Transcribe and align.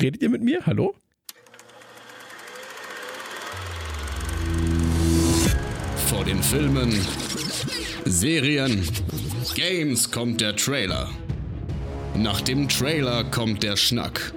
Redet 0.00 0.22
ihr 0.22 0.30
mit 0.30 0.42
mir? 0.42 0.64
Hallo? 0.64 0.94
Vor 6.06 6.24
den 6.24 6.42
Filmen, 6.42 6.92
Serien, 8.06 8.82
Games 9.54 10.10
kommt 10.10 10.40
der 10.40 10.56
Trailer. 10.56 11.10
Nach 12.16 12.40
dem 12.40 12.68
Trailer 12.68 13.24
kommt 13.24 13.62
der 13.62 13.76
Schnack. 13.76 14.32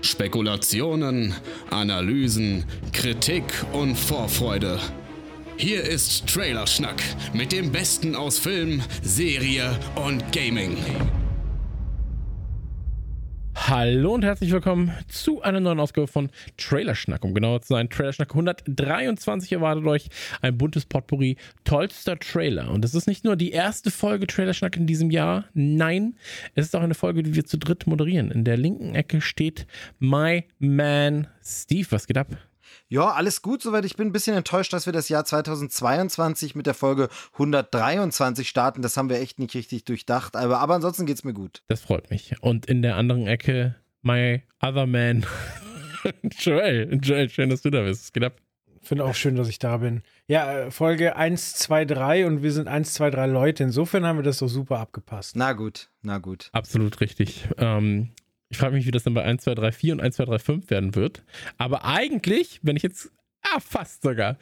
Spekulationen, 0.00 1.34
Analysen, 1.70 2.64
Kritik 2.92 3.44
und 3.72 3.96
Vorfreude. 3.96 4.78
Hier 5.56 5.82
ist 5.82 6.26
Trailerschnack 6.28 7.02
mit 7.32 7.52
dem 7.52 7.72
Besten 7.72 8.14
aus 8.14 8.38
Film, 8.38 8.82
Serie 9.02 9.78
und 9.96 10.30
Gaming. 10.32 10.76
Hallo 13.76 14.14
und 14.14 14.24
herzlich 14.24 14.52
willkommen 14.52 14.92
zu 15.08 15.42
einer 15.42 15.58
neuen 15.58 15.80
Ausgabe 15.80 16.06
von 16.06 16.30
Trailerschnack. 16.58 17.24
Um 17.24 17.34
genauer 17.34 17.60
zu 17.60 17.74
sein, 17.74 17.90
Trailerschnack 17.90 18.30
123 18.30 19.50
erwartet 19.50 19.84
euch 19.86 20.10
ein 20.42 20.56
buntes 20.56 20.86
Potpourri 20.86 21.36
tollster 21.64 22.16
Trailer. 22.16 22.70
Und 22.70 22.84
es 22.84 22.94
ist 22.94 23.08
nicht 23.08 23.24
nur 23.24 23.34
die 23.34 23.50
erste 23.50 23.90
Folge 23.90 24.28
Trailerschnack 24.28 24.76
in 24.76 24.86
diesem 24.86 25.10
Jahr, 25.10 25.46
nein, 25.54 26.14
es 26.54 26.66
ist 26.66 26.76
auch 26.76 26.82
eine 26.82 26.94
Folge, 26.94 27.24
die 27.24 27.34
wir 27.34 27.46
zu 27.46 27.58
dritt 27.58 27.88
moderieren. 27.88 28.30
In 28.30 28.44
der 28.44 28.58
linken 28.58 28.94
Ecke 28.94 29.20
steht 29.20 29.66
My 29.98 30.44
Man 30.60 31.26
Steve. 31.42 31.88
Was 31.90 32.06
geht 32.06 32.16
ab? 32.16 32.28
Ja, 32.94 33.10
alles 33.10 33.42
gut 33.42 33.60
soweit. 33.60 33.84
Ich 33.84 33.96
bin 33.96 34.06
ein 34.06 34.12
bisschen 34.12 34.36
enttäuscht, 34.36 34.72
dass 34.72 34.86
wir 34.86 34.92
das 34.92 35.08
Jahr 35.08 35.24
2022 35.24 36.54
mit 36.54 36.66
der 36.66 36.74
Folge 36.74 37.08
123 37.32 38.48
starten. 38.48 38.82
Das 38.82 38.96
haben 38.96 39.10
wir 39.10 39.18
echt 39.18 39.40
nicht 39.40 39.52
richtig 39.56 39.84
durchdacht. 39.84 40.36
Aber, 40.36 40.60
aber 40.60 40.76
ansonsten 40.76 41.04
geht's 41.04 41.24
mir 41.24 41.32
gut. 41.32 41.64
Das 41.66 41.80
freut 41.80 42.08
mich. 42.10 42.36
Und 42.40 42.66
in 42.66 42.82
der 42.82 42.94
anderen 42.94 43.26
Ecke, 43.26 43.74
my 44.02 44.44
other 44.62 44.86
man, 44.86 45.26
Joel. 46.38 47.00
Joel, 47.02 47.28
schön, 47.30 47.50
dass 47.50 47.62
du 47.62 47.70
da 47.70 47.82
bist. 47.82 48.04
Es 48.04 48.12
geht 48.12 48.22
ab. 48.22 48.36
Finde 48.80 49.06
auch 49.06 49.16
schön, 49.16 49.34
dass 49.34 49.48
ich 49.48 49.58
da 49.58 49.78
bin. 49.78 50.04
Ja, 50.28 50.66
äh, 50.66 50.70
Folge 50.70 51.16
1, 51.16 51.54
2, 51.54 51.86
3 51.86 52.26
und 52.28 52.44
wir 52.44 52.52
sind 52.52 52.68
1, 52.68 52.94
2, 52.94 53.10
3 53.10 53.26
Leute. 53.26 53.64
Insofern 53.64 54.06
haben 54.06 54.18
wir 54.18 54.22
das 54.22 54.38
so 54.38 54.46
super 54.46 54.78
abgepasst. 54.78 55.34
Na 55.34 55.54
gut, 55.54 55.90
na 56.02 56.18
gut. 56.18 56.48
Absolut 56.52 57.00
richtig. 57.00 57.48
Ähm, 57.58 58.10
ich 58.54 58.58
frage 58.58 58.76
mich, 58.76 58.86
wie 58.86 58.92
das 58.92 59.02
dann 59.02 59.14
bei 59.14 59.24
1, 59.24 59.42
2, 59.42 59.56
3, 59.56 59.72
4 59.72 59.92
und 59.94 60.00
1, 60.00 60.14
2, 60.14 60.24
3, 60.26 60.38
5 60.38 60.70
werden 60.70 60.94
wird. 60.94 61.24
Aber 61.58 61.84
eigentlich, 61.84 62.60
wenn 62.62 62.76
ich 62.76 62.84
jetzt, 62.84 63.10
ah, 63.42 63.58
fast 63.58 64.02
sogar. 64.02 64.38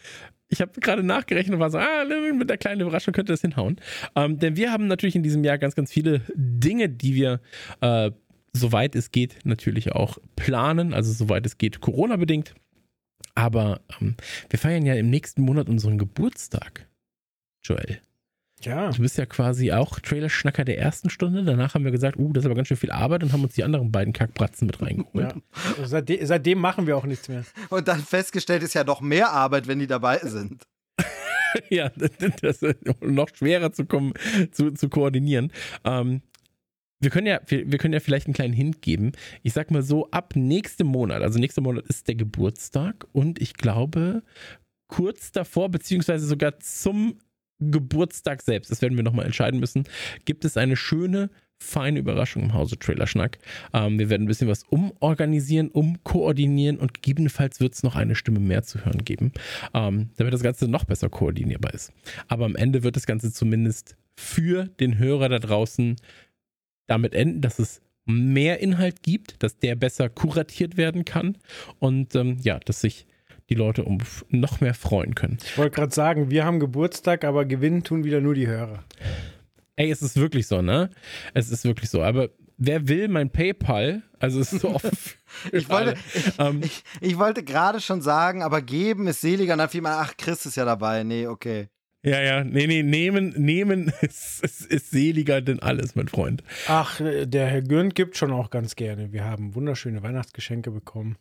Ich 0.51 0.61
habe 0.61 0.79
gerade 0.81 1.03
nachgerechnet 1.03 1.55
und 1.55 1.61
war 1.61 1.71
so, 1.71 1.79
ah, 1.79 2.05
mit 2.05 2.51
der 2.51 2.59
kleinen 2.59 2.83
Überraschung 2.83 3.15
könnte 3.15 3.33
das 3.33 3.41
hinhauen. 3.41 3.81
Ähm, 4.15 4.39
denn 4.39 4.55
wir 4.55 4.71
haben 4.71 4.87
natürlich 4.87 5.17
in 5.17 5.23
diesem 5.23 5.45
Jahr 5.45 5.57
ganz, 5.57 5.75
ganz 5.75 5.91
viele 5.91 6.21
Dinge, 6.35 6.91
die 6.91 7.15
wir, 7.15 7.41
äh, 7.81 8.11
soweit 8.53 8.95
es 8.97 9.13
geht, 9.13 9.39
natürlich 9.45 9.93
auch 9.93 10.19
planen. 10.37 10.93
Also 10.93 11.11
soweit 11.11 11.47
es 11.47 11.57
geht, 11.57 11.81
Corona-bedingt. 11.81 12.55
Aber 13.35 13.81
ähm, 13.99 14.17
wir 14.51 14.59
feiern 14.59 14.85
ja 14.85 14.93
im 14.93 15.09
nächsten 15.09 15.41
Monat 15.41 15.71
unseren 15.71 15.97
Geburtstag, 15.97 16.87
Joel. 17.63 18.03
Ja. 18.65 18.91
Du 18.91 19.03
bist 19.03 19.19
ja 19.19 19.27
quasi 19.27 19.73
auch 19.73 19.99
Trailer-Schnacker 19.99 20.65
der 20.65 20.79
ersten 20.79 21.11
Stunde. 21.11 21.45
Danach 21.45 21.75
haben 21.75 21.85
wir 21.85 21.91
gesagt, 21.91 22.17
uh, 22.19 22.33
das 22.33 22.43
ist 22.43 22.47
aber 22.47 22.55
ganz 22.55 22.69
schön 22.69 22.77
viel 22.77 22.91
Arbeit 22.91 23.23
und 23.23 23.33
haben 23.33 23.43
uns 23.43 23.55
die 23.55 23.65
anderen 23.65 23.91
beiden 23.93 24.13
Kackbratzen 24.13 24.67
mit 24.67 24.81
reingeholt. 24.81 25.35
Ja. 25.35 25.87
Seitdem, 25.87 26.25
seitdem 26.27 26.59
machen 26.59 26.87
wir 26.87 26.97
auch 26.97 27.05
nichts 27.05 27.29
mehr. 27.29 27.45
Und 27.71 27.89
dann 27.89 28.01
festgestellt 28.01 28.63
ist 28.63 28.75
ja 28.75 28.85
noch 28.85 29.01
mehr 29.01 29.31
Arbeit, 29.31 29.67
wenn 29.67 29.79
die 29.79 29.87
dabei 29.87 30.19
sind. 30.19 30.63
ja, 31.71 31.91
das 32.41 32.63
ist 32.63 32.77
noch 33.01 33.29
schwerer 33.35 33.73
zu, 33.73 33.85
kommen, 33.85 34.15
zu, 34.53 34.71
zu 34.73 34.89
koordinieren. 34.89 35.53
Ähm, 35.85 36.23
wir 37.01 37.11
können 37.11 37.27
ja, 37.27 37.41
wir, 37.47 37.71
wir, 37.71 37.79
können 37.79 37.95
ja 37.95 38.01
vielleicht 38.01 38.27
einen 38.27 38.35
kleinen 38.35 38.55
Hint 38.55 38.81
geben. 38.81 39.13
Ich 39.43 39.53
sag 39.53 39.73
mal 39.73 39.83
so, 39.83 40.09
ab 40.11 40.35
nächstem 40.37 40.87
Monat, 40.87 41.23
also 41.23 41.39
nächster 41.39 41.61
Monat 41.61 41.85
ist 41.89 42.07
der 42.07 42.15
Geburtstag 42.15 43.07
und 43.13 43.41
ich 43.41 43.55
glaube, 43.55 44.23
kurz 44.87 45.33
davor, 45.33 45.69
beziehungsweise 45.69 46.27
sogar 46.27 46.61
zum 46.61 47.19
Geburtstag 47.71 48.43
selbst, 48.43 48.71
das 48.71 48.83
werden 48.83 48.97
wir 48.97 49.05
nochmal 49.05 49.27
entscheiden 49.27 49.61
müssen, 49.61 49.85
gibt 50.25 50.45
es 50.45 50.57
eine 50.57 50.77
schöne, 50.77 51.31
feine 51.63 52.01
Überraschung 52.01 52.43
im 52.43 52.55
Hause 52.55 52.79
Trailerschnack. 52.79 53.39
Ähm, 53.73 53.99
wir 53.99 54.11
werden 54.11 54.25
ein 54.25 54.29
bisschen 54.29 54.49
was 54.49 54.65
umorganisieren, 54.65 55.69
umkoordinieren 55.69 56.79
und 56.79 56.95
gegebenenfalls 56.95 57.61
wird 57.61 57.75
es 57.75 57.83
noch 57.83 57.95
eine 57.95 58.15
Stimme 58.15 58.41
mehr 58.41 58.63
zu 58.65 58.85
hören 58.85 59.05
geben, 59.05 59.33
ähm, 59.73 60.11
damit 60.17 60.35
das 60.35 60.43
Ganze 60.43 60.69
noch 60.69 60.85
besser 60.85 61.09
koordinierbar 61.09 61.73
ist. 61.73 61.93
Aber 62.29 62.45
am 62.45 62.57
Ende 62.57 62.83
wird 62.83 62.97
das 62.97 63.07
Ganze 63.07 63.33
zumindest 63.33 63.97
für 64.17 64.65
den 64.81 64.99
Hörer 64.99 65.29
da 65.29 65.39
draußen 65.39 65.97
damit 66.87 67.15
enden, 67.15 67.41
dass 67.41 67.59
es 67.59 67.81
mehr 68.05 68.61
Inhalt 68.61 69.03
gibt, 69.03 69.43
dass 69.43 69.59
der 69.59 69.77
besser 69.77 70.09
kuratiert 70.09 70.77
werden 70.77 71.05
kann 71.05 71.39
und 71.79 72.15
ähm, 72.17 72.39
ja, 72.43 72.59
dass 72.59 72.81
sich 72.81 73.07
die 73.49 73.55
Leute 73.55 73.85
um 73.85 73.99
noch 74.29 74.61
mehr 74.61 74.75
freuen 74.75 75.15
können. 75.15 75.39
Ich 75.45 75.59
wollte 75.59 75.75
gerade 75.75 75.95
sagen, 75.95 76.31
wir 76.31 76.45
haben 76.45 76.61
Geburtstag, 76.61 77.25
aber 77.25 77.45
gewinnen 77.45 77.83
tun 77.83 78.05
wieder 78.05 78.21
nur 78.21 78.35
die 78.35 78.47
Hörer. 78.47 78.85
Ey, 79.77 79.91
es 79.91 80.03
ist 80.03 80.17
wirklich 80.17 80.47
so, 80.47 80.63
ne? 80.63 80.91
Es 81.35 81.51
ist 81.51 81.65
wirklich 81.65 81.91
so. 81.91 82.03
Aber 82.03 82.29
wer 82.59 82.89
will 82.89 83.09
mein 83.09 83.31
PayPal? 83.31 84.03
Also 84.19 84.41
es 84.41 84.53
ist 84.53 84.61
so 84.61 84.71
offen. 84.75 84.91
ich 85.53 85.69
wollte, 85.69 85.95
ich, 86.15 86.39
ähm, 86.39 86.61
ich, 86.63 86.85
ich 87.01 87.19
wollte 87.19 87.43
gerade 87.43 87.81
schon 87.81 88.03
sagen, 88.03 88.43
aber 88.43 88.63
geben 88.63 89.07
ist 89.07 89.21
seliger. 89.21 89.55
Und 89.55 89.59
dann 89.59 89.69
fiel 89.69 89.83
mir, 89.83 89.91
ach, 89.91 90.17
Chris 90.17 90.47
ist 90.47 90.57
ja 90.57 90.65
dabei. 90.65 91.03
Nee, 91.05 91.27
okay. 91.27 91.69
Ja, 92.05 92.21
ja, 92.21 92.43
nee, 92.43 92.67
nee, 92.67 92.83
nehmen, 92.83 93.33
nehmen 93.37 93.93
ist, 94.01 94.43
ist, 94.43 94.67
ist 94.67 94.91
seliger 94.91 95.41
denn 95.41 95.61
alles, 95.61 95.95
mein 95.95 96.09
Freund. 96.09 96.43
Ach, 96.67 97.01
der 97.01 97.47
Herr 97.47 97.63
Gürnt 97.63 97.95
gibt 97.95 98.17
schon 98.17 98.33
auch 98.33 98.51
ganz 98.51 98.75
gerne. 98.75 99.13
Wir 99.13 99.25
haben 99.25 99.55
wunderschöne 99.55 100.03
Weihnachtsgeschenke 100.03 100.71
bekommen. 100.71 101.17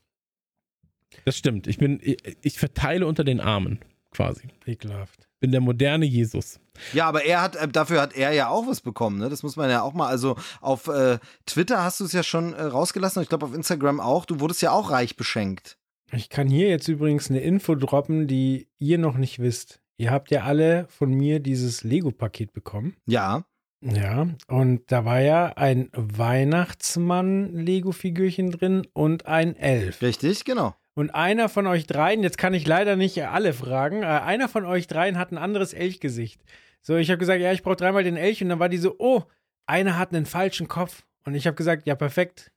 Das 1.25 1.37
stimmt. 1.37 1.67
Ich 1.67 1.77
bin, 1.77 1.99
ich, 2.01 2.17
ich 2.41 2.59
verteile 2.59 3.05
unter 3.05 3.23
den 3.23 3.39
Armen 3.39 3.79
quasi. 4.11 4.47
Ekelhaft. 4.65 5.27
Bin 5.39 5.51
der 5.51 5.61
moderne 5.61 6.05
Jesus. 6.05 6.59
Ja, 6.93 7.07
aber 7.07 7.25
er 7.25 7.41
hat, 7.41 7.55
äh, 7.55 7.67
dafür 7.67 8.01
hat 8.01 8.15
er 8.15 8.31
ja 8.31 8.49
auch 8.49 8.67
was 8.67 8.81
bekommen, 8.81 9.17
ne? 9.17 9.29
Das 9.29 9.43
muss 9.43 9.55
man 9.55 9.69
ja 9.69 9.81
auch 9.81 9.93
mal, 9.93 10.07
also 10.07 10.35
auf 10.59 10.87
äh, 10.87 11.19
Twitter 11.45 11.83
hast 11.83 11.99
du 11.99 12.05
es 12.05 12.11
ja 12.11 12.23
schon 12.23 12.53
äh, 12.53 12.61
rausgelassen 12.61 13.19
und 13.19 13.23
ich 13.23 13.29
glaube 13.29 13.45
auf 13.45 13.55
Instagram 13.55 13.99
auch. 13.99 14.25
Du 14.25 14.39
wurdest 14.39 14.61
ja 14.61 14.71
auch 14.71 14.91
reich 14.91 15.15
beschenkt. 15.15 15.77
Ich 16.13 16.29
kann 16.29 16.49
hier 16.49 16.67
jetzt 16.67 16.87
übrigens 16.87 17.29
eine 17.29 17.39
Info 17.39 17.75
droppen, 17.75 18.27
die 18.27 18.67
ihr 18.79 18.97
noch 18.97 19.17
nicht 19.17 19.39
wisst. 19.39 19.79
Ihr 19.97 20.11
habt 20.11 20.31
ja 20.31 20.43
alle 20.43 20.87
von 20.89 21.11
mir 21.11 21.39
dieses 21.39 21.83
Lego-Paket 21.83 22.53
bekommen. 22.53 22.95
Ja. 23.05 23.45
Ja, 23.83 24.27
und 24.47 24.91
da 24.91 25.05
war 25.05 25.21
ja 25.21 25.53
ein 25.55 25.89
Weihnachtsmann-Lego-Figürchen 25.93 28.51
drin 28.51 28.85
und 28.93 29.25
ein 29.25 29.55
Elf. 29.55 30.03
Richtig, 30.03 30.45
genau. 30.45 30.75
Und 30.93 31.11
einer 31.11 31.47
von 31.47 31.67
euch 31.67 31.87
dreien, 31.87 32.21
jetzt 32.21 32.37
kann 32.37 32.53
ich 32.53 32.67
leider 32.67 32.95
nicht 32.95 33.23
alle 33.23 33.53
fragen, 33.53 34.03
äh, 34.03 34.07
einer 34.07 34.49
von 34.49 34.65
euch 34.65 34.87
dreien 34.87 35.17
hat 35.17 35.31
ein 35.31 35.37
anderes 35.37 35.73
Elchgesicht. 35.73 36.41
So, 36.81 36.97
ich 36.97 37.09
habe 37.09 37.19
gesagt, 37.19 37.41
ja, 37.41 37.51
ich 37.53 37.63
brauche 37.63 37.75
dreimal 37.75 38.03
den 38.03 38.17
Elch 38.17 38.41
und 38.43 38.49
dann 38.49 38.59
war 38.59 38.69
die 38.69 38.77
so, 38.77 38.95
oh, 38.99 39.23
einer 39.65 39.97
hat 39.97 40.13
einen 40.13 40.25
falschen 40.25 40.67
Kopf. 40.67 41.03
Und 41.23 41.35
ich 41.35 41.47
habe 41.47 41.55
gesagt, 41.55 41.85
ja, 41.85 41.95
perfekt, 41.95 42.51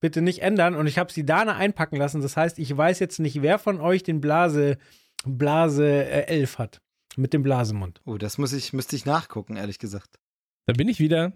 bitte 0.00 0.20
nicht 0.20 0.42
ändern. 0.42 0.74
Und 0.74 0.86
ich 0.86 0.98
habe 0.98 1.12
sie 1.12 1.24
Dana 1.24 1.56
einpacken 1.56 1.96
lassen. 1.96 2.20
Das 2.20 2.36
heißt, 2.36 2.58
ich 2.58 2.76
weiß 2.76 2.98
jetzt 2.98 3.20
nicht, 3.20 3.40
wer 3.40 3.58
von 3.58 3.80
euch 3.80 4.02
den 4.02 4.20
Blase, 4.20 4.76
Blase 5.24 5.86
äh, 5.86 6.26
Elf 6.26 6.58
hat. 6.58 6.80
Mit 7.16 7.32
dem 7.32 7.42
Blasemund. 7.42 8.00
Oh, 8.04 8.18
das 8.18 8.38
muss 8.38 8.52
ich, 8.52 8.72
müsste 8.72 8.94
ich 8.96 9.06
nachgucken, 9.06 9.56
ehrlich 9.56 9.78
gesagt. 9.78 10.18
Da 10.66 10.72
bin 10.72 10.88
ich 10.88 11.00
wieder. 11.00 11.32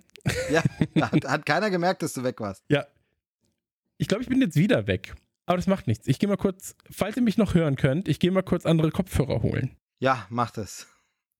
Ja, 0.50 0.62
hat, 1.00 1.24
hat 1.24 1.46
keiner 1.46 1.70
gemerkt, 1.70 2.02
dass 2.02 2.12
du 2.12 2.22
weg 2.22 2.38
warst. 2.40 2.62
Ja. 2.68 2.86
Ich 3.96 4.06
glaube, 4.06 4.22
ich 4.22 4.28
bin 4.28 4.40
jetzt 4.40 4.56
wieder 4.56 4.86
weg. 4.86 5.14
Aber 5.46 5.56
das 5.56 5.66
macht 5.66 5.86
nichts. 5.86 6.06
Ich 6.06 6.18
gehe 6.18 6.28
mal 6.28 6.36
kurz, 6.36 6.76
falls 6.90 7.16
ihr 7.16 7.22
mich 7.22 7.36
noch 7.36 7.54
hören 7.54 7.76
könnt, 7.76 8.08
ich 8.08 8.20
gehe 8.20 8.30
mal 8.30 8.42
kurz 8.42 8.64
andere 8.66 8.90
Kopfhörer 8.90 9.42
holen. 9.42 9.76
Ja, 9.98 10.26
macht 10.30 10.58
es. 10.58 10.86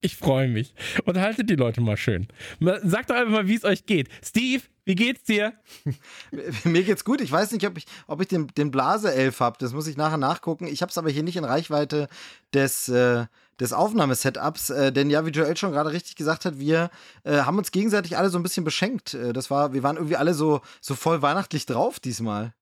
Ich 0.03 0.17
freue 0.17 0.49
mich. 0.49 0.75
Unterhaltet 1.05 1.49
die 1.49 1.55
Leute 1.55 1.79
mal 1.79 1.95
schön. 1.95 2.27
Sagt 2.59 3.09
doch 3.09 3.15
einfach 3.15 3.31
mal, 3.31 3.47
wie 3.47 3.55
es 3.55 3.63
euch 3.63 3.85
geht. 3.85 4.09
Steve, 4.21 4.61
wie 4.83 4.95
geht's 4.95 5.23
dir? 5.23 5.53
Mir 6.65 6.83
geht's 6.83 7.05
gut. 7.05 7.21
Ich 7.21 7.31
weiß 7.31 7.53
nicht, 7.53 7.65
ob 7.65 7.77
ich, 7.77 7.85
ob 8.07 8.19
ich 8.19 8.27
den, 8.27 8.47
den 8.47 8.69
Blase-Elf 8.69 9.39
habe. 9.39 9.55
Das 9.59 9.71
muss 9.71 9.87
ich 9.87 9.95
nachher 9.95 10.17
nachgucken. 10.17 10.67
Ich 10.67 10.81
habe 10.81 10.89
es 10.89 10.97
aber 10.97 11.09
hier 11.09 11.23
nicht 11.23 11.37
in 11.37 11.45
Reichweite 11.45 12.09
des, 12.53 12.89
äh, 12.89 13.27
des 13.61 13.71
Aufnahmesetups. 13.71 14.71
Äh, 14.71 14.91
denn 14.91 15.09
ja, 15.09 15.25
wie 15.25 15.29
Joel 15.29 15.55
schon 15.55 15.71
gerade 15.71 15.93
richtig 15.93 16.17
gesagt 16.17 16.43
hat, 16.43 16.59
wir 16.59 16.89
äh, 17.23 17.37
haben 17.37 17.57
uns 17.57 17.71
gegenseitig 17.71 18.17
alle 18.17 18.29
so 18.29 18.37
ein 18.37 18.43
bisschen 18.43 18.65
beschenkt. 18.65 19.13
Äh, 19.13 19.31
das 19.31 19.49
war, 19.49 19.71
wir 19.71 19.83
waren 19.83 19.95
irgendwie 19.95 20.17
alle 20.17 20.33
so, 20.33 20.59
so 20.81 20.95
voll 20.95 21.21
weihnachtlich 21.21 21.65
drauf 21.65 22.01
diesmal. 22.01 22.53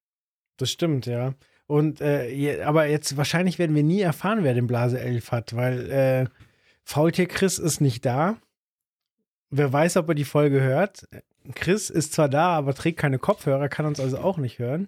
Das 0.61 0.69
stimmt, 0.69 1.07
ja. 1.07 1.33
Und 1.65 2.01
äh, 2.01 2.61
aber 2.63 2.85
jetzt 2.85 3.17
wahrscheinlich 3.17 3.57
werden 3.57 3.75
wir 3.75 3.81
nie 3.81 4.01
erfahren, 4.01 4.43
wer 4.43 4.53
den 4.53 4.67
Blase 4.67 4.99
11 4.99 5.31
hat, 5.31 5.55
weil 5.55 5.89
äh, 5.89 6.25
Faultier 6.83 7.25
Chris 7.25 7.57
ist 7.57 7.81
nicht 7.81 8.05
da. 8.05 8.37
Wer 9.49 9.73
weiß, 9.73 9.97
ob 9.97 10.09
er 10.09 10.13
die 10.13 10.23
Folge 10.23 10.61
hört. 10.61 11.07
Chris 11.55 11.89
ist 11.89 12.13
zwar 12.13 12.29
da, 12.29 12.49
aber 12.55 12.75
trägt 12.75 12.99
keine 12.99 13.17
Kopfhörer, 13.17 13.69
kann 13.69 13.87
uns 13.87 13.99
also 13.99 14.19
auch 14.19 14.37
nicht 14.37 14.59
hören. 14.59 14.87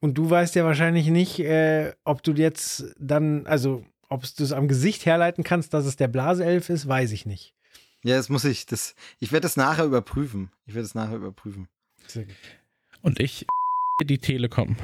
Und 0.00 0.18
du 0.18 0.28
weißt 0.28 0.54
ja 0.56 0.64
wahrscheinlich 0.66 1.06
nicht, 1.08 1.38
äh, 1.38 1.94
ob 2.04 2.22
du 2.22 2.32
jetzt 2.32 2.94
dann, 2.98 3.46
also 3.46 3.86
ob 4.10 4.24
du 4.36 4.44
es 4.44 4.52
am 4.52 4.68
Gesicht 4.68 5.06
herleiten 5.06 5.42
kannst, 5.42 5.72
dass 5.72 5.86
es 5.86 5.96
der 5.96 6.08
Blaseelf 6.08 6.68
ist, 6.68 6.86
weiß 6.86 7.12
ich 7.12 7.24
nicht. 7.24 7.54
Ja, 8.02 8.16
das 8.16 8.28
muss 8.28 8.44
ich. 8.44 8.66
Das, 8.66 8.94
ich 9.20 9.32
werde 9.32 9.46
es 9.46 9.56
nachher 9.56 9.86
überprüfen. 9.86 10.50
Ich 10.66 10.74
werde 10.74 10.84
es 10.84 10.94
nachher 10.94 11.16
überprüfen. 11.16 11.68
Und 13.00 13.20
ich 13.20 13.46
die 14.04 14.18
Telekom. 14.18 14.76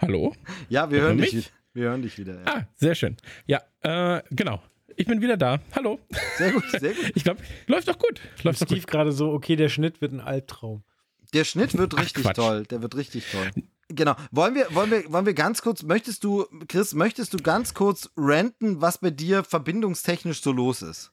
Hallo? 0.00 0.34
Ja, 0.68 0.90
wir 0.90 0.98
Hört 1.00 1.08
hören 1.08 1.18
dich. 1.18 1.32
mich? 1.34 1.44
wieder. 1.46 1.54
Wir 1.74 1.84
hören 1.90 2.02
dich 2.02 2.18
wieder. 2.18 2.34
Ja. 2.40 2.46
Ah, 2.46 2.68
sehr 2.76 2.94
schön. 2.94 3.16
Ja, 3.46 3.62
äh, 3.82 4.22
genau. 4.30 4.60
Ich 4.96 5.06
bin 5.06 5.20
wieder 5.20 5.36
da. 5.36 5.60
Hallo. 5.76 6.00
Sehr 6.38 6.52
gut, 6.52 6.64
sehr 6.70 6.92
gut. 6.94 7.10
Ich 7.14 7.22
glaube, 7.24 7.40
läuft 7.66 7.86
doch 7.88 7.98
gut. 7.98 8.20
Läuft 8.42 8.60
doch 8.62 8.66
Steve 8.66 8.86
gerade 8.86 9.12
so, 9.12 9.30
okay, 9.32 9.54
der 9.54 9.68
Schnitt 9.68 10.00
wird 10.00 10.12
ein 10.12 10.20
Albtraum. 10.20 10.82
Der 11.34 11.44
Schnitt 11.44 11.76
wird 11.76 11.94
Ach, 11.94 12.02
richtig 12.02 12.24
Quatsch. 12.24 12.36
toll. 12.36 12.64
Der 12.64 12.82
wird 12.82 12.96
richtig 12.96 13.26
toll. 13.30 13.50
Genau. 13.90 14.16
Wollen 14.32 14.54
wir, 14.54 14.66
wollen 14.74 14.90
wir, 14.90 15.10
wollen 15.12 15.26
wir 15.26 15.34
ganz 15.34 15.62
kurz, 15.62 15.82
möchtest 15.82 16.24
du, 16.24 16.46
Chris, 16.68 16.94
möchtest 16.94 17.32
du 17.32 17.38
ganz 17.38 17.74
kurz 17.74 18.10
ranten, 18.16 18.80
was 18.80 18.98
bei 18.98 19.10
dir 19.10 19.44
verbindungstechnisch 19.44 20.42
so 20.42 20.52
los 20.52 20.82
ist? 20.82 21.12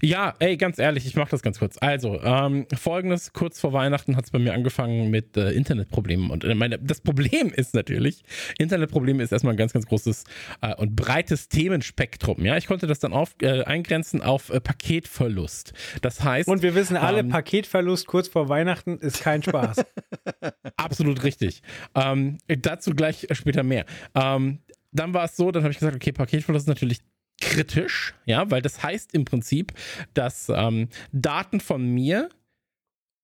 Ja, 0.00 0.34
ey, 0.38 0.56
ganz 0.56 0.78
ehrlich, 0.78 1.06
ich 1.06 1.16
mache 1.16 1.30
das 1.30 1.42
ganz 1.42 1.58
kurz. 1.58 1.76
Also, 1.80 2.20
ähm, 2.22 2.66
folgendes, 2.74 3.32
kurz 3.32 3.60
vor 3.60 3.72
Weihnachten 3.72 4.16
hat 4.16 4.24
es 4.24 4.30
bei 4.30 4.38
mir 4.38 4.54
angefangen 4.54 5.10
mit 5.10 5.36
äh, 5.36 5.50
Internetproblemen. 5.50 6.30
Und 6.30 6.44
äh, 6.44 6.54
meine, 6.54 6.78
das 6.78 7.00
Problem 7.00 7.50
ist 7.50 7.74
natürlich, 7.74 8.22
Internetprobleme 8.58 9.22
ist 9.22 9.32
erstmal 9.32 9.54
ein 9.54 9.58
ganz, 9.58 9.72
ganz 9.72 9.86
großes 9.86 10.24
äh, 10.62 10.74
und 10.74 10.96
breites 10.96 11.48
Themenspektrum. 11.48 12.44
Ja, 12.44 12.56
ich 12.56 12.66
konnte 12.66 12.86
das 12.86 12.98
dann 12.98 13.12
auf, 13.12 13.34
äh, 13.42 13.62
eingrenzen 13.62 14.22
auf 14.22 14.50
äh, 14.50 14.60
Paketverlust. 14.60 15.72
Das 16.02 16.22
heißt, 16.22 16.48
Und 16.48 16.62
wir 16.62 16.74
wissen 16.74 16.96
alle, 16.96 17.20
Ähm, 17.20 17.28
Paketverlust 17.28 18.06
kurz 18.06 18.28
vor 18.28 18.48
Weihnachten 18.48 18.98
ist 18.98 19.20
kein 19.20 19.42
Spaß. 19.42 19.84
Absolut 20.76 21.22
richtig. 21.24 21.62
Ähm, 21.94 22.38
dazu 22.46 22.92
gleich 22.92 23.26
später 23.32 23.62
mehr. 23.62 23.84
Ähm, 24.14 24.60
dann 24.92 25.12
war 25.14 25.24
es 25.24 25.36
so, 25.36 25.50
dann 25.50 25.62
habe 25.62 25.72
ich 25.72 25.78
gesagt, 25.78 25.96
okay, 25.96 26.12
Paketverlust 26.12 26.64
ist 26.64 26.68
natürlich 26.68 27.00
kritisch, 27.40 28.14
ja, 28.24 28.50
weil 28.50 28.62
das 28.62 28.82
heißt 28.82 29.14
im 29.14 29.24
Prinzip, 29.24 29.72
dass 30.14 30.48
ähm, 30.48 30.88
Daten 31.12 31.60
von 31.60 31.86
mir 31.86 32.28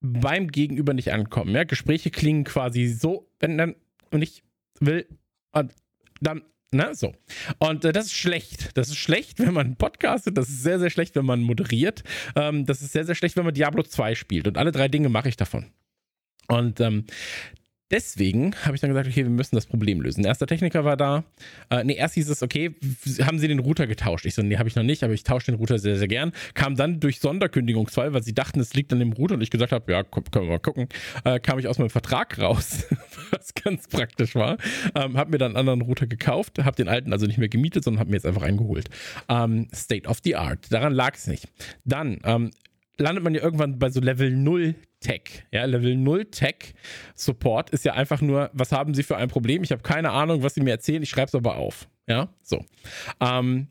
beim 0.01 0.49
Gegenüber 0.49 0.95
nicht 0.95 1.13
ankommen. 1.13 1.55
Ja? 1.55 1.65
Gespräche 1.65 2.11
klingen 2.11 2.45
quasi 2.45 2.89
so, 2.89 3.29
wenn 3.41 3.57
dann 3.57 3.75
und 4.11 4.23
ich 4.23 4.43
will 4.81 5.07
und 5.53 5.73
dann 6.21 6.43
Ne, 6.75 6.95
so. 6.95 7.15
Und 7.59 7.85
äh, 7.85 7.93
das 7.93 8.07
ist 8.07 8.15
schlecht. 8.15 8.71
Das 8.79 8.89
ist 8.89 8.97
schlecht, 8.97 9.39
wenn 9.41 9.53
man 9.53 9.77
podcastet. 9.77 10.39
Das 10.39 10.49
ist 10.49 10.63
sehr, 10.63 10.79
sehr 10.79 10.89
schlecht, 10.89 11.15
wenn 11.15 11.27
man 11.27 11.43
moderiert. 11.43 12.03
Ähm, 12.35 12.65
das 12.65 12.81
ist 12.81 12.93
sehr, 12.93 13.05
sehr 13.05 13.15
schlecht, 13.15 13.37
wenn 13.37 13.45
man 13.45 13.53
Diablo 13.53 13.83
2 13.83 14.15
spielt. 14.15 14.49
Und 14.49 14.57
alle 14.57 14.73
drei 14.73 14.89
Dinge 14.89 15.11
mache 15.11 15.29
ich 15.29 15.37
davon. 15.37 15.67
Und 16.49 16.81
ähm, 16.81 17.05
deswegen 17.93 18.55
habe 18.65 18.75
ich 18.75 18.81
dann 18.81 18.91
gesagt, 18.91 19.07
okay, 19.07 19.25
wir 19.25 19.31
müssen 19.31 19.55
das 19.55 19.67
Problem 19.67 20.01
lösen. 20.01 20.23
Der 20.23 20.31
erste 20.31 20.47
Techniker 20.47 20.85
war 20.85 20.97
da. 20.97 21.25
Äh, 21.71 21.85
nee, 21.85 21.95
erst 21.95 22.15
hieß 22.15 22.29
es, 22.31 22.43
okay, 22.43 22.75
haben 23.21 23.39
Sie 23.39 23.49
den 23.49 23.59
Router 23.59 23.87
getauscht? 23.87 24.25
Ich 24.25 24.35
so, 24.35 24.43
nee, 24.43 24.57
habe 24.57 24.69
ich 24.69 24.75
noch 24.75 24.83
nicht, 24.83 25.05
aber 25.05 25.13
ich 25.13 25.25
tausche 25.25 25.47
den 25.47 25.57
Router 25.57 25.79
sehr, 25.79 25.97
sehr 25.97 26.09
gern. 26.09 26.33
Kam 26.55 26.75
dann 26.75 27.01
durch 27.01 27.21
Sonderkündigungsfall, 27.21 28.15
weil 28.15 28.23
sie 28.23 28.35
dachten, 28.35 28.61
es 28.61 28.75
liegt 28.75 28.93
an 28.93 28.99
dem 28.99 29.13
Router 29.13 29.35
und 29.35 29.43
ich 29.43 29.51
gesagt 29.51 29.73
habe, 29.73 29.93
ja, 29.93 30.03
können 30.03 30.27
wir 30.33 30.43
mal 30.43 30.59
gucken, 30.59 30.89
äh, 31.25 31.39
kam 31.39 31.59
ich 31.59 31.69
aus 31.69 31.79
meinem 31.79 31.91
Vertrag 31.91 32.39
raus, 32.39 32.87
was 33.31 33.55
ganz 33.55 33.87
praktisch 33.89 34.35
war. 34.35 34.57
Ähm, 34.95 35.17
habe 35.17 35.31
mir 35.31 35.39
dann 35.39 35.53
einen 35.53 35.69
anderen 35.69 35.83
Router 35.83 36.07
gekauft, 36.07 36.59
habe 36.65 36.77
den 36.77 36.89
alten 36.89 37.13
also 37.13 37.27
nicht 37.27 37.39
mehr 37.39 37.49
gemietet, 37.49 37.85
sondern 37.85 38.01
habe 38.01 38.11
mir 38.11 38.17
jetzt 38.17 38.27
einfach 38.27 38.43
einen 38.43 38.57
geholt. 38.57 38.89
Ähm, 39.29 39.69
State 39.75 40.09
of 40.09 40.19
the 40.25 40.37
Art. 40.37 40.73
Daran 40.73 40.95
lag 40.95 41.15
es 41.15 41.27
nicht. 41.27 41.47
Dann 41.85 42.21
ähm, 42.25 42.51
landet 42.97 43.23
man 43.23 43.35
ja 43.35 43.43
irgendwann 43.43 43.79
bei 43.79 43.91
so 43.91 44.01
Level 44.01 44.31
0 44.31 44.75
Tech. 45.03 45.45
Ja, 45.51 45.65
Level 45.65 45.97
0 45.97 46.27
Tech 46.27 46.75
Support 47.15 47.71
ist 47.71 47.85
ja 47.85 47.93
einfach 47.95 48.21
nur, 48.21 48.51
was 48.53 48.73
haben 48.73 48.95
Sie 48.95 49.03
für 49.03 49.17
ein 49.17 49.29
Problem? 49.29 49.63
Ich 49.63 49.73
habe 49.73 49.83
keine 49.83 50.11
Ahnung, 50.11 50.43
was 50.43 50.55
Sie 50.55 50.63
mir 50.63 50.71
erzählen, 50.71 51.03
ich 51.03 51.11
schreibe 51.11 51.29
es 51.29 51.35
aber 51.35 51.57
auf. 51.57 51.89
Ja, 52.07 52.29
so. 52.43 52.65
Ähm, 53.21 53.69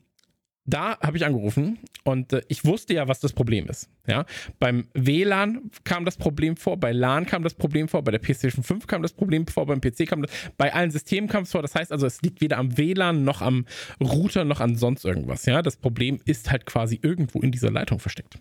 da 0.64 0.98
habe 1.00 1.16
ich 1.16 1.24
angerufen 1.24 1.78
und 2.04 2.32
äh, 2.32 2.42
ich 2.46 2.64
wusste 2.64 2.94
ja, 2.94 3.08
was 3.08 3.18
das 3.18 3.32
Problem 3.32 3.66
ist. 3.66 3.90
Ja, 4.06 4.26
beim 4.60 4.86
WLAN 4.94 5.70
kam 5.82 6.04
das 6.04 6.16
Problem 6.16 6.56
vor, 6.56 6.76
bei 6.76 6.92
LAN 6.92 7.26
kam 7.26 7.42
das 7.42 7.54
Problem 7.54 7.88
vor, 7.88 8.02
bei 8.02 8.12
der 8.12 8.20
PlayStation 8.20 8.62
5 8.62 8.86
kam 8.86 9.02
das 9.02 9.12
Problem 9.12 9.46
vor, 9.46 9.66
beim 9.66 9.80
PC 9.80 10.06
kam 10.06 10.22
das, 10.22 10.30
bei 10.56 10.72
allen 10.72 10.92
Systemen 10.92 11.28
kam 11.28 11.42
es 11.42 11.50
vor. 11.50 11.62
Das 11.62 11.74
heißt 11.74 11.90
also, 11.90 12.06
es 12.06 12.22
liegt 12.22 12.40
weder 12.40 12.58
am 12.58 12.78
WLAN 12.78 13.24
noch 13.24 13.42
am 13.42 13.66
Router 14.00 14.44
noch 14.44 14.60
an 14.60 14.76
sonst 14.76 15.04
irgendwas. 15.04 15.46
Ja, 15.46 15.62
das 15.62 15.76
Problem 15.76 16.20
ist 16.24 16.50
halt 16.50 16.66
quasi 16.66 16.98
irgendwo 17.02 17.40
in 17.40 17.50
dieser 17.50 17.70
Leitung 17.70 17.98
versteckt 17.98 18.38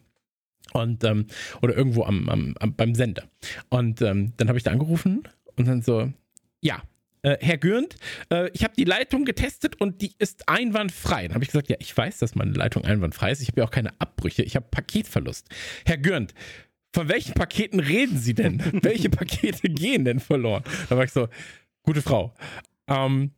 und 0.73 1.03
ähm, 1.03 1.27
oder 1.61 1.75
irgendwo 1.75 2.03
am, 2.03 2.29
am, 2.29 2.55
am 2.59 2.75
beim 2.75 2.95
Sender. 2.95 3.23
Und 3.69 4.01
ähm, 4.01 4.33
dann 4.37 4.47
habe 4.47 4.57
ich 4.57 4.63
da 4.63 4.71
angerufen 4.71 5.23
und 5.55 5.67
dann 5.67 5.81
so, 5.81 6.11
ja, 6.61 6.81
äh, 7.23 7.37
Herr 7.39 7.57
Gürnt, 7.57 7.95
äh, 8.31 8.49
ich 8.53 8.63
habe 8.63 8.73
die 8.75 8.83
Leitung 8.83 9.25
getestet 9.25 9.79
und 9.79 10.01
die 10.01 10.13
ist 10.17 10.49
einwandfrei. 10.49 11.27
Dann 11.27 11.35
habe 11.35 11.43
ich 11.43 11.51
gesagt, 11.51 11.69
ja, 11.69 11.75
ich 11.79 11.95
weiß, 11.95 12.19
dass 12.19 12.35
meine 12.35 12.51
Leitung 12.51 12.83
einwandfrei 12.83 13.31
ist. 13.31 13.41
Ich 13.41 13.49
habe 13.49 13.61
ja 13.61 13.67
auch 13.67 13.71
keine 13.71 13.99
Abbrüche. 13.99 14.43
Ich 14.43 14.55
habe 14.55 14.65
Paketverlust. 14.71 15.47
Herr 15.85 15.97
Gürnt, 15.97 16.33
von 16.93 17.09
welchen 17.09 17.33
Paketen 17.33 17.79
reden 17.79 18.17
Sie 18.17 18.33
denn? 18.33 18.61
Welche 18.83 19.09
Pakete 19.09 19.69
gehen 19.69 20.03
denn 20.03 20.19
verloren? 20.19 20.63
Da 20.89 20.97
war 20.97 21.03
ich 21.03 21.11
so, 21.11 21.29
gute 21.83 22.01
Frau. 22.01 22.33
Ähm, 22.87 23.31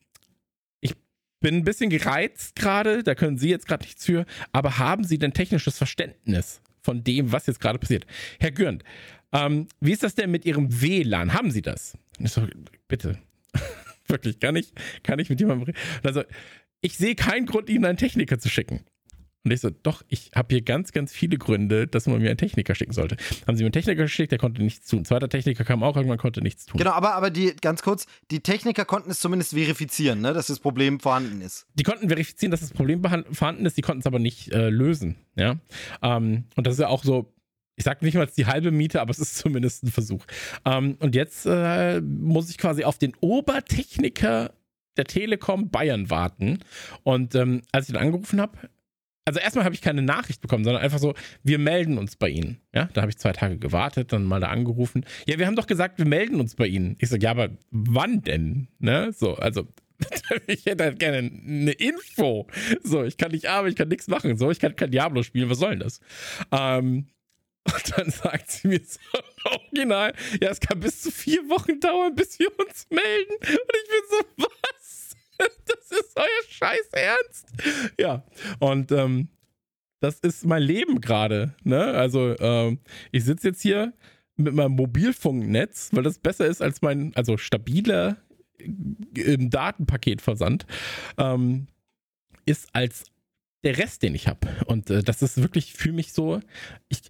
ich 0.79 0.93
bin 1.39 1.57
ein 1.57 1.63
bisschen 1.63 1.89
gereizt 1.89 2.55
gerade, 2.55 3.03
da 3.03 3.13
können 3.15 3.37
Sie 3.37 3.49
jetzt 3.49 3.67
gerade 3.67 3.83
nichts 3.83 4.05
für, 4.05 4.25
aber 4.53 4.79
haben 4.79 5.03
Sie 5.03 5.19
denn 5.19 5.33
technisches 5.33 5.77
Verständnis 5.77 6.62
von 6.83 7.03
dem, 7.03 7.31
was 7.31 7.47
jetzt 7.47 7.59
gerade 7.59 7.79
passiert? 7.79 8.05
Herr 8.39 8.51
Gürnt, 8.51 8.83
ähm, 9.31 9.67
wie 9.79 9.91
ist 9.91 10.03
das 10.03 10.15
denn 10.15 10.29
mit 10.29 10.45
Ihrem 10.45 10.81
WLAN? 10.81 11.33
Haben 11.33 11.49
Sie 11.49 11.61
das? 11.61 11.97
So, 12.19 12.45
bitte. 12.87 13.17
Wirklich, 14.07 14.39
kann 14.39 14.55
ich, 14.55 14.71
kann 15.01 15.17
ich 15.19 15.29
mit 15.29 15.39
jemandem 15.39 15.67
reden? 15.67 15.77
Also, 16.03 16.23
ich 16.81 16.97
sehe 16.97 17.15
keinen 17.15 17.45
Grund, 17.45 17.69
Ihnen 17.69 17.85
einen 17.85 17.97
Techniker 17.97 18.37
zu 18.37 18.49
schicken. 18.49 18.81
Und 19.43 19.51
ich 19.51 19.59
so, 19.59 19.69
doch, 19.69 20.03
ich 20.07 20.31
habe 20.33 20.55
hier 20.55 20.61
ganz, 20.61 20.93
ganz 20.93 21.11
viele 21.11 21.37
Gründe, 21.37 21.85
dass 21.85 22.07
man 22.07 22.21
mir 22.21 22.29
einen 22.29 22.37
Techniker 22.37 22.75
schicken 22.75 22.93
sollte. 22.93 23.17
Haben 23.45 23.57
sie 23.57 23.63
mir 23.63 23.67
einen 23.67 23.73
Techniker 23.73 24.03
geschickt, 24.03 24.31
der 24.31 24.39
konnte 24.39 24.63
nichts 24.63 24.87
tun. 24.87 24.99
Ein 24.99 25.05
zweiter 25.05 25.27
Techniker 25.27 25.65
kam 25.65 25.83
auch 25.83 25.97
irgendwann, 25.97 26.17
konnte 26.17 26.41
nichts 26.41 26.65
tun. 26.65 26.77
Genau, 26.77 26.91
aber, 26.91 27.13
aber 27.13 27.29
die, 27.29 27.53
ganz 27.59 27.81
kurz, 27.81 28.05
die 28.31 28.39
Techniker 28.39 28.85
konnten 28.85 29.11
es 29.11 29.19
zumindest 29.19 29.53
verifizieren, 29.53 30.21
ne, 30.21 30.33
dass 30.33 30.47
das 30.47 30.59
Problem 30.59 31.01
vorhanden 31.01 31.41
ist. 31.41 31.65
Die 31.73 31.83
konnten 31.83 32.07
verifizieren, 32.07 32.51
dass 32.51 32.61
das 32.61 32.71
Problem 32.71 33.03
vorhanden 33.31 33.65
ist, 33.65 33.75
die 33.75 33.81
konnten 33.81 33.99
es 33.99 34.05
aber 34.05 34.19
nicht 34.19 34.53
äh, 34.53 34.69
lösen. 34.69 35.17
Ja? 35.35 35.57
Ähm, 36.01 36.45
und 36.55 36.65
das 36.65 36.75
ist 36.75 36.79
ja 36.79 36.87
auch 36.87 37.03
so, 37.03 37.33
ich 37.75 37.83
sage 37.83 38.05
nicht 38.05 38.15
mal 38.15 38.27
die 38.27 38.45
halbe 38.45 38.71
Miete, 38.71 39.01
aber 39.01 39.11
es 39.11 39.19
ist 39.19 39.35
zumindest 39.39 39.83
ein 39.83 39.91
Versuch. 39.91 40.25
Ähm, 40.63 40.95
und 40.99 41.15
jetzt 41.15 41.45
äh, 41.45 41.99
muss 41.99 42.49
ich 42.49 42.57
quasi 42.57 42.85
auf 42.85 42.97
den 42.97 43.13
Obertechniker 43.19 44.53
der 44.95 45.05
Telekom 45.05 45.69
Bayern 45.69 46.09
warten. 46.09 46.59
Und 47.03 47.35
ähm, 47.35 47.63
als 47.73 47.89
ich 47.89 47.95
ihn 47.95 47.99
angerufen 47.99 48.39
habe, 48.39 48.57
also 49.25 49.39
erstmal 49.39 49.65
habe 49.65 49.75
ich 49.75 49.81
keine 49.81 50.01
Nachricht 50.01 50.41
bekommen, 50.41 50.63
sondern 50.63 50.83
einfach 50.83 50.99
so, 50.99 51.13
wir 51.43 51.57
melden 51.57 51.97
uns 51.97 52.15
bei 52.15 52.29
Ihnen. 52.29 52.59
Ja, 52.73 52.89
da 52.93 53.01
habe 53.01 53.09
ich 53.09 53.17
zwei 53.17 53.31
Tage 53.31 53.57
gewartet, 53.57 54.11
dann 54.11 54.23
mal 54.23 54.39
da 54.39 54.49
angerufen. 54.49 55.05
Ja, 55.27 55.39
wir 55.39 55.47
haben 55.47 55.55
doch 55.55 55.67
gesagt, 55.67 55.97
wir 55.97 56.05
melden 56.05 56.39
uns 56.39 56.55
bei 56.55 56.67
Ihnen. 56.67 56.95
Ich 56.99 57.09
sage, 57.09 57.23
ja, 57.23 57.31
aber 57.31 57.49
wann 57.71 58.21
denn? 58.21 58.67
Ne? 58.79 59.13
So, 59.13 59.35
also 59.35 59.67
ich 60.47 60.65
hätte 60.65 60.83
halt 60.83 60.99
gerne 60.99 61.17
eine 61.17 61.71
Info. 61.71 62.47
So, 62.83 63.03
ich 63.03 63.17
kann 63.17 63.31
nicht 63.31 63.47
arbeiten, 63.47 63.71
ich 63.71 63.77
kann 63.77 63.87
nichts 63.87 64.07
machen. 64.07 64.37
So, 64.37 64.51
ich 64.51 64.59
kann 64.59 64.75
kein 64.75 64.91
Diablo 64.91 65.23
spielen, 65.23 65.49
was 65.49 65.59
soll 65.59 65.71
denn 65.71 65.79
das? 65.79 65.99
Ähm, 66.51 67.07
und 67.73 67.97
dann 67.97 68.09
sagt 68.09 68.51
sie 68.51 68.67
mir 68.67 68.81
so 68.83 68.99
original, 69.45 70.13
ja, 70.41 70.49
es 70.49 70.59
kann 70.59 70.81
bis 70.81 71.01
zu 71.01 71.11
vier 71.11 71.47
Wochen 71.49 71.79
dauern, 71.79 72.13
bis 72.13 72.37
wir 72.39 72.49
uns 72.59 72.87
melden. 72.89 73.33
Und 73.39 73.49
ich 73.49 73.89
bin 73.89 74.01
so, 74.09 74.25
was? 74.37 74.82
Das 75.65 75.99
ist 75.99 76.17
euer 76.17 76.49
Scheiß 76.49 76.89
Ernst? 76.91 77.45
Ja, 77.99 78.23
und 78.59 78.91
ähm, 78.91 79.29
das 79.99 80.19
ist 80.19 80.45
mein 80.45 80.63
Leben 80.63 81.01
gerade. 81.01 81.55
Ne? 81.63 81.81
Also, 81.81 82.37
ähm, 82.39 82.79
ich 83.11 83.23
sitze 83.23 83.49
jetzt 83.49 83.61
hier 83.61 83.93
mit 84.35 84.53
meinem 84.53 84.73
Mobilfunknetz, 84.73 85.89
weil 85.93 86.03
das 86.03 86.19
besser 86.19 86.47
ist 86.47 86.61
als 86.61 86.81
mein, 86.81 87.15
also 87.15 87.37
stabiler 87.37 88.17
äh, 88.57 89.37
Datenpaketversand, 89.37 90.65
ähm, 91.17 91.67
ist 92.45 92.69
als 92.73 93.05
der 93.63 93.77
Rest, 93.77 94.03
den 94.03 94.15
ich 94.15 94.27
habe. 94.27 94.47
Und 94.65 94.89
äh, 94.89 95.03
das 95.03 95.21
ist 95.21 95.41
wirklich 95.41 95.73
für 95.73 95.91
mich 95.91 96.13
so, 96.13 96.39
ich, 96.89 97.01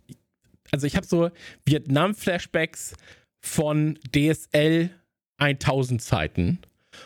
also 0.71 0.85
ich 0.85 0.95
habe 0.95 1.05
so 1.05 1.31
Vietnam-Flashbacks 1.65 2.95
von 3.41 3.97
DSL 4.15 4.89
1000 5.37 6.01
Zeiten. 6.01 6.59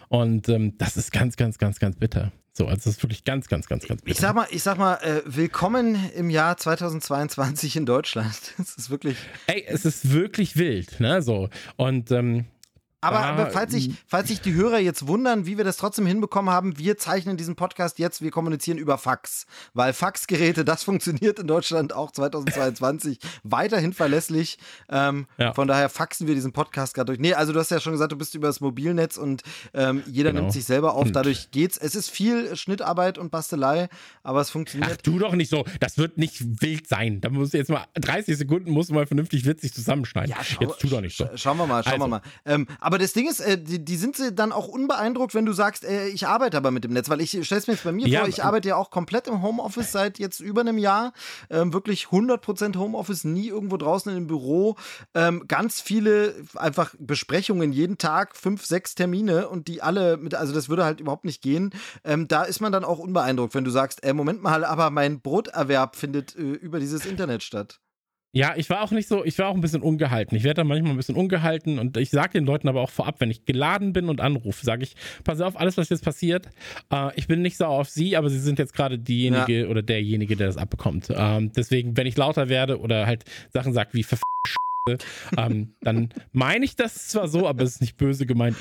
Und 0.10 0.50
ähm, 0.50 0.78
das 0.78 0.98
ist 0.98 1.12
ganz, 1.12 1.36
ganz, 1.36 1.58
ganz, 1.58 1.80
ganz 1.80 1.96
bitter. 1.96 2.32
So, 2.54 2.66
also 2.66 2.78
das 2.78 2.88
ist 2.88 3.04
wirklich 3.04 3.24
ganz, 3.24 3.48
ganz, 3.48 3.68
ganz, 3.68 3.86
ganz 3.86 4.02
bitter. 4.02 4.12
Ich 4.12 4.20
sag 4.20 4.34
mal, 4.34 4.48
ich 4.50 4.64
sag 4.64 4.80
mal, 4.80 4.96
äh, 4.96 5.22
willkommen 5.26 6.10
im 6.16 6.32
Jahr 6.32 6.58
2022 6.58 7.76
in 7.76 7.86
Deutschland. 7.86 8.36
Das 8.58 8.76
ist 8.76 8.90
wirklich. 8.90 9.18
Ey, 9.46 9.64
es 9.68 9.86
ist 9.86 10.12
wirklich 10.12 10.58
wild, 10.58 11.00
ne? 11.00 11.22
So. 11.22 11.50
Und 11.76 12.10
ähm, 12.12 12.46
Aber, 13.00 13.20
Ah, 13.20 13.30
aber 13.34 13.52
falls, 13.52 13.72
sich, 13.74 13.92
falls 14.08 14.28
sich 14.28 14.42
die 14.42 14.54
Hörer 14.56 14.80
jetzt 14.80 15.06
wundern, 15.08 15.46
wie 15.46 15.58
wir 15.58 15.64
das 15.64 15.78
trotzdem 15.78 16.08
hinbekommen 16.08 16.52
haben, 16.52 16.80
wir 16.80 16.98
zeichnen 16.98 17.38
diesen 17.38 17.56
Podcast 17.56 18.00
jetzt, 18.00 18.24
wir 18.24 18.32
kommunizieren 18.32 18.80
über 18.80 18.98
Fax. 18.98 19.46
Weil 19.76 19.94
Faxgeräte, 19.94 20.66
das 20.66 20.84
funktioniert 20.84 21.38
in 21.38 21.46
Deutschland 21.48 21.94
auch 21.94 22.12
2022 22.12 23.20
weiterhin 23.44 23.94
verlässlich. 23.94 24.58
Ähm, 24.90 25.28
Ja. 25.38 25.54
Von 25.54 25.68
daher 25.68 25.90
faxen 25.90 26.28
wir 26.28 26.36
diesen 26.36 26.54
Podcast 26.54 26.94
gerade 26.96 27.06
durch. 27.08 27.20
Nee, 27.20 27.34
also 27.34 27.54
du 27.54 27.60
hast 27.60 27.70
ja 27.72 27.80
schon 27.80 27.92
gesagt, 27.94 28.12
du 28.12 28.16
bist 28.18 28.34
über 28.36 28.48
das 28.48 28.62
Mobilnetz 28.62 29.18
und 29.18 29.44
ähm, 29.74 30.04
jeder 30.08 30.32
Genau. 30.32 30.42
nimmt 30.42 30.54
sich 30.54 30.66
selber 30.66 30.94
auf. 30.96 31.06
Und- 31.06 31.16
Dadurch 31.16 31.52
geht's. 31.52 31.78
Es 31.78 31.96
ist 31.96 32.10
viel 32.10 32.56
Schnittarbeit 32.56 33.18
und 33.18 33.32
Bastelei, 33.32 33.90
aber 34.24 34.42
es 34.42 34.50
ach, 34.50 34.54
funktioniert. 34.54 35.06
du 35.06 35.20
doch 35.20 35.34
nicht 35.34 35.50
so. 35.50 35.66
Das 35.80 35.98
wird 35.98 36.18
nicht 36.18 36.62
wild 36.62 36.88
sein. 36.88 37.22
Da 37.22 37.30
muss 37.30 37.54
jetzt 37.54 37.70
mal 37.70 37.86
30 37.96 38.38
Sekunden 38.38 38.72
muss 38.72 38.90
mal 38.90 39.06
vernünftig 39.08 39.46
witzig 39.46 39.74
zusammenschneiden. 39.74 40.32
Ja, 40.32 40.44
schau, 40.44 40.62
jetzt 40.62 40.80
tu 40.80 40.88
doch 40.88 41.02
nicht 41.02 41.16
so. 41.18 41.26
sch- 41.26 41.38
Schauen 41.38 41.58
wir 41.58 41.68
mal, 41.68 41.84
schauen 41.84 41.94
wir 42.00 42.06
Also. 42.06 42.08
mal. 42.10 42.22
Ähm, 42.46 42.68
Aber 42.88 43.00
das 43.00 43.12
Ding 43.12 43.28
ist, 43.28 43.42
äh, 43.42 43.62
die, 43.62 43.84
die 43.84 43.98
sind 43.98 44.16
sie 44.16 44.34
dann 44.34 44.54
auch 44.54 44.70
unbeeindruckt, 44.70 45.36
wenn 45.36 45.46
du 45.46 45.52
sagst, 45.52 45.84
äh, 45.84 46.08
ich 46.08 46.26
arbeite 46.26 46.56
aber 46.56 46.72
mit 46.72 46.86
dem 46.86 46.94
Netz, 46.94 47.10
weil 47.10 47.20
ich 47.20 47.32
stelle 47.46 47.60
es 47.60 47.68
mir 47.68 47.74
jetzt 47.74 47.84
bei 47.84 47.92
mir 47.92 48.08
Ja, 48.08 48.22
vor, 48.22 48.30
ich 48.30 48.46
arbeite 48.46 48.70
ja 48.70 48.78
auch 48.78 48.92
komplett 48.92 49.28
im 49.28 49.42
Homeoffice 49.42 49.92
seit 49.92 50.20
jetzt 50.20 50.40
über 50.40 50.62
einem 50.62 50.78
Jahr, 50.78 51.12
ähm, 51.50 51.74
wirklich 51.74 52.06
100% 52.06 52.78
Homeoffice, 52.78 53.26
nie 53.26 53.50
irgendwo 53.50 53.76
draußen 53.76 54.16
im 54.16 54.28
Büro, 54.28 54.78
ähm, 55.14 55.50
ganz 55.50 55.82
viele 55.82 56.34
einfach 56.56 56.96
Besprechungen 56.98 57.74
jeden 57.74 57.98
Tag, 57.98 58.38
fünf, 58.38 58.66
sechs 58.66 58.96
Termine 58.96 59.50
und 59.50 59.68
die 59.68 59.82
alle 59.82 60.16
mit, 60.16 60.34
also 60.34 60.54
das 60.54 60.70
würde 60.70 60.86
halt 60.86 61.02
überhaupt 61.02 61.26
nicht 61.26 61.42
gehen. 61.42 61.72
Ähm, 62.06 62.30
da 62.30 62.44
ist 62.44 62.62
man 62.62 62.72
dann 62.72 62.86
auch 62.86 63.00
unbeeindruckt, 63.00 63.54
wenn 63.54 63.66
du 63.66 63.70
sagst, 63.70 64.02
äh, 64.06 64.14
Moment 64.14 64.42
mal, 64.42 64.64
aber 64.64 64.92
mein 64.92 65.20
Broterwerb 65.20 65.98
findet 65.98 66.38
äh, 66.38 66.40
über 66.40 66.80
dieses 66.80 67.06
Internet 67.06 67.44
statt. 67.44 67.82
Ja, 68.34 68.54
ich 68.56 68.70
war 68.70 68.82
auch 68.82 68.92
nicht 68.92 69.08
so, 69.08 69.24
ich 69.24 69.40
war 69.40 69.48
auch 69.48 69.56
ein 69.56 69.62
bisschen 69.62 69.82
ungehalten. 69.82 70.36
Ich 70.36 70.44
werde 70.44 70.56
dann 70.56 70.68
manchmal 70.68 70.92
ein 70.92 70.98
bisschen 70.98 71.16
ungehalten 71.16 71.80
und 71.80 71.98
ich 71.98 72.10
sage 72.10 72.34
den 72.34 72.46
Leuten 72.46 72.68
aber 72.68 72.82
auch 72.82 72.90
vorab, 72.90 73.20
wenn 73.20 73.32
ich 73.32 73.46
geladen 73.46 73.94
bin 73.94 74.10
und 74.10 74.22
anrufe, 74.22 74.66
sage 74.66 74.84
ich, 74.84 74.96
pass 75.24 75.42
auf, 75.42 75.60
alles, 75.60 75.78
was 75.78 75.90
jetzt 75.90 76.04
passiert, 76.04 76.48
äh, 76.92 77.10
ich 77.16 77.28
bin 77.28 77.42
nicht 77.42 77.58
sauer 77.58 77.80
auf 77.80 77.90
Sie, 77.90 78.18
aber 78.18 78.30
Sie 78.30 78.40
sind 78.40 78.60
jetzt 78.60 78.74
gerade 78.74 79.00
diejenige 79.00 79.68
oder 79.70 79.82
derjenige, 79.82 80.36
der 80.36 80.48
das 80.48 80.58
abbekommt. 80.58 81.08
Ähm, 81.10 81.52
deswegen, 81.56 81.96
wenn 81.98 82.06
ich 82.06 82.18
lauter 82.18 82.50
werde 82.50 82.80
oder 82.80 83.08
halt 83.08 83.24
Sachen 83.50 83.74
sage 83.74 83.90
wie 83.94 84.04
Verf 84.04 84.22
ähm, 85.38 85.74
dann 85.82 86.10
meine 86.32 86.64
ich 86.64 86.76
das 86.76 87.10
zwar 87.10 87.28
so, 87.28 87.48
aber 87.48 87.64
es 87.64 87.72
ist 87.72 87.82
nicht 87.82 87.98
böse 87.98 88.26
gemeint. 88.26 88.56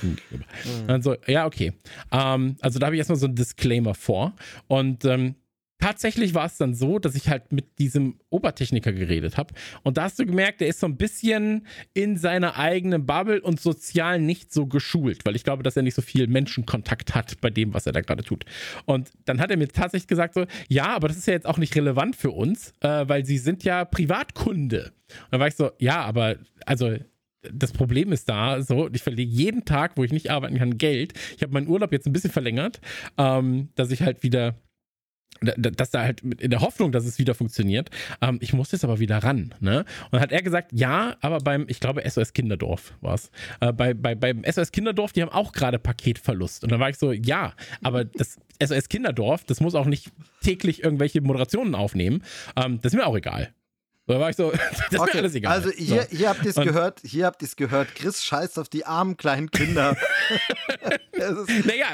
Also, 0.87 1.17
ja, 1.27 1.47
okay. 1.47 1.73
Ähm, 2.11 2.57
also 2.61 2.79
da 2.79 2.87
habe 2.87 2.97
ich 2.97 2.99
erstmal 2.99 3.19
so 3.19 3.27
einen 3.27 3.37
Disclaimer 3.37 3.95
vor. 3.95 4.35
Und 4.67 5.05
ähm, 5.05 5.37
tatsächlich 5.79 6.35
war 6.35 6.47
es 6.47 6.57
dann 6.57 6.75
so, 6.75 6.99
dass 6.99 7.15
ich 7.15 7.29
halt 7.29 7.53
mit 7.53 7.79
diesem 7.79 8.19
Obertechniker 8.31 8.93
geredet 8.93 9.37
habe. 9.37 9.55
Und 9.83 9.97
da 9.97 10.05
hast 10.05 10.19
du 10.19 10.27
gemerkt, 10.27 10.61
der 10.61 10.69
ist 10.69 10.81
so 10.81 10.87
ein 10.87 10.97
bisschen 10.97 11.67
in 11.95 12.17
seiner 12.17 12.57
eigenen 12.57 13.07
Bubble 13.07 13.41
und 13.41 13.61
sozial 13.61 14.21
nicht 14.21 14.53
so 14.53 14.67
geschult, 14.67 15.25
weil 15.25 15.37
ich 15.37 15.45
glaube, 15.45 15.63
dass 15.63 15.77
er 15.77 15.83
nicht 15.83 15.95
so 15.95 16.03
viel 16.03 16.27
Menschenkontakt 16.27 17.15
hat 17.15 17.41
bei 17.41 17.51
dem, 17.51 17.75
was 17.75 17.87
er 17.87 17.93
da 17.93 18.01
gerade 18.01 18.25
tut. 18.25 18.45
Und 18.85 19.11
dann 19.25 19.41
hat 19.41 19.51
er 19.51 19.57
mir 19.57 19.69
tatsächlich 19.69 20.09
gesagt 20.09 20.35
so, 20.35 20.47
ja, 20.69 20.95
aber 20.95 21.09
das 21.09 21.17
ist 21.17 21.27
ja 21.27 21.35
jetzt 21.35 21.47
auch 21.47 21.59
nicht 21.59 21.75
relevant 21.77 22.17
für 22.17 22.31
uns, 22.31 22.73
äh, 22.81 23.09
weil 23.09 23.25
sie 23.25 23.39
sind 23.39 23.65
ja 23.65 23.85
Privatkunde. 23.85 24.93
Und 25.09 25.33
dann 25.33 25.41
war 25.41 25.49
ich 25.49 25.55
so, 25.55 25.71
ja, 25.79 26.03
aber 26.03 26.37
also 26.65 26.97
das 27.53 27.73
Problem 27.73 28.13
ist 28.13 28.29
da, 28.29 28.61
so, 28.63 28.89
ich 28.93 29.03
verliere 29.03 29.29
jeden 29.29 29.65
Tag, 29.65 29.93
wo 29.97 30.05
ich 30.05 30.13
nicht 30.13 30.31
arbeiten 30.31 30.59
kann, 30.59 30.79
Geld. 30.79 31.13
Ich 31.37 31.43
habe 31.43 31.53
meinen 31.53 31.69
Urlaub 31.69 31.93
jetzt 31.93 32.07
ein 32.07 32.13
bisschen 32.13 32.31
verlängert, 32.31 32.81
ähm, 33.19 33.69
dass 33.75 33.91
ich 33.91 34.03
halt 34.03 34.23
wieder 34.23 34.57
dass 35.41 35.91
da 35.91 36.03
halt 36.03 36.21
in 36.21 36.51
der 36.51 36.61
Hoffnung, 36.61 36.93
dass 36.93 37.05
es 37.05 37.19
wieder 37.19 37.35
funktioniert. 37.35 37.91
Ähm, 38.21 38.39
ich 38.41 38.53
muss 38.53 38.73
jetzt 38.73 38.85
aber 38.85 38.99
wieder 38.99 39.19
ran. 39.19 39.55
Ne? 39.61 39.85
Und 40.11 40.21
hat 40.21 40.33
er 40.33 40.43
gesagt, 40.43 40.73
ja, 40.73 41.17
aber 41.21 41.39
beim, 41.39 41.67
ich 41.69 41.81
glaube, 41.81 42.09
SOS 42.09 42.33
Kinderdorf 42.33 42.95
war 43.01 43.15
es. 43.15 43.31
Äh, 43.61 43.73
bei, 43.73 43.95
bei, 43.95 44.15
beim 44.15 44.43
SOS 44.45 44.73
Kinderdorf, 44.73 45.13
die 45.13 45.23
haben 45.23 45.33
auch 45.33 45.53
gerade 45.53 45.79
Paketverlust. 45.79 46.65
Und 46.65 46.73
dann 46.73 46.81
war 46.81 46.91
ich 46.91 46.99
so, 46.99 47.13
ja, 47.13 47.55
aber 47.83 48.05
das 48.05 48.39
SOS 48.63 48.89
Kinderdorf, 48.89 49.45
das 49.45 49.61
muss 49.61 49.75
auch 49.75 49.87
nicht 49.87 50.11
täglich 50.41 50.83
irgendwelche 50.83 51.21
Moderationen 51.21 51.75
aufnehmen. 51.75 52.23
Ähm, 52.57 52.81
das 52.83 52.93
ist 52.93 52.99
mir 52.99 53.07
auch 53.07 53.17
egal. 53.17 53.53
Da 54.09 54.21
war 54.21 54.31
ich 54.31 54.37
so, 54.37 54.51
das 54.71 54.93
ist 54.93 54.99
Okay, 55.01 55.11
mir 55.15 55.19
alles 55.21 55.35
egal. 55.35 55.53
Also 55.53 55.71
hier, 55.71 56.03
so. 56.03 56.17
hier 56.17 56.29
habt 56.29 56.45
ihr 56.45 56.51
es 56.51 56.57
gehört, 56.57 57.01
hier 57.05 57.27
habt 57.27 57.43
ihr 57.43 57.47
es 57.49 57.57
gehört. 57.57 57.95
Chris 57.95 58.23
scheißt 58.25 58.59
auf 58.59 58.69
die 58.69 58.85
armen 58.87 59.17
kleinen 59.17 59.51
Kinder. 59.51 59.97
Naja, 61.65 61.87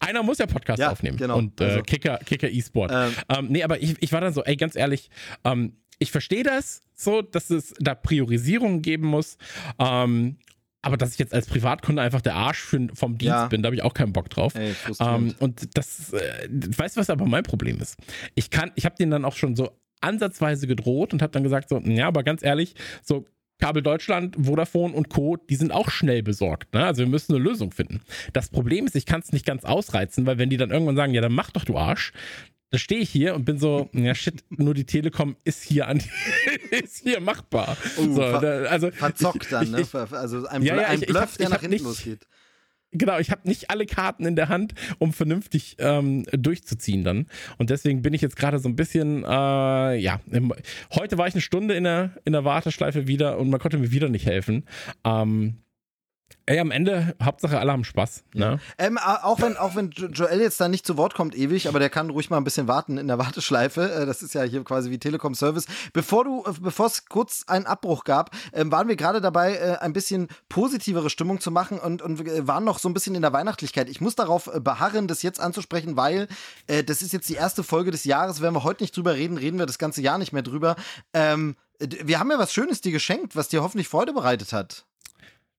einer 0.00 0.22
muss 0.22 0.38
ja 0.38 0.46
Podcast 0.46 0.78
Ja, 0.80 0.90
aufnehmen. 0.90 1.16
genau. 1.16 1.38
Und 1.38 1.60
äh, 1.60 1.64
Also- 1.64 1.82
Kicker, 1.82 2.18
Kicker 2.24 2.48
E-Sport. 2.50 2.90
Ähm. 2.92 3.12
Ähm, 3.28 3.46
nee, 3.50 3.62
aber 3.62 3.80
ich, 3.80 3.96
ich 4.00 4.12
war 4.12 4.20
dann 4.20 4.32
so, 4.32 4.42
ey, 4.44 4.56
ganz 4.56 4.76
ehrlich, 4.76 5.10
ähm, 5.44 5.76
ich 5.98 6.10
verstehe 6.10 6.42
das 6.42 6.80
so, 6.94 7.22
dass 7.22 7.50
es 7.50 7.74
da 7.78 7.94
Priorisierungen 7.94 8.82
geben 8.82 9.06
muss. 9.06 9.36
Ähm, 9.78 10.38
aber 10.82 10.96
dass 10.96 11.12
ich 11.12 11.18
jetzt 11.18 11.34
als 11.34 11.46
Privatkunde 11.46 12.00
einfach 12.02 12.20
der 12.20 12.34
Arsch 12.34 12.60
für, 12.60 12.88
vom 12.94 13.18
Dienst 13.18 13.30
Ja. 13.32 13.46
bin, 13.46 13.62
da 13.62 13.66
habe 13.68 13.76
ich 13.76 13.82
auch 13.82 13.94
keinen 13.94 14.12
Bock 14.12 14.30
drauf. 14.30 14.54
ey. 14.54 14.74
Ähm, 15.00 15.34
und 15.38 15.76
das, 15.76 16.12
äh, 16.12 16.48
weißt 16.50 16.96
du, 16.96 17.00
was 17.00 17.10
aber 17.10 17.26
mein 17.26 17.42
Problem 17.42 17.80
ist? 17.80 17.96
Ich 18.34 18.50
kann, 18.50 18.70
ich 18.76 18.84
habe 18.84 18.94
den 18.96 19.10
dann 19.10 19.24
auch 19.24 19.36
schon 19.36 19.56
so 19.56 19.70
ansatzweise 20.00 20.66
gedroht 20.66 21.12
und 21.12 21.22
habe 21.22 21.32
dann 21.32 21.42
gesagt 21.42 21.68
so, 21.68 21.78
ja, 21.78 22.06
aber 22.08 22.22
ganz 22.22 22.42
ehrlich, 22.42 22.74
so 23.02 23.26
Kabel 23.60 23.82
Deutschland, 23.82 24.36
Vodafone 24.40 24.94
und 24.94 25.08
Co., 25.08 25.36
die 25.36 25.56
sind 25.56 25.72
auch 25.72 25.90
schnell 25.90 26.22
besorgt. 26.22 26.72
Ne? 26.74 26.84
Also 26.84 27.00
wir 27.02 27.08
müssen 27.08 27.34
eine 27.34 27.42
Lösung 27.42 27.72
finden. 27.72 28.00
Das 28.32 28.48
Problem 28.50 28.86
ist, 28.86 28.94
ich 28.94 29.04
kann 29.06 29.20
es 29.20 29.32
nicht 29.32 29.44
ganz 29.44 29.64
ausreizen, 29.64 30.26
weil 30.26 30.38
wenn 30.38 30.48
die 30.50 30.56
dann 30.56 30.70
irgendwann 30.70 30.94
sagen, 30.96 31.12
ja, 31.12 31.20
dann 31.20 31.32
mach 31.32 31.50
doch 31.50 31.64
du 31.64 31.76
Arsch, 31.76 32.12
da 32.70 32.78
stehe 32.78 33.00
ich 33.00 33.10
hier 33.10 33.34
und 33.34 33.44
bin 33.44 33.58
so, 33.58 33.88
ja 33.94 34.14
shit, 34.14 34.44
nur 34.50 34.74
die 34.74 34.84
Telekom 34.84 35.34
ist 35.42 35.64
hier 35.64 35.88
an, 35.88 36.00
ist 36.70 36.98
hier 37.02 37.20
machbar. 37.20 37.76
Uh, 37.98 38.14
so, 38.14 38.20
ver- 38.22 38.40
da, 38.40 38.48
also 38.68 38.90
Verzockt 38.92 39.50
dann, 39.50 39.64
ich, 39.64 39.70
ne? 39.70 39.80
ich, 39.80 39.94
Also 39.94 40.46
ein, 40.46 40.62
Ja, 40.62 40.76
ja, 40.76 40.86
ein 40.88 41.00
Bluff, 41.00 41.16
hab- 41.22 41.36
der 41.38 41.48
nach 41.48 41.60
hinten 41.60 41.74
nicht- 41.74 41.84
losgeht. 41.84 42.26
Genau, 42.92 43.18
ich 43.18 43.30
habe 43.30 43.46
nicht 43.46 43.70
alle 43.70 43.84
Karten 43.84 44.24
in 44.24 44.34
der 44.34 44.48
Hand, 44.48 44.74
um 44.98 45.12
vernünftig 45.12 45.76
ähm, 45.78 46.24
durchzuziehen 46.32 47.04
dann. 47.04 47.26
Und 47.58 47.68
deswegen 47.68 48.00
bin 48.00 48.14
ich 48.14 48.22
jetzt 48.22 48.36
gerade 48.36 48.58
so 48.58 48.68
ein 48.68 48.76
bisschen, 48.76 49.24
äh, 49.24 49.96
ja, 49.96 50.20
im, 50.30 50.54
heute 50.94 51.18
war 51.18 51.26
ich 51.28 51.34
eine 51.34 51.42
Stunde 51.42 51.74
in 51.74 51.84
der, 51.84 52.12
in 52.24 52.32
der 52.32 52.44
Warteschleife 52.44 53.06
wieder 53.06 53.38
und 53.38 53.50
man 53.50 53.60
konnte 53.60 53.76
mir 53.76 53.90
wieder 53.90 54.08
nicht 54.08 54.24
helfen. 54.24 54.64
Ähm, 55.04 55.58
ey, 56.46 56.58
am 56.58 56.70
Ende, 56.70 57.14
Hauptsache 57.22 57.58
alle 57.58 57.72
haben 57.72 57.84
Spaß. 57.84 58.24
Ne? 58.34 58.58
Ähm, 58.78 58.98
auch 58.98 59.40
wenn, 59.40 59.56
auch 59.56 59.74
wenn 59.74 59.90
Jo- 59.90 60.06
Joel 60.08 60.40
jetzt 60.40 60.60
da 60.60 60.68
nicht 60.68 60.86
zu 60.86 60.96
Wort 60.96 61.14
kommt 61.14 61.34
ewig, 61.36 61.68
aber 61.68 61.78
der 61.78 61.90
kann 61.90 62.10
ruhig 62.10 62.30
mal 62.30 62.36
ein 62.38 62.44
bisschen 62.44 62.68
warten 62.68 62.96
in 62.98 63.06
der 63.08 63.18
Warteschleife. 63.18 63.90
Äh, 63.92 64.06
Das 64.06 64.22
ist 64.22 64.34
ja 64.34 64.42
hier 64.42 64.64
quasi 64.64 64.90
wie 64.90 64.98
Telekom 64.98 65.34
Service. 65.34 65.66
Bevor 65.92 66.24
du, 66.24 66.44
äh, 66.46 66.52
bevor 66.60 66.86
es 66.86 67.06
kurz 67.06 67.44
einen 67.46 67.66
Abbruch 67.66 68.04
gab, 68.04 68.30
ähm, 68.52 68.72
waren 68.72 68.88
wir 68.88 68.96
gerade 68.96 69.20
dabei, 69.20 69.54
äh, 69.56 69.76
ein 69.80 69.92
bisschen 69.92 70.28
positivere 70.48 71.10
Stimmung 71.10 71.40
zu 71.40 71.50
machen 71.50 71.78
und, 71.78 72.02
und 72.02 72.18
waren 72.46 72.64
noch 72.64 72.78
so 72.78 72.88
ein 72.88 72.94
bisschen 72.94 73.14
in 73.14 73.22
der 73.22 73.32
Weihnachtlichkeit. 73.32 73.88
Ich 73.88 74.00
muss 74.00 74.14
darauf 74.14 74.50
beharren, 74.62 75.06
das 75.08 75.22
jetzt 75.22 75.40
anzusprechen, 75.40 75.96
weil 75.96 76.28
das 76.66 77.02
ist 77.02 77.12
jetzt 77.12 77.28
die 77.28 77.34
erste 77.34 77.62
Folge 77.62 77.90
des 77.90 78.04
Jahres. 78.04 78.40
Wenn 78.42 78.52
wir 78.54 78.64
heute 78.64 78.82
nicht 78.82 78.96
drüber 78.96 79.14
reden, 79.14 79.36
reden 79.38 79.58
wir 79.58 79.66
das 79.66 79.78
ganze 79.78 80.02
Jahr 80.02 80.18
nicht 80.18 80.32
mehr 80.32 80.42
drüber. 80.42 80.76
Ähm, 81.12 81.56
wir 81.78 82.18
haben 82.18 82.30
ja 82.30 82.38
was 82.38 82.52
Schönes 82.52 82.80
dir 82.80 82.92
geschenkt, 82.92 83.36
was 83.36 83.48
dir 83.48 83.62
hoffentlich 83.62 83.88
Freude 83.88 84.12
bereitet 84.12 84.52
hat. 84.52 84.84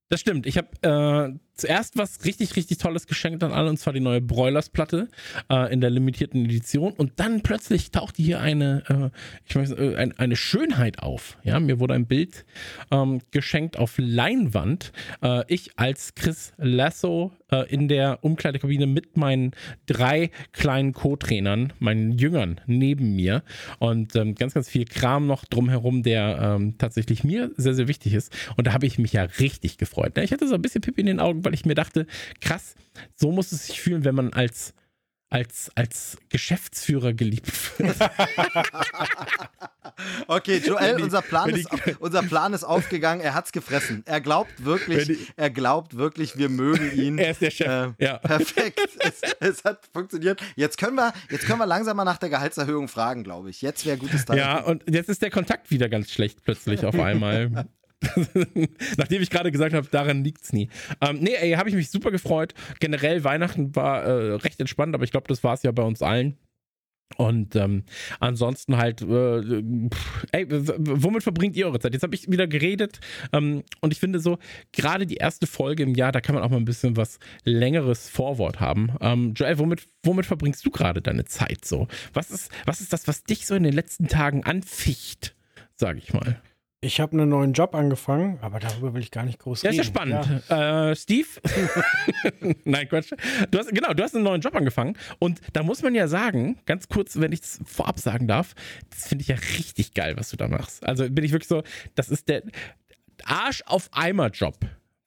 Das 0.10 0.20
stimmt. 0.20 0.46
Ich 0.48 0.58
habe 0.58 0.70
äh, 0.82 1.39
zuerst 1.60 1.98
was 1.98 2.25
richtig, 2.25 2.56
richtig 2.56 2.78
Tolles 2.78 3.08
geschenkt 3.08 3.44
an 3.44 3.51
alle, 3.51 3.70
und 3.70 3.78
zwar 3.78 3.94
die 3.94 4.00
neue 4.00 4.22
Broilers-Platte 4.22 5.10
äh, 5.50 5.72
in 5.72 5.82
der 5.82 5.89
limitierten 5.89 6.46
Edition. 6.46 6.94
Und 6.94 7.13
dann 7.18 7.42
plötzlich 7.42 7.92
tauchte 7.92 8.22
hier 8.22 8.39
eine, 8.39 8.84
äh, 8.88 9.18
ich 9.48 9.56
weiß, 9.56 9.72
äh, 9.72 9.96
ein, 9.96 10.18
eine 10.18 10.36
Schönheit 10.36 11.00
auf. 11.00 11.38
Ja, 11.44 11.60
mir 11.60 11.80
wurde 11.80 11.94
ein 11.94 12.06
Bild 12.06 12.46
ähm, 12.92 13.20
geschenkt 13.32 13.78
auf 13.78 13.96
Leinwand. 13.98 14.92
Äh, 15.22 15.44
ich 15.48 15.78
als 15.78 16.16
Chris 16.16 16.54
Lasso 16.58 17.32
äh, 17.51 17.70
in 17.70 17.88
der 17.88 18.24
Umkleidekabine 18.24 18.88
mit 18.88 19.18
meinen 19.18 19.51
drei 19.86 20.32
kleinen 20.51 20.94
Co-Trainern, 20.94 21.74
meinen 21.80 22.18
Jüngern 22.18 22.62
neben 22.66 23.16
mir 23.16 23.44
und 23.80 24.16
ähm, 24.16 24.36
ganz, 24.36 24.54
ganz 24.54 24.70
viel 24.70 24.86
Kram 24.86 25.28
noch 25.28 25.46
drumherum, 25.46 26.04
der 26.04 26.39
ähm, 26.42 26.78
tatsächlich 26.78 27.24
mir 27.24 27.51
sehr, 27.58 27.74
sehr 27.74 27.88
wichtig 27.88 28.13
ist. 28.13 28.36
Und 28.56 28.68
da 28.68 28.74
habe 28.74 28.86
ich 28.86 28.98
mich 28.98 29.13
ja 29.13 29.24
richtig 29.24 29.78
gefreut. 29.78 30.16
Ne? 30.16 30.24
Ich 30.24 30.32
hatte 30.32 30.48
so 30.48 30.56
ein 30.56 30.62
bisschen 30.62 30.82
Pipi 30.82 31.01
in 31.01 31.08
den 31.08 31.20
Augen, 31.20 31.44
weil 31.50 31.56
ich 31.56 31.65
mir 31.65 31.75
dachte, 31.75 32.06
krass, 32.41 32.75
so 33.15 33.32
muss 33.32 33.51
es 33.51 33.68
sich 33.68 33.82
fühlen, 33.82 34.06
wenn 34.06 34.15
man 34.15 34.34
als 34.34 34.74
als, 35.32 35.72
als 35.75 36.18
Geschäftsführer 36.29 37.13
geliebt 37.13 37.79
wird. 37.79 37.96
Okay, 40.27 40.62
Joel, 40.63 41.01
unser, 41.01 41.22
Plan 41.22 41.50
ist, 41.50 41.68
unser 42.00 42.24
Plan 42.24 42.53
ist 42.53 42.63
aufgegangen. 42.63 43.22
Er 43.22 43.34
hat's 43.34 43.51
gefressen. 43.51 44.03
Er 44.06 44.22
glaubt 44.22 44.63
wirklich, 44.63 45.34
er 45.36 45.50
glaubt 45.50 45.98
wirklich, 45.98 46.38
wir 46.38 46.48
mögen 46.48 46.91
ihn. 46.94 47.18
Er 47.20 47.32
ist 47.32 47.41
der 47.41 47.51
Chef. 47.51 47.68
Äh, 47.68 48.06
ja. 48.06 48.18
Perfekt. 48.20 48.79
es, 49.00 49.22
es 49.39 49.63
hat 49.65 49.89
funktioniert. 49.91 50.41
Jetzt 50.56 50.77
können 50.77 50.96
wir, 50.96 51.12
jetzt 51.29 51.46
können 51.46 51.60
wir 51.60 51.65
langsam 51.65 51.98
mal 51.98 52.06
nach 52.06 52.18
der 52.18 52.29
Gehaltserhöhung 52.29 52.88
fragen, 52.88 53.24
glaube 53.24 53.50
ich. 53.50 53.62
Jetzt 53.62 53.86
wäre 53.86 53.98
gutes 53.98 54.25
Timing. 54.25 54.41
Ja, 54.41 54.62
und 54.62 54.84
jetzt 54.89 55.10
ist 55.10 55.22
der 55.22 55.32
Kontakt 55.32 55.70
wieder 55.70 55.89
ganz 55.89 56.12
schlecht 56.12 56.44
plötzlich 56.44 56.86
auf 56.86 56.98
einmal. 56.98 57.68
Nachdem 58.98 59.22
ich 59.22 59.29
gerade 59.29 59.51
gesagt 59.51 59.74
habe, 59.74 59.88
daran 59.89 60.24
liegt's 60.24 60.53
nie. 60.53 60.70
Ähm, 61.01 61.20
nee, 61.20 61.36
ey, 61.36 61.51
habe 61.53 61.70
ich 61.70 61.75
mich 61.75 61.89
super 61.89 62.12
gefreut. 62.12 62.53
Generell 62.79 63.24
Weihnachten 63.24 63.75
war 63.75 64.03
äh, 64.03 64.36
recht 64.36 64.60
entspannt, 64.60 64.96
aber 64.96 65.03
ich 65.03 65.12
glaube, 65.12 65.27
das 65.27 65.44
war 65.44 65.53
es 65.53 65.63
ja 65.63 65.72
bei 65.72 65.84
uns 65.84 66.01
allen. 66.01 66.38
Und 67.18 67.56
ähm, 67.56 67.84
ansonsten 68.20 68.77
halt, 68.77 69.01
äh, 69.01 69.63
pff, 69.89 70.25
ey, 70.32 70.46
womit 70.48 71.24
verbringt 71.24 71.56
ihr 71.56 71.65
eure 71.65 71.79
Zeit? 71.79 71.94
Jetzt 71.94 72.03
habe 72.03 72.13
ich 72.13 72.29
wieder 72.29 72.48
geredet 72.48 73.00
ähm, 73.34 73.63
und 73.82 73.91
ich 73.91 74.00
finde 74.00 74.20
so, 74.20 74.38
gerade 74.72 75.08
die 75.08 75.15
erste 75.15 75.48
Folge 75.48 75.84
im 75.84 75.96
Jahr, 75.96 76.12
da 76.12 76.22
kann 76.22 76.36
man 76.36 76.44
auch 76.44 76.50
mal 76.50 76.58
ein 76.58 76.65
bisschen 76.65 76.98
was 76.98 77.18
längeres 77.44 78.10
Vorwort 78.10 78.60
haben. 78.60 78.91
Ähm, 79.01 79.34
Joel, 79.36 79.58
womit, 79.58 79.88
womit 80.03 80.27
verbringst 80.27 80.63
du 80.65 80.70
gerade 80.70 81.01
deine 81.01 81.25
Zeit 81.25 81.65
so? 81.65 81.88
Was 82.13 82.29
ist, 82.29 82.51
was 82.65 82.79
ist 82.79 82.94
das, 82.94 83.08
was 83.08 83.24
dich 83.24 83.48
so 83.48 83.56
in 83.56 83.63
den 83.63 83.74
letzten 83.74 84.08
Tagen 84.08 84.44
anficht, 84.44 85.36
sage 85.75 85.98
ich 85.98 86.13
mal? 86.13 86.39
Ich 86.81 87.01
habe 87.01 87.12
einen 87.12 87.27
neuen 87.29 87.51
Job 87.51 87.75
angefangen, 87.75 88.39
aber 88.41 88.59
darüber 88.62 88.93
will 88.93 89.01
ich 89.01 89.12
gar 89.12 89.25
nicht 89.25 89.39
groß 89.39 89.63
Ja, 89.63 89.69
ist 89.71 89.79
reden. 89.79 90.12
ja 90.12 90.24
spannend. 90.24 90.50
Äh, 90.50 90.95
Steve? 90.95 91.27
Nein, 92.63 92.88
Quatsch. 92.88 93.12
Du 93.51 93.59
hast, 93.59 93.69
genau, 93.75 93.93
du 93.93 94.01
hast 94.01 94.15
einen 94.15 94.24
neuen 94.24 94.39
Job 94.39 94.55
angefangen. 94.55 94.95
Und 95.19 95.41
da 95.51 95.62
muss 95.63 95.81
man 95.83 95.93
ja 95.93 96.07
sagen, 96.07 96.57
ganz 96.65 96.88
kurz, 96.88 97.19
wenn 97.19 97.33
ich 97.33 97.41
es 97.41 97.59
vorab 97.65 98.00
sagen 98.00 98.27
darf, 98.29 98.55
das 98.91 99.09
finde 99.09 99.24
ich 99.24 99.27
ja 99.27 99.36
richtig 99.36 99.93
geil, 99.93 100.15
was 100.17 100.29
du 100.29 100.38
da 100.38 100.48
machst. 100.48 100.86
Also 100.88 101.09
bin 101.09 101.25
ich 101.25 101.33
wirklich 101.33 101.50
so, 101.50 101.63
das 101.95 102.07
ist 102.09 102.29
der 102.29 102.43
Arsch 103.25 103.62
auf 103.65 103.89
Eimer 103.91 104.29
Job. 104.29 104.55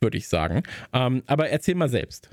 würde 0.02 0.18
ich 0.18 0.28
sagen. 0.28 0.64
Ähm, 0.92 1.22
aber 1.26 1.48
erzähl 1.48 1.74
mal 1.74 1.88
selbst. 1.88 2.28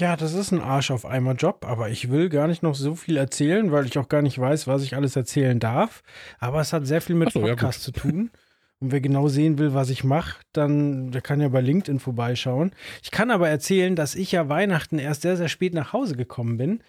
Ja, 0.00 0.16
das 0.16 0.32
ist 0.32 0.50
ein 0.50 0.60
Arsch 0.60 0.90
auf 0.90 1.04
einmal 1.06 1.36
Job, 1.36 1.66
aber 1.68 1.90
ich 1.90 2.10
will 2.10 2.30
gar 2.30 2.48
nicht 2.48 2.62
noch 2.62 2.74
so 2.74 2.94
viel 2.96 3.16
erzählen, 3.18 3.70
weil 3.70 3.84
ich 3.86 3.98
auch 3.98 4.08
gar 4.08 4.22
nicht 4.22 4.38
weiß, 4.38 4.66
was 4.66 4.82
ich 4.82 4.96
alles 4.96 5.14
erzählen 5.14 5.60
darf. 5.60 6.02
Aber 6.40 6.60
es 6.62 6.72
hat 6.72 6.86
sehr 6.86 7.00
viel 7.02 7.14
mit 7.14 7.30
so, 7.30 7.40
ja, 7.46 7.48
Podcast 7.54 7.82
zu 7.84 7.92
tun. 7.92 8.30
Und 8.82 8.90
wer 8.90 9.00
genau 9.00 9.28
sehen 9.28 9.58
will, 9.58 9.74
was 9.74 9.90
ich 9.90 10.02
mache, 10.02 10.40
dann 10.52 11.12
der 11.12 11.20
kann 11.22 11.40
ja 11.40 11.48
bei 11.48 11.60
LinkedIn 11.60 12.00
vorbeischauen. 12.00 12.72
Ich 13.02 13.12
kann 13.12 13.30
aber 13.30 13.48
erzählen, 13.48 13.94
dass 13.94 14.16
ich 14.16 14.32
ja 14.32 14.48
Weihnachten 14.48 14.98
erst 14.98 15.22
sehr, 15.22 15.36
sehr 15.36 15.48
spät 15.48 15.72
nach 15.72 15.92
Hause 15.92 16.16
gekommen 16.16 16.56
bin, 16.56 16.80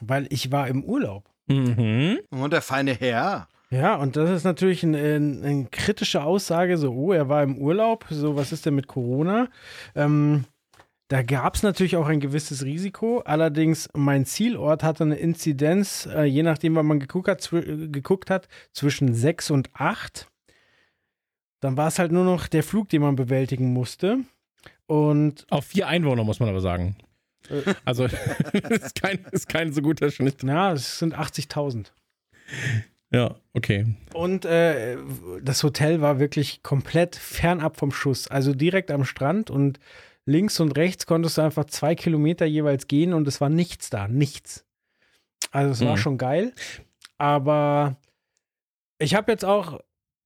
weil 0.00 0.26
ich 0.30 0.52
war 0.52 0.68
im 0.68 0.84
Urlaub. 0.84 1.24
Mhm. 1.48 2.20
Und 2.30 2.52
der 2.52 2.62
feine 2.62 2.94
Herr. 2.94 3.48
Ja, 3.70 3.96
und 3.96 4.14
das 4.16 4.30
ist 4.30 4.44
natürlich 4.44 4.84
eine, 4.84 4.98
eine 4.98 5.66
kritische 5.70 6.22
Aussage, 6.22 6.78
so, 6.78 6.92
oh, 6.92 7.12
er 7.12 7.28
war 7.28 7.42
im 7.42 7.58
Urlaub, 7.58 8.04
so, 8.08 8.36
was 8.36 8.52
ist 8.52 8.64
denn 8.66 8.74
mit 8.76 8.86
Corona? 8.86 9.48
Ähm, 9.96 10.44
da 11.08 11.22
gab 11.22 11.56
es 11.56 11.62
natürlich 11.62 11.96
auch 11.96 12.06
ein 12.06 12.20
gewisses 12.20 12.64
Risiko. 12.64 13.20
Allerdings, 13.24 13.88
mein 13.94 14.26
Zielort 14.26 14.82
hatte 14.84 15.04
eine 15.04 15.16
Inzidenz, 15.16 16.06
äh, 16.14 16.22
je 16.24 16.42
nachdem, 16.42 16.76
wann 16.76 16.86
man 16.86 17.00
geguckt 17.00 17.28
hat, 17.28 17.40
zw- 17.40 17.90
geguckt 17.90 18.30
hat, 18.30 18.46
zwischen 18.72 19.12
6 19.12 19.50
und 19.50 19.70
8. 19.74 20.28
Dann 21.62 21.76
war 21.78 21.88
es 21.88 21.98
halt 21.98 22.12
nur 22.12 22.24
noch 22.24 22.48
der 22.48 22.62
Flug, 22.62 22.88
den 22.90 23.00
man 23.02 23.16
bewältigen 23.16 23.72
musste. 23.72 24.18
Und 24.86 25.46
Auf 25.48 25.66
vier 25.66 25.88
Einwohner 25.88 26.24
muss 26.24 26.40
man 26.40 26.48
aber 26.50 26.60
sagen. 26.60 26.96
Äh. 27.48 27.74
Also 27.84 28.04
ist 28.52 29.00
kein, 29.00 29.24
ist 29.30 29.48
kein 29.48 29.72
so 29.72 29.80
guter 29.80 30.10
Schnitt. 30.10 30.42
ja, 30.42 30.72
es 30.72 30.98
sind 30.98 31.16
80.000. 31.16 31.86
Ja, 33.10 33.36
okay. 33.52 33.94
Und 34.14 34.44
äh, 34.44 34.96
das 35.42 35.62
Hotel 35.62 36.00
war 36.00 36.18
wirklich 36.18 36.62
komplett 36.62 37.14
fernab 37.16 37.76
vom 37.78 37.92
Schuss. 37.92 38.26
Also 38.28 38.54
direkt 38.54 38.90
am 38.90 39.04
Strand 39.04 39.50
und 39.50 39.78
links 40.24 40.60
und 40.60 40.72
rechts 40.72 41.06
konntest 41.06 41.38
du 41.38 41.42
einfach 41.42 41.66
zwei 41.66 41.94
Kilometer 41.94 42.46
jeweils 42.46 42.88
gehen 42.88 43.12
und 43.12 43.28
es 43.28 43.40
war 43.40 43.48
nichts 43.50 43.90
da, 43.90 44.08
nichts. 44.08 44.64
Also 45.50 45.72
es 45.72 45.80
war 45.84 45.92
Mhm. 45.96 46.00
schon 46.00 46.18
geil. 46.18 46.52
Aber 47.18 47.96
ich 48.98 49.14
habe 49.14 49.30
jetzt 49.30 49.44
auch, 49.44 49.80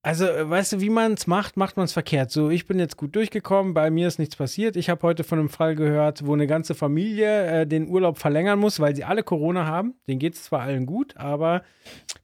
also 0.06 0.24
äh, 0.24 0.48
weißt 0.48 0.74
du, 0.74 0.80
wie 0.80 0.88
man 0.88 1.14
es 1.14 1.26
macht, 1.26 1.56
macht 1.56 1.76
man 1.76 1.84
es 1.84 1.92
verkehrt. 1.92 2.30
So, 2.30 2.48
ich 2.48 2.66
bin 2.66 2.78
jetzt 2.78 2.96
gut 2.96 3.16
durchgekommen, 3.16 3.74
bei 3.74 3.90
mir 3.90 4.06
ist 4.06 4.20
nichts 4.20 4.36
passiert. 4.36 4.76
Ich 4.76 4.88
habe 4.88 5.02
heute 5.02 5.24
von 5.24 5.40
einem 5.40 5.48
Fall 5.48 5.74
gehört, 5.74 6.24
wo 6.24 6.32
eine 6.32 6.46
ganze 6.46 6.76
Familie 6.76 7.46
äh, 7.62 7.66
den 7.66 7.88
Urlaub 7.88 8.16
verlängern 8.16 8.60
muss, 8.60 8.78
weil 8.78 8.94
sie 8.94 9.02
alle 9.02 9.24
Corona 9.24 9.66
haben. 9.66 9.94
Denen 10.06 10.20
geht 10.20 10.34
es 10.34 10.44
zwar 10.44 10.60
allen 10.60 10.86
gut, 10.86 11.16
aber 11.16 11.64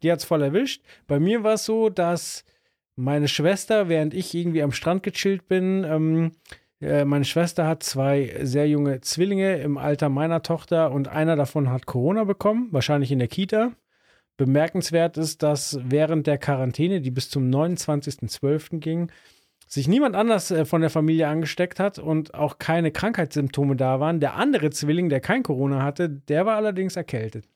die 0.02 0.12
hat 0.12 0.20
es 0.20 0.24
voll 0.24 0.42
erwischt. 0.42 0.84
Bei 1.08 1.18
mir 1.18 1.42
war 1.42 1.54
es 1.54 1.64
so, 1.64 1.88
dass 1.88 2.44
meine 2.94 3.26
Schwester, 3.26 3.88
während 3.88 4.14
ich 4.14 4.32
irgendwie 4.32 4.62
am 4.62 4.70
Strand 4.70 5.02
gechillt 5.02 5.48
bin, 5.48 5.82
ähm, 5.82 6.32
äh, 6.80 7.04
meine 7.04 7.24
Schwester 7.24 7.66
hat 7.66 7.82
zwei 7.82 8.32
sehr 8.42 8.68
junge 8.68 9.00
Zwillinge 9.00 9.56
im 9.56 9.76
Alter 9.76 10.08
meiner 10.08 10.42
Tochter 10.42 10.92
und 10.92 11.08
einer 11.08 11.34
davon 11.34 11.68
hat 11.68 11.86
Corona 11.86 12.22
bekommen, 12.22 12.68
wahrscheinlich 12.70 13.10
in 13.10 13.18
der 13.18 13.28
Kita. 13.28 13.72
Bemerkenswert 14.36 15.16
ist, 15.18 15.42
dass 15.42 15.78
während 15.82 16.26
der 16.26 16.38
Quarantäne, 16.38 17.00
die 17.00 17.10
bis 17.10 17.30
zum 17.30 17.50
29.12. 17.50 18.78
ging, 18.78 19.10
sich 19.66 19.88
niemand 19.88 20.16
anders 20.16 20.50
äh, 20.50 20.64
von 20.64 20.80
der 20.80 20.90
Familie 20.90 21.28
angesteckt 21.28 21.80
hat 21.80 21.98
und 21.98 22.34
auch 22.34 22.58
keine 22.58 22.92
Krankheitssymptome 22.92 23.76
da 23.76 24.00
waren. 24.00 24.20
Der 24.20 24.34
andere 24.34 24.70
Zwilling, 24.70 25.08
der 25.08 25.20
kein 25.20 25.42
Corona 25.42 25.82
hatte, 25.82 26.08
der 26.10 26.46
war 26.46 26.56
allerdings 26.56 26.96
erkältet. 26.96 27.46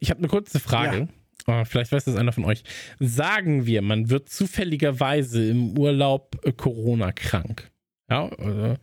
Ich 0.00 0.10
habe 0.10 0.18
eine 0.18 0.28
kurze 0.28 0.60
Frage. 0.60 1.08
Äh, 1.46 1.64
Vielleicht 1.64 1.92
weiß 1.92 2.04
das 2.04 2.16
einer 2.16 2.32
von 2.32 2.44
euch. 2.44 2.64
Sagen 2.98 3.66
wir, 3.66 3.82
man 3.82 4.10
wird 4.10 4.28
zufälligerweise 4.28 5.48
im 5.48 5.78
Urlaub 5.78 6.38
äh, 6.42 6.52
Corona 6.52 7.12
krank. 7.12 7.70
Ja, 8.08 8.28
äh, 8.28 8.76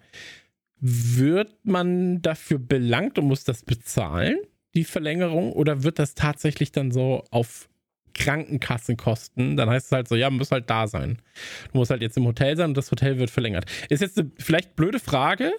wird 0.80 1.54
man 1.64 2.22
dafür 2.22 2.58
belangt 2.60 3.20
und 3.20 3.26
muss 3.26 3.44
das 3.44 3.64
bezahlen, 3.64 4.38
die 4.76 4.84
Verlängerung, 4.84 5.52
oder 5.54 5.84
wird 5.84 6.00
das 6.00 6.14
tatsächlich 6.16 6.72
dann 6.72 6.92
so 6.92 7.24
auf 7.32 7.68
Krankenkassenkosten? 8.14 9.58
Dann 9.58 9.70
heißt 9.70 9.88
es 9.88 9.92
halt 9.92 10.08
so, 10.08 10.16
ja, 10.16 10.30
man 10.30 10.38
muss 10.40 10.52
halt 10.52 10.70
da 10.70 10.88
sein. 10.88 11.22
Du 11.72 11.78
musst 11.80 11.92
halt 11.92 12.02
jetzt 12.02 12.18
im 12.18 12.26
Hotel 12.26 12.56
sein 12.58 12.70
und 12.72 12.78
das 12.78 12.92
Hotel 12.92 13.18
wird 13.18 13.30
verlängert. 13.30 13.66
Ist 13.90 14.02
jetzt 14.02 14.18
eine 14.18 14.32
vielleicht 14.38 14.76
blöde 14.76 15.00
Frage. 15.00 15.52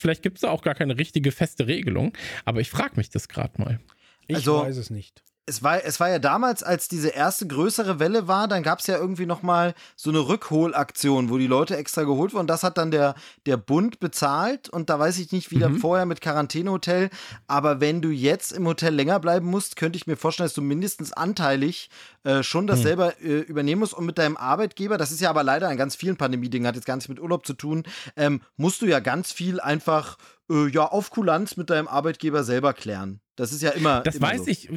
Vielleicht 0.00 0.22
gibt 0.22 0.36
es 0.38 0.42
da 0.42 0.50
auch 0.50 0.62
gar 0.62 0.74
keine 0.74 0.98
richtige 0.98 1.32
feste 1.32 1.66
Regelung, 1.66 2.12
aber 2.44 2.60
ich 2.60 2.70
frage 2.70 2.96
mich 2.96 3.10
das 3.10 3.28
gerade 3.28 3.60
mal. 3.60 3.80
Ich 4.26 4.36
Also- 4.36 4.60
weiß 4.62 4.76
es 4.76 4.90
nicht. 4.90 5.22
Es 5.48 5.62
war, 5.62 5.82
es 5.82 5.98
war 5.98 6.10
ja 6.10 6.18
damals, 6.18 6.62
als 6.62 6.88
diese 6.88 7.08
erste 7.08 7.46
größere 7.46 7.98
Welle 7.98 8.28
war, 8.28 8.48
dann 8.48 8.62
gab 8.62 8.80
es 8.80 8.86
ja 8.86 8.98
irgendwie 8.98 9.24
noch 9.24 9.42
mal 9.42 9.74
so 9.96 10.10
eine 10.10 10.18
Rückholaktion, 10.20 11.30
wo 11.30 11.38
die 11.38 11.46
Leute 11.46 11.76
extra 11.76 12.02
geholt 12.02 12.34
wurden. 12.34 12.46
Das 12.46 12.62
hat 12.62 12.76
dann 12.76 12.90
der, 12.90 13.14
der 13.46 13.56
Bund 13.56 13.98
bezahlt 13.98 14.68
und 14.68 14.90
da 14.90 14.98
weiß 14.98 15.18
ich 15.18 15.32
nicht, 15.32 15.50
wie 15.50 15.56
Mhm. 15.58 15.78
vorher 15.78 16.04
mit 16.06 16.20
Quarantänehotel. 16.20 17.08
Aber 17.46 17.80
wenn 17.80 18.02
du 18.02 18.10
jetzt 18.10 18.52
im 18.52 18.66
Hotel 18.66 18.94
länger 18.94 19.20
bleiben 19.20 19.46
musst, 19.46 19.76
könnte 19.76 19.96
ich 19.96 20.06
mir 20.06 20.16
vorstellen, 20.16 20.46
dass 20.46 20.54
du 20.54 20.62
mindestens 20.62 21.12
anteilig 21.12 21.88
äh, 22.24 22.42
schon 22.42 22.66
das 22.66 22.80
Mhm. 22.80 22.82
selber 22.82 23.20
äh, 23.22 23.38
übernehmen 23.40 23.80
musst. 23.80 23.94
Und 23.94 24.04
mit 24.04 24.18
deinem 24.18 24.36
Arbeitgeber, 24.36 24.98
das 24.98 25.10
ist 25.12 25.20
ja 25.20 25.30
aber 25.30 25.42
leider 25.44 25.68
an 25.68 25.76
ganz 25.78 25.96
vielen 25.96 26.16
Pandemie-Dingen, 26.16 26.66
hat 26.66 26.74
jetzt 26.74 26.84
gar 26.84 26.96
nichts 26.96 27.08
mit 27.08 27.20
Urlaub 27.20 27.46
zu 27.46 27.54
tun, 27.54 27.84
ähm, 28.16 28.42
musst 28.56 28.82
du 28.82 28.86
ja 28.86 29.00
ganz 29.00 29.32
viel 29.32 29.60
einfach 29.60 30.18
äh, 30.50 30.68
ja, 30.68 30.84
auf 30.86 31.10
Kulanz 31.10 31.56
mit 31.56 31.70
deinem 31.70 31.88
Arbeitgeber 31.88 32.44
selber 32.44 32.72
klären. 32.74 33.20
Das 33.36 33.52
ist 33.52 33.62
ja 33.62 33.70
immer. 33.70 34.00
Das 34.00 34.16
immer 34.16 34.28
weiß 34.28 34.44
so. 34.44 34.46
ich. 34.50 34.68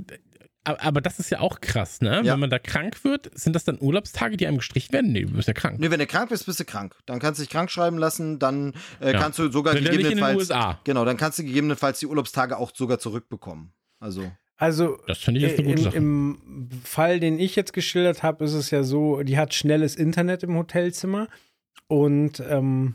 Aber 0.63 1.01
das 1.01 1.17
ist 1.17 1.31
ja 1.31 1.39
auch 1.39 1.59
krass, 1.59 2.01
ne? 2.01 2.21
Ja. 2.23 2.33
Wenn 2.33 2.39
man 2.41 2.49
da 2.51 2.59
krank 2.59 3.03
wird, 3.03 3.31
sind 3.33 3.55
das 3.55 3.63
dann 3.63 3.79
Urlaubstage, 3.81 4.37
die 4.37 4.45
einem 4.45 4.57
gestrichen 4.57 4.93
werden? 4.93 5.11
Nee, 5.11 5.23
du 5.25 5.31
bist 5.33 5.47
ja 5.47 5.55
krank. 5.55 5.79
Nee, 5.79 5.89
wenn 5.89 5.97
du 5.99 6.05
krank 6.05 6.29
bist, 6.29 6.45
bist 6.45 6.59
du 6.59 6.65
krank. 6.65 6.95
Dann 7.07 7.17
kannst 7.19 7.39
du 7.39 7.43
dich 7.43 7.49
krank 7.49 7.71
schreiben 7.71 7.97
lassen, 7.97 8.37
dann 8.37 8.73
äh, 8.99 9.13
Ja. 9.13 9.19
kannst 9.19 9.39
du 9.39 9.49
sogar 9.51 9.73
Wenn 9.73 9.83
dann 9.85 9.93
nicht 9.95 10.03
in 10.03 10.09
den 10.09 10.17
gegebenenfalls. 10.17 10.49
USA. 10.51 10.79
Genau, 10.83 11.03
dann 11.03 11.17
kannst 11.17 11.39
du 11.39 11.43
gegebenenfalls 11.43 11.99
die 11.99 12.05
Urlaubstage 12.05 12.57
auch 12.57 12.71
sogar 12.75 12.99
zurückbekommen. 12.99 13.73
Also. 13.99 14.31
Also 14.57 14.99
Das 15.07 15.17
finde 15.17 15.39
ich 15.39 15.47
jetzt 15.47 15.57
eine 15.59 15.67
Im, 15.69 15.71
gute 15.75 15.81
Sache. 15.83 15.97
Im 15.97 16.69
Fall, 16.83 17.19
den 17.19 17.39
ich 17.39 17.55
jetzt 17.55 17.73
geschildert 17.73 18.21
habe, 18.21 18.45
ist 18.45 18.53
es 18.53 18.69
ja 18.69 18.83
so, 18.83 19.23
die 19.23 19.39
hat 19.39 19.55
schnelles 19.55 19.95
Internet 19.95 20.43
im 20.43 20.55
Hotelzimmer 20.55 21.27
und 21.87 22.39
ähm, 22.47 22.93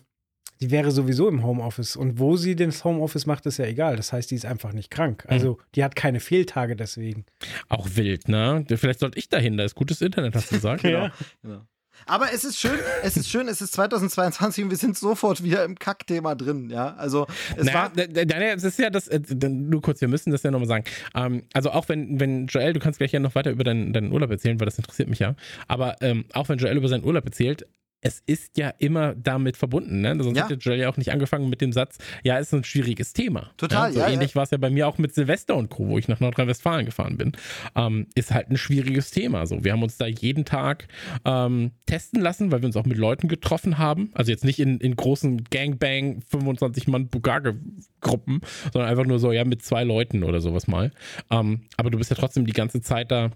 die 0.60 0.70
wäre 0.70 0.90
sowieso 0.90 1.28
im 1.28 1.44
Homeoffice. 1.44 1.96
Und 1.96 2.18
wo 2.18 2.36
sie 2.36 2.56
das 2.56 2.84
Homeoffice 2.84 3.26
macht, 3.26 3.46
ist 3.46 3.58
ja 3.58 3.66
egal. 3.66 3.96
Das 3.96 4.12
heißt, 4.12 4.30
die 4.30 4.34
ist 4.34 4.46
einfach 4.46 4.72
nicht 4.72 4.90
krank. 4.90 5.24
Mhm. 5.24 5.30
Also 5.30 5.58
die 5.74 5.84
hat 5.84 5.96
keine 5.96 6.20
Fehltage 6.20 6.76
deswegen. 6.76 7.26
Auch 7.68 7.88
wild, 7.94 8.28
ne? 8.28 8.64
Vielleicht 8.68 9.00
sollte 9.00 9.18
ich 9.18 9.28
dahin, 9.28 9.56
da 9.56 9.64
ist 9.64 9.74
gutes 9.74 10.00
Internet, 10.00 10.34
hast 10.34 10.50
du 10.50 10.56
gesagt. 10.56 10.82
Genau. 10.82 11.08
genau. 11.42 11.62
Aber 12.04 12.32
es 12.32 12.44
ist 12.44 12.58
schön, 12.58 12.78
es 13.02 13.16
ist 13.16 13.28
schön, 13.30 13.48
es 13.48 13.60
ist 13.60 13.72
2022 13.72 14.64
und 14.64 14.70
wir 14.70 14.76
sind 14.76 14.98
sofort 14.98 15.42
wieder 15.42 15.64
im 15.64 15.78
Kackthema 15.78 16.34
drin, 16.34 16.68
ja. 16.68 16.94
Also 16.94 17.26
es 17.56 17.64
naja, 17.64 17.90
war. 17.96 18.24
naja, 18.24 18.54
es 18.54 18.64
ist 18.64 18.78
ja 18.78 18.90
das, 18.90 19.08
äh, 19.08 19.20
nur 19.48 19.80
kurz, 19.80 20.00
wir 20.00 20.08
müssen 20.08 20.30
das 20.30 20.42
ja 20.42 20.50
nochmal 20.50 20.68
sagen. 20.68 20.84
Ähm, 21.14 21.44
also 21.54 21.70
auch 21.70 21.88
wenn, 21.88 22.20
wenn 22.20 22.46
Joel, 22.46 22.74
du 22.74 22.80
kannst 22.80 22.98
gleich 22.98 23.12
ja 23.12 23.20
noch 23.20 23.34
weiter 23.34 23.50
über 23.50 23.64
deinen, 23.64 23.92
deinen 23.92 24.12
Urlaub 24.12 24.30
erzählen, 24.30 24.60
weil 24.60 24.66
das 24.66 24.78
interessiert 24.78 25.08
mich 25.08 25.20
ja. 25.20 25.34
Aber 25.68 25.96
ähm, 26.00 26.26
auch 26.32 26.48
wenn 26.48 26.58
Joel 26.58 26.76
über 26.76 26.88
seinen 26.88 27.04
Urlaub 27.04 27.24
erzählt, 27.24 27.66
es 28.06 28.22
ist 28.26 28.56
ja 28.56 28.72
immer 28.78 29.14
damit 29.16 29.56
verbunden, 29.56 30.00
ne? 30.00 30.16
Sonst 30.22 30.36
Ja. 30.38 30.44
hätte 30.44 30.54
Joel 30.54 30.78
ja 30.78 30.88
auch 30.88 30.96
nicht 30.96 31.10
angefangen 31.10 31.48
mit 31.48 31.60
dem 31.60 31.72
Satz, 31.72 31.98
ja, 32.22 32.38
ist 32.38 32.54
ein 32.54 32.62
schwieriges 32.62 33.12
Thema. 33.12 33.50
Total, 33.56 33.92
so 33.92 33.98
ja, 34.00 34.08
ähnlich 34.08 34.36
war 34.36 34.44
es 34.44 34.50
ja 34.50 34.58
bei 34.58 34.70
mir 34.70 34.86
auch 34.86 34.98
mit 34.98 35.12
Silvester 35.14 35.56
und 35.56 35.70
Co., 35.70 35.88
wo 35.88 35.98
ich 35.98 36.06
nach 36.06 36.20
Nordrhein-Westfalen 36.20 36.86
gefahren 36.86 37.16
bin. 37.16 37.32
Ähm, 37.74 38.06
ist 38.14 38.32
halt 38.32 38.48
ein 38.50 38.56
schwieriges 38.56 39.10
Thema. 39.10 39.44
So, 39.46 39.64
wir 39.64 39.72
haben 39.72 39.82
uns 39.82 39.96
da 39.98 40.06
jeden 40.06 40.44
Tag 40.44 40.86
ähm, 41.24 41.72
testen 41.86 42.20
lassen, 42.20 42.52
weil 42.52 42.62
wir 42.62 42.66
uns 42.66 42.76
auch 42.76 42.86
mit 42.86 42.96
Leuten 42.98 43.26
getroffen 43.28 43.78
haben. 43.78 44.10
Also 44.14 44.30
jetzt 44.30 44.44
nicht 44.44 44.60
in, 44.60 44.78
in 44.78 44.94
großen 44.94 45.44
Gangbang 45.50 46.22
25 46.30 46.86
Mann 46.88 47.08
Bugage-Gruppen, 47.08 48.40
sondern 48.72 48.90
einfach 48.90 49.04
nur 49.06 49.18
so, 49.18 49.32
ja, 49.32 49.44
mit 49.44 49.62
zwei 49.62 49.84
Leuten 49.84 50.22
oder 50.22 50.40
sowas 50.40 50.66
mal. 50.68 50.92
Ähm, 51.30 51.62
aber 51.76 51.90
du 51.90 51.98
bist 51.98 52.10
ja 52.10 52.16
trotzdem 52.16 52.46
die 52.46 52.52
ganze 52.52 52.80
Zeit 52.80 53.10
da 53.10 53.30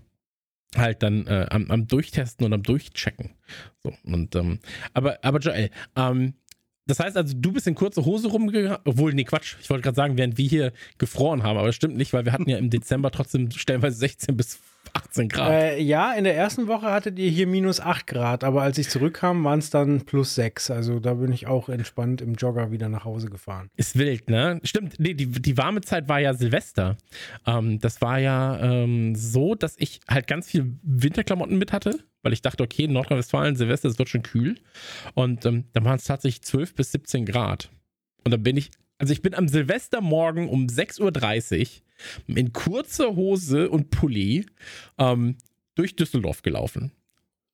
halt 0.77 1.03
dann 1.03 1.27
äh, 1.27 1.47
am, 1.51 1.71
am 1.71 1.87
Durchtesten 1.87 2.45
und 2.45 2.53
am 2.53 2.63
Durchchecken. 2.63 3.31
So, 3.83 3.93
und 4.05 4.35
ähm, 4.37 4.61
aber, 4.95 5.19
aber 5.23 5.39
Joel, 5.39 5.71
ähm, 5.97 6.35
das 6.87 6.99
heißt 6.99 7.17
also, 7.17 7.35
du 7.37 7.53
bist 7.53 7.67
in 7.67 7.75
kurze 7.75 8.05
Hose 8.05 8.29
rumgegangen, 8.29 8.79
obwohl, 8.85 9.13
nee, 9.13 9.25
Quatsch, 9.25 9.57
ich 9.61 9.71
wollte 9.71 9.83
gerade 9.83 9.97
sagen, 9.97 10.17
während 10.17 10.39
wir 10.39 10.49
hier 10.49 10.73
gefroren 10.99 11.43
haben, 11.43 11.57
aber 11.57 11.69
das 11.69 11.77
stimmt 11.77 11.97
nicht, 11.97 12.13
weil 12.13 12.25
wir 12.25 12.33
hatten 12.33 12.49
ja 12.49 12.59
im 12.59 12.71
Dezember 12.71 13.11
trotzdem 13.11 13.51
stellenweise 13.51 13.97
16 13.97 14.37
bis 14.37 14.59
18 14.93 15.29
Grad. 15.29 15.51
Äh, 15.51 15.81
ja, 15.81 16.12
in 16.12 16.25
der 16.25 16.37
ersten 16.37 16.66
Woche 16.66 16.87
hattet 16.90 17.19
ihr 17.19 17.31
hier 17.31 17.47
minus 17.47 17.81
8 17.81 18.07
Grad, 18.07 18.45
aber 18.45 18.62
als 18.62 18.79
ich 18.79 18.88
zurückkam, 18.88 19.45
waren 19.45 19.59
es 19.59 19.71
dann 19.71 20.03
plus 20.03 20.35
6. 20.35 20.71
Also 20.71 21.01
da 21.01 21.14
bin 21.14 21.33
ich 21.33 21.47
auch 21.47 21.69
entspannt 21.69 22.21
im 22.21 22.35
Jogger 22.35 22.71
wieder 22.71 22.88
nach 22.88 23.05
Hause 23.05 23.31
gefahren. 23.31 23.71
Ist 23.77 23.99
wild, 23.99 24.29
ne? 24.29 24.61
Stimmt, 24.64 24.99
nee, 24.99 25.14
die, 25.14 25.27
die 25.27 25.57
warme 25.57 25.81
Zeit 25.81 26.09
war 26.09 26.21
ja 26.21 26.35
Silvester. 26.35 26.97
Ähm, 27.47 27.79
das 27.81 28.01
war 28.01 28.19
ja 28.19 28.59
ähm, 28.61 29.14
so, 29.14 29.55
dass 29.55 29.75
ich 29.79 30.01
halt 30.09 30.27
ganz 30.27 30.49
viel 30.49 30.79
Winterklamotten 30.83 31.59
mit 31.59 31.73
hatte, 31.73 31.99
weil 32.23 32.33
ich 32.33 32.43
dachte, 32.43 32.62
okay, 32.62 32.88
Nordrhein-Westfalen, 32.88 33.57
Silvester, 33.57 33.88
es 33.88 33.99
wird 33.99 34.09
schon 34.09 34.23
kühl. 34.23 34.57
Und 35.14 35.47
ähm, 35.47 35.64
dann 35.73 35.85
waren 35.85 35.97
es 35.97 36.05
tatsächlich 36.05 36.43
12 36.43 36.75
bis 36.75 36.93
17 36.93 37.27
Grad. 37.27 37.71
Und 38.25 38.33
dann 38.33 38.43
bin 38.43 38.57
ich, 38.57 38.71
also 39.01 39.15
ich 39.15 39.23
bin 39.23 39.35
am 39.35 39.49
Silvestermorgen 39.49 40.47
um 40.47 40.67
6.30 40.67 41.81
Uhr 42.29 42.37
in 42.37 42.53
kurzer 42.53 43.17
Hose 43.17 43.71
und 43.71 43.89
Pulli 43.89 44.45
ähm, 44.99 45.37
durch 45.75 45.97
Düsseldorf 45.97 46.43
gelaufen. 46.43 46.93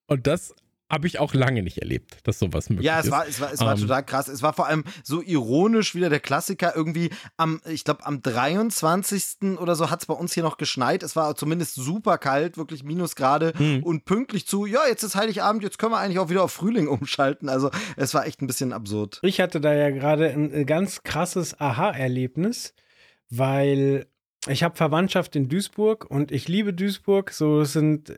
Und 0.08 0.26
das 0.26 0.56
habe 0.88 1.06
ich 1.08 1.18
auch 1.18 1.34
lange 1.34 1.62
nicht 1.62 1.78
erlebt, 1.78 2.18
dass 2.24 2.38
sowas 2.38 2.70
möglich 2.70 2.86
Ja, 2.86 3.00
es 3.00 3.06
ist. 3.06 3.10
war, 3.10 3.26
es 3.26 3.40
war, 3.40 3.52
es 3.52 3.60
war 3.60 3.72
Ähm, 3.74 3.80
total 3.80 4.04
krass. 4.04 4.28
Es 4.28 4.42
war 4.42 4.52
vor 4.52 4.66
allem 4.68 4.84
so 5.02 5.20
ironisch 5.20 5.94
wieder 5.96 6.08
der 6.10 6.20
Klassiker. 6.20 6.74
Irgendwie 6.76 7.10
am, 7.36 7.60
ich 7.68 7.82
glaube, 7.84 8.06
am 8.06 8.22
23. 8.22 9.58
oder 9.58 9.74
so 9.74 9.90
hat 9.90 10.00
es 10.00 10.06
bei 10.06 10.14
uns 10.14 10.32
hier 10.32 10.42
noch 10.44 10.58
geschneit. 10.58 11.02
Es 11.02 11.16
war 11.16 11.34
zumindest 11.34 11.74
super 11.74 12.18
kalt, 12.18 12.56
wirklich 12.56 12.84
Minusgrade 12.84 13.52
Hm. 13.56 13.82
und 13.82 14.04
pünktlich 14.04 14.46
zu, 14.46 14.64
ja, 14.66 14.80
jetzt 14.88 15.02
ist 15.02 15.16
Heiligabend, 15.16 15.62
jetzt 15.62 15.78
können 15.78 15.92
wir 15.92 15.98
eigentlich 15.98 16.18
auch 16.20 16.28
wieder 16.30 16.44
auf 16.44 16.52
Frühling 16.52 16.86
umschalten. 16.88 17.48
Also 17.48 17.70
es 17.96 18.14
war 18.14 18.26
echt 18.26 18.40
ein 18.42 18.46
bisschen 18.46 18.72
absurd. 18.72 19.18
Ich 19.22 19.40
hatte 19.40 19.60
da 19.60 19.74
ja 19.74 19.90
gerade 19.90 20.28
ein 20.30 20.52
äh, 20.54 20.64
ganz 20.64 21.02
krasses 21.02 21.58
Aha-Erlebnis, 21.60 22.74
weil 23.30 24.06
ich 24.48 24.62
habe 24.62 24.76
Verwandtschaft 24.76 25.34
in 25.34 25.48
Duisburg 25.48 26.04
und 26.08 26.30
ich 26.30 26.46
liebe 26.46 26.72
Duisburg. 26.72 27.32
So 27.32 27.64
sind 27.64 28.10
äh, 28.10 28.16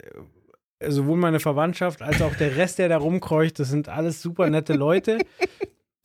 sowohl 0.87 1.17
meine 1.19 1.41
Verwandtschaft 1.41 2.03
als 2.03 2.23
auch 2.23 2.35
der 2.37 2.57
Rest, 2.57 2.79
der 2.79 2.89
da 2.89 2.99
rumkreucht, 2.99 3.59
das 3.59 3.69
sind 3.69 3.89
alles 3.89 4.23
super 4.23 4.49
nette 4.51 4.75
Leute. 4.75 5.19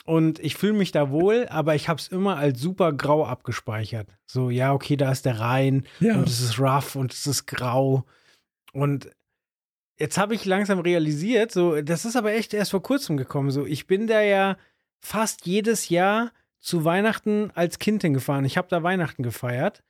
Und 0.05 0.39
ich 0.39 0.55
fühle 0.55 0.73
mich 0.73 0.91
da 0.91 1.11
wohl, 1.11 1.45
aber 1.49 1.75
ich 1.75 1.87
habe 1.87 1.99
es 1.99 2.09
immer 2.09 2.35
als 2.35 2.59
super 2.59 2.91
grau 2.91 3.25
abgespeichert. 3.25 4.07
So, 4.25 4.49
ja, 4.49 4.73
okay, 4.73 4.97
da 4.97 5.11
ist 5.11 5.25
der 5.25 5.39
Rhein 5.39 5.85
Ja. 6.01 6.15
und 6.17 6.27
es 6.27 6.41
ist 6.41 6.59
rough 6.59 6.95
und 6.95 7.13
es 7.13 7.25
ist 7.25 7.45
grau. 7.45 8.03
Und 8.73 9.09
jetzt 9.97 10.17
habe 10.17 10.35
ich 10.35 10.43
langsam 10.43 10.79
realisiert, 10.79 11.51
so, 11.51 11.81
das 11.81 12.03
ist 12.03 12.17
aber 12.17 12.33
echt 12.33 12.53
erst 12.53 12.71
vor 12.71 12.83
kurzem 12.83 13.15
gekommen. 13.15 13.51
So, 13.51 13.65
ich 13.65 13.87
bin 13.87 14.07
da 14.07 14.21
ja 14.21 14.57
fast 14.99 15.45
jedes 15.45 15.87
Jahr 15.87 16.31
zu 16.59 16.83
Weihnachten 16.83 17.51
als 17.55 17.79
Kind 17.79 18.01
hingefahren. 18.01 18.43
Ich 18.45 18.57
habe 18.57 18.67
da 18.69 18.83
Weihnachten 18.83 19.23
gefeiert. 19.23 19.83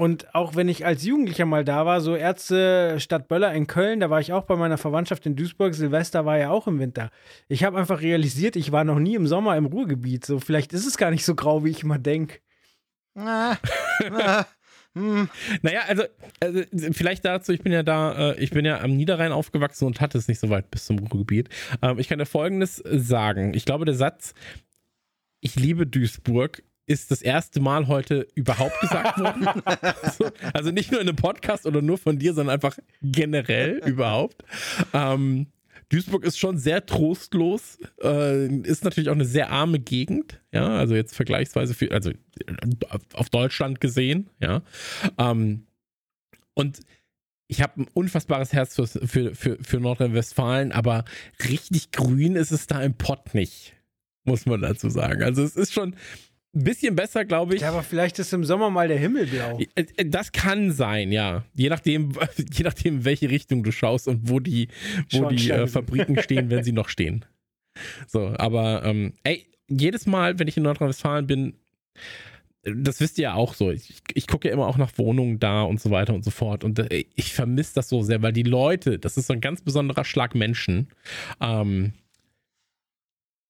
Und 0.00 0.34
auch 0.34 0.56
wenn 0.56 0.70
ich 0.70 0.86
als 0.86 1.04
Jugendlicher 1.04 1.44
mal 1.44 1.62
da 1.62 1.84
war, 1.84 2.00
so 2.00 2.16
Ärzte 2.16 2.98
Stadt 2.98 3.28
Böller 3.28 3.52
in 3.52 3.66
Köln, 3.66 4.00
da 4.00 4.08
war 4.08 4.18
ich 4.18 4.32
auch 4.32 4.44
bei 4.44 4.56
meiner 4.56 4.78
Verwandtschaft 4.78 5.26
in 5.26 5.36
Duisburg. 5.36 5.74
Silvester 5.74 6.24
war 6.24 6.38
ja 6.38 6.48
auch 6.48 6.66
im 6.66 6.78
Winter. 6.78 7.10
Ich 7.48 7.64
habe 7.64 7.76
einfach 7.76 8.00
realisiert, 8.00 8.56
ich 8.56 8.72
war 8.72 8.82
noch 8.82 8.98
nie 8.98 9.14
im 9.14 9.26
Sommer 9.26 9.58
im 9.58 9.66
Ruhrgebiet. 9.66 10.24
So, 10.24 10.40
vielleicht 10.40 10.72
ist 10.72 10.86
es 10.86 10.96
gar 10.96 11.10
nicht 11.10 11.26
so 11.26 11.34
grau, 11.34 11.64
wie 11.64 11.68
ich 11.68 11.82
immer 11.82 11.98
denke. 11.98 12.38
Ah, 13.14 13.58
ah, 14.10 14.46
hm. 14.94 15.28
Naja, 15.60 15.82
also, 15.86 16.04
also 16.40 16.62
vielleicht 16.92 17.26
dazu, 17.26 17.52
ich 17.52 17.60
bin 17.60 17.72
ja 17.72 17.82
da, 17.82 18.30
äh, 18.30 18.42
ich 18.42 18.52
bin 18.52 18.64
ja 18.64 18.80
am 18.80 18.96
Niederrhein 18.96 19.32
aufgewachsen 19.32 19.84
und 19.84 20.00
hatte 20.00 20.16
es 20.16 20.28
nicht 20.28 20.40
so 20.40 20.48
weit 20.48 20.70
bis 20.70 20.86
zum 20.86 20.98
Ruhrgebiet. 20.98 21.50
Ähm, 21.82 21.98
ich 21.98 22.08
kann 22.08 22.18
dir 22.18 22.24
folgendes 22.24 22.82
sagen. 22.86 23.52
Ich 23.52 23.66
glaube, 23.66 23.84
der 23.84 23.94
Satz, 23.94 24.32
ich 25.42 25.56
liebe 25.56 25.86
Duisburg, 25.86 26.62
ist 26.90 27.12
das 27.12 27.22
erste 27.22 27.60
Mal 27.60 27.86
heute 27.86 28.26
überhaupt 28.34 28.80
gesagt 28.80 29.20
worden. 29.20 29.46
so, 30.18 30.28
also 30.52 30.72
nicht 30.72 30.90
nur 30.90 31.00
in 31.00 31.08
einem 31.08 31.16
Podcast 31.16 31.64
oder 31.64 31.82
nur 31.82 31.98
von 31.98 32.18
dir, 32.18 32.34
sondern 32.34 32.52
einfach 32.54 32.76
generell 33.00 33.80
überhaupt. 33.86 34.42
Ähm, 34.92 35.46
Duisburg 35.88 36.24
ist 36.24 36.36
schon 36.36 36.58
sehr 36.58 36.86
trostlos, 36.86 37.78
äh, 38.02 38.46
ist 38.62 38.82
natürlich 38.82 39.08
auch 39.08 39.14
eine 39.14 39.24
sehr 39.24 39.50
arme 39.50 39.78
Gegend, 39.78 40.40
ja, 40.52 40.66
also 40.66 40.96
jetzt 40.96 41.14
vergleichsweise 41.14 41.74
für, 41.74 41.92
also 41.92 42.10
auf 43.12 43.30
Deutschland 43.30 43.80
gesehen, 43.80 44.28
ja. 44.40 44.62
Ähm, 45.16 45.66
und 46.54 46.80
ich 47.46 47.62
habe 47.62 47.82
ein 47.82 47.88
unfassbares 47.94 48.52
Herz 48.52 48.74
für, 48.74 48.88
für, 48.88 49.34
für, 49.36 49.58
für 49.62 49.78
Nordrhein-Westfalen, 49.78 50.72
aber 50.72 51.04
richtig 51.48 51.92
grün 51.92 52.34
ist 52.34 52.50
es 52.50 52.66
da 52.66 52.82
im 52.82 52.94
Pott 52.94 53.32
nicht, 53.32 53.74
muss 54.24 54.44
man 54.44 54.60
dazu 54.60 54.90
sagen. 54.90 55.22
Also 55.22 55.44
es 55.44 55.54
ist 55.54 55.72
schon 55.72 55.94
ein 56.54 56.64
bisschen 56.64 56.96
besser, 56.96 57.24
glaube 57.24 57.54
ich. 57.54 57.62
Ja, 57.62 57.68
aber 57.68 57.82
vielleicht 57.82 58.18
ist 58.18 58.32
im 58.32 58.44
Sommer 58.44 58.70
mal 58.70 58.88
der 58.88 58.98
Himmel 58.98 59.26
blau. 59.26 59.58
Äh, 59.76 59.84
Das 60.06 60.32
kann 60.32 60.72
sein, 60.72 61.12
ja. 61.12 61.44
Je 61.54 61.68
nachdem, 61.68 62.12
je 62.52 62.64
nachdem, 62.64 62.96
in 62.96 63.04
welche 63.04 63.30
Richtung 63.30 63.62
du 63.62 63.70
schaust 63.72 64.08
und 64.08 64.28
wo 64.28 64.40
die, 64.40 64.68
wo 65.12 65.28
die 65.28 65.50
äh. 65.50 65.66
Fabriken 65.66 66.20
stehen, 66.22 66.50
wenn 66.50 66.64
sie 66.64 66.72
noch 66.72 66.88
stehen. 66.88 67.24
So, 68.08 68.34
aber 68.36 68.84
ähm, 68.84 69.14
ey, 69.22 69.46
jedes 69.68 70.06
Mal, 70.06 70.38
wenn 70.38 70.48
ich 70.48 70.56
in 70.56 70.64
Nordrhein-Westfalen 70.64 71.26
bin, 71.26 71.54
das 72.62 73.00
wisst 73.00 73.18
ihr 73.18 73.22
ja 73.22 73.34
auch 73.34 73.54
so. 73.54 73.70
Ich, 73.70 74.02
ich 74.12 74.26
gucke 74.26 74.48
ja 74.48 74.54
immer 74.54 74.66
auch 74.66 74.76
nach 74.76 74.98
Wohnungen 74.98 75.38
da 75.38 75.62
und 75.62 75.80
so 75.80 75.90
weiter 75.90 76.12
und 76.12 76.24
so 76.24 76.30
fort. 76.30 76.64
Und 76.64 76.78
äh, 76.78 77.04
ich 77.14 77.32
vermisse 77.32 77.74
das 77.74 77.88
so 77.88 78.02
sehr, 78.02 78.22
weil 78.22 78.32
die 78.32 78.42
Leute, 78.42 78.98
das 78.98 79.16
ist 79.16 79.28
so 79.28 79.32
ein 79.32 79.40
ganz 79.40 79.62
besonderer 79.62 80.04
Schlag 80.04 80.34
Menschen. 80.34 80.88
Ähm, 81.40 81.94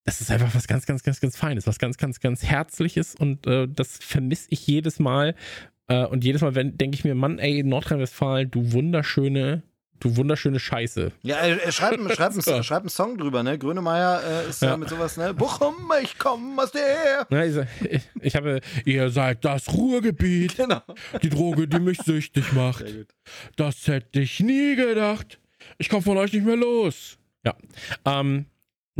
das 0.04 0.20
ist 0.20 0.30
einfach 0.30 0.54
was 0.54 0.66
ganz, 0.66 0.86
ganz, 0.86 1.02
ganz, 1.02 1.20
ganz 1.20 1.36
Feines, 1.36 1.66
was 1.66 1.78
ganz, 1.78 1.96
ganz, 1.98 2.20
ganz 2.20 2.42
Herzliches 2.42 3.14
und 3.14 3.46
äh, 3.46 3.68
das 3.68 3.98
vermisse 4.00 4.46
ich 4.50 4.66
jedes 4.66 4.98
Mal. 4.98 5.34
Äh, 5.88 6.04
und 6.06 6.24
jedes 6.24 6.40
Mal 6.42 6.54
wenn- 6.54 6.76
denke 6.78 6.94
ich 6.96 7.04
mir, 7.04 7.14
Mann, 7.14 7.38
ey, 7.38 7.62
Nordrhein-Westfalen, 7.62 8.50
du 8.50 8.72
wunderschöne, 8.72 9.62
du 9.98 10.16
wunderschöne 10.16 10.58
Scheiße. 10.58 11.12
Ja, 11.22 11.36
er, 11.36 11.62
er 11.62 11.72
schreibt, 11.72 12.00
schreibt, 12.14 12.46
einen, 12.48 12.64
schreibt 12.64 12.80
einen 12.84 12.88
Song 12.88 13.18
drüber, 13.18 13.42
ne? 13.42 13.58
Grönemeyer 13.58 14.22
äh, 14.46 14.48
ist 14.48 14.62
ja. 14.62 14.70
Ja. 14.70 14.76
mit 14.78 14.88
sowas, 14.88 15.16
ne? 15.18 15.34
Bochum, 15.34 15.74
ich 16.02 16.16
komm 16.18 16.58
aus 16.58 16.72
der. 16.72 17.26
Ja, 17.30 17.44
ich, 17.44 17.66
ich, 17.90 18.02
ich 18.22 18.36
habe, 18.36 18.60
ihr 18.86 19.10
seid 19.10 19.44
das 19.44 19.70
Ruhrgebiet, 19.72 20.56
Genau. 20.56 20.80
die 21.22 21.28
Droge, 21.28 21.68
die 21.68 21.78
mich 21.80 21.98
süchtig 22.04 22.52
macht. 22.54 22.84
Das 23.56 23.86
hätte 23.86 24.20
ich 24.20 24.40
nie 24.40 24.76
gedacht. 24.76 25.38
Ich 25.76 25.88
komme 25.90 26.02
von 26.02 26.16
euch 26.16 26.32
nicht 26.32 26.46
mehr 26.46 26.56
los. 26.56 27.18
Ja. 27.44 27.54
Ähm, 28.06 28.46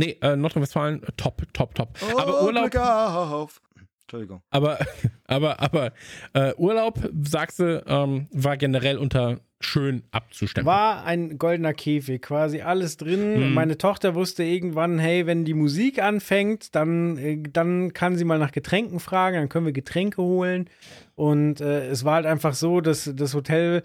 nee, 0.01 0.17
äh, 0.21 0.35
Nordrhein-Westfalen, 0.35 1.01
top, 1.17 1.43
top, 1.53 1.75
top. 1.75 1.89
Aber 2.17 2.41
Oh, 2.41 2.45
Urlaub, 2.45 2.71
Glück 2.71 2.83
auf. 2.83 3.61
Entschuldigung. 4.01 4.41
aber, 4.49 4.77
aber, 5.25 5.59
aber 5.61 5.93
äh, 6.33 6.53
Urlaub, 6.55 6.99
sagst 7.23 7.59
du, 7.59 7.83
ähm, 7.87 8.27
war 8.31 8.57
generell 8.57 8.97
unter 8.97 9.39
schön 9.61 10.03
abzustempeln. 10.11 10.65
War 10.65 11.05
ein 11.05 11.37
goldener 11.37 11.73
Käfig, 11.73 12.21
quasi 12.23 12.61
alles 12.61 12.97
drin. 12.97 13.49
Mhm. 13.49 13.53
Meine 13.53 13.77
Tochter 13.77 14.15
wusste 14.15 14.43
irgendwann, 14.43 14.97
hey, 14.99 15.27
wenn 15.27 15.45
die 15.45 15.53
Musik 15.53 16.01
anfängt, 16.01 16.75
dann, 16.75 17.17
äh, 17.17 17.41
dann 17.41 17.93
kann 17.93 18.17
sie 18.17 18.25
mal 18.25 18.39
nach 18.39 18.51
Getränken 18.51 18.99
fragen, 18.99 19.37
dann 19.37 19.49
können 19.49 19.67
wir 19.67 19.73
Getränke 19.73 20.21
holen. 20.21 20.67
Und 21.15 21.61
äh, 21.61 21.87
es 21.87 22.03
war 22.03 22.15
halt 22.15 22.25
einfach 22.25 22.55
so, 22.55 22.81
dass 22.81 23.09
das 23.15 23.33
Hotel 23.35 23.83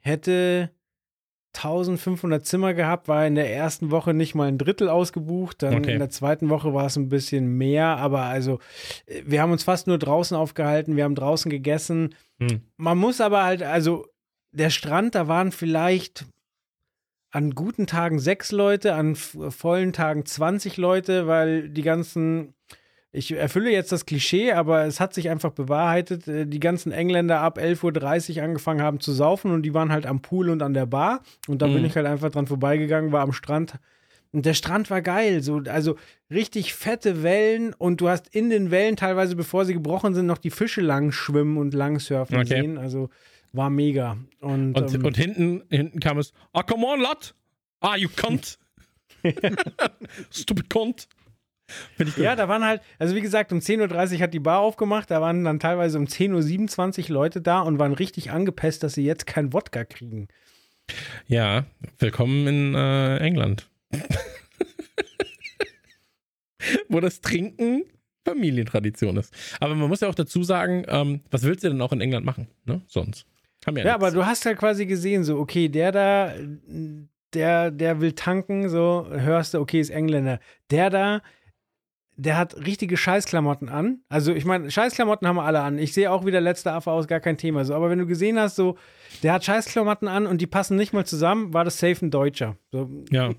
hätte 0.00 0.70
1500 1.54 2.44
Zimmer 2.44 2.74
gehabt, 2.74 3.08
war 3.08 3.26
in 3.26 3.34
der 3.34 3.52
ersten 3.54 3.90
Woche 3.90 4.12
nicht 4.14 4.34
mal 4.34 4.48
ein 4.48 4.58
Drittel 4.58 4.88
ausgebucht, 4.88 5.62
dann 5.62 5.74
Okay. 5.78 5.92
in 5.92 5.98
der 5.98 6.10
zweiten 6.10 6.48
Woche 6.50 6.74
war 6.74 6.86
es 6.86 6.96
ein 6.96 7.08
bisschen 7.08 7.46
mehr, 7.56 7.96
aber 7.96 8.22
also 8.22 8.58
äh, 9.06 9.22
wir 9.24 9.40
haben 9.40 9.52
uns 9.52 9.64
fast 9.64 9.86
nur 9.86 9.98
draußen 9.98 10.36
aufgehalten, 10.36 10.96
wir 10.96 11.04
haben 11.04 11.14
draußen 11.14 11.50
gegessen. 11.50 12.14
Hm. 12.40 12.62
Man 12.76 12.98
muss 12.98 13.20
aber 13.20 13.44
halt, 13.44 13.62
also 13.62 14.06
der 14.52 14.70
Strand, 14.70 15.14
da 15.14 15.28
waren 15.28 15.52
vielleicht 15.52 16.26
an 17.32 17.50
guten 17.52 17.86
Tagen 17.88 18.20
sechs 18.20 18.52
Leute, 18.52 18.94
an 18.94 19.16
vollen 19.16 19.92
Tagen 19.92 20.24
20 20.24 20.76
Leute, 20.76 21.26
weil 21.26 21.68
die 21.68 21.82
ganzen, 21.82 22.54
ich 23.14 23.32
erfülle 23.32 23.70
jetzt 23.70 23.92
das 23.92 24.06
Klischee, 24.06 24.52
aber 24.52 24.84
es 24.84 24.98
hat 25.00 25.14
sich 25.14 25.30
einfach 25.30 25.52
bewahrheitet, 25.52 26.26
äh, 26.28 26.46
die 26.46 26.60
ganzen 26.60 26.92
Engländer 26.92 27.40
ab 27.40 27.58
11.30 27.58 28.36
Uhr 28.38 28.42
angefangen 28.42 28.82
haben 28.82 29.00
zu 29.00 29.12
saufen 29.12 29.50
und 29.52 29.62
die 29.62 29.72
waren 29.72 29.92
halt 29.92 30.04
am 30.06 30.20
Pool 30.20 30.50
und 30.50 30.62
an 30.62 30.74
der 30.74 30.86
Bar 30.86 31.22
und 31.48 31.62
da 31.62 31.66
bin 31.68 31.78
Mhm. 31.80 31.84
ich 31.86 31.96
halt 31.96 32.06
einfach 32.06 32.30
dran 32.30 32.46
vorbeigegangen, 32.46 33.12
war 33.12 33.22
am 33.22 33.32
Strand. 33.32 33.74
Und 34.32 34.44
der 34.46 34.54
Strand 34.54 34.90
war 34.90 35.00
geil, 35.00 35.42
so, 35.44 35.62
also 35.68 35.96
richtig 36.28 36.74
fette 36.74 37.22
Wellen 37.22 37.72
und 37.72 38.00
du 38.00 38.08
hast 38.08 38.34
in 38.34 38.50
den 38.50 38.72
Wellen 38.72 38.96
teilweise, 38.96 39.36
bevor 39.36 39.64
sie 39.64 39.74
gebrochen 39.74 40.12
sind, 40.14 40.26
noch 40.26 40.38
die 40.38 40.50
Fische 40.50 40.80
lang 40.80 41.12
schwimmen 41.12 41.56
und 41.56 41.72
lang 41.72 42.00
surfen 42.00 42.38
Okay. 42.40 42.46
sehen. 42.62 42.76
Also 42.78 43.10
war 43.52 43.70
mega. 43.70 44.16
Und, 44.40 44.76
Und, 44.76 44.92
ähm, 44.94 45.04
und 45.06 45.16
hinten, 45.16 45.62
hinten 45.70 46.00
kam 46.00 46.18
es, 46.18 46.32
ah, 46.52 46.64
come 46.64 46.84
on, 46.84 47.00
lad. 47.00 47.32
Ah, 47.80 47.94
you 47.94 48.08
cunt. 48.16 48.58
Stupid 50.32 50.68
cunt. 50.68 51.06
Ja, 52.16 52.36
da 52.36 52.48
waren 52.48 52.64
halt, 52.64 52.82
also 52.98 53.14
wie 53.14 53.20
gesagt, 53.20 53.52
um 53.52 53.58
10.30 53.58 54.14
Uhr 54.14 54.20
hat 54.20 54.34
die 54.34 54.40
Bar 54.40 54.60
aufgemacht, 54.60 55.10
da 55.10 55.20
waren 55.20 55.44
dann 55.44 55.58
teilweise 55.60 55.98
um 55.98 56.04
10.27 56.04 57.04
Uhr 57.04 57.14
Leute 57.14 57.40
da 57.40 57.60
und 57.60 57.78
waren 57.78 57.92
richtig 57.94 58.30
angepisst, 58.30 58.82
dass 58.82 58.94
sie 58.94 59.04
jetzt 59.04 59.26
kein 59.26 59.52
Wodka 59.52 59.84
kriegen. 59.84 60.28
Ja, 61.26 61.64
willkommen 61.98 62.46
in 62.46 62.74
äh, 62.74 63.16
England. 63.18 63.70
Wo 66.88 67.00
das 67.00 67.20
Trinken 67.20 67.84
Familientradition 68.24 69.16
ist. 69.16 69.34
Aber 69.60 69.74
man 69.74 69.88
muss 69.88 70.00
ja 70.00 70.08
auch 70.08 70.14
dazu 70.14 70.42
sagen, 70.42 70.84
ähm, 70.88 71.20
was 71.30 71.42
willst 71.42 71.62
du 71.64 71.68
denn 71.68 71.80
auch 71.80 71.92
in 71.92 72.00
England 72.00 72.24
machen? 72.24 72.48
Ne? 72.64 72.80
Sonst. 72.86 73.26
Haben 73.66 73.76
ja, 73.76 73.84
Ja, 73.84 73.94
aber 73.94 74.10
du 74.10 74.24
hast 74.24 74.46
halt 74.46 74.58
quasi 74.58 74.86
gesehen, 74.86 75.24
so, 75.24 75.38
okay, 75.38 75.68
der 75.68 75.92
da, 75.92 76.34
der, 77.34 77.70
der 77.70 78.00
will 78.00 78.12
tanken, 78.12 78.68
so, 78.68 79.06
hörst 79.10 79.54
du, 79.54 79.60
okay, 79.60 79.80
ist 79.80 79.90
Engländer. 79.90 80.40
Der 80.70 80.90
da, 80.90 81.22
der 82.16 82.36
hat 82.36 82.56
richtige 82.64 82.96
Scheißklamotten 82.96 83.68
an. 83.68 84.00
Also, 84.08 84.32
ich 84.32 84.44
meine, 84.44 84.70
Scheißklamotten 84.70 85.26
haben 85.26 85.36
wir 85.36 85.44
alle 85.44 85.60
an. 85.60 85.78
Ich 85.78 85.92
sehe 85.92 86.10
auch 86.10 86.24
wieder 86.24 86.40
letzter 86.40 86.74
Affe 86.74 86.90
aus, 86.90 87.08
gar 87.08 87.20
kein 87.20 87.36
Thema. 87.38 87.64
So, 87.64 87.74
aber 87.74 87.90
wenn 87.90 87.98
du 87.98 88.06
gesehen 88.06 88.38
hast, 88.38 88.56
so, 88.56 88.76
der 89.22 89.32
hat 89.32 89.44
Scheißklamotten 89.44 90.08
an 90.08 90.26
und 90.26 90.40
die 90.40 90.46
passen 90.46 90.76
nicht 90.76 90.92
mal 90.92 91.04
zusammen, 91.04 91.52
war 91.52 91.64
das 91.64 91.78
safe 91.78 92.04
ein 92.06 92.10
Deutscher. 92.10 92.56
So, 92.70 92.88
Ja. 93.10 93.30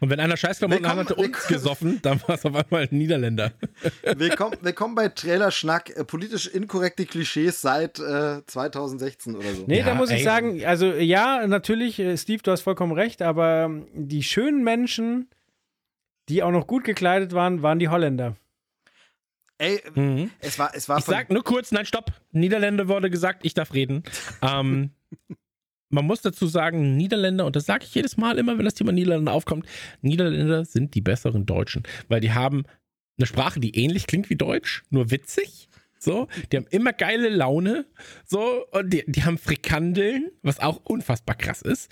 Und 0.00 0.10
wenn 0.10 0.20
einer 0.20 0.36
Scheißklamotten 0.36 0.86
hatte 0.86 1.14
und 1.14 1.32
gesoffen, 1.48 1.98
dann 2.02 2.20
war 2.26 2.36
es 2.36 2.44
auf 2.44 2.54
einmal 2.54 2.82
ein 2.82 2.88
Niederländer. 2.96 3.52
Willkommen, 4.16 4.56
willkommen 4.60 4.94
bei 4.94 5.08
Trailer 5.08 5.50
Schnack, 5.50 5.90
äh, 5.96 6.04
politisch 6.04 6.46
inkorrekte 6.46 7.04
Klischees 7.06 7.60
seit 7.60 7.98
äh, 7.98 8.44
2016 8.46 9.36
oder 9.36 9.52
so. 9.54 9.64
Nee, 9.66 9.78
Ja, 9.80 9.86
da 9.86 9.94
muss 9.94 10.10
ich 10.10 10.18
ey. 10.18 10.22
sagen, 10.24 10.64
also 10.64 10.86
ja, 10.92 11.46
natürlich, 11.46 11.98
äh, 11.98 12.16
Steve, 12.16 12.42
du 12.42 12.50
hast 12.50 12.62
vollkommen 12.62 12.92
recht, 12.92 13.22
aber 13.22 13.64
ähm, 13.64 13.86
die 13.94 14.22
schönen 14.22 14.62
Menschen, 14.62 15.28
die 16.28 16.42
auch 16.42 16.50
noch 16.50 16.66
gut 16.66 16.84
gekleidet 16.84 17.32
waren, 17.32 17.62
waren 17.62 17.78
die 17.78 17.88
Holländer. 17.88 18.36
Ey, 19.58 19.80
Mhm. 19.94 20.30
es 20.40 20.58
war, 20.58 20.74
es 20.74 20.88
war 20.88 20.98
Ich 20.98 21.04
von, 21.04 21.14
sag 21.14 21.30
nur 21.30 21.44
kurz, 21.44 21.70
nein, 21.70 21.86
stopp. 21.86 22.12
Niederländer 22.32 22.88
wurde 22.88 23.08
gesagt, 23.10 23.44
ich 23.44 23.54
darf 23.54 23.72
reden. 23.74 24.02
Ähm, 24.42 24.90
man 25.90 26.06
muss 26.06 26.22
dazu 26.22 26.46
sagen, 26.48 26.96
Niederländer, 26.96 27.46
und 27.46 27.54
das 27.54 27.66
sage 27.66 27.84
ich 27.84 27.94
jedes 27.94 28.16
Mal 28.16 28.36
immer, 28.38 28.58
wenn 28.58 28.64
das 28.64 28.74
Thema 28.74 28.90
Niederländer 28.90 29.32
aufkommt, 29.32 29.66
Niederländer 30.00 30.64
sind 30.64 30.94
die 30.94 31.00
besseren 31.00 31.46
Deutschen, 31.46 31.84
weil 32.08 32.20
die 32.20 32.32
haben 32.32 32.64
eine 33.16 33.26
Sprache, 33.26 33.60
die 33.60 33.76
ähnlich 33.78 34.08
klingt 34.08 34.28
wie 34.28 34.34
Deutsch, 34.36 34.82
nur 34.90 35.12
witzig. 35.12 35.68
So, 36.00 36.26
die 36.50 36.56
haben 36.56 36.66
immer 36.70 36.92
geile 36.92 37.28
Laune. 37.28 37.86
So, 38.26 38.66
und 38.72 38.90
die, 38.92 39.04
die 39.06 39.22
haben 39.24 39.38
Frikandeln, 39.38 40.30
was 40.42 40.58
auch 40.58 40.80
unfassbar 40.84 41.36
krass 41.36 41.62
ist. 41.62 41.90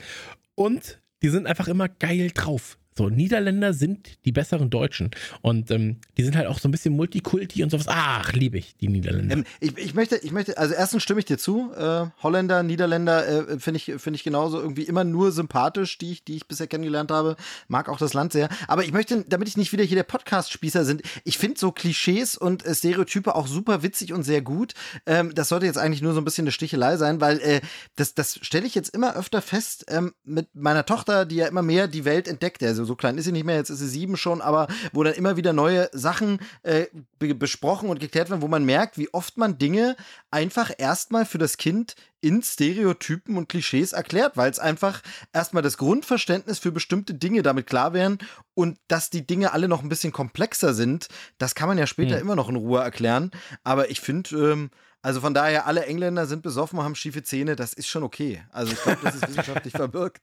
Und 0.57 1.01
die 1.23 1.29
sind 1.29 1.47
einfach 1.47 1.69
immer 1.69 1.89
geil 1.89 2.31
drauf. 2.35 2.77
So, 2.97 3.09
Niederländer 3.09 3.73
sind 3.73 4.19
die 4.25 4.33
besseren 4.33 4.69
Deutschen. 4.71 5.11
Und 5.41 5.71
ähm, 5.71 5.97
die 6.19 6.25
sind 6.25 6.37
halt 6.37 6.47
auch 6.47 6.59
so 6.59 6.69
ein 6.69 6.73
bisschen 6.73 6.95
Multikulti 6.95 7.63
und 7.63 7.71
sowas. 7.71 7.87
Ach, 7.89 8.33
liebe 8.33 8.59
ich, 8.59 8.77
die 8.77 8.89
Niederländer. 8.89 9.37
Ähm, 9.37 9.45
ich, 9.61 9.77
ich 9.79 9.95
möchte, 9.95 10.17
ich 10.17 10.31
möchte, 10.31 10.59
also 10.59 10.75
erstens 10.75 11.03
stimme 11.03 11.21
ich 11.21 11.25
dir 11.25 11.39
zu. 11.39 11.73
Äh, 11.75 12.07
Holländer, 12.23 12.63
Niederländer 12.63 13.27
äh, 13.27 13.59
finde 13.59 13.79
ich, 13.79 13.85
finde 13.97 14.17
ich 14.17 14.25
genauso 14.25 14.61
irgendwie 14.61 14.83
immer 14.83 15.05
nur 15.05 15.33
sympathisch, 15.33 15.97
die 15.99 16.13
ich, 16.13 16.25
die 16.25 16.37
ich 16.37 16.47
bisher 16.47 16.67
kennengelernt 16.67 17.11
habe. 17.11 17.37
Mag 17.69 17.89
auch 17.89 17.99
das 17.99 18.13
Land 18.13 18.33
sehr. 18.33 18.49
Aber 18.69 18.85
ich 18.85 18.93
möchte, 18.93 19.25
damit 19.27 19.49
ich 19.49 19.57
nicht 19.57 19.73
wieder 19.73 19.85
hier 19.85 19.97
der 19.97 20.03
Podcast-Spießer 20.03 20.85
sind, 20.85 21.03
ich 21.25 21.39
finde 21.39 21.59
so 21.59 21.73
Klischees 21.73 22.37
und 22.37 22.65
äh, 22.67 22.75
Stereotype 22.75 23.35
auch 23.35 23.47
super 23.47 23.83
witzig 23.83 24.13
und 24.13 24.23
sehr 24.23 24.43
gut. 24.43 24.75
Ähm, 25.07 25.35
das 25.35 25.49
sollte 25.49 25.67
jetzt 25.67 25.79
eigentlich 25.79 26.03
nur 26.03 26.13
so 26.13 26.21
ein 26.21 26.25
bisschen 26.25 26.45
eine 26.45 26.53
Stichelei 26.53 26.97
sein, 26.99 27.21
weil 27.21 27.41
äh, 27.41 27.61
das, 27.97 28.15
das 28.15 28.39
stelle 28.43 28.67
ich 28.67 28.75
jetzt 28.75 28.95
immer 28.95 29.17
öfter 29.17 29.41
fest 29.41 29.87
ähm, 29.89 30.13
mit 30.25 30.55
meiner 30.55 30.85
Tochter, 30.85 31.25
die 31.25 31.37
ja 31.37 31.47
immer 31.47 31.63
mehr 31.63 31.89
die 31.89 32.05
Welt 32.05 32.29
entdeckt. 32.29 32.63
Also 32.63 32.82
so 32.85 32.97
klein 32.97 33.19
ist 33.19 33.25
sie 33.25 33.33
nicht 33.33 33.45
mehr, 33.45 33.57
jetzt 33.57 33.71
ist 33.71 33.79
sie 33.79 33.89
sieben 33.89 34.17
schon, 34.17 34.41
aber 34.41 34.69
wo 34.93 35.03
dann 35.03 35.15
immer 35.15 35.37
wieder 35.37 35.53
neue 35.53 35.89
Sachen 35.93 36.39
äh, 36.63 36.87
be 37.19 37.35
besprochen 37.35 37.89
und 37.89 38.01
geklärt 38.01 38.31
werden, 38.31 38.43
wo 38.43 38.49
man 38.49 38.65
merkt, 38.65 38.99
wie 38.99 39.13
oft 39.13 39.37
man 39.37 39.59
Dinge 39.59 39.97
einfach 40.31 40.71
erstmal 40.77 41.25
für 41.27 41.39
das 41.39 41.57
Kind 41.57 41.95
in 42.21 42.43
Stereotypen 42.43 43.37
und 43.37 43.49
Klischees 43.49 43.93
erklärt, 43.93 44.37
weil 44.37 44.51
es 44.51 44.61
einfach 44.61 45.03
erstmal 45.33 45.63
das 45.63 45.77
Grundverständnis 45.77 46.61
für 46.61 46.71
bestimmte 46.71 47.15
Dinge 47.15 47.43
damit 47.43 47.67
klar 47.67 47.93
wären 47.93 48.19
und 48.55 48.79
dass 48.87 49.11
die 49.11 49.27
Dinge 49.27 49.53
alle 49.53 49.67
noch 49.69 49.83
ein 49.83 49.89
bisschen 49.89 50.13
komplexer 50.13 50.73
sind, 50.73 51.09
das 51.39 51.55
kann 51.55 51.69
man 51.69 51.79
ja 51.79 51.87
später 51.87 52.15
Hm. 52.17 52.23
immer 52.23 52.37
noch 52.37 52.49
in 52.49 52.57
Ruhe 52.57 52.81
erklären. 52.81 53.33
Aber 53.65 53.91
ich 53.91 54.01
finde, 54.01 54.37
ähm, 54.53 54.71
also 55.03 55.21
von 55.21 55.35
daher, 55.35 55.67
alle 55.67 55.85
Engländer 55.87 56.27
sind 56.27 56.43
besoffen, 56.43 56.81
haben 56.81 56.95
schiefe 56.95 57.25
Zähne, 57.25 57.57
das 57.57 57.73
ist 57.73 57.89
schon 57.89 58.05
okay. 58.05 58.45
Also 58.53 58.73
ich 58.73 58.81
glaube, 58.83 59.01
das 59.03 59.17
ist 59.17 59.29
wissenschaftlich 59.29 59.73
verbirgt. 59.77 60.23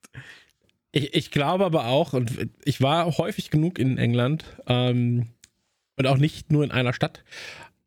Ich, 0.91 1.13
ich 1.13 1.31
glaube 1.31 1.65
aber 1.65 1.85
auch, 1.85 2.13
und 2.13 2.49
ich 2.65 2.81
war 2.81 3.17
häufig 3.17 3.49
genug 3.51 3.77
in 3.77 3.97
England 3.97 4.45
ähm, 4.67 5.27
und 5.97 6.07
auch 6.07 6.17
nicht 6.17 6.51
nur 6.51 6.63
in 6.63 6.71
einer 6.71 6.93
Stadt, 6.93 7.23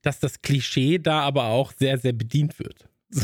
dass 0.02 0.20
das 0.20 0.42
Klischee 0.42 0.98
da 0.98 1.20
aber 1.20 1.44
auch 1.44 1.72
sehr, 1.72 1.98
sehr 1.98 2.12
bedient 2.12 2.58
wird. 2.58 2.88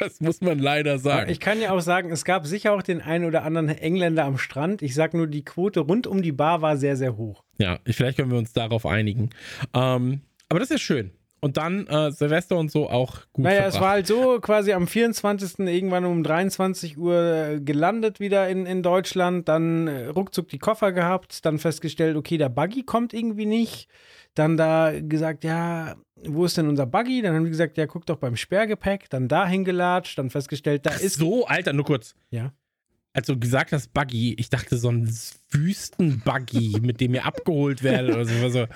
das 0.00 0.20
muss 0.20 0.40
man 0.40 0.58
leider 0.58 0.98
sagen. 0.98 1.30
Ich 1.30 1.40
kann 1.40 1.60
ja 1.60 1.72
auch 1.72 1.80
sagen, 1.80 2.10
es 2.10 2.24
gab 2.24 2.46
sicher 2.46 2.74
auch 2.74 2.82
den 2.82 3.00
einen 3.00 3.24
oder 3.24 3.42
anderen 3.42 3.68
Engländer 3.68 4.24
am 4.24 4.36
Strand. 4.36 4.82
Ich 4.82 4.94
sag 4.94 5.14
nur, 5.14 5.26
die 5.26 5.44
Quote 5.44 5.80
rund 5.80 6.06
um 6.06 6.20
die 6.20 6.32
Bar 6.32 6.60
war 6.60 6.76
sehr, 6.76 6.96
sehr 6.96 7.16
hoch. 7.16 7.42
ja, 7.58 7.78
ich, 7.84 7.96
vielleicht 7.96 8.18
können 8.18 8.30
wir 8.30 8.38
uns 8.38 8.52
darauf 8.52 8.84
einigen. 8.84 9.30
Ähm, 9.72 10.20
aber 10.48 10.60
das 10.60 10.70
ist 10.70 10.82
schön. 10.82 11.12
Und 11.44 11.56
dann 11.56 11.88
äh, 11.88 12.12
Silvester 12.12 12.56
und 12.56 12.70
so 12.70 12.88
auch 12.88 13.16
gut 13.32 13.44
Naja, 13.44 13.62
verbracht. 13.62 13.74
es 13.74 13.80
war 13.80 13.90
halt 13.90 14.06
so, 14.06 14.38
quasi 14.40 14.72
am 14.72 14.86
24. 14.86 15.58
irgendwann 15.58 16.04
um 16.04 16.22
23 16.22 16.96
Uhr 16.96 17.16
äh, 17.16 17.60
gelandet 17.60 18.20
wieder 18.20 18.48
in, 18.48 18.64
in 18.64 18.84
Deutschland, 18.84 19.48
dann 19.48 19.88
äh, 19.88 20.06
ruckzuck 20.06 20.46
die 20.48 20.58
Koffer 20.58 20.92
gehabt, 20.92 21.44
dann 21.44 21.58
festgestellt, 21.58 22.16
okay, 22.16 22.38
der 22.38 22.48
Buggy 22.48 22.84
kommt 22.84 23.12
irgendwie 23.12 23.46
nicht. 23.46 23.88
Dann 24.34 24.56
da 24.56 24.92
gesagt, 24.98 25.42
ja, 25.42 25.96
wo 26.24 26.44
ist 26.44 26.56
denn 26.56 26.68
unser 26.68 26.86
Buggy? 26.86 27.22
Dann 27.22 27.34
haben 27.34 27.44
die 27.44 27.50
gesagt, 27.50 27.76
ja, 27.76 27.86
guck 27.86 28.06
doch 28.06 28.18
beim 28.18 28.36
Sperrgepäck. 28.36 29.10
Dann 29.10 29.26
dahin 29.26 29.64
gelatscht, 29.64 30.16
dann 30.18 30.30
festgestellt, 30.30 30.86
da 30.86 30.92
Ach 30.94 31.00
ist. 31.00 31.16
so, 31.16 31.44
Alter, 31.46 31.72
nur 31.72 31.84
kurz. 31.84 32.14
Ja. 32.30 32.52
Als 33.14 33.26
du 33.26 33.38
gesagt 33.38 33.72
hast, 33.72 33.92
Buggy, 33.92 34.34
ich 34.38 34.48
dachte 34.48 34.78
so 34.78 34.88
ein 34.90 35.06
Wüsten-Buggy, 35.50 36.80
mit 36.80 37.00
dem 37.00 37.14
ihr 37.14 37.26
abgeholt 37.26 37.82
werdet 37.82 38.14
oder 38.14 38.24
so. 38.24 38.34
Ich 38.34 38.42
war 38.42 38.50
so. 38.50 38.66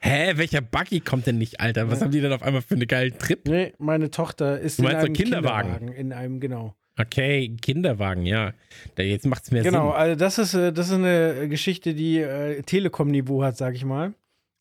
Hä, 0.00 0.32
welcher 0.36 0.60
Buggy 0.60 1.00
kommt 1.00 1.26
denn 1.26 1.38
nicht, 1.38 1.60
Alter? 1.60 1.88
Was 1.90 2.00
haben 2.02 2.10
die 2.10 2.20
denn 2.20 2.32
auf 2.32 2.42
einmal 2.42 2.62
für 2.62 2.74
einen 2.74 2.88
geilen 2.88 3.16
Trip? 3.18 3.46
Nee, 3.46 3.72
meine 3.78 4.10
Tochter 4.10 4.58
ist 4.58 4.78
Du 4.78 4.82
in 4.82 4.88
meinst 4.88 5.00
so 5.02 5.06
einem 5.06 5.14
Kinderwagen? 5.14 5.70
Kinderwagen. 5.70 5.92
In 6.00 6.12
einem, 6.12 6.40
genau. 6.40 6.74
Okay, 6.98 7.56
Kinderwagen, 7.60 8.26
ja. 8.26 8.52
Da, 8.96 9.02
jetzt 9.02 9.26
macht's 9.26 9.50
mehr 9.50 9.62
Genau, 9.62 9.90
Sinn. 9.90 9.96
also 10.00 10.16
das 10.16 10.38
ist, 10.38 10.54
äh, 10.54 10.72
das 10.72 10.88
ist 10.88 10.94
eine 10.94 11.48
Geschichte, 11.48 11.94
die 11.94 12.18
äh, 12.18 12.62
Telekom-Niveau 12.62 13.42
hat, 13.44 13.56
sag 13.56 13.74
ich 13.74 13.84
mal. 13.84 14.14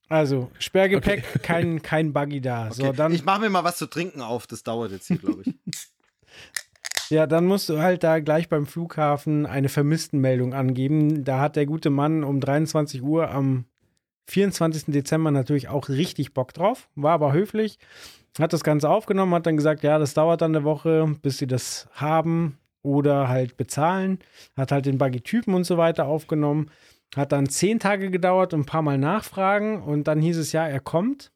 Also, 0.10 0.52
Sperrgepäck, 0.60 1.42
kein, 1.44 1.82
kein 1.82 2.14
Buggy 2.14 2.42
da. 2.42 2.70
So, 2.74 2.86
Okay, 2.88 2.98
dann, 2.98 3.14
ich 3.14 3.24
mache 3.26 3.42
mir 3.42 3.50
mal 3.50 3.64
was 3.64 3.78
zu 3.78 3.88
trinken 3.88 4.22
auf, 4.22 4.46
das 4.48 4.62
dauert 4.64 4.92
jetzt 4.92 5.08
hier, 5.08 5.18
glaube 5.18 5.42
ich. 5.46 5.54
ja, 7.10 7.28
dann 7.28 7.46
musst 7.46 7.70
du 7.70 7.80
halt 7.80 8.04
da 8.04 8.20
gleich 8.20 8.50
beim 8.50 8.66
Flughafen 8.66 9.46
eine 9.46 9.70
Vermisstenmeldung 9.70 10.54
angeben. 10.54 11.24
Da 11.24 11.40
hat 11.40 11.56
der 11.56 11.66
gute 11.66 11.90
Mann 11.90 12.24
um 12.24 12.40
23 12.40 13.02
Uhr 13.02 13.30
am 13.30 13.66
24. 14.28 14.86
Dezember 14.88 15.32
natürlich 15.32 15.68
auch 15.68 15.90
richtig 15.90 16.34
Bock 16.34 16.54
drauf, 16.54 16.90
war 16.96 17.14
aber 17.14 17.34
höflich, 17.34 17.78
hat 18.40 18.54
das 18.54 18.64
Ganze 18.64 18.90
aufgenommen, 18.90 19.34
hat 19.34 19.46
dann 19.46 19.58
gesagt, 19.58 19.84
ja, 19.84 20.00
das 20.00 20.14
dauert 20.14 20.42
dann 20.42 20.56
eine 20.56 20.64
Woche, 20.64 21.16
bis 21.22 21.38
sie 21.38 21.48
das 21.48 21.88
haben 21.92 22.58
oder 22.82 23.28
halt 23.28 23.58
bezahlen, 23.58 24.20
hat 24.56 24.72
halt 24.72 24.86
den 24.86 24.98
Buggy-Typen 24.98 25.54
und 25.54 25.66
so 25.66 25.78
weiter 25.78 26.06
aufgenommen, 26.06 26.70
hat 27.16 27.32
dann 27.32 27.50
zehn 27.50 27.80
Tage 27.80 28.12
gedauert 28.12 28.54
und 28.54 28.62
ein 28.62 28.66
paar 28.66 28.82
Mal 28.82 28.98
nachfragen 28.98 29.84
und 29.84 30.08
dann 30.08 30.22
hieß 30.22 30.38
es 30.38 30.52
ja, 30.52 30.66
er 30.68 30.80
kommt. 30.80 31.33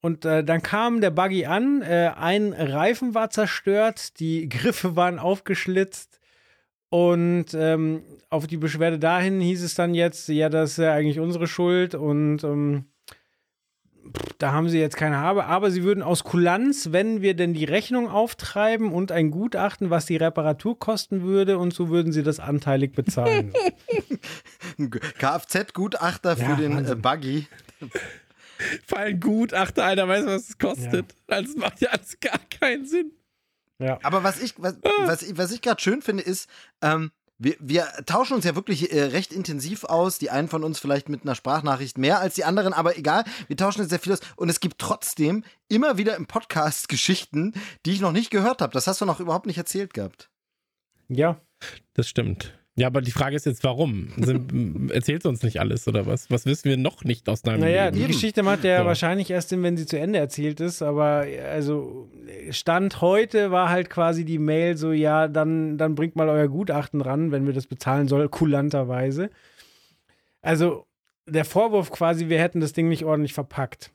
Und 0.00 0.24
äh, 0.24 0.44
dann 0.44 0.62
kam 0.62 1.00
der 1.00 1.10
Buggy 1.10 1.46
an, 1.46 1.82
äh, 1.82 2.12
ein 2.16 2.52
Reifen 2.52 3.14
war 3.14 3.30
zerstört, 3.30 4.20
die 4.20 4.48
Griffe 4.48 4.94
waren 4.94 5.18
aufgeschlitzt 5.18 6.20
und 6.90 7.46
ähm, 7.54 8.02
auf 8.30 8.46
die 8.46 8.56
Beschwerde 8.56 8.98
dahin 8.98 9.40
hieß 9.40 9.62
es 9.62 9.74
dann 9.74 9.94
jetzt, 9.94 10.28
ja, 10.28 10.48
das 10.48 10.72
ist 10.72 10.78
ja 10.78 10.94
eigentlich 10.94 11.18
unsere 11.18 11.48
Schuld 11.48 11.96
und 11.96 12.44
ähm, 12.44 12.84
pff, 14.06 14.34
da 14.38 14.52
haben 14.52 14.68
sie 14.68 14.78
jetzt 14.78 14.96
keine 14.96 15.16
Habe, 15.16 15.46
aber 15.46 15.72
sie 15.72 15.82
würden 15.82 16.04
aus 16.04 16.22
Kulanz, 16.22 16.92
wenn 16.92 17.20
wir 17.20 17.34
denn 17.34 17.52
die 17.52 17.64
Rechnung 17.64 18.08
auftreiben 18.08 18.92
und 18.92 19.10
ein 19.10 19.32
Gutachten, 19.32 19.90
was 19.90 20.06
die 20.06 20.16
Reparatur 20.16 20.78
kosten 20.78 21.24
würde 21.24 21.58
und 21.58 21.74
so 21.74 21.88
würden 21.88 22.12
sie 22.12 22.22
das 22.22 22.38
anteilig 22.38 22.92
bezahlen. 22.92 23.52
Kfz-Gutachter 25.18 26.36
für 26.36 26.42
Ja, 26.42 26.56
den 26.56 26.86
äh. 26.86 26.94
Buggy. 26.94 27.48
Vor 28.86 28.98
allem 28.98 29.20
gut, 29.20 29.54
achte 29.54 29.84
Alter, 29.84 30.08
weißt 30.08 30.26
du, 30.26 30.30
was 30.30 30.48
es 30.48 30.58
kostet? 30.58 31.14
Das 31.26 31.54
macht 31.56 31.80
ja 31.80 31.90
alles 31.90 32.18
gar 32.20 32.38
keinen 32.50 32.86
Sinn. 32.86 33.12
ja. 33.78 33.98
Aber 34.02 34.24
was 34.24 34.40
ich, 34.40 34.54
was, 34.58 34.76
was 35.04 35.22
ich, 35.22 35.36
was 35.36 35.52
ich 35.52 35.62
gerade 35.62 35.80
schön 35.80 36.02
finde, 36.02 36.22
ist, 36.22 36.48
ähm, 36.82 37.10
wir, 37.40 37.54
wir 37.60 37.86
tauschen 38.04 38.34
uns 38.34 38.44
ja 38.44 38.56
wirklich 38.56 38.92
äh, 38.92 39.04
recht 39.04 39.32
intensiv 39.32 39.84
aus. 39.84 40.18
Die 40.18 40.30
einen 40.30 40.48
von 40.48 40.64
uns 40.64 40.80
vielleicht 40.80 41.08
mit 41.08 41.22
einer 41.22 41.36
Sprachnachricht 41.36 41.96
mehr 41.96 42.18
als 42.18 42.34
die 42.34 42.44
anderen, 42.44 42.72
aber 42.72 42.98
egal, 42.98 43.24
wir 43.46 43.56
tauschen 43.56 43.80
jetzt 43.80 43.90
sehr 43.90 44.00
viel 44.00 44.12
aus. 44.12 44.20
Und 44.36 44.48
es 44.48 44.58
gibt 44.58 44.78
trotzdem 44.78 45.44
immer 45.68 45.98
wieder 45.98 46.16
im 46.16 46.26
Podcast 46.26 46.88
Geschichten, 46.88 47.54
die 47.86 47.92
ich 47.92 48.00
noch 48.00 48.12
nicht 48.12 48.30
gehört 48.30 48.60
habe. 48.60 48.72
Das 48.72 48.88
hast 48.88 49.00
du 49.00 49.04
noch 49.04 49.20
überhaupt 49.20 49.46
nicht 49.46 49.58
erzählt 49.58 49.94
gehabt. 49.94 50.30
ja. 51.08 51.40
Das 51.94 52.08
stimmt. 52.08 52.56
Ja, 52.78 52.86
aber 52.86 53.00
die 53.00 53.10
Frage 53.10 53.34
ist 53.34 53.44
jetzt, 53.44 53.64
warum? 53.64 54.08
Sind, 54.18 54.90
erzählst 54.92 55.24
du 55.24 55.28
uns 55.28 55.42
nicht 55.42 55.58
alles 55.60 55.88
oder 55.88 56.06
was? 56.06 56.30
Was 56.30 56.46
wissen 56.46 56.68
wir 56.68 56.76
noch 56.76 57.02
nicht 57.02 57.28
aus 57.28 57.42
deinem 57.42 57.60
Naja, 57.60 57.86
Leben? 57.86 57.96
die 57.96 58.02
Eben. 58.02 58.12
Geschichte 58.12 58.42
macht 58.44 58.62
ja 58.62 58.80
So. 58.80 58.86
wahrscheinlich 58.86 59.30
erst 59.30 59.50
wenn 59.50 59.76
sie 59.76 59.84
zu 59.86 59.98
Ende 59.98 60.18
erzählt 60.20 60.60
ist, 60.60 60.80
aber 60.82 61.26
also 61.50 62.08
Stand 62.50 63.00
heute 63.00 63.50
war 63.50 63.68
halt 63.68 63.90
quasi 63.90 64.24
die 64.24 64.38
Mail 64.38 64.76
so, 64.76 64.92
ja, 64.92 65.26
dann, 65.26 65.76
dann 65.76 65.94
bringt 65.96 66.14
mal 66.14 66.28
euer 66.28 66.46
Gutachten 66.48 67.00
ran, 67.00 67.32
wenn 67.32 67.46
wir 67.46 67.52
das 67.52 67.66
bezahlen 67.66 68.06
soll, 68.06 68.28
kulanterweise. 68.28 69.30
Also 70.40 70.86
der 71.26 71.44
Vorwurf 71.44 71.90
quasi, 71.90 72.28
wir 72.28 72.40
hätten 72.40 72.60
das 72.60 72.72
Ding 72.74 72.88
nicht 72.88 73.04
ordentlich 73.04 73.32
verpackt. 73.34 73.90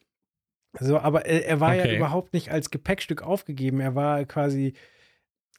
So, 0.80 0.98
aber 1.00 1.26
er, 1.26 1.46
er 1.46 1.60
war 1.60 1.76
ja 1.76 1.84
Okay. 1.84 1.96
überhaupt 1.98 2.34
nicht 2.34 2.50
als 2.52 2.70
Gepäckstück 2.70 3.22
aufgegeben. 3.22 3.80
Er 3.80 3.96
war 3.96 4.26
quasi, 4.26 4.74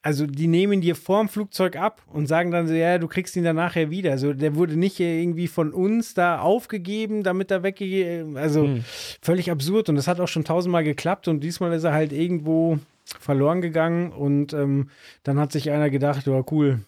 also 0.05 0.27
die 0.27 0.49
nehmen 0.49 0.83
dir 0.83 0.95
vorm 0.97 1.31
Flugzeug 1.31 1.77
ab 1.77 2.03
und 2.13 2.27
sagen 2.27 2.51
dann 2.51 2.69
so, 2.69 2.75
ja, 2.75 2.99
du 2.99 3.09
kriegst 3.09 3.35
ihn 3.37 3.45
dann 3.45 3.57
nachher 3.57 3.89
wieder. 3.91 4.11
Also 4.11 4.35
der 4.35 4.55
wurde 4.55 4.77
nicht 4.77 5.01
irgendwie 5.01 5.49
von 5.49 5.73
uns 5.73 6.13
da 6.13 6.41
aufgegeben, 6.41 7.23
damit 7.23 7.51
er 7.51 7.63
weggegeben, 7.63 8.37
also 8.37 8.65
Hm. 8.65 8.85
völlig 9.23 9.51
absurd. 9.51 9.89
Und 9.89 9.97
das 9.97 10.07
hat 10.07 10.21
auch 10.21 10.29
schon 10.29 10.45
tausendmal 10.45 10.85
geklappt 10.85 11.27
und 11.27 11.41
diesmal 11.41 11.73
ist 11.73 11.85
er 11.85 11.95
halt 11.95 12.13
irgendwo 12.13 12.79
verloren 13.19 13.63
gegangen 13.63 14.13
und 14.13 14.53
ähm, 14.53 14.91
dann 15.23 15.39
hat 15.41 15.53
sich 15.53 15.71
einer 15.71 15.89
gedacht, 15.89 16.27
ja 16.27 16.43
cool, 16.51 16.81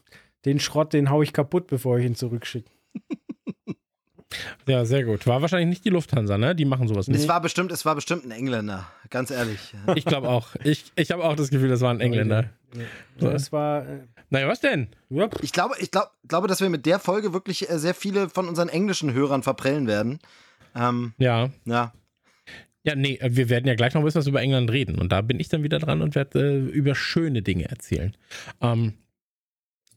den 0.44 0.60
Schrott, 0.60 0.92
den 0.92 1.08
hau 1.10 1.22
ich 1.22 1.32
kaputt, 1.32 1.68
bevor 1.68 1.98
ich 1.98 2.04
ihn 2.04 2.16
zurückschicke. 2.16 2.70
Ja, 4.66 4.84
sehr 4.84 5.04
gut. 5.04 5.26
War 5.26 5.40
wahrscheinlich 5.42 5.68
nicht 5.68 5.84
die 5.84 5.90
Lufthansa, 5.90 6.38
ne? 6.38 6.54
Die 6.54 6.64
machen 6.64 6.88
sowas 6.88 7.08
nicht. 7.08 7.20
Es 7.20 7.28
war 7.28 7.40
bestimmt, 7.40 7.72
es 7.72 7.84
war 7.84 7.94
bestimmt 7.94 8.24
ein 8.24 8.30
Engländer, 8.30 8.86
ganz 9.10 9.30
ehrlich. 9.30 9.74
Ich 9.94 10.04
glaube 10.04 10.28
auch. 10.28 10.54
Ich, 10.64 10.84
ich 10.96 11.10
habe 11.10 11.24
auch 11.24 11.36
das 11.36 11.50
Gefühl, 11.50 11.68
das 11.68 11.80
war 11.80 11.90
ein 11.90 12.00
Engländer. 12.00 12.50
So, 13.18 13.28
es 13.30 13.52
war. 13.52 13.86
Äh, 13.86 14.00
Naja, 14.30 14.48
was 14.48 14.60
denn? 14.60 14.88
ja, 15.08 15.28
Ich 15.42 15.52
glaube, 15.52 15.74
ich 15.78 15.90
glaub, 15.90 16.10
glaube, 16.28 16.48
dass 16.48 16.60
wir 16.60 16.68
mit 16.68 16.84
der 16.86 16.98
Folge 16.98 17.32
wirklich 17.32 17.70
äh, 17.70 17.78
sehr 17.78 17.94
viele 17.94 18.28
von 18.28 18.48
unseren 18.48 18.68
englischen 18.68 19.12
Hörern 19.12 19.42
verprellen 19.42 19.86
werden. 19.86 20.18
Ähm, 20.74 21.14
Ja. 21.18 21.50
ja. 21.64 21.92
Ja, 22.82 22.94
nee, 22.94 23.14
äh, 23.20 23.34
wir 23.34 23.48
werden 23.48 23.66
ja 23.66 23.74
gleich 23.74 23.94
noch 23.94 24.02
ein 24.02 24.04
bisschen 24.04 24.20
was 24.20 24.26
über 24.28 24.40
England 24.40 24.70
reden. 24.70 24.98
Und 24.98 25.10
da 25.10 25.20
bin 25.20 25.40
ich 25.40 25.48
dann 25.48 25.62
wieder 25.62 25.78
dran 25.78 26.02
und 26.02 26.14
werde 26.14 26.38
äh, 26.40 26.58
über 26.70 26.94
schöne 26.94 27.42
Dinge 27.42 27.68
erzählen. 27.68 28.16
Ähm, 28.60 28.94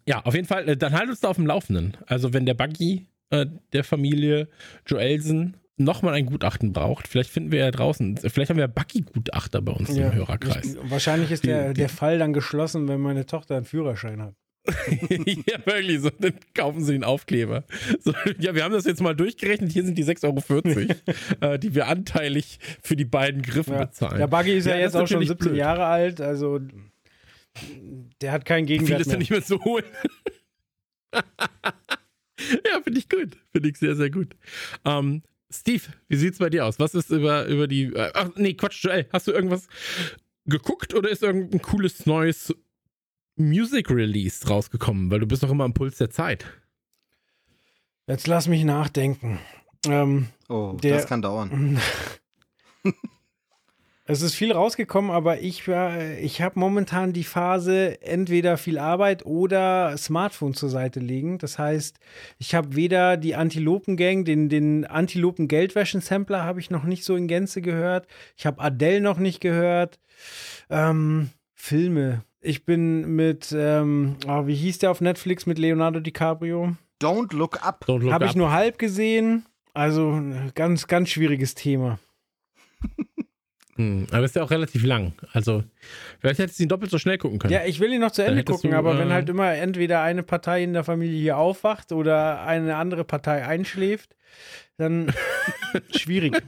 ja, 0.08 0.21
auf 0.25 0.34
jeden 0.34 0.47
Fall, 0.47 0.75
dann 0.75 0.93
halt 0.93 1.08
uns 1.10 1.19
da 1.19 1.28
auf 1.28 1.36
dem 1.36 1.45
Laufenden. 1.45 1.95
Also, 2.08 2.34
wenn 2.34 2.47
der 2.47 2.56
Buggy 2.56 3.06
äh, 3.32 3.46
der 3.74 3.84
Familie 3.84 4.48
Joelsen 4.88 5.58
nochmal 5.78 6.13
ein 6.15 6.26
Gutachten 6.26 6.74
braucht, 6.74 7.08
vielleicht 7.08 7.30
finden 7.30 7.52
wir 7.54 7.60
ja 7.60 7.72
draußen, 7.72 8.18
vielleicht 8.18 8.50
haben 8.50 8.58
wir 8.58 8.68
Buggy-Gutachter 8.68 9.62
bei 9.62 9.72
uns 9.72 9.96
ja. 9.96 10.08
im 10.10 10.13
Hörerkreis. 10.15 10.76
Ich, 10.76 10.92
wahrscheinlich 10.92 11.32
ist 11.32 11.46
der, 11.46 11.70
Die- 11.70 11.80
der 11.82 11.89
Fall 11.89 12.20
dann 12.20 12.34
geschlossen, 12.34 12.88
wenn 12.89 13.00
meine 13.00 13.26
Tochter 13.26 13.56
einen 13.56 13.65
Führerschein 13.65 14.22
hat. 14.22 14.36
ja, 14.68 15.65
wirklich, 15.65 16.02
so, 16.02 16.10
dann 16.20 16.34
kaufen 16.54 16.84
sie 16.84 16.92
den 16.92 17.06
Aufkleber. 17.06 17.63
So, 18.02 18.13
ja, 18.39 18.54
wir 18.54 18.63
haben 18.65 18.74
das 18.74 18.84
jetzt 18.86 19.02
mal 19.02 19.15
durchgerechnet, 19.15 19.72
hier 19.72 19.86
sind 19.86 19.98
die 19.98 20.04
6,40 20.04 20.76
Euro, 20.76 21.52
äh, 21.54 21.58
die 21.58 21.74
wir 21.74 21.88
anteilig 21.88 22.60
für 22.84 22.98
die 22.98 23.06
beiden 23.06 23.42
Griffe 23.42 23.72
Ja. 23.72 23.86
bezahlen. 23.86 24.18
Der 24.18 24.28
Buggy 24.28 24.58
ist 24.58 24.65
ja, 24.65 24.74
das 24.74 24.82
jetzt 24.82 24.96
auch 24.96 25.08
schon 25.08 25.15
natürlich 25.22 25.30
17 25.30 25.48
blöd. 25.48 25.60
Jahre 25.60 25.86
alt, 25.86 26.20
also 26.20 26.60
der 28.22 28.32
hat 28.34 28.44
keinen 28.46 28.68
Viel 28.68 28.80
Gegenwert 28.80 29.00
ist 29.02 29.08
mehr. 29.08 29.15
ja 29.15 29.20
nicht 29.20 29.32
mehr 29.32 29.44
zu 29.44 29.63
holen. 29.63 29.86
ja, 32.71 32.82
finde 32.82 32.99
ich 32.99 33.10
gut. 33.10 33.38
Finde 33.52 33.69
ich 33.69 33.78
sehr, 33.78 33.95
sehr 33.95 34.10
gut. 34.10 34.36
Ähm, 34.86 35.23
Steve, 35.52 35.84
wie 36.08 36.15
sieht's 36.15 36.38
bei 36.39 36.49
dir 36.49 36.65
aus? 36.65 36.80
Was 36.80 36.93
ist 36.95 37.10
über, 37.10 37.45
über 37.47 37.67
die. 37.67 37.86
Äh, 37.93 38.12
ach, 38.13 38.30
nee, 38.36 38.54
Quatsch, 38.54 38.84
Joel, 38.84 39.08
hast 39.12 39.28
du 39.28 39.32
irgendwas 39.32 39.67
geguckt 40.45 40.93
oder 40.93 41.10
ist 41.10 41.23
irgendein 41.23 41.62
cooles 41.62 42.06
neues 42.06 42.54
Music 43.36 43.89
Release 43.89 44.47
rausgekommen? 44.47 45.10
Weil 45.12 45.19
du 45.21 45.25
bist 45.28 45.43
doch 45.43 45.49
immer 45.52 45.63
am 45.63 45.73
Puls 45.73 45.97
der 45.97 46.10
Zeit. 46.10 46.45
Jetzt 48.08 48.28
lass 48.28 48.47
mich 48.47 48.63
nachdenken. 48.63 49.39
Ähm, 49.86 50.28
Oh, 50.49 50.78
Der- 50.82 50.95
das 50.97 51.08
kann 51.08 51.21
dauern. 51.21 51.80
Es 54.12 54.24
ist 54.24 54.34
viel 54.34 54.52
rausgekommen, 54.52 55.12
aber 55.12 55.41
ich, 55.41 55.67
war- 55.67 56.02
ich 56.19 56.41
habe 56.41 56.60
momentan 56.60 57.13
die 57.13 57.24
Phase 57.24 58.02
entweder 58.02 58.58
viel 58.58 58.80
Arbeit 58.80 59.24
oder 59.26 59.95
Smartphone 59.98 60.56
zur 60.56 60.69
Seite 60.69 61.00
legen. 61.00 61.38
Das 61.38 61.60
heißt, 61.60 62.00
ich 62.39 62.56
habe 62.56 62.76
weder 62.76 63.17
die 63.17 63.36
Antilopen-Gang, 63.36 64.26
den, 64.26 64.50
den 64.50 64.86
Antilopen-Geldwäschen-Sampler 64.86 66.43
habe 66.43 66.60
ich 66.60 66.72
noch 66.72 66.86
nicht 66.86 67.04
so 67.04 67.15
in 67.15 67.28
Gänze 67.28 67.62
gehört. 67.62 68.08
Ich 68.36 68.48
habe 68.48 68.60
Adele 68.62 69.02
noch 69.02 69.19
nicht 69.19 69.41
gehört. 69.41 70.00
Ähm, 70.72 71.30
Filme. 71.54 72.24
Ich 72.41 72.65
bin 72.65 73.15
mit, 73.15 73.54
ähm, 73.56 74.15
ah, 74.26 74.48
wie 74.48 74.56
hieß 74.56 74.80
der 74.80 74.89
auf 74.91 75.02
Netflix 75.02 75.45
mit 75.45 75.60
Leonardo 75.60 76.00
DiCaprio? 76.00 76.76
Don't 77.00 77.36
look 77.36 77.63
up. 77.63 77.86
Don't 77.88 78.00
look 78.00 78.12
Habe 78.13 78.26
ich 78.26 78.32
up. 78.32 78.38
nur 78.38 78.52
halb 78.52 78.80
gesehen. 78.80 79.45
Also 79.76 80.10
ein 80.13 80.52
ganz, 80.56 80.88
ganz 80.88 81.10
schwieriges 81.10 81.54
Thema. 81.54 82.00
Hm, 83.80 84.08
aber 84.12 84.26
ist 84.26 84.36
ja 84.36 84.44
auch 84.44 84.52
relativ 84.52 84.84
lang. 84.84 85.13
Also, 85.32 85.63
vielleicht 86.20 86.39
hättest 86.39 86.60
du 86.60 86.63
ihn 86.63 86.70
doppelt 86.70 86.92
so 86.92 86.98
schnell 86.98 87.18
gucken 87.18 87.39
können. 87.39 87.54
Ja, 87.54 87.63
ich 87.63 87.80
will 87.80 87.94
ihn 87.94 88.02
noch 88.02 88.12
zu 88.12 88.26
Ende 88.26 88.44
gucken, 88.44 88.72
du, 88.72 88.78
aber 88.78 89.00
wenn 89.00 89.10
äh, 89.10 89.13
halt 89.13 89.30
immer 89.30 89.54
entweder 89.54 90.02
eine 90.02 90.22
Partei 90.22 90.63
in 90.63 90.74
der 90.74 90.84
Familie 90.84 91.18
hier 91.18 91.38
aufwacht 91.38 91.94
oder 91.94 92.42
eine 92.42 92.76
andere 92.76 93.06
Partei 93.06 93.46
einschläft, 93.46 94.18
dann 94.76 95.13
schwierig. 95.96 96.44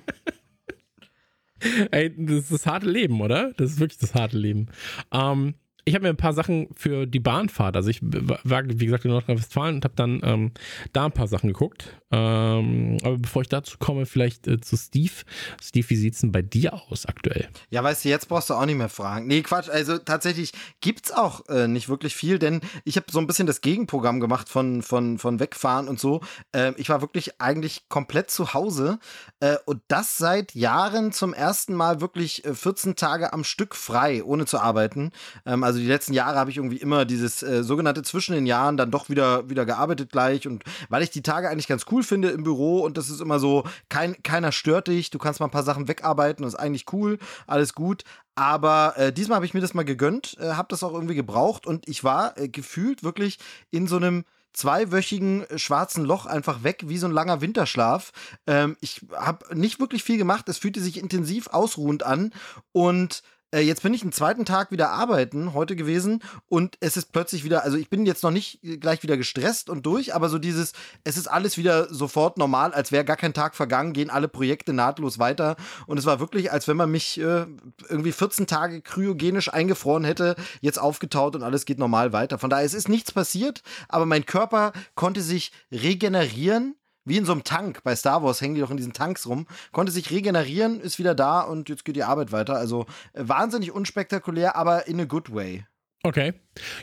Ey, 1.92 2.14
das 2.18 2.36
ist 2.36 2.52
das 2.52 2.66
harte 2.66 2.90
Leben, 2.90 3.22
oder? 3.22 3.54
Das 3.56 3.72
ist 3.72 3.80
wirklich 3.80 4.00
das 4.00 4.14
harte 4.14 4.38
Leben. 4.38 4.68
Ähm, 5.14 5.54
ich 5.86 5.96
habe 5.96 6.04
mir 6.04 6.10
ein 6.10 6.18
paar 6.18 6.34
Sachen 6.34 6.68
für 6.76 7.06
die 7.06 7.20
Bahnfahrt, 7.20 7.76
also 7.76 7.90
ich 7.90 8.00
war, 8.02 8.64
wie 8.68 8.86
gesagt, 8.86 9.06
in 9.06 9.12
Nordrhein-Westfalen 9.12 9.76
und 9.76 9.84
habe 9.84 9.96
dann 9.96 10.22
ähm, 10.24 10.52
da 10.94 11.06
ein 11.06 11.12
paar 11.12 11.28
Sachen 11.28 11.48
geguckt. 11.48 11.96
Ähm, 12.12 12.98
aber 13.04 13.18
bevor 13.18 13.42
ich 13.42 13.48
dazu 13.48 13.78
komme, 13.80 14.06
vielleicht 14.06 14.48
äh, 14.48 14.60
zu 14.60 14.76
Steve. 14.76 15.14
Steve, 15.62 15.90
wie 15.90 15.96
sieht's 15.96 16.20
denn 16.22 16.32
bei 16.32 16.42
dir 16.42 16.74
aus 16.90 17.06
aktuell? 17.06 17.48
Ja, 17.70 17.84
weißt 17.84 18.04
du, 18.04 18.10
jetzt 18.10 18.28
brauchst 18.28 18.50
du 18.50 18.54
auch 18.54 18.66
nicht 18.66 18.78
mehr 18.78 18.90
fragen. 18.90 19.28
Nee, 19.28 19.42
Quatsch, 19.42 19.70
also 19.70 19.98
tatsächlich 19.98 20.52
gibt's 20.82 21.12
auch 21.12 21.48
äh, 21.48 21.68
nicht 21.68 21.88
wirklich 21.88 22.16
viel, 22.16 22.38
denn 22.38 22.60
ich 22.84 22.98
habe 22.98 23.06
so 23.10 23.20
ein 23.20 23.28
bisschen 23.28 23.48
das 23.48 23.62
Gegenprogramm 23.62 24.20
gemacht 24.20 24.50
von, 24.50 24.82
von, 24.82 25.20
von 25.20 25.40
Wegfahren 25.40 25.88
und 25.88 26.00
so. 26.00 26.22
Ähm, 26.52 26.76
ich 26.78 26.90
war 26.90 27.02
wirklich 27.02 27.40
eigentlich 27.40 27.88
komplett 27.88 28.30
zu 28.30 28.54
Hause 28.54 29.00
äh, 29.40 29.56
und 29.66 29.82
das 29.88 30.18
seit 30.18 30.54
Jahren 30.54 31.14
zum 31.14 31.34
ersten 31.34 31.74
Mal 31.74 32.02
wirklich 32.02 32.44
äh, 32.44 32.54
14 32.54 32.98
Tage 32.98 33.32
am 33.32 33.46
Stück 33.46 33.74
frei, 33.74 34.24
ohne 34.24 34.46
zu 34.46 34.60
arbeiten. 34.60 35.12
Ähm, 35.46 35.64
also 35.64 35.71
die 35.80 35.88
letzten 35.88 36.14
Jahre 36.14 36.38
habe 36.38 36.50
ich 36.50 36.58
irgendwie 36.58 36.78
immer 36.78 37.06
dieses 37.06 37.44
äh, 37.44 37.64
sogenannte 37.64 38.04
zwischen 38.04 38.34
den 38.34 38.46
Jahren 38.46 38.78
dann 38.78 38.92
doch 38.92 39.10
wieder, 39.10 39.50
wieder 39.50 39.66
gearbeitet 39.66 40.12
gleich 40.12 40.48
und 40.48 40.64
weil 40.90 41.04
ich 41.04 41.10
die 41.10 41.22
Tage 41.22 41.50
eigentlich 41.50 41.68
ganz 41.68 41.86
cool 41.92 42.04
finde 42.04 42.30
im 42.30 42.44
Büro 42.44 42.82
und 42.82 42.98
das 42.98 43.10
ist 43.10 43.22
immer 43.22 43.40
so, 43.40 43.64
kein, 43.90 44.22
keiner 44.24 44.52
stört 44.52 44.88
dich, 44.88 45.10
du 45.10 45.20
kannst 45.20 45.40
mal 45.40 45.48
ein 45.48 45.52
paar 45.52 45.64
Sachen 45.64 45.88
wegarbeiten, 45.88 46.44
das 46.44 46.54
ist 46.54 46.60
eigentlich 46.60 46.86
cool, 46.94 47.20
alles 47.48 47.74
gut. 47.74 48.04
Aber 48.36 48.94
äh, 48.98 49.12
diesmal 49.12 49.36
habe 49.38 49.46
ich 49.46 49.54
mir 49.54 49.62
das 49.62 49.74
mal 49.74 49.84
gegönnt, 49.84 50.38
äh, 50.40 50.54
habe 50.54 50.68
das 50.70 50.84
auch 50.84 50.94
irgendwie 50.94 51.16
gebraucht 51.16 51.66
und 51.68 51.88
ich 51.88 52.04
war 52.04 52.38
äh, 52.38 52.48
gefühlt 52.48 53.04
wirklich 53.04 53.40
in 53.72 53.88
so 53.88 53.98
einem 53.98 54.24
zweiwöchigen 54.54 55.50
äh, 55.50 55.60
schwarzen 55.60 56.04
Loch 56.04 56.26
einfach 56.26 56.64
weg, 56.64 56.84
wie 56.88 56.98
so 56.98 57.08
ein 57.08 57.14
langer 57.14 57.42
Winterschlaf. 57.42 58.12
Ähm, 58.48 58.78
ich 58.82 59.02
habe 59.14 59.56
nicht 59.56 59.80
wirklich 59.80 60.04
viel 60.04 60.18
gemacht, 60.18 60.48
es 60.50 60.58
fühlte 60.58 60.82
sich 60.82 60.98
intensiv 60.98 61.48
ausruhend 61.48 62.04
an 62.04 62.34
und 62.72 63.24
jetzt 63.60 63.84
bin 63.84 63.94
ich 63.94 64.02
einen 64.02 64.12
zweiten 64.12 64.46
Tag 64.46 64.72
wieder 64.72 64.92
arbeiten, 64.92 65.54
heute 65.54 65.76
gewesen, 65.76 66.24
und 66.48 66.78
es 66.80 66.96
ist 66.96 67.12
plötzlich 67.12 67.44
wieder, 67.44 67.64
also 67.64 67.78
ich 67.78 67.90
bin 67.90 68.06
jetzt 68.06 68.24
noch 68.24 68.32
nicht 68.32 68.60
gleich 68.80 69.04
wieder 69.04 69.18
gestresst 69.18 69.70
und 69.70 69.86
durch, 69.86 70.16
aber 70.16 70.30
so 70.30 70.38
dieses, 70.38 70.74
es 71.04 71.18
ist 71.18 71.28
alles 71.28 71.58
wieder 71.58 71.94
sofort 71.94 72.38
normal, 72.38 72.74
als 72.74 72.92
wäre 72.92 73.04
gar 73.04 73.18
kein 73.18 73.34
Tag 73.34 73.56
vergangen, 73.56 73.94
gehen 73.94 74.10
alle 74.10 74.28
Projekte 74.28 74.74
nahtlos 74.74 75.20
weiter. 75.20 75.56
Und 75.88 75.98
es 75.98 76.06
war 76.06 76.20
wirklich, 76.20 76.52
als 76.52 76.68
wenn 76.68 76.78
man 76.78 76.92
mich 76.92 77.20
äh, 77.20 77.46
irgendwie 77.90 78.12
14 78.12 78.48
Tage 78.48 78.82
kryogenisch 78.82 79.54
eingefroren 79.54 80.04
hätte, 80.04 80.36
jetzt 80.62 80.80
aufgetaut 80.80 81.36
und 81.36 81.44
alles 81.44 81.66
geht 81.66 81.80
normal 81.80 82.14
weiter. 82.14 82.40
Von 82.40 82.50
daher, 82.50 82.66
es 82.66 82.74
ist 82.74 82.90
nichts 82.90 83.12
passiert, 83.12 83.64
aber 83.90 84.06
mein 84.06 84.26
Körper 84.26 84.72
konnte 84.96 85.22
sich 85.22 85.52
regenerieren 85.72 86.76
wie 87.06 87.18
in 87.18 87.26
so 87.26 87.32
einem 87.32 87.44
Tank. 87.44 87.84
Bei 87.84 87.96
Star 87.96 88.24
Wars 88.24 88.42
hängen 88.42 88.56
die 88.56 88.62
doch 88.62 88.72
in 88.72 88.78
diesen 88.78 88.94
Tanks 88.94 89.28
rum. 89.28 89.48
Konnte 89.72 89.92
sich 89.92 90.12
regenerieren, 90.12 90.80
ist 90.80 91.00
wieder 91.00 91.16
da 91.16 91.42
und 91.42 91.70
jetzt 91.70 91.86
geht 91.86 91.96
die 91.96 92.04
Arbeit 92.04 92.32
weiter. 92.32 92.56
Also 92.56 92.86
äh, 93.14 93.24
wahnsinnig 93.26 93.72
unspektakulär, 93.72 94.56
aber 94.56 94.88
in 94.88 95.00
a 95.00 95.06
good 95.06 95.34
way. 95.34 95.66
Okay. 96.04 96.34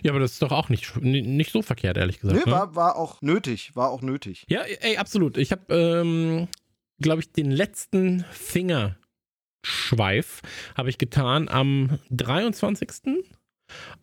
Ja, 0.02 0.12
aber 0.12 0.20
das 0.20 0.32
ist 0.32 0.42
doch 0.42 0.52
auch 0.52 0.68
nicht, 0.68 0.96
nicht 0.96 1.50
so 1.50 1.62
verkehrt, 1.62 1.96
ehrlich 1.96 2.20
gesagt. 2.20 2.38
Nö, 2.38 2.44
ne? 2.46 2.52
war, 2.52 2.76
war 2.76 2.96
auch 2.96 3.20
nötig, 3.20 3.74
war 3.74 3.90
auch 3.90 4.02
nötig. 4.02 4.44
Ja, 4.48 4.60
ey, 4.60 4.96
absolut. 4.96 5.36
Ich 5.36 5.50
habe, 5.50 5.74
ähm, 5.74 6.46
glaube 7.00 7.22
ich, 7.22 7.32
den 7.32 7.50
letzten 7.50 8.24
Fingerschweif 8.30 8.96
habe 10.76 10.88
ich 10.88 10.98
getan 10.98 11.48
am 11.48 11.98
23. 12.10 12.88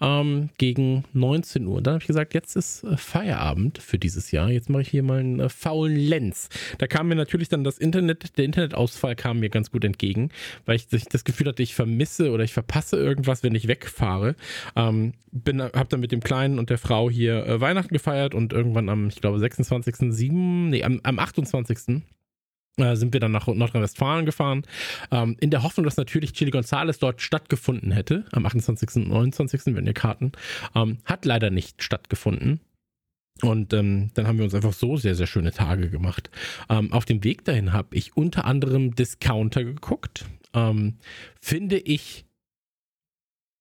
Ähm, 0.01 0.49
gegen 0.57 1.05
19 1.13 1.65
Uhr. 1.67 1.81
Dann 1.81 1.95
habe 1.95 2.01
ich 2.01 2.07
gesagt, 2.07 2.33
jetzt 2.33 2.55
ist 2.55 2.83
äh, 2.83 2.97
Feierabend 2.97 3.77
für 3.79 3.97
dieses 3.97 4.31
Jahr. 4.31 4.49
Jetzt 4.49 4.69
mache 4.69 4.81
ich 4.81 4.89
hier 4.89 5.03
mal 5.03 5.19
einen 5.19 5.39
äh, 5.39 5.49
faulen 5.49 5.95
Lenz. 5.95 6.49
Da 6.77 6.87
kam 6.87 7.07
mir 7.07 7.15
natürlich 7.15 7.49
dann 7.49 7.63
das 7.63 7.77
Internet, 7.77 8.37
der 8.37 8.45
Internetausfall 8.45 9.15
kam 9.15 9.39
mir 9.39 9.49
ganz 9.49 9.71
gut 9.71 9.83
entgegen, 9.83 10.29
weil 10.65 10.75
ich 10.75 10.87
das 10.87 11.23
Gefühl 11.23 11.47
hatte, 11.47 11.63
ich 11.63 11.75
vermisse 11.75 12.31
oder 12.31 12.43
ich 12.43 12.53
verpasse 12.53 12.97
irgendwas, 12.97 13.43
wenn 13.43 13.55
ich 13.55 13.67
wegfahre. 13.67 14.35
Ähm, 14.75 15.13
bin, 15.31 15.61
habe 15.61 15.87
dann 15.89 15.99
mit 15.99 16.11
dem 16.11 16.21
Kleinen 16.21 16.59
und 16.59 16.69
der 16.69 16.77
Frau 16.77 17.09
hier 17.09 17.45
äh, 17.45 17.61
Weihnachten 17.61 17.93
gefeiert 17.93 18.33
und 18.33 18.53
irgendwann 18.53 18.89
am, 18.89 19.07
ich 19.07 19.21
glaube, 19.21 19.37
26.07., 19.37 20.69
nee, 20.69 20.83
am, 20.83 20.99
am 21.03 21.19
28 21.19 21.77
äh, 22.77 22.95
sind 22.95 23.13
wir 23.13 23.19
dann 23.19 23.31
nach 23.31 23.47
Nordrhein-Westfalen 23.47 24.25
gefahren, 24.25 24.63
ähm, 25.11 25.37
in 25.39 25.49
der 25.49 25.63
Hoffnung, 25.63 25.85
dass 25.85 25.97
natürlich 25.97 26.33
Chili 26.33 26.51
Gonzales 26.51 26.99
dort 26.99 27.21
stattgefunden 27.21 27.91
hätte, 27.91 28.25
am 28.31 28.45
28. 28.45 28.95
und 28.97 29.09
29. 29.09 29.75
wenn 29.75 29.87
ihr 29.87 29.93
Karten. 29.93 30.31
Ähm, 30.75 30.97
hat 31.05 31.25
leider 31.25 31.49
nicht 31.49 31.83
stattgefunden. 31.83 32.59
Und 33.41 33.73
ähm, 33.73 34.11
dann 34.13 34.27
haben 34.27 34.37
wir 34.37 34.45
uns 34.45 34.53
einfach 34.53 34.73
so 34.73 34.95
sehr, 34.95 35.15
sehr 35.15 35.27
schöne 35.27 35.51
Tage 35.51 35.89
gemacht. 35.89 36.29
Ähm, 36.69 36.93
auf 36.93 37.05
dem 37.05 37.23
Weg 37.23 37.43
dahin 37.43 37.73
habe 37.73 37.95
ich 37.95 38.15
unter 38.15 38.45
anderem 38.45 38.95
Discounter 38.95 39.63
geguckt. 39.63 40.25
Ähm, 40.53 40.97
finde 41.41 41.77
ich 41.77 42.25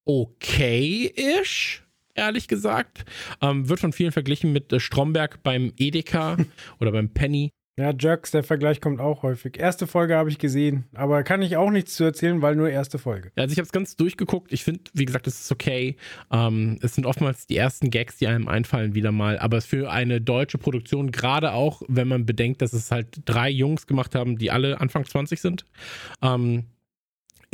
okay-ish, 0.05 1.83
ehrlich 2.15 2.47
gesagt. 2.47 3.05
Ähm, 3.41 3.69
wird 3.69 3.81
von 3.81 3.93
vielen 3.93 4.13
verglichen 4.13 4.53
mit 4.53 4.73
äh, 4.73 4.79
Stromberg 4.79 5.43
beim 5.43 5.73
Edeka 5.77 6.37
oder 6.79 6.93
beim 6.93 7.11
Penny. 7.11 7.51
Ja, 7.77 7.93
Jerks, 7.99 8.31
der 8.31 8.45
Vergleich 8.45 8.81
kommt 8.81 9.01
auch 9.01 9.25
häufig. 9.25 9.59
Erste 9.59 9.89
Folge 9.89 10.15
habe 10.15 10.31
ich 10.31 10.39
gesehen, 10.39 10.85
aber 10.95 11.25
kann 11.25 11.43
ich 11.43 11.57
auch 11.57 11.71
nichts 11.71 11.97
zu 11.97 12.05
erzählen, 12.05 12.41
weil 12.41 12.55
nur 12.55 12.71
erste 12.71 12.99
Folge. 13.01 13.33
Also 13.35 13.53
ich 13.53 13.59
habe 13.59 13.67
es 13.67 13.73
ganz 13.73 13.97
durchgeguckt. 13.97 14.53
Ich 14.53 14.63
finde, 14.63 14.83
wie 14.93 15.05
gesagt, 15.05 15.27
es 15.27 15.41
ist 15.41 15.51
okay. 15.51 15.97
Ähm, 16.31 16.79
es 16.83 16.95
sind 16.95 17.05
oftmals 17.05 17.49
die 17.49 17.57
ersten 17.57 17.91
Gags, 17.91 18.17
die 18.19 18.29
einem 18.29 18.47
einfallen, 18.47 18.95
wieder 18.95 19.11
mal. 19.11 19.41
Aber 19.41 19.61
für 19.61 19.91
eine 19.91 20.21
deutsche 20.21 20.57
Produktion, 20.57 21.11
gerade 21.11 21.53
auch, 21.53 21.83
wenn 21.89 22.07
man 22.07 22.27
bedenkt, 22.27 22.63
dass 22.63 22.75
es 22.75 22.93
halt 22.93 23.23
drei 23.25 23.51
Jungs 23.51 23.89
gemacht 23.89 24.15
haben, 24.15 24.39
die 24.39 24.53
alle 24.53 24.81
Anfang 24.81 25.05
20 25.05 25.41
sind, 25.41 25.65
ähm, 26.23 26.67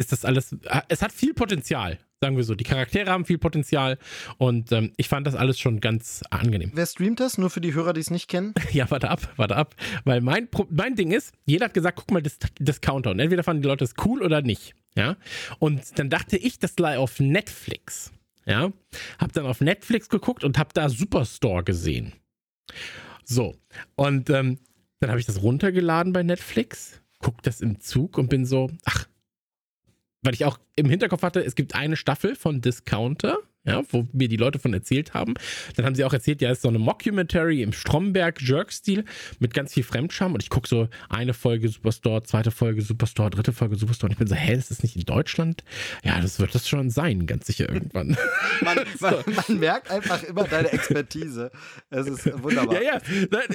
ist 0.00 0.12
das 0.12 0.24
alles. 0.24 0.52
äh, 0.52 0.80
Es 0.88 1.02
hat 1.02 1.12
viel 1.12 1.34
Potenzial, 1.34 1.98
sagen 2.20 2.36
wir 2.36 2.44
so. 2.44 2.54
Die 2.54 2.64
Charaktere 2.64 3.10
haben 3.10 3.24
viel 3.24 3.38
Potenzial 3.38 3.98
und 4.38 4.72
ähm, 4.72 4.92
ich 4.96 5.08
fand 5.08 5.26
das 5.26 5.34
alles 5.34 5.58
schon 5.60 5.80
ganz 5.80 6.22
angenehm. 6.30 6.70
Wer 6.74 6.86
streamt 6.86 7.20
das? 7.20 7.38
Nur 7.38 7.50
für 7.50 7.60
die 7.60 7.74
Hörer, 7.74 7.92
die 7.92 8.00
es 8.00 8.10
nicht 8.10 8.28
kennen? 8.28 8.54
Ja, 8.72 8.90
warte 8.90 9.10
ab, 9.10 9.32
warte 9.36 9.56
ab. 9.56 9.74
Weil 10.04 10.20
mein, 10.20 10.48
mein 10.70 10.94
Ding 10.96 11.12
ist, 11.12 11.32
jeder 11.44 11.66
hat 11.66 11.74
gesagt, 11.74 11.96
guck 11.98 12.10
mal 12.10 12.22
das 12.22 12.38
Discounter. 12.58 13.10
Und 13.10 13.20
entweder 13.20 13.42
fanden 13.44 13.62
die 13.62 13.68
Leute 13.68 13.84
das 13.84 13.94
cool 14.04 14.22
oder 14.22 14.42
nicht. 14.42 14.74
Ja. 14.96 15.16
Und 15.58 15.98
dann 15.98 16.10
dachte 16.10 16.36
ich, 16.36 16.58
das 16.58 16.74
sei 16.78 16.98
auf 16.98 17.20
Netflix. 17.20 18.12
Ja. 18.46 18.72
Hab 19.18 19.32
dann 19.32 19.46
auf 19.46 19.60
Netflix 19.60 20.08
geguckt 20.08 20.42
und 20.44 20.58
hab 20.58 20.72
da 20.74 20.88
Superstore 20.88 21.62
gesehen. 21.62 22.14
So. 23.24 23.54
Und 23.96 24.30
ähm, 24.30 24.58
dann 25.00 25.10
habe 25.10 25.20
ich 25.20 25.26
das 25.26 25.42
runtergeladen 25.42 26.12
bei 26.12 26.22
Netflix, 26.22 27.00
guck 27.20 27.42
das 27.42 27.60
im 27.60 27.80
Zug 27.80 28.18
und 28.18 28.28
bin 28.28 28.44
so, 28.44 28.70
ach, 28.84 29.06
weil 30.22 30.34
ich 30.34 30.44
auch 30.44 30.58
im 30.76 30.88
Hinterkopf 30.88 31.22
hatte, 31.22 31.44
es 31.44 31.54
gibt 31.54 31.74
eine 31.74 31.96
Staffel 31.96 32.34
von 32.34 32.60
Discounter, 32.60 33.38
ja, 33.64 33.82
wo 33.90 34.06
mir 34.12 34.28
die 34.28 34.38
Leute 34.38 34.58
von 34.58 34.72
erzählt 34.72 35.12
haben. 35.12 35.34
Dann 35.76 35.84
haben 35.84 35.94
sie 35.94 36.04
auch 36.04 36.14
erzählt, 36.14 36.40
ja, 36.40 36.50
es 36.50 36.58
ist 36.58 36.62
so 36.62 36.68
eine 36.68 36.78
Mockumentary 36.78 37.62
im 37.62 37.74
Stromberg-Jerk-Stil 37.74 39.04
mit 39.38 39.52
ganz 39.52 39.74
viel 39.74 39.82
Fremdscham. 39.82 40.32
Und 40.32 40.42
ich 40.42 40.48
gucke 40.48 40.66
so 40.66 40.88
eine 41.10 41.34
Folge 41.34 41.68
Superstore, 41.68 42.22
zweite 42.22 42.50
Folge 42.50 42.80
Superstore, 42.80 43.28
dritte 43.28 43.52
Folge 43.52 43.76
Superstore. 43.76 44.08
Und 44.08 44.12
ich 44.12 44.18
bin 44.18 44.28
so, 44.28 44.34
hä, 44.34 44.56
das 44.56 44.70
ist 44.70 44.82
nicht 44.82 44.96
in 44.96 45.04
Deutschland? 45.04 45.62
Ja, 46.02 46.18
das 46.20 46.40
wird 46.40 46.54
das 46.54 46.68
schon 46.68 46.88
sein, 46.88 47.26
ganz 47.26 47.46
sicher 47.46 47.68
irgendwann. 47.68 48.16
Man, 48.62 48.78
man, 49.00 49.14
man 49.26 49.58
merkt 49.58 49.90
einfach 49.90 50.22
immer 50.22 50.44
deine 50.44 50.70
Expertise. 50.72 51.50
Es 51.88 52.06
ist 52.06 52.42
wunderbar. 52.42 52.82
ja, 52.82 52.94
ja, 52.94 53.00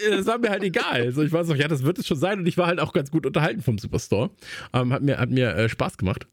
das 0.09 0.25
war 0.25 0.39
mir 0.39 0.49
halt 0.49 0.63
egal. 0.63 1.01
Also 1.01 1.21
ich 1.21 1.31
war 1.31 1.43
so, 1.43 1.53
ja, 1.53 1.67
das 1.67 1.83
wird 1.83 1.99
es 1.99 2.07
schon 2.07 2.17
sein. 2.17 2.39
Und 2.39 2.47
ich 2.47 2.57
war 2.57 2.67
halt 2.67 2.79
auch 2.79 2.91
ganz 2.91 3.11
gut 3.11 3.25
unterhalten 3.25 3.61
vom 3.61 3.77
Superstore. 3.77 4.31
Ähm, 4.73 4.93
hat 4.93 5.03
mir, 5.03 5.17
hat 5.17 5.29
mir 5.29 5.55
äh, 5.55 5.69
Spaß 5.69 5.97
gemacht. 5.97 6.27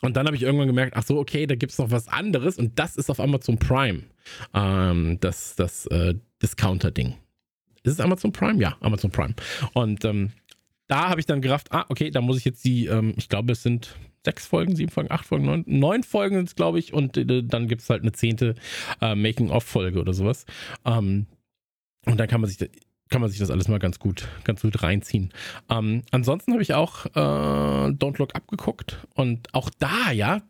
Und 0.00 0.16
dann 0.16 0.26
habe 0.26 0.36
ich 0.36 0.42
irgendwann 0.42 0.68
gemerkt, 0.68 0.96
ach 0.96 1.04
so, 1.04 1.18
okay, 1.18 1.46
da 1.46 1.54
gibt 1.54 1.72
es 1.72 1.78
noch 1.78 1.90
was 1.90 2.08
anderes 2.08 2.56
und 2.58 2.78
das 2.78 2.96
ist 2.96 3.10
auf 3.10 3.20
Amazon 3.20 3.58
Prime. 3.58 4.04
Ähm, 4.54 5.18
das 5.20 5.56
das 5.56 5.86
äh, 5.86 6.14
Discounter-Ding. 6.42 7.14
Ist 7.82 7.94
es 7.94 8.00
Amazon 8.00 8.32
Prime? 8.32 8.60
Ja, 8.60 8.76
Amazon 8.80 9.10
Prime. 9.10 9.34
Und 9.72 10.04
ähm, 10.04 10.30
da 10.86 11.08
habe 11.08 11.20
ich 11.20 11.26
dann 11.26 11.42
gerafft, 11.42 11.72
ah, 11.72 11.84
okay, 11.88 12.10
da 12.10 12.20
muss 12.20 12.38
ich 12.38 12.44
jetzt 12.44 12.64
die, 12.64 12.86
ähm, 12.86 13.14
ich 13.16 13.28
glaube, 13.28 13.52
es 13.52 13.62
sind 13.62 13.96
sechs 14.24 14.46
Folgen, 14.46 14.76
sieben 14.76 14.90
Folgen, 14.90 15.10
acht 15.10 15.26
Folgen, 15.26 15.46
neun, 15.46 15.64
neun 15.66 16.02
Folgen 16.02 16.36
sind 16.36 16.48
es, 16.48 16.54
glaube 16.54 16.78
ich, 16.78 16.92
und 16.92 17.16
äh, 17.16 17.42
dann 17.42 17.68
gibt 17.68 17.82
es 17.82 17.90
halt 17.90 18.02
eine 18.02 18.12
zehnte 18.12 18.54
äh, 19.00 19.14
Making-of-Folge 19.14 20.00
oder 20.00 20.12
sowas. 20.12 20.44
Ähm, 20.84 21.26
und 22.06 22.18
dann 22.18 22.28
kann 22.28 22.40
man 22.40 22.48
sich 22.50 22.70
kann 23.08 23.20
man 23.20 23.30
sich 23.30 23.38
das 23.38 23.50
alles 23.50 23.68
mal 23.68 23.78
ganz 23.78 23.98
gut, 23.98 24.28
ganz 24.44 24.62
gut 24.62 24.82
reinziehen. 24.82 25.32
Ähm, 25.68 26.02
ansonsten 26.10 26.52
habe 26.52 26.62
ich 26.62 26.74
auch 26.74 27.06
äh, 27.06 27.90
Don't 27.90 28.18
Look 28.18 28.34
abgeguckt 28.34 29.06
und 29.14 29.54
auch 29.54 29.70
da, 29.78 30.10
ja, 30.12 30.42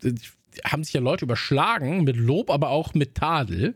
haben 0.65 0.83
sich 0.83 0.93
ja 0.93 1.01
Leute 1.01 1.25
überschlagen 1.25 2.03
mit 2.03 2.17
Lob, 2.17 2.49
aber 2.49 2.69
auch 2.69 2.93
mit 2.93 3.15
Tadel. 3.15 3.75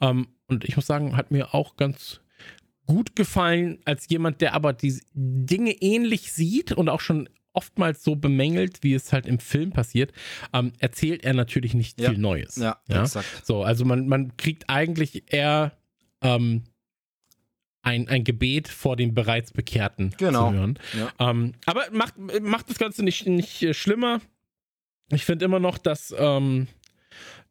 Ähm, 0.00 0.28
und 0.48 0.64
ich 0.64 0.76
muss 0.76 0.86
sagen, 0.86 1.16
hat 1.16 1.30
mir 1.30 1.54
auch 1.54 1.76
ganz 1.76 2.20
gut 2.86 3.16
gefallen, 3.16 3.78
als 3.84 4.08
jemand, 4.08 4.40
der 4.40 4.54
aber 4.54 4.72
die 4.72 5.00
Dinge 5.14 5.72
ähnlich 5.72 6.32
sieht 6.32 6.72
und 6.72 6.88
auch 6.88 7.00
schon 7.00 7.28
oftmals 7.52 8.04
so 8.04 8.16
bemängelt, 8.16 8.82
wie 8.82 8.92
es 8.94 9.12
halt 9.12 9.26
im 9.26 9.38
Film 9.38 9.70
passiert, 9.70 10.12
ähm, 10.52 10.72
erzählt 10.78 11.24
er 11.24 11.32
natürlich 11.34 11.74
nicht 11.74 12.00
Ja. 12.00 12.10
viel 12.10 12.18
Neues. 12.18 12.56
Ja, 12.56 12.78
Ja? 12.88 13.02
exakt. 13.02 13.26
So, 13.44 13.62
also 13.64 13.84
man, 13.84 14.06
man 14.08 14.36
kriegt 14.36 14.68
eigentlich 14.68 15.32
eher 15.32 15.72
ähm, 16.22 16.64
ein, 17.86 18.08
ein 18.08 18.24
Gebet 18.24 18.66
vor 18.68 18.96
dem 18.96 19.14
bereits 19.14 19.52
Bekehrten 19.52 20.12
Genau. 20.18 20.50
zu 20.50 20.56
hören. 20.56 20.78
Ja. 20.98 21.30
Ähm, 21.30 21.52
aber 21.66 21.84
macht, 21.92 22.14
macht 22.42 22.68
das 22.68 22.78
Ganze 22.78 23.04
nicht, 23.04 23.26
nicht 23.26 23.62
äh, 23.62 23.72
schlimmer. 23.74 24.20
Ich 25.10 25.24
finde 25.24 25.44
immer 25.44 25.60
noch, 25.60 25.78
dass, 25.78 26.12
ähm, 26.18 26.66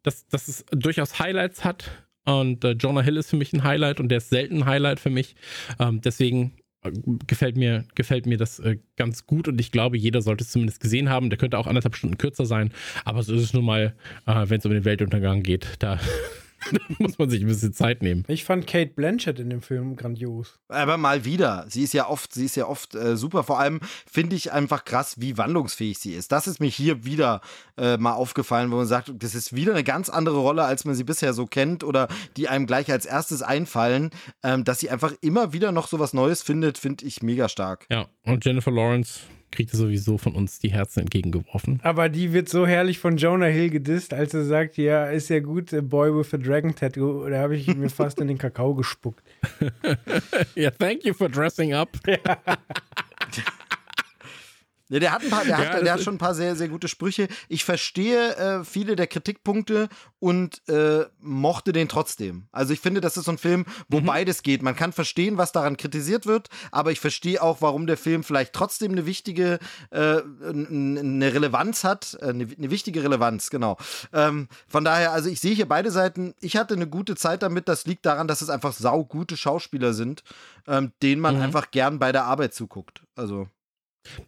dass, 0.02 0.26
dass 0.28 0.46
es 0.48 0.64
durchaus 0.70 1.18
Highlights 1.18 1.64
hat. 1.64 1.90
Und 2.26 2.64
äh, 2.64 2.72
Jonah 2.72 3.00
Hill 3.02 3.16
ist 3.16 3.30
für 3.30 3.36
mich 3.36 3.52
ein 3.54 3.64
Highlight 3.64 3.98
und 3.98 4.08
der 4.08 4.18
ist 4.18 4.28
selten 4.28 4.58
ein 4.58 4.66
Highlight 4.66 5.00
für 5.00 5.10
mich. 5.10 5.36
Ähm, 5.78 6.00
deswegen 6.02 6.52
äh, 6.82 6.90
gefällt 7.26 7.56
mir, 7.56 7.86
gefällt 7.94 8.26
mir 8.26 8.36
das 8.36 8.58
äh, 8.58 8.76
ganz 8.96 9.26
gut 9.26 9.48
und 9.48 9.58
ich 9.58 9.72
glaube, 9.72 9.96
jeder 9.96 10.20
sollte 10.20 10.44
es 10.44 10.50
zumindest 10.50 10.80
gesehen 10.80 11.08
haben. 11.08 11.30
Der 11.30 11.38
könnte 11.38 11.56
auch 11.58 11.66
anderthalb 11.66 11.96
Stunden 11.96 12.18
kürzer 12.18 12.44
sein, 12.44 12.72
aber 13.06 13.22
so 13.22 13.34
ist 13.34 13.42
es 13.42 13.52
nun 13.54 13.64
mal, 13.64 13.94
äh, 14.26 14.44
wenn 14.48 14.58
es 14.58 14.66
um 14.66 14.72
den 14.72 14.84
Weltuntergang 14.84 15.42
geht. 15.42 15.76
Da 15.78 15.98
muss 16.98 17.18
man 17.18 17.30
sich 17.30 17.42
ein 17.42 17.46
bisschen 17.46 17.72
Zeit 17.72 18.02
nehmen. 18.02 18.24
Ich 18.28 18.44
fand 18.44 18.66
Kate 18.66 18.92
Blanchett 18.94 19.38
in 19.38 19.50
dem 19.50 19.62
Film 19.62 19.96
grandios. 19.96 20.58
Aber 20.68 20.96
mal 20.96 21.24
wieder. 21.24 21.66
Sie 21.68 21.82
ist 21.82 21.94
ja 21.94 22.08
oft, 22.08 22.32
sie 22.32 22.44
ist 22.44 22.56
ja 22.56 22.66
oft 22.66 22.94
äh, 22.94 23.16
super. 23.16 23.44
Vor 23.44 23.58
allem 23.58 23.80
finde 24.10 24.36
ich 24.36 24.52
einfach 24.52 24.84
krass, 24.84 25.20
wie 25.20 25.38
wandlungsfähig 25.38 25.98
sie 25.98 26.12
ist. 26.12 26.32
Das 26.32 26.46
ist 26.46 26.60
mir 26.60 26.68
hier 26.68 27.04
wieder 27.04 27.40
äh, 27.76 27.96
mal 27.96 28.14
aufgefallen, 28.14 28.70
wo 28.70 28.76
man 28.76 28.86
sagt, 28.86 29.12
das 29.18 29.34
ist 29.34 29.54
wieder 29.54 29.72
eine 29.72 29.84
ganz 29.84 30.08
andere 30.08 30.38
Rolle, 30.38 30.64
als 30.64 30.84
man 30.84 30.94
sie 30.94 31.04
bisher 31.04 31.32
so 31.32 31.46
kennt 31.46 31.84
oder 31.84 32.08
die 32.36 32.48
einem 32.48 32.66
gleich 32.66 32.90
als 32.90 33.06
erstes 33.06 33.42
einfallen. 33.42 34.10
Ähm, 34.42 34.64
dass 34.64 34.80
sie 34.80 34.90
einfach 34.90 35.12
immer 35.20 35.52
wieder 35.52 35.72
noch 35.72 35.88
so 35.88 35.98
was 35.98 36.12
Neues 36.12 36.42
findet, 36.42 36.78
finde 36.78 37.04
ich 37.06 37.22
mega 37.22 37.48
stark. 37.48 37.86
Ja, 37.90 38.06
und 38.24 38.44
Jennifer 38.44 38.70
Lawrence 38.70 39.20
kriegt 39.50 39.70
sowieso 39.70 40.18
von 40.18 40.34
uns 40.34 40.58
die 40.58 40.70
Herzen 40.70 41.00
entgegengeworfen. 41.00 41.80
Aber 41.82 42.08
die 42.08 42.32
wird 42.32 42.48
so 42.48 42.66
herrlich 42.66 42.98
von 42.98 43.16
Jonah 43.16 43.46
Hill 43.46 43.70
gedisst, 43.70 44.12
als 44.12 44.34
er 44.34 44.44
sagt, 44.44 44.76
ja, 44.76 45.06
ist 45.06 45.28
ja 45.30 45.40
gut, 45.40 45.70
Boy 45.88 46.14
with 46.14 46.34
a 46.34 46.36
Dragon 46.36 46.74
Tattoo. 46.74 47.28
Da 47.28 47.38
habe 47.38 47.56
ich 47.56 47.74
mir 47.74 47.88
fast 47.88 48.20
in 48.20 48.28
den 48.28 48.38
Kakao 48.38 48.74
gespuckt. 48.74 49.24
Ja, 50.54 50.70
thank 50.70 51.04
you 51.04 51.12
for 51.12 51.28
dressing 51.28 51.74
up. 51.74 51.88
Ja, 52.06 52.16
der 54.88 55.12
hat, 55.12 55.22
ein 55.22 55.30
paar, 55.30 55.44
der, 55.44 55.58
Ja, 55.58 55.72
hat, 55.74 55.82
der 55.82 55.92
hat 55.92 56.00
schon 56.02 56.14
ein 56.14 56.18
paar 56.18 56.34
sehr, 56.34 56.54
sehr 56.56 56.68
gute 56.68 56.86
Sprüche. 56.88 57.28
Ich 57.48 57.64
verstehe 57.64 58.36
äh, 58.36 58.64
viele 58.64 58.94
der 58.96 59.06
Kritikpunkte 59.06 59.88
und 60.20 60.66
äh, 60.68 61.06
mochte 61.20 61.72
den 61.72 61.88
trotzdem. 61.88 62.48
Also 62.52 62.72
ich 62.72 62.80
finde, 62.80 63.00
das 63.00 63.16
ist 63.16 63.24
so 63.24 63.32
ein 63.32 63.38
Film, 63.38 63.64
wo 63.88 64.00
Mhm. 64.00 64.06
beides 64.06 64.42
geht. 64.42 64.62
Man 64.62 64.76
kann 64.76 64.92
verstehen, 64.92 65.38
was 65.38 65.52
daran 65.52 65.76
kritisiert 65.76 66.26
wird, 66.26 66.48
aber 66.70 66.92
ich 66.92 67.00
verstehe 67.00 67.42
auch, 67.42 67.60
warum 67.62 67.86
der 67.86 67.96
Film 67.96 68.22
vielleicht 68.22 68.52
trotzdem 68.52 68.92
eine 68.92 69.06
wichtige, 69.06 69.58
äh, 69.90 70.20
eine 70.42 71.34
Relevanz 71.34 71.84
hat. 71.84 72.16
Äh, 72.20 72.26
eine, 72.26 72.46
eine 72.56 72.70
wichtige 72.70 73.02
Relevanz, 73.02 73.50
genau. 73.50 73.76
Ähm, 74.12 74.48
von 74.68 74.84
daher, 74.84 75.12
also 75.12 75.28
ich 75.28 75.40
sehe 75.40 75.54
hier 75.54 75.68
beide 75.68 75.90
Seiten. 75.90 76.34
Ich 76.40 76.56
hatte 76.56 76.74
eine 76.74 76.86
gute 76.86 77.16
Zeit 77.16 77.42
damit. 77.42 77.68
Das 77.68 77.86
liegt 77.86 78.06
daran, 78.06 78.28
dass 78.28 78.40
es 78.42 78.50
einfach 78.50 78.72
saugute 78.72 79.36
Schauspieler 79.36 79.92
sind, 79.94 80.22
ähm, 80.66 80.92
denen 81.02 81.20
man 81.20 81.36
Mhm. 81.36 81.42
einfach 81.42 81.70
gern 81.70 81.98
bei 81.98 82.12
der 82.12 82.24
Arbeit 82.24 82.54
zuguckt. 82.54 83.02
Also. 83.16 83.48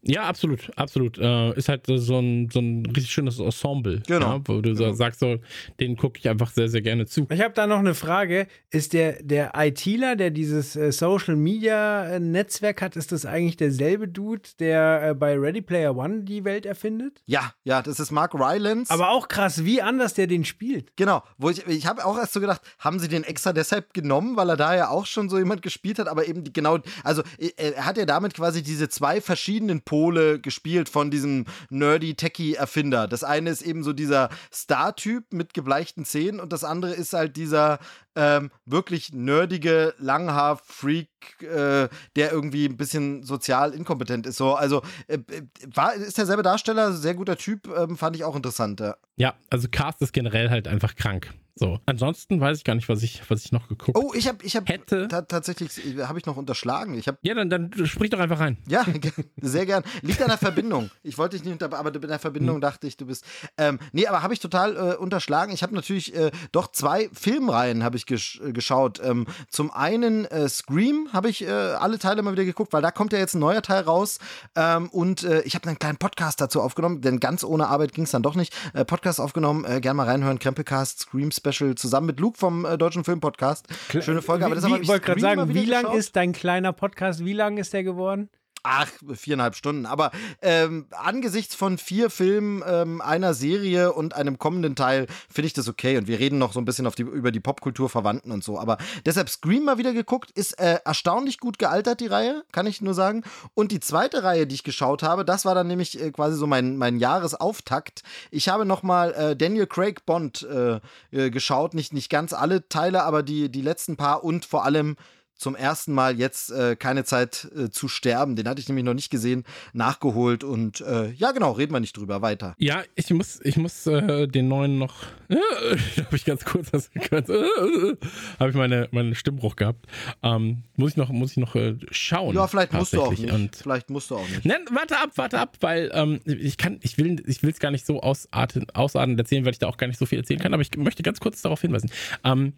Ja, 0.02 0.22
absolut, 0.24 0.70
absolut. 0.76 1.18
Äh, 1.18 1.52
ist 1.56 1.68
halt 1.68 1.86
so 1.86 2.18
ein, 2.18 2.48
so 2.52 2.60
ein 2.60 2.86
richtig 2.86 3.10
schönes 3.10 3.38
Ensemble. 3.38 4.02
Genau. 4.06 4.36
Ja, 4.36 4.40
wo 4.44 4.60
du 4.60 4.74
so 4.74 4.84
Genau. 4.84 4.94
sagst, 4.96 5.20
so, 5.20 5.36
den 5.80 5.96
gucke 5.96 6.18
ich 6.18 6.28
einfach 6.28 6.50
sehr, 6.50 6.68
sehr 6.68 6.80
gerne 6.82 7.06
zu. 7.06 7.26
Ich 7.30 7.40
habe 7.40 7.54
da 7.54 7.66
noch 7.66 7.78
eine 7.78 7.94
Frage. 7.94 8.46
Ist 8.70 8.92
der, 8.92 9.22
der 9.22 9.52
ITler, 9.56 10.16
der 10.16 10.30
dieses 10.30 10.76
äh, 10.76 10.92
Social 10.92 11.36
Media 11.36 12.04
äh, 12.06 12.20
Netzwerk 12.20 12.80
hat, 12.82 12.96
ist 12.96 13.12
das 13.12 13.26
eigentlich 13.26 13.56
derselbe 13.56 14.08
Dude, 14.08 14.42
der 14.58 15.10
äh, 15.10 15.14
bei 15.14 15.36
Ready 15.38 15.60
Player 15.60 15.94
One 15.96 16.22
die 16.22 16.44
Welt 16.44 16.64
erfindet? 16.64 17.22
Ja, 17.26 17.52
ja, 17.64 17.82
das 17.82 18.00
ist 18.00 18.10
Mark 18.10 18.34
Rylance. 18.34 18.92
Aber 18.92 19.10
auch 19.10 19.28
krass, 19.28 19.64
wie 19.64 19.82
anders 19.82 20.14
der 20.14 20.26
den 20.26 20.44
spielt. 20.44 20.96
Genau, 20.96 21.22
wo 21.36 21.50
ich, 21.50 21.66
ich 21.66 21.86
habe 21.86 22.04
auch 22.06 22.16
erst 22.16 22.32
so 22.32 22.40
gedacht, 22.40 22.62
haben 22.78 22.98
sie 22.98 23.08
den 23.08 23.24
extra 23.24 23.52
deshalb 23.52 23.92
genommen, 23.92 24.36
weil 24.36 24.48
er 24.48 24.56
da 24.56 24.74
ja 24.74 24.88
auch 24.88 25.04
schon 25.06 25.28
so 25.28 25.38
jemand 25.38 25.60
gespielt 25.60 25.98
hat, 25.98 26.08
aber 26.08 26.26
eben 26.26 26.44
die 26.44 26.52
genau, 26.52 26.78
also 27.04 27.22
äh, 27.38 27.50
er 27.56 27.84
hat 27.84 27.98
ja 27.98 28.06
damit 28.06 28.34
quasi 28.34 28.62
diese 28.62 28.88
zwei 28.88 29.20
verschiedenen 29.20 29.67
Pole 29.82 30.40
gespielt 30.40 30.88
von 30.88 31.10
diesem 31.10 31.44
nerdy 31.70 32.14
Techie 32.14 32.54
Erfinder. 32.54 33.06
Das 33.06 33.24
eine 33.24 33.50
ist 33.50 33.62
eben 33.62 33.82
so 33.82 33.92
dieser 33.92 34.28
Star-Typ 34.52 35.32
mit 35.32 35.54
gebleichten 35.54 36.04
Zähnen 36.04 36.40
und 36.40 36.52
das 36.52 36.64
andere 36.64 36.92
ist 36.92 37.12
halt 37.12 37.36
dieser 37.36 37.78
ähm, 38.16 38.50
wirklich 38.66 39.12
nerdige 39.12 39.94
Langhaar-Freak, 39.98 41.42
äh, 41.42 41.88
der 42.16 42.32
irgendwie 42.32 42.66
ein 42.66 42.76
bisschen 42.76 43.22
sozial 43.22 43.72
inkompetent 43.72 44.26
ist. 44.26 44.36
So, 44.36 44.54
also 44.54 44.82
äh, 45.06 45.18
äh, 45.18 45.42
war, 45.72 45.94
ist 45.94 46.18
derselbe 46.18 46.42
Darsteller, 46.42 46.92
sehr 46.92 47.14
guter 47.14 47.36
Typ, 47.36 47.68
ähm, 47.68 47.96
fand 47.96 48.16
ich 48.16 48.24
auch 48.24 48.36
interessant. 48.36 48.80
Ja. 48.80 48.96
Ja, 49.18 49.34
also 49.50 49.68
Cast 49.70 50.00
ist 50.02 50.12
generell 50.12 50.48
halt 50.50 50.66
einfach 50.68 50.94
krank. 50.96 51.32
So, 51.60 51.80
ansonsten 51.86 52.40
weiß 52.40 52.58
ich 52.58 52.62
gar 52.62 52.76
nicht, 52.76 52.88
was 52.88 53.02
ich, 53.02 53.20
was 53.28 53.44
ich 53.44 53.50
noch 53.50 53.66
geguckt 53.66 53.98
Oh, 53.98 54.12
ich 54.14 54.28
habe 54.28 54.38
ich 54.44 54.54
hab 54.54 54.68
hätte. 54.68 55.08
ta 55.08 55.22
tatsächlich, 55.22 55.72
habe 56.06 56.16
ich 56.20 56.24
noch 56.24 56.36
unterschlagen. 56.36 56.94
Ich 56.94 57.08
habe 57.08 57.18
Ja, 57.22 57.34
dann, 57.34 57.50
dann 57.50 57.72
sprich 57.86 58.10
doch 58.10 58.20
einfach 58.20 58.38
rein. 58.38 58.58
Ja, 58.68 58.86
sehr 59.38 59.66
gern. 59.66 59.82
Liegt 60.02 60.22
an 60.22 60.28
der 60.28 60.38
Verbindung. 60.38 60.88
Ich 61.02 61.18
wollte 61.18 61.36
dich 61.36 61.44
nicht 61.44 61.60
unter, 61.60 61.76
aber 61.76 61.90
mit 61.90 62.00
der 62.08 62.20
Verbindung 62.20 62.56
Hm. 62.56 62.60
dachte 62.60 62.86
ich, 62.86 62.96
du 62.96 63.06
bist. 63.06 63.24
Ähm, 63.56 63.80
nee, 63.90 64.06
aber 64.06 64.22
habe 64.22 64.34
ich 64.34 64.38
total 64.38 64.76
äh, 64.76 64.94
unterschlagen. 64.94 65.52
Ich 65.52 65.64
habe 65.64 65.74
natürlich 65.74 66.14
äh, 66.14 66.30
doch 66.52 66.70
zwei 66.70 67.10
Filmreihen 67.12 67.82
habe 67.82 67.96
ich 67.96 68.06
gesch 68.06 68.40
äh, 68.40 68.52
geschaut. 68.52 69.00
Ähm, 69.02 69.26
zum 69.50 69.72
einen 69.72 70.26
äh, 70.26 70.48
Scream 70.48 71.08
habe 71.12 71.28
ich 71.28 71.42
äh, 71.42 71.50
alle 71.50 71.98
Teile 71.98 72.22
mal 72.22 72.30
wieder 72.34 72.44
geguckt, 72.44 72.72
weil 72.72 72.82
da 72.82 72.92
kommt 72.92 73.12
ja 73.12 73.18
jetzt 73.18 73.34
ein 73.34 73.40
neuer 73.40 73.62
Teil 73.62 73.82
raus. 73.82 74.20
Ähm, 74.54 74.88
und 74.90 75.24
äh, 75.24 75.40
ich 75.42 75.56
habe 75.56 75.66
einen 75.68 75.80
kleinen 75.80 75.98
Podcast 75.98 76.40
dazu 76.40 76.62
aufgenommen, 76.62 77.00
denn 77.00 77.18
ganz 77.18 77.42
ohne 77.42 77.66
Arbeit 77.66 77.94
ging 77.94 78.04
es 78.04 78.12
dann 78.12 78.22
doch 78.22 78.36
nicht. 78.36 78.54
Äh, 78.74 78.84
Podcast 79.08 79.20
aufgenommen, 79.20 79.64
äh, 79.64 79.80
gern 79.80 79.96
mal 79.96 80.04
reinhören. 80.06 80.38
Krempelcast, 80.38 81.00
Scream 81.00 81.30
Special 81.30 81.74
zusammen 81.76 82.08
mit 82.08 82.20
Luke 82.20 82.36
vom 82.36 82.66
äh, 82.66 82.76
Deutschen 82.76 83.04
Filmpodcast. 83.04 83.66
Schöne 84.02 84.20
Folge. 84.20 84.44
Aber 84.44 84.54
Wie- 84.54 84.60
das 84.60 84.70
wie- 84.70 84.82
Ich 84.82 84.88
wollte 84.88 85.06
gerade 85.06 85.20
sagen, 85.20 85.48
wie 85.54 85.64
lang 85.64 85.84
geschaut. 85.84 85.96
ist 85.98 86.14
dein 86.16 86.32
kleiner 86.34 86.74
Podcast? 86.74 87.24
Wie 87.24 87.32
lang 87.32 87.56
ist 87.56 87.72
der 87.72 87.84
geworden? 87.84 88.28
Ach, 88.62 88.88
viereinhalb 89.14 89.54
Stunden. 89.54 89.86
Aber 89.86 90.10
ähm, 90.42 90.86
angesichts 90.90 91.54
von 91.54 91.78
vier 91.78 92.10
Filmen, 92.10 92.62
ähm, 92.66 93.00
einer 93.00 93.32
Serie 93.34 93.92
und 93.92 94.14
einem 94.14 94.38
kommenden 94.38 94.74
Teil 94.74 95.06
finde 95.32 95.46
ich 95.46 95.52
das 95.52 95.68
okay. 95.68 95.96
Und 95.96 96.08
wir 96.08 96.18
reden 96.18 96.38
noch 96.38 96.52
so 96.52 96.60
ein 96.60 96.64
bisschen 96.64 96.86
auf 96.86 96.94
die, 96.94 97.02
über 97.02 97.30
die 97.30 97.40
Popkultur 97.40 97.88
Verwandten 97.88 98.32
und 98.32 98.42
so. 98.42 98.58
Aber 98.58 98.78
deshalb 99.06 99.28
Scream 99.28 99.64
mal 99.64 99.78
wieder 99.78 99.92
geguckt, 99.92 100.30
ist 100.32 100.58
äh, 100.58 100.80
erstaunlich 100.84 101.38
gut 101.38 101.58
gealtert, 101.58 102.00
die 102.00 102.06
Reihe, 102.08 102.42
kann 102.52 102.66
ich 102.66 102.80
nur 102.80 102.94
sagen. 102.94 103.22
Und 103.54 103.70
die 103.70 103.80
zweite 103.80 104.24
Reihe, 104.24 104.46
die 104.46 104.56
ich 104.56 104.64
geschaut 104.64 105.02
habe, 105.02 105.24
das 105.24 105.44
war 105.44 105.54
dann 105.54 105.68
nämlich 105.68 106.00
äh, 106.00 106.10
quasi 106.10 106.36
so 106.36 106.46
mein, 106.46 106.76
mein 106.76 106.98
Jahresauftakt. 106.98 108.02
Ich 108.30 108.48
habe 108.48 108.64
nochmal 108.64 109.12
äh, 109.14 109.36
Daniel 109.36 109.66
Craig 109.66 110.04
Bond 110.04 110.42
äh, 110.42 110.80
äh, 111.12 111.30
geschaut. 111.30 111.74
Nicht, 111.74 111.92
nicht 111.92 112.10
ganz 112.10 112.32
alle 112.32 112.68
Teile, 112.68 113.04
aber 113.04 113.22
die, 113.22 113.50
die 113.50 113.62
letzten 113.62 113.96
paar 113.96 114.24
und 114.24 114.44
vor 114.44 114.64
allem 114.64 114.96
zum 115.38 115.56
ersten 115.56 115.92
Mal 115.92 116.18
jetzt 116.18 116.50
äh, 116.50 116.76
keine 116.76 117.04
Zeit 117.04 117.48
äh, 117.56 117.70
zu 117.70 117.88
sterben. 117.88 118.36
Den 118.36 118.48
hatte 118.48 118.60
ich 118.60 118.68
nämlich 118.68 118.84
noch 118.84 118.94
nicht 118.94 119.10
gesehen, 119.10 119.44
nachgeholt 119.72 120.44
und 120.44 120.80
äh, 120.80 121.10
ja 121.12 121.32
genau, 121.32 121.52
reden 121.52 121.72
wir 121.72 121.80
nicht 121.80 121.96
drüber 121.96 122.20
weiter. 122.20 122.54
Ja, 122.58 122.82
ich 122.96 123.10
muss, 123.10 123.40
ich 123.42 123.56
muss 123.56 123.86
äh, 123.86 124.26
den 124.26 124.48
neuen 124.48 124.78
noch. 124.78 124.94
Habe 125.30 126.16
ich 126.16 126.24
ganz 126.24 126.44
kurz 126.44 126.68
äh, 126.72 126.78
habe 128.38 128.50
ich 128.50 128.56
meine, 128.56 128.88
meinen 128.90 129.14
Stimmbruch 129.14 129.56
gehabt. 129.56 129.86
Ähm, 130.22 130.64
muss 130.76 130.92
ich 130.92 130.96
noch, 130.96 131.10
muss 131.10 131.32
ich 131.32 131.36
noch 131.36 131.54
äh, 131.54 131.76
schauen. 131.90 132.34
Ja, 132.34 132.46
vielleicht 132.46 132.72
musst 132.72 132.92
du 132.92 133.02
auch 133.02 133.10
nicht. 133.10 133.32
Und 133.32 133.56
vielleicht 133.56 133.90
musst 133.90 134.10
du 134.10 134.16
auch 134.16 134.28
nicht. 134.28 134.44
Nein, 134.44 134.64
warte 134.70 134.98
ab, 134.98 135.10
warte 135.16 135.38
ab, 135.38 135.56
weil 135.60 135.90
ähm, 135.94 136.20
ich 136.24 136.56
kann, 136.56 136.78
ich 136.82 136.98
will, 136.98 137.22
ich 137.26 137.42
will 137.42 137.50
es 137.50 137.60
gar 137.60 137.70
nicht 137.70 137.86
so 137.86 138.00
ausarten, 138.00 138.66
ausarten 138.70 139.18
erzählen, 139.18 139.44
weil 139.44 139.52
ich 139.52 139.58
da 139.58 139.68
auch 139.68 139.76
gar 139.76 139.86
nicht 139.86 139.98
so 139.98 140.06
viel 140.06 140.18
erzählen 140.18 140.40
kann, 140.40 140.54
aber 140.54 140.62
ich 140.62 140.76
möchte 140.76 141.02
ganz 141.02 141.20
kurz 141.20 141.42
darauf 141.42 141.60
hinweisen. 141.60 141.90
Ähm, 142.24 142.54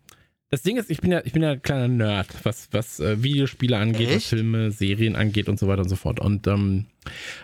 das 0.51 0.63
Ding 0.63 0.77
ist, 0.77 0.91
ich 0.91 1.01
bin 1.01 1.13
ja, 1.13 1.23
ich 1.25 1.33
bin 1.33 1.43
ja 1.43 1.53
ein 1.53 1.63
kleiner 1.63 1.89
Nerd, 1.89 2.29
was, 2.45 2.69
was 2.73 2.99
äh, 2.99 3.23
Videospiele 3.23 3.79
angeht, 3.79 4.17
was? 4.17 4.27
Filme, 4.27 4.73
Serien 4.73 5.15
angeht 5.15 5.49
und 5.49 5.59
so 5.59 5.69
weiter 5.69 5.83
und 5.83 5.89
so 5.89 5.97
fort. 5.97 6.21
Und 6.21 6.47
ähm, 6.49 6.87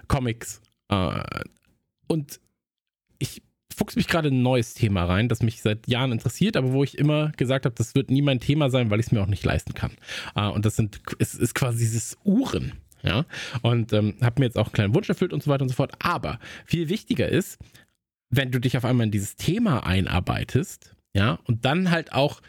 Comics. 0.09 0.61
Äh, 0.89 1.23
und 2.09 2.41
ich 3.19 3.43
fuchs 3.75 3.95
mich 3.95 4.09
gerade 4.09 4.29
in 4.29 4.41
ein 4.41 4.43
neues 4.43 4.75
Thema 4.75 5.05
rein, 5.05 5.29
das 5.29 5.43
mich 5.43 5.63
seit 5.63 5.87
Jahren 5.87 6.11
interessiert, 6.11 6.57
aber 6.57 6.73
wo 6.73 6.83
ich 6.83 6.99
immer 6.99 7.31
gesagt 7.33 7.65
habe, 7.65 7.75
das 7.77 7.95
wird 7.95 8.11
nie 8.11 8.23
mein 8.23 8.41
Thema 8.41 8.71
sein, 8.71 8.91
weil 8.91 8.99
ich 8.99 9.07
es 9.07 9.13
mir 9.13 9.23
auch 9.23 9.27
nicht 9.27 9.45
leisten 9.45 9.75
kann. 9.75 9.93
Äh, 10.35 10.49
und 10.49 10.67
das 10.67 10.75
sind, 10.75 11.01
es 11.21 11.35
ist 11.35 11.55
quasi 11.55 11.79
dieses 11.79 12.17
Uhren. 12.25 12.73
Ja, 13.03 13.25
und 13.63 13.93
ähm, 13.93 14.15
habe 14.21 14.41
mir 14.41 14.47
jetzt 14.47 14.59
auch 14.59 14.67
einen 14.67 14.73
kleinen 14.73 14.95
Wunsch 14.97 15.09
erfüllt 15.09 15.33
und 15.33 15.41
so 15.41 15.49
weiter 15.49 15.63
und 15.63 15.69
so 15.69 15.77
fort. 15.77 15.93
Aber 16.01 16.41
viel 16.65 16.89
wichtiger 16.89 17.29
ist, 17.29 17.59
wenn 18.31 18.51
du 18.51 18.59
dich 18.59 18.77
auf 18.77 18.85
einmal 18.85 19.07
in 19.07 19.13
dieses 19.13 19.37
Thema 19.37 19.87
einarbeitest, 19.87 20.97
ja, 21.15 21.39
und 21.45 21.65
dann 21.65 21.93
halt 21.93 22.13
auch 22.13 22.41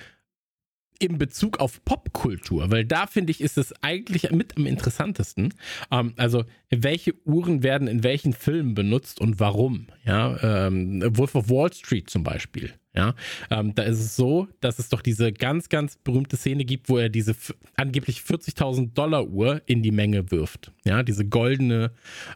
in 1.00 1.18
Bezug 1.18 1.60
auf 1.60 1.84
Popkultur, 1.86 2.72
weil 2.72 2.86
da 2.86 3.08
finde 3.08 3.32
ich, 3.32 3.42
ist 3.42 3.58
es 3.58 3.74
eigentlich 3.82 4.30
mit 4.32 4.58
am 4.58 4.66
interessantesten. 4.66 5.54
Ähm, 5.92 6.14
also, 6.18 6.44
welche 6.70 7.14
Uhren 7.26 7.64
werden 7.64 7.88
in 7.88 8.04
welchen 8.04 8.34
Filmen 8.34 8.74
benutzt 8.74 9.22
und 9.22 9.40
warum? 9.40 9.88
Ja, 10.06 10.68
ähm, 10.68 11.02
Wolf 11.18 11.36
of 11.36 11.50
Wall 11.50 11.72
Street 11.74 12.10
zum 12.10 12.24
Beispiel. 12.24 12.74
Ja, 12.94 13.14
ähm, 13.52 13.76
da 13.76 13.84
ist 13.84 14.00
es 14.00 14.16
so, 14.16 14.48
dass 14.60 14.80
es 14.80 14.90
doch 14.90 15.02
diese 15.02 15.32
ganz, 15.32 15.70
ganz 15.70 15.98
berühmte 15.98 16.36
Szene 16.36 16.66
gibt, 16.66 16.90
wo 16.90 16.98
er 16.98 17.10
diese 17.10 17.36
angeblich 17.76 18.22
40.000 18.22 18.94
Dollar 18.94 19.28
Uhr 19.28 19.62
in 19.68 19.84
die 19.84 19.92
Menge 19.92 20.32
wirft. 20.32 20.72
Ja, 20.84 21.04
diese 21.04 21.26
goldene 21.26 21.92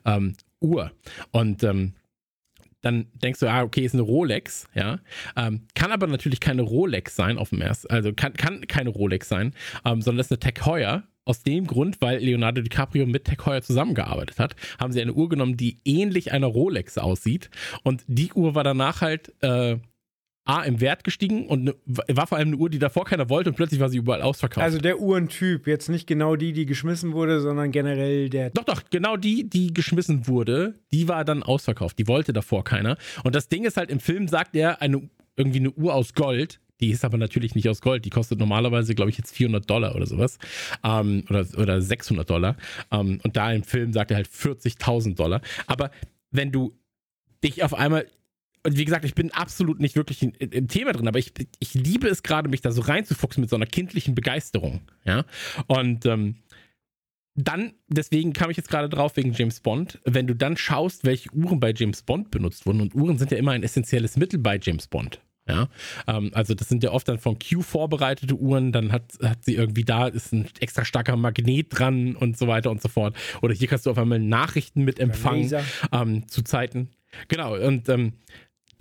ähm, 0.06 0.36
Uhr. 0.60 0.92
Und 1.32 1.64
ähm, 1.64 1.94
dann 2.82 3.08
denkst 3.14 3.40
du, 3.40 3.48
ah, 3.48 3.64
okay, 3.64 3.86
ist 3.86 3.94
eine 3.94 4.04
Rolex, 4.04 4.68
ja. 4.74 5.00
Ähm, 5.36 5.68
kann 5.76 5.92
aber 5.92 6.08
natürlich 6.08 6.40
keine 6.40 6.64
Rolex 6.64 7.16
sein 7.16 7.38
auf 7.38 7.50
dem 7.50 7.62
ersten, 7.62 7.92
also 7.92 8.14
kann, 8.14 8.34
kann 8.34 8.68
keine 8.68 8.90
Rolex 8.90 9.30
sein, 9.30 9.54
ähm, 9.86 10.02
sondern 10.02 10.22
ist 10.22 10.32
eine 10.32 10.40
Tech 10.40 10.66
Heuer. 10.66 11.04
Aus 11.24 11.44
dem 11.44 11.68
Grund, 11.68 12.02
weil 12.02 12.18
Leonardo 12.18 12.64
DiCaprio 12.64 13.06
mit 13.06 13.26
Tech 13.26 13.38
Heuer 13.46 13.62
zusammengearbeitet 13.62 14.40
hat, 14.40 14.56
haben 14.80 14.92
sie 14.92 15.00
eine 15.04 15.14
Uhr 15.14 15.30
genommen, 15.30 15.56
die 15.56 15.80
ähnlich 15.86 16.32
einer 16.32 16.48
Rolex 16.48 16.98
aussieht. 16.98 17.52
Und 17.84 18.04
die 18.08 18.34
Uhr 18.34 18.56
war 18.56 18.64
danach 18.64 19.02
halt 19.02 19.32
äh, 19.44 19.78
A 20.44 20.64
im 20.64 20.82
Wert 20.82 21.04
gestiegen 21.04 21.46
und 21.46 21.64
ne, 21.64 21.76
war 21.86 22.26
vor 22.26 22.38
allem 22.38 22.50
eine 22.50 22.58
Uhr, 22.58 22.70
die 22.70 22.80
davor 22.80 23.06
keiner 23.06 23.30
wollte 23.30 23.52
und 23.52 23.56
plötzlich 23.56 23.80
war 23.80 23.90
sie 23.90 23.98
überall 23.98 24.24
ausverkauft. 24.24 24.64
Also 24.64 24.80
der 24.80 25.00
Uhrentyp, 25.00 25.68
jetzt 25.68 25.88
nicht 25.88 26.08
genau 26.08 26.36
die, 26.36 26.52
die 26.52 26.66
geschmissen 26.66 27.14
wurde, 27.14 27.42
sondern 27.42 27.72
generell 27.72 28.30
der. 28.30 28.50
Doch, 28.50 28.64
doch, 28.64 28.82
genau 28.90 29.18
die, 29.18 29.48
die 29.48 29.72
geschmissen 29.72 30.28
wurde, 30.28 30.80
die 30.92 31.08
war 31.08 31.26
dann 31.26 31.44
ausverkauft. 31.44 32.00
Die 32.00 32.08
wollte 32.08 32.34
davor 32.34 32.64
keiner. 32.64 32.98
Und 33.24 33.36
das 33.36 33.50
Ding 33.50 33.66
ist 33.66 33.78
halt, 33.78 33.92
im 33.92 34.00
Film 34.00 34.28
sagt 34.28 34.56
er, 34.56 34.82
eine, 34.82 35.08
irgendwie 35.36 35.60
eine 35.60 35.72
Uhr 35.72 35.94
aus 35.94 36.14
Gold. 36.14 36.60
Die 36.80 36.90
ist 36.90 37.06
aber 37.06 37.20
natürlich 37.20 37.54
nicht 37.54 37.70
aus 37.70 37.80
Gold. 37.80 38.06
Die 38.06 38.10
kostet 38.10 38.40
normalerweise, 38.40 38.96
glaube 38.96 39.12
ich, 39.12 39.18
jetzt 39.20 39.36
400 39.36 39.70
Dollar 39.70 39.96
oder 39.96 40.08
sowas. 40.08 40.40
Ähm, 40.84 41.24
oder, 41.30 41.46
oder 41.58 41.80
600 41.80 42.28
Dollar. 42.28 42.58
Ähm, 42.92 43.20
und 43.24 43.38
da 43.38 43.52
im 43.52 43.64
Film 43.64 43.94
sagt 43.94 44.10
er 44.10 44.18
halt 44.18 44.28
40.000 44.28 45.16
Dollar. 45.16 45.42
Aber 45.68 45.92
wenn 46.32 46.52
du 46.52 46.74
dich 47.44 47.64
auf 47.64 47.76
einmal 47.76 48.08
und 48.64 48.78
wie 48.78 48.86
gesagt, 48.86 49.06
ich 49.06 49.16
bin 49.16 49.32
absolut 49.32 49.80
nicht 49.80 49.96
wirklich 49.96 50.22
in, 50.22 50.32
in, 50.32 50.52
im 50.52 50.68
Thema 50.68 50.94
drin, 50.94 51.08
aber 51.08 51.20
ich, 51.20 51.34
ich 51.60 51.74
liebe 51.74 52.08
es 52.08 52.24
gerade, 52.24 52.50
mich 52.50 52.62
da 52.62 52.72
so 52.72 52.82
reinzufuchsen 52.82 53.42
mit 53.42 53.50
so 53.50 53.56
einer 53.56 53.66
kindlichen 53.66 54.16
Begeisterung. 54.16 54.82
Ja. 55.04 55.26
Und 55.68 56.06
ähm, 56.06 56.36
dann, 57.36 57.74
deswegen 57.88 58.34
kam 58.34 58.50
ich 58.50 58.58
jetzt 58.58 58.70
gerade 58.70 58.90
drauf 58.90 59.16
wegen 59.16 59.34
James 59.34 59.62
Bond, 59.62 60.00
wenn 60.06 60.28
du 60.28 60.36
dann 60.36 60.58
schaust, 60.58 61.06
welche 61.06 61.34
Uhren 61.34 61.60
bei 61.60 61.74
James 61.76 62.04
Bond 62.04 62.30
benutzt 62.30 62.66
wurden, 62.66 62.82
und 62.82 62.94
Uhren 62.94 63.18
sind 63.18 63.32
ja 63.32 63.38
immer 63.38 63.52
ein 63.52 63.64
essentielles 63.64 64.18
Mittel 64.18 64.40
bei 64.40 64.60
James 64.62 64.88
Bond. 64.88 65.22
Ja, 65.48 65.70
ähm, 66.08 66.30
also 66.34 66.54
das 66.54 66.70
sind 66.70 66.84
ja 66.84 66.92
oft 66.92 67.08
dann 67.08 67.18
von 67.18 67.40
Q 67.40 67.62
vorbereitete 67.64 68.36
Uhren, 68.36 68.72
dann 68.72 68.92
hat, 68.92 69.18
hat 69.24 69.44
sie 69.44 69.56
irgendwie 69.56 69.84
da, 69.84 70.08
ist 70.08 70.32
ein 70.34 70.48
extra 70.60 70.86
starker 70.86 71.16
Magnet 71.16 71.68
dran 71.72 72.16
und 72.16 72.38
so 72.38 72.48
weiter 72.48 72.70
und 72.70 72.80
so 72.82 72.90
fort. 72.90 73.16
Oder 73.42 73.56
hier 73.56 73.68
kannst 73.68 73.88
du 73.88 73.92
auf 73.92 73.98
einmal 73.98 74.20
Nachrichten 74.20 74.84
mit 74.84 75.00
empfangen 75.00 75.52
ähm, 75.92 76.28
zu 76.28 76.44
Zeiten. 76.44 76.90
Genau, 77.28 77.58
und 77.58 77.90
ähm, 77.90 78.14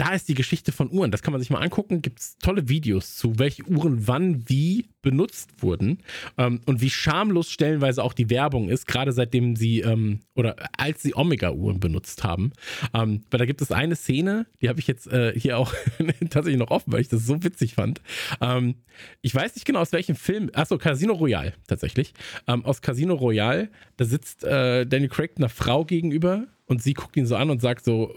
da 0.00 0.14
ist 0.14 0.30
die 0.30 0.34
Geschichte 0.34 0.72
von 0.72 0.90
Uhren. 0.90 1.10
Das 1.10 1.20
kann 1.20 1.32
man 1.32 1.42
sich 1.42 1.50
mal 1.50 1.58
angucken. 1.58 2.00
Gibt 2.00 2.20
es 2.20 2.38
tolle 2.38 2.70
Videos 2.70 3.16
zu, 3.16 3.38
welche 3.38 3.64
Uhren 3.64 4.08
wann 4.08 4.48
wie 4.48 4.88
benutzt 5.02 5.62
wurden 5.62 5.98
ähm, 6.38 6.62
und 6.64 6.80
wie 6.80 6.88
schamlos 6.88 7.50
stellenweise 7.50 8.02
auch 8.02 8.14
die 8.14 8.30
Werbung 8.30 8.70
ist, 8.70 8.86
gerade 8.86 9.12
seitdem 9.12 9.56
sie 9.56 9.80
ähm, 9.80 10.20
oder 10.34 10.56
als 10.78 11.02
sie 11.02 11.14
Omega-Uhren 11.14 11.80
benutzt 11.80 12.24
haben. 12.24 12.52
Ähm, 12.94 13.24
weil 13.30 13.38
da 13.38 13.44
gibt 13.44 13.60
es 13.60 13.72
eine 13.72 13.94
Szene, 13.94 14.46
die 14.62 14.70
habe 14.70 14.80
ich 14.80 14.86
jetzt 14.86 15.06
äh, 15.06 15.38
hier 15.38 15.58
auch 15.58 15.74
tatsächlich 16.30 16.58
noch 16.58 16.70
offen, 16.70 16.94
weil 16.94 17.02
ich 17.02 17.08
das 17.08 17.26
so 17.26 17.42
witzig 17.44 17.74
fand. 17.74 18.00
Ähm, 18.40 18.76
ich 19.20 19.34
weiß 19.34 19.54
nicht 19.54 19.66
genau 19.66 19.80
aus 19.80 19.92
welchem 19.92 20.16
Film. 20.16 20.50
Achso, 20.54 20.78
Casino 20.78 21.12
Royale 21.12 21.52
tatsächlich. 21.66 22.14
Ähm, 22.46 22.64
aus 22.64 22.80
Casino 22.80 23.14
Royale, 23.14 23.68
da 23.98 24.06
sitzt 24.06 24.44
äh, 24.44 24.86
Daniel 24.86 25.10
Craig 25.10 25.32
einer 25.36 25.50
Frau 25.50 25.84
gegenüber 25.84 26.46
und 26.64 26.82
sie 26.82 26.94
guckt 26.94 27.18
ihn 27.18 27.26
so 27.26 27.36
an 27.36 27.50
und 27.50 27.60
sagt 27.60 27.84
so, 27.84 28.16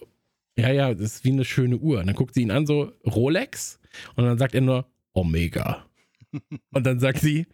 ja, 0.57 0.71
ja, 0.71 0.93
das 0.93 1.15
ist 1.15 1.23
wie 1.23 1.31
eine 1.31 1.45
schöne 1.45 1.77
Uhr. 1.77 1.99
Und 1.99 2.07
dann 2.07 2.15
guckt 2.15 2.33
sie 2.33 2.41
ihn 2.41 2.51
an, 2.51 2.65
so 2.65 2.91
Rolex. 3.05 3.79
Und 4.15 4.25
dann 4.25 4.37
sagt 4.37 4.55
er 4.55 4.61
nur 4.61 4.87
Omega. 5.13 5.85
Und 6.71 6.85
dann 6.85 6.99
sagt 6.99 7.19
sie, 7.19 7.47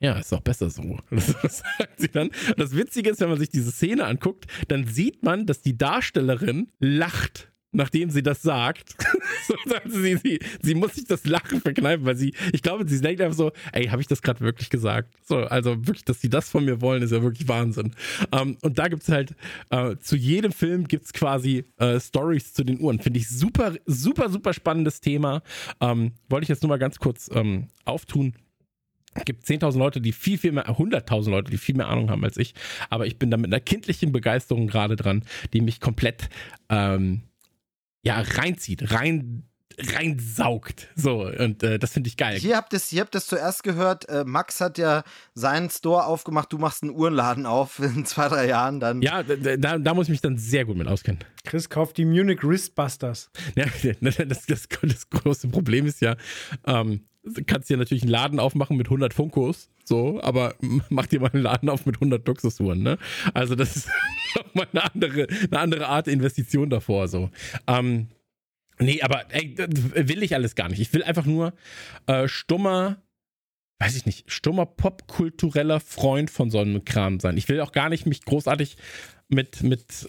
ja, 0.00 0.18
ist 0.18 0.32
doch 0.32 0.40
besser 0.40 0.68
so. 0.68 0.98
Das, 1.10 1.58
sagt 1.78 2.00
sie 2.00 2.08
dann. 2.08 2.28
Und 2.28 2.58
das 2.58 2.74
Witzige 2.74 3.10
ist, 3.10 3.20
wenn 3.20 3.28
man 3.28 3.38
sich 3.38 3.50
diese 3.50 3.70
Szene 3.70 4.04
anguckt, 4.04 4.46
dann 4.68 4.86
sieht 4.86 5.22
man, 5.22 5.46
dass 5.46 5.62
die 5.62 5.78
Darstellerin 5.78 6.72
lacht, 6.80 7.51
nachdem 7.72 8.10
sie 8.10 8.22
das 8.22 8.42
sagt. 8.42 8.94
so, 9.48 9.54
sie, 9.88 10.16
sie, 10.16 10.38
sie 10.62 10.74
muss 10.74 10.94
sich 10.94 11.06
das 11.06 11.24
Lachen 11.24 11.60
verkneifen, 11.60 12.04
weil 12.04 12.16
sie, 12.16 12.34
ich 12.52 12.62
glaube, 12.62 12.86
sie 12.86 13.00
denkt 13.00 13.20
einfach 13.20 13.36
so, 13.36 13.52
ey, 13.72 13.86
habe 13.86 14.00
ich 14.00 14.08
das 14.08 14.22
gerade 14.22 14.40
wirklich 14.40 14.70
gesagt? 14.70 15.14
So, 15.24 15.38
also 15.38 15.86
wirklich, 15.86 16.04
dass 16.04 16.20
sie 16.20 16.30
das 16.30 16.50
von 16.50 16.64
mir 16.64 16.80
wollen, 16.80 17.02
ist 17.02 17.12
ja 17.12 17.22
wirklich 17.22 17.48
Wahnsinn. 17.48 17.92
Ähm, 18.30 18.56
und 18.62 18.78
da 18.78 18.88
gibt's 18.88 19.08
halt, 19.08 19.34
äh, 19.70 19.96
zu 19.96 20.16
jedem 20.16 20.52
Film 20.52 20.86
gibt's 20.86 21.12
quasi 21.12 21.64
äh, 21.78 21.98
Stories 21.98 22.52
zu 22.52 22.64
den 22.64 22.80
Uhren. 22.80 23.00
Finde 23.00 23.18
ich 23.18 23.28
super, 23.28 23.74
super, 23.86 24.28
super 24.28 24.52
spannendes 24.52 25.00
Thema. 25.00 25.42
Ähm, 25.80 26.12
wollte 26.28 26.44
ich 26.44 26.48
jetzt 26.48 26.62
nur 26.62 26.68
mal 26.68 26.78
ganz 26.78 26.98
kurz 26.98 27.30
ähm, 27.34 27.68
auftun 27.84 28.34
gibt 29.26 29.44
10.000 29.44 29.78
Leute, 29.78 30.00
die 30.00 30.12
viel, 30.12 30.38
viel 30.38 30.52
mehr, 30.52 30.66
100.000 30.68 31.30
Leute, 31.30 31.50
die 31.50 31.58
viel 31.58 31.76
mehr 31.76 31.88
Ahnung 31.88 32.10
haben 32.10 32.24
als 32.24 32.38
ich. 32.38 32.54
Aber 32.88 33.06
ich 33.06 33.18
bin 33.18 33.30
da 33.30 33.36
mit 33.36 33.52
einer 33.52 33.60
kindlichen 33.60 34.10
Begeisterung 34.10 34.66
gerade 34.68 34.96
dran, 34.96 35.24
die 35.52 35.60
mich 35.60 35.80
komplett 35.80 36.30
ähm, 36.70 37.22
ja, 38.02 38.20
reinzieht, 38.20 38.92
rein 38.92 39.48
reinsaugt. 39.78 40.88
So, 40.94 41.26
und 41.26 41.62
äh, 41.62 41.78
das 41.78 41.92
finde 41.92 42.08
ich 42.08 42.16
geil. 42.16 42.38
Hier 42.38 42.56
habt 42.56 42.72
ihr 42.72 43.00
habt 43.00 43.14
es 43.14 43.26
zuerst 43.26 43.62
gehört. 43.62 44.08
Äh, 44.08 44.24
Max 44.24 44.60
hat 44.60 44.78
ja 44.78 45.02
seinen 45.34 45.70
Store 45.70 46.06
aufgemacht. 46.06 46.52
Du 46.52 46.58
machst 46.58 46.82
einen 46.82 46.92
Uhrenladen 46.92 47.46
auf 47.46 47.78
in 47.78 48.04
zwei, 48.04 48.28
drei 48.28 48.48
Jahren. 48.48 48.80
Dann. 48.80 49.02
Ja, 49.02 49.22
da, 49.22 49.78
da 49.78 49.94
muss 49.94 50.06
ich 50.06 50.10
mich 50.10 50.20
dann 50.20 50.38
sehr 50.38 50.64
gut 50.64 50.76
mit 50.76 50.88
auskennen. 50.88 51.20
Chris 51.44 51.68
kauft 51.68 51.96
die 51.96 52.04
Munich 52.04 52.42
Wristbusters. 52.42 53.30
Ja, 53.54 53.66
das, 54.00 54.16
das, 54.28 54.46
das, 54.46 54.68
das 54.68 55.10
große 55.10 55.48
Problem 55.48 55.86
ist 55.86 56.00
ja, 56.00 56.16
ähm, 56.66 57.06
kannst 57.46 57.70
dir 57.70 57.76
natürlich 57.76 58.02
einen 58.02 58.10
Laden 58.10 58.40
aufmachen 58.40 58.76
mit 58.76 58.86
100 58.86 59.14
Funkos, 59.14 59.70
so, 59.84 60.20
aber 60.22 60.54
mach 60.88 61.06
dir 61.06 61.20
mal 61.20 61.30
einen 61.32 61.42
Laden 61.42 61.68
auf 61.68 61.86
mit 61.86 61.96
100 61.96 62.26
Luxusuhren, 62.26 62.82
ne? 62.82 62.98
Also 63.34 63.54
das 63.54 63.76
ist 63.76 63.88
nochmal 64.36 64.68
eine 64.72 64.84
andere, 64.92 65.26
eine 65.28 65.58
andere 65.58 65.86
Art 65.88 66.08
Investition 66.08 66.70
davor, 66.70 67.08
so. 67.08 67.30
Ähm, 67.66 68.08
nee, 68.78 69.00
aber 69.02 69.24
ey, 69.30 69.54
will 69.56 70.22
ich 70.22 70.34
alles 70.34 70.54
gar 70.54 70.68
nicht. 70.68 70.80
Ich 70.80 70.92
will 70.92 71.04
einfach 71.04 71.26
nur 71.26 71.54
äh, 72.06 72.26
stummer, 72.26 73.02
weiß 73.78 73.96
ich 73.96 74.06
nicht, 74.06 74.30
stummer 74.30 74.66
popkultureller 74.66 75.80
Freund 75.80 76.30
von 76.30 76.50
so 76.50 76.58
einem 76.58 76.84
Kram 76.84 77.20
sein. 77.20 77.36
Ich 77.36 77.48
will 77.48 77.60
auch 77.60 77.72
gar 77.72 77.88
nicht 77.88 78.06
mich 78.06 78.24
großartig 78.24 78.76
mit, 79.28 79.62
mit 79.62 80.08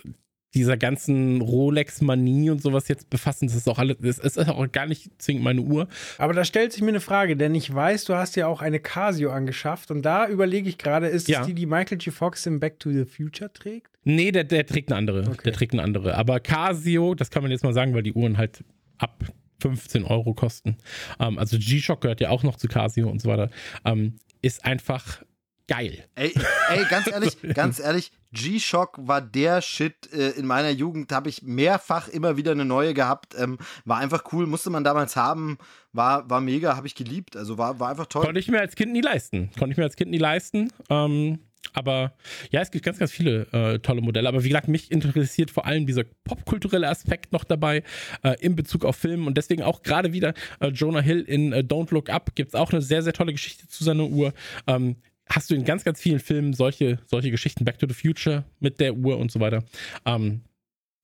dieser 0.54 0.78
ganzen 0.78 1.42
Rolex-Manie 1.42 2.50
und 2.52 2.62
sowas 2.62 2.88
jetzt 2.88 3.10
befassen. 3.10 3.48
Das 3.48 3.56
ist 3.56 3.68
auch 3.68 3.80
alles, 3.80 3.98
das 4.00 4.20
ist 4.20 4.38
auch 4.38 4.72
gar 4.72 4.86
nicht 4.86 5.10
zwingend 5.22 5.44
meine 5.44 5.62
Uhr. 5.62 5.88
Aber 6.18 6.34
da 6.34 6.46
stellt 6.46 6.74
sich 6.74 6.82
mir 6.82 6.90
eine 6.90 7.00
Frage, 7.00 7.36
denn 7.36 7.56
ich 7.56 7.74
weiß, 7.74 8.06
du 8.06 8.16
hast 8.16 8.36
ja 8.36 8.48
auch 8.48 8.62
eine 8.62 8.80
Casio 8.80 9.32
angeschafft 9.32 9.92
und 9.92 10.04
da 10.04 10.28
überlege 10.28 10.70
ich 10.70 10.78
gerade, 10.78 11.08
ist 11.08 11.28
ja. 11.28 11.42
es 11.42 11.48
die, 11.48 11.54
die 11.54 11.66
Michael 11.66 11.98
G. 11.98 12.12
Fox 12.12 12.46
im 12.46 12.60
Back 12.60 12.80
to 12.80 12.92
the 12.92 13.06
Future 13.06 13.52
trägt? 13.52 13.90
Nee, 14.04 14.32
der, 14.32 14.44
der 14.44 14.66
trägt 14.66 14.92
eine 14.92 14.98
andere. 14.98 15.22
Okay. 15.30 15.42
Der 15.46 15.54
trägt 15.54 15.74
eine 15.74 15.82
andere. 15.82 16.16
Aber 16.16 16.40
Casio, 16.40 17.16
das 17.16 17.32
kann 17.32 17.42
man 17.42 17.52
jetzt 17.52 17.64
mal 17.64 17.74
sagen, 17.74 17.94
weil 17.94 18.04
die 18.04 18.14
Uhren 18.14 18.38
halt 18.38 18.64
ab 18.98 19.24
15 19.62 20.04
Euro 20.04 20.34
kosten. 20.34 20.78
Ähm, 21.20 21.40
also 21.40 21.58
G-Shock 21.58 22.02
gehört 22.02 22.22
ja 22.22 22.30
auch 22.30 22.44
noch 22.44 22.58
zu 22.58 22.68
Casio 22.68 23.10
und 23.10 23.22
so 23.22 23.30
weiter. 23.30 23.50
Ähm, 23.86 24.18
ist 24.42 24.66
einfach 24.66 25.24
geil. 25.68 26.06
Ey, 26.16 26.34
ey 26.70 26.86
ganz 26.90 27.08
ehrlich, 27.08 27.38
ganz 27.54 27.80
ehrlich, 27.80 28.12
G-Shock 28.34 28.98
war 29.02 29.22
der 29.22 29.62
Shit. 29.62 30.12
Äh, 30.12 30.32
in 30.32 30.46
meiner 30.46 30.72
Jugend 30.72 31.12
habe 31.12 31.30
ich 31.30 31.44
mehrfach 31.44 32.08
immer 32.08 32.36
wieder 32.38 32.52
eine 32.52 32.66
neue 32.66 32.94
gehabt. 32.94 33.36
Ähm, 33.38 33.58
war 33.86 34.00
einfach 34.00 34.24
cool, 34.34 34.48
musste 34.48 34.70
man 34.70 34.84
damals 34.84 35.16
haben. 35.16 35.58
War, 35.92 36.30
war 36.30 36.42
mega, 36.42 36.76
habe 36.76 36.88
ich 36.88 36.96
geliebt. 36.96 37.38
Also 37.38 37.58
war, 37.58 37.80
war 37.80 37.90
einfach 37.90 38.08
toll. 38.08 38.26
Konnte 38.26 38.40
ich 38.40 38.50
mir 38.50 38.60
als 38.60 38.76
Kind 38.76 38.92
nie 38.92 39.02
leisten. 39.02 39.52
Konnte 39.58 39.74
ich 39.74 39.78
mir 39.78 39.84
als 39.84 39.96
Kind 39.96 40.12
nie 40.12 40.18
leisten. 40.18 40.72
Ähm, 40.90 41.40
aber 41.72 42.14
ja, 42.52 42.62
es 42.62 42.72
gibt 42.72 42.84
ganz, 42.84 43.00
ganz 43.00 43.12
viele 43.12 43.48
äh, 43.54 43.80
tolle 43.80 44.02
Modelle. 44.02 44.28
Aber 44.28 44.44
wie 44.44 44.50
gesagt, 44.50 44.68
mich 44.68 44.92
interessiert 44.92 45.50
vor 45.50 45.66
allem 45.66 45.86
dieser 45.86 46.04
popkulturelle 46.24 46.90
Aspekt 46.90 47.32
noch 47.32 47.44
dabei 47.44 47.84
äh, 48.24 48.36
in 48.42 48.56
Bezug 48.56 48.84
auf 48.84 48.96
Filmen. 48.96 49.28
Und 49.28 49.38
deswegen 49.38 49.64
auch 49.64 49.82
gerade 49.82 50.12
wieder 50.12 50.34
äh, 50.60 50.68
Jonah 50.68 51.00
Hill 51.02 51.22
in 51.22 51.54
äh, 51.54 51.60
Don't 51.60 51.94
Look 51.94 52.10
Up 52.10 52.36
gibt 52.36 52.50
es 52.50 52.56
auch 52.56 52.72
eine 52.72 52.82
sehr, 52.82 53.02
sehr 53.02 53.14
tolle 53.14 53.32
Geschichte 53.32 53.68
zu 53.68 53.84
seiner 53.84 54.06
Uhr. 54.06 54.34
Ähm, 54.68 54.98
hast 55.30 55.50
du 55.50 55.56
in 55.56 55.64
ganz, 55.64 55.84
ganz 55.84 56.00
vielen 56.00 56.20
Filmen 56.20 56.54
solche, 56.54 57.00
solche 57.06 57.32
Geschichten, 57.32 57.66
Back 57.66 57.80
to 57.80 57.88
the 57.88 57.94
Future 57.94 58.44
mit 58.60 58.80
der 58.80 58.96
Uhr 58.96 59.18
und 59.18 59.32
so 59.32 59.40
weiter. 59.40 59.64
Ähm, 60.06 60.42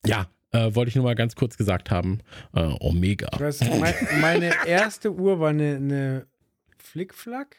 ja, 0.06 0.28
äh, 0.52 0.74
wollte 0.74 0.90
ich 0.90 0.96
nur 0.96 1.04
mal 1.04 1.16
ganz 1.16 1.36
kurz 1.36 1.58
gesagt 1.58 1.92
haben. 1.92 2.20
Äh, 2.54 2.62
Omega. 2.80 3.30
Weiß, 3.40 3.62
mein, 3.80 3.94
meine 4.22 4.52
erste 4.66 5.14
Uhr 5.14 5.40
war 5.40 5.50
eine, 5.50 5.76
eine 5.76 6.28
Flickflack. 6.78 7.58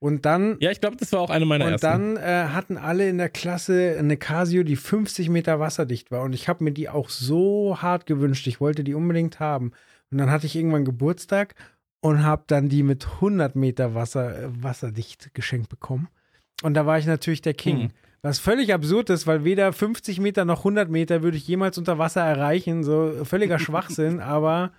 Und 0.00 0.26
dann. 0.26 0.56
Ja, 0.60 0.70
ich 0.70 0.80
glaube, 0.80 0.96
das 0.96 1.12
war 1.12 1.20
auch 1.20 1.30
eine 1.30 1.44
meiner 1.44 1.64
und 1.64 1.72
ersten. 1.72 1.86
Und 1.86 2.14
dann 2.14 2.16
äh, 2.16 2.48
hatten 2.50 2.76
alle 2.76 3.08
in 3.08 3.18
der 3.18 3.28
Klasse 3.28 3.96
eine 3.98 4.16
Casio, 4.16 4.62
die 4.62 4.76
50 4.76 5.28
Meter 5.28 5.58
wasserdicht 5.58 6.12
war. 6.12 6.22
Und 6.22 6.34
ich 6.34 6.48
habe 6.48 6.62
mir 6.62 6.70
die 6.70 6.88
auch 6.88 7.08
so 7.08 7.82
hart 7.82 8.06
gewünscht. 8.06 8.46
Ich 8.46 8.60
wollte 8.60 8.84
die 8.84 8.94
unbedingt 8.94 9.40
haben. 9.40 9.72
Und 10.10 10.18
dann 10.18 10.30
hatte 10.30 10.46
ich 10.46 10.54
irgendwann 10.54 10.84
Geburtstag 10.84 11.56
und 12.00 12.24
habe 12.24 12.44
dann 12.46 12.68
die 12.68 12.82
mit 12.82 13.06
100 13.06 13.56
Meter 13.56 13.94
Wasser, 13.94 14.44
äh, 14.44 14.62
wasserdicht 14.62 15.34
geschenkt 15.34 15.68
bekommen. 15.68 16.08
Und 16.62 16.74
da 16.74 16.86
war 16.86 16.98
ich 16.98 17.06
natürlich 17.06 17.42
der 17.42 17.54
King. 17.54 17.78
Mhm. 17.78 17.90
Was 18.22 18.40
völlig 18.40 18.74
absurd 18.74 19.10
ist, 19.10 19.26
weil 19.26 19.44
weder 19.44 19.72
50 19.72 20.18
Meter 20.18 20.44
noch 20.44 20.60
100 20.60 20.90
Meter 20.90 21.22
würde 21.22 21.36
ich 21.36 21.46
jemals 21.46 21.78
unter 21.78 21.98
Wasser 21.98 22.22
erreichen. 22.22 22.82
So 22.82 23.24
völliger 23.24 23.58
Schwachsinn, 23.60 24.20
aber 24.20 24.72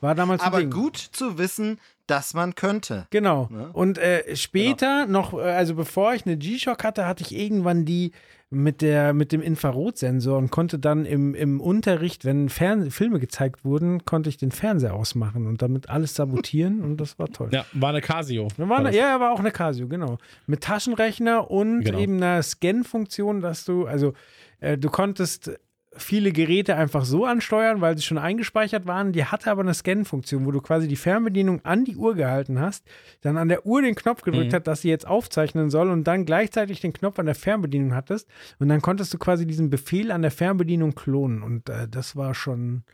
war 0.00 0.14
damals 0.14 0.42
Aber 0.42 0.58
Ding. 0.58 0.70
gut 0.70 0.96
zu 0.96 1.38
wissen, 1.38 1.80
dass 2.06 2.34
man 2.34 2.54
könnte. 2.54 3.06
Genau. 3.10 3.48
Ja? 3.50 3.70
Und 3.72 3.98
äh, 3.98 4.36
später 4.36 5.06
genau. 5.06 5.20
noch, 5.20 5.34
äh, 5.34 5.42
also 5.42 5.74
bevor 5.74 6.14
ich 6.14 6.26
eine 6.26 6.36
G-Shock 6.36 6.84
hatte, 6.84 7.06
hatte 7.06 7.24
ich 7.24 7.34
irgendwann 7.34 7.84
die 7.84 8.12
mit, 8.54 8.80
der, 8.80 9.12
mit 9.12 9.32
dem 9.32 9.42
Infrarotsensor 9.42 10.38
und 10.38 10.50
konnte 10.50 10.78
dann 10.78 11.04
im, 11.04 11.34
im 11.34 11.60
Unterricht, 11.60 12.24
wenn 12.24 12.48
Fern 12.48 12.90
Filme 12.90 13.20
gezeigt 13.20 13.64
wurden, 13.64 14.04
konnte 14.04 14.28
ich 14.28 14.36
den 14.36 14.50
Fernseher 14.50 14.94
ausmachen 14.94 15.46
und 15.46 15.60
damit 15.60 15.90
alles 15.90 16.14
sabotieren 16.14 16.80
und 16.80 17.00
das 17.00 17.18
war 17.18 17.28
toll. 17.28 17.50
Ja, 17.52 17.66
war 17.72 17.90
eine 17.90 18.00
Casio. 18.00 18.48
War 18.56 18.78
eine, 18.78 18.96
ja, 18.96 19.20
war 19.20 19.32
auch 19.32 19.40
eine 19.40 19.50
Casio, 19.50 19.88
genau. 19.88 20.18
Mit 20.46 20.62
Taschenrechner 20.62 21.50
und 21.50 21.84
genau. 21.84 21.98
eben 21.98 22.16
einer 22.16 22.42
Scan-Funktion, 22.42 23.40
dass 23.40 23.64
du, 23.64 23.86
also 23.86 24.14
äh, 24.60 24.78
du 24.78 24.88
konntest 24.88 25.50
viele 25.96 26.32
Geräte 26.32 26.76
einfach 26.76 27.04
so 27.04 27.24
ansteuern, 27.24 27.80
weil 27.80 27.96
sie 27.96 28.02
schon 28.02 28.18
eingespeichert 28.18 28.86
waren. 28.86 29.12
Die 29.12 29.24
hatte 29.24 29.50
aber 29.50 29.62
eine 29.62 29.74
Scan-Funktion, 29.74 30.46
wo 30.46 30.50
du 30.50 30.60
quasi 30.60 30.88
die 30.88 30.96
Fernbedienung 30.96 31.64
an 31.64 31.84
die 31.84 31.96
Uhr 31.96 32.14
gehalten 32.14 32.60
hast, 32.60 32.84
dann 33.20 33.36
an 33.36 33.48
der 33.48 33.66
Uhr 33.66 33.82
den 33.82 33.94
Knopf 33.94 34.22
gedrückt 34.22 34.52
mhm. 34.52 34.56
hat, 34.56 34.66
dass 34.66 34.82
sie 34.82 34.88
jetzt 34.88 35.06
aufzeichnen 35.06 35.70
soll 35.70 35.90
und 35.90 36.04
dann 36.04 36.24
gleichzeitig 36.24 36.80
den 36.80 36.92
Knopf 36.92 37.18
an 37.18 37.26
der 37.26 37.34
Fernbedienung 37.34 37.94
hattest. 37.94 38.28
Und 38.58 38.68
dann 38.68 38.82
konntest 38.82 39.12
du 39.14 39.18
quasi 39.18 39.46
diesen 39.46 39.70
Befehl 39.70 40.10
an 40.10 40.22
der 40.22 40.30
Fernbedienung 40.30 40.94
klonen. 40.94 41.42
Und 41.42 41.68
äh, 41.68 41.88
das 41.88 42.16
war 42.16 42.34
schon. 42.34 42.84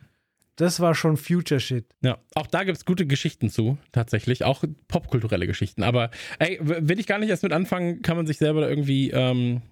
Das 0.57 0.79
war 0.79 0.95
schon 0.95 1.17
Future 1.17 1.59
Shit. 1.59 1.87
Ja, 2.03 2.19
auch 2.35 2.47
da 2.47 2.65
gibt 2.65 2.77
es 2.77 2.85
gute 2.85 3.07
Geschichten 3.07 3.49
zu, 3.49 3.79
tatsächlich. 3.93 4.45
Auch 4.45 4.63
popkulturelle 4.89 5.47
Geschichten. 5.47 5.83
Aber 5.83 6.11
ey, 6.39 6.59
will 6.61 7.01
ich 7.01 7.07
gar 7.07 7.19
nicht 7.19 7.31
erst 7.31 7.45
mit 7.45 7.55
anfangen, 7.55 8.03
kann 8.03 8.19
man 8.19 8.27
sich 8.27 8.37
selber 8.37 8.69
irgendwie 8.69 9.11
ähm, 9.11 9.63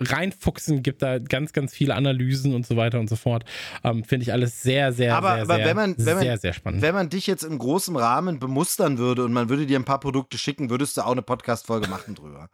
reinfuchsen, 0.00 0.82
gibt 0.82 1.02
da 1.02 1.18
ganz, 1.18 1.52
ganz 1.52 1.74
viele 1.74 1.94
Analysen 1.94 2.54
und 2.54 2.66
so 2.66 2.76
weiter 2.76 3.00
und 3.00 3.08
so 3.08 3.16
fort. 3.16 3.44
Ähm, 3.84 4.04
Finde 4.04 4.24
ich 4.24 4.32
alles 4.32 4.62
sehr, 4.62 4.92
sehr, 4.92 5.16
aber, 5.16 5.34
sehr, 5.34 5.42
aber 5.42 5.54
sehr, 5.56 5.66
wenn 5.66 5.76
man, 5.76 5.94
wenn 5.98 6.14
man, 6.14 6.22
sehr, 6.22 6.38
sehr 6.38 6.52
spannend. 6.52 6.82
Wenn 6.82 6.94
man 6.94 7.08
dich 7.08 7.26
jetzt 7.26 7.42
im 7.42 7.58
großen 7.58 7.96
Rahmen 7.96 8.38
bemustern 8.38 8.98
würde 8.98 9.24
und 9.24 9.32
man 9.32 9.48
würde 9.48 9.66
dir 9.66 9.78
ein 9.78 9.84
paar 9.84 10.00
Produkte 10.00 10.38
schicken, 10.38 10.70
würdest 10.70 10.96
du 10.96 11.02
auch 11.02 11.12
eine 11.12 11.22
Podcast-Folge 11.22 11.88
machen 11.88 12.14
drüber. 12.14 12.48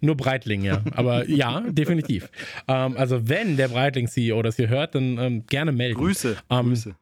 Nur 0.00 0.16
Breitling, 0.16 0.62
ja. 0.62 0.82
Aber 0.94 1.28
ja, 1.28 1.60
definitiv. 1.68 2.28
Ähm, 2.68 2.96
also 2.96 3.28
wenn 3.28 3.56
der 3.56 3.68
Breitling-CEO 3.68 4.42
das 4.42 4.56
hier 4.56 4.68
hört, 4.68 4.94
dann 4.94 5.18
ähm, 5.18 5.46
gerne 5.46 5.72
melden. 5.72 5.98
Grüße. 5.98 6.36
Ähm, 6.50 6.66
Grüße. 6.66 6.96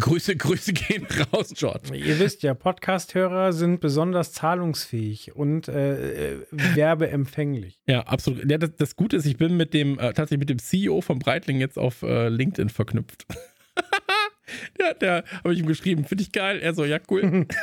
Grüße, 0.00 0.36
Grüße 0.36 0.72
gehen 0.72 1.06
raus, 1.32 1.52
George. 1.54 1.94
Ihr 1.94 2.18
wisst 2.18 2.42
ja, 2.42 2.54
Podcast-Hörer 2.54 3.52
sind 3.52 3.80
besonders 3.80 4.32
zahlungsfähig 4.32 5.36
und 5.36 5.68
äh, 5.68 6.34
äh, 6.34 6.46
werbeempfänglich. 6.50 7.78
Ja, 7.86 8.00
absolut. 8.00 8.50
Ja, 8.50 8.56
das, 8.56 8.74
das, 8.76 8.96
Gute 8.96 9.16
ist, 9.16 9.26
ich 9.26 9.36
bin 9.36 9.58
mit 9.58 9.74
dem, 9.74 9.98
äh, 9.98 10.14
tatsächlich 10.14 10.38
mit 10.38 10.48
dem 10.48 10.58
CEO 10.58 11.02
von 11.02 11.18
Breitling 11.18 11.60
jetzt 11.60 11.78
auf 11.78 12.02
äh, 12.02 12.30
LinkedIn 12.30 12.70
verknüpft. 12.70 13.26
ja, 14.80 14.94
der 14.94 15.24
habe 15.44 15.52
ich 15.52 15.60
ihm 15.60 15.66
geschrieben, 15.66 16.06
finde 16.06 16.22
ich 16.22 16.32
geil. 16.32 16.60
Er 16.60 16.72
so, 16.72 16.86
ja, 16.86 16.98
cool. 17.10 17.46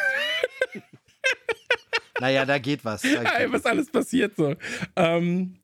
naja, 2.19 2.45
da 2.45 2.59
geht 2.59 2.85
was. 2.85 3.01
Da 3.01 3.23
geht 3.23 3.39
ja, 3.39 3.51
was 3.51 3.65
alles 3.65 3.91
passiert 3.91 4.35
so. 4.35 4.55
Ähm, 4.95 5.55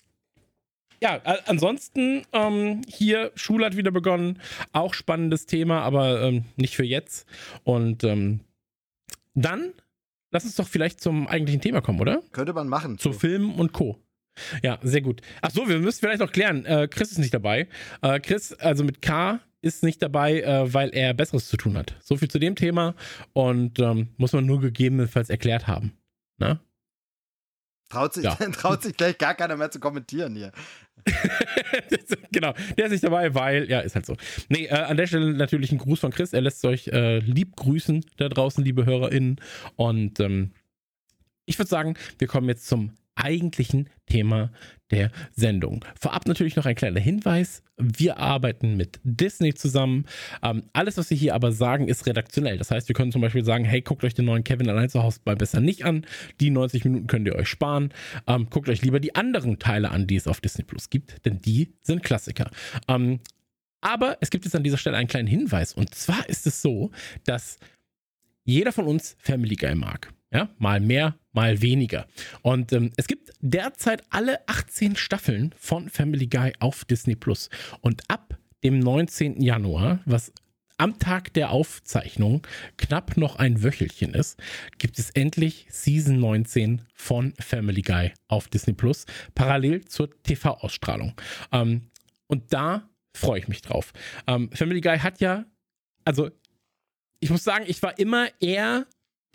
ja, 1.06 1.22
ansonsten 1.46 2.24
ähm, 2.34 2.82
hier 2.88 3.32
Schule 3.36 3.66
hat 3.66 3.78
wieder 3.78 3.92
begonnen. 3.92 4.40
Auch 4.74 4.94
spannendes 4.94 5.46
Thema, 5.46 5.82
aber 5.82 6.22
ähm, 6.24 6.46
nicht 6.56 6.76
für 6.76 6.84
jetzt. 6.84 7.28
Und 7.64 8.04
ähm, 8.04 8.40
dann 9.36 9.74
lass 10.32 10.46
uns 10.46 10.56
doch 10.56 10.68
vielleicht 10.68 11.02
zum 11.02 11.28
eigentlichen 11.28 11.62
Thema 11.62 11.82
kommen, 11.82 12.00
oder? 12.00 12.24
Könnte 12.32 12.54
man 12.54 12.68
machen. 12.68 12.98
Zu 12.98 13.14
so. 13.14 13.20
Filmen 13.20 13.54
und 13.54 13.72
Co. 13.72 14.00
Ja, 14.64 14.80
sehr 14.82 15.02
gut. 15.02 15.22
Ach 15.42 15.52
so, 15.52 15.70
wir 15.70 15.78
müssen 15.78 16.00
vielleicht 16.00 16.20
noch 16.20 16.32
klären. 16.32 16.66
Äh, 16.66 16.88
Chris 16.90 17.12
ist 17.12 17.20
nicht 17.20 17.34
dabei. 17.34 17.68
Äh, 18.02 18.20
Chris, 18.20 18.54
also 18.54 18.84
mit 18.84 19.02
K, 19.02 19.40
ist 19.62 19.84
nicht 19.84 20.02
dabei, 20.02 20.42
äh, 20.42 20.74
weil 20.74 20.90
er 20.90 21.14
Besseres 21.14 21.48
zu 21.48 21.58
tun 21.58 21.78
hat. 21.78 21.96
So 22.02 22.18
viel 22.18 22.30
zu 22.30 22.40
dem 22.40 22.56
Thema 22.56 22.96
und 23.34 23.80
ähm, 23.80 24.10
muss 24.18 24.34
man 24.34 24.46
nur 24.46 24.60
gegebenenfalls 24.60 25.30
erklärt 25.30 25.68
haben. 25.68 25.94
Na? 26.38 26.60
Traut 27.90 28.14
sich, 28.14 28.24
ja. 28.24 28.36
traut 28.36 28.84
sich 28.84 28.98
gleich 28.98 29.18
gar 29.18 29.36
keiner 29.36 29.56
mehr 29.56 29.72
zu 29.72 29.80
kommentieren 29.80 30.36
hier. 30.36 30.52
genau, 32.32 32.54
der 32.78 32.86
ist 32.86 32.92
nicht 32.92 33.04
dabei, 33.04 33.36
weil, 33.36 33.70
ja, 33.70 33.82
ist 33.82 33.96
halt 33.96 34.06
so. 34.06 34.16
Nee, 34.50 34.66
äh, 34.66 34.74
an 34.74 34.98
der 34.98 35.08
Stelle 35.08 35.34
natürlich 35.34 35.72
ein 35.72 35.78
Gruß 35.78 36.00
von 36.00 36.12
Chris. 36.12 36.34
Er 36.34 36.42
lässt 36.42 36.66
euch 36.66 36.88
äh, 36.88 37.20
lieb 37.20 37.56
grüßen 37.56 38.04
da 38.18 38.28
draußen, 38.30 38.64
liebe 38.64 38.86
HörerInnen. 38.86 39.40
Und 39.76 40.20
ähm, 40.20 40.52
ich 41.46 41.60
würde 41.60 41.70
sagen, 41.70 41.96
wir 42.18 42.28
kommen 42.28 42.50
jetzt 42.50 42.68
zum 42.68 42.92
eigentlichen 43.16 43.90
Thema 44.06 44.52
der 44.92 45.12
Sendung. 45.32 45.84
Vorab 46.00 46.28
natürlich 46.28 46.56
noch 46.56 46.66
ein 46.66 46.76
kleiner 46.76 47.00
Hinweis. 47.00 47.64
Wir 47.78 48.18
arbeiten 48.18 48.78
mit 48.78 49.00
Disney 49.04 49.54
zusammen. 49.54 50.06
Ähm, 50.44 50.64
alles, 50.74 50.98
was 50.98 51.10
wir 51.10 51.18
hier 51.18 51.34
aber 51.34 51.52
sagen, 51.52 51.88
ist 51.88 52.06
redaktionell. 52.06 52.58
Das 52.58 52.72
heißt, 52.72 52.88
wir 52.88 52.94
können 52.94 53.12
zum 53.12 53.22
Beispiel 53.22 53.44
sagen, 53.44 53.66
hey, 53.66 53.82
guckt 53.82 54.04
euch 54.04 54.14
den 54.14 54.26
neuen 54.26 54.44
Kevin 54.44 54.70
allein 54.70 54.90
zu 54.90 55.02
Hause 55.02 55.22
mal 55.26 55.36
besser 55.36 55.60
nicht 55.60 55.86
an. 55.86 56.06
Die 56.40 56.52
90 56.52 56.86
Minuten 56.86 57.08
könnt 57.08 57.28
ihr 57.28 57.36
euch 57.36 57.50
sparen. 57.50 57.94
Ähm, 58.28 58.48
guckt 58.50 58.70
euch 58.70 58.82
lieber 58.82 59.00
die 59.00 59.16
anderen 59.16 59.60
Teile 59.60 59.90
an, 59.92 60.08
die 60.08 60.16
es 60.16 60.28
auf 60.28 60.40
Disney 60.40 60.64
Plus 60.64 60.90
gibt, 60.90 61.26
denn 61.26 61.42
die 61.42 61.74
sind 61.82 62.04
Klassiker. 62.04 62.50
Ähm, 62.88 63.20
aber 63.82 64.18
es 64.22 64.30
gibt 64.30 64.46
jetzt 64.46 64.56
an 64.56 64.64
dieser 64.64 64.78
Stelle 64.78 64.98
einen 64.98 65.08
kleinen 65.08 65.28
Hinweis. 65.28 65.74
Und 65.74 65.94
zwar 65.94 66.28
ist 66.30 66.48
es 66.48 66.62
so, 66.62 66.92
dass 67.24 67.60
jeder 68.44 68.72
von 68.72 68.86
uns 68.86 69.16
Family 69.20 69.56
Guy 69.56 69.76
mag. 69.76 70.14
Ja, 70.32 70.50
mal 70.58 70.80
mehr, 70.80 71.16
mal 71.36 71.62
weniger. 71.62 72.08
Und 72.42 72.74
ähm, 72.74 72.92
es 72.98 73.08
gibt 73.08 73.32
derzeit 73.42 74.04
alle 74.10 74.48
18 74.48 74.96
Staffeln 74.96 75.54
von 75.58 75.90
Family 75.90 76.28
Guy 76.28 76.54
auf 76.60 76.86
Disney 76.86 77.16
Plus. 77.16 77.50
Und 77.82 78.04
ab 78.08 78.38
dem 78.64 78.80
19. 78.80 79.42
Januar, 79.42 80.00
was 80.06 80.32
am 80.78 81.00
Tag 81.00 81.34
der 81.34 81.52
Aufzeichnung 81.52 82.46
knapp 82.78 83.18
noch 83.18 83.38
ein 83.38 83.64
Wöchelchen 83.64 84.14
ist, 84.14 84.42
gibt 84.78 85.00
es 85.00 85.10
endlich 85.12 85.68
Season 85.70 86.20
19 86.20 86.82
von 86.94 87.34
Family 87.40 87.82
Guy 87.82 88.12
auf 88.28 88.48
Disney 88.48 88.74
Plus, 88.74 89.06
parallel 89.36 89.86
zur 89.86 90.10
TV-Ausstrahlung. 90.24 91.14
Ähm, 91.52 91.90
und 92.28 92.52
da 92.54 92.90
freue 93.14 93.40
ich 93.40 93.48
mich 93.48 93.62
drauf. 93.62 93.94
Ähm, 94.28 94.50
Family 94.52 94.82
Guy 94.82 95.00
hat 95.00 95.22
ja, 95.22 95.46
also 96.04 96.30
ich 97.20 97.30
muss 97.30 97.44
sagen, 97.44 97.66
ich 97.68 97.82
war 97.82 97.98
immer 97.98 98.28
eher 98.42 98.86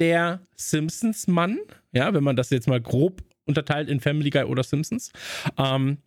der 0.01 0.41
Simpsons-Mann, 0.57 1.59
ja, 1.93 2.13
wenn 2.15 2.25
man 2.25 2.37
das 2.37 2.51
jetzt 2.51 2.69
mal 2.69 2.81
grob 2.81 3.23
unterteilt 3.45 3.89
in 3.89 4.01
Family 4.01 4.31
Guy 4.31 4.45
oder 4.45 4.63
Simpsons. 4.63 5.13
Ähm, 5.59 5.99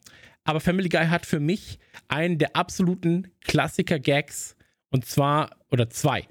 aber 0.43 0.59
Family 0.59 0.89
Guy 0.89 1.07
hat 1.07 1.25
für 1.25 1.39
mich 1.39 1.79
einen 2.07 2.37
der 2.37 2.55
absoluten 2.55 3.31
Klassiker-Gags 3.41 4.55
und 4.89 5.05
zwar, 5.05 5.57
oder 5.71 5.89
zwei, 5.89 6.27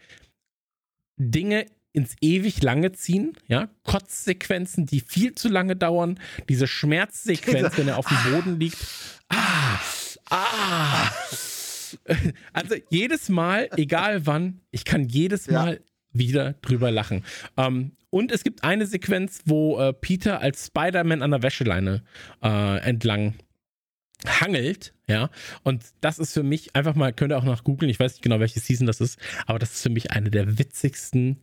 Dinge 1.16 1.66
ins 1.92 2.14
ewig 2.20 2.62
lange 2.62 2.92
ziehen, 2.92 3.36
ja, 3.48 3.68
Kotzsequenzen, 3.84 4.86
die 4.86 5.00
viel 5.00 5.34
zu 5.34 5.48
lange 5.48 5.76
dauern, 5.76 6.18
diese 6.48 6.66
Schmerzsequenz, 6.66 7.76
wenn 7.76 7.88
er 7.88 7.98
auf 7.98 8.06
dem 8.06 8.32
Boden 8.32 8.58
liegt. 8.58 8.78
Ah, 9.28 9.78
ah. 10.30 11.10
Also 12.54 12.76
jedes 12.88 13.28
Mal, 13.28 13.68
egal 13.76 14.26
wann, 14.26 14.62
ich 14.70 14.86
kann 14.86 15.04
jedes 15.04 15.50
Mal 15.50 15.82
wieder 16.12 16.54
drüber 16.62 16.90
lachen. 16.90 17.24
Ähm, 17.56 17.92
und 18.10 18.30
es 18.30 18.44
gibt 18.44 18.62
eine 18.64 18.86
Sequenz, 18.86 19.42
wo 19.46 19.80
äh, 19.80 19.92
Peter 19.92 20.40
als 20.40 20.66
Spider-Man 20.66 21.22
an 21.22 21.30
der 21.30 21.42
Wäscheleine 21.42 22.02
äh, 22.42 22.78
entlang 22.80 23.34
hangelt, 24.26 24.94
ja. 25.08 25.30
Und 25.62 25.84
das 26.00 26.18
ist 26.18 26.34
für 26.34 26.42
mich 26.42 26.76
einfach 26.76 26.94
mal, 26.94 27.12
könnt 27.12 27.32
ihr 27.32 27.38
auch 27.38 27.44
noch 27.44 27.64
googeln, 27.64 27.90
ich 27.90 27.98
weiß 27.98 28.12
nicht 28.12 28.22
genau, 28.22 28.40
welche 28.40 28.60
Season 28.60 28.86
das 28.86 29.00
ist, 29.00 29.18
aber 29.46 29.58
das 29.58 29.72
ist 29.72 29.82
für 29.82 29.90
mich 29.90 30.10
eine 30.10 30.30
der 30.30 30.58
witzigsten 30.58 31.42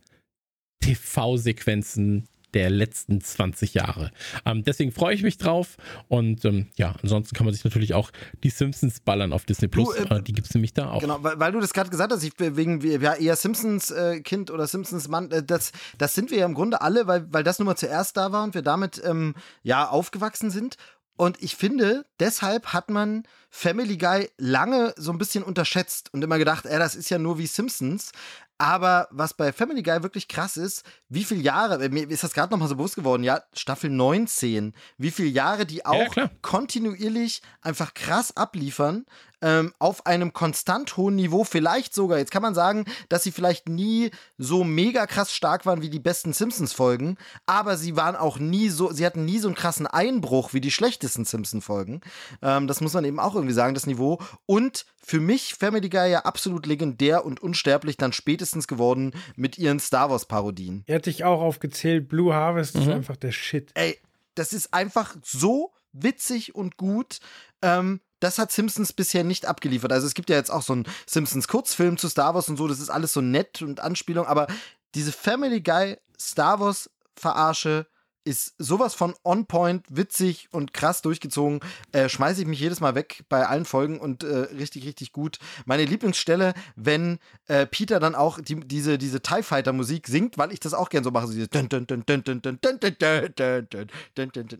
TV-Sequenzen 0.80 2.28
der 2.54 2.70
letzten 2.70 3.20
20 3.20 3.74
Jahre. 3.74 4.10
Ähm, 4.44 4.64
deswegen 4.64 4.92
freue 4.92 5.14
ich 5.14 5.22
mich 5.22 5.38
drauf. 5.38 5.76
Und 6.08 6.44
ähm, 6.44 6.68
ja, 6.76 6.94
ansonsten 7.02 7.34
kann 7.34 7.44
man 7.44 7.54
sich 7.54 7.64
natürlich 7.64 7.94
auch 7.94 8.10
die 8.42 8.50
Simpsons 8.50 9.00
ballern 9.00 9.32
auf 9.32 9.44
Disney 9.44 9.68
Plus. 9.68 9.94
Du, 9.94 10.14
äh, 10.14 10.22
die 10.22 10.32
gibt 10.32 10.48
es 10.48 10.54
nämlich 10.54 10.74
da 10.74 10.90
auch. 10.90 11.00
Genau, 11.00 11.22
weil, 11.22 11.38
weil 11.38 11.52
du 11.52 11.60
das 11.60 11.72
gerade 11.72 11.90
gesagt 11.90 12.12
hast, 12.12 12.22
ich 12.22 12.32
wegen 12.38 12.80
ja 13.00 13.14
eher 13.14 13.36
Simpsons-Kind 13.36 14.50
äh, 14.50 14.52
oder 14.52 14.66
Simpsons-Mann, 14.66 15.30
äh, 15.30 15.42
das, 15.42 15.72
das 15.98 16.14
sind 16.14 16.30
wir 16.30 16.38
ja 16.38 16.46
im 16.46 16.54
Grunde 16.54 16.80
alle, 16.80 17.06
weil, 17.06 17.26
weil 17.32 17.44
das 17.44 17.58
nun 17.58 17.66
mal 17.66 17.76
zuerst 17.76 18.16
da 18.16 18.32
war 18.32 18.44
und 18.44 18.54
wir 18.54 18.62
damit 18.62 19.00
ähm, 19.04 19.34
ja 19.62 19.88
aufgewachsen 19.88 20.50
sind. 20.50 20.76
Und 21.16 21.42
ich 21.42 21.54
finde, 21.54 22.06
deshalb 22.18 22.72
hat 22.72 22.88
man 22.88 23.24
Family 23.50 23.96
Guy 23.96 24.30
lange 24.38 24.94
so 24.96 25.12
ein 25.12 25.18
bisschen 25.18 25.42
unterschätzt 25.42 26.12
und 26.14 26.22
immer 26.22 26.38
gedacht, 26.38 26.66
ey, 26.66 26.78
das 26.78 26.94
ist 26.94 27.10
ja 27.10 27.18
nur 27.18 27.38
wie 27.38 27.46
Simpsons. 27.46 28.12
Aber 28.60 29.08
was 29.10 29.32
bei 29.32 29.54
Family 29.54 29.82
Guy 29.82 30.02
wirklich 30.02 30.28
krass 30.28 30.58
ist, 30.58 30.84
wie 31.08 31.24
viele 31.24 31.40
Jahre, 31.40 31.88
mir 31.88 32.10
ist 32.10 32.24
das 32.24 32.34
gerade 32.34 32.52
nochmal 32.52 32.68
so 32.68 32.76
bewusst 32.76 32.94
geworden, 32.94 33.24
ja, 33.24 33.42
Staffel 33.54 33.88
19, 33.88 34.74
wie 34.98 35.10
viele 35.10 35.28
Jahre 35.28 35.64
die 35.64 35.86
auch 35.86 36.14
ja, 36.14 36.30
kontinuierlich 36.42 37.40
einfach 37.62 37.94
krass 37.94 38.36
abliefern, 38.36 39.06
ähm, 39.42 39.72
auf 39.78 40.06
einem 40.06 40.32
konstant 40.32 40.96
hohen 40.96 41.16
Niveau, 41.16 41.44
vielleicht 41.44 41.94
sogar, 41.94 42.18
jetzt 42.18 42.30
kann 42.30 42.42
man 42.42 42.54
sagen, 42.54 42.84
dass 43.08 43.22
sie 43.22 43.32
vielleicht 43.32 43.68
nie 43.68 44.10
so 44.36 44.64
mega 44.64 45.06
krass 45.06 45.32
stark 45.34 45.64
waren 45.66 45.80
wie 45.80 45.90
die 45.90 45.98
besten 45.98 46.32
Simpsons-Folgen, 46.32 47.16
aber 47.46 47.76
sie 47.76 47.96
waren 47.96 48.16
auch 48.16 48.38
nie 48.38 48.68
so, 48.68 48.92
sie 48.92 49.06
hatten 49.06 49.24
nie 49.24 49.38
so 49.38 49.48
einen 49.48 49.54
krassen 49.54 49.86
Einbruch 49.86 50.52
wie 50.52 50.60
die 50.60 50.70
schlechtesten 50.70 51.24
Simpsons-Folgen. 51.24 52.02
Ähm, 52.42 52.66
das 52.66 52.80
muss 52.80 52.92
man 52.92 53.04
eben 53.04 53.18
auch 53.18 53.34
irgendwie 53.40 53.54
sagen, 53.54 53.74
das 53.74 53.86
Niveau. 53.86 54.20
Und 54.46 54.86
für 55.02 55.20
mich 55.20 55.54
Family 55.54 55.88
Guy 55.88 56.10
ja 56.10 56.20
absolut 56.20 56.66
legendär 56.66 57.24
und 57.24 57.40
unsterblich 57.40 57.96
dann 57.96 58.12
spätestens 58.12 58.68
geworden 58.68 59.12
mit 59.36 59.58
ihren 59.58 59.80
Star 59.80 60.10
Wars-Parodien. 60.10 60.84
Er 60.86 60.96
hat 60.96 61.06
dich 61.06 61.24
auch 61.24 61.40
aufgezählt, 61.40 62.08
Blue 62.08 62.32
Harvest 62.32 62.76
mhm. 62.76 62.82
ist 62.82 62.88
einfach 62.88 63.16
der 63.16 63.32
Shit. 63.32 63.70
Ey, 63.74 63.98
das 64.34 64.52
ist 64.52 64.72
einfach 64.72 65.16
so 65.24 65.72
witzig 65.92 66.54
und 66.54 66.76
gut. 66.76 67.20
Ähm, 67.62 68.00
das 68.20 68.38
hat 68.38 68.52
Simpsons 68.52 68.92
bisher 68.92 69.24
nicht 69.24 69.46
abgeliefert. 69.46 69.92
Also 69.92 70.06
es 70.06 70.14
gibt 70.14 70.30
ja 70.30 70.36
jetzt 70.36 70.50
auch 70.50 70.62
so 70.62 70.74
einen 70.74 70.86
Simpsons 71.06 71.48
Kurzfilm 71.48 71.96
zu 71.96 72.08
Star 72.08 72.34
Wars 72.34 72.48
und 72.48 72.56
so, 72.56 72.68
das 72.68 72.80
ist 72.80 72.90
alles 72.90 73.12
so 73.12 73.20
nett 73.20 73.62
und 73.62 73.80
Anspielung, 73.80 74.26
aber 74.26 74.46
diese 74.94 75.12
Family 75.12 75.60
Guy 75.60 75.96
Star 76.18 76.60
Wars 76.60 76.90
Verarsche 77.16 77.86
ist 78.24 78.54
sowas 78.58 78.94
von 78.94 79.14
on 79.24 79.46
point, 79.46 79.84
witzig 79.88 80.48
und 80.52 80.72
krass 80.72 81.02
durchgezogen. 81.02 81.60
Äh, 81.92 82.08
Schmeiße 82.08 82.42
ich 82.42 82.46
mich 82.46 82.60
jedes 82.60 82.80
Mal 82.80 82.94
weg 82.94 83.24
bei 83.28 83.46
allen 83.46 83.64
Folgen 83.64 83.98
und 83.98 84.22
äh, 84.22 84.26
richtig, 84.56 84.86
richtig 84.86 85.12
gut. 85.12 85.38
Meine 85.64 85.84
Lieblingsstelle, 85.84 86.54
wenn 86.76 87.18
äh, 87.46 87.66
Peter 87.66 88.00
dann 88.00 88.14
auch 88.14 88.40
die, 88.40 88.60
diese, 88.60 88.98
diese 88.98 89.20
TIE 89.20 89.42
Fighter 89.42 89.72
Musik 89.72 90.06
singt, 90.06 90.38
weil 90.38 90.52
ich 90.52 90.60
das 90.60 90.74
auch 90.74 90.88
gern 90.90 91.04
so 91.04 91.10
mache. 91.10 91.28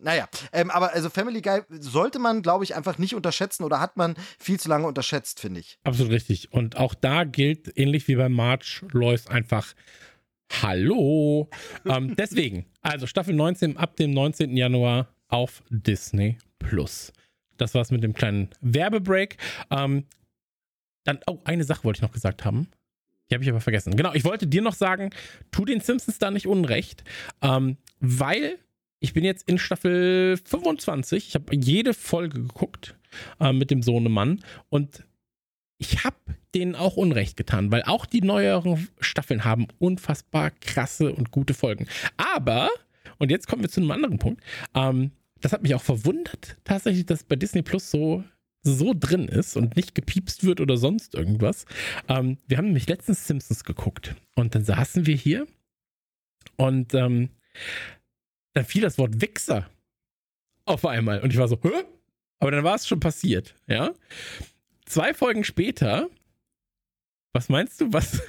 Naja, 0.02 0.28
ähm, 0.52 0.70
aber 0.70 0.92
also 0.92 1.10
Family 1.10 1.42
Guy 1.42 1.62
sollte 1.68 2.18
man, 2.18 2.42
glaube 2.42 2.64
ich, 2.64 2.74
einfach 2.74 2.98
nicht 2.98 3.14
unterschätzen 3.14 3.64
oder 3.64 3.80
hat 3.80 3.96
man 3.96 4.14
viel 4.38 4.58
zu 4.58 4.68
lange 4.68 4.86
unterschätzt, 4.86 5.40
finde 5.40 5.60
ich. 5.60 5.78
Absolut 5.84 6.12
richtig. 6.12 6.52
Und 6.52 6.76
auch 6.76 6.94
da 6.94 7.24
gilt, 7.24 7.76
ähnlich 7.76 8.08
wie 8.08 8.16
bei 8.16 8.28
March, 8.28 8.82
läuft 8.92 9.30
einfach 9.30 9.74
Hallo. 10.62 11.48
ähm, 11.86 12.14
deswegen, 12.16 12.66
also 12.82 13.06
Staffel 13.06 13.34
19 13.34 13.76
ab 13.76 13.96
dem 13.96 14.10
19. 14.10 14.56
Januar 14.56 15.08
auf 15.28 15.62
Disney 15.70 16.38
Plus. 16.58 17.12
Das 17.56 17.74
war's 17.74 17.90
mit 17.90 18.02
dem 18.02 18.14
kleinen 18.14 18.48
Werbebreak. 18.60 19.36
Ähm, 19.70 20.04
dann, 21.04 21.20
oh, 21.26 21.38
eine 21.44 21.64
Sache 21.64 21.84
wollte 21.84 21.98
ich 21.98 22.02
noch 22.02 22.12
gesagt 22.12 22.44
haben. 22.44 22.68
Die 23.30 23.34
habe 23.34 23.44
ich 23.44 23.50
aber 23.50 23.60
vergessen. 23.60 23.96
Genau, 23.96 24.12
ich 24.12 24.24
wollte 24.24 24.46
dir 24.46 24.60
noch 24.60 24.74
sagen, 24.74 25.10
tu 25.50 25.64
den 25.64 25.80
Simpsons 25.80 26.18
da 26.18 26.30
nicht 26.30 26.46
unrecht, 26.46 27.04
ähm, 27.42 27.76
weil 28.00 28.58
ich 28.98 29.14
bin 29.14 29.24
jetzt 29.24 29.48
in 29.48 29.58
Staffel 29.58 30.36
25. 30.44 31.28
Ich 31.28 31.34
habe 31.34 31.54
jede 31.54 31.94
Folge 31.94 32.42
geguckt 32.42 32.96
äh, 33.38 33.52
mit 33.52 33.70
dem 33.70 33.82
Sohnemann 33.82 34.44
und 34.68 35.04
ich 35.80 36.04
habe 36.04 36.16
denen 36.54 36.74
auch 36.74 36.96
Unrecht 36.96 37.36
getan, 37.36 37.72
weil 37.72 37.82
auch 37.84 38.04
die 38.04 38.20
neueren 38.20 38.88
Staffeln 39.00 39.44
haben 39.44 39.66
unfassbar 39.78 40.50
krasse 40.50 41.12
und 41.12 41.30
gute 41.30 41.54
Folgen. 41.54 41.86
Aber, 42.18 42.68
und 43.18 43.30
jetzt 43.30 43.48
kommen 43.48 43.62
wir 43.62 43.70
zu 43.70 43.80
einem 43.80 43.90
anderen 43.90 44.18
Punkt, 44.18 44.44
ähm, 44.74 45.12
das 45.40 45.52
hat 45.52 45.62
mich 45.62 45.74
auch 45.74 45.82
verwundert, 45.82 46.58
tatsächlich, 46.64 47.06
dass 47.06 47.24
bei 47.24 47.34
Disney 47.34 47.62
Plus 47.62 47.90
so, 47.90 48.22
so 48.62 48.92
drin 48.94 49.26
ist 49.26 49.56
und 49.56 49.74
nicht 49.74 49.94
gepiepst 49.94 50.44
wird 50.44 50.60
oder 50.60 50.76
sonst 50.76 51.14
irgendwas. 51.14 51.64
Ähm, 52.08 52.36
wir 52.46 52.58
haben 52.58 52.66
nämlich 52.66 52.86
letztens 52.86 53.26
Simpsons 53.26 53.64
geguckt 53.64 54.14
und 54.34 54.54
dann 54.54 54.64
saßen 54.64 55.06
wir 55.06 55.16
hier 55.16 55.46
und 56.56 56.92
ähm, 56.92 57.30
dann 58.52 58.66
fiel 58.66 58.82
das 58.82 58.98
Wort 58.98 59.22
Wichser 59.22 59.70
auf 60.66 60.84
einmal 60.84 61.20
und 61.20 61.32
ich 61.32 61.38
war 61.38 61.48
so, 61.48 61.58
Hä? 61.62 61.84
aber 62.38 62.50
dann 62.50 62.64
war 62.64 62.74
es 62.74 62.86
schon 62.86 63.00
passiert, 63.00 63.54
ja. 63.66 63.94
Zwei 64.90 65.14
Folgen 65.14 65.44
später, 65.44 66.10
was 67.32 67.48
meinst 67.48 67.80
du, 67.80 67.92
was, 67.92 68.22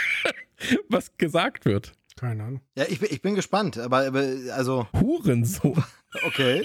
was 0.88 1.16
gesagt 1.16 1.64
wird? 1.64 1.90
Keine 2.14 2.44
Ahnung. 2.44 2.60
Ja, 2.76 2.84
ich 2.88 3.00
bin, 3.00 3.08
ich 3.10 3.20
bin 3.20 3.34
gespannt, 3.34 3.78
aber, 3.78 4.06
aber 4.06 4.20
also. 4.52 4.86
Hurensohn. 4.92 5.82
Okay. 6.24 6.64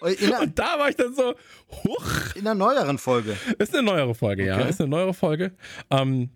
Und 0.00 0.56
da 0.56 0.78
war 0.78 0.88
ich 0.88 0.94
dann 0.94 1.16
so, 1.16 1.34
huch. 1.82 2.36
In 2.36 2.42
einer 2.42 2.54
neueren 2.54 2.96
Folge. 2.96 3.36
Ist 3.58 3.74
eine 3.74 3.82
neuere 3.82 4.14
Folge, 4.14 4.44
okay. 4.44 4.60
ja. 4.60 4.68
Ist 4.68 4.80
eine 4.80 4.88
neuere 4.88 5.12
Folge. 5.12 5.56
Ähm, 5.90 6.30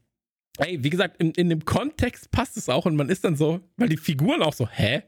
ey, 0.58 0.82
wie 0.82 0.90
gesagt, 0.90 1.22
in, 1.22 1.30
in 1.34 1.50
dem 1.50 1.64
Kontext 1.64 2.32
passt 2.32 2.56
es 2.56 2.68
auch 2.68 2.84
und 2.84 2.96
man 2.96 3.10
ist 3.10 3.22
dann 3.22 3.36
so, 3.36 3.60
weil 3.76 3.88
die 3.88 3.96
Figuren 3.96 4.42
auch 4.42 4.54
so, 4.54 4.68
hä? 4.68 5.04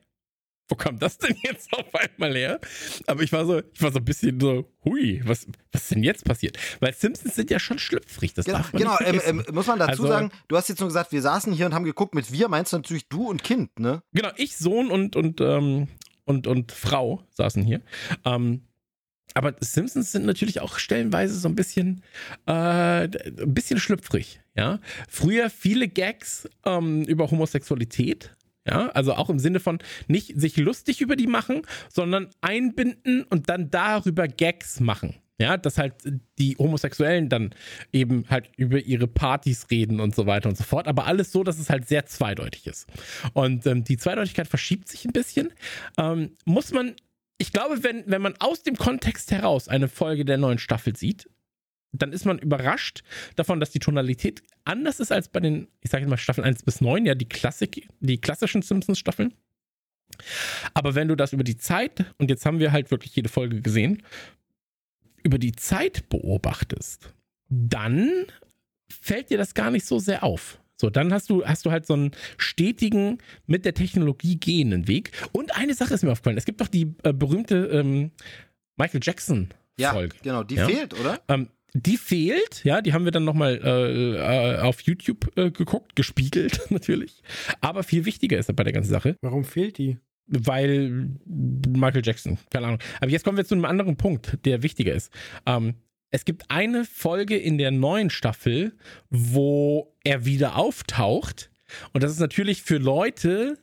Wo 0.68 0.74
kam 0.74 0.98
das 0.98 1.18
denn 1.18 1.36
jetzt 1.42 1.72
auf 1.72 1.94
einmal 1.94 2.34
her? 2.34 2.60
Aber 3.06 3.22
ich 3.22 3.32
war 3.32 3.44
so, 3.46 3.62
ich 3.72 3.82
war 3.82 3.92
so 3.92 3.98
ein 3.98 4.04
bisschen 4.04 4.40
so, 4.40 4.70
hui, 4.84 5.22
was, 5.24 5.46
was 5.72 5.82
ist 5.82 5.90
denn 5.92 6.02
jetzt 6.02 6.24
passiert? 6.24 6.58
Weil 6.80 6.94
Simpsons 6.94 7.34
sind 7.34 7.50
ja 7.50 7.58
schon 7.58 7.78
schlüpfrig, 7.78 8.34
das 8.34 8.46
genau, 8.46 8.58
darf 8.58 8.72
man 8.72 8.82
Genau, 8.82 8.98
nicht 8.98 9.26
ähm, 9.26 9.44
ähm, 9.46 9.54
muss 9.54 9.66
man 9.66 9.78
dazu 9.78 10.02
also, 10.02 10.06
sagen, 10.08 10.30
du 10.48 10.56
hast 10.56 10.68
jetzt 10.68 10.80
nur 10.80 10.88
gesagt, 10.88 11.12
wir 11.12 11.22
saßen 11.22 11.52
hier 11.52 11.66
und 11.66 11.74
haben 11.74 11.84
geguckt, 11.84 12.14
mit 12.14 12.32
wir 12.32 12.48
meinst 12.48 12.72
du 12.72 12.76
natürlich 12.76 13.08
du 13.08 13.28
und 13.28 13.44
Kind, 13.44 13.78
ne? 13.78 14.02
Genau, 14.12 14.30
ich, 14.36 14.56
Sohn 14.56 14.90
und, 14.90 15.16
und, 15.16 15.40
ähm, 15.40 15.88
und, 16.24 16.46
und 16.46 16.72
Frau 16.72 17.22
saßen 17.30 17.62
hier. 17.62 17.80
Ähm, 18.24 18.62
aber 19.34 19.54
Simpsons 19.60 20.12
sind 20.12 20.24
natürlich 20.24 20.60
auch 20.60 20.78
stellenweise 20.78 21.38
so 21.38 21.46
ein 21.48 21.54
bisschen, 21.54 22.02
äh, 22.46 22.52
ein 22.52 23.54
bisschen 23.54 23.78
schlüpfrig, 23.78 24.40
ja. 24.54 24.80
Früher 25.08 25.50
viele 25.50 25.88
Gags 25.88 26.48
ähm, 26.64 27.02
über 27.02 27.30
Homosexualität, 27.30 28.34
ja, 28.66 28.88
also 28.88 29.14
auch 29.14 29.30
im 29.30 29.38
Sinne 29.38 29.60
von 29.60 29.78
nicht 30.08 30.38
sich 30.38 30.56
lustig 30.56 31.00
über 31.00 31.16
die 31.16 31.26
machen, 31.26 31.62
sondern 31.88 32.30
einbinden 32.40 33.22
und 33.24 33.48
dann 33.48 33.70
darüber 33.70 34.28
Gags 34.28 34.80
machen. 34.80 35.14
Ja, 35.38 35.58
dass 35.58 35.76
halt 35.76 35.92
die 36.38 36.56
Homosexuellen 36.56 37.28
dann 37.28 37.54
eben 37.92 38.24
halt 38.30 38.48
über 38.56 38.78
ihre 38.78 39.06
Partys 39.06 39.66
reden 39.70 40.00
und 40.00 40.14
so 40.14 40.24
weiter 40.24 40.48
und 40.48 40.56
so 40.56 40.64
fort. 40.64 40.88
Aber 40.88 41.04
alles 41.04 41.30
so, 41.30 41.44
dass 41.44 41.58
es 41.58 41.68
halt 41.68 41.86
sehr 41.86 42.06
zweideutig 42.06 42.66
ist. 42.66 42.88
Und 43.34 43.66
ähm, 43.66 43.84
die 43.84 43.98
Zweideutigkeit 43.98 44.48
verschiebt 44.48 44.88
sich 44.88 45.04
ein 45.04 45.12
bisschen. 45.12 45.52
Ähm, 45.98 46.30
muss 46.46 46.72
man, 46.72 46.94
ich 47.36 47.52
glaube, 47.52 47.84
wenn, 47.84 48.04
wenn 48.06 48.22
man 48.22 48.34
aus 48.38 48.62
dem 48.62 48.76
Kontext 48.76 49.30
heraus 49.30 49.68
eine 49.68 49.88
Folge 49.88 50.24
der 50.24 50.38
neuen 50.38 50.58
Staffel 50.58 50.96
sieht, 50.96 51.28
dann 51.92 52.12
ist 52.12 52.24
man 52.26 52.38
überrascht 52.38 53.02
davon, 53.36 53.60
dass 53.60 53.70
die 53.70 53.78
Tonalität 53.78 54.42
anders 54.64 55.00
ist 55.00 55.12
als 55.12 55.28
bei 55.28 55.40
den, 55.40 55.68
ich 55.80 55.90
sage 55.90 56.06
mal, 56.06 56.16
Staffeln 56.16 56.44
1 56.44 56.62
bis 56.64 56.80
9, 56.80 57.06
ja, 57.06 57.14
die 57.14 57.28
Klassik, 57.28 57.88
die 58.00 58.20
klassischen 58.20 58.62
Simpsons-Staffeln. 58.62 59.32
Aber 60.74 60.94
wenn 60.94 61.08
du 61.08 61.14
das 61.16 61.32
über 61.32 61.44
die 61.44 61.56
Zeit, 61.56 62.04
und 62.18 62.30
jetzt 62.30 62.44
haben 62.46 62.58
wir 62.58 62.72
halt 62.72 62.90
wirklich 62.90 63.14
jede 63.16 63.28
Folge 63.28 63.60
gesehen, 63.60 64.02
über 65.22 65.38
die 65.38 65.52
Zeit 65.52 66.08
beobachtest, 66.08 67.12
dann 67.48 68.10
fällt 68.88 69.30
dir 69.30 69.38
das 69.38 69.54
gar 69.54 69.70
nicht 69.70 69.86
so 69.86 69.98
sehr 69.98 70.22
auf. 70.22 70.60
So, 70.78 70.90
dann 70.90 71.12
hast 71.12 71.30
du, 71.30 71.44
hast 71.44 71.64
du 71.64 71.70
halt 71.70 71.86
so 71.86 71.94
einen 71.94 72.10
stetigen, 72.36 73.18
mit 73.46 73.64
der 73.64 73.72
Technologie 73.74 74.38
gehenden 74.38 74.88
Weg. 74.88 75.10
Und 75.32 75.56
eine 75.56 75.74
Sache 75.74 75.94
ist 75.94 76.02
mir 76.04 76.12
aufgefallen. 76.12 76.36
Es 76.36 76.44
gibt 76.44 76.60
doch 76.60 76.68
die 76.68 76.94
äh, 77.02 77.12
berühmte 77.14 77.66
ähm, 77.72 78.10
Michael 78.76 79.00
Jackson-Folge. 79.02 80.16
Ja, 80.16 80.22
genau, 80.22 80.42
die 80.44 80.56
Ja. 80.56 80.66
fehlt, 80.66 80.98
oder? 81.00 81.20
Ähm, 81.28 81.48
die 81.76 81.96
fehlt, 81.96 82.64
ja, 82.64 82.80
die 82.80 82.92
haben 82.92 83.04
wir 83.04 83.12
dann 83.12 83.24
nochmal 83.24 83.60
äh, 83.62 84.16
äh, 84.16 84.58
auf 84.60 84.80
YouTube 84.82 85.30
äh, 85.36 85.50
geguckt, 85.50 85.96
gespiegelt 85.96 86.60
natürlich. 86.70 87.22
Aber 87.60 87.82
viel 87.82 88.04
wichtiger 88.04 88.38
ist 88.38 88.54
bei 88.54 88.64
der 88.64 88.72
ganzen 88.72 88.90
Sache, 88.90 89.16
Warum 89.20 89.44
fehlt 89.44 89.78
die? 89.78 89.98
weil 90.28 91.08
Michael 91.24 92.02
Jackson, 92.04 92.36
keine 92.50 92.66
Ahnung. 92.66 92.80
Aber 93.00 93.10
jetzt 93.10 93.24
kommen 93.24 93.36
wir 93.36 93.44
zu 93.44 93.54
einem 93.54 93.64
anderen 93.64 93.96
Punkt, 93.96 94.44
der 94.44 94.64
wichtiger 94.64 94.92
ist. 94.92 95.12
Ähm, 95.46 95.74
es 96.10 96.24
gibt 96.24 96.50
eine 96.50 96.84
Folge 96.84 97.36
in 97.36 97.58
der 97.58 97.70
neuen 97.70 98.10
Staffel, 98.10 98.76
wo 99.10 99.94
er 100.02 100.24
wieder 100.24 100.56
auftaucht. 100.56 101.50
Und 101.92 102.02
das 102.02 102.10
ist 102.10 102.20
natürlich 102.20 102.62
für 102.62 102.78
Leute, 102.78 103.58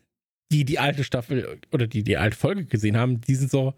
die 0.51 0.65
die 0.65 0.79
alte 0.79 1.03
Staffel 1.03 1.59
oder 1.71 1.87
die 1.87 2.03
die 2.03 2.17
alte 2.17 2.37
Folge 2.37 2.65
gesehen 2.65 2.97
haben, 2.97 3.21
die 3.21 3.35
sind 3.35 3.49
so, 3.51 3.73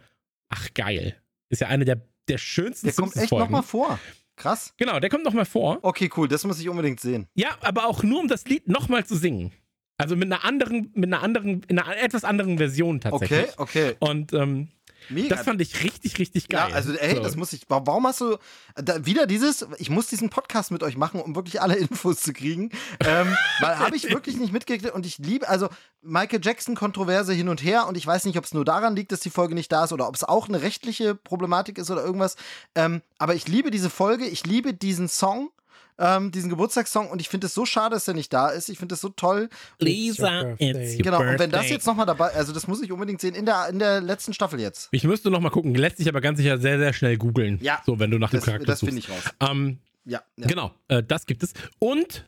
ach 0.50 0.74
geil. 0.74 1.16
Ist 1.50 1.62
ja 1.62 1.68
eine 1.68 1.86
der, 1.86 2.02
der 2.28 2.38
schönsten 2.38 2.88
Der 2.88 2.96
kommt 2.96 3.16
echt 3.16 3.32
nochmal 3.32 3.64
vor. 3.64 4.00
Krass. 4.36 4.74
Genau, 4.78 5.00
der 5.00 5.10
kommt 5.10 5.24
nochmal 5.24 5.46
vor. 5.46 5.80
Okay, 5.82 6.10
cool, 6.18 6.28
das 6.28 6.44
muss 6.44 6.60
ich 6.60 6.68
unbedingt 6.70 7.00
sehen. 7.00 7.28
Ja, 7.36 7.58
aber 7.62 7.88
auch 7.88 8.04
nur, 8.04 8.20
um 8.20 8.28
das 8.28 8.46
Lied 8.46 8.68
nochmal 8.68 9.06
zu 9.06 9.16
singen. 9.16 9.52
Also 9.98 10.16
mit 10.16 10.32
einer 10.32 10.44
anderen, 10.44 10.92
mit 10.94 11.12
einer 11.12 11.24
anderen, 11.24 11.64
in 11.64 11.80
einer 11.80 11.98
etwas 11.98 12.26
anderen 12.26 12.58
Version 12.58 13.00
tatsächlich. 13.00 13.58
Okay, 13.58 13.92
okay. 13.92 13.96
Und 14.00 14.34
ähm, 14.34 14.70
Mega. 15.10 15.36
das 15.36 15.46
fand 15.46 15.62
ich 15.62 15.84
richtig, 15.84 16.18
richtig 16.20 16.50
geil. 16.50 16.70
Ja, 16.70 16.76
also 16.76 16.94
ey, 16.94 17.16
So. 17.16 17.24
das 17.24 17.36
muss 17.36 17.54
ich. 17.54 17.70
wa- 17.70 17.82
Warum 17.86 18.08
hast 18.08 18.22
du 18.22 18.38
da, 18.76 19.06
wieder 19.06 19.28
dieses? 19.28 19.66
Ich 19.78 19.90
muss 19.90 20.08
diesen 20.08 20.30
Podcast 20.30 20.72
mit 20.72 20.84
euch 20.84 20.98
machen, 20.98 21.20
um 21.22 21.36
wirklich 21.36 21.62
alle 21.62 21.76
Infos 21.78 22.22
zu 22.22 22.34
kriegen, 22.34 22.72
ähm, 23.02 23.36
weil 23.60 23.80
habe 23.80 23.96
ich 23.96 24.10
wirklich 24.10 24.38
nicht 24.38 24.54
mitgekriegt 24.54 24.94
und 24.94 25.06
ich 25.06 25.18
liebe 25.18 25.48
also 25.48 25.70
Michael 26.02 26.40
Jackson 26.44 26.76
Kontroverse 26.76 27.34
hin 27.34 27.50
und 27.50 27.64
her 27.64 27.88
und 27.88 27.98
ich 27.98 28.06
weiß 28.06 28.26
nicht, 28.26 28.38
ob 28.38 28.44
es 28.46 28.54
nur 28.54 28.64
daran 28.66 28.96
liegt, 28.96 29.12
dass 29.12 29.22
die 29.22 29.30
Folge 29.32 29.56
nicht 29.56 29.72
da 29.72 29.86
ist 29.86 29.94
oder 29.94 30.08
ob 30.08 30.16
es 30.16 30.24
auch 30.24 30.48
eine 30.48 30.62
rechtliche 30.62 31.16
Problematik 31.16 31.78
ist 31.78 31.90
oder 31.90 32.04
irgendwas. 32.04 32.36
Ähm, 32.76 33.02
aber 33.18 33.34
ich 33.36 33.48
liebe 33.48 33.72
diese 33.72 33.90
Folge, 33.90 34.26
ich 34.26 34.46
liebe 34.46 34.74
diesen 34.74 35.08
Song. 35.08 35.50
Ähm, 35.98 36.32
diesen 36.32 36.50
Geburtstagssong 36.50 37.10
und 37.10 37.22
ich 37.22 37.30
finde 37.30 37.48
es 37.48 37.54
so 37.54 37.66
schade, 37.66 37.96
dass 37.96 38.08
er 38.08 38.14
nicht 38.16 38.34
da 38.34 38.50
ist. 38.50 38.68
Ich 38.70 38.78
finde 38.78 38.96
es 38.96 39.02
so 39.02 39.10
toll. 39.10 39.50
Lisa, 39.80 40.42
It's 40.42 40.44
your 40.44 40.52
it's 40.52 40.60
birthday. 40.60 40.96
your 40.98 41.04
Genau, 41.04 41.20
und 41.22 41.40
wenn 41.40 41.52
das 41.52 41.70
jetzt 41.70 41.88
nochmal 41.88 42.06
dabei, 42.06 42.34
also 42.34 42.52
das 42.52 42.68
muss 42.68 42.82
ich 42.82 42.92
unbedingt 42.92 43.22
sehen, 43.22 43.34
in 43.36 43.46
der, 43.46 43.70
in 43.70 43.80
der 43.80 44.02
letzten 44.02 44.34
Staffel 44.34 44.60
jetzt. 44.60 44.90
Ich 44.92 45.04
müsste 45.06 45.32
noch 45.32 45.40
mal 45.40 45.50
gucken. 45.52 45.74
Lässt 45.76 45.98
sich 45.98 46.10
aber 46.10 46.20
ganz 46.22 46.38
sicher 46.40 46.58
sehr, 46.58 46.78
sehr 46.80 46.92
schnell 46.94 47.18
googeln. 47.18 47.60
Ja. 47.62 47.82
So, 47.86 47.98
wenn 48.00 48.12
du 48.12 48.20
nach 48.20 48.30
dem 48.30 48.38
Das, 48.40 48.46
Charakter 48.46 48.66
das 48.66 48.80
suchst. 48.80 48.94
finde 48.94 49.00
ich 49.08 49.10
raus. 49.10 49.52
Ähm, 49.52 49.80
Ja, 50.06 50.22
ja. 50.38 50.48
Genau, 50.48 50.72
äh, 50.90 51.02
das 51.02 51.26
gibt 51.26 51.44
es. 51.44 51.54
Und 51.80 52.26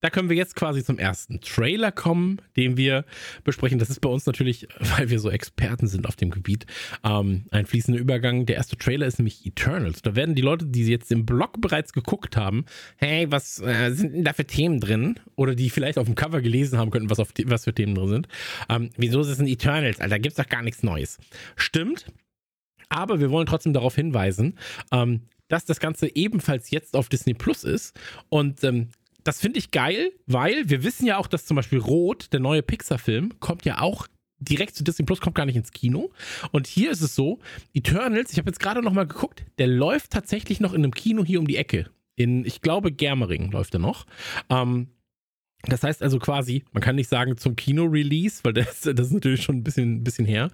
da 0.00 0.10
können 0.10 0.28
wir 0.28 0.36
jetzt 0.36 0.54
quasi 0.54 0.84
zum 0.84 0.98
ersten 0.98 1.40
Trailer 1.40 1.90
kommen, 1.90 2.40
den 2.56 2.76
wir 2.76 3.04
besprechen. 3.44 3.78
Das 3.78 3.90
ist 3.90 4.00
bei 4.00 4.08
uns 4.08 4.26
natürlich, 4.26 4.68
weil 4.96 5.10
wir 5.10 5.18
so 5.18 5.30
Experten 5.30 5.86
sind 5.86 6.06
auf 6.06 6.16
dem 6.16 6.30
Gebiet, 6.30 6.66
ähm, 7.04 7.46
ein 7.50 7.66
fließender 7.66 8.00
Übergang. 8.00 8.46
Der 8.46 8.56
erste 8.56 8.76
Trailer 8.76 9.06
ist 9.06 9.18
nämlich 9.18 9.44
Eternals. 9.44 10.02
Da 10.02 10.14
werden 10.14 10.34
die 10.34 10.42
Leute, 10.42 10.66
die 10.66 10.84
jetzt 10.86 11.10
im 11.10 11.26
Blog 11.26 11.60
bereits 11.60 11.92
geguckt 11.92 12.36
haben, 12.36 12.64
hey, 12.96 13.30
was 13.30 13.60
äh, 13.60 13.90
sind 13.90 14.14
denn 14.14 14.24
da 14.24 14.32
für 14.32 14.44
Themen 14.44 14.80
drin? 14.80 15.18
Oder 15.34 15.54
die 15.54 15.70
vielleicht 15.70 15.98
auf 15.98 16.06
dem 16.06 16.14
Cover 16.14 16.40
gelesen 16.40 16.78
haben 16.78 16.90
könnten, 16.90 17.10
was, 17.10 17.18
auf 17.18 17.32
was 17.44 17.64
für 17.64 17.74
Themen 17.74 17.94
drin 17.94 18.08
sind. 18.08 18.28
Ähm, 18.68 18.90
wieso 18.96 19.20
ist 19.20 19.28
es 19.28 19.40
ein 19.40 19.48
Eternals? 19.48 20.00
Alter, 20.00 20.10
da 20.10 20.18
gibt's 20.18 20.36
doch 20.36 20.48
gar 20.48 20.62
nichts 20.62 20.82
Neues. 20.82 21.18
Stimmt. 21.56 22.06
Aber 22.88 23.20
wir 23.20 23.30
wollen 23.30 23.46
trotzdem 23.46 23.72
darauf 23.72 23.94
hinweisen, 23.94 24.58
ähm, 24.92 25.22
dass 25.48 25.64
das 25.64 25.80
Ganze 25.80 26.14
ebenfalls 26.14 26.70
jetzt 26.70 26.94
auf 26.94 27.08
Disney 27.08 27.34
Plus 27.34 27.64
ist. 27.64 27.98
Und 28.28 28.62
ähm, 28.64 28.88
das 29.28 29.40
finde 29.42 29.58
ich 29.58 29.70
geil, 29.70 30.12
weil 30.26 30.70
wir 30.70 30.82
wissen 30.84 31.04
ja 31.04 31.18
auch, 31.18 31.26
dass 31.26 31.44
zum 31.44 31.56
Beispiel 31.56 31.80
Rot, 31.80 32.32
der 32.32 32.40
neue 32.40 32.62
Pixar-Film, 32.62 33.38
kommt 33.40 33.66
ja 33.66 33.78
auch 33.82 34.06
direkt 34.38 34.74
zu 34.74 34.82
Disney 34.82 35.04
Plus, 35.04 35.20
kommt 35.20 35.34
gar 35.34 35.44
nicht 35.44 35.56
ins 35.56 35.70
Kino. 35.70 36.12
Und 36.50 36.66
hier 36.66 36.90
ist 36.90 37.02
es 37.02 37.14
so, 37.14 37.38
Eternals, 37.74 38.32
ich 38.32 38.38
habe 38.38 38.48
jetzt 38.48 38.58
gerade 38.58 38.80
noch 38.80 38.94
mal 38.94 39.06
geguckt, 39.06 39.44
der 39.58 39.66
läuft 39.66 40.12
tatsächlich 40.12 40.60
noch 40.60 40.72
in 40.72 40.82
einem 40.82 40.94
Kino 40.94 41.26
hier 41.26 41.40
um 41.40 41.46
die 41.46 41.58
Ecke. 41.58 41.90
In, 42.16 42.46
ich 42.46 42.62
glaube, 42.62 42.90
Germering 42.90 43.50
läuft 43.50 43.74
er 43.74 43.80
noch. 43.80 44.06
Ähm, 44.48 44.88
das 45.62 45.82
heißt 45.82 46.02
also 46.02 46.18
quasi, 46.18 46.64
man 46.72 46.82
kann 46.82 46.94
nicht 46.94 47.08
sagen 47.08 47.36
zum 47.36 47.56
Kino-Release, 47.56 48.40
weil 48.44 48.52
das, 48.52 48.82
das 48.82 49.06
ist 49.06 49.12
natürlich 49.12 49.42
schon 49.42 49.56
ein 49.56 49.64
bisschen, 49.64 49.96
ein 49.96 50.04
bisschen 50.04 50.24
her. 50.24 50.50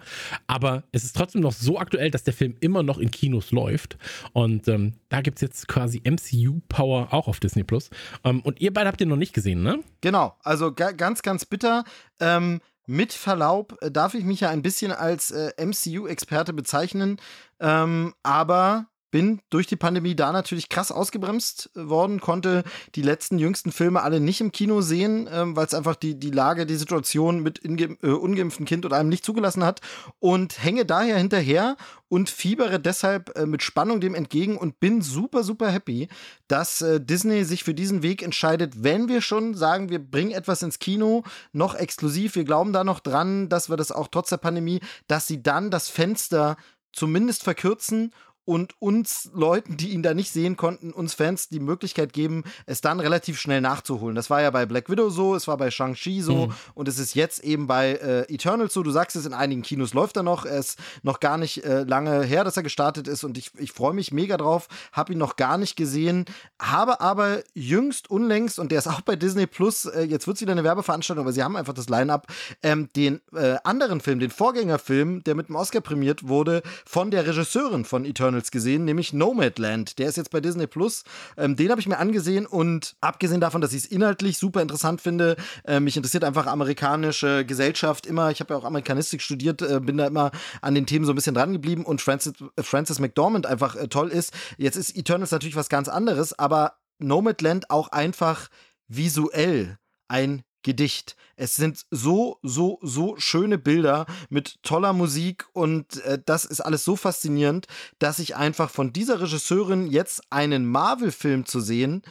Aber 0.47 0.85
es 0.93 1.05
ist 1.05 1.15
trotzdem 1.15 1.43
noch 1.43 1.53
so 1.53 1.79
aktuell, 1.79 2.11
dass 2.11 2.25
der 2.25 2.33
Film 2.33 2.57
immer 2.61 2.83
noch 2.83 2.99
in 2.99 3.11
Kinos 3.11 3.51
läuft. 3.51 3.99
Und 4.33 4.67
ähm, 4.69 4.95
da 5.11 5.21
gibt 5.21 5.39
es 5.39 5.43
jetzt 5.43 5.69
quasi 5.69 6.01
MCU-Power 6.05 7.13
auch 7.13 7.29
auf 7.29 7.39
Disney 7.39 7.65
Plus. 7.65 7.91
Ähm, 8.25 8.41
und 8.41 8.61
ihr 8.61 8.73
beide 8.73 8.89
habt 8.89 9.01
den 9.01 9.11
noch 9.11 9.17
nicht 9.17 9.35
gesehen, 9.35 9.63
ne? 9.63 9.81
Genau, 10.01 10.37
also 10.43 10.73
ga 10.73 10.93
ganz, 10.93 11.21
ganz 11.23 11.45
bitter. 11.45 11.85
Ähm, 12.19 12.61
mit 12.87 13.13
Verlaub 13.13 13.77
äh, 13.83 13.91
darf 13.91 14.15
ich 14.15 14.25
mich 14.25 14.41
ja 14.41 14.51
ein 14.51 14.63
bisschen 14.63 14.93
als 14.93 15.31
äh, 15.31 15.53
MCU-Experte 15.59 16.53
bezeichnen, 16.53 17.19
ähm, 17.61 18.15
aber 18.23 18.87
bin 19.15 19.41
durch 19.49 19.69
die 19.69 19.77
Pandemie 19.77 20.17
da 20.17 20.33
natürlich 20.33 20.69
krass 20.69 20.91
ausgebremst 20.91 21.71
äh, 21.77 21.89
worden, 21.89 22.21
konnte 22.21 22.65
die 22.97 23.03
letzten 23.03 23.39
jüngsten 23.39 23.71
Filme 23.71 24.03
alle 24.03 24.19
nicht 24.19 24.41
im 24.41 24.51
Kino 24.51 24.81
sehen, 24.81 25.31
ähm, 25.33 25.55
weil 25.55 25.67
es 25.67 25.73
einfach 25.73 25.95
die, 25.95 26.19
die 26.19 26.33
Lage, 26.33 26.67
die 26.67 26.75
Situation 26.75 27.39
mit 27.39 27.61
inge- 27.61 27.97
äh, 28.03 28.11
ungeimpften 28.11 28.67
Kind 28.67 28.85
oder 28.85 28.97
einem 28.97 29.11
nicht 29.11 29.25
zugelassen 29.25 29.62
hat 29.62 29.81
und 30.19 30.65
hänge 30.65 30.85
daher 30.85 31.17
hinterher 31.17 31.77
und 32.09 32.29
fiebere 32.29 32.81
deshalb 32.81 33.39
äh, 33.39 33.47
mit 33.47 33.62
Spannung 33.62 34.01
dem 34.01 34.17
entgegen 34.17 34.57
und 34.59 34.81
bin 34.81 35.01
super, 35.01 35.45
super 35.45 35.71
happy, 35.71 36.09
dass 36.49 36.81
äh, 36.81 37.01
Disney 37.01 37.45
sich 37.45 37.62
für 37.62 37.73
diesen 37.73 38.03
Weg 38.03 38.21
entscheidet, 38.21 38.83
wenn 38.83 39.07
wir 39.07 39.21
schon 39.21 39.55
sagen, 39.55 39.91
wir 39.91 40.01
bringen 40.01 40.33
etwas 40.33 40.61
ins 40.62 40.81
Kino, 40.81 41.23
noch 41.53 41.77
exklusiv, 41.77 42.35
wir 42.35 42.43
glauben 42.43 42.73
da 42.73 42.83
noch 42.83 42.99
dran, 42.99 43.49
dass 43.49 43.71
wir 43.71 43.77
das 43.77 43.93
auch 43.93 44.09
trotz 44.09 44.31
der 44.31 44.39
Pandemie, 44.39 44.81
dass 45.07 45.29
sie 45.29 45.41
dann 45.41 45.71
das 45.71 45.89
Fenster 45.89 46.57
zumindest 46.93 47.45
verkürzen 47.45 48.12
und 48.45 48.75
uns 48.81 49.31
Leuten, 49.35 49.77
die 49.77 49.91
ihn 49.91 50.03
da 50.03 50.15
nicht 50.15 50.31
sehen 50.33 50.57
konnten, 50.57 50.93
uns 50.93 51.15
Fans 51.15 51.49
die 51.49 51.61
Möglichkeit 51.61 52.13
geben, 52.13 52.45
es 52.67 52.81
dann 52.81 53.01
relativ 53.01 53.39
schnell 53.41 53.61
nachzuholen. 53.61 54.15
Das 54.15 54.31
war 54.31 54.43
ja 54.43 54.51
bei 54.51 54.67
Black 54.67 54.91
Widow 54.91 55.11
so, 55.11 55.35
es 55.35 55.47
war 55.49 55.57
bei 55.57 55.71
Shang-Chi 55.71 56.21
so 56.21 56.47
Mhm. 56.47 56.53
und 56.75 56.89
es 56.89 56.99
ist 56.99 57.15
jetzt 57.15 57.43
eben 57.45 57.67
bei 57.67 57.93
äh, 57.95 58.33
Eternals 58.33 58.75
so. 58.75 58.83
Du 58.83 58.91
sagst 58.91 59.17
es, 59.17 59.27
in 59.27 59.33
einigen 59.33 59.63
Kinos 59.63 59.95
läuft 59.95 60.17
er 60.17 60.23
noch. 60.23 60.45
Er 60.45 60.59
ist 60.59 60.79
noch 61.03 61.21
gar 61.21 61.39
nicht 61.39 61.65
äh, 61.65 61.85
lange 61.85 62.23
her, 62.23 62.45
dass 62.45 62.57
er 62.57 62.63
gestartet 62.63 63.09
ist 63.09 63.25
und 63.25 63.39
ich, 63.39 63.51
ich 63.59 63.73
freue 63.73 63.95
mich 63.95 64.13
mega 64.13 64.37
drauf. 64.37 64.69
Habe 64.93 65.13
ihn 65.13 65.19
noch 65.19 65.37
gar 65.37 65.57
nicht 65.59 65.77
gesehen, 65.77 66.25
habe 66.61 67.01
aber 67.01 67.43
jüngst, 67.55 68.11
unlängst, 68.11 68.59
und 68.59 68.73
der 68.73 68.79
ist 68.81 68.87
auch 68.89 69.01
bei 69.01 69.17
Disney 69.17 69.47
Plus, 69.47 69.87
äh, 69.87 70.03
jetzt 70.03 70.27
wird 70.27 70.37
es 70.37 70.41
wieder 70.43 70.53
eine 70.53 70.65
Werbeveranstaltung, 70.65 71.25
aber 71.25 71.33
sie 71.33 71.43
haben 71.43 71.57
einfach 71.57 71.73
das 71.73 71.89
Line-Up, 71.89 72.27
ähm, 72.63 72.89
den 72.97 73.21
äh, 73.35 73.57
anderen 73.65 74.01
Film, 74.01 74.19
den 74.19 74.31
Vorgängerfilm, 74.31 75.25
der 75.25 75.35
mit 75.35 75.49
dem 75.49 75.57
Oscar 75.57 75.81
prämiert 75.81 76.29
wurde, 76.29 76.63
von 76.85 77.11
der 77.11 77.27
Regisseurin 77.27 77.85
von 77.85 78.05
Eternals 78.05 78.34
gesehen, 78.43 78.85
nämlich 78.85 79.12
Nomadland. 79.12 79.99
Der 79.99 80.09
ist 80.09 80.16
jetzt 80.16 80.30
bei 80.30 80.41
Disney 80.41 80.66
Plus. 80.66 81.05
Ähm, 81.37 81.57
den 81.57 81.70
habe 81.70 81.80
ich 81.80 81.89
mir 81.89 81.99
angesehen 81.99 82.47
und 82.47 82.97
abgesehen 83.01 83.41
davon, 83.41 83.61
dass 83.61 83.72
ich 83.72 83.85
es 83.85 83.91
inhaltlich 83.91 84.39
super 84.39 84.62
interessant 84.62 85.01
finde, 85.01 85.37
äh, 85.64 85.80
mich 85.80 85.97
interessiert 85.97 86.24
einfach 86.24 86.47
amerikanische 86.47 87.45
Gesellschaft 87.45 88.07
immer. 88.07 88.30
Ich 88.30 88.41
habe 88.41 88.55
ja 88.55 88.61
auch 88.61 88.64
Amerikanistik 88.64 89.22
studiert, 89.22 89.62
äh, 89.62 89.80
bin 89.80 89.97
da 89.97 90.07
immer 90.07 90.30
an 90.61 90.74
den 90.74 90.87
Themen 90.87 91.05
so 91.05 91.12
ein 91.12 91.16
bisschen 91.16 91.35
dran 91.35 91.53
geblieben 91.53 91.85
und 91.85 92.01
Francis, 92.01 92.35
äh, 92.57 92.62
Francis 92.62 92.99
McDormand 92.99 93.47
einfach 93.47 93.76
äh, 93.76 93.89
toll 93.89 94.09
ist. 94.09 94.32
Jetzt 94.57 94.76
ist 94.76 94.97
Eternals 94.97 95.30
natürlich 95.30 95.57
was 95.57 95.68
ganz 95.68 95.89
anderes, 95.89 96.39
aber 96.39 96.74
Nomadland 96.99 97.70
auch 97.70 97.89
einfach 97.89 98.49
visuell 98.89 99.78
ein 100.09 100.43
Gedicht. 100.65 101.15
Es 101.37 101.55
sind 101.55 101.87
so, 101.91 102.39
so, 102.43 102.81
so 102.83 103.15
schöne 103.19 103.59
Bilder 103.59 104.07
mit 104.31 104.61
toller 104.65 104.93
Musik 104.93 105.47
und 105.53 106.03
äh, 106.05 106.19
das 106.25 106.45
ist 106.45 106.61
alles 106.61 106.85
so 106.85 106.97
faszinierend, 106.97 107.69
dass 108.01 108.19
ich 108.19 108.35
einfach 108.35 108.71
von 108.71 108.93
dieser 108.93 109.21
Regisseurin 109.21 109.87
jetzt 109.87 110.23
einen 110.31 110.67
Marvel-Film 110.67 111.47
zu 111.47 111.61
sehen 111.61 112.03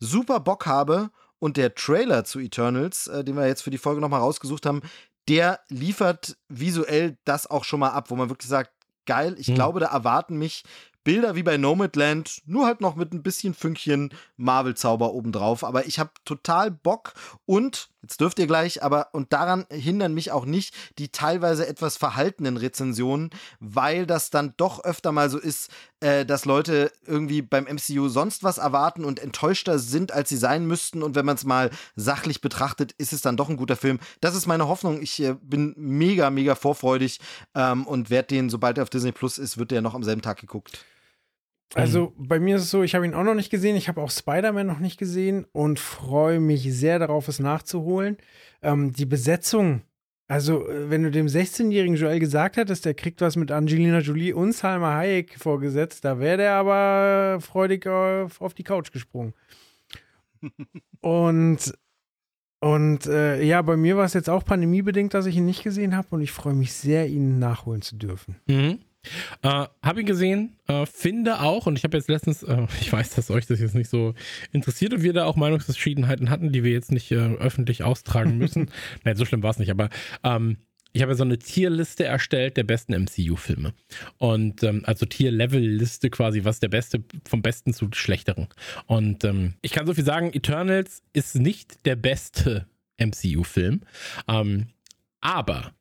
super 0.00 0.40
Bock 0.40 0.66
habe 0.66 1.10
und 1.38 1.56
der 1.56 1.74
Trailer 1.74 2.24
zu 2.24 2.40
Eternals, 2.40 3.06
äh, 3.08 3.22
den 3.22 3.36
wir 3.36 3.46
jetzt 3.46 3.62
für 3.62 3.70
die 3.70 3.78
Folge 3.78 4.00
nochmal 4.00 4.20
rausgesucht 4.20 4.66
haben, 4.66 4.82
der 5.28 5.60
liefert 5.68 6.36
visuell 6.48 7.18
das 7.24 7.46
auch 7.46 7.64
schon 7.64 7.80
mal 7.80 7.90
ab, 7.90 8.10
wo 8.10 8.16
man 8.16 8.30
wirklich 8.30 8.48
sagt, 8.48 8.72
geil, 9.06 9.36
ich 9.38 9.48
Mhm. 9.48 9.54
glaube, 9.54 9.80
da 9.80 9.86
erwarten 9.86 10.36
mich 10.36 10.64
Bilder 11.04 11.34
wie 11.34 11.42
bei 11.42 11.56
Nomadland, 11.56 12.42
nur 12.44 12.66
halt 12.66 12.80
noch 12.82 12.94
mit 12.94 13.12
ein 13.14 13.22
bisschen 13.22 13.54
Fünkchen 13.54 14.12
Marvel-Zauber 14.36 15.12
obendrauf. 15.14 15.64
Aber 15.64 15.86
ich 15.86 15.98
habe 15.98 16.10
total 16.24 16.70
Bock 16.70 17.14
und, 17.46 17.88
jetzt 18.02 18.20
dürft 18.20 18.38
ihr 18.38 18.46
gleich, 18.46 18.82
aber, 18.82 19.08
und 19.12 19.32
daran 19.32 19.66
hindern 19.70 20.14
mich 20.14 20.30
auch 20.30 20.44
nicht 20.44 20.74
die 20.98 21.08
teilweise 21.08 21.66
etwas 21.66 21.96
verhaltenen 21.96 22.56
Rezensionen, 22.56 23.30
weil 23.60 24.06
das 24.06 24.30
dann 24.30 24.54
doch 24.56 24.84
öfter 24.84 25.12
mal 25.12 25.30
so 25.30 25.38
ist, 25.38 25.70
äh, 26.00 26.24
dass 26.24 26.44
Leute 26.44 26.92
irgendwie 27.06 27.42
beim 27.42 27.64
MCU 27.64 28.08
sonst 28.08 28.42
was 28.42 28.58
erwarten 28.58 29.04
und 29.04 29.18
enttäuschter 29.18 29.78
sind, 29.78 30.12
als 30.12 30.28
sie 30.28 30.36
sein 30.36 30.66
müssten. 30.66 31.02
Und 31.02 31.14
wenn 31.14 31.26
man 31.26 31.36
es 31.36 31.44
mal 31.44 31.70
sachlich 31.96 32.40
betrachtet, 32.40 32.92
ist 32.92 33.12
es 33.12 33.22
dann 33.22 33.36
doch 33.36 33.48
ein 33.48 33.56
guter 33.56 33.76
Film. 33.76 33.98
Das 34.20 34.34
ist 34.34 34.46
meine 34.46 34.68
Hoffnung. 34.68 35.02
Ich 35.02 35.20
äh, 35.20 35.34
bin 35.40 35.74
mega, 35.76 36.30
mega 36.30 36.54
vorfreudig 36.54 37.20
ähm, 37.54 37.86
und 37.86 38.10
werde 38.10 38.28
den, 38.28 38.50
sobald 38.50 38.78
er 38.78 38.84
auf 38.84 38.90
Disney 38.90 39.12
Plus 39.12 39.38
ist, 39.38 39.58
wird 39.58 39.70
der 39.70 39.82
noch 39.82 39.94
am 39.94 40.04
selben 40.04 40.22
Tag 40.22 40.40
geguckt. 40.40 40.84
Also 41.74 42.14
bei 42.16 42.40
mir 42.40 42.56
ist 42.56 42.62
es 42.62 42.70
so, 42.70 42.82
ich 42.82 42.94
habe 42.94 43.04
ihn 43.04 43.14
auch 43.14 43.24
noch 43.24 43.34
nicht 43.34 43.50
gesehen, 43.50 43.76
ich 43.76 43.88
habe 43.88 44.00
auch 44.00 44.10
Spider-Man 44.10 44.66
noch 44.66 44.78
nicht 44.78 44.98
gesehen 44.98 45.46
und 45.52 45.78
freue 45.78 46.40
mich 46.40 46.62
sehr 46.74 46.98
darauf, 46.98 47.28
es 47.28 47.40
nachzuholen. 47.40 48.16
Ähm, 48.62 48.92
die 48.92 49.04
Besetzung, 49.04 49.82
also 50.28 50.66
äh, 50.66 50.88
wenn 50.88 51.02
du 51.02 51.10
dem 51.10 51.26
16-jährigen 51.26 51.96
Joel 51.96 52.20
gesagt 52.20 52.56
hättest, 52.56 52.86
der 52.86 52.94
kriegt 52.94 53.20
was 53.20 53.36
mit 53.36 53.50
Angelina 53.50 53.98
Jolie 53.98 54.32
und 54.32 54.52
Salma 54.52 54.94
Hayek 54.94 55.38
vorgesetzt, 55.38 56.04
da 56.04 56.18
wäre 56.18 56.38
der 56.38 56.54
aber 56.54 57.40
freudig 57.40 57.86
auf, 57.86 58.40
auf 58.40 58.54
die 58.54 58.64
Couch 58.64 58.90
gesprungen. 58.90 59.34
und 61.00 61.74
und 62.60 63.06
äh, 63.06 63.40
ja, 63.42 63.62
bei 63.62 63.76
mir 63.76 63.96
war 63.96 64.04
es 64.04 64.14
jetzt 64.14 64.28
auch 64.28 64.44
pandemiebedingt, 64.44 65.14
dass 65.14 65.26
ich 65.26 65.36
ihn 65.36 65.46
nicht 65.46 65.62
gesehen 65.62 65.96
habe 65.96 66.08
und 66.10 66.22
ich 66.22 66.32
freue 66.32 66.54
mich 66.54 66.72
sehr, 66.72 67.06
ihn 67.06 67.38
nachholen 67.38 67.82
zu 67.82 67.96
dürfen. 67.96 68.36
Mhm. 68.46 68.78
Äh, 69.42 69.66
habe 69.82 70.00
ihn 70.00 70.06
gesehen, 70.06 70.56
äh, 70.66 70.86
finde 70.86 71.40
auch, 71.40 71.66
und 71.66 71.76
ich 71.76 71.84
habe 71.84 71.96
jetzt 71.96 72.08
letztens, 72.08 72.42
äh, 72.42 72.66
ich 72.80 72.92
weiß, 72.92 73.10
dass 73.10 73.30
euch 73.30 73.46
das 73.46 73.60
jetzt 73.60 73.74
nicht 73.74 73.90
so 73.90 74.14
interessiert 74.52 74.92
und 74.94 75.02
wir 75.02 75.12
da 75.12 75.24
auch 75.24 75.36
Meinungsverschiedenheiten 75.36 76.30
hatten, 76.30 76.52
die 76.52 76.64
wir 76.64 76.72
jetzt 76.72 76.92
nicht 76.92 77.10
äh, 77.12 77.16
öffentlich 77.16 77.82
austragen 77.82 78.38
müssen. 78.38 78.70
Nein, 79.04 79.16
so 79.16 79.24
schlimm 79.24 79.42
war 79.42 79.50
es 79.50 79.58
nicht, 79.58 79.70
aber 79.70 79.88
ähm, 80.24 80.58
ich 80.92 81.02
habe 81.02 81.14
so 81.14 81.22
eine 81.22 81.38
Tierliste 81.38 82.04
erstellt 82.04 82.56
der 82.56 82.64
besten 82.64 82.94
MCU-Filme. 82.94 83.74
Und 84.16 84.62
ähm, 84.62 84.82
also 84.84 85.06
Tier-Level-Liste 85.06 86.10
quasi, 86.10 86.44
was 86.44 86.60
der 86.60 86.68
beste 86.68 87.04
vom 87.28 87.42
besten 87.42 87.72
zu 87.72 87.88
schlechteren. 87.92 88.48
Und 88.86 89.22
ähm, 89.24 89.54
ich 89.62 89.72
kann 89.72 89.86
so 89.86 89.94
viel 89.94 90.04
sagen, 90.04 90.32
Eternals 90.32 91.02
ist 91.12 91.36
nicht 91.36 91.84
der 91.84 91.96
beste 91.96 92.66
MCU-Film. 92.98 93.82
Ähm, 94.26 94.68
aber 95.20 95.72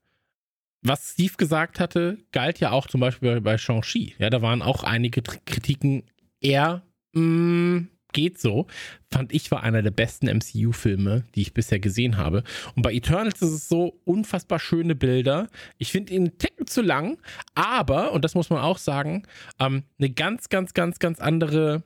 was 0.82 1.12
Steve 1.14 1.34
gesagt 1.38 1.80
hatte, 1.80 2.18
galt 2.32 2.60
ja 2.60 2.72
auch 2.72 2.88
zum 2.88 3.02
Beispiel 3.02 3.42
bei, 3.42 3.58
Shang-Chi. 3.58 4.16
Ja, 4.20 4.30
da 4.30 4.42
waren 4.42 4.62
auch 4.62 4.84
einige 4.84 5.22
Kritiken 5.22 6.04
eher, 6.40 6.84
mh, 7.14 7.22
mm, 7.22 7.88
geht 8.14 8.40
so. 8.40 8.68
Fand 9.12 9.34
ich 9.34 9.52
war 9.52 9.64
einer 9.64 9.82
der 9.82 9.92
besten 9.92 10.28
MCU-Filme, 10.28 11.26
die 11.36 11.42
ich 11.42 11.54
bisher 11.54 11.80
gesehen 11.80 12.18
habe. 12.18 12.44
Und 12.76 12.82
bei 12.82 12.94
Eternals 12.94 13.42
ist 13.42 13.52
es 13.52 13.70
so 13.70 14.00
unfassbar 14.06 14.60
schöne 14.60 14.96
Bilder. 14.96 15.50
Ich 15.78 15.92
finde 15.92 16.14
ihn 16.14 16.24
einen 16.24 16.38
Ticken 16.38 16.68
zu 16.68 16.82
lang, 16.82 17.20
aber, 17.54 18.14
und 18.14 18.24
das 18.24 18.34
muss 18.34 18.50
man 18.50 18.60
auch 18.60 18.78
sagen, 18.78 19.24
ähm, 19.60 19.84
eine 20.00 20.10
ganz, 20.10 20.50
ganz, 20.50 20.74
ganz, 20.74 21.00
ganz 21.00 21.20
andere, 21.20 21.84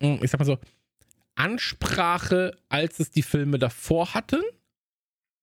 mm, 0.00 0.16
ich 0.22 0.30
sag 0.30 0.40
mal 0.40 0.46
so, 0.46 0.58
Ansprache, 1.34 2.56
als 2.68 3.00
es 3.00 3.10
die 3.10 3.22
Filme 3.22 3.58
davor 3.58 4.14
hatten 4.14 4.42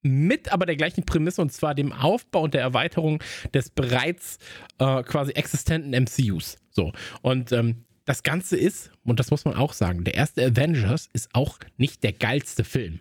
mit 0.02 0.52
aber 0.52 0.66
der 0.66 0.76
gleichen 0.76 1.06
Prämisse 1.06 1.41
und 1.41 1.52
zwar 1.52 1.76
dem 1.76 1.91
Aufbau 1.91 2.43
und 2.43 2.54
der 2.54 2.62
Erweiterung 2.62 3.22
des 3.54 3.70
bereits 3.70 4.38
äh, 4.78 5.04
quasi 5.04 5.34
existenten 5.34 5.91
MCUs. 5.91 6.58
So. 6.72 6.93
Und 7.22 7.52
ähm, 7.52 7.86
das 8.06 8.24
Ganze 8.24 8.58
ist, 8.58 8.91
und 9.04 9.20
das 9.20 9.30
muss 9.30 9.45
man 9.45 9.56
auch 9.56 9.74
sagen, 9.74 10.04
der 10.04 10.16
erste 10.16 10.43
Avengers 10.43 11.10
ist 11.14 11.30
auch 11.34 11.60
nicht 11.78 12.04
der 12.04 12.14
geilste 12.14 12.64
Film. 12.64 13.00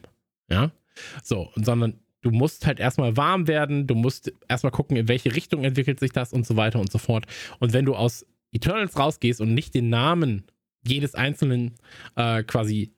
Ja. 0.51 0.73
So, 1.23 1.51
sondern 1.55 2.01
du 2.23 2.31
musst 2.31 2.67
halt 2.67 2.81
erstmal 2.81 3.17
warm 3.17 3.47
werden, 3.47 3.87
du 3.87 3.95
musst 3.95 4.33
erstmal 4.49 4.73
gucken, 4.73 4.97
in 4.97 5.09
welche 5.09 5.35
Richtung 5.35 5.65
entwickelt 5.65 6.01
sich 6.01 6.13
das 6.13 6.33
und 6.33 6.47
so 6.47 6.57
weiter 6.57 6.81
und 6.81 6.91
so 6.91 6.99
fort. 6.99 7.27
Und 7.59 7.73
wenn 7.73 7.85
du 7.85 7.95
aus 7.95 8.27
Eternals 8.53 8.99
rausgehst 8.99 9.41
und 9.41 9.55
nicht 9.55 9.75
den 9.75 9.89
Namen 9.89 10.45
jedes 10.87 11.15
einzelnen 11.15 11.75
äh, 12.17 12.43
quasi 12.43 12.93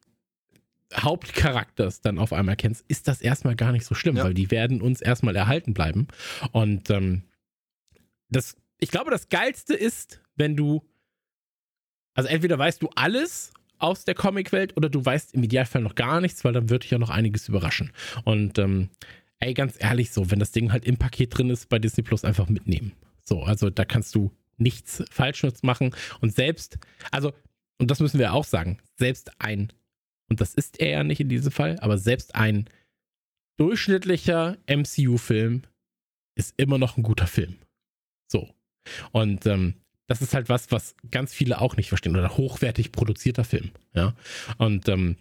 Hauptcharakters 0.95 2.01
dann 2.01 2.19
auf 2.19 2.33
einmal 2.33 2.57
kennst, 2.57 2.85
ist 2.89 3.09
das 3.09 3.21
erstmal 3.21 3.57
gar 3.57 3.73
nicht 3.73 3.85
so 3.85 3.95
schlimm, 3.95 4.17
ja. 4.17 4.25
weil 4.25 4.35
die 4.35 4.51
werden 4.51 4.83
uns 4.83 5.01
erstmal 5.01 5.37
erhalten 5.37 5.75
bleiben. 5.75 6.09
Und 6.53 6.91
ähm, 6.91 7.23
das, 8.29 8.57
ich 8.79 8.91
glaube, 8.91 9.11
das 9.11 9.29
Geilste 9.29 9.75
ist, 9.75 10.21
wenn 10.37 10.57
du, 10.57 10.85
also 12.15 12.29
entweder 12.29 12.59
weißt 12.59 12.83
du 12.83 12.89
alles 12.95 13.53
aus 13.79 14.05
der 14.05 14.15
Comicwelt 14.15 14.77
oder 14.77 14.89
du 14.89 15.05
weißt 15.05 15.35
im 15.35 15.43
Idealfall 15.43 15.83
noch 15.83 15.95
gar 15.95 16.21
nichts, 16.21 16.45
weil 16.45 16.53
dann 16.53 16.69
wird 16.69 16.83
dich 16.85 16.91
ja 16.91 16.99
noch 16.99 17.11
einiges 17.11 17.49
überraschen. 17.49 17.93
Und 18.25 18.59
ähm, 18.59 18.91
ey, 19.39 19.55
ganz 19.55 19.77
ehrlich, 19.79 20.11
so, 20.11 20.31
wenn 20.31 20.39
das 20.39 20.53
Ding 20.53 20.73
halt 20.73 20.85
im 20.85 20.99
Paket 20.99 21.37
drin 21.37 21.51
ist, 21.51 21.69
bei 21.69 21.79
Disney 21.79 22.03
Plus 22.03 22.25
einfach 22.25 22.49
mitnehmen. 22.49 22.93
So, 23.23 23.43
also 23.43 23.71
da 23.71 23.85
kannst 23.85 24.15
du 24.15 24.33
nichts 24.59 25.03
falsch 25.11 25.47
machen. 25.63 25.95
Und 26.21 26.35
selbst, 26.35 26.79
also, 27.11 27.33
und 27.79 27.91
das 27.91 28.01
müssen 28.01 28.19
wir 28.19 28.35
auch 28.35 28.45
sagen, 28.45 28.79
selbst 28.97 29.31
ein 29.39 29.73
und 30.31 30.41
das 30.41 30.55
ist 30.55 30.81
er 30.81 30.91
ja 30.91 31.05
nicht 31.05 31.21
in 31.21 31.29
diesem 31.29 31.53
Fall, 31.53 31.79
aber 31.81 31.99
selbst 31.99 32.35
ein 32.35 32.67
durchschnittlicher 33.59 34.57
MCU-Film 34.67 35.63
ist 36.37 36.55
immer 36.57 36.79
noch 36.79 36.97
ein 36.97 37.03
guter 37.03 37.27
Film. 37.27 37.57
So. 38.31 38.49
Und 39.13 39.45
ähm, 39.47 39.75
das 40.07 40.23
ist 40.23 40.33
halt 40.33 40.49
was, 40.49 40.73
was 40.73 40.95
ganz 41.11 41.35
viele 41.35 41.61
auch 41.61 41.77
nicht 41.77 41.89
verstehen. 41.89 42.17
Oder 42.17 42.37
hochwertig 42.37 42.93
produzierter 42.93 43.45
Film. 43.45 43.71
Ja. 43.93 44.15
Und 44.57 44.89
ähm, 44.89 45.17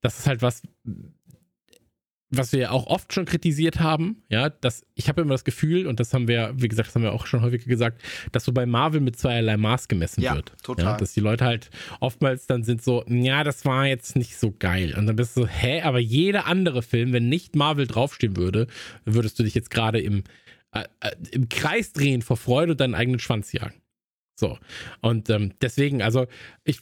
das 0.00 0.18
ist 0.18 0.26
halt 0.26 0.40
was, 0.40 0.62
was 2.36 2.52
wir 2.52 2.72
auch 2.72 2.86
oft 2.86 3.12
schon 3.12 3.24
kritisiert 3.24 3.80
haben, 3.80 4.22
ja, 4.28 4.48
dass 4.48 4.84
ich 4.94 5.08
habe 5.08 5.22
immer 5.22 5.34
das 5.34 5.44
Gefühl, 5.44 5.86
und 5.86 6.00
das 6.00 6.12
haben 6.14 6.28
wir, 6.28 6.52
wie 6.56 6.68
gesagt, 6.68 6.88
das 6.88 6.94
haben 6.94 7.02
wir 7.02 7.12
auch 7.12 7.26
schon 7.26 7.42
häufig 7.42 7.64
gesagt, 7.64 8.02
dass 8.32 8.44
so 8.44 8.52
bei 8.52 8.66
Marvel 8.66 9.00
mit 9.00 9.16
zweierlei 9.16 9.56
Maß 9.56 9.88
gemessen 9.88 10.22
ja, 10.22 10.34
wird. 10.34 10.52
Total. 10.62 10.84
Ja, 10.84 10.96
dass 10.96 11.12
die 11.14 11.20
Leute 11.20 11.44
halt 11.44 11.70
oftmals 12.00 12.46
dann 12.46 12.64
sind 12.64 12.82
so, 12.82 13.04
ja, 13.08 13.44
das 13.44 13.64
war 13.64 13.86
jetzt 13.86 14.16
nicht 14.16 14.36
so 14.36 14.54
geil. 14.58 14.94
Und 14.96 15.06
dann 15.06 15.16
bist 15.16 15.36
du 15.36 15.42
so, 15.42 15.46
hä, 15.46 15.82
aber 15.82 15.98
jeder 15.98 16.46
andere 16.46 16.82
Film, 16.82 17.12
wenn 17.12 17.28
nicht 17.28 17.56
Marvel 17.56 17.86
draufstehen 17.86 18.36
würde, 18.36 18.66
würdest 19.04 19.38
du 19.38 19.42
dich 19.42 19.54
jetzt 19.54 19.70
gerade 19.70 20.00
im, 20.00 20.24
äh, 20.72 20.84
äh, 21.00 21.12
im 21.32 21.48
Kreis 21.48 21.92
drehen 21.92 22.22
vor 22.22 22.36
Freude 22.36 22.72
und 22.72 22.80
deinen 22.80 22.94
eigenen 22.94 23.20
Schwanz 23.20 23.52
jagen. 23.52 23.80
So. 24.36 24.58
Und 25.00 25.30
ähm, 25.30 25.52
deswegen, 25.60 26.02
also 26.02 26.26
ich, 26.64 26.80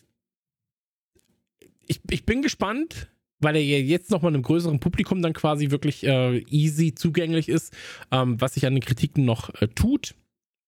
ich, 1.86 2.00
ich 2.10 2.24
bin 2.24 2.42
gespannt, 2.42 3.08
weil 3.42 3.56
er 3.56 3.62
jetzt 3.62 4.10
nochmal 4.10 4.32
einem 4.32 4.42
größeren 4.42 4.80
Publikum 4.80 5.20
dann 5.22 5.32
quasi 5.32 5.70
wirklich 5.70 6.04
äh, 6.06 6.38
easy 6.48 6.94
zugänglich 6.94 7.48
ist, 7.48 7.74
ähm, 8.10 8.40
was 8.40 8.54
sich 8.54 8.66
an 8.66 8.74
den 8.74 8.82
Kritiken 8.82 9.24
noch 9.24 9.50
äh, 9.60 9.68
tut. 9.68 10.14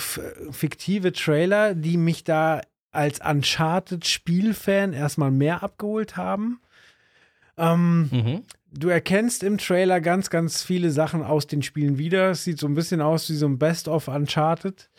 fiktive 0.51 1.11
Trailer, 1.11 1.75
die 1.75 1.97
mich 1.97 2.23
da 2.23 2.61
als 2.91 3.19
Uncharted-Spielfan 3.19 4.93
erstmal 4.93 5.31
mehr 5.31 5.61
abgeholt 5.63 6.15
haben. 6.17 6.61
Ähm, 7.57 8.09
Mhm. 8.11 8.43
du 8.71 8.87
erkennst 8.89 9.43
im 9.43 9.57
Trailer 9.57 9.99
ganz, 10.01 10.29
ganz 10.29 10.63
viele 10.63 10.91
Sachen 10.91 11.23
aus 11.23 11.47
den 11.47 11.61
Spielen 11.61 11.97
wieder. 11.97 12.31
Es 12.31 12.43
sieht 12.45 12.57
so 12.59 12.67
ein 12.67 12.73
bisschen 12.75 13.01
aus 13.01 13.29
wie 13.29 13.35
so 13.35 13.45
ein 13.47 13.59
Best-of 13.59 14.07
Uncharted. 14.07 14.89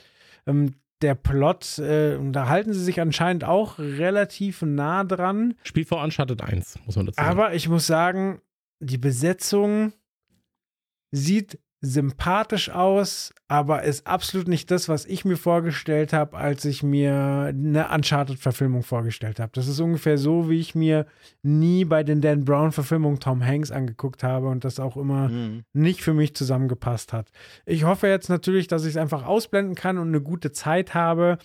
Ähm, 0.46 0.74
der 1.02 1.14
Plot, 1.14 1.78
äh, 1.78 2.18
da 2.32 2.48
halten 2.48 2.72
sie 2.72 2.82
sich 2.82 3.00
anscheinend 3.00 3.44
auch 3.44 3.78
relativ 3.78 4.62
nah 4.62 5.04
dran. 5.04 5.54
Spiel 5.62 5.84
vor 5.84 6.02
Uncharted 6.02 6.40
1, 6.42 6.78
muss 6.86 6.96
man 6.96 7.06
dazu 7.06 7.16
sagen. 7.16 7.28
Aber 7.28 7.54
ich 7.54 7.68
muss 7.68 7.86
sagen, 7.86 8.40
die 8.80 8.98
Besetzung 8.98 9.92
sieht 11.10 11.58
sympathisch 11.82 12.70
aus, 12.70 13.32
aber 13.48 13.82
ist 13.82 14.06
absolut 14.06 14.48
nicht 14.48 14.70
das, 14.70 14.88
was 14.88 15.04
ich 15.04 15.24
mir 15.24 15.36
vorgestellt 15.36 16.12
habe, 16.12 16.36
als 16.36 16.64
ich 16.64 16.82
mir 16.82 17.12
eine 17.48 17.90
Uncharted-Verfilmung 17.90 18.82
vorgestellt 18.82 19.38
habe. 19.38 19.52
Das 19.54 19.68
ist 19.68 19.78
ungefähr 19.78 20.18
so, 20.18 20.48
wie 20.50 20.58
ich 20.58 20.74
mir 20.74 21.06
nie 21.42 21.84
bei 21.84 22.02
den 22.02 22.20
Dan 22.22 22.44
Brown-Verfilmungen 22.44 23.20
Tom 23.20 23.44
Hanks 23.44 23.70
angeguckt 23.70 24.22
habe 24.22 24.48
und 24.48 24.64
das 24.64 24.80
auch 24.80 24.96
immer 24.96 25.28
Mhm. 25.28 25.64
nicht 25.74 26.02
für 26.02 26.14
mich 26.14 26.34
zusammengepasst 26.34 27.12
hat. 27.12 27.30
Ich 27.66 27.84
hoffe 27.84 28.08
jetzt 28.08 28.30
natürlich, 28.30 28.66
dass 28.68 28.82
ich 28.84 28.90
es 28.90 28.96
einfach 28.96 29.24
ausblenden 29.24 29.74
kann 29.74 29.98
und 29.98 30.08
eine 30.08 30.22
gute 30.22 30.52
Zeit 30.52 30.94
habe, 30.94 31.38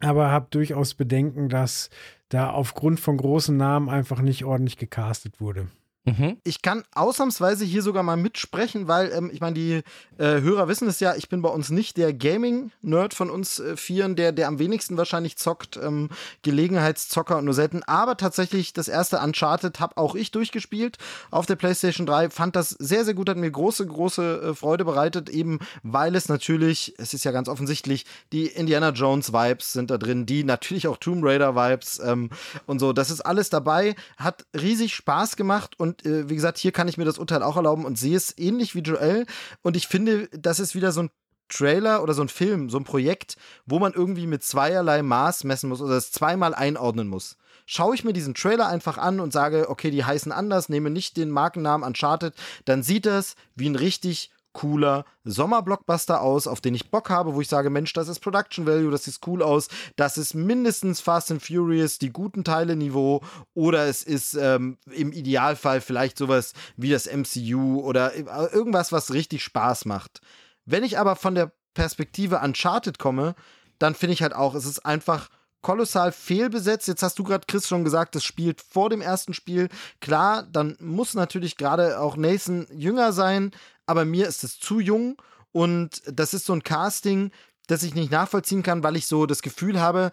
aber 0.00 0.30
habe 0.30 0.48
durchaus 0.50 0.94
Bedenken, 0.94 1.48
dass 1.48 1.88
da 2.28 2.50
aufgrund 2.50 3.00
von 3.00 3.16
großen 3.16 3.56
Namen 3.56 3.88
einfach 3.88 4.20
nicht 4.20 4.44
ordentlich 4.44 4.76
gecastet 4.76 5.40
wurde. 5.40 5.68
Mhm. 6.06 6.36
Ich 6.44 6.60
kann 6.60 6.84
ausnahmsweise 6.94 7.64
hier 7.64 7.80
sogar 7.80 8.02
mal 8.02 8.18
mitsprechen, 8.18 8.88
weil 8.88 9.10
ähm, 9.12 9.30
ich 9.32 9.40
meine, 9.40 9.54
die 9.54 9.82
äh, 10.18 10.40
Hörer 10.42 10.68
wissen 10.68 10.86
es 10.86 11.00
ja, 11.00 11.14
ich 11.14 11.30
bin 11.30 11.40
bei 11.40 11.48
uns 11.48 11.70
nicht 11.70 11.96
der 11.96 12.12
Gaming-Nerd 12.12 13.14
von 13.14 13.30
uns 13.30 13.58
äh, 13.58 13.76
Vieren, 13.76 14.14
der, 14.14 14.32
der 14.32 14.48
am 14.48 14.58
wenigsten 14.58 14.98
wahrscheinlich 14.98 15.38
zockt, 15.38 15.78
ähm, 15.78 16.10
Gelegenheitszocker 16.42 17.38
und 17.38 17.46
nur 17.46 17.54
selten. 17.54 17.82
Aber 17.84 18.18
tatsächlich 18.18 18.74
das 18.74 18.88
erste 18.88 19.18
Uncharted 19.18 19.80
habe 19.80 19.96
auch 19.96 20.14
ich 20.14 20.30
durchgespielt 20.30 20.98
auf 21.30 21.46
der 21.46 21.56
PlayStation 21.56 22.06
3, 22.06 22.28
fand 22.28 22.54
das 22.54 22.70
sehr, 22.70 23.06
sehr 23.06 23.14
gut, 23.14 23.30
hat 23.30 23.38
mir 23.38 23.50
große, 23.50 23.86
große 23.86 24.42
äh, 24.50 24.54
Freude 24.54 24.84
bereitet, 24.84 25.30
eben 25.30 25.58
weil 25.82 26.16
es 26.16 26.28
natürlich, 26.28 26.94
es 26.98 27.14
ist 27.14 27.24
ja 27.24 27.32
ganz 27.32 27.48
offensichtlich, 27.48 28.04
die 28.30 28.46
Indiana 28.46 28.90
Jones-Vibes 28.90 29.72
sind 29.72 29.90
da 29.90 29.96
drin, 29.96 30.26
die 30.26 30.44
natürlich 30.44 30.86
auch 30.86 30.98
Tomb 30.98 31.24
Raider-Vibes 31.24 32.00
ähm, 32.00 32.28
und 32.66 32.78
so. 32.78 32.92
Das 32.92 33.10
ist 33.10 33.22
alles 33.22 33.48
dabei, 33.48 33.94
hat 34.18 34.44
riesig 34.54 34.94
Spaß 34.94 35.36
gemacht 35.36 35.80
und 35.80 35.93
äh, 36.04 36.28
wie 36.28 36.34
gesagt, 36.34 36.58
hier 36.58 36.72
kann 36.72 36.88
ich 36.88 36.96
mir 36.96 37.04
das 37.04 37.18
Urteil 37.18 37.42
auch 37.42 37.56
erlauben 37.56 37.84
und 37.84 37.98
sehe 37.98 38.16
es 38.16 38.36
ähnlich 38.38 38.74
wie 38.74 38.80
Joel. 38.80 39.26
Und 39.62 39.76
ich 39.76 39.86
finde, 39.86 40.28
das 40.32 40.60
ist 40.60 40.74
wieder 40.74 40.92
so 40.92 41.02
ein 41.02 41.10
Trailer 41.48 42.02
oder 42.02 42.14
so 42.14 42.22
ein 42.22 42.28
Film, 42.28 42.70
so 42.70 42.78
ein 42.78 42.84
Projekt, 42.84 43.36
wo 43.66 43.78
man 43.78 43.92
irgendwie 43.92 44.26
mit 44.26 44.42
zweierlei 44.42 45.02
Maß 45.02 45.44
messen 45.44 45.68
muss 45.68 45.80
oder 45.80 45.96
es 45.96 46.10
zweimal 46.10 46.54
einordnen 46.54 47.08
muss. 47.08 47.36
Schaue 47.66 47.94
ich 47.94 48.04
mir 48.04 48.12
diesen 48.12 48.34
Trailer 48.34 48.68
einfach 48.68 48.98
an 48.98 49.20
und 49.20 49.32
sage, 49.32 49.68
okay, 49.68 49.90
die 49.90 50.04
heißen 50.04 50.32
anders, 50.32 50.68
nehme 50.68 50.90
nicht 50.90 51.16
den 51.16 51.30
Markennamen 51.30 51.86
Uncharted, 51.86 52.34
dann 52.64 52.82
sieht 52.82 53.06
das 53.06 53.36
wie 53.54 53.68
ein 53.68 53.76
richtig 53.76 54.30
cooler 54.54 55.04
Sommerblockbuster 55.24 56.22
aus, 56.22 56.46
auf 56.46 56.62
den 56.62 56.74
ich 56.74 56.90
Bock 56.90 57.10
habe, 57.10 57.34
wo 57.34 57.42
ich 57.42 57.48
sage, 57.48 57.68
Mensch, 57.68 57.92
das 57.92 58.08
ist 58.08 58.20
Production 58.20 58.66
Value, 58.66 58.90
das 58.90 59.04
sieht 59.04 59.18
cool 59.26 59.42
aus, 59.42 59.68
das 59.96 60.16
ist 60.16 60.32
mindestens 60.32 61.00
Fast 61.00 61.30
and 61.30 61.42
Furious, 61.42 61.98
die 61.98 62.10
guten 62.10 62.44
Teile 62.44 62.76
Niveau 62.76 63.20
oder 63.52 63.86
es 63.86 64.02
ist 64.02 64.34
ähm, 64.34 64.78
im 64.90 65.12
Idealfall 65.12 65.82
vielleicht 65.82 66.16
sowas 66.16 66.54
wie 66.76 66.90
das 66.90 67.06
MCU 67.06 67.80
oder 67.80 68.14
irgendwas, 68.14 68.92
was 68.92 69.12
richtig 69.12 69.44
Spaß 69.44 69.84
macht. 69.84 70.20
Wenn 70.64 70.84
ich 70.84 70.98
aber 70.98 71.16
von 71.16 71.34
der 71.34 71.52
Perspektive 71.74 72.38
Uncharted 72.38 72.98
komme, 72.98 73.34
dann 73.78 73.94
finde 73.94 74.14
ich 74.14 74.22
halt 74.22 74.34
auch, 74.34 74.54
es 74.54 74.64
ist 74.64 74.86
einfach 74.86 75.28
kolossal 75.64 76.12
fehlbesetzt. 76.12 76.86
Jetzt 76.86 77.02
hast 77.02 77.18
du 77.18 77.24
gerade, 77.24 77.46
Chris, 77.48 77.66
schon 77.66 77.82
gesagt, 77.82 78.14
das 78.14 78.22
spielt 78.22 78.60
vor 78.60 78.90
dem 78.90 79.00
ersten 79.00 79.34
Spiel. 79.34 79.68
Klar, 80.00 80.44
dann 80.44 80.76
muss 80.78 81.14
natürlich 81.14 81.56
gerade 81.56 81.98
auch 81.98 82.16
Nathan 82.16 82.68
jünger 82.70 83.12
sein, 83.12 83.50
aber 83.86 84.04
mir 84.04 84.26
ist 84.26 84.44
es 84.44 84.58
zu 84.58 84.80
jung 84.80 85.20
und 85.52 86.02
das 86.06 86.34
ist 86.34 86.46
so 86.46 86.52
ein 86.52 86.62
Casting, 86.62 87.30
das 87.66 87.82
ich 87.82 87.94
nicht 87.94 88.10
nachvollziehen 88.10 88.62
kann, 88.62 88.82
weil 88.82 88.96
ich 88.96 89.06
so 89.06 89.26
das 89.26 89.42
Gefühl 89.42 89.80
habe, 89.80 90.10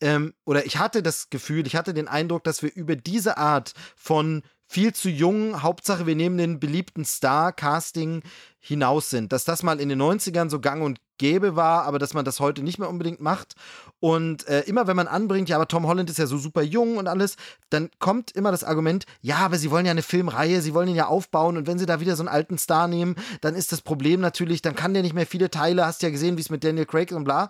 ähm, 0.00 0.34
oder 0.44 0.66
ich 0.66 0.78
hatte 0.78 1.02
das 1.02 1.30
Gefühl, 1.30 1.66
ich 1.66 1.76
hatte 1.76 1.94
den 1.94 2.08
Eindruck, 2.08 2.44
dass 2.44 2.62
wir 2.62 2.72
über 2.74 2.96
diese 2.96 3.36
Art 3.38 3.72
von 3.96 4.42
viel 4.74 4.92
zu 4.92 5.08
jung, 5.08 5.62
Hauptsache 5.62 6.04
wir 6.04 6.16
nehmen 6.16 6.36
den 6.36 6.58
beliebten 6.58 7.04
Star-Casting 7.04 8.22
hinaus 8.58 9.08
sind. 9.08 9.32
Dass 9.32 9.44
das 9.44 9.62
mal 9.62 9.78
in 9.78 9.88
den 9.88 10.02
90ern 10.02 10.50
so 10.50 10.58
gang 10.58 10.82
und 10.82 10.98
gäbe 11.16 11.54
war, 11.54 11.84
aber 11.84 12.00
dass 12.00 12.12
man 12.12 12.24
das 12.24 12.40
heute 12.40 12.60
nicht 12.60 12.80
mehr 12.80 12.88
unbedingt 12.88 13.20
macht. 13.20 13.54
Und 14.00 14.48
äh, 14.48 14.62
immer 14.62 14.88
wenn 14.88 14.96
man 14.96 15.06
anbringt, 15.06 15.48
ja, 15.48 15.54
aber 15.54 15.68
Tom 15.68 15.86
Holland 15.86 16.10
ist 16.10 16.18
ja 16.18 16.26
so 16.26 16.38
super 16.38 16.62
jung 16.62 16.96
und 16.96 17.06
alles, 17.06 17.36
dann 17.70 17.88
kommt 18.00 18.32
immer 18.32 18.50
das 18.50 18.64
Argument, 18.64 19.06
ja, 19.20 19.36
aber 19.36 19.58
sie 19.58 19.70
wollen 19.70 19.86
ja 19.86 19.92
eine 19.92 20.02
Filmreihe, 20.02 20.60
sie 20.60 20.74
wollen 20.74 20.88
ihn 20.88 20.96
ja 20.96 21.06
aufbauen 21.06 21.56
und 21.56 21.68
wenn 21.68 21.78
sie 21.78 21.86
da 21.86 22.00
wieder 22.00 22.16
so 22.16 22.22
einen 22.22 22.28
alten 22.28 22.58
Star 22.58 22.88
nehmen, 22.88 23.14
dann 23.42 23.54
ist 23.54 23.70
das 23.70 23.80
Problem 23.80 24.20
natürlich, 24.20 24.60
dann 24.60 24.74
kann 24.74 24.92
der 24.92 25.04
nicht 25.04 25.14
mehr 25.14 25.26
viele 25.26 25.52
Teile, 25.52 25.86
hast 25.86 26.02
ja 26.02 26.10
gesehen, 26.10 26.36
wie 26.36 26.42
es 26.42 26.50
mit 26.50 26.64
Daniel 26.64 26.86
Craig 26.86 27.12
und 27.12 27.22
bla. 27.22 27.48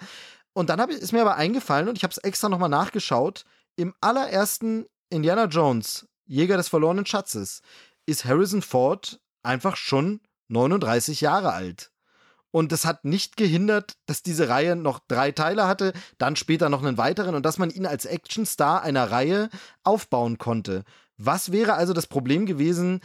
Und 0.52 0.68
dann 0.68 0.78
hab, 0.78 0.90
ist 0.90 1.12
mir 1.12 1.22
aber 1.22 1.36
eingefallen 1.36 1.88
und 1.88 1.96
ich 1.96 2.04
habe 2.04 2.12
es 2.12 2.18
extra 2.18 2.50
nochmal 2.50 2.68
nachgeschaut, 2.68 3.46
im 3.76 3.94
allerersten 4.02 4.84
Indiana 5.08 5.46
Jones, 5.46 6.06
Jäger 6.26 6.56
des 6.56 6.68
verlorenen 6.68 7.06
Schatzes, 7.06 7.62
ist 8.06 8.24
Harrison 8.24 8.62
Ford 8.62 9.20
einfach 9.42 9.76
schon 9.76 10.20
39 10.48 11.20
Jahre 11.20 11.52
alt. 11.52 11.90
Und 12.50 12.70
das 12.70 12.84
hat 12.84 13.04
nicht 13.04 13.36
gehindert, 13.36 13.94
dass 14.06 14.22
diese 14.22 14.48
Reihe 14.48 14.76
noch 14.76 15.00
drei 15.08 15.32
Teile 15.32 15.66
hatte, 15.66 15.92
dann 16.18 16.36
später 16.36 16.68
noch 16.68 16.84
einen 16.84 16.98
weiteren 16.98 17.34
und 17.34 17.44
dass 17.44 17.58
man 17.58 17.70
ihn 17.70 17.84
als 17.84 18.06
Actionstar 18.06 18.82
einer 18.82 19.10
Reihe 19.10 19.48
aufbauen 19.82 20.38
konnte. 20.38 20.84
Was 21.16 21.50
wäre 21.50 21.74
also 21.74 21.92
das 21.92 22.06
Problem 22.06 22.46
gewesen, 22.46 23.00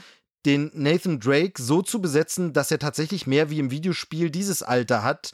den 0.45 0.69
Nathan 0.73 1.19
Drake 1.19 1.61
so 1.61 1.81
zu 1.81 1.99
besetzen, 1.99 2.53
dass 2.53 2.69
er 2.69 2.79
tatsächlich 2.79 3.25
mehr 3.25 3.49
wie 3.49 3.59
im 3.59 3.71
Videospiel 3.71 4.29
dieses 4.29 4.61
Alter 4.61 5.03
hat? 5.03 5.31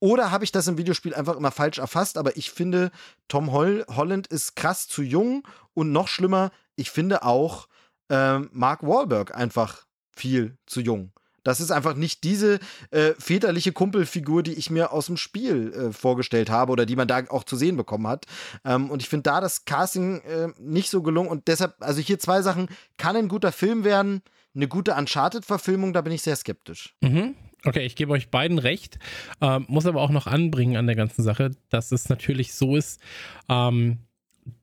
Oder 0.00 0.30
habe 0.30 0.44
ich 0.44 0.52
das 0.52 0.66
im 0.66 0.78
Videospiel 0.78 1.14
einfach 1.14 1.36
immer 1.36 1.50
falsch 1.50 1.78
erfasst? 1.78 2.16
Aber 2.16 2.36
ich 2.36 2.50
finde, 2.50 2.90
Tom 3.28 3.52
Holl 3.52 3.84
Holland 3.88 4.28
ist 4.28 4.56
krass 4.56 4.88
zu 4.88 5.02
jung 5.02 5.46
und 5.74 5.92
noch 5.92 6.08
schlimmer, 6.08 6.52
ich 6.78 6.90
finde 6.90 7.22
auch 7.24 7.68
ähm, 8.10 8.48
Mark 8.52 8.82
Wahlberg 8.82 9.34
einfach 9.34 9.84
viel 10.14 10.56
zu 10.66 10.80
jung. 10.80 11.12
Das 11.44 11.60
ist 11.60 11.70
einfach 11.70 11.94
nicht 11.94 12.24
diese 12.24 12.58
äh, 12.90 13.12
väterliche 13.18 13.72
Kumpelfigur, 13.72 14.42
die 14.42 14.52
ich 14.52 14.70
mir 14.70 14.92
aus 14.92 15.06
dem 15.06 15.16
Spiel 15.16 15.72
äh, 15.72 15.92
vorgestellt 15.92 16.50
habe 16.50 16.72
oder 16.72 16.84
die 16.84 16.96
man 16.96 17.08
da 17.08 17.22
auch 17.28 17.44
zu 17.44 17.56
sehen 17.56 17.76
bekommen 17.76 18.06
hat. 18.06 18.26
Ähm, 18.64 18.90
und 18.90 19.02
ich 19.02 19.08
finde 19.08 19.22
da 19.22 19.40
das 19.40 19.64
Casting 19.64 20.20
äh, 20.22 20.48
nicht 20.58 20.90
so 20.90 21.02
gelungen. 21.02 21.30
Und 21.30 21.48
deshalb, 21.48 21.74
also 21.80 22.00
hier 22.00 22.18
zwei 22.18 22.42
Sachen, 22.42 22.68
kann 22.98 23.16
ein 23.16 23.28
guter 23.28 23.52
Film 23.52 23.84
werden, 23.84 24.20
eine 24.54 24.68
gute 24.68 24.94
Uncharted-Verfilmung, 24.94 25.92
da 25.92 26.02
bin 26.02 26.12
ich 26.12 26.22
sehr 26.22 26.36
skeptisch. 26.36 26.94
Mhm. 27.00 27.34
Okay, 27.64 27.84
ich 27.86 27.96
gebe 27.96 28.12
euch 28.12 28.30
beiden 28.30 28.58
recht, 28.58 28.98
ähm, 29.40 29.64
muss 29.68 29.86
aber 29.86 30.00
auch 30.02 30.10
noch 30.10 30.26
anbringen 30.26 30.76
an 30.76 30.86
der 30.86 30.96
ganzen 30.96 31.22
Sache, 31.22 31.52
dass 31.70 31.92
es 31.92 32.08
natürlich 32.08 32.54
so 32.54 32.76
ist, 32.76 33.00
ähm, 33.48 33.98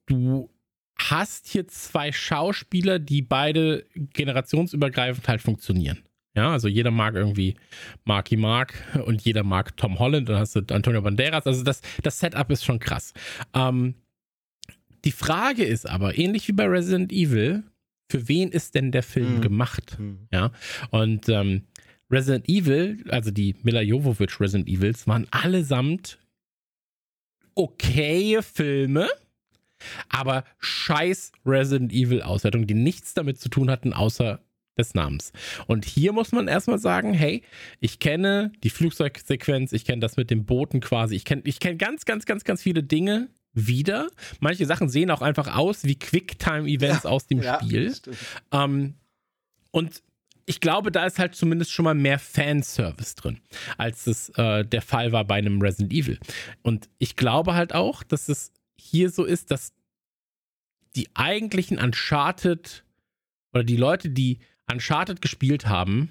du 0.05 0.49
hast 0.97 1.47
hier 1.47 1.67
zwei 1.67 2.11
Schauspieler, 2.11 2.99
die 2.99 3.21
beide 3.21 3.85
generationsübergreifend 3.95 5.27
halt 5.27 5.41
funktionieren. 5.41 5.99
Ja, 6.35 6.51
also 6.51 6.67
jeder 6.67 6.91
mag 6.91 7.15
irgendwie 7.15 7.55
Marky 8.03 8.35
Mark 8.35 8.73
und 9.05 9.21
jeder 9.21 9.43
mag 9.43 9.77
Tom 9.77 9.99
Holland, 9.99 10.27
dann 10.27 10.37
hast 10.39 10.55
du 10.55 10.61
Antonio 10.73 11.01
Banderas. 11.01 11.47
Also 11.47 11.63
das, 11.63 11.81
das 12.03 12.19
Setup 12.19 12.49
ist 12.51 12.65
schon 12.65 12.79
krass. 12.79 13.13
Ähm, 13.53 13.95
die 15.05 15.11
Frage 15.13 15.63
ist 15.63 15.87
aber, 15.89 16.17
ähnlich 16.17 16.47
wie 16.47 16.53
bei 16.53 16.65
Resident 16.65 17.11
Evil, 17.13 17.63
für 18.11 18.27
wen 18.27 18.49
ist 18.51 18.75
denn 18.75 18.91
der 18.91 19.03
Film 19.03 19.35
Hm. 19.35 19.41
gemacht? 19.41 19.97
Hm. 19.97 20.27
Ja, 20.31 20.51
und 20.91 21.29
ähm, 21.29 21.63
Resident 22.11 22.49
Evil, 22.49 23.03
also 23.09 23.31
die 23.31 23.55
Mila 23.63 23.81
Jovovich 23.81 24.39
Resident 24.39 24.67
Evils, 24.67 25.07
waren 25.07 25.27
allesamt 25.31 26.19
okaye 27.55 28.41
Filme, 28.43 29.07
aber 30.09 30.43
scheiß 30.59 31.31
Resident 31.45 31.91
Evil 31.91 32.21
Auswertungen, 32.21 32.67
die 32.67 32.73
nichts 32.73 33.13
damit 33.13 33.39
zu 33.39 33.49
tun 33.49 33.69
hatten, 33.69 33.93
außer 33.93 34.39
des 34.77 34.93
Namens. 34.93 35.31
Und 35.67 35.85
hier 35.85 36.11
muss 36.11 36.31
man 36.31 36.47
erstmal 36.47 36.79
sagen, 36.79 37.13
hey, 37.13 37.43
ich 37.79 37.99
kenne 37.99 38.51
die 38.63 38.69
Flugzeugsequenz, 38.69 39.71
ich 39.73 39.85
kenne 39.85 40.01
das 40.01 40.17
mit 40.17 40.29
dem 40.29 40.45
Booten 40.45 40.81
quasi, 40.81 41.15
ich 41.15 41.25
kenne 41.25 41.41
ich 41.45 41.59
kenn 41.59 41.77
ganz, 41.77 42.05
ganz, 42.05 42.25
ganz, 42.25 42.43
ganz 42.43 42.61
viele 42.61 42.83
Dinge 42.83 43.29
wieder. 43.53 44.09
Manche 44.39 44.65
Sachen 44.65 44.89
sehen 44.89 45.11
auch 45.11 45.21
einfach 45.21 45.55
aus 45.55 45.85
wie 45.85 45.95
Quicktime-Events 45.97 47.03
ja, 47.03 47.09
aus 47.09 47.27
dem 47.27 47.41
ja, 47.41 47.59
Spiel. 47.61 47.93
Ähm, 48.51 48.95
und 49.71 50.03
ich 50.45 50.59
glaube, 50.59 50.91
da 50.91 51.05
ist 51.05 51.17
halt 51.17 51.35
zumindest 51.35 51.71
schon 51.71 51.85
mal 51.85 51.95
mehr 51.95 52.19
Fanservice 52.19 53.15
drin, 53.15 53.39
als 53.77 54.05
es 54.07 54.29
äh, 54.37 54.63
der 54.63 54.81
Fall 54.81 55.11
war 55.11 55.25
bei 55.25 55.35
einem 55.35 55.61
Resident 55.61 55.91
Evil. 55.91 56.19
Und 56.61 56.89
ich 56.99 57.15
glaube 57.15 57.55
halt 57.55 57.73
auch, 57.73 58.03
dass 58.03 58.29
es 58.29 58.51
hier 58.79 59.09
so 59.09 59.23
ist, 59.25 59.51
dass 59.51 59.73
die 60.95 61.09
eigentlichen 61.13 61.77
Uncharted 61.77 62.83
oder 63.53 63.63
die 63.63 63.77
Leute, 63.77 64.09
die 64.09 64.39
Uncharted 64.71 65.21
gespielt 65.21 65.67
haben, 65.67 66.09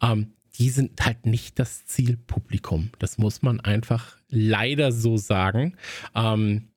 ähm, 0.00 0.32
die 0.58 0.70
sind 0.70 1.04
halt 1.04 1.26
nicht 1.26 1.58
das 1.58 1.84
Zielpublikum. 1.86 2.90
Das 2.98 3.18
muss 3.18 3.42
man 3.42 3.60
einfach 3.60 4.16
leider 4.28 4.92
so 4.92 5.16
sagen. 5.16 5.76
Ähm, 6.14 6.68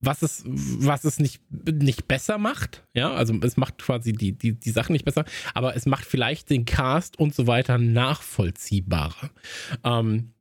was 0.00 0.22
es, 0.22 0.42
was 0.46 1.04
es 1.04 1.18
nicht, 1.18 1.40
nicht 1.50 2.06
besser 2.06 2.38
macht. 2.38 2.84
Ja, 2.94 3.12
also 3.12 3.34
es 3.42 3.56
macht 3.56 3.78
quasi 3.78 4.12
die, 4.12 4.32
die, 4.32 4.52
die 4.52 4.70
Sachen 4.70 4.92
nicht 4.92 5.04
besser, 5.04 5.24
aber 5.54 5.74
es 5.74 5.86
macht 5.86 6.04
vielleicht 6.04 6.50
den 6.50 6.64
Cast 6.64 7.18
und 7.18 7.34
so 7.34 7.46
weiter 7.46 7.78
nachvollziehbarer. 7.78 9.30
Ähm, 9.84 10.32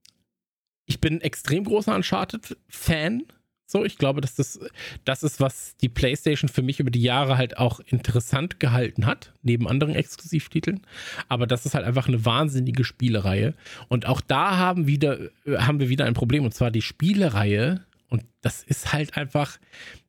ich 0.86 1.00
bin 1.00 1.22
extrem 1.22 1.64
großer 1.64 1.96
Uncharted-Fan. 1.96 3.24
So, 3.68 3.84
ich 3.84 3.98
glaube, 3.98 4.22
dass 4.22 4.36
das, 4.36 4.60
das 5.06 5.24
ist, 5.24 5.40
was 5.40 5.76
die 5.78 5.90
PlayStation 5.90 6.50
für 6.50 6.62
mich 6.62 6.80
über 6.80 6.92
die 6.92 7.02
Jahre 7.02 7.38
halt 7.38 7.58
auch 7.58 7.80
interessant 7.80 8.60
gehalten 8.60 9.08
hat, 9.08 9.34
neben 9.42 9.68
anderen 9.68 9.96
Exklusivtiteln. 9.96 10.82
Aber 11.30 11.48
das 11.48 11.66
ist 11.66 11.74
halt 11.74 11.86
einfach 11.86 12.08
eine 12.08 12.26
wahnsinnige 12.26 12.84
Spielereihe. 12.84 13.56
Und 13.88 14.06
auch 14.06 14.22
da 14.22 14.58
haben, 14.58 14.86
wieder, 14.86 15.18
haben 15.46 15.80
wir 15.80 15.90
wieder 15.90 16.06
ein 16.06 16.14
Problem. 16.14 16.46
Und 16.46 16.54
zwar 16.54 16.70
die 16.70 16.84
Spielereihe 16.84 17.84
und 18.10 18.24
das 18.42 18.64
ist 18.64 18.94
halt 18.94 19.18
einfach 19.18 19.58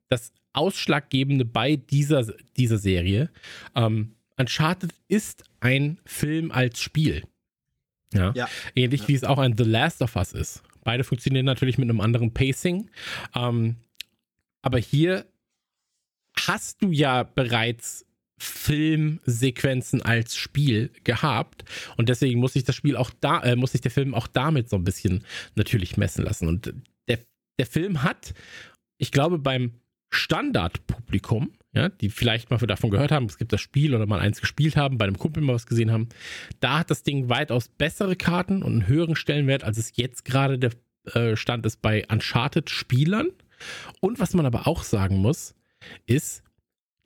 das 0.08 0.32
Ausschlaggebende 0.52 1.44
bei 1.44 1.76
dieser, 1.76 2.26
dieser 2.56 2.78
Serie. 2.78 3.30
Ähm, 3.74 4.12
Uncharted 4.36 4.92
ist 5.08 5.44
ein 5.60 5.98
Film 6.04 6.50
als 6.50 6.80
Spiel. 6.80 7.24
Ja. 8.12 8.32
ja. 8.34 8.48
Ähnlich 8.74 9.02
ja. 9.02 9.08
wie 9.08 9.14
es 9.14 9.24
auch 9.24 9.38
ein 9.38 9.56
The 9.56 9.64
Last 9.64 10.02
of 10.02 10.14
Us 10.16 10.32
ist. 10.32 10.62
Beide 10.86 11.04
funktionieren 11.04 11.44
natürlich 11.44 11.76
mit 11.76 11.90
einem 11.90 12.00
anderen 12.00 12.32
Pacing. 12.32 12.88
Ähm, 13.34 13.76
aber 14.62 14.78
hier 14.78 15.26
hast 16.46 16.82
du 16.82 16.90
ja 16.90 17.22
bereits 17.22 18.06
Filmsequenzen 18.38 20.02
als 20.02 20.36
Spiel 20.36 20.90
gehabt 21.04 21.64
und 21.96 22.08
deswegen 22.08 22.38
muss 22.38 22.52
sich 22.52 22.64
das 22.64 22.76
Spiel 22.76 22.96
auch 22.96 23.10
da, 23.20 23.42
äh, 23.42 23.56
muss 23.56 23.72
sich 23.72 23.80
der 23.80 23.90
Film 23.90 24.14
auch 24.14 24.26
damit 24.26 24.68
so 24.68 24.76
ein 24.76 24.84
bisschen 24.84 25.24
natürlich 25.54 25.96
messen 25.96 26.24
lassen. 26.24 26.48
Und 26.48 26.72
der 27.58 27.66
Film 27.66 28.02
hat, 28.02 28.34
ich 28.98 29.12
glaube, 29.12 29.38
beim 29.38 29.72
Standardpublikum, 30.10 31.52
ja, 31.72 31.88
die 31.88 32.10
vielleicht 32.10 32.50
mal 32.50 32.58
davon 32.58 32.90
gehört 32.90 33.12
haben, 33.12 33.26
es 33.26 33.38
gibt 33.38 33.52
das 33.52 33.60
Spiel 33.60 33.94
oder 33.94 34.06
mal 34.06 34.20
eins 34.20 34.40
gespielt 34.40 34.76
haben, 34.76 34.98
bei 34.98 35.04
einem 35.04 35.18
Kumpel 35.18 35.42
mal 35.42 35.54
was 35.54 35.66
gesehen 35.66 35.90
haben, 35.90 36.08
da 36.60 36.78
hat 36.78 36.90
das 36.90 37.02
Ding 37.02 37.28
weitaus 37.28 37.68
bessere 37.68 38.16
Karten 38.16 38.62
und 38.62 38.72
einen 38.72 38.86
höheren 38.86 39.16
Stellenwert, 39.16 39.64
als 39.64 39.78
es 39.78 39.96
jetzt 39.96 40.24
gerade 40.24 40.58
der 40.58 40.72
äh, 41.14 41.36
Stand 41.36 41.66
ist 41.66 41.82
bei 41.82 42.06
Uncharted-Spielern. 42.08 43.28
Und 44.00 44.18
was 44.18 44.34
man 44.34 44.46
aber 44.46 44.66
auch 44.66 44.82
sagen 44.82 45.16
muss, 45.16 45.54
ist, 46.06 46.42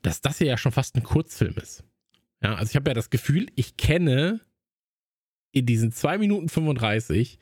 dass 0.03 0.21
das 0.21 0.39
hier 0.39 0.47
ja 0.47 0.57
schon 0.57 0.73
fast 0.73 0.97
ein 0.97 1.03
Kurzfilm 1.03 1.55
ist. 1.57 1.85
Ja, 2.43 2.55
also 2.55 2.71
ich 2.71 2.77
habe 2.77 2.91
ja 2.91 2.95
das 2.95 3.11
Gefühl, 3.11 3.49
ich 3.55 3.77
kenne 3.77 4.41
in 5.53 5.67
diesen 5.67 5.93
2 5.93 6.19
Minuten 6.19 6.49
35 6.49 7.39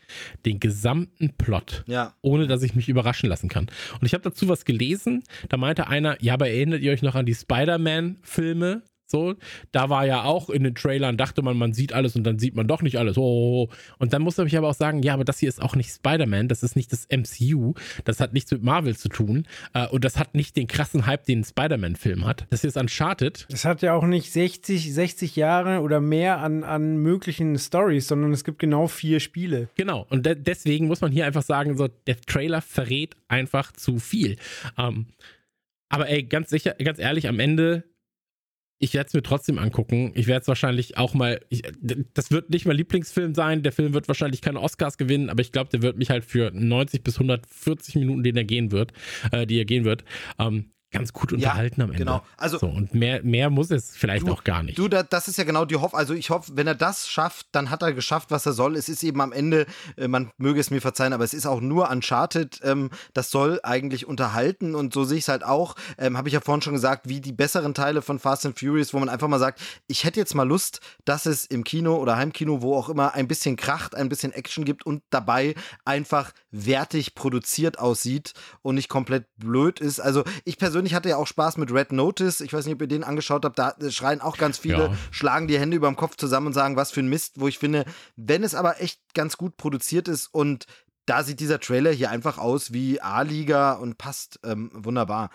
den 0.47 0.61
gesamten 0.61 1.35
Plot, 1.37 1.85
ja. 1.87 2.15
ohne 2.23 2.47
dass 2.47 2.63
ich 2.63 2.75
mich 2.75 2.89
überraschen 2.89 3.29
lassen 3.29 3.49
kann. 3.49 3.67
Und 4.01 4.07
ich 4.07 4.15
habe 4.15 4.23
dazu 4.23 4.49
was 4.49 4.65
gelesen, 4.65 5.25
da 5.49 5.57
meinte 5.57 5.89
einer, 5.89 6.23
ja, 6.23 6.35
aber 6.35 6.49
erinnert 6.49 6.83
ihr 6.83 6.93
euch 6.93 7.03
noch 7.03 7.15
an 7.15 7.27
die 7.27 7.35
Spider-Man-Filme? 7.35 8.83
So, 9.11 9.37
da 9.73 9.89
war 9.89 10.05
ja 10.05 10.25
auch 10.25 10.51
in 10.51 10.65
den 10.65 10.75
Trailern, 10.75 11.17
dachte 11.17 11.41
man, 11.41 11.57
man 11.57 11.73
sieht 11.73 11.95
alles 11.95 12.15
und 12.15 12.25
dann 12.25 12.39
sieht 12.39 12.55
man 12.55 12.67
doch 12.67 12.83
nicht 12.83 12.99
alles. 12.99 13.17
Oh, 13.17 13.71
und 13.99 14.13
dann 14.13 14.21
musste 14.21 14.45
ich 14.45 14.57
aber 14.59 14.69
auch 14.69 14.75
sagen, 14.75 15.03
ja, 15.03 15.15
aber 15.15 15.25
das 15.25 15.39
hier 15.39 15.49
ist 15.49 15.63
auch 15.63 15.75
nicht 15.77 15.91
Spider-Man, 15.91 16.49
das 16.49 16.63
ist 16.63 16.77
nicht 16.77 16.93
das 16.93 17.09
MCU, 17.11 17.73
das 18.05 18.21
hat 18.21 18.35
nichts 18.35 18.51
mit 18.51 18.63
Marvel 18.63 18.97
zu 18.97 19.09
tun 19.09 19.47
äh, 19.73 19.87
und 19.87 20.05
das 20.05 20.19
hat 20.19 20.35
nicht 20.35 20.57
den 20.57 20.67
krassen 20.67 21.07
Hype, 21.07 21.25
den 21.25 21.41
ein 21.41 21.45
Spider-Man-Film 21.45 22.27
hat. 22.27 22.47
Das 22.51 22.61
hier 22.61 22.69
ist 22.69 22.77
Uncharted. 22.77 23.47
Das 23.51 23.65
hat 23.65 23.81
ja 23.83 23.95
auch 23.95 24.05
nicht 24.05 24.31
60, 24.31 24.93
60 24.93 25.37
Jahre 25.37 25.81
oder 25.81 26.01
mehr 26.01 26.39
an, 26.41 26.65
an 26.65 26.99
möglichen 26.99 27.59
Stories, 27.59 28.09
sondern 28.09 28.33
es 28.33 28.45
gibt 28.45 28.59
genau 28.59 28.89
vier 28.89 29.21
Spiele. 29.21 29.69
Genau, 29.77 30.07
und 30.11 30.27
de 30.27 30.35
deswegen 30.35 30.87
muss 30.87 31.01
man 31.01 31.13
hier 31.13 31.27
einfach 31.27 31.43
sagen, 31.43 31.77
so, 31.77 31.89
der 32.07 32.21
Trailer 32.21 32.61
verrät 32.61 33.17
einfach 33.29 33.73
zu 33.73 33.99
viel. 33.99 34.37
Ähm, 34.77 35.07
aber 35.89 36.09
ey, 36.09 36.23
ganz 36.23 36.51
sicher, 36.51 36.75
ganz 36.75 36.99
ehrlich, 36.99 37.29
am 37.29 37.41
Ende 37.41 37.85
ich 38.79 38.95
werde 38.95 39.09
es 39.09 39.15
mir 39.15 39.23
trotzdem 39.23 39.59
angucken. 39.59 40.13
Ich 40.15 40.27
werde 40.27 40.43
es 40.43 40.49
wahrscheinlich 40.49 40.97
auch 40.97 41.15
mal. 41.15 41.41
Ich, 41.49 41.63
das 42.15 42.31
wird 42.31 42.51
nicht 42.51 42.67
mein 42.67 42.77
Lieblingsfilm 42.77 43.35
sein. 43.35 43.63
Der 43.63 43.73
Film 43.73 43.93
wird 43.93 44.09
wahrscheinlich 44.09 44.41
keine 44.41 44.61
Oscars 44.61 44.99
gewinnen, 44.99 45.31
aber 45.31 45.41
ich 45.41 45.53
glaube, 45.53 45.71
der 45.71 45.83
wird 45.83 45.97
mich 45.99 46.11
halt 46.11 46.25
für 46.25 46.51
90 46.53 47.03
bis 47.03 47.17
140 47.17 47.97
Minuten, 47.97 48.23
den 48.23 48.37
er 48.37 48.45
gehen 48.45 48.71
wird, 48.71 48.93
äh, 49.33 49.47
die 49.47 49.59
er 49.59 49.65
gehen 49.65 49.85
wird, 49.85 50.05
ähm, 50.39 50.71
ganz 50.91 51.13
gut 51.13 51.33
unterhalten 51.33 51.81
ja, 51.81 51.85
am 51.85 51.91
Ende. 51.91 52.05
Genau. 52.05 52.23
Also, 52.37 52.59
so, 52.59 52.67
und 52.67 52.95
mehr, 52.95 53.23
mehr 53.23 53.51
muss 53.51 53.71
es 53.71 53.91
vielleicht 53.95 54.27
du, 54.27 54.33
auch 54.33 54.45
gar 54.45 54.63
nicht. 54.63 54.79
Du, 54.79 54.89
das 54.89 55.29
ist 55.29 55.37
ja 55.37 55.45
genau 55.45 55.65
die 55.65 55.77
Hoffnung. 55.77 55.99
Also 55.99 56.15
ich 56.15 56.31
hoffe, 56.31 56.53
wenn 56.55 56.67
er 56.67 56.75
das 56.75 57.09
schafft, 57.09 57.47
dann 57.53 57.71
hat 57.71 57.83
er 57.83 57.93
geschafft, 57.93 58.31
was 58.31 58.47
er 58.47 58.53
soll. 58.53 58.77
Es 58.77 58.89
ist 58.89 59.03
eben 59.03 59.21
am 59.21 59.33
Ende, 59.33 59.67
äh, 59.97 60.09
man 60.09 60.31
möge 60.39 60.61
es 60.61 60.71
mir 60.71 60.81
verzeihen, 60.81 61.13
aber 61.13 61.25
es 61.25 61.35
ist 61.35 61.47
auch 61.47 61.61
nur 61.61 61.91
Uncharted. 61.91 62.61
Ähm, 62.63 62.91
das 63.13 63.31
soll 63.31 63.61
eigentlich 63.63 64.07
unterhalten 64.07 64.75
und 64.75 64.95
so 64.95 65.05
sehe 65.05 65.19
ich 65.19 65.25
es 65.25 65.29
halt 65.29 65.45
auch. 65.45 65.75
Ähm, 65.99 66.17
Habe 66.17 66.29
ich 66.29 66.35
ja 66.35 66.41
vorhin 66.41 66.63
schon 66.63 66.73
gesagt, 66.73 67.09
wie 67.09 67.21
die 67.21 67.33
besseren 67.33 67.75
Teile 67.75 68.01
von 68.01 68.19
Fast 68.19 68.47
and 68.47 68.59
Furious, 68.59 68.95
wo 68.95 68.99
man 68.99 69.11
einfach 69.11 69.29
mal 69.29 69.39
sagt, 69.39 69.61
ich 69.89 70.05
hätte 70.05 70.19
jetzt 70.19 70.35
mal 70.35 70.49
Lust, 70.49 70.81
dass 71.05 71.27
es 71.27 71.45
im 71.45 71.65
Kino 71.65 71.97
oder 71.97 72.17
Heimkino, 72.17 72.63
wo 72.63 72.75
auch 72.75 72.89
immer, 72.89 73.15
ein 73.15 73.29
bisschen 73.29 73.57
Kracht, 73.57 73.95
ein 73.95 74.09
bisschen 74.09 74.33
Action 74.33 74.65
gibt 74.65 74.87
und 74.87 75.03
dabei 75.11 75.55
einfach 75.85 76.33
wertig 76.51 77.15
produziert 77.15 77.79
aussieht 77.79 78.33
und 78.63 78.77
nicht 78.77 78.89
komplett 78.89 79.27
blöd 79.37 79.81
ist. 79.81 80.01
Also 80.01 80.25
ich 80.45 80.57
persönlich 80.57 80.78
hatte 80.87 81.09
ja 81.09 81.17
auch 81.17 81.27
Spaß 81.27 81.57
mit 81.57 81.73
Red 81.73 81.93
Notice. 81.93 82.41
Ich 82.41 82.53
weiß 82.53 82.65
nicht, 82.67 82.75
ob 82.75 82.81
ihr 82.81 82.89
den 82.89 83.05
angeschaut 83.05 83.45
habt. 83.45 83.59
Da 83.59 83.75
schreien 83.91 84.21
auch 84.21 84.39
ganz 84.39 84.59
viele, 84.59 84.85
ja. 84.85 84.97
schlagen 85.11 85.49
die 85.49 85.59
Hände 85.59 85.77
über 85.77 85.89
dem 85.89 85.97
Kopf 85.97 86.17
zusammen 86.17 86.49
und 86.49 86.53
sagen, 86.53 86.77
was 86.77 86.91
für 86.91 87.01
ein 87.01 87.09
Mist. 87.09 87.41
Wo 87.41 87.49
ich 87.49 87.59
finde, 87.59 87.85
wenn 88.17 88.45
es 88.45 88.55
aber 88.55 88.81
echt 88.81 89.01
ganz 89.15 89.37
gut 89.37 89.57
produziert 89.57 90.09
ist 90.09 90.29
und 90.33 90.67
da 91.07 91.23
sieht 91.23 91.41
dieser 91.41 91.59
Trailer 91.59 91.91
hier 91.91 92.11
einfach 92.11 92.39
aus 92.39 92.73
wie 92.73 93.01
A-Liga 93.01 93.73
und 93.73 93.97
passt 93.97 94.41
ähm, 94.45 94.71
wunderbar. 94.75 95.31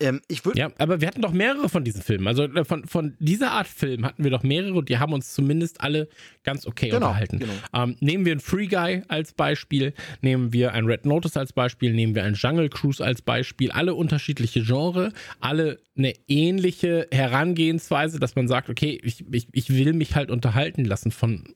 Ähm, 0.00 0.20
ich 0.28 0.44
würde. 0.44 0.58
Ja, 0.58 0.70
aber 0.78 1.00
wir 1.00 1.06
hatten 1.06 1.22
doch 1.22 1.32
mehrere 1.32 1.68
von 1.68 1.84
diesen 1.84 2.02
Filmen. 2.02 2.26
Also 2.26 2.44
äh, 2.44 2.64
von, 2.64 2.84
von 2.86 3.14
dieser 3.20 3.52
Art 3.52 3.68
Film 3.68 4.04
hatten 4.04 4.24
wir 4.24 4.30
doch 4.30 4.42
mehrere 4.42 4.74
und 4.74 4.88
die 4.88 4.98
haben 4.98 5.12
uns 5.12 5.32
zumindest 5.32 5.80
alle 5.80 6.08
ganz 6.42 6.66
okay 6.66 6.90
genau, 6.90 7.08
unterhalten. 7.08 7.38
Genau. 7.38 7.52
Ähm, 7.72 7.96
nehmen 8.00 8.24
wir 8.24 8.32
einen 8.32 8.40
Free 8.40 8.66
Guy 8.66 9.02
als 9.08 9.32
Beispiel, 9.32 9.94
nehmen 10.20 10.52
wir 10.52 10.72
ein 10.72 10.86
Red 10.86 11.06
Notice 11.06 11.36
als 11.36 11.52
Beispiel, 11.52 11.92
nehmen 11.92 12.14
wir 12.14 12.24
ein 12.24 12.34
Jungle 12.34 12.68
Cruise 12.68 13.04
als 13.04 13.22
Beispiel. 13.22 13.70
Alle 13.70 13.94
unterschiedliche 13.94 14.62
Genre, 14.62 15.12
alle 15.40 15.78
eine 15.96 16.12
ähnliche 16.26 17.06
Herangehensweise, 17.12 18.18
dass 18.18 18.34
man 18.34 18.48
sagt, 18.48 18.68
okay, 18.68 19.00
ich, 19.02 19.24
ich, 19.30 19.46
ich 19.52 19.70
will 19.70 19.92
mich 19.92 20.16
halt 20.16 20.30
unterhalten 20.30 20.84
lassen 20.84 21.12
von 21.12 21.54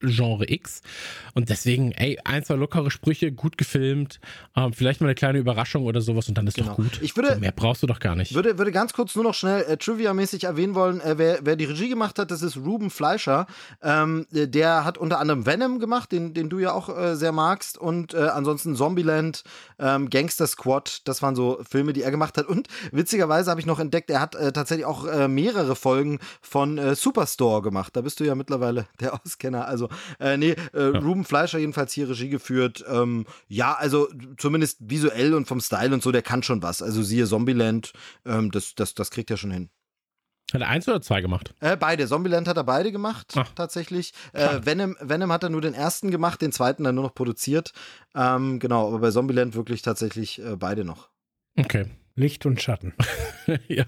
Genre 0.00 0.48
X. 0.48 0.82
Und 1.34 1.48
deswegen, 1.48 1.92
ey, 1.92 2.18
ein, 2.24 2.44
zwei 2.44 2.54
lockere 2.54 2.90
Sprüche, 2.90 3.32
gut 3.32 3.58
gefilmt, 3.58 4.20
ähm, 4.56 4.72
vielleicht 4.72 5.00
mal 5.00 5.08
eine 5.08 5.14
kleine 5.14 5.38
Überraschung 5.38 5.84
oder 5.84 6.00
sowas 6.00 6.28
und 6.28 6.38
dann 6.38 6.46
ist 6.46 6.54
genau. 6.54 6.70
doch 6.70 6.76
gut. 6.76 7.00
Ich 7.02 7.16
würde, 7.16 7.34
so, 7.34 7.40
mehr 7.40 7.52
brauchst 7.52 7.82
du 7.82 7.86
doch 7.86 7.98
gar 7.98 8.14
nicht. 8.14 8.34
Würde, 8.34 8.58
würde 8.58 8.70
ganz 8.70 8.92
kurz 8.92 9.14
nur 9.14 9.24
noch 9.24 9.34
schnell 9.34 9.62
äh, 9.62 9.76
Trivia-mäßig 9.76 10.44
erwähnen 10.44 10.74
wollen, 10.74 11.00
äh, 11.00 11.18
wer, 11.18 11.40
wer 11.42 11.56
die 11.56 11.64
Regie 11.64 11.88
gemacht 11.88 12.18
hat, 12.18 12.30
das 12.30 12.42
ist 12.42 12.56
Ruben 12.56 12.90
Fleischer. 12.90 13.46
Ähm, 13.82 14.26
der 14.30 14.84
hat 14.84 14.98
unter 14.98 15.18
anderem 15.18 15.46
Venom 15.46 15.80
gemacht, 15.80 16.12
den, 16.12 16.32
den 16.32 16.48
du 16.48 16.58
ja 16.58 16.72
auch 16.72 16.88
äh, 16.96 17.16
sehr 17.16 17.32
magst. 17.32 17.76
Und 17.76 18.14
äh, 18.14 18.18
ansonsten 18.18 18.76
Zombieland, 18.76 19.42
ähm, 19.78 20.10
Gangster 20.10 20.46
Squad, 20.46 21.02
das 21.08 21.22
waren 21.22 21.34
so 21.34 21.60
Filme, 21.68 21.92
die 21.92 22.02
er 22.02 22.10
gemacht 22.10 22.38
hat. 22.38 22.46
Und 22.46 22.68
witzigerweise 22.92 23.50
habe 23.50 23.60
ich 23.60 23.66
noch 23.66 23.80
entdeckt, 23.80 24.10
er 24.10 24.20
hat 24.20 24.36
äh, 24.36 24.52
tatsächlich 24.52 24.86
auch 24.86 25.06
äh, 25.06 25.26
mehrere 25.26 25.74
Folgen 25.74 26.18
von 26.40 26.94
Superstore 26.94 27.62
gemacht. 27.62 27.96
Da 27.96 28.00
bist 28.00 28.20
du 28.20 28.24
ja 28.24 28.34
mittlerweile 28.34 28.86
der 29.00 29.14
Auskenner. 29.14 29.66
Also 29.66 29.87
äh, 30.20 30.36
nee, 30.36 30.54
äh, 30.74 30.92
ja. 30.92 30.98
Ruben 30.98 31.24
Fleischer 31.24 31.58
jedenfalls 31.58 31.92
hier 31.92 32.08
Regie 32.08 32.28
geführt. 32.28 32.84
Ähm, 32.88 33.26
ja, 33.48 33.74
also 33.74 34.08
zumindest 34.36 34.78
visuell 34.80 35.34
und 35.34 35.46
vom 35.46 35.60
Style 35.60 35.94
und 35.94 36.02
so, 36.02 36.12
der 36.12 36.22
kann 36.22 36.42
schon 36.42 36.62
was. 36.62 36.82
Also 36.82 37.02
siehe 37.02 37.26
Zombieland, 37.26 37.92
ähm, 38.24 38.50
das, 38.50 38.74
das, 38.74 38.94
das 38.94 39.10
kriegt 39.10 39.30
er 39.30 39.36
schon 39.36 39.50
hin. 39.50 39.70
Hat 40.52 40.62
er 40.62 40.68
eins 40.68 40.88
oder 40.88 41.02
zwei 41.02 41.20
gemacht? 41.20 41.54
Äh, 41.60 41.76
beide. 41.76 42.06
Zombieland 42.06 42.48
hat 42.48 42.56
er 42.56 42.64
beide 42.64 42.90
gemacht, 42.90 43.34
Ach. 43.36 43.50
tatsächlich. 43.54 44.14
Äh, 44.32 44.60
Venom, 44.64 44.96
Venom 45.00 45.30
hat 45.30 45.42
er 45.42 45.50
nur 45.50 45.60
den 45.60 45.74
ersten 45.74 46.10
gemacht, 46.10 46.40
den 46.40 46.52
zweiten 46.52 46.84
dann 46.84 46.94
nur 46.94 47.04
noch 47.04 47.14
produziert. 47.14 47.72
Ähm, 48.14 48.58
genau, 48.58 48.88
aber 48.88 49.00
bei 49.00 49.10
Zombieland 49.10 49.54
wirklich 49.54 49.82
tatsächlich 49.82 50.42
äh, 50.42 50.56
beide 50.56 50.84
noch. 50.84 51.10
Okay. 51.58 51.86
Licht 52.14 52.46
und 52.46 52.62
Schatten. 52.62 52.94
ja. 53.68 53.84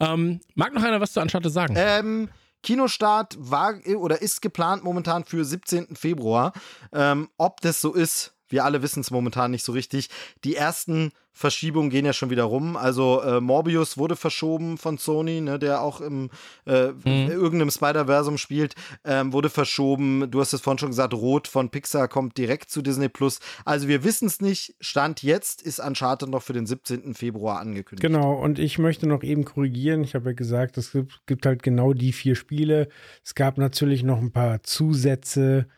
Ähm, 0.00 0.40
mag 0.54 0.72
noch 0.72 0.82
einer 0.82 1.00
was 1.00 1.12
zu 1.12 1.20
Uncharted 1.20 1.52
sagen? 1.52 1.74
Ähm, 1.76 2.30
Kinostart 2.62 3.36
war 3.38 3.74
oder 3.96 4.20
ist 4.20 4.42
geplant 4.42 4.84
momentan 4.84 5.24
für 5.24 5.44
17. 5.44 5.96
Februar. 5.96 6.52
Ähm, 6.92 7.28
ob 7.36 7.60
das 7.60 7.80
so 7.80 7.94
ist, 7.94 8.34
wir 8.48 8.64
alle 8.64 8.82
wissen 8.82 9.00
es 9.00 9.10
momentan 9.10 9.50
nicht 9.50 9.64
so 9.64 9.72
richtig. 9.72 10.08
Die 10.44 10.56
ersten 10.56 11.12
Verschiebungen 11.38 11.88
gehen 11.88 12.04
ja 12.04 12.12
schon 12.12 12.30
wieder 12.30 12.42
rum. 12.42 12.76
Also 12.76 13.22
äh, 13.22 13.40
Morbius 13.40 13.96
wurde 13.96 14.16
verschoben 14.16 14.76
von 14.76 14.98
Sony, 14.98 15.40
ne, 15.40 15.60
der 15.60 15.82
auch 15.82 16.00
im 16.00 16.30
äh, 16.66 16.88
mhm. 16.88 17.30
irgendeinem 17.30 17.70
Spider-Versum 17.70 18.38
spielt, 18.38 18.74
ähm, 19.04 19.32
wurde 19.32 19.48
verschoben. 19.48 20.32
Du 20.32 20.40
hast 20.40 20.52
es 20.52 20.60
vorhin 20.60 20.78
schon 20.78 20.88
gesagt, 20.88 21.14
Rot 21.14 21.46
von 21.46 21.70
Pixar 21.70 22.08
kommt 22.08 22.36
direkt 22.38 22.70
zu 22.70 22.82
Disney 22.82 23.08
Plus. 23.08 23.38
Also 23.64 23.86
wir 23.86 24.02
wissen 24.02 24.26
es 24.26 24.40
nicht. 24.40 24.74
Stand 24.80 25.22
jetzt 25.22 25.62
ist 25.62 25.78
Uncharted 25.78 26.28
noch 26.28 26.42
für 26.42 26.54
den 26.54 26.66
17. 26.66 27.14
Februar 27.14 27.60
angekündigt. 27.60 28.02
Genau, 28.02 28.32
und 28.32 28.58
ich 28.58 28.78
möchte 28.80 29.06
noch 29.06 29.22
eben 29.22 29.44
korrigieren. 29.44 30.02
Ich 30.02 30.16
habe 30.16 30.30
ja 30.30 30.32
gesagt, 30.34 30.76
es 30.76 30.90
gibt, 30.90 31.24
gibt 31.26 31.46
halt 31.46 31.62
genau 31.62 31.92
die 31.92 32.12
vier 32.12 32.34
Spiele. 32.34 32.88
Es 33.24 33.36
gab 33.36 33.58
natürlich 33.58 34.02
noch 34.02 34.18
ein 34.18 34.32
paar 34.32 34.64
Zusätze 34.64 35.68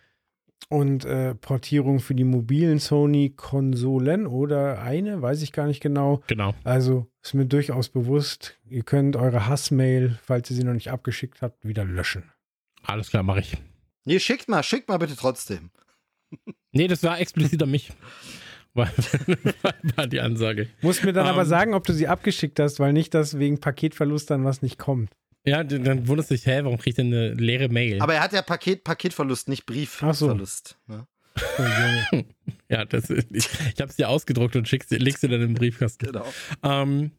und 0.68 1.04
äh, 1.04 1.34
Portierung 1.34 2.00
für 2.00 2.14
die 2.14 2.24
mobilen 2.24 2.78
Sony-Konsolen 2.78 4.26
oder 4.26 4.80
eine, 4.82 5.20
weiß 5.22 5.42
ich 5.42 5.52
gar 5.52 5.66
nicht 5.66 5.80
genau. 5.80 6.22
Genau. 6.26 6.54
Also 6.64 7.06
ist 7.22 7.34
mir 7.34 7.46
durchaus 7.46 7.88
bewusst, 7.88 8.58
ihr 8.68 8.82
könnt 8.82 9.16
eure 9.16 9.46
Hassmail, 9.46 10.18
falls 10.22 10.50
ihr 10.50 10.56
sie 10.56 10.64
noch 10.64 10.74
nicht 10.74 10.90
abgeschickt 10.90 11.42
habt, 11.42 11.66
wieder 11.66 11.84
löschen. 11.84 12.30
Alles 12.82 13.10
klar, 13.10 13.22
mache 13.22 13.40
ich. 13.40 13.56
Nee, 14.04 14.18
schickt 14.18 14.48
mal, 14.48 14.62
schickt 14.62 14.88
mal 14.88 14.98
bitte 14.98 15.16
trotzdem. 15.16 15.70
nee, 16.72 16.88
das 16.88 17.02
war 17.02 17.20
explizit 17.20 17.62
an 17.62 17.70
mich. 17.70 17.92
War, 18.72 18.86
war 19.96 20.06
die 20.06 20.20
Ansage. 20.20 20.68
Muss 20.80 21.02
mir 21.02 21.12
dann 21.12 21.24
um, 21.24 21.32
aber 21.32 21.42
ähm. 21.42 21.48
sagen, 21.48 21.74
ob 21.74 21.84
du 21.84 21.92
sie 21.92 22.06
abgeschickt 22.06 22.60
hast, 22.60 22.78
weil 22.78 22.92
nicht, 22.92 23.14
dass 23.14 23.36
wegen 23.36 23.58
Paketverlust 23.58 24.30
dann 24.30 24.44
was 24.44 24.62
nicht 24.62 24.78
kommt. 24.78 25.10
Ja, 25.44 25.64
dann 25.64 26.06
wunderst 26.06 26.30
du 26.30 26.34
dich, 26.34 26.46
hä, 26.46 26.60
warum 26.64 26.78
kriegt 26.78 26.98
er 26.98 27.04
eine 27.04 27.32
leere 27.32 27.68
Mail? 27.68 28.02
Aber 28.02 28.14
er 28.14 28.22
hat 28.22 28.32
ja 28.32 28.42
Paket, 28.42 28.84
Paketverlust, 28.84 29.48
nicht 29.48 29.64
Briefverlust. 29.64 30.76
So. 30.86 30.94
Ne? 30.94 31.06
ja, 32.68 32.84
das 32.84 33.08
ist, 33.08 33.28
ich, 33.30 33.48
ich 33.74 33.80
habe 33.80 33.90
es 33.90 33.96
dir 33.96 34.08
ausgedruckt 34.08 34.56
und 34.56 34.68
schickst, 34.68 34.90
legst 34.90 35.22
du 35.22 35.28
dann 35.28 35.40
in 35.40 35.48
den 35.48 35.54
Briefkasten. 35.54 36.06
Genau. 36.06 36.26
Ähm, 36.62 37.12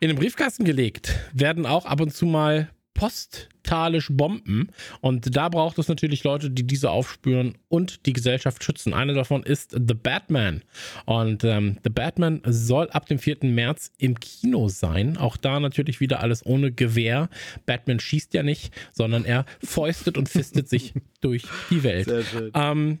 in 0.00 0.08
den 0.08 0.16
Briefkasten 0.16 0.64
gelegt 0.64 1.18
werden 1.32 1.66
auch 1.66 1.86
ab 1.86 2.00
und 2.00 2.14
zu 2.14 2.26
mal 2.26 2.70
postalisch 2.98 4.08
Bomben. 4.10 4.68
Und 5.00 5.36
da 5.36 5.48
braucht 5.48 5.78
es 5.78 5.88
natürlich 5.88 6.24
Leute, 6.24 6.50
die 6.50 6.66
diese 6.66 6.90
aufspüren 6.90 7.56
und 7.68 8.06
die 8.06 8.12
Gesellschaft 8.12 8.64
schützen. 8.64 8.92
Eine 8.92 9.14
davon 9.14 9.42
ist 9.42 9.70
The 9.70 9.94
Batman. 9.94 10.62
Und 11.06 11.44
ähm, 11.44 11.78
The 11.84 11.90
Batman 11.90 12.42
soll 12.44 12.90
ab 12.90 13.06
dem 13.06 13.18
4. 13.18 13.38
März 13.42 13.92
im 13.98 14.18
Kino 14.18 14.68
sein. 14.68 15.16
Auch 15.16 15.36
da 15.36 15.60
natürlich 15.60 16.00
wieder 16.00 16.20
alles 16.20 16.44
ohne 16.44 16.72
Gewehr. 16.72 17.28
Batman 17.66 18.00
schießt 18.00 18.34
ja 18.34 18.42
nicht, 18.42 18.74
sondern 18.92 19.24
er 19.24 19.44
fäustet 19.62 20.18
und 20.18 20.28
fistet 20.28 20.68
sich 20.68 20.94
durch 21.20 21.44
die 21.70 21.82
Welt. 21.82 22.06
Sehr 22.06 22.24
schön. 22.24 22.50
Ähm, 22.54 22.98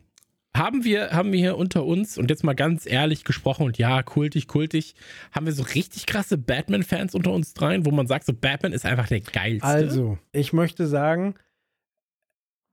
haben 0.56 0.84
wir, 0.84 1.10
haben 1.12 1.32
wir 1.32 1.38
hier 1.38 1.56
unter 1.56 1.84
uns, 1.84 2.18
und 2.18 2.30
jetzt 2.30 2.44
mal 2.44 2.54
ganz 2.54 2.86
ehrlich 2.86 3.24
gesprochen, 3.24 3.66
und 3.66 3.78
ja, 3.78 4.02
kultig, 4.02 4.48
kultig, 4.48 4.94
haben 5.32 5.46
wir 5.46 5.52
so 5.52 5.62
richtig 5.62 6.06
krasse 6.06 6.38
Batman-Fans 6.38 7.14
unter 7.14 7.32
uns 7.32 7.54
dreien, 7.54 7.86
wo 7.86 7.90
man 7.90 8.06
sagt, 8.06 8.26
so 8.26 8.32
Batman 8.32 8.72
ist 8.72 8.84
einfach 8.84 9.08
der 9.08 9.20
geilste? 9.20 9.66
Also, 9.66 10.18
ich 10.32 10.52
möchte 10.52 10.86
sagen, 10.86 11.34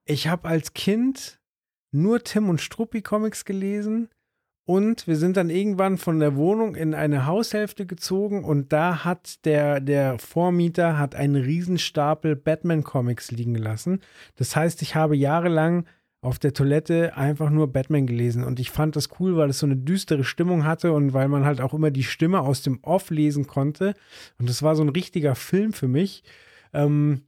ich 0.06 0.28
habe 0.28 0.48
als 0.48 0.74
Kind 0.74 1.40
nur 1.92 2.24
Tim 2.24 2.50
und 2.50 2.62
Struppi 2.62 3.02
Comics 3.02 3.46
gelesen 3.46 4.10
und 4.68 5.08
wir 5.08 5.16
sind 5.16 5.38
dann 5.38 5.52
irgendwann 5.52 5.98
von 5.98 6.20
der 6.20 6.36
Wohnung 6.36 6.76
in 6.76 6.96
eine 6.96 7.28
Haushälfte 7.28 7.86
gezogen 7.86 8.44
und 8.44 8.74
da 8.74 9.06
hat 9.06 9.46
der, 9.46 9.80
der 9.80 10.18
Vormieter 10.18 10.98
hat 10.98 11.14
einen 11.14 11.36
Riesenstapel 11.36 12.36
Batman 12.36 12.84
Comics 12.84 13.32
liegen 13.32 13.54
gelassen. 13.54 14.02
Das 14.36 14.56
heißt, 14.56 14.82
ich 14.82 14.96
habe 14.96 15.16
jahrelang 15.16 15.86
auf 16.26 16.40
der 16.40 16.54
Toilette 16.54 17.16
einfach 17.16 17.50
nur 17.50 17.72
Batman 17.72 18.08
gelesen. 18.08 18.44
Und 18.44 18.60
ich 18.60 18.72
fand 18.72 18.96
das 18.96 19.10
cool, 19.20 19.38
weil 19.38 19.50
es 19.50 19.60
so 19.60 19.66
eine 19.66 19.78
düstere 19.78 20.24
Stimmung 20.24 20.66
hatte 20.66 20.92
und 20.92 21.14
weil 21.14 21.28
man 21.28 21.46
halt 21.46 21.62
auch 21.62 21.74
immer 21.74 21.92
die 21.92 22.04
Stimme 22.04 22.42
aus 22.42 22.62
dem 22.64 22.80
Off 22.82 23.12
lesen 23.12 23.48
konnte. 23.48 23.94
Und 24.40 24.50
das 24.50 24.64
war 24.64 24.76
so 24.76 24.84
ein 24.84 24.90
richtiger 24.90 25.36
Film 25.36 25.72
für 25.72 25.88
mich. 25.88 26.24
Ähm, 26.74 27.22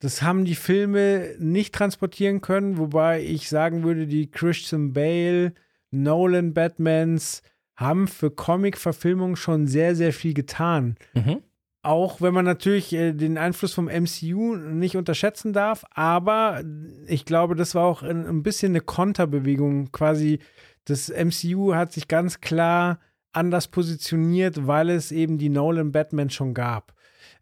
das 0.00 0.22
haben 0.22 0.44
die 0.44 0.54
Filme 0.54 1.34
nicht 1.38 1.74
transportieren 1.74 2.40
können, 2.40 2.78
wobei 2.78 3.22
ich 3.22 3.48
sagen 3.48 3.84
würde, 3.84 4.06
die 4.06 4.30
Christian 4.30 4.92
Bale, 4.92 5.52
Nolan 5.90 6.54
Batmans 6.54 7.42
haben 7.76 8.08
für 8.08 8.30
Comic-Verfilmung 8.30 9.36
schon 9.36 9.66
sehr, 9.66 9.94
sehr 9.94 10.12
viel 10.12 10.34
getan. 10.34 10.96
Mhm. 11.14 11.42
Auch 11.82 12.20
wenn 12.20 12.34
man 12.34 12.44
natürlich 12.44 12.92
äh, 12.92 13.12
den 13.12 13.38
Einfluss 13.38 13.72
vom 13.72 13.86
MCU 13.86 14.54
nicht 14.56 14.96
unterschätzen 14.96 15.54
darf, 15.54 15.84
aber 15.90 16.62
ich 17.06 17.24
glaube, 17.24 17.54
das 17.54 17.74
war 17.74 17.84
auch 17.84 18.02
ein, 18.02 18.26
ein 18.26 18.42
bisschen 18.42 18.72
eine 18.72 18.82
Konterbewegung. 18.82 19.90
Quasi, 19.90 20.40
das 20.84 21.08
MCU 21.08 21.74
hat 21.74 21.92
sich 21.92 22.06
ganz 22.06 22.40
klar 22.40 23.00
anders 23.32 23.68
positioniert, 23.68 24.66
weil 24.66 24.90
es 24.90 25.10
eben 25.10 25.38
die 25.38 25.48
Nolan 25.48 25.92
Batman 25.92 26.28
schon 26.28 26.52
gab. 26.52 26.92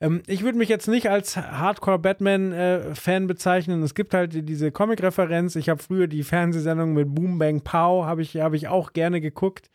Ähm, 0.01 0.23
ich 0.27 0.43
würde 0.43 0.59
mich 0.59 0.69
jetzt 0.69 0.87
nicht 0.87 1.11
als 1.11 1.37
Hardcore-Batman-Fan 1.37 3.25
äh, 3.25 3.27
bezeichnen. 3.27 3.83
Es 3.83 3.95
gibt 3.95 4.15
halt 4.15 4.49
diese 4.49 4.71
Comic-Referenz. 4.71 5.57
Ich 5.57 5.69
habe 5.69 5.83
früher 5.83 6.07
die 6.07 6.23
Fernsehsendung 6.23 6.93
mit 6.95 7.15
Boom 7.15 7.39
Bang 7.39 7.63
Pow, 7.63 8.05
habe 8.05 8.23
ich, 8.23 8.37
hab 8.37 8.55
ich 8.55 8.69
auch 8.69 8.93
gerne 8.93 9.21
geguckt. 9.21 9.71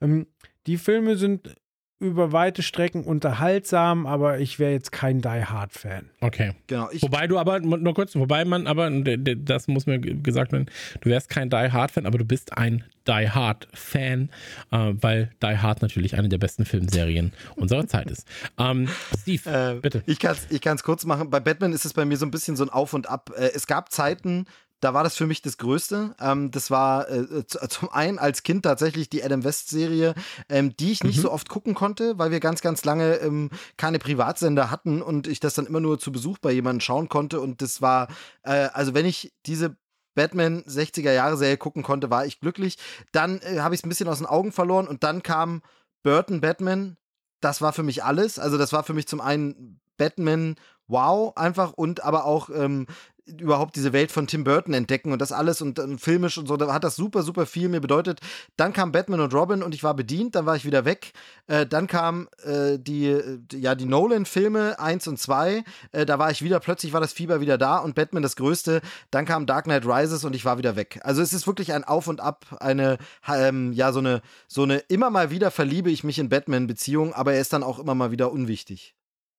Ähm, 0.00 0.26
die 0.66 0.76
Filme 0.76 1.16
sind 1.16 1.56
über 2.04 2.32
weite 2.32 2.62
Strecken 2.62 3.02
unterhaltsam, 3.04 4.06
aber 4.06 4.38
ich 4.38 4.58
wäre 4.58 4.72
jetzt 4.72 4.92
kein 4.92 5.22
Die 5.22 5.28
Hard 5.28 5.72
Fan. 5.72 6.10
Okay. 6.20 6.52
Genau. 6.66 6.88
wobei 7.00 7.26
du 7.26 7.38
aber, 7.38 7.60
nur 7.60 7.94
kurz, 7.94 8.14
wobei 8.14 8.44
man 8.44 8.66
aber, 8.66 8.90
das 8.90 9.68
muss 9.68 9.86
mir 9.86 9.98
gesagt 9.98 10.52
werden, 10.52 10.66
du 11.00 11.08
wärst 11.08 11.30
kein 11.30 11.48
Die 11.48 11.56
Hard 11.56 11.90
Fan, 11.90 12.06
aber 12.06 12.18
du 12.18 12.24
bist 12.24 12.56
ein 12.56 12.84
Die 13.08 13.30
Hard 13.30 13.68
Fan, 13.72 14.28
äh, 14.70 14.92
weil 15.00 15.30
Die 15.42 15.56
Hard 15.56 15.82
natürlich 15.82 16.16
eine 16.16 16.28
der 16.28 16.38
besten 16.38 16.64
Filmserien 16.64 17.32
unserer 17.56 17.86
Zeit 17.88 18.10
ist. 18.10 18.28
Ähm, 18.58 18.88
Steve, 19.20 19.50
äh, 19.50 19.80
bitte. 19.80 20.02
Ich 20.06 20.18
kann 20.18 20.36
es 20.36 20.46
ich 20.50 20.82
kurz 20.82 21.06
machen. 21.06 21.30
Bei 21.30 21.40
Batman 21.40 21.72
ist 21.72 21.84
es 21.84 21.94
bei 21.94 22.04
mir 22.04 22.18
so 22.18 22.26
ein 22.26 22.30
bisschen 22.30 22.56
so 22.56 22.64
ein 22.64 22.70
Auf 22.70 22.92
und 22.92 23.08
Ab. 23.08 23.30
Äh, 23.36 23.50
es 23.54 23.66
gab 23.66 23.90
Zeiten, 23.90 24.44
da 24.84 24.92
war 24.92 25.02
das 25.02 25.16
für 25.16 25.26
mich 25.26 25.40
das 25.40 25.56
Größte. 25.56 26.14
Ähm, 26.20 26.50
das 26.50 26.70
war 26.70 27.08
äh, 27.08 27.20
äh 27.20 27.68
zum 27.68 27.90
einen 27.90 28.18
als 28.18 28.42
Kind 28.42 28.64
tatsächlich 28.64 29.08
die 29.08 29.24
Adam 29.24 29.42
West-Serie, 29.42 30.14
ähm, 30.50 30.76
die 30.76 30.92
ich 30.92 31.02
nicht 31.02 31.16
mhm. 31.16 31.22
so 31.22 31.32
oft 31.32 31.48
gucken 31.48 31.72
konnte, 31.74 32.18
weil 32.18 32.30
wir 32.30 32.38
ganz, 32.38 32.60
ganz 32.60 32.84
lange 32.84 33.14
ähm, 33.16 33.48
keine 33.78 33.98
Privatsender 33.98 34.70
hatten 34.70 35.00
und 35.00 35.26
ich 35.26 35.40
das 35.40 35.54
dann 35.54 35.66
immer 35.66 35.80
nur 35.80 35.98
zu 35.98 36.12
Besuch 36.12 36.36
bei 36.36 36.52
jemandem 36.52 36.80
schauen 36.80 37.08
konnte. 37.08 37.40
Und 37.40 37.62
das 37.62 37.80
war, 37.80 38.08
äh, 38.42 38.68
also 38.74 38.92
wenn 38.92 39.06
ich 39.06 39.32
diese 39.46 39.74
Batman 40.14 40.62
60er 40.64 41.12
Jahre 41.12 41.38
Serie 41.38 41.56
gucken 41.56 41.82
konnte, 41.82 42.10
war 42.10 42.26
ich 42.26 42.40
glücklich. 42.40 42.76
Dann 43.10 43.40
äh, 43.40 43.60
habe 43.60 43.74
ich 43.74 43.80
es 43.80 43.84
ein 43.86 43.88
bisschen 43.88 44.08
aus 44.08 44.18
den 44.18 44.26
Augen 44.26 44.52
verloren 44.52 44.86
und 44.86 45.02
dann 45.02 45.22
kam 45.22 45.62
Burton 46.02 46.42
Batman. 46.42 46.98
Das 47.40 47.62
war 47.62 47.72
für 47.72 47.82
mich 47.82 48.04
alles. 48.04 48.38
Also 48.38 48.58
das 48.58 48.74
war 48.74 48.84
für 48.84 48.92
mich 48.92 49.08
zum 49.08 49.22
einen 49.22 49.80
Batman 49.96 50.56
wow, 50.86 51.32
einfach 51.36 51.72
und 51.72 52.04
aber 52.04 52.24
auch 52.24 52.50
ähm, 52.50 52.86
überhaupt 53.26 53.76
diese 53.76 53.92
Welt 53.92 54.12
von 54.12 54.26
Tim 54.26 54.44
Burton 54.44 54.74
entdecken 54.74 55.12
und 55.12 55.20
das 55.20 55.32
alles 55.32 55.62
und, 55.62 55.78
und 55.78 55.98
filmisch 55.98 56.36
und 56.36 56.46
so, 56.46 56.56
da 56.56 56.72
hat 56.72 56.84
das 56.84 56.96
super, 56.96 57.22
super 57.22 57.46
viel 57.46 57.68
mir 57.68 57.80
bedeutet. 57.80 58.20
Dann 58.56 58.72
kam 58.72 58.92
Batman 58.92 59.20
und 59.20 59.32
Robin 59.32 59.62
und 59.62 59.74
ich 59.74 59.82
war 59.82 59.94
bedient, 59.94 60.34
dann 60.34 60.44
war 60.46 60.56
ich 60.56 60.64
wieder 60.64 60.84
weg. 60.84 61.12
Äh, 61.46 61.66
dann 61.66 61.86
kam 61.86 62.28
äh, 62.44 62.78
die, 62.78 63.18
ja, 63.52 63.74
die 63.74 63.86
Nolan-Filme 63.86 64.78
1 64.78 65.08
und 65.08 65.18
2, 65.18 65.64
äh, 65.92 66.06
da 66.06 66.18
war 66.18 66.30
ich 66.30 66.42
wieder, 66.42 66.60
plötzlich 66.60 66.92
war 66.92 67.00
das 67.00 67.12
Fieber 67.12 67.40
wieder 67.40 67.56
da 67.56 67.78
und 67.78 67.94
Batman 67.94 68.22
das 68.22 68.36
Größte. 68.36 68.82
Dann 69.10 69.24
kam 69.24 69.46
Dark 69.46 69.64
Knight 69.64 69.86
Rises 69.86 70.24
und 70.24 70.36
ich 70.36 70.44
war 70.44 70.58
wieder 70.58 70.76
weg. 70.76 71.00
Also 71.02 71.22
es 71.22 71.32
ist 71.32 71.46
wirklich 71.46 71.72
ein 71.72 71.84
Auf 71.84 72.08
und 72.08 72.20
Ab, 72.20 72.44
eine, 72.60 72.98
ähm, 73.26 73.72
ja, 73.72 73.92
so 73.92 74.00
eine, 74.00 74.20
so 74.48 74.62
eine, 74.62 74.78
immer 74.88 75.08
mal 75.10 75.30
wieder 75.30 75.50
verliebe 75.50 75.90
ich 75.90 76.04
mich 76.04 76.18
in 76.18 76.28
Batman-Beziehung, 76.28 77.14
aber 77.14 77.32
er 77.32 77.40
ist 77.40 77.52
dann 77.52 77.62
auch 77.62 77.78
immer 77.78 77.94
mal 77.94 78.10
wieder 78.10 78.30
unwichtig. 78.30 78.94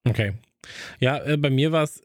Okay. 0.07 0.33
Ja, 0.99 1.23
äh, 1.23 1.37
bei 1.37 1.49
mir 1.49 1.71
war 1.71 1.83
es 1.83 2.01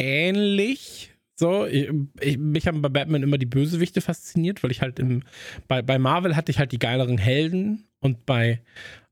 ähnlich. 0.00 1.12
So, 1.36 1.66
ich, 1.66 1.88
ich, 2.20 2.38
mich 2.38 2.66
haben 2.66 2.82
bei 2.82 2.88
Batman 2.88 3.22
immer 3.22 3.38
die 3.38 3.46
Bösewichte 3.46 4.00
fasziniert, 4.00 4.62
weil 4.62 4.70
ich 4.70 4.82
halt 4.82 4.98
im, 4.98 5.22
bei, 5.68 5.80
bei 5.82 5.98
Marvel 5.98 6.36
hatte 6.36 6.50
ich 6.50 6.58
halt 6.58 6.72
die 6.72 6.78
geileren 6.78 7.18
Helden 7.18 7.84
und 8.00 8.26
bei 8.26 8.60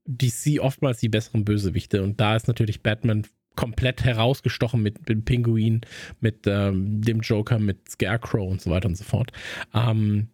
DC 0.07 0.61
oftmals 0.61 0.99
die 1.01 1.09
besseren 1.09 1.45
Bösewichte. 1.45 2.03
Und 2.03 2.21
da 2.21 2.37
ist 2.37 2.49
natürlich 2.49 2.83
Batman 2.83 3.27
komplett 3.57 4.05
herausgestochen 4.05 4.83
mit, 4.83 5.09
dem 5.09 5.25
Pinguin, 5.25 5.81
mit 6.21 6.47
ähm, 6.47 7.03
dem 7.03 7.21
Joker, 7.21 7.59
mit 7.59 7.89
Scarecrow 7.89 8.51
und 8.51 8.61
so 8.61 8.71
weiter 8.71 8.89
und 8.89 8.97
so 8.97 9.05
fort. 9.05 9.33
Ähm, 9.75 10.29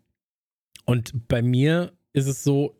und 0.84 1.28
bei 1.28 1.42
mir 1.42 1.92
ist 2.12 2.26
es 2.26 2.44
so, 2.44 2.76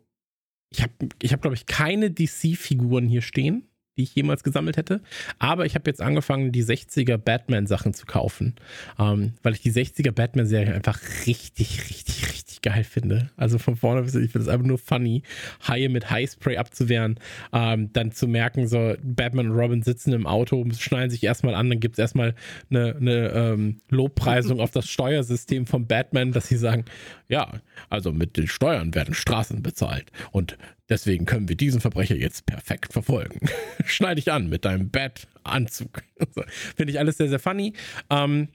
ich 0.69 0.83
habe, 0.83 0.93
ich 1.21 1.33
hab, 1.33 1.41
glaube 1.41 1.55
ich, 1.55 1.65
keine 1.65 2.11
DC-Figuren 2.11 3.07
hier 3.07 3.21
stehen 3.21 3.67
die 3.97 4.03
ich 4.03 4.15
jemals 4.15 4.43
gesammelt 4.43 4.77
hätte. 4.77 5.01
Aber 5.39 5.65
ich 5.65 5.75
habe 5.75 5.89
jetzt 5.89 6.01
angefangen, 6.01 6.51
die 6.51 6.63
60er 6.63 7.17
Batman-Sachen 7.17 7.93
zu 7.93 8.05
kaufen, 8.05 8.55
ähm, 8.99 9.33
weil 9.43 9.53
ich 9.53 9.61
die 9.61 9.71
60er 9.71 10.11
Batman-Serie 10.11 10.73
einfach 10.73 10.99
richtig, 11.25 11.89
richtig, 11.89 12.27
richtig 12.29 12.44
geil 12.65 12.83
finde. 12.83 13.29
Also 13.37 13.59
von 13.59 13.75
vorne 13.75 14.01
bis 14.01 14.15
ich 14.15 14.31
finde 14.31 14.47
es 14.47 14.47
einfach 14.47 14.65
nur 14.65 14.79
funny, 14.79 15.21
Haie 15.67 15.87
mit 15.87 16.09
Highspray 16.09 16.57
abzuwehren, 16.57 17.19
ähm, 17.53 17.93
dann 17.93 18.11
zu 18.11 18.27
merken, 18.27 18.67
so 18.67 18.95
Batman 19.03 19.51
und 19.51 19.57
Robin 19.57 19.83
sitzen 19.83 20.13
im 20.13 20.25
Auto, 20.25 20.65
schneiden 20.77 21.11
sich 21.11 21.23
erstmal 21.23 21.53
an, 21.53 21.69
dann 21.69 21.79
gibt 21.79 21.93
es 21.93 21.99
erstmal 21.99 22.33
eine, 22.71 22.95
eine 22.95 23.29
ähm, 23.29 23.81
Lobpreisung 23.89 24.59
auf 24.59 24.71
das 24.71 24.89
Steuersystem 24.89 25.67
von 25.67 25.85
Batman, 25.85 26.31
dass 26.31 26.47
sie 26.47 26.57
sagen, 26.57 26.85
ja, 27.29 27.51
also 27.91 28.11
mit 28.11 28.35
den 28.35 28.47
Steuern 28.47 28.95
werden 28.95 29.13
Straßen 29.13 29.61
bezahlt 29.61 30.11
und 30.31 30.57
deswegen 30.89 31.25
können 31.25 31.47
wir 31.47 31.55
diesen 31.55 31.81
Verbrecher 31.81 32.15
jetzt 32.15 32.47
perfekt 32.47 32.93
verfolgen. 32.93 33.47
Schneide 33.85 34.19
ich 34.19 34.31
an 34.31 34.49
mit 34.49 34.65
deinem 34.65 34.89
Bat-Anzug. 34.89 36.01
finde 36.75 36.91
ich 36.91 36.97
alles 36.97 37.17
sehr, 37.17 37.29
sehr 37.29 37.39
funny. 37.39 37.73
Ähm, 38.09 38.47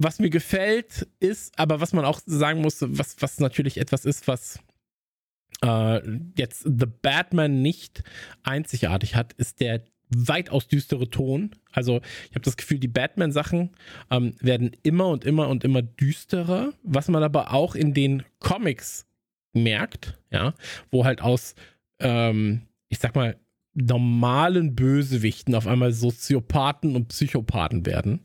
was 0.00 0.18
mir 0.18 0.30
gefällt, 0.30 1.06
ist, 1.20 1.58
aber 1.58 1.80
was 1.80 1.92
man 1.92 2.06
auch 2.06 2.20
sagen 2.24 2.62
muss, 2.62 2.78
was, 2.80 3.16
was 3.20 3.38
natürlich 3.38 3.76
etwas 3.76 4.06
ist, 4.06 4.26
was 4.28 4.58
äh, 5.62 6.00
jetzt 6.38 6.62
The 6.62 6.86
Batman 6.86 7.60
nicht 7.60 8.02
einzigartig 8.42 9.14
hat, 9.14 9.34
ist 9.34 9.60
der 9.60 9.84
weitaus 10.08 10.68
düstere 10.68 11.10
Ton. 11.10 11.50
Also 11.70 12.00
ich 12.28 12.34
habe 12.34 12.40
das 12.40 12.56
Gefühl, 12.56 12.78
die 12.78 12.88
Batman-Sachen 12.88 13.70
ähm, 14.10 14.34
werden 14.40 14.72
immer 14.82 15.08
und 15.08 15.24
immer 15.24 15.48
und 15.48 15.64
immer 15.64 15.82
düsterer, 15.82 16.72
was 16.82 17.08
man 17.08 17.22
aber 17.22 17.52
auch 17.52 17.74
in 17.74 17.92
den 17.92 18.24
Comics 18.38 19.06
merkt, 19.52 20.18
ja, 20.30 20.54
wo 20.90 21.04
halt 21.04 21.20
aus, 21.20 21.54
ähm, 22.00 22.62
ich 22.88 22.98
sag 22.98 23.14
mal, 23.14 23.38
normalen 23.74 24.74
Bösewichten 24.74 25.54
auf 25.54 25.66
einmal 25.66 25.92
Soziopathen 25.92 26.96
und 26.96 27.08
Psychopathen 27.08 27.86
werden. 27.86 28.20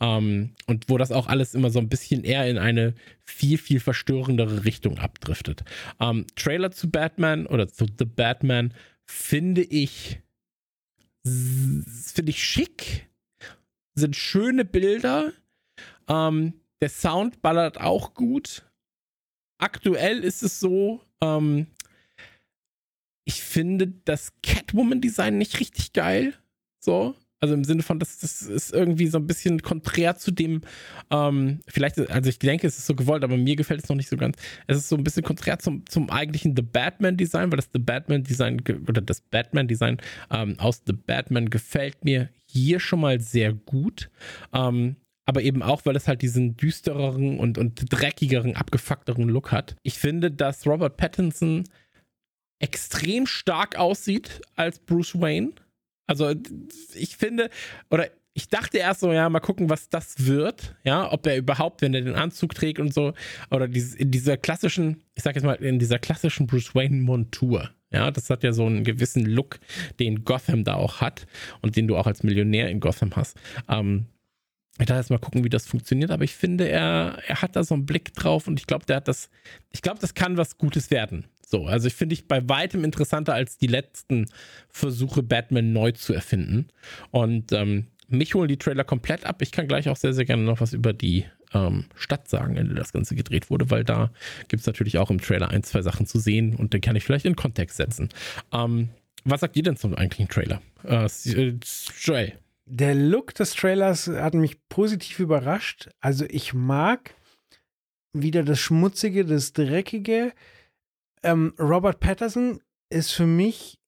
Ähm, 0.00 0.54
und 0.66 0.88
wo 0.88 0.98
das 0.98 1.10
auch 1.10 1.26
alles 1.26 1.54
immer 1.54 1.70
so 1.70 1.78
ein 1.78 1.88
bisschen 1.88 2.22
eher 2.24 2.46
in 2.48 2.58
eine 2.58 2.94
viel, 3.24 3.58
viel 3.58 3.80
verstörendere 3.80 4.64
Richtung 4.64 4.98
abdriftet. 4.98 5.64
Ähm, 6.00 6.26
Trailer 6.36 6.70
zu 6.70 6.90
Batman 6.90 7.46
oder 7.46 7.68
zu 7.68 7.86
The 7.98 8.04
Batman 8.04 8.74
finde 9.06 9.62
ich, 9.62 10.20
finde 11.24 12.30
ich 12.30 12.44
schick. 12.44 13.08
Sind 13.94 14.16
schöne 14.16 14.64
Bilder. 14.64 15.32
Ähm, 16.08 16.54
der 16.80 16.90
Sound 16.90 17.42
ballert 17.42 17.80
auch 17.80 18.14
gut. 18.14 18.64
Aktuell 19.58 20.24
ist 20.24 20.42
es 20.42 20.60
so, 20.60 21.02
ähm, 21.20 21.66
ich 23.30 23.44
finde 23.44 23.92
das 24.04 24.32
Catwoman-Design 24.42 25.38
nicht 25.38 25.60
richtig 25.60 25.92
geil. 25.92 26.34
So. 26.80 27.14
Also 27.38 27.54
im 27.54 27.62
Sinne 27.62 27.82
von, 27.82 28.00
das, 28.00 28.18
das 28.18 28.42
ist 28.42 28.72
irgendwie 28.72 29.06
so 29.06 29.18
ein 29.18 29.26
bisschen 29.28 29.62
konträr 29.62 30.16
zu 30.16 30.32
dem, 30.32 30.62
ähm, 31.10 31.60
vielleicht, 31.68 31.98
also 32.10 32.28
ich 32.28 32.40
denke, 32.40 32.66
es 32.66 32.76
ist 32.76 32.86
so 32.86 32.94
gewollt, 32.96 33.22
aber 33.22 33.36
mir 33.36 33.54
gefällt 33.54 33.82
es 33.84 33.88
noch 33.88 33.96
nicht 33.96 34.08
so 34.08 34.16
ganz. 34.16 34.36
Es 34.66 34.76
ist 34.76 34.88
so 34.88 34.96
ein 34.96 35.04
bisschen 35.04 35.22
konträr 35.22 35.60
zum, 35.60 35.86
zum 35.86 36.10
eigentlichen 36.10 36.56
The 36.56 36.62
Batman-Design, 36.62 37.52
weil 37.52 37.56
das 37.56 37.70
The 37.72 37.78
Batman-Design 37.78 38.62
oder 38.88 39.00
das 39.00 39.20
Batman-Design 39.20 39.98
ähm, 40.30 40.58
aus 40.58 40.82
The 40.84 40.92
Batman 40.92 41.50
gefällt 41.50 42.04
mir 42.04 42.30
hier 42.46 42.80
schon 42.80 43.00
mal 43.00 43.20
sehr 43.20 43.52
gut. 43.54 44.10
Ähm, 44.52 44.96
aber 45.24 45.42
eben 45.42 45.62
auch, 45.62 45.86
weil 45.86 45.94
es 45.94 46.08
halt 46.08 46.22
diesen 46.22 46.56
düstereren 46.56 47.38
und, 47.38 47.58
und 47.58 47.84
dreckigeren, 47.90 48.56
abgefuckteren 48.56 49.28
Look 49.28 49.52
hat. 49.52 49.76
Ich 49.84 49.98
finde, 49.98 50.32
dass 50.32 50.66
Robert 50.66 50.96
Pattinson 50.96 51.62
extrem 52.60 53.26
stark 53.26 53.76
aussieht 53.76 54.40
als 54.54 54.78
Bruce 54.78 55.20
Wayne. 55.20 55.52
Also 56.06 56.34
ich 56.94 57.16
finde, 57.16 57.50
oder 57.90 58.08
ich 58.32 58.48
dachte 58.48 58.78
erst 58.78 59.00
so, 59.00 59.12
ja, 59.12 59.28
mal 59.28 59.40
gucken, 59.40 59.70
was 59.70 59.88
das 59.88 60.26
wird, 60.26 60.76
ja, 60.84 61.10
ob 61.12 61.26
er 61.26 61.36
überhaupt, 61.36 61.82
wenn 61.82 61.94
er 61.94 62.02
den 62.02 62.14
Anzug 62.14 62.54
trägt 62.54 62.78
und 62.78 62.94
so, 62.94 63.12
oder 63.50 63.66
in 63.66 64.10
dieser 64.10 64.36
klassischen, 64.36 65.02
ich 65.14 65.22
sag 65.22 65.34
jetzt 65.34 65.44
mal, 65.44 65.54
in 65.54 65.78
dieser 65.78 65.98
klassischen 65.98 66.46
Bruce 66.46 66.74
Wayne-Montur, 66.74 67.70
ja, 67.92 68.10
das 68.10 68.30
hat 68.30 68.44
ja 68.44 68.52
so 68.52 68.66
einen 68.66 68.84
gewissen 68.84 69.26
Look, 69.26 69.58
den 69.98 70.24
Gotham 70.24 70.62
da 70.62 70.74
auch 70.74 71.00
hat 71.00 71.26
und 71.60 71.76
den 71.76 71.88
du 71.88 71.96
auch 71.96 72.06
als 72.06 72.22
Millionär 72.22 72.70
in 72.70 72.78
Gotham 72.78 73.16
hast. 73.16 73.36
Ähm, 73.68 74.06
ich 74.80 74.86
dachte 74.86 75.00
jetzt 75.00 75.10
mal 75.10 75.18
gucken, 75.18 75.44
wie 75.44 75.48
das 75.48 75.66
funktioniert, 75.66 76.10
aber 76.10 76.24
ich 76.24 76.34
finde, 76.34 76.68
er, 76.68 77.18
er 77.26 77.42
hat 77.42 77.56
da 77.56 77.64
so 77.64 77.74
einen 77.74 77.86
Blick 77.86 78.14
drauf 78.14 78.46
und 78.46 78.58
ich 78.58 78.66
glaube, 78.66 78.86
der 78.86 78.96
hat 78.96 79.08
das, 79.08 79.30
ich 79.72 79.82
glaube, 79.82 79.98
das 80.00 80.14
kann 80.14 80.36
was 80.36 80.58
Gutes 80.58 80.90
werden. 80.90 81.26
So, 81.46 81.66
also 81.66 81.88
ich 81.88 81.94
finde 81.94 82.14
ich 82.14 82.28
bei 82.28 82.48
weitem 82.48 82.84
interessanter 82.84 83.34
als 83.34 83.58
die 83.58 83.66
letzten 83.66 84.26
Versuche, 84.68 85.22
Batman 85.22 85.72
neu 85.72 85.90
zu 85.92 86.14
erfinden. 86.14 86.68
Und 87.10 87.52
ähm, 87.52 87.88
mich 88.06 88.34
holen 88.34 88.48
die 88.48 88.56
Trailer 88.56 88.84
komplett 88.84 89.26
ab. 89.26 89.42
Ich 89.42 89.50
kann 89.50 89.66
gleich 89.66 89.88
auch 89.88 89.96
sehr, 89.96 90.12
sehr 90.12 90.24
gerne 90.24 90.44
noch 90.44 90.60
was 90.60 90.72
über 90.72 90.92
die 90.92 91.24
ähm, 91.52 91.86
Stadt 91.96 92.28
sagen, 92.28 92.56
in 92.56 92.68
der 92.68 92.76
das 92.76 92.92
Ganze 92.92 93.16
gedreht 93.16 93.50
wurde, 93.50 93.70
weil 93.70 93.82
da 93.82 94.10
gibt 94.48 94.60
es 94.60 94.66
natürlich 94.66 94.98
auch 94.98 95.10
im 95.10 95.20
Trailer 95.20 95.48
ein, 95.48 95.64
zwei 95.64 95.82
Sachen 95.82 96.06
zu 96.06 96.18
sehen 96.18 96.54
und 96.54 96.72
den 96.72 96.80
kann 96.80 96.94
ich 96.94 97.04
vielleicht 97.04 97.24
in 97.24 97.36
Kontext 97.36 97.76
setzen. 97.76 98.10
Ähm, 98.52 98.90
was 99.24 99.40
sagt 99.40 99.56
ihr 99.56 99.62
denn 99.62 99.76
zum 99.76 99.94
eigentlichen 99.94 100.28
Trailer? 100.28 100.62
Äh, 100.84 101.08
Joel. 102.00 102.32
Der 102.72 102.94
Look 102.94 103.34
des 103.34 103.54
Trailers 103.54 104.06
hat 104.06 104.34
mich 104.34 104.56
positiv 104.68 105.18
überrascht. 105.18 105.90
Also 106.00 106.24
ich 106.28 106.54
mag 106.54 107.14
wieder 108.12 108.44
das 108.44 108.60
Schmutzige, 108.60 109.24
das 109.24 109.52
Dreckige 109.52 110.32
ähm, 111.22 111.54
Robert 111.58 112.00
Patterson 112.00 112.60
ist 112.88 113.12
für 113.12 113.26
mich, 113.26 113.78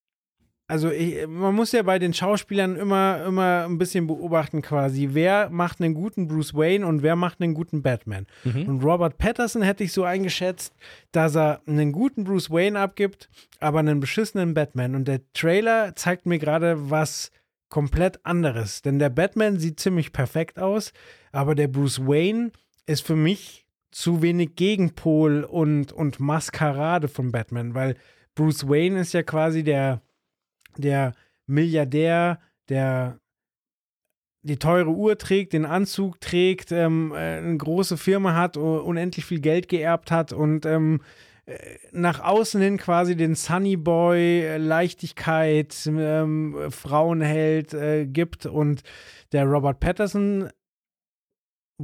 also 0.68 0.90
ich, 0.90 1.26
man 1.26 1.54
muss 1.54 1.72
ja 1.72 1.82
bei 1.82 1.98
den 1.98 2.14
Schauspielern 2.14 2.76
immer, 2.76 3.24
immer 3.26 3.64
ein 3.64 3.78
bisschen 3.78 4.06
beobachten 4.06 4.62
quasi, 4.62 5.10
wer 5.12 5.50
macht 5.50 5.80
einen 5.80 5.94
guten 5.94 6.28
Bruce 6.28 6.54
Wayne 6.54 6.86
und 6.86 7.02
wer 7.02 7.16
macht 7.16 7.40
einen 7.40 7.54
guten 7.54 7.82
Batman. 7.82 8.26
Mhm. 8.44 8.68
Und 8.68 8.84
Robert 8.84 9.18
Patterson 9.18 9.62
hätte 9.62 9.84
ich 9.84 9.92
so 9.92 10.04
eingeschätzt, 10.04 10.74
dass 11.10 11.36
er 11.36 11.62
einen 11.66 11.92
guten 11.92 12.24
Bruce 12.24 12.50
Wayne 12.50 12.78
abgibt, 12.78 13.28
aber 13.60 13.80
einen 13.80 14.00
beschissenen 14.00 14.54
Batman. 14.54 14.94
Und 14.94 15.08
der 15.08 15.20
Trailer 15.32 15.94
zeigt 15.96 16.26
mir 16.26 16.38
gerade 16.38 16.90
was 16.90 17.30
komplett 17.72 18.24
anderes. 18.26 18.82
Denn 18.82 18.98
der 18.98 19.08
Batman 19.08 19.58
sieht 19.58 19.80
ziemlich 19.80 20.12
perfekt 20.12 20.58
aus, 20.58 20.92
aber 21.32 21.54
der 21.54 21.68
Bruce 21.68 22.06
Wayne 22.06 22.52
ist 22.84 23.04
für 23.04 23.16
mich 23.16 23.66
zu 23.90 24.20
wenig 24.20 24.56
Gegenpol 24.56 25.42
und, 25.44 25.90
und 25.90 26.20
Maskerade 26.20 27.08
von 27.08 27.32
Batman, 27.32 27.74
weil 27.74 27.96
Bruce 28.34 28.68
Wayne 28.68 29.00
ist 29.00 29.14
ja 29.14 29.22
quasi 29.22 29.64
der, 29.64 30.02
der 30.76 31.14
Milliardär, 31.46 32.40
der 32.68 33.18
die 34.42 34.58
teure 34.58 34.90
Uhr 34.90 35.16
trägt, 35.16 35.54
den 35.54 35.64
Anzug 35.64 36.20
trägt, 36.20 36.72
ähm, 36.72 37.12
äh, 37.12 37.38
eine 37.38 37.56
große 37.56 37.96
Firma 37.96 38.34
hat, 38.34 38.58
unendlich 38.58 39.24
viel 39.24 39.40
Geld 39.40 39.68
geerbt 39.68 40.10
hat 40.10 40.34
und 40.34 40.66
ähm, 40.66 41.00
äh, 41.00 41.31
nach 41.90 42.20
außen 42.20 42.60
hin 42.60 42.78
quasi 42.78 43.16
den 43.16 43.34
Sunny 43.34 43.76
Boy, 43.76 44.42
äh, 44.42 44.56
Leichtigkeit, 44.58 45.74
ähm, 45.86 46.56
Frauenheld 46.70 47.74
äh, 47.74 48.06
gibt 48.06 48.46
und 48.46 48.82
der 49.32 49.44
Robert 49.44 49.80
Patterson 49.80 50.48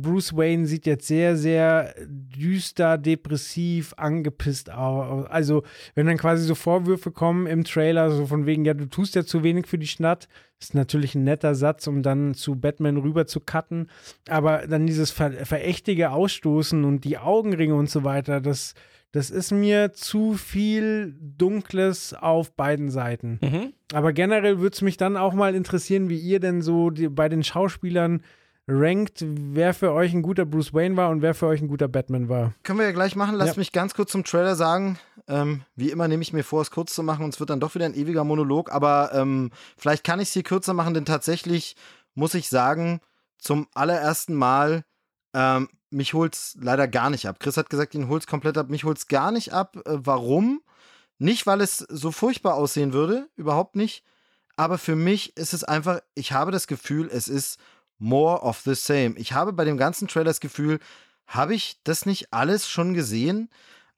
Bruce 0.00 0.36
Wayne 0.36 0.66
sieht 0.66 0.86
jetzt 0.86 1.06
sehr, 1.06 1.36
sehr 1.36 1.94
düster, 2.06 2.98
depressiv, 2.98 3.94
angepisst 3.96 4.70
aus. 4.70 5.26
Also, 5.26 5.64
wenn 5.94 6.06
dann 6.06 6.18
quasi 6.18 6.44
so 6.44 6.54
Vorwürfe 6.54 7.10
kommen 7.10 7.46
im 7.46 7.64
Trailer, 7.64 8.10
so 8.10 8.26
von 8.26 8.46
wegen, 8.46 8.64
ja, 8.64 8.74
du 8.74 8.86
tust 8.86 9.14
ja 9.14 9.24
zu 9.24 9.42
wenig 9.42 9.66
für 9.66 9.78
die 9.78 9.86
Stadt, 9.86 10.28
ist 10.60 10.74
natürlich 10.74 11.14
ein 11.14 11.24
netter 11.24 11.54
Satz, 11.54 11.86
um 11.86 12.02
dann 12.02 12.34
zu 12.34 12.56
Batman 12.56 12.96
rüber 12.96 13.26
zu 13.26 13.40
cutten. 13.40 13.90
Aber 14.28 14.66
dann 14.66 14.86
dieses 14.86 15.10
ver 15.10 15.32
verächtige 15.44 16.10
Ausstoßen 16.10 16.84
und 16.84 17.04
die 17.04 17.18
Augenringe 17.18 17.74
und 17.74 17.90
so 17.90 18.04
weiter, 18.04 18.40
das, 18.40 18.74
das 19.12 19.30
ist 19.30 19.52
mir 19.52 19.92
zu 19.92 20.34
viel 20.34 21.16
Dunkles 21.20 22.14
auf 22.14 22.52
beiden 22.52 22.90
Seiten. 22.90 23.38
Mhm. 23.42 23.72
Aber 23.92 24.12
generell 24.12 24.58
würde 24.58 24.74
es 24.74 24.82
mich 24.82 24.96
dann 24.96 25.16
auch 25.16 25.32
mal 25.32 25.54
interessieren, 25.54 26.08
wie 26.08 26.18
ihr 26.18 26.40
denn 26.40 26.60
so 26.60 26.90
die, 26.90 27.08
bei 27.08 27.28
den 27.28 27.42
Schauspielern 27.42 28.22
rankt, 28.68 29.24
wer 29.26 29.72
für 29.72 29.92
euch 29.92 30.12
ein 30.12 30.20
guter 30.20 30.44
Bruce 30.44 30.74
Wayne 30.74 30.96
war 30.96 31.08
und 31.08 31.22
wer 31.22 31.34
für 31.34 31.46
euch 31.46 31.62
ein 31.62 31.68
guter 31.68 31.88
Batman 31.88 32.28
war. 32.28 32.52
Können 32.62 32.78
wir 32.78 32.84
ja 32.84 32.92
gleich 32.92 33.16
machen. 33.16 33.34
Lasst 33.34 33.56
ja. 33.56 33.60
mich 33.60 33.72
ganz 33.72 33.94
kurz 33.94 34.12
zum 34.12 34.24
Trailer 34.24 34.56
sagen. 34.56 34.98
Ähm, 35.26 35.62
wie 35.74 35.90
immer 35.90 36.06
nehme 36.06 36.22
ich 36.22 36.34
mir 36.34 36.44
vor, 36.44 36.60
es 36.60 36.70
kurz 36.70 36.94
zu 36.94 37.02
machen 37.02 37.24
und 37.24 37.32
es 37.32 37.40
wird 37.40 37.48
dann 37.48 37.60
doch 37.60 37.74
wieder 37.74 37.86
ein 37.86 37.94
ewiger 37.94 38.24
Monolog. 38.24 38.70
Aber 38.70 39.10
ähm, 39.14 39.50
vielleicht 39.78 40.04
kann 40.04 40.20
ich 40.20 40.28
es 40.28 40.34
hier 40.34 40.42
kürzer 40.42 40.74
machen, 40.74 40.92
denn 40.92 41.06
tatsächlich 41.06 41.76
muss 42.14 42.34
ich 42.34 42.50
sagen, 42.50 43.00
zum 43.38 43.68
allerersten 43.72 44.34
Mal, 44.34 44.84
ähm, 45.34 45.68
mich 45.90 46.14
es 46.14 46.56
leider 46.60 46.88
gar 46.88 47.10
nicht 47.10 47.26
ab. 47.26 47.40
Chris 47.40 47.56
hat 47.56 47.70
gesagt, 47.70 47.94
ihn 47.94 48.08
holt 48.08 48.22
es 48.22 48.26
komplett 48.26 48.58
ab. 48.58 48.68
Mich 48.68 48.84
holt 48.84 48.98
es 48.98 49.08
gar 49.08 49.30
nicht 49.30 49.52
ab. 49.52 49.76
Äh, 49.86 49.98
warum? 49.98 50.62
Nicht, 51.18 51.46
weil 51.46 51.60
es 51.60 51.78
so 51.78 52.12
furchtbar 52.12 52.54
aussehen 52.54 52.92
würde, 52.92 53.28
überhaupt 53.36 53.74
nicht. 53.74 54.04
Aber 54.56 54.78
für 54.78 54.96
mich 54.96 55.36
ist 55.36 55.52
es 55.52 55.64
einfach, 55.64 56.00
ich 56.14 56.32
habe 56.32 56.50
das 56.50 56.66
Gefühl, 56.66 57.08
es 57.12 57.28
ist 57.28 57.58
more 57.98 58.42
of 58.42 58.60
the 58.64 58.74
same. 58.74 59.14
Ich 59.16 59.32
habe 59.32 59.52
bei 59.52 59.64
dem 59.64 59.76
ganzen 59.76 60.08
Trailer 60.08 60.26
das 60.26 60.40
Gefühl, 60.40 60.78
habe 61.26 61.54
ich 61.54 61.80
das 61.84 62.06
nicht 62.06 62.32
alles 62.32 62.68
schon 62.68 62.94
gesehen? 62.94 63.50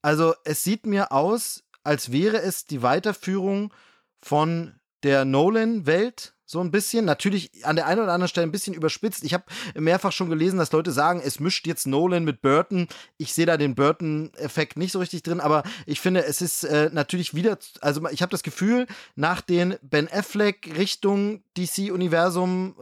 Also 0.02 0.34
es 0.44 0.64
sieht 0.64 0.86
mir 0.86 1.12
aus, 1.12 1.62
als 1.84 2.12
wäre 2.12 2.40
es 2.40 2.64
die 2.64 2.82
Weiterführung 2.82 3.72
von 4.20 4.74
der 5.02 5.24
Nolan-Welt, 5.24 6.34
so 6.51 6.60
ein 6.60 6.72
bisschen. 6.72 7.05
Natürlich 7.05 7.64
an 7.64 7.77
der 7.77 7.86
einen 7.86 8.01
oder 8.01 8.12
anderen 8.12 8.28
Stelle 8.28 8.44
ein 8.44 8.51
bisschen 8.51 8.74
überspitzt. 8.74 9.22
Ich 9.22 9.35
habe 9.35 9.44
mehrfach 9.74 10.10
schon 10.10 10.31
gelesen, 10.31 10.59
dass 10.59 10.72
Leute 10.72 10.90
sagen, 10.90 11.22
es 11.24 11.39
mischt 11.39 11.64
jetzt 11.64 11.86
Nolan 11.86 12.24
mit 12.24 12.43
Burton. 12.43 12.89
Ich 13.18 13.32
sehe 13.35 13.47
da 13.47 13.56
den 13.56 13.77
Burton-Effekt 13.77 14.77
nicht 14.77 14.90
so 14.90 14.98
richtig 14.98 15.22
drin, 15.22 15.39
aber 15.39 15.62
ich 15.86 16.01
finde, 16.01 16.24
es 16.24 16.43
ist 16.43 16.64
äh, 16.64 16.90
natürlich 16.93 17.35
wieder, 17.35 17.56
also 17.81 18.09
ich 18.09 18.20
habe 18.20 18.31
das 18.31 18.43
Gefühl, 18.43 18.89
nach 19.14 19.43
den 19.43 19.77
Ben 19.82 20.09
Affleck 20.10 20.77
Richtung 20.77 21.44
DC-Universum, 21.56 22.74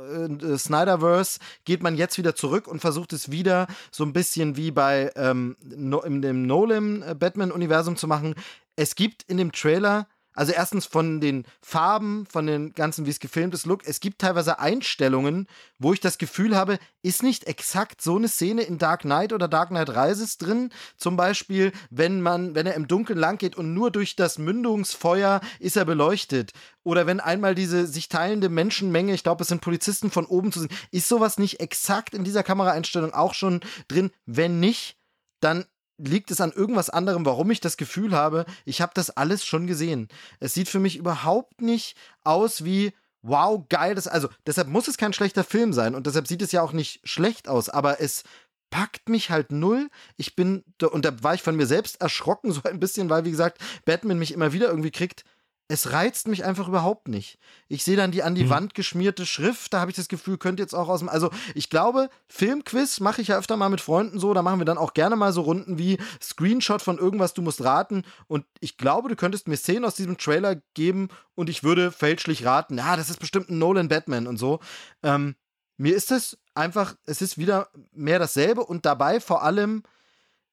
äh, 0.43 0.57
Snyderverse, 0.57 1.39
geht 1.67 1.83
man 1.83 1.95
jetzt 1.95 2.17
wieder 2.17 2.35
zurück 2.35 2.69
und 2.69 2.81
versucht 2.81 3.13
es 3.13 3.31
wieder 3.31 3.67
so 3.91 4.03
ein 4.03 4.15
bisschen 4.15 4.57
wie 4.57 4.71
bei 4.71 5.13
ähm, 5.15 5.57
no, 5.63 6.01
in 6.01 6.23
dem 6.23 6.47
Nolan-Batman-Universum 6.47 7.97
zu 7.97 8.07
machen. 8.07 8.35
Es 8.77 8.95
gibt 8.95 9.25
in 9.25 9.37
dem 9.37 9.53
Trailer 9.53 10.07
also 10.39 10.53
erstens 10.53 10.87
von 10.87 11.21
den 11.21 11.45
Farben, 11.61 12.25
von 12.27 12.47
den 12.47 12.73
ganzen, 12.73 13.07
wie 13.07 13.11
es 13.11 13.19
gefilmt 13.19 13.55
ist, 13.55 13.67
Look. 13.67 13.85
Es 13.85 13.99
gibt 13.99 14.21
teilweise 14.21 14.61
Einstellungen, 14.61 15.49
wo 15.81 15.93
ich 15.93 15.99
das 15.99 16.17
Gefühl 16.17 16.55
habe, 16.55 16.79
ist 17.03 17.25
nicht 17.25 17.49
exakt 17.49 18.01
so 18.01 18.15
eine 18.15 18.29
Szene 18.29 18.63
in 18.63 18.79
Dark 18.79 19.01
Knight 19.01 19.33
oder 19.33 19.49
Dark 19.49 19.71
Knight 19.71 19.91
Rises 19.91 20.39
drin. 20.39 20.71
Zum 20.97 21.17
Beispiel, 21.17 21.73
wenn 21.91 22.21
man, 22.21 22.55
wenn 22.55 22.69
er 22.69 22.75
im 22.75 22.87
Dunkeln 22.87 23.19
lang 23.19 23.39
geht 23.39 23.57
und 23.57 23.75
nur 23.75 23.91
durch 23.91 24.15
das 24.15 24.39
Mündungsfeuer 24.39 25.41
ist 25.59 25.77
er 25.77 25.85
beleuchtet. 25.85 26.53
Oder 26.85 27.09
wenn 27.09 27.19
einmal 27.19 27.57
diese 27.57 27.89
sich 27.89 28.09
teilende 28.09 28.49
Menschenmenge, 28.49 29.15
ich 29.15 29.25
glaube, 29.25 29.43
es 29.43 29.49
sind 29.49 29.61
Polizisten 29.61 30.09
von 30.09 30.25
oben 30.25 30.53
zu 30.53 30.61
sehen, 30.61 30.71
ist 30.93 31.09
sowas 31.09 31.39
nicht 31.39 31.59
exakt 31.59 32.15
in 32.15 32.23
dieser 32.23 32.45
Kameraeinstellung 32.45 33.13
auch 33.13 33.35
schon 33.35 33.59
drin? 33.89 34.13
Wenn 34.25 34.61
nicht, 34.61 34.99
dann 35.41 35.65
liegt 35.99 36.31
es 36.31 36.41
an 36.41 36.53
irgendwas 36.53 36.91
anderem, 36.91 37.27
warum 37.27 37.51
ich 37.51 37.61
das 37.61 37.77
Gefühl 37.77 38.13
habe, 38.13 38.47
ich 38.65 38.81
habe 38.81 38.93
das 38.95 39.11
alles 39.11 39.45
schon 39.45 39.67
gesehen. 39.67 40.09
Es 40.41 40.55
sieht 40.55 40.69
für 40.69 40.79
mich 40.79 40.97
überhaupt 40.97 41.61
nicht 41.61 41.97
aus 42.25 42.65
wie 42.65 42.93
wow, 43.23 43.65
geil, 43.69 43.95
das 43.95 44.07
also 44.07 44.29
deshalb 44.47 44.69
muss 44.69 44.89
es 44.89 44.97
kein 44.97 45.13
schlechter 45.13 45.45
Film 45.45 45.73
sein 45.73 45.95
und 45.95 46.07
deshalb 46.07 46.29
sieht 46.29 46.43
es 46.43 46.53
ja 46.53 46.63
auch 46.63 46.73
nicht 46.73 47.01
schlecht 47.07 47.49
aus, 47.49 47.69
aber 47.69 48.01
es 48.01 48.23
packt 48.71 49.09
mich 49.09 49.31
halt 49.31 49.51
null. 49.51 49.89
Ich 50.17 50.37
bin 50.37 50.65
und 50.83 51.05
da 51.05 51.23
war 51.23 51.35
ich 51.35 51.43
von 51.43 51.57
mir 51.57 51.67
selbst 51.67 52.01
erschrocken 52.01 52.53
so 52.53 52.63
ein 52.65 52.81
bisschen, 52.81 53.11
weil 53.11 53.25
wie 53.25 53.31
gesagt, 53.31 53.59
Batman 53.85 54.19
mich 54.19 54.33
immer 54.33 54.53
wieder 54.53 54.69
irgendwie 54.69 54.91
kriegt 54.91 55.25
es 55.69 55.93
reizt 55.93 56.29
mich 56.29 56.45
einfach 56.45 56.67
überhaupt 56.67 57.09
nicht. 57.09 57.39
Ich 57.69 57.85
sehe 57.85 57.97
dann 57.97 58.11
die 58.11 58.23
an 58.23 58.35
die 58.35 58.45
mhm. 58.45 58.51
Wand 58.51 58.75
geschmierte 58.75 59.27
Schrift, 59.27 59.75
da 59.75 59.81
habe 59.81 59.91
ich 59.91 59.97
das 59.97 60.09
Gefühl, 60.09 60.39
könnte 60.39 60.63
jetzt 60.63 60.75
auch 60.75 60.89
aus 60.89 61.01
dem. 61.01 61.11
Also, 61.11 61.31
ich 61.55 61.69
glaube, 61.69 62.09
Filmquiz 62.27 63.01
mache 63.01 63.21
ich 63.21 63.29
ja 63.29 63.39
öfter 63.39 63.59
mal 63.59 63.69
mit 63.69 63.83
Freunden 63.83 64.19
so, 64.19 64.33
da 64.33 64.43
machen 64.43 64.61
wir 64.61 64.65
dann 64.65 64.79
auch 64.79 64.95
gerne 64.95 65.15
mal 65.15 65.33
so 65.33 65.43
Runden 65.43 65.77
wie 65.79 65.99
Screenshot 66.23 66.81
von 66.81 66.97
irgendwas, 66.97 67.35
du 67.35 67.43
musst 67.43 67.63
raten. 67.63 68.05
Und 68.27 68.47
ich 68.61 68.79
glaube, 68.79 69.11
du 69.11 69.17
könntest 69.17 69.47
mir 69.47 69.57
Szenen 69.59 69.85
aus 69.85 69.95
diesem 69.95 70.17
Trailer 70.17 70.57
geben 70.73 71.09
und 71.35 71.51
ich 71.51 71.63
würde 71.63 71.93
fälschlich 71.93 72.47
raten, 72.47 72.79
ja, 72.79 72.97
das 72.97 73.11
ist 73.11 73.21
bestimmt 73.21 73.51
ein 73.51 73.59
Nolan 73.59 73.89
Batman 73.89 74.27
und 74.27 74.39
so. 74.39 74.61
Ähm, 75.03 75.37
mir 75.77 75.95
ist 75.95 76.11
es 76.11 76.39
einfach, 76.55 76.97
es 77.05 77.21
ist 77.21 77.37
wieder 77.37 77.69
mehr 77.93 78.19
dasselbe 78.19 78.65
und 78.65 78.87
dabei 78.87 79.21
vor 79.21 79.43
allem, 79.43 79.83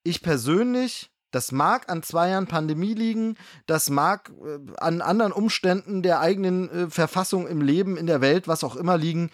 ich 0.03 0.21
persönlich 0.21 1.09
das 1.35 1.51
mag 1.51 1.89
an 1.89 2.01
zwei 2.01 2.29
Jahren 2.29 2.47
Pandemie 2.47 2.93
liegen, 2.93 3.35
das 3.65 3.89
mag 3.89 4.31
äh, 4.41 4.57
an 4.77 5.01
anderen 5.01 5.33
Umständen 5.33 6.01
der 6.01 6.21
eigenen 6.21 6.69
äh, 6.69 6.89
Verfassung 6.89 7.45
im 7.45 7.59
Leben, 7.59 7.97
in 7.97 8.07
der 8.07 8.21
Welt, 8.21 8.47
was 8.47 8.63
auch 8.63 8.77
immer 8.77 8.97
liegen. 8.97 9.29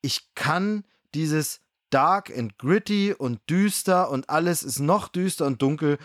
Ich 0.00 0.34
kann 0.34 0.84
dieses 1.14 1.60
dark 1.90 2.34
and 2.34 2.56
gritty 2.56 3.12
und 3.12 3.40
düster 3.50 4.10
und 4.10 4.30
alles 4.30 4.62
ist 4.62 4.78
noch 4.78 5.08
düster 5.08 5.44
und 5.44 5.60
dunkel. 5.60 5.98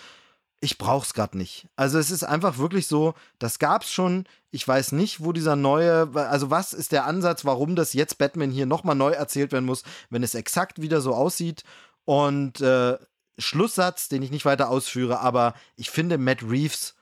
Ich 0.59 0.77
brauch's 0.77 1.13
gerade 1.13 1.37
nicht. 1.37 1.69
Also 1.77 1.99
es 1.99 2.11
ist 2.11 2.23
einfach 2.23 2.57
wirklich 2.57 2.87
so, 2.87 3.13
das 3.39 3.59
gab's 3.59 3.89
schon. 3.89 4.25
Ich 4.51 4.67
weiß 4.67 4.91
nicht, 4.91 5.23
wo 5.23 5.31
dieser 5.31 5.55
neue, 5.55 6.09
also 6.15 6.49
was 6.49 6.73
ist 6.73 6.91
der 6.91 7.05
Ansatz, 7.05 7.45
warum 7.45 7.77
das 7.77 7.93
jetzt 7.93 8.17
Batman 8.17 8.51
hier 8.51 8.65
nochmal 8.65 8.95
neu 8.95 9.11
erzählt 9.11 9.53
werden 9.53 9.63
muss, 9.63 9.83
wenn 10.09 10.21
es 10.21 10.35
exakt 10.35 10.81
wieder 10.81 10.99
so 10.99 11.13
aussieht. 11.15 11.63
Und 12.03 12.59
äh, 12.59 12.97
Schlusssatz, 13.39 14.09
den 14.09 14.21
ich 14.21 14.31
nicht 14.31 14.45
weiter 14.45 14.69
ausführe, 14.69 15.19
aber 15.19 15.53
ich 15.75 15.89
finde 15.89 16.17
Matt 16.17 16.43
Reeves 16.43 16.95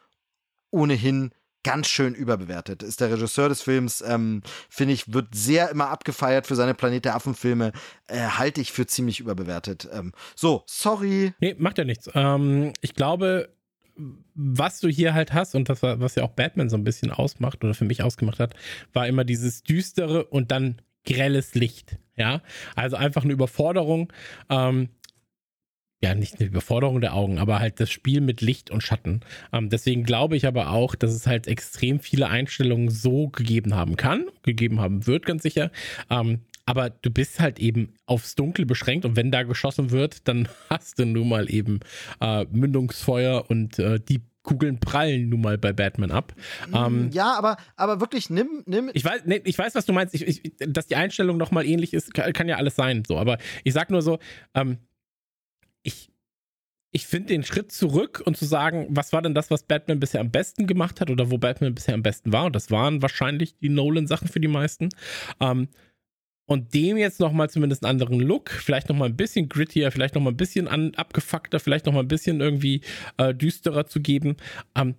ohnehin 0.72 1.32
ganz 1.64 1.88
schön 1.88 2.16
überbewertet. 2.16 2.82
Ist 2.82 3.02
der 3.02 3.12
Regisseur 3.12 3.50
des 3.50 3.62
Films, 3.62 4.02
ähm, 4.02 4.42
finde 4.70 4.94
ich, 4.94 5.12
wird 5.14 5.36
sehr 5.36 5.70
immer 5.70 5.90
abgefeiert 5.90 6.48
für 6.48 6.56
seine 6.56 6.74
Planet 6.74 7.04
der 7.04 7.16
Affen-Filme. 7.16 7.74
Äh, 8.08 8.20
halte 8.20 8.62
ich 8.62 8.72
für 8.72 8.88
ziemlich 8.88 9.20
überbewertet. 9.20 9.88
Ähm, 9.92 10.14
so, 10.34 10.64
sorry. 10.66 11.34
Nee, 11.42 11.56
macht 11.58 11.78
ja 11.78 11.84
nichts. 11.84 12.10
Ähm, 12.14 12.72
ich 12.80 12.94
glaube, 12.94 13.50
was 14.34 14.80
du 14.80 14.88
hier 14.88 15.14
halt 15.14 15.34
hast 15.34 15.56
und 15.56 15.68
das, 15.68 15.82
was 15.82 16.16
ja 16.16 16.24
auch 16.24 16.32
Batman 16.32 16.70
so 16.70 16.78
ein 16.78 16.84
bisschen 16.84 17.12
ausmacht 17.12 17.64
oder 17.64 17.74
für 17.74 17.86
mich 17.86 18.04
ausgemacht 18.04 18.40
hat, 18.40 18.56
war 18.94 19.08
immer 19.08 19.26
dieses 19.26 19.64
düstere 19.64 20.24
und 20.26 20.52
dann 20.52 20.82
grelles 21.06 21.56
Licht. 21.56 21.98
Ja, 22.16 22.42
also 22.76 22.96
einfach 22.96 23.24
eine 23.24 23.34
Überforderung. 23.34 24.12
Ähm, 24.50 24.90
ja, 26.02 26.14
nicht 26.14 26.40
eine 26.40 26.48
Überforderung 26.48 27.02
der 27.02 27.14
Augen, 27.14 27.40
aber 27.40 27.60
halt 27.60 27.80
das 27.80 27.90
Spiel 27.90 28.22
mit 28.22 28.42
Licht 28.42 28.70
und 28.70 28.84
Schatten. 28.84 29.22
Ähm, 29.52 29.70
deswegen 29.70 30.04
glaube 30.04 30.38
ich 30.38 30.46
aber 30.46 30.70
auch, 30.70 30.96
dass 30.96 31.12
es 31.12 31.26
halt 31.26 31.48
extrem 31.48 32.00
viele 32.00 32.28
Einstellungen 32.28 32.90
so 32.90 33.30
gegeben 33.30 33.74
haben 33.74 33.96
kann, 33.96 34.26
gegeben 34.44 34.80
haben 34.80 35.08
wird, 35.08 35.26
ganz 35.26 35.44
sicher. 35.44 35.72
Ähm, 36.10 36.42
aber 36.68 36.90
du 36.90 37.10
bist 37.10 37.40
halt 37.40 37.60
eben 37.60 37.94
aufs 38.06 38.36
Dunkle 38.36 38.66
beschränkt 38.66 39.06
und 39.06 39.16
wenn 39.16 39.32
da 39.32 39.44
geschossen 39.44 39.90
wird, 39.90 40.28
dann 40.28 40.48
hast 40.70 41.00
du 41.00 41.06
nun 41.06 41.30
mal 41.30 41.50
eben 41.52 41.80
äh, 42.22 42.46
Mündungsfeuer 42.52 43.50
und 43.50 43.80
äh, 43.80 44.00
die 44.00 44.22
Kugeln 44.44 44.80
prallen 44.80 45.30
nun 45.30 45.42
mal 45.42 45.58
bei 45.58 45.74
Batman 45.74 46.12
ab. 46.12 46.34
Ähm, 46.74 47.10
ja, 47.12 47.38
aber, 47.38 47.58
aber 47.76 48.00
wirklich 48.00 48.30
nimm, 48.30 48.64
nimm. 48.66 48.90
Ich 48.94 49.04
weiß, 49.04 49.24
nee, 49.26 49.42
ich 49.44 49.58
weiß, 49.58 49.76
was 49.76 49.86
du 49.86 49.92
meinst. 49.92 50.16
Ich, 50.16 50.26
ich, 50.26 50.54
dass 50.60 50.88
die 50.88 50.96
Einstellung 50.96 51.36
nochmal 51.36 51.66
ähnlich 51.66 51.94
ist, 51.94 52.14
kann, 52.14 52.32
kann, 52.32 52.48
ja 52.48 52.56
alles 52.56 52.78
sein. 52.78 53.04
So, 53.06 53.18
aber 53.18 53.40
ich 53.66 53.74
sag 53.74 53.90
nur 53.90 54.02
so, 54.02 54.20
ähm, 54.54 54.78
ich, 55.88 56.12
ich 56.92 57.08
finde 57.08 57.30
den 57.30 57.44
Schritt 57.44 57.72
zurück 57.72 58.22
und 58.26 58.38
zu 58.38 58.46
sagen, 58.46 58.88
was 58.90 59.14
war 59.14 59.22
denn 59.22 59.34
das, 59.34 59.50
was 59.50 59.64
Batman 59.64 60.00
bisher 60.00 60.20
am 60.20 60.32
besten 60.32 60.68
gemacht 60.68 61.00
hat 61.00 61.10
oder 61.10 61.32
wo 61.32 61.38
Batman 61.38 61.74
bisher 61.74 61.94
am 61.94 62.04
besten 62.04 62.34
war? 62.34 62.46
Und 62.46 62.56
das 62.56 62.70
waren 62.72 63.02
wahrscheinlich 63.02 63.58
die 63.58 63.70
Nolan-Sachen 63.70 64.28
für 64.28 64.42
die 64.42 64.50
meisten. 64.50 64.90
Ähm, 65.40 65.70
und 66.46 66.74
dem 66.74 66.98
jetzt 66.98 67.20
nochmal 67.20 67.50
zumindest 67.50 67.84
einen 67.84 68.02
anderen 68.02 68.20
Look, 68.20 68.52
vielleicht 68.52 68.90
nochmal 68.90 69.10
ein 69.10 69.18
bisschen 69.18 69.50
grittier, 69.50 69.92
vielleicht 69.92 70.16
nochmal 70.16 70.34
ein 70.34 70.38
bisschen 70.38 70.68
an, 70.68 70.94
abgefuckter, 70.96 71.60
vielleicht 71.60 71.86
nochmal 71.86 72.04
ein 72.04 72.10
bisschen 72.10 72.42
irgendwie 72.42 72.82
äh, 73.18 73.34
düsterer 73.34 73.86
zu 73.86 74.02
geben. 74.02 74.38
Ähm, 74.76 74.96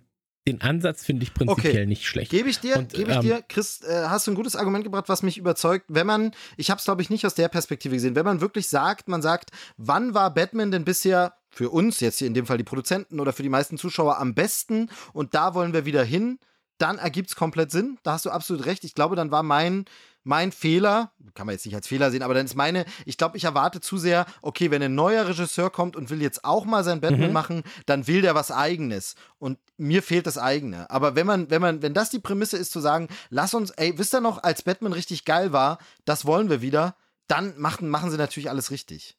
den 0.47 0.61
Ansatz 0.61 1.03
finde 1.03 1.23
ich 1.23 1.33
prinzipiell 1.33 1.73
okay. 1.73 1.85
nicht 1.85 2.07
schlecht. 2.07 2.31
Gebe 2.31 2.49
ich 2.49 2.59
dir, 2.59 2.77
und, 2.77 2.93
gebe 2.93 3.11
ich 3.11 3.17
ähm, 3.17 3.21
dir, 3.21 3.43
Chris, 3.47 3.81
äh, 3.81 4.05
hast 4.07 4.25
du 4.25 4.31
ein 4.31 4.35
gutes 4.35 4.55
Argument 4.55 4.83
gebracht, 4.83 5.09
was 5.09 5.21
mich 5.21 5.37
überzeugt, 5.37 5.85
wenn 5.89 6.07
man, 6.07 6.31
ich 6.57 6.69
habe 6.71 6.79
es 6.79 6.85
glaube 6.85 7.01
ich 7.01 7.09
nicht 7.09 7.25
aus 7.25 7.35
der 7.35 7.49
Perspektive 7.49 7.95
gesehen, 7.95 8.15
wenn 8.15 8.25
man 8.25 8.41
wirklich 8.41 8.67
sagt, 8.67 9.07
man 9.07 9.21
sagt, 9.21 9.51
wann 9.77 10.13
war 10.13 10.33
Batman 10.33 10.71
denn 10.71 10.85
bisher 10.85 11.33
für 11.49 11.69
uns, 11.69 11.99
jetzt 11.99 12.19
hier 12.19 12.27
in 12.27 12.33
dem 12.33 12.45
Fall 12.45 12.57
die 12.57 12.63
Produzenten 12.63 13.19
oder 13.19 13.33
für 13.33 13.43
die 13.43 13.49
meisten 13.49 13.77
Zuschauer 13.77 14.17
am 14.17 14.33
besten 14.33 14.89
und 15.13 15.33
da 15.35 15.53
wollen 15.53 15.73
wir 15.73 15.85
wieder 15.85 16.03
hin, 16.03 16.39
dann 16.77 16.97
ergibt 16.97 17.29
es 17.29 17.35
komplett 17.35 17.71
Sinn. 17.71 17.97
Da 18.03 18.13
hast 18.13 18.25
du 18.25 18.29
absolut 18.29 18.65
recht. 18.65 18.83
Ich 18.85 18.95
glaube, 18.95 19.15
dann 19.15 19.31
war 19.31 19.43
mein 19.43 19.85
mein 20.29 20.51
Fehler, 20.51 21.11
kann 21.33 21.47
man 21.47 21.53
jetzt 21.53 21.65
nicht 21.65 21.75
als 21.75 21.87
Fehler 21.87 22.11
sehen, 22.11 22.21
aber 22.21 22.35
dann 22.35 22.45
ist 22.45 22.55
meine, 22.55 22.85
ich 23.05 23.17
glaube, 23.17 23.35
ich 23.35 23.45
erwarte 23.45 23.81
zu 23.81 23.97
sehr, 23.97 24.25
okay, 24.41 24.71
wenn 24.71 24.81
ein 24.81 24.93
neuer 24.95 25.27
Regisseur 25.27 25.71
kommt 25.71 25.95
und 25.95 26.09
will 26.09 26.21
jetzt 26.21 26.45
auch 26.45 26.65
mal 26.65 26.83
sein 26.83 27.01
Batman 27.01 27.29
mhm. 27.29 27.33
machen, 27.33 27.63
dann 27.87 28.07
will 28.07 28.21
der 28.21 28.35
was 28.35 28.51
eigenes. 28.51 29.15
Und 29.39 29.57
mir 29.77 30.03
fehlt 30.03 30.27
das 30.27 30.37
eigene. 30.37 30.89
Aber 30.91 31.15
wenn 31.15 31.25
man, 31.25 31.49
wenn 31.49 31.61
man, 31.61 31.81
wenn 31.81 31.93
das 31.93 32.11
die 32.11 32.19
Prämisse 32.19 32.57
ist 32.57 32.71
zu 32.71 32.79
sagen, 32.79 33.09
lass 33.29 33.53
uns, 33.53 33.71
ey, 33.71 33.97
wisst 33.97 34.13
ihr 34.13 34.21
noch, 34.21 34.43
als 34.43 34.61
Batman 34.61 34.93
richtig 34.93 35.25
geil 35.25 35.51
war, 35.51 35.79
das 36.05 36.25
wollen 36.25 36.49
wir 36.49 36.61
wieder, 36.61 36.95
dann 37.27 37.59
machen, 37.59 37.89
machen 37.89 38.11
sie 38.11 38.17
natürlich 38.17 38.49
alles 38.49 38.69
richtig. 38.71 39.17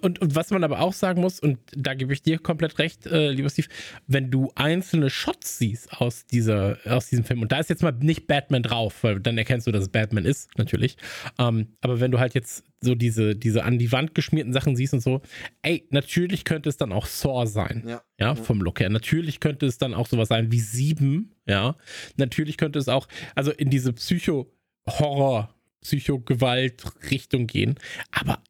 Und, 0.00 0.20
und, 0.20 0.34
was 0.34 0.50
man 0.50 0.64
aber 0.64 0.80
auch 0.80 0.92
sagen 0.92 1.20
muss, 1.20 1.40
und 1.40 1.58
da 1.76 1.94
gebe 1.94 2.12
ich 2.12 2.22
dir 2.22 2.38
komplett 2.38 2.78
recht, 2.78 3.06
äh, 3.06 3.30
lieber 3.30 3.50
Steve, 3.50 3.68
wenn 4.06 4.30
du 4.30 4.50
einzelne 4.54 5.10
Shots 5.10 5.58
siehst 5.58 5.92
aus, 5.92 6.26
dieser, 6.26 6.78
aus 6.84 7.08
diesem 7.08 7.24
Film, 7.24 7.42
und 7.42 7.52
da 7.52 7.58
ist 7.58 7.70
jetzt 7.70 7.82
mal 7.82 7.92
nicht 7.92 8.26
Batman 8.26 8.62
drauf, 8.62 9.02
weil 9.02 9.20
dann 9.20 9.38
erkennst 9.38 9.66
du, 9.66 9.72
dass 9.72 9.82
es 9.82 9.88
Batman 9.88 10.24
ist, 10.24 10.50
natürlich. 10.58 10.96
Ähm, 11.38 11.68
aber 11.80 12.00
wenn 12.00 12.10
du 12.10 12.18
halt 12.18 12.34
jetzt 12.34 12.64
so 12.80 12.94
diese, 12.94 13.34
diese 13.34 13.64
an 13.64 13.78
die 13.78 13.90
Wand 13.90 14.14
geschmierten 14.14 14.52
Sachen 14.52 14.76
siehst 14.76 14.94
und 14.94 15.00
so, 15.00 15.22
ey, 15.62 15.86
natürlich 15.90 16.44
könnte 16.44 16.68
es 16.68 16.76
dann 16.76 16.92
auch 16.92 17.06
Saw 17.06 17.46
sein. 17.46 17.84
Ja. 17.86 18.02
ja. 18.18 18.34
vom 18.34 18.60
Look 18.60 18.80
her. 18.80 18.90
Natürlich 18.90 19.40
könnte 19.40 19.66
es 19.66 19.78
dann 19.78 19.94
auch 19.94 20.06
sowas 20.06 20.28
sein 20.28 20.52
wie 20.52 20.60
Sieben, 20.60 21.34
ja. 21.46 21.76
Natürlich 22.16 22.56
könnte 22.56 22.78
es 22.78 22.88
auch, 22.88 23.08
also 23.34 23.50
in 23.50 23.70
diese 23.70 23.92
Psycho-Horror- 23.92 25.48
Psycho-Gewalt-Richtung 25.82 27.46
gehen. 27.46 27.76
Aber 28.10 28.42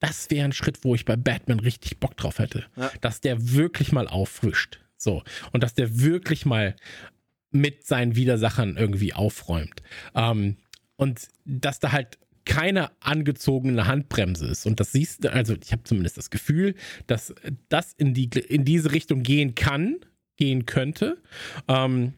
das 0.00 0.30
wäre 0.30 0.44
ein 0.44 0.52
Schritt, 0.52 0.84
wo 0.84 0.94
ich 0.94 1.04
bei 1.04 1.16
Batman 1.16 1.60
richtig 1.60 1.98
Bock 1.98 2.16
drauf 2.16 2.38
hätte. 2.38 2.66
Ja. 2.76 2.90
Dass 3.00 3.20
der 3.20 3.52
wirklich 3.52 3.92
mal 3.92 4.08
auffrischt. 4.08 4.80
So. 4.96 5.22
Und 5.52 5.62
dass 5.62 5.74
der 5.74 6.00
wirklich 6.00 6.46
mal 6.46 6.76
mit 7.50 7.86
seinen 7.86 8.16
Widersachern 8.16 8.76
irgendwie 8.76 9.14
aufräumt. 9.14 9.82
Ähm, 10.14 10.56
und 10.96 11.28
dass 11.44 11.80
da 11.80 11.92
halt 11.92 12.18
keine 12.44 12.90
angezogene 13.02 13.86
Handbremse 13.86 14.46
ist. 14.46 14.66
Und 14.66 14.80
das 14.80 14.92
siehst 14.92 15.24
du, 15.24 15.32
also 15.32 15.54
ich 15.62 15.72
habe 15.72 15.82
zumindest 15.82 16.16
das 16.16 16.30
Gefühl, 16.30 16.74
dass 17.06 17.34
das 17.68 17.92
in, 17.94 18.14
die, 18.14 18.28
in 18.28 18.64
diese 18.64 18.92
Richtung 18.92 19.22
gehen 19.22 19.54
kann, 19.54 19.96
gehen 20.36 20.64
könnte. 20.64 21.20
Ähm, 21.68 22.14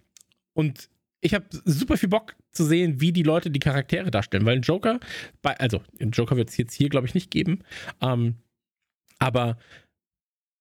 und 0.52 0.90
ich 1.20 1.35
habe 1.35 1.47
super 1.65 1.97
viel 1.97 2.09
Bock 2.09 2.36
zu 2.53 2.65
sehen, 2.65 3.01
wie 3.01 3.12
die 3.12 3.23
Leute 3.23 3.51
die 3.51 3.59
Charaktere 3.59 4.11
darstellen, 4.11 4.47
weil 4.47 4.57
ein 4.57 4.62
Joker, 4.62 5.01
bei, 5.43 5.59
also 5.59 5.82
ein 6.01 6.11
Joker 6.11 6.36
wird 6.36 6.51
es 6.51 6.57
jetzt 6.57 6.74
hier, 6.74 6.89
glaube 6.89 7.07
ich, 7.07 7.15
nicht 7.15 7.31
geben, 7.31 7.61
ähm, 8.01 8.36
aber 9.19 9.59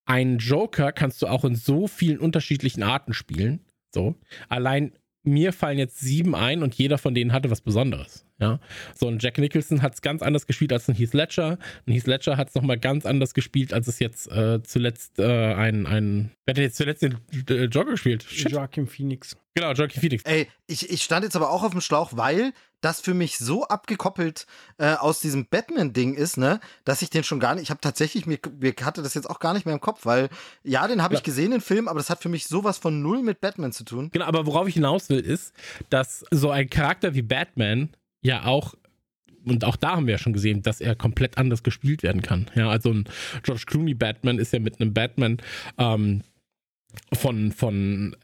einen 0.05 0.37
Joker 0.37 0.91
kannst 0.91 1.21
du 1.21 1.27
auch 1.27 1.43
in 1.43 1.55
so 1.55 1.87
vielen 1.87 2.19
unterschiedlichen 2.19 2.81
Arten 2.81 3.13
spielen. 3.13 3.59
So. 3.93 4.15
Allein 4.47 4.93
mir 5.23 5.51
fallen 5.53 5.77
jetzt 5.77 5.99
sieben 5.99 6.33
ein 6.33 6.63
und 6.63 6.75
jeder 6.75 6.97
von 6.97 7.13
denen 7.13 7.33
hatte 7.33 7.51
was 7.51 7.61
Besonderes. 7.61 8.26
Ja, 8.39 8.59
so 8.93 9.07
ein 9.07 9.17
Jack 9.19 9.39
Nicholson 9.39 9.81
hat 9.81 9.95
es 9.95 10.01
ganz 10.01 10.21
anders 10.21 10.45
gespielt 10.45 10.71
als 10.71 10.87
ein 10.87 10.93
Heath 10.93 11.13
Ledger. 11.13 11.57
Ein 11.87 11.93
Heath 11.93 12.05
Ledger 12.05 12.37
hat 12.37 12.49
es 12.49 12.55
nochmal 12.55 12.77
ganz 12.77 13.07
anders 13.07 13.33
gespielt, 13.33 13.73
als 13.73 13.87
es 13.87 13.97
jetzt 13.97 14.31
äh, 14.31 14.61
zuletzt 14.61 15.17
äh, 15.17 15.53
ein, 15.53 15.87
ein. 15.87 16.31
Wer 16.45 16.53
hat 16.53 16.59
jetzt 16.59 16.77
zuletzt 16.77 17.01
den 17.01 17.17
äh, 17.49 17.63
Joker 17.65 17.91
gespielt? 17.91 18.23
Shit. 18.23 18.51
Joaquin 18.51 18.85
Phoenix. 18.85 19.35
Genau, 19.55 19.71
Joaquin 19.71 20.01
Phoenix. 20.01 20.23
Ey, 20.25 20.47
ich, 20.67 20.87
ich 20.91 21.03
stand 21.03 21.23
jetzt 21.23 21.35
aber 21.35 21.49
auch 21.49 21.63
auf 21.63 21.71
dem 21.71 21.81
Schlauch, 21.81 22.11
weil 22.13 22.53
das 22.81 23.01
für 23.01 23.15
mich 23.15 23.39
so 23.39 23.67
abgekoppelt 23.67 24.45
äh, 24.77 24.93
aus 24.93 25.19
diesem 25.19 25.47
Batman-Ding 25.47 26.13
ist, 26.13 26.37
ne, 26.37 26.59
dass 26.85 27.01
ich 27.01 27.09
den 27.09 27.23
schon 27.23 27.39
gar 27.39 27.55
nicht, 27.55 27.63
ich 27.63 27.69
habe 27.71 27.81
tatsächlich, 27.81 28.27
mir, 28.27 28.37
mir 28.59 28.75
hatte 28.83 29.01
das 29.01 29.15
jetzt 29.15 29.27
auch 29.27 29.39
gar 29.39 29.55
nicht 29.55 29.65
mehr 29.65 29.73
im 29.73 29.81
Kopf, 29.81 30.05
weil, 30.05 30.29
ja, 30.63 30.87
den 30.87 31.01
habe 31.01 31.15
ich 31.15 31.23
gesehen, 31.23 31.49
den 31.49 31.61
Film, 31.61 31.87
aber 31.87 31.99
das 31.99 32.11
hat 32.11 32.21
für 32.21 32.29
mich 32.29 32.45
sowas 32.45 32.77
von 32.77 33.01
null 33.01 33.23
mit 33.23 33.41
Batman 33.41 33.71
zu 33.71 33.83
tun. 33.83 34.09
Genau, 34.13 34.25
aber 34.25 34.45
worauf 34.45 34.67
ich 34.67 34.75
hinaus 34.75 35.09
will, 35.09 35.19
ist, 35.19 35.53
dass 35.89 36.23
so 36.29 36.51
ein 36.51 36.69
Charakter 36.69 37.15
wie 37.15 37.23
Batman 37.23 37.89
ja 38.21 38.45
auch 38.45 38.75
und 39.45 39.63
auch 39.63 39.77
da 39.77 39.91
haben 39.91 40.07
wir 40.07 40.13
ja 40.13 40.17
schon 40.17 40.33
gesehen, 40.33 40.61
dass 40.61 40.81
er 40.81 40.95
komplett 40.95 41.37
anders 41.37 41.63
gespielt 41.63 42.03
werden 42.03 42.21
kann. 42.21 42.47
Ja, 42.55 42.69
also 42.69 42.91
ein 42.91 43.05
George 43.43 43.63
Clooney 43.65 43.93
Batman 43.93 44.39
ist 44.39 44.51
ja 44.51 44.59
mit 44.59 44.81
einem 44.81 44.93
Batman 44.93 45.37
ähm, 45.77 46.23
von, 47.13 47.51
von 47.51 48.15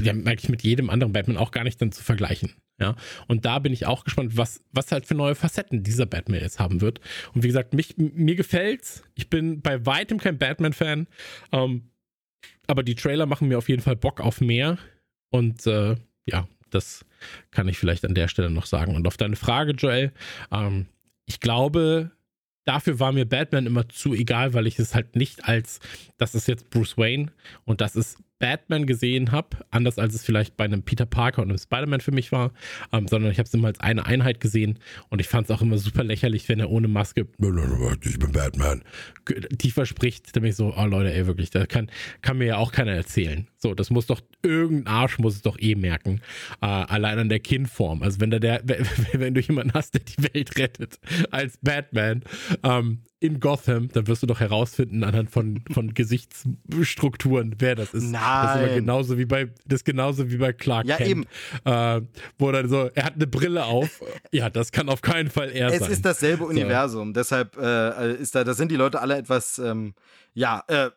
ja, 0.00 0.12
eigentlich 0.12 0.48
mit 0.48 0.62
jedem 0.62 0.90
anderen 0.90 1.12
Batman 1.12 1.36
auch 1.36 1.50
gar 1.50 1.64
nicht 1.64 1.80
dann 1.80 1.92
zu 1.92 2.02
vergleichen. 2.02 2.52
Ja, 2.78 2.94
und 3.26 3.46
da 3.46 3.58
bin 3.58 3.72
ich 3.72 3.86
auch 3.86 4.04
gespannt, 4.04 4.36
was, 4.36 4.62
was 4.70 4.92
halt 4.92 5.06
für 5.06 5.14
neue 5.14 5.34
Facetten 5.34 5.82
dieser 5.82 6.04
Batman 6.04 6.40
jetzt 6.40 6.60
haben 6.60 6.82
wird. 6.82 7.00
Und 7.32 7.42
wie 7.42 7.46
gesagt, 7.46 7.72
mich, 7.72 7.94
mir 7.96 8.34
gefällt's. 8.34 9.02
Ich 9.14 9.30
bin 9.30 9.62
bei 9.62 9.86
weitem 9.86 10.18
kein 10.18 10.36
Batman-Fan. 10.36 11.06
Ähm, 11.52 11.90
aber 12.66 12.82
die 12.82 12.94
Trailer 12.94 13.24
machen 13.24 13.48
mir 13.48 13.56
auf 13.56 13.70
jeden 13.70 13.80
Fall 13.80 13.96
Bock 13.96 14.20
auf 14.20 14.42
mehr. 14.42 14.76
Und 15.30 15.66
äh, 15.66 15.96
ja, 16.26 16.46
das 16.68 17.06
kann 17.50 17.68
ich 17.68 17.78
vielleicht 17.78 18.04
an 18.04 18.14
der 18.14 18.28
Stelle 18.28 18.50
noch 18.50 18.66
sagen. 18.66 18.94
Und 18.94 19.06
auf 19.06 19.16
deine 19.16 19.36
Frage, 19.36 19.72
Joel, 19.72 20.12
ähm, 20.52 20.86
ich 21.26 21.40
glaube, 21.40 22.12
dafür 22.64 23.00
war 23.00 23.12
mir 23.12 23.26
Batman 23.26 23.66
immer 23.66 23.88
zu 23.88 24.14
egal, 24.14 24.54
weil 24.54 24.66
ich 24.66 24.78
es 24.78 24.94
halt 24.94 25.16
nicht 25.16 25.48
als, 25.48 25.80
das 26.18 26.34
ist 26.34 26.48
jetzt 26.48 26.70
Bruce 26.70 26.98
Wayne 26.98 27.32
und 27.64 27.80
das 27.80 27.96
ist 27.96 28.18
Batman 28.38 28.86
gesehen 28.86 29.32
habe, 29.32 29.56
anders 29.70 29.98
als 29.98 30.14
es 30.14 30.24
vielleicht 30.24 30.56
bei 30.56 30.64
einem 30.64 30.82
Peter 30.82 31.06
Parker 31.06 31.42
und 31.42 31.48
einem 31.48 31.58
Spider-Man 31.58 32.00
für 32.00 32.12
mich 32.12 32.32
war, 32.32 32.52
ähm, 32.92 33.08
sondern 33.08 33.30
ich 33.30 33.38
habe 33.38 33.46
es 33.46 33.54
immer 33.54 33.68
als 33.68 33.80
eine 33.80 34.06
Einheit 34.06 34.40
gesehen 34.40 34.78
und 35.08 35.20
ich 35.20 35.28
fand 35.28 35.48
es 35.48 35.56
auch 35.56 35.62
immer 35.62 35.78
super 35.78 36.04
lächerlich, 36.04 36.48
wenn 36.48 36.60
er 36.60 36.70
ohne 36.70 36.88
Maske, 36.88 37.26
ich 38.02 38.18
bin 38.18 38.32
Batman, 38.32 38.82
tiefer 39.58 39.86
spricht, 39.86 40.34
dann 40.34 40.42
bin 40.42 40.50
ich 40.50 40.56
so, 40.56 40.74
oh 40.76 40.84
Leute, 40.84 41.12
ey, 41.12 41.26
wirklich, 41.26 41.50
das 41.50 41.68
kann, 41.68 41.90
kann 42.22 42.38
mir 42.38 42.46
ja 42.46 42.56
auch 42.56 42.72
keiner 42.72 42.92
erzählen. 42.92 43.46
So, 43.58 43.74
das 43.74 43.90
muss 43.90 44.06
doch, 44.06 44.20
irgendein 44.42 44.86
Arsch 44.86 45.18
muss 45.18 45.36
es 45.36 45.42
doch 45.42 45.58
eh 45.58 45.74
merken. 45.74 46.20
Äh, 46.60 46.66
allein 46.66 47.18
an 47.18 47.28
der 47.28 47.40
Kinnform. 47.40 48.02
Also 48.02 48.20
wenn 48.20 48.30
da 48.30 48.38
der, 48.38 48.62
wenn 49.12 49.34
du 49.34 49.40
jemanden 49.40 49.72
hast, 49.74 49.94
der 49.94 50.02
die 50.02 50.34
Welt 50.34 50.58
rettet, 50.58 50.98
als 51.30 51.58
Batman, 51.62 52.22
ähm, 52.62 53.02
in 53.26 53.40
Gotham, 53.40 53.88
dann 53.92 54.06
wirst 54.06 54.22
du 54.22 54.26
doch 54.26 54.40
herausfinden 54.40 55.04
anhand 55.04 55.30
von, 55.30 55.62
von 55.72 55.92
Gesichtsstrukturen, 55.94 57.54
wer 57.58 57.74
das 57.74 57.92
ist. 57.94 58.04
Nein. 58.04 58.12
Das 58.22 58.56
ist 58.56 58.62
aber 58.62 58.74
genauso 58.74 59.18
wie 59.18 59.24
bei, 59.26 59.48
das 59.66 59.84
genauso 59.84 60.30
wie 60.30 60.36
bei 60.36 60.52
Clark 60.52 60.86
Ja, 60.86 60.96
Kent. 60.96 61.10
eben. 61.10 61.24
Äh, 61.64 62.00
wo 62.38 62.50
dann 62.52 62.68
so, 62.68 62.88
er 62.94 63.04
hat 63.04 63.14
eine 63.14 63.26
Brille 63.26 63.64
auf. 63.64 64.00
Ja, 64.32 64.50
das 64.50 64.72
kann 64.72 64.88
auf 64.88 65.02
keinen 65.02 65.30
Fall 65.30 65.50
er 65.50 65.68
Es 65.72 65.80
sein. 65.80 65.90
ist 65.90 66.04
dasselbe 66.04 66.44
Universum, 66.44 67.12
deshalb 67.12 67.56
äh, 67.56 68.14
ist 68.14 68.34
da, 68.34 68.44
da 68.44 68.54
sind 68.54 68.70
die 68.70 68.76
Leute 68.76 69.00
alle 69.00 69.16
etwas, 69.16 69.58
ähm, 69.58 69.94
ja, 70.34 70.62
äh, 70.68 70.90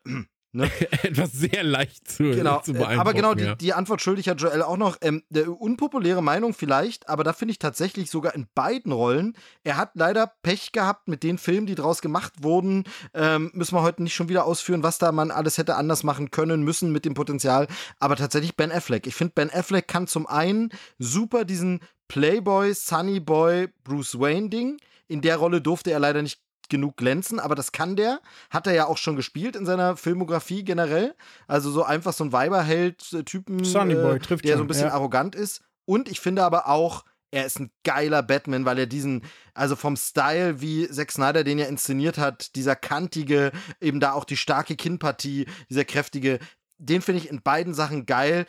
ne? 0.51 0.69
etwas 1.03 1.31
sehr 1.31 1.63
leicht 1.63 2.09
zu, 2.09 2.23
Genau, 2.23 2.61
zu 2.61 2.71
äh, 2.71 2.73
beeindrucken. 2.73 2.99
aber 2.99 3.13
genau, 3.13 3.33
die, 3.33 3.43
ja. 3.43 3.55
die 3.55 3.73
Antwort 3.73 4.01
schuldig 4.01 4.29
hat 4.29 4.41
Joel 4.41 4.61
auch 4.61 4.77
noch. 4.77 4.97
Ähm, 5.01 5.23
der 5.29 5.49
unpopuläre 5.49 6.21
Meinung 6.23 6.53
vielleicht, 6.53 7.09
aber 7.09 7.23
da 7.23 7.33
finde 7.33 7.51
ich 7.53 7.59
tatsächlich 7.59 8.09
sogar 8.09 8.35
in 8.35 8.47
beiden 8.55 8.91
Rollen. 8.91 9.35
Er 9.63 9.77
hat 9.77 9.91
leider 9.95 10.31
Pech 10.43 10.71
gehabt 10.71 11.07
mit 11.07 11.23
den 11.23 11.37
Filmen, 11.37 11.67
die 11.67 11.75
draus 11.75 12.01
gemacht 12.01 12.33
wurden. 12.41 12.83
Ähm, 13.13 13.51
müssen 13.53 13.75
wir 13.75 13.81
heute 13.81 14.03
nicht 14.03 14.15
schon 14.15 14.29
wieder 14.29 14.45
ausführen, 14.45 14.83
was 14.83 14.97
da 14.97 15.11
man 15.11 15.31
alles 15.31 15.57
hätte 15.57 15.75
anders 15.75 16.03
machen 16.03 16.31
können, 16.31 16.63
müssen 16.63 16.91
mit 16.91 17.05
dem 17.05 17.13
Potenzial. 17.13 17.67
Aber 17.99 18.15
tatsächlich 18.15 18.55
Ben 18.55 18.71
Affleck. 18.71 19.07
Ich 19.07 19.15
finde, 19.15 19.33
Ben 19.33 19.49
Affleck 19.51 19.87
kann 19.87 20.07
zum 20.07 20.27
einen 20.27 20.69
super 20.97 21.45
diesen 21.45 21.79
Playboy, 22.07 22.73
Sunny 22.73 23.19
Boy, 23.19 23.67
Bruce 23.83 24.19
Wayne 24.19 24.49
Ding. 24.49 24.77
In 25.07 25.21
der 25.21 25.37
Rolle 25.37 25.61
durfte 25.61 25.91
er 25.91 25.99
leider 25.99 26.21
nicht 26.21 26.41
genug 26.69 26.97
glänzen, 26.97 27.39
aber 27.39 27.55
das 27.55 27.71
kann 27.71 27.95
der. 27.95 28.21
Hat 28.49 28.67
er 28.67 28.73
ja 28.73 28.85
auch 28.85 28.97
schon 28.97 29.15
gespielt 29.15 29.55
in 29.55 29.65
seiner 29.65 29.97
Filmografie 29.97 30.63
generell. 30.63 31.15
Also 31.47 31.71
so 31.71 31.83
einfach 31.83 32.13
so 32.13 32.23
ein 32.23 32.31
Weiberheld-Typen, 32.31 33.59
äh, 33.59 34.19
trifft 34.19 34.45
der 34.45 34.53
so 34.53 34.57
schon, 34.57 34.65
ein 34.65 34.67
bisschen 34.67 34.87
ja. 34.87 34.93
arrogant 34.93 35.35
ist. 35.35 35.61
Und 35.85 36.09
ich 36.09 36.19
finde 36.19 36.43
aber 36.43 36.67
auch, 36.67 37.03
er 37.31 37.45
ist 37.45 37.59
ein 37.59 37.71
geiler 37.83 38.23
Batman, 38.23 38.65
weil 38.65 38.79
er 38.79 38.87
diesen, 38.87 39.23
also 39.53 39.75
vom 39.75 39.95
Style, 39.95 40.61
wie 40.61 40.89
Zack 40.89 41.11
Snyder 41.11 41.43
den 41.43 41.59
ja 41.59 41.65
inszeniert 41.65 42.17
hat, 42.17 42.55
dieser 42.55 42.75
kantige, 42.75 43.51
eben 43.81 43.99
da 43.99 44.13
auch 44.13 44.25
die 44.25 44.37
starke 44.37 44.75
Kinnpartie, 44.75 45.45
dieser 45.69 45.85
kräftige, 45.85 46.39
den 46.77 47.01
finde 47.01 47.21
ich 47.21 47.29
in 47.29 47.41
beiden 47.41 47.73
Sachen 47.73 48.05
geil. 48.05 48.45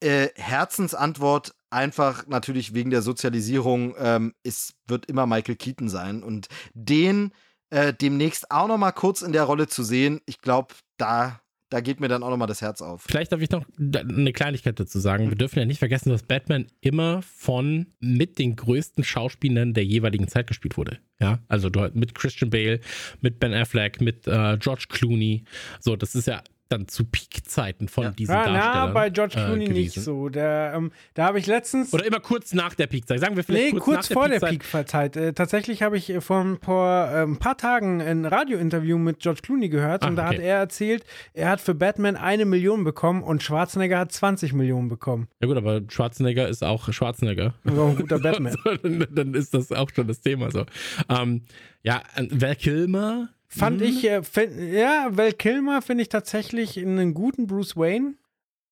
Äh, 0.00 0.28
Herzensantwort 0.34 1.54
einfach 1.74 2.26
natürlich 2.26 2.72
wegen 2.72 2.90
der 2.90 3.02
Sozialisierung 3.02 3.94
ähm, 3.98 4.34
es 4.42 4.74
wird 4.86 5.06
immer 5.06 5.26
Michael 5.26 5.56
Keaton 5.56 5.88
sein 5.88 6.22
und 6.22 6.48
den 6.72 7.32
äh, 7.70 7.92
demnächst 7.92 8.50
auch 8.50 8.68
noch 8.68 8.78
mal 8.78 8.92
kurz 8.92 9.22
in 9.22 9.32
der 9.32 9.44
Rolle 9.44 9.66
zu 9.66 9.82
sehen, 9.82 10.20
ich 10.26 10.40
glaube, 10.40 10.74
da 10.96 11.40
da 11.70 11.80
geht 11.80 11.98
mir 11.98 12.06
dann 12.06 12.22
auch 12.22 12.30
noch 12.30 12.36
mal 12.36 12.46
das 12.46 12.62
Herz 12.62 12.80
auf. 12.82 13.02
Vielleicht 13.02 13.32
darf 13.32 13.40
ich 13.40 13.50
noch 13.50 13.64
eine 13.80 14.32
Kleinigkeit 14.32 14.78
dazu 14.78 15.00
sagen. 15.00 15.28
Wir 15.28 15.36
dürfen 15.36 15.58
ja 15.58 15.64
nicht 15.64 15.80
vergessen, 15.80 16.10
dass 16.10 16.22
Batman 16.22 16.66
immer 16.80 17.20
von 17.22 17.86
mit 17.98 18.38
den 18.38 18.54
größten 18.54 19.02
Schauspielern 19.02 19.74
der 19.74 19.84
jeweiligen 19.84 20.28
Zeit 20.28 20.46
gespielt 20.46 20.76
wurde. 20.76 20.98
Ja, 21.18 21.40
also 21.48 21.70
mit 21.94 22.14
Christian 22.14 22.50
Bale, 22.50 22.78
mit 23.22 23.40
Ben 23.40 23.52
Affleck, 23.52 24.00
mit 24.00 24.28
äh, 24.28 24.56
George 24.58 24.86
Clooney. 24.88 25.46
So, 25.80 25.96
das 25.96 26.14
ist 26.14 26.28
ja 26.28 26.44
dann 26.76 26.88
zu 26.88 27.04
Peak-Zeiten 27.04 27.88
von 27.88 28.04
Ja. 28.04 28.10
diesen 28.10 28.32
Ja, 28.34 28.44
Darstellern. 28.44 28.86
na, 28.88 28.92
bei 28.92 29.10
George 29.10 29.34
äh, 29.38 29.44
Clooney 29.44 29.68
nicht 29.68 29.94
gewesen. 29.94 30.02
so. 30.04 30.28
Der, 30.28 30.72
ähm, 30.76 30.92
da 31.14 31.24
habe 31.26 31.38
ich 31.38 31.46
letztens. 31.46 31.92
Oder 31.92 32.04
immer 32.06 32.20
kurz 32.20 32.52
nach 32.52 32.74
der 32.74 32.86
Peak-Zeit. 32.86 33.20
Sagen 33.20 33.36
wir 33.36 33.44
vielleicht 33.44 33.72
Nee, 33.74 33.80
kurz, 33.80 33.84
kurz 33.84 34.10
nach 34.10 34.14
vor 34.14 34.28
der 34.28 34.40
der 34.40 34.46
Peak-Zeit. 34.48 35.16
Äh, 35.16 35.32
tatsächlich 35.32 35.82
habe 35.82 35.96
ich 35.96 36.10
äh, 36.10 36.20
vor 36.20 36.40
ein 36.40 36.58
paar, 36.58 37.12
äh, 37.14 37.22
ein 37.22 37.38
paar 37.38 37.56
Tagen 37.56 38.00
ein 38.02 38.24
Radiointerview 38.24 38.98
mit 38.98 39.20
George 39.20 39.40
Clooney 39.42 39.68
gehört 39.68 40.02
Ah, 40.04 40.08
und 40.08 40.16
da 40.16 40.26
okay. 40.26 40.36
hat 40.36 40.42
er 40.42 40.56
erzählt, 40.58 41.04
er 41.32 41.48
hat 41.50 41.60
für 41.60 41.74
Batman 41.74 42.16
eine 42.16 42.44
Million 42.44 42.84
bekommen 42.84 43.22
und 43.22 43.42
Schwarzenegger 43.42 43.98
hat 43.98 44.12
20 44.12 44.52
Millionen 44.52 44.88
bekommen. 44.88 45.28
Ja 45.40 45.46
gut, 45.48 45.56
aber 45.56 45.82
Schwarzenegger 45.88 46.48
ist 46.48 46.62
auch 46.64 46.92
Schwarzenegger. 46.92 47.54
Also 47.64 47.82
auch 47.82 47.88
ein 47.90 47.96
guter 47.96 48.18
Batman. 48.20 48.52
So, 48.64 48.74
dann, 48.76 49.06
dann 49.10 49.34
ist 49.34 49.54
das 49.54 49.72
auch 49.72 49.88
schon 49.94 50.06
das 50.08 50.20
Thema 50.20 50.50
so. 50.50 50.64
Ähm, 51.08 51.42
ja, 51.82 52.02
äh, 52.16 52.26
Val 52.30 52.56
Kilmer. 52.56 53.28
Fand 53.56 53.80
hm, 53.80 53.88
ich, 53.88 54.04
äh, 54.04 54.22
find, 54.22 54.58
ja, 54.72 55.08
Val 55.10 55.32
Kilmer 55.32 55.82
finde 55.82 56.02
ich 56.02 56.08
tatsächlich 56.08 56.78
einen 56.78 57.14
guten 57.14 57.46
Bruce 57.46 57.76
Wayne. 57.76 58.14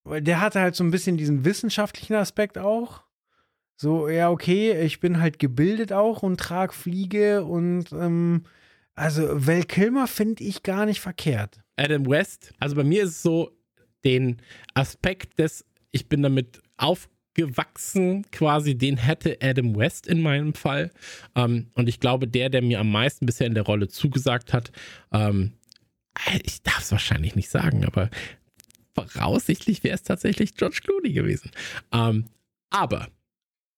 Weil 0.04 0.20
der 0.20 0.40
hatte 0.40 0.60
halt 0.60 0.74
so 0.74 0.82
ein 0.82 0.90
bisschen 0.90 1.16
diesen 1.16 1.44
wissenschaftlichen 1.44 2.14
Aspekt 2.14 2.58
auch. 2.58 3.04
So, 3.76 4.08
ja, 4.08 4.30
okay, 4.30 4.80
ich 4.84 5.00
bin 5.00 5.20
halt 5.20 5.38
gebildet 5.38 5.92
auch 5.92 6.22
und 6.22 6.38
trage 6.38 6.72
Fliege 6.72 7.44
und 7.44 7.92
ähm, 7.92 8.44
also 8.94 9.28
Val 9.46 9.62
Kilmer 9.64 10.06
finde 10.06 10.44
ich 10.44 10.62
gar 10.62 10.86
nicht 10.86 11.00
verkehrt. 11.00 11.60
Adam 11.76 12.06
West. 12.08 12.52
Also 12.58 12.76
bei 12.76 12.84
mir 12.84 13.04
ist 13.04 13.10
es 13.10 13.22
so, 13.22 13.50
den 14.04 14.42
Aspekt 14.74 15.38
des, 15.38 15.64
ich 15.90 16.08
bin 16.08 16.22
damit 16.22 16.60
aufgewachsen, 17.32 18.26
quasi, 18.30 18.76
den 18.76 18.96
hätte 18.96 19.38
Adam 19.40 19.76
West 19.76 20.06
in 20.06 20.20
meinem 20.20 20.54
Fall. 20.54 20.90
Ähm, 21.34 21.68
und 21.74 21.88
ich 21.88 22.00
glaube, 22.00 22.28
der, 22.28 22.50
der 22.50 22.62
mir 22.62 22.80
am 22.80 22.90
meisten 22.90 23.26
bisher 23.26 23.46
in 23.46 23.54
der 23.54 23.64
Rolle 23.64 23.88
zugesagt 23.88 24.52
hat, 24.52 24.72
ähm, 25.12 25.52
ich 26.44 26.62
darf 26.62 26.80
es 26.80 26.92
wahrscheinlich 26.92 27.34
nicht 27.34 27.48
sagen, 27.48 27.84
aber 27.84 28.10
voraussichtlich 28.94 29.82
wäre 29.82 29.94
es 29.94 30.02
tatsächlich 30.02 30.54
George 30.54 30.80
Clooney 30.84 31.12
gewesen. 31.12 31.50
Ähm, 31.92 32.26
aber 32.70 33.08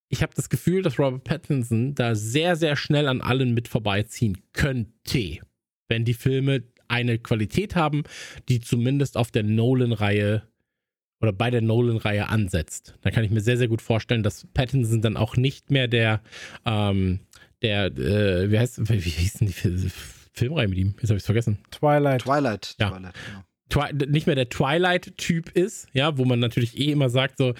ich 0.08 0.22
habe 0.22 0.34
das 0.34 0.48
Gefühl, 0.48 0.82
dass 0.82 0.98
Robert 0.98 1.24
Pattinson 1.24 1.94
da 1.94 2.14
sehr, 2.14 2.56
sehr 2.56 2.76
schnell 2.76 3.06
an 3.08 3.20
allen 3.20 3.54
mit 3.54 3.68
vorbeiziehen 3.68 4.38
könnte, 4.52 5.38
wenn 5.88 6.04
die 6.04 6.14
Filme 6.14 6.64
eine 6.88 7.18
Qualität 7.18 7.76
haben, 7.76 8.02
die 8.48 8.60
zumindest 8.60 9.16
auf 9.16 9.30
der 9.30 9.44
Nolan-Reihe 9.44 10.42
oder 11.20 11.32
bei 11.32 11.50
der 11.50 11.62
Nolan-Reihe 11.62 12.28
ansetzt. 12.28 12.94
Dann 13.02 13.12
kann 13.12 13.24
ich 13.24 13.30
mir 13.30 13.40
sehr, 13.40 13.56
sehr 13.56 13.68
gut 13.68 13.80
vorstellen, 13.82 14.22
dass 14.22 14.46
Pattinson 14.54 15.00
dann 15.02 15.16
auch 15.16 15.36
nicht 15.36 15.70
mehr 15.70 15.88
der, 15.88 16.20
ähm, 16.66 17.20
der, 17.62 17.86
äh, 17.86 18.50
wie 18.50 18.58
heißt, 18.58 18.88
wie 18.90 18.98
hieß 18.98 19.34
denn 19.34 19.46
die 19.48 19.52
Fil- 19.54 19.90
Filmreihe 20.32 20.68
mit 20.68 20.78
ihm? 20.78 20.94
Jetzt 21.00 21.10
habe 21.10 21.16
ich 21.16 21.22
es 21.22 21.26
vergessen. 21.26 21.58
Twilight. 21.70 22.22
Twilight, 22.22 22.74
Ja. 22.78 22.90
Twilight, 22.90 23.14
genau. 23.26 23.44
Twi 23.70 24.06
nicht 24.08 24.26
mehr 24.26 24.36
der 24.36 24.48
Twilight-Typ 24.50 25.50
ist, 25.52 25.88
ja, 25.92 26.18
wo 26.18 26.24
man 26.24 26.38
natürlich 26.40 26.78
eh 26.78 26.92
immer 26.92 27.08
sagt, 27.08 27.38
so, 27.38 27.54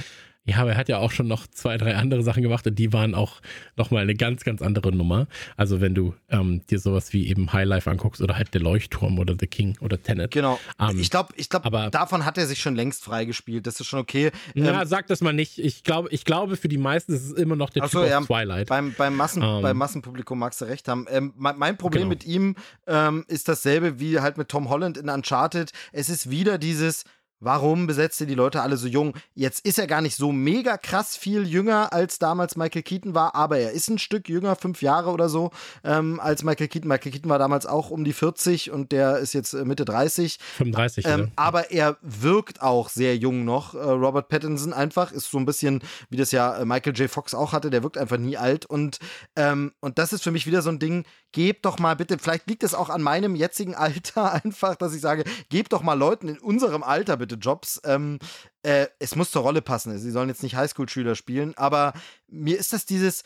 Ja, 0.46 0.58
aber 0.58 0.72
er 0.72 0.76
hat 0.76 0.90
ja 0.90 0.98
auch 0.98 1.10
schon 1.10 1.26
noch 1.26 1.46
zwei, 1.46 1.78
drei 1.78 1.96
andere 1.96 2.22
Sachen 2.22 2.42
gemacht 2.42 2.66
und 2.66 2.78
die 2.78 2.92
waren 2.92 3.14
auch 3.14 3.40
nochmal 3.76 4.02
eine 4.02 4.14
ganz, 4.14 4.44
ganz 4.44 4.60
andere 4.60 4.92
Nummer. 4.92 5.26
Also 5.56 5.80
wenn 5.80 5.94
du 5.94 6.14
ähm, 6.28 6.60
dir 6.68 6.78
sowas 6.78 7.14
wie 7.14 7.28
eben 7.28 7.52
Highlife 7.54 7.90
anguckst 7.90 8.20
oder 8.20 8.36
halt 8.36 8.52
der 8.52 8.60
Leuchtturm 8.60 9.18
oder 9.18 9.34
The 9.40 9.46
King 9.46 9.78
oder 9.80 10.02
Tenet. 10.02 10.32
Genau. 10.32 10.60
Ähm, 10.78 10.98
ich 11.00 11.08
glaube, 11.10 11.32
ich 11.36 11.48
glaube, 11.48 11.64
aber- 11.64 11.88
davon 11.90 12.26
hat 12.26 12.36
er 12.36 12.46
sich 12.46 12.60
schon 12.60 12.74
längst 12.74 13.04
freigespielt. 13.04 13.66
Das 13.66 13.80
ist 13.80 13.86
schon 13.86 14.00
okay. 14.00 14.32
Ja, 14.54 14.82
Ähm, 14.82 14.86
sag 14.88 15.06
das 15.06 15.22
mal 15.22 15.32
nicht. 15.32 15.58
Ich 15.58 15.82
glaube, 15.82 16.10
ich 16.10 16.26
glaube, 16.26 16.56
für 16.56 16.68
die 16.68 16.76
meisten 16.78 17.14
ist 17.14 17.24
es 17.24 17.32
immer 17.32 17.56
noch 17.56 17.70
der 17.70 17.84
Ach 17.84 17.88
so, 17.90 18.00
Typ 18.02 18.10
ja. 18.10 18.20
Twilight. 18.20 18.68
Beim, 18.68 18.92
beim, 18.98 19.16
Massen, 19.16 19.42
Ähm. 19.42 19.62
beim 19.62 19.78
Massenpublikum 19.78 20.38
magst 20.38 20.60
du 20.60 20.66
recht 20.66 20.88
haben. 20.88 21.06
Ähm, 21.08 21.32
mein, 21.36 21.56
mein 21.56 21.78
Problem 21.78 22.02
Genau. 22.02 22.10
mit 22.10 22.26
ihm 22.26 22.54
ähm, 22.86 23.24
ist 23.28 23.48
dasselbe 23.48 23.98
wie 23.98 24.20
halt 24.20 24.36
mit 24.36 24.50
Tom 24.50 24.68
Holland 24.68 24.98
in 24.98 25.08
Uncharted. 25.08 25.70
Es 25.92 26.10
ist 26.10 26.28
wieder 26.28 26.58
dieses. 26.58 27.04
Warum 27.44 27.86
besetzt 27.86 28.20
ihr 28.22 28.26
die 28.26 28.34
Leute 28.34 28.62
alle 28.62 28.76
so 28.78 28.88
jung? 28.88 29.14
Jetzt 29.34 29.66
ist 29.66 29.78
er 29.78 29.86
gar 29.86 30.00
nicht 30.00 30.16
so 30.16 30.32
mega 30.32 30.78
krass 30.78 31.16
viel 31.16 31.46
jünger, 31.46 31.92
als 31.92 32.18
damals 32.18 32.56
Michael 32.56 32.82
Keaton 32.82 33.14
war, 33.14 33.34
aber 33.34 33.58
er 33.58 33.72
ist 33.72 33.88
ein 33.88 33.98
Stück 33.98 34.28
jünger, 34.30 34.56
fünf 34.56 34.80
Jahre 34.80 35.10
oder 35.10 35.28
so, 35.28 35.50
ähm, 35.84 36.20
als 36.20 36.42
Michael 36.42 36.68
Keaton. 36.68 36.88
Michael 36.88 37.12
Keaton 37.12 37.30
war 37.30 37.38
damals 37.38 37.66
auch 37.66 37.90
um 37.90 38.04
die 38.04 38.14
40 38.14 38.70
und 38.70 38.92
der 38.92 39.18
ist 39.18 39.34
jetzt 39.34 39.52
äh, 39.52 39.64
Mitte 39.64 39.84
30. 39.84 40.38
35. 40.56 41.06
Ähm, 41.06 41.20
ne? 41.20 41.32
aber 41.36 41.70
er 41.70 41.98
wirkt 42.00 42.62
auch 42.62 42.88
sehr 42.88 43.16
jung 43.16 43.44
noch. 43.44 43.74
Äh, 43.74 43.78
Robert 43.78 44.28
Pattinson 44.28 44.72
einfach 44.72 45.12
ist 45.12 45.30
so 45.30 45.38
ein 45.38 45.44
bisschen, 45.44 45.82
wie 46.08 46.16
das 46.16 46.32
ja 46.32 46.56
äh, 46.56 46.64
Michael 46.64 46.94
J. 46.94 47.10
Fox 47.10 47.34
auch 47.34 47.52
hatte, 47.52 47.68
der 47.68 47.82
wirkt 47.82 47.98
einfach 47.98 48.16
nie 48.16 48.38
alt. 48.38 48.64
Und, 48.64 48.98
ähm, 49.36 49.72
und 49.80 49.98
das 49.98 50.12
ist 50.12 50.22
für 50.22 50.30
mich 50.30 50.46
wieder 50.46 50.62
so 50.62 50.70
ein 50.70 50.78
Ding, 50.78 51.04
gebt 51.32 51.64
doch 51.64 51.78
mal 51.78 51.96
bitte, 51.96 52.16
vielleicht 52.18 52.48
liegt 52.48 52.62
es 52.62 52.74
auch 52.74 52.88
an 52.88 53.02
meinem 53.02 53.34
jetzigen 53.34 53.74
Alter 53.74 54.32
einfach, 54.32 54.76
dass 54.76 54.94
ich 54.94 55.00
sage, 55.00 55.24
gebt 55.50 55.72
doch 55.72 55.82
mal 55.82 55.94
Leuten 55.94 56.28
in 56.28 56.38
unserem 56.38 56.82
Alter 56.82 57.16
bitte 57.16 57.33
Jobs. 57.36 57.80
Ähm, 57.84 58.18
äh, 58.62 58.86
es 58.98 59.16
muss 59.16 59.30
zur 59.30 59.42
Rolle 59.42 59.62
passen. 59.62 59.96
Sie 59.98 60.10
sollen 60.10 60.28
jetzt 60.28 60.42
nicht 60.42 60.56
Highschool-Schüler 60.56 61.14
spielen, 61.14 61.54
aber 61.56 61.92
mir 62.28 62.58
ist 62.58 62.72
das 62.72 62.86
dieses, 62.86 63.22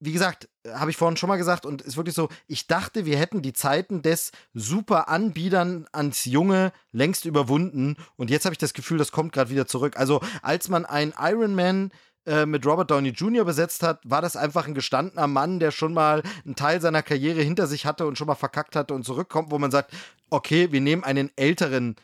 wie 0.00 0.12
gesagt, 0.12 0.48
habe 0.72 0.90
ich 0.90 0.96
vorhin 0.96 1.16
schon 1.16 1.28
mal 1.28 1.36
gesagt 1.36 1.66
und 1.66 1.82
ist 1.82 1.96
wirklich 1.96 2.14
so, 2.14 2.28
ich 2.46 2.66
dachte, 2.66 3.04
wir 3.04 3.18
hätten 3.18 3.42
die 3.42 3.52
Zeiten 3.52 4.02
des 4.02 4.30
super 4.54 5.08
Anbiedern 5.08 5.86
ans 5.92 6.24
Junge 6.24 6.72
längst 6.92 7.24
überwunden 7.24 7.96
und 8.16 8.30
jetzt 8.30 8.44
habe 8.44 8.54
ich 8.54 8.58
das 8.58 8.74
Gefühl, 8.74 8.98
das 8.98 9.12
kommt 9.12 9.32
gerade 9.32 9.50
wieder 9.50 9.66
zurück. 9.66 9.96
Also, 9.96 10.20
als 10.42 10.68
man 10.68 10.84
ein 10.84 11.14
Iron 11.18 11.54
Man 11.54 11.90
äh, 12.28 12.44
mit 12.46 12.66
Robert 12.66 12.90
Downey 12.90 13.08
Jr. 13.08 13.44
besetzt 13.44 13.82
hat, 13.82 14.00
war 14.04 14.20
das 14.20 14.36
einfach 14.36 14.66
ein 14.66 14.74
gestandener 14.74 15.26
Mann, 15.26 15.60
der 15.60 15.70
schon 15.70 15.94
mal 15.94 16.22
einen 16.44 16.56
Teil 16.56 16.80
seiner 16.80 17.02
Karriere 17.02 17.40
hinter 17.40 17.66
sich 17.66 17.86
hatte 17.86 18.06
und 18.06 18.18
schon 18.18 18.26
mal 18.26 18.34
verkackt 18.34 18.76
hatte 18.76 18.92
und 18.92 19.04
zurückkommt, 19.04 19.50
wo 19.50 19.58
man 19.58 19.70
sagt, 19.70 19.92
okay, 20.28 20.70
wir 20.70 20.82
nehmen 20.82 21.04
einen 21.04 21.30
älteren, 21.36 21.96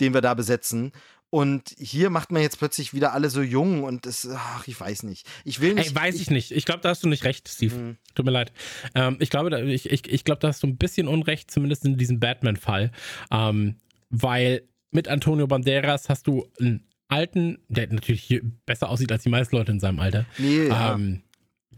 den 0.00 0.14
wir 0.14 0.20
da 0.20 0.34
besetzen. 0.34 0.92
Und 1.30 1.74
hier 1.76 2.08
macht 2.08 2.32
man 2.32 2.40
jetzt 2.40 2.58
plötzlich 2.58 2.94
wieder 2.94 3.12
alle 3.12 3.28
so 3.28 3.42
jung 3.42 3.84
und 3.84 4.06
es, 4.06 4.26
ach, 4.32 4.66
ich 4.66 4.80
weiß 4.80 5.02
nicht. 5.02 5.26
Ich 5.44 5.60
will 5.60 5.74
nicht. 5.74 5.90
Ey, 5.90 5.94
weiß 5.94 6.14
ich 6.20 6.30
nicht. 6.30 6.52
Ich 6.52 6.64
glaube, 6.64 6.80
da 6.80 6.88
hast 6.88 7.04
du 7.04 7.08
nicht 7.08 7.24
recht, 7.24 7.48
Steve. 7.48 7.76
Mhm. 7.76 7.96
Tut 8.14 8.24
mir 8.24 8.32
leid. 8.32 8.50
Ähm, 8.94 9.18
ich 9.20 9.28
glaube, 9.28 9.50
da, 9.50 9.58
ich, 9.58 9.90
ich, 9.90 10.10
ich 10.10 10.24
glaube, 10.24 10.40
da 10.40 10.48
hast 10.48 10.62
du 10.62 10.66
ein 10.66 10.78
bisschen 10.78 11.06
Unrecht, 11.06 11.50
zumindest 11.50 11.84
in 11.84 11.98
diesem 11.98 12.18
Batman-Fall. 12.18 12.92
Ähm, 13.30 13.76
weil 14.08 14.62
mit 14.90 15.08
Antonio 15.08 15.46
Banderas 15.46 16.08
hast 16.08 16.26
du 16.26 16.46
einen 16.58 16.86
alten, 17.08 17.58
der 17.68 17.92
natürlich 17.92 18.22
hier 18.22 18.40
besser 18.64 18.88
aussieht 18.88 19.12
als 19.12 19.22
die 19.22 19.28
meisten 19.28 19.54
Leute 19.54 19.72
in 19.72 19.80
seinem 19.80 20.00
Alter. 20.00 20.24
Nee, 20.38 20.68
ja. 20.68 20.94
ähm, 20.94 21.22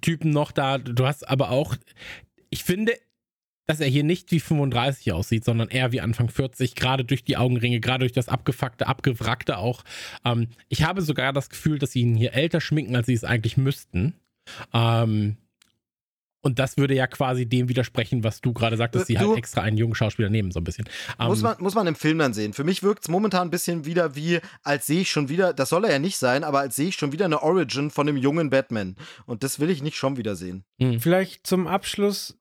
Typen 0.01 0.30
noch 0.30 0.52
da. 0.52 0.78
Du 0.78 1.06
hast 1.06 1.28
aber 1.28 1.51
auch, 1.51 1.74
ich 2.51 2.62
finde, 2.62 2.94
dass 3.70 3.78
er 3.78 3.86
hier 3.86 4.02
nicht 4.02 4.32
wie 4.32 4.40
35 4.40 5.12
aussieht, 5.12 5.44
sondern 5.44 5.68
eher 5.68 5.92
wie 5.92 6.01
Anfang 6.01 6.28
40, 6.28 6.74
gerade 6.74 7.05
durch 7.05 7.22
die 7.22 7.36
Augenringe, 7.36 7.78
gerade 7.78 8.01
durch 8.01 8.10
das 8.10 8.28
abgefuckte, 8.28 8.88
abgewrackte 8.88 9.59
auch. 9.59 9.84
Ähm, 10.24 10.48
ich 10.68 10.82
habe 10.82 11.02
sogar 11.02 11.32
das 11.32 11.48
Gefühl, 11.51 11.78
dass 11.78 11.92
sie 11.92 12.01
ihn 12.01 12.16
hier 12.16 12.34
älter 12.34 12.60
schminken, 12.60 12.97
als 12.97 13.06
sie 13.06 13.14
es 13.14 13.22
eigentlich 13.22 13.56
müssten. 13.56 14.14
Ähm, 14.74 15.36
und 16.42 16.59
das 16.59 16.78
würde 16.78 16.94
ja 16.94 17.06
quasi 17.06 17.47
dem 17.47 17.68
widersprechen, 17.68 18.24
was 18.24 18.40
du 18.40 18.52
gerade 18.52 18.76
sagtest, 18.76 19.06
sie 19.06 19.18
halt 19.18 19.36
extra 19.36 19.60
einen 19.60 19.76
jungen 19.76 19.94
Schauspieler 19.94 20.30
nehmen, 20.30 20.51
so 20.51 20.59
ein 20.59 20.64
bisschen. 20.64 20.86
Muss 21.18 21.38
Ähm, 21.38 21.44
man, 21.44 21.56
muss 21.60 21.74
man 21.74 21.86
im 21.86 21.94
Film 21.94 22.18
dann 22.18 22.32
sehen. 22.34 22.55
Für 22.55 22.64
mich 22.64 22.82
wirkt 22.82 23.05
es 23.05 23.09
momentan 23.09 23.48
ein 23.48 23.51
bisschen 23.51 23.84
wieder 23.84 24.16
wie, 24.16 24.40
als 24.64 24.86
sehe 24.86 25.02
ich 25.02 25.10
schon 25.10 25.28
wieder, 25.28 25.52
das 25.52 25.68
soll 25.68 25.84
er 25.84 25.92
ja 25.92 25.98
nicht 26.01 26.16
sein, 26.16 26.42
aber 26.42 26.59
als 26.60 26.74
sehe 26.74 26.88
ich 26.88 26.97
schon 26.97 27.12
wieder 27.12 27.26
eine 27.26 27.42
Origin 27.42 27.90
von 27.90 28.09
einem 28.09 28.16
jungen 28.16 28.51
Batman. 28.51 28.97
Und 29.26 29.44
das 29.44 29.60
will 29.60 29.70
ich 29.70 29.80
nicht 29.80 29.97
schon 29.97 30.16
wieder 30.16 30.34
sehen. 30.34 30.64
Vielleicht 30.98 31.47
zum 31.47 31.66
Abschluss, 31.66 32.39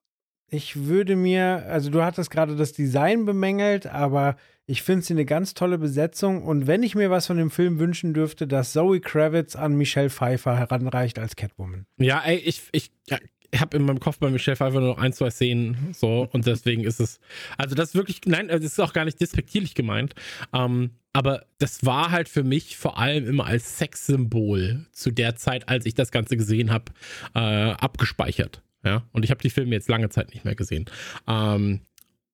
ich 0.50 0.86
würde 0.86 1.16
mir, 1.16 1.64
also 1.68 1.90
du 1.90 2.02
hattest 2.02 2.30
gerade 2.30 2.56
das 2.56 2.72
Design 2.72 3.24
bemängelt, 3.24 3.86
aber 3.86 4.36
ich 4.66 4.82
finde 4.82 5.04
sie 5.04 5.14
eine 5.14 5.24
ganz 5.24 5.54
tolle 5.54 5.78
Besetzung. 5.78 6.42
Und 6.42 6.66
wenn 6.66 6.82
ich 6.82 6.94
mir 6.94 7.10
was 7.10 7.26
von 7.26 7.36
dem 7.36 7.50
Film 7.50 7.78
wünschen 7.78 8.14
dürfte, 8.14 8.46
dass 8.46 8.72
Zoe 8.72 9.00
Kravitz 9.00 9.56
an 9.56 9.76
Michelle 9.76 10.10
Pfeiffer 10.10 10.56
heranreicht 10.56 11.18
als 11.18 11.36
Catwoman. 11.36 11.86
Ja, 11.98 12.22
ey, 12.24 12.36
ich, 12.36 12.62
ich, 12.72 12.90
ja, 13.08 13.18
habe 13.58 13.76
in 13.76 13.84
meinem 13.84 14.00
Kopf 14.00 14.18
bei 14.18 14.30
Michelle 14.30 14.56
Pfeiffer 14.56 14.80
nur 14.80 14.90
noch 14.90 14.98
ein, 14.98 15.12
zwei 15.12 15.30
Szenen, 15.30 15.92
so, 15.92 16.28
und 16.32 16.46
deswegen 16.46 16.84
ist 16.84 17.00
es, 17.00 17.18
also 17.58 17.74
das 17.74 17.90
ist 17.90 17.94
wirklich, 17.94 18.20
nein, 18.26 18.48
das 18.48 18.62
ist 18.62 18.80
auch 18.80 18.92
gar 18.92 19.04
nicht 19.04 19.20
despektierlich 19.20 19.74
gemeint, 19.74 20.14
ähm, 20.52 20.90
aber 21.12 21.44
das 21.58 21.84
war 21.84 22.12
halt 22.12 22.28
für 22.28 22.44
mich 22.44 22.76
vor 22.76 22.98
allem 22.98 23.26
immer 23.26 23.46
als 23.46 23.78
Sexsymbol 23.78 24.86
zu 24.92 25.10
der 25.10 25.34
Zeit, 25.34 25.68
als 25.68 25.86
ich 25.86 25.94
das 25.94 26.12
Ganze 26.12 26.36
gesehen 26.36 26.70
habe, 26.70 26.92
äh, 27.34 27.72
abgespeichert, 27.72 28.62
ja, 28.84 29.06
und 29.12 29.24
ich 29.24 29.30
habe 29.30 29.42
die 29.42 29.50
Filme 29.50 29.74
jetzt 29.74 29.88
lange 29.88 30.08
Zeit 30.08 30.30
nicht 30.30 30.44
mehr 30.44 30.54
gesehen, 30.54 30.86
ähm, 31.26 31.80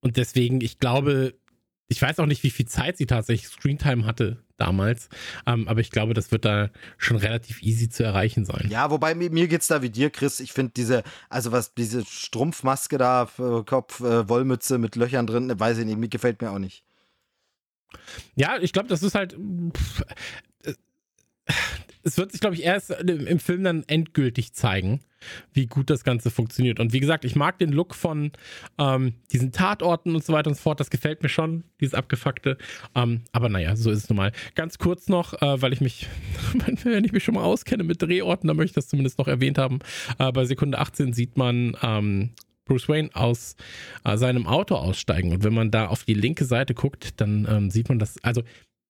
und 0.01 0.17
deswegen, 0.17 0.61
ich 0.61 0.79
glaube, 0.79 1.35
ich 1.89 2.01
weiß 2.01 2.19
auch 2.21 2.27
nicht, 2.27 2.43
wie 2.43 2.51
viel 2.51 2.67
Zeit 2.67 2.97
sie 2.97 3.07
tatsächlich 3.07 3.49
Screentime 3.49 4.05
hatte 4.05 4.43
damals, 4.57 5.09
ähm, 5.47 5.69
aber 5.69 5.81
ich 5.81 5.91
glaube, 5.91 6.15
das 6.15 6.33
wird 6.33 6.45
da 6.45 6.71
schon 6.97 7.17
relativ 7.17 7.63
easy 7.63 7.89
zu 7.89 8.03
erreichen 8.03 8.45
sein. 8.45 8.69
Ja, 8.71 8.91
wobei 8.91 9.15
mir, 9.15 9.31
mir 9.31 9.49
geht's 9.49 9.69
da 9.69 9.83
wie 9.83 9.91
dir, 9.91 10.11
Chris. 10.11 10.41
Ich 10.41 10.53
finde 10.53 10.73
diese, 10.77 11.03
also 11.29 11.53
was, 11.53 11.75
diese 11.75 12.05
Strumpfmaske 12.05 12.99
da, 12.99 13.27
für 13.27 13.65
Kopf, 13.65 14.01
äh, 14.01 14.29
Wollmütze 14.29 14.79
mit 14.79 14.97
Löchern 14.97 15.27
drin, 15.27 15.53
weiß 15.55 15.79
ich 15.79 15.85
nicht, 15.85 15.99
mir 15.99 16.09
gefällt 16.09 16.41
mir 16.41 16.51
auch 16.51 16.59
nicht. 16.59 16.85
Ja, 18.35 18.59
ich 18.61 18.73
glaube, 18.73 18.89
das 18.89 19.03
ist 19.03 19.15
halt. 19.15 19.37
pff, 19.77 20.03
äh, 20.65 20.75
Es 22.07 22.19
wird 22.19 22.31
sich, 22.31 22.41
glaube 22.41 22.55
ich, 22.55 22.63
erst 22.63 22.91
im 22.91 23.41
Film 23.41 23.65
dann 23.65 23.83
endgültig 23.89 24.53
zeigen, 24.53 25.01
wie 25.53 25.67
gut 25.67 25.91
das 25.91 26.05
Ganze 26.05 26.31
funktioniert. 26.31 26.79
Und 26.79 26.93
wie 26.93 27.01
gesagt, 27.01 27.25
ich 27.25 27.35
mag 27.35 27.59
den 27.59 27.73
Look 27.73 27.97
von 27.97 28.31
ähm, 28.79 29.15
diesen 29.33 29.51
Tatorten 29.51 30.15
und 30.15 30.25
so 30.25 30.33
weiter 30.33 30.49
und 30.49 30.55
so 30.55 30.63
fort. 30.63 30.79
Das 30.79 30.91
gefällt 30.91 31.25
mir 31.25 31.29
schon, 31.29 31.65
dieses 31.81 31.95
Abgefuckte. 31.95 32.59
Ähm, 32.95 33.23
aber 33.33 33.49
naja, 33.49 33.75
so 33.75 33.91
ist 33.91 34.05
es 34.05 34.09
nun 34.09 34.19
mal. 34.19 34.31
Ganz 34.55 34.79
kurz 34.79 35.09
noch, 35.09 35.35
äh, 35.43 35.61
weil 35.61 35.73
ich 35.73 35.81
mich, 35.81 36.07
wenn 36.85 37.05
ich 37.05 37.11
mich 37.11 37.25
schon 37.25 37.35
mal 37.35 37.43
auskenne 37.43 37.83
mit 37.83 38.01
Drehorten, 38.01 38.47
dann 38.47 38.57
möchte 38.57 38.71
ich 38.71 38.85
das 38.85 38.89
zumindest 38.89 39.19
noch 39.19 39.27
erwähnt 39.27 39.59
haben. 39.59 39.81
Äh, 40.21 40.31
bei 40.31 40.45
Sekunde 40.45 40.79
18 40.79 41.13
sieht 41.13 41.37
man 41.37 41.77
ähm, 41.83 42.31
Bruce 42.67 42.89
Wayne 42.89 43.11
aus 43.15 43.57
äh, 44.05 44.17
seinem 44.17 44.47
Auto 44.47 44.77
aussteigen. 44.77 45.33
Und 45.33 45.43
wenn 45.43 45.55
man 45.55 45.73
da 45.73 45.89
auf 45.89 46.05
die 46.05 46.15
linke 46.15 46.45
Seite 46.45 46.75
guckt, 46.75 47.21
dann 47.21 47.49
ähm, 47.51 47.71
sieht 47.71 47.89
man 47.89 47.99
das, 47.99 48.23
also 48.23 48.43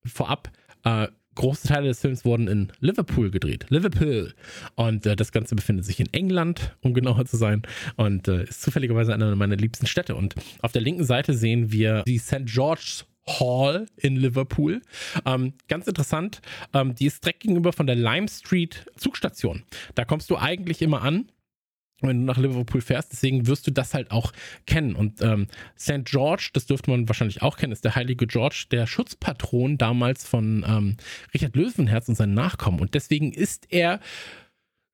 vorab, 0.05 0.51
äh, 0.83 1.07
große 1.37 1.67
Teile 1.67 1.87
des 1.87 2.01
Films 2.01 2.25
wurden 2.25 2.47
in 2.47 2.71
Liverpool 2.79 3.31
gedreht. 3.31 3.65
Liverpool. 3.69 4.33
Und 4.75 5.05
äh, 5.05 5.15
das 5.15 5.31
Ganze 5.31 5.55
befindet 5.55 5.85
sich 5.85 5.99
in 5.99 6.11
England, 6.13 6.75
um 6.81 6.93
genauer 6.93 7.25
zu 7.25 7.37
sein. 7.37 7.61
Und 7.95 8.27
äh, 8.27 8.43
ist 8.43 8.61
zufälligerweise 8.61 9.13
eine 9.13 9.35
meiner 9.35 9.55
liebsten 9.55 9.87
Städte. 9.87 10.15
Und 10.15 10.35
auf 10.61 10.71
der 10.71 10.81
linken 10.81 11.05
Seite 11.05 11.33
sehen 11.33 11.71
wir 11.71 12.03
die 12.05 12.17
St. 12.17 12.45
George's 12.45 13.05
Hall 13.27 13.87
in 13.97 14.15
Liverpool. 14.15 14.81
Ähm, 15.25 15.53
ganz 15.67 15.87
interessant, 15.87 16.41
ähm, 16.73 16.95
die 16.95 17.05
ist 17.05 17.23
direkt 17.23 17.41
gegenüber 17.41 17.73
von 17.73 17.85
der 17.85 17.95
Lime 17.95 18.27
Street 18.27 18.85
Zugstation. 18.95 19.63
Da 19.95 20.05
kommst 20.05 20.29
du 20.29 20.37
eigentlich 20.37 20.81
immer 20.81 21.01
an 21.01 21.29
wenn 22.01 22.19
du 22.19 22.25
nach 22.25 22.37
Liverpool 22.37 22.81
fährst. 22.81 23.11
Deswegen 23.11 23.47
wirst 23.47 23.67
du 23.67 23.71
das 23.71 23.93
halt 23.93 24.11
auch 24.11 24.31
kennen. 24.65 24.95
Und 24.95 25.21
ähm, 25.21 25.47
St. 25.77 26.05
George, 26.05 26.49
das 26.53 26.65
dürfte 26.65 26.91
man 26.91 27.07
wahrscheinlich 27.07 27.41
auch 27.41 27.57
kennen, 27.57 27.73
ist 27.73 27.85
der 27.85 27.95
heilige 27.95 28.27
George, 28.27 28.65
der 28.71 28.87
Schutzpatron 28.87 29.77
damals 29.77 30.27
von 30.27 30.65
ähm, 30.67 30.97
Richard 31.33 31.55
Löwenherz 31.55 32.07
und 32.09 32.15
seinen 32.15 32.33
Nachkommen. 32.33 32.79
Und 32.79 32.93
deswegen 32.93 33.33
ist 33.33 33.71
er 33.71 33.99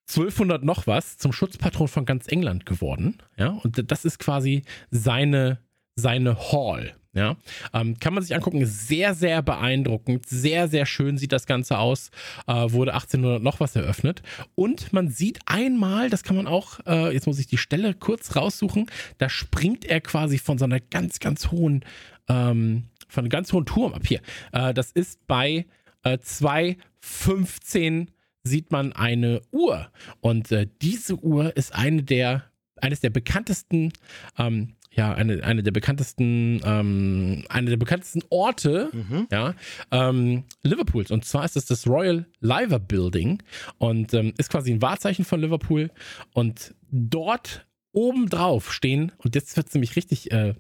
1200 0.10 0.64
noch 0.64 0.88
was 0.88 1.18
zum 1.18 1.32
Schutzpatron 1.32 1.88
von 1.88 2.06
ganz 2.06 2.28
England 2.28 2.66
geworden. 2.66 3.18
Ja, 3.38 3.50
und 3.50 3.92
das 3.92 4.06
ist 4.06 4.20
quasi 4.20 4.64
seine, 4.92 5.60
seine 5.96 6.38
Hall. 6.52 6.96
Ja, 7.16 7.38
ähm, 7.74 8.00
kann 8.00 8.16
man 8.16 8.24
sich 8.24 8.34
angucken, 8.34 8.66
sehr, 8.66 9.14
sehr 9.14 9.44
beeindruckend, 9.44 10.26
sehr, 10.28 10.68
sehr 10.68 10.88
schön 10.88 11.20
sieht 11.20 11.32
das 11.32 11.46
Ganze 11.46 11.78
aus, 11.78 12.10
äh, 12.48 12.54
wurde 12.72 12.96
1800 12.96 13.42
noch 13.42 13.60
was 13.60 13.76
eröffnet. 13.76 14.24
Und 14.56 14.94
man 14.94 15.10
sieht 15.10 15.40
einmal, 15.46 16.10
das 16.10 16.24
kann 16.24 16.36
man 16.36 16.48
auch, 16.48 16.80
äh, 16.88 17.14
jetzt 17.14 17.28
muss 17.28 17.38
ich 17.38 17.46
die 17.46 17.60
Stelle 17.60 17.94
kurz 17.94 18.36
raussuchen, 18.36 18.88
da 19.20 19.30
springt 19.30 19.86
er 19.86 20.02
quasi 20.02 20.40
von 20.40 20.58
so 20.58 20.66
einer 20.66 20.80
ganz, 20.80 21.20
ganz 21.20 21.52
hohen, 21.52 21.86
ähm, 22.30 22.86
von 23.08 23.22
einem 23.22 23.30
ganz 23.30 23.54
hohen 23.54 23.68
Turm 23.68 23.94
ab 23.94 24.08
hier. 24.08 24.22
Äh, 24.52 24.74
das 24.74 24.90
ist 24.92 25.28
bei 25.28 25.68
äh, 26.02 26.18
215 26.18 28.10
sieht 28.42 28.72
man 28.72 28.92
eine 28.92 29.42
Uhr. 29.52 29.92
Und 30.20 30.52
äh, 30.52 30.68
diese 30.82 31.16
Uhr 31.16 31.56
ist 31.56 31.76
eine 31.76 32.02
der 32.02 32.46
eines 32.84 33.00
der 33.00 33.10
bekanntesten 33.10 33.94
ähm, 34.38 34.76
ja, 34.96 35.14
eine, 35.14 35.44
eine 35.44 35.64
der 35.64 35.72
bekanntesten, 35.72 36.62
ähm, 36.64 37.46
eine 37.50 37.70
der 37.72 37.78
bekanntesten 37.78 38.22
Orte, 38.30 38.90
Mhm. 38.94 39.28
ja, 39.32 39.56
ähm, 39.92 40.44
Liverpools. 40.62 41.10
Und 41.12 41.26
zwar 41.26 41.46
ist 41.46 41.58
es 41.58 41.66
das 41.66 41.88
Royal 41.88 42.26
Liver 42.40 42.80
Building 42.80 43.42
und 43.80 44.14
ähm, 44.14 44.34
ist 44.38 44.50
quasi 44.50 44.72
ein 44.72 44.82
Wahrzeichen 44.82 45.26
von 45.26 45.42
Liverpool. 45.42 45.90
Und 46.34 46.76
dort 46.92 47.66
obendrauf 47.92 48.72
stehen, 48.72 49.12
und 49.18 49.36
jetzt 49.36 49.56
wird 49.58 49.68
es 49.68 49.74
nämlich 49.74 49.96
richtig 49.96 50.32
äh, 50.32 50.54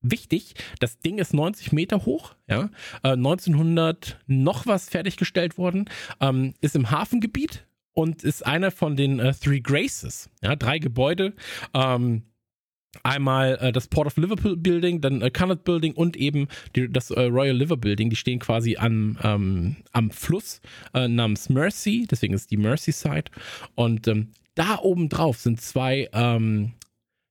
wichtig, 0.00 0.54
das 0.80 0.98
Ding 1.00 1.18
ist 1.18 1.34
90 1.34 1.72
Meter 1.72 2.04
hoch, 2.04 2.34
ja, 2.46 2.70
äh, 3.02 3.12
1900 3.16 4.20
noch 4.26 4.66
was 4.66 4.88
fertiggestellt 4.88 5.58
worden, 5.58 5.88
ähm, 6.20 6.54
ist 6.60 6.76
im 6.76 6.90
Hafengebiet 6.90 7.66
und 7.92 8.22
ist 8.22 8.44
einer 8.46 8.70
von 8.70 8.96
den 8.96 9.18
äh, 9.18 9.32
Three 9.34 9.60
Graces, 9.60 10.30
ja, 10.42 10.56
drei 10.56 10.78
Gebäude, 10.78 11.34
ähm, 11.72 12.24
Einmal 13.02 13.58
äh, 13.60 13.72
das 13.72 13.88
Port 13.88 14.06
of 14.06 14.16
Liverpool 14.16 14.56
Building, 14.56 15.00
dann 15.00 15.20
äh, 15.20 15.30
Connaught 15.30 15.64
Building 15.64 15.92
und 15.94 16.16
eben 16.16 16.48
die, 16.76 16.88
das 16.88 17.10
äh, 17.10 17.22
Royal 17.22 17.56
Liver 17.56 17.76
Building. 17.76 18.10
Die 18.10 18.16
stehen 18.16 18.38
quasi 18.38 18.76
am, 18.76 19.18
ähm, 19.22 19.76
am 19.92 20.10
Fluss 20.10 20.60
äh, 20.94 21.08
namens 21.08 21.48
Mersey, 21.48 22.06
deswegen 22.10 22.34
ist 22.34 22.50
die 22.50 22.56
Merseyside. 22.56 23.30
Und 23.74 24.06
ähm, 24.08 24.30
da 24.54 24.78
oben 24.78 25.08
drauf 25.08 25.38
sind 25.38 25.60
zwei 25.60 26.08
ähm, 26.12 26.72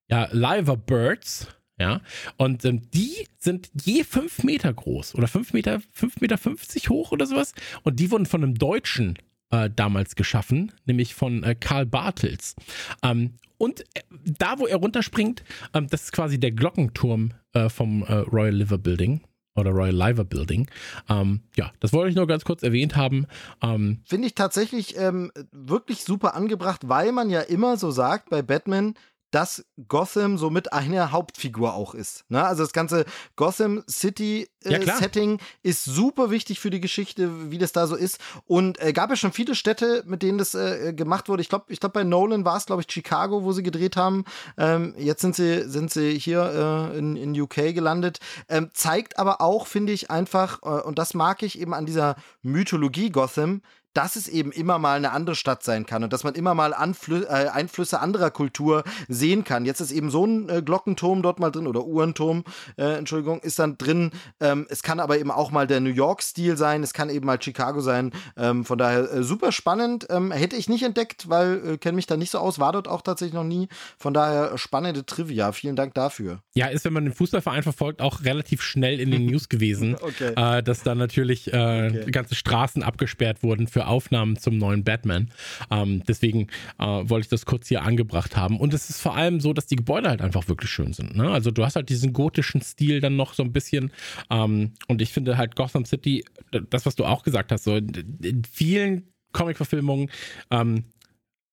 ja, 0.10 0.28
Liver 0.32 0.78
Birds. 0.78 1.48
Ja, 1.80 2.02
und 2.38 2.64
ähm, 2.66 2.84
die 2.92 3.28
sind 3.40 3.72
je 3.84 4.04
fünf 4.04 4.44
Meter 4.44 4.72
groß 4.72 5.16
oder 5.16 5.28
fünf 5.28 5.54
Meter, 5.54 5.82
fünf 5.92 6.22
Meter 6.22 6.38
fünfzig 6.38 6.90
hoch 6.90 7.12
oder 7.12 7.26
sowas. 7.26 7.56
Und 7.82 8.00
die 8.00 8.12
wurden 8.12 8.28
von 8.28 8.44
einem 8.44 8.54
Deutschen 8.56 9.18
äh, 9.52 9.70
damals 9.74 10.16
geschaffen, 10.16 10.72
nämlich 10.86 11.14
von 11.14 11.44
äh, 11.44 11.56
Karl 11.56 11.86
Bartels. 11.86 12.56
Ähm, 13.02 13.36
und 13.58 13.82
äh, 13.96 14.02
da, 14.26 14.60
wo 14.60 14.68
er 14.68 14.78
runterspringt, 14.78 15.44
ähm, 15.74 15.88
das 15.90 16.04
ist 16.04 16.12
quasi 16.12 16.40
der 16.40 16.52
Glockenturm 16.52 17.32
äh, 17.54 17.70
vom 17.70 18.04
äh, 18.04 18.14
Royal 18.14 18.54
Liver 18.56 18.78
Building 18.78 19.22
oder 19.56 19.72
Royal 19.72 19.96
Liver 19.96 20.24
Building. 20.24 20.68
Ähm, 21.10 21.42
ja, 21.56 21.72
das 21.80 21.94
wollte 21.94 22.10
ich 22.10 22.16
nur 22.16 22.28
ganz 22.28 22.44
kurz 22.44 22.64
erwähnt 22.64 22.96
haben. 22.96 23.28
Ähm, 23.62 24.02
Finde 24.06 24.28
ich 24.28 24.36
tatsächlich 24.36 24.98
ähm, 24.98 25.32
wirklich 25.52 26.04
super 26.04 26.36
angebracht, 26.36 26.82
weil 26.88 27.12
man 27.12 27.30
ja 27.30 27.42
immer 27.42 27.78
so 27.78 27.92
sagt 27.92 28.30
bei 28.30 28.42
Batman, 28.42 28.96
dass 29.34 29.66
Gotham 29.88 30.38
somit 30.38 30.74
eine 30.74 31.12
Hauptfigur 31.12 31.74
auch 31.74 31.96
ist. 31.96 32.24
Ne? 32.30 32.46
Also 32.46 32.62
das 32.62 32.72
ganze 32.72 33.06
Gotham 33.36 33.84
City 33.90 34.48
äh, 34.64 34.86
Ja. 34.86 34.96
Setting 34.98 35.40
ist 35.64 35.84
super 35.86 36.30
wichtig 36.30 36.60
für 36.60 36.70
die 36.70 36.80
Geschichte, 36.80 37.52
wie 37.52 37.58
das 37.58 37.72
da 37.72 37.88
so 37.88 37.96
ist. 37.96 38.20
Und 38.46 38.80
äh, 38.80 38.94
gab 38.94 39.10
ja 39.10 39.16
schon 39.16 39.32
viele 39.32 39.56
Städte, 39.56 40.04
mit 40.06 40.22
denen 40.22 40.38
das 40.38 40.54
äh, 40.54 40.94
gemacht 40.94 41.30
wurde. 41.30 41.42
Ich 41.42 41.50
glaube, 41.50 41.66
ich 41.70 41.80
glaube 41.80 41.94
bei 41.94 42.04
Nolan 42.04 42.46
war 42.46 42.58
es, 42.58 42.68
glaube 42.68 42.84
ich, 42.84 42.92
Chicago, 42.92 43.44
wo 43.44 43.54
sie 43.54 43.64
gedreht 43.64 43.98
haben. 43.98 44.24
Ähm, 44.56 44.94
jetzt 44.98 45.22
sind 45.22 45.36
sie, 45.36 45.68
sind 45.68 45.92
sie 45.92 46.18
hier 46.20 46.92
äh, 46.94 46.98
in, 46.98 47.16
in 47.16 47.40
UK 47.40 47.74
gelandet. 47.74 48.20
Ähm, 48.50 48.70
zeigt 48.74 49.18
aber 49.18 49.42
auch, 49.42 49.66
finde 49.66 49.94
ich, 49.94 50.12
einfach, 50.12 50.62
äh, 50.62 50.84
und 50.84 51.00
das 51.00 51.16
mag 51.16 51.42
ich 51.42 51.60
eben 51.60 51.74
an 51.74 51.88
dieser 51.88 52.18
Mythologie 52.44 53.10
Gotham, 53.10 53.62
dass 53.94 54.16
es 54.16 54.28
eben 54.28 54.52
immer 54.52 54.80
mal 54.80 54.98
eine 54.98 55.12
andere 55.12 55.36
Stadt 55.36 55.64
sein 55.64 55.86
kann 55.86 56.04
und 56.04 56.14
dass 56.14 56.24
man 56.24 56.34
immer 56.36 56.54
mal 56.54 56.74
Anflü 56.74 57.24
äh, 57.24 57.50
Einflüsse 57.50 58.00
anderer 58.00 58.32
Kultur 58.32 58.84
sehen 59.08 59.44
kann. 59.44 59.66
Jetzt 59.66 59.80
ist 59.82 59.92
eben 59.92 60.10
so 60.10 60.26
ein 60.26 60.50
äh, 60.50 60.62
Glockenturm 60.62 61.22
dort 61.22 61.40
mal 61.40 61.52
drin 61.52 61.68
oder 61.68 61.86
Uhrenturm, 61.86 62.44
äh, 62.78 62.98
Entschuldigung, 62.98 63.40
ist 63.42 63.60
dann 63.60 63.78
drin. 63.78 64.12
Ähm, 64.40 64.66
es 64.70 64.84
kann 64.84 65.00
aber 65.00 65.18
eben 65.20 65.32
auch 65.32 65.52
mal 65.52 65.68
der 65.68 65.80
New 65.80 65.90
York-Stil 65.92 66.58
sein, 66.58 66.84
es 66.84 66.94
kann 66.94 67.10
eben 67.10 67.26
mal 67.26 67.42
Chicago 67.42 67.82
sein. 67.82 68.12
Ähm, 68.38 68.66
von 68.66 68.78
daher 68.78 69.12
äh, 69.12 69.24
super 69.24 69.52
spannend. 69.52 70.08
Ähm, 70.10 70.32
hätte 70.32 70.56
ich 70.56 70.70
nicht 70.70 70.84
entdeckt, 70.84 71.30
weil 71.30 71.74
äh, 71.74 71.78
kenne 71.78 71.96
mich 71.96 72.08
da 72.08 72.18
nicht 72.18 72.32
so 72.32 72.40
aus, 72.40 72.60
war 72.60 72.72
dort 72.72 72.88
auch 72.88 73.02
tatsächlich 73.02 73.34
noch 73.34 73.44
nie. 73.44 73.68
Von 73.98 74.14
daher 74.14 74.58
spannende 74.58 75.06
Trivia. 75.06 75.52
Vielen 75.52 75.76
Dank 75.76 75.94
dafür. 75.94 76.40
ja, 76.56 76.68
ist, 76.68 76.86
wenn 76.86 76.94
man 76.94 77.04
den 77.06 77.14
Fußballverein 77.14 77.64
verfolgt, 77.64 78.02
auch 78.02 78.24
relativ 78.24 78.62
schnell 78.62 79.00
in 79.00 79.12
den 79.12 79.26
News 79.26 79.50
gewesen, 79.50 79.96
Okay. 80.02 80.34
äh, 80.36 80.64
dass 80.64 80.84
da 80.84 80.96
natürlich 80.96 81.52
äh, 81.54 81.74
Okay. 81.84 82.12
ganze 82.12 82.36
Straßen 82.36 82.84
abgesperrt 82.84 83.44
wurden 83.44 83.68
für 83.68 83.83
Aufnahmen 83.88 84.38
zum 84.38 84.58
neuen 84.58 84.84
Batman. 84.84 85.30
Ähm, 85.72 86.04
deswegen 86.08 86.48
äh, 86.80 86.86
wollte 86.86 87.26
ich 87.26 87.30
das 87.30 87.46
kurz 87.46 87.68
hier 87.68 87.84
angebracht 87.84 88.36
haben. 88.36 88.60
Und 88.60 88.74
es 88.74 88.90
ist 88.90 89.02
vor 89.02 89.16
allem 89.16 89.40
so, 89.40 89.54
dass 89.54 89.68
die 89.68 89.76
Gebäude 89.76 90.10
halt 90.10 90.22
einfach 90.22 90.48
wirklich 90.48 90.70
schön 90.70 90.94
sind. 90.94 91.16
Ne? 91.16 91.30
Also 91.30 91.52
du 91.52 91.66
hast 91.66 91.76
halt 91.76 91.90
diesen 91.90 92.14
gotischen 92.14 92.62
Stil 92.62 93.02
dann 93.02 93.16
noch 93.16 93.34
so 93.34 93.44
ein 93.44 93.54
bisschen. 93.54 93.92
Ähm, 94.30 94.74
und 94.88 95.02
ich 95.02 95.12
finde 95.12 95.38
halt 95.38 95.56
Gotham 95.56 95.86
City, 95.86 96.24
das, 96.70 96.86
was 96.86 96.96
du 96.96 97.06
auch 97.06 97.24
gesagt 97.24 97.52
hast, 97.52 97.64
so 97.64 97.76
in 97.76 98.44
vielen 98.52 99.14
Comic-Verfilmungen, 99.34 100.10
ähm, 100.52 100.86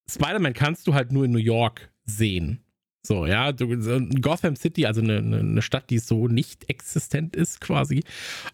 Spider-Man 0.09 0.53
kannst 0.53 0.87
du 0.87 0.93
halt 0.93 1.11
nur 1.11 1.25
in 1.25 1.31
New 1.31 1.39
York 1.39 1.91
sehen. 2.05 2.63
So, 3.03 3.25
ja, 3.25 3.51
Gotham 3.51 4.55
City, 4.55 4.85
also 4.85 5.01
eine, 5.01 5.17
eine 5.17 5.39
eine 5.39 5.61
Stadt, 5.61 5.89
die 5.89 5.97
so 5.97 6.27
nicht 6.27 6.69
existent 6.69 7.35
ist, 7.35 7.59
quasi, 7.59 8.03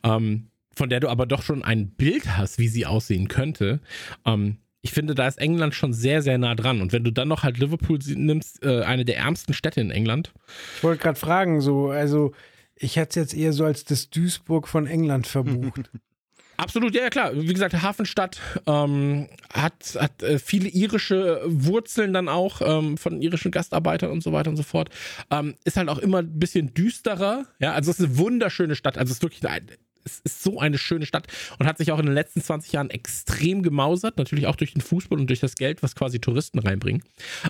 ähm, 0.04 0.48
von 0.78 0.90
der 0.90 1.00
du 1.00 1.10
aber 1.10 1.26
doch 1.26 1.42
schon 1.42 1.64
ein 1.64 1.90
Bild 1.90 2.38
hast, 2.38 2.60
wie 2.60 2.68
sie 2.68 2.86
aussehen 2.86 3.28
könnte. 3.28 3.82
Ähm, 4.26 4.58
ich 4.82 4.94
finde, 4.94 5.16
da 5.16 5.28
ist 5.28 5.40
England 5.40 5.74
schon 5.74 5.92
sehr, 5.92 6.22
sehr 6.22 6.38
nah 6.38 6.56
dran. 6.56 6.82
Und 6.82 6.94
wenn 6.94 7.04
du 7.04 7.12
dann 7.12 7.28
noch 7.28 7.44
halt 7.44 7.58
Liverpool 7.58 8.00
nimmst, 8.06 8.64
äh, 8.64 8.84
eine 8.84 9.04
der 9.04 9.18
ärmsten 9.18 9.54
Städte 9.54 9.82
in 9.82 9.92
England, 9.92 10.34
Ich 10.78 10.84
wollte 10.84 11.02
gerade 11.02 11.20
fragen, 11.20 11.60
so, 11.60 11.90
also 11.90 12.34
ich 12.76 12.96
hätte 12.96 13.10
es 13.10 13.16
jetzt 13.16 13.34
eher 13.34 13.54
so 13.54 13.66
als 13.66 13.84
das 13.84 14.10
Duisburg 14.10 14.68
von 14.68 14.88
England 14.88 15.28
verbucht. 15.28 15.90
Absolut, 16.58 16.96
ja, 16.96 17.04
ja 17.04 17.10
klar. 17.10 17.32
Wie 17.36 17.54
gesagt, 17.54 17.80
Hafenstadt 17.82 18.40
ähm, 18.66 19.28
hat, 19.54 19.96
hat 20.00 20.24
äh, 20.24 20.40
viele 20.40 20.70
irische 20.70 21.42
Wurzeln 21.46 22.14
dann 22.14 22.28
auch 22.28 22.62
ähm, 22.62 22.98
von 22.98 23.22
irischen 23.22 23.52
Gastarbeitern 23.52 24.10
und 24.10 24.24
so 24.24 24.34
weiter 24.34 24.50
und 24.50 24.58
so 24.58 24.64
fort. 24.64 24.90
Ähm, 25.30 25.56
ist 25.66 25.78
halt 25.78 25.88
auch 25.88 26.00
immer 26.00 26.20
ein 26.20 26.40
bisschen 26.40 26.74
düsterer. 26.74 27.46
Ja, 27.60 27.74
also 27.74 27.92
es 27.92 28.00
ist 28.00 28.06
eine 28.06 28.18
wunderschöne 28.18 28.76
Stadt. 28.76 28.98
Also 28.98 29.12
es 29.12 29.18
ist 29.18 29.24
wirklich 29.24 29.48
ein, 29.48 29.68
es 30.08 30.20
ist 30.22 30.44
so 30.44 30.60
eine 30.60 30.78
schöne 30.78 31.06
Stadt 31.06 31.28
und 31.60 31.68
hat 31.68 31.78
sich 31.78 31.92
auch 31.92 32.00
in 32.00 32.06
den 32.06 32.16
letzten 32.16 32.42
20 32.42 32.72
Jahren 32.72 32.90
extrem 32.90 33.62
gemausert. 33.62 34.18
Natürlich 34.18 34.48
auch 34.48 34.56
durch 34.56 34.74
den 34.74 34.82
Fußball 34.82 35.20
und 35.20 35.28
durch 35.28 35.40
das 35.40 35.56
Geld, 35.56 35.84
was 35.84 35.96
quasi 35.96 36.20
Touristen 36.20 36.60
reinbringen. 36.60 37.04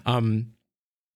Ähm, 0.06 0.54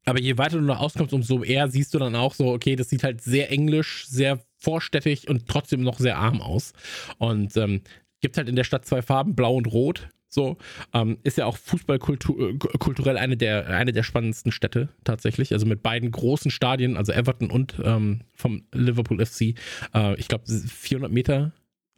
aber 0.05 0.19
je 0.19 0.37
weiter 0.37 0.57
du 0.57 0.63
noch 0.63 0.79
auskommst, 0.79 1.13
umso 1.13 1.43
eher 1.43 1.67
siehst 1.67 1.93
du 1.93 1.99
dann 1.99 2.15
auch 2.15 2.33
so, 2.33 2.51
okay, 2.51 2.75
das 2.75 2.89
sieht 2.89 3.03
halt 3.03 3.21
sehr 3.21 3.51
englisch, 3.51 4.07
sehr 4.07 4.39
vorstädtig 4.57 5.27
und 5.27 5.47
trotzdem 5.47 5.81
noch 5.81 5.99
sehr 5.99 6.17
arm 6.17 6.41
aus. 6.41 6.73
Und 7.17 7.55
ähm, 7.57 7.81
gibt 8.21 8.37
halt 8.37 8.49
in 8.49 8.55
der 8.55 8.63
Stadt 8.63 8.85
zwei 8.85 9.01
Farben, 9.01 9.35
blau 9.35 9.55
und 9.55 9.67
rot. 9.67 10.09
So, 10.33 10.57
ähm, 10.93 11.17
ist 11.23 11.37
ja 11.37 11.45
auch 11.45 11.57
fußballkulturell 11.57 13.17
eine 13.17 13.35
der, 13.35 13.67
eine 13.67 13.91
der 13.91 14.03
spannendsten 14.03 14.53
Städte 14.53 14.87
tatsächlich. 15.03 15.51
Also 15.51 15.65
mit 15.65 15.83
beiden 15.83 16.09
großen 16.09 16.51
Stadien, 16.51 16.95
also 16.95 17.11
Everton 17.11 17.51
und 17.51 17.75
ähm, 17.83 18.21
vom 18.33 18.63
Liverpool 18.71 19.23
FC. 19.23 19.55
Äh, 19.93 20.15
ich 20.15 20.29
glaube, 20.29 20.45
400 20.47 21.11
Meter 21.11 21.51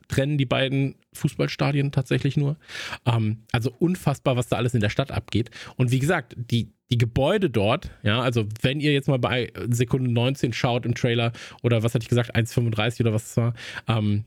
trennen 0.07 0.39
die 0.39 0.47
beiden 0.47 0.95
Fußballstadien 1.13 1.91
tatsächlich 1.91 2.35
nur. 2.35 2.57
Ähm, 3.05 3.43
also 3.51 3.71
unfassbar, 3.77 4.35
was 4.35 4.47
da 4.47 4.57
alles 4.57 4.73
in 4.73 4.81
der 4.81 4.89
Stadt 4.89 5.11
abgeht. 5.11 5.51
Und 5.75 5.91
wie 5.91 5.99
gesagt, 5.99 6.35
die, 6.35 6.73
die 6.89 6.97
Gebäude 6.97 7.51
dort, 7.51 7.91
ja, 8.01 8.19
also 8.19 8.45
wenn 8.61 8.79
ihr 8.79 8.93
jetzt 8.93 9.07
mal 9.07 9.19
bei 9.19 9.53
Sekunde 9.69 10.11
19 10.11 10.53
schaut 10.53 10.87
im 10.87 10.95
Trailer 10.95 11.33
oder 11.61 11.83
was 11.83 11.93
hatte 11.93 12.03
ich 12.03 12.09
gesagt, 12.09 12.35
1,35 12.35 13.01
oder 13.01 13.13
was 13.13 13.29
es 13.29 13.37
war, 13.37 13.53
ähm, 13.87 14.25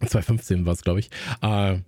2,15 0.00 0.64
war 0.64 0.72
es, 0.72 0.82
glaube 0.82 1.00
ich, 1.00 1.10
äh, 1.42 1.78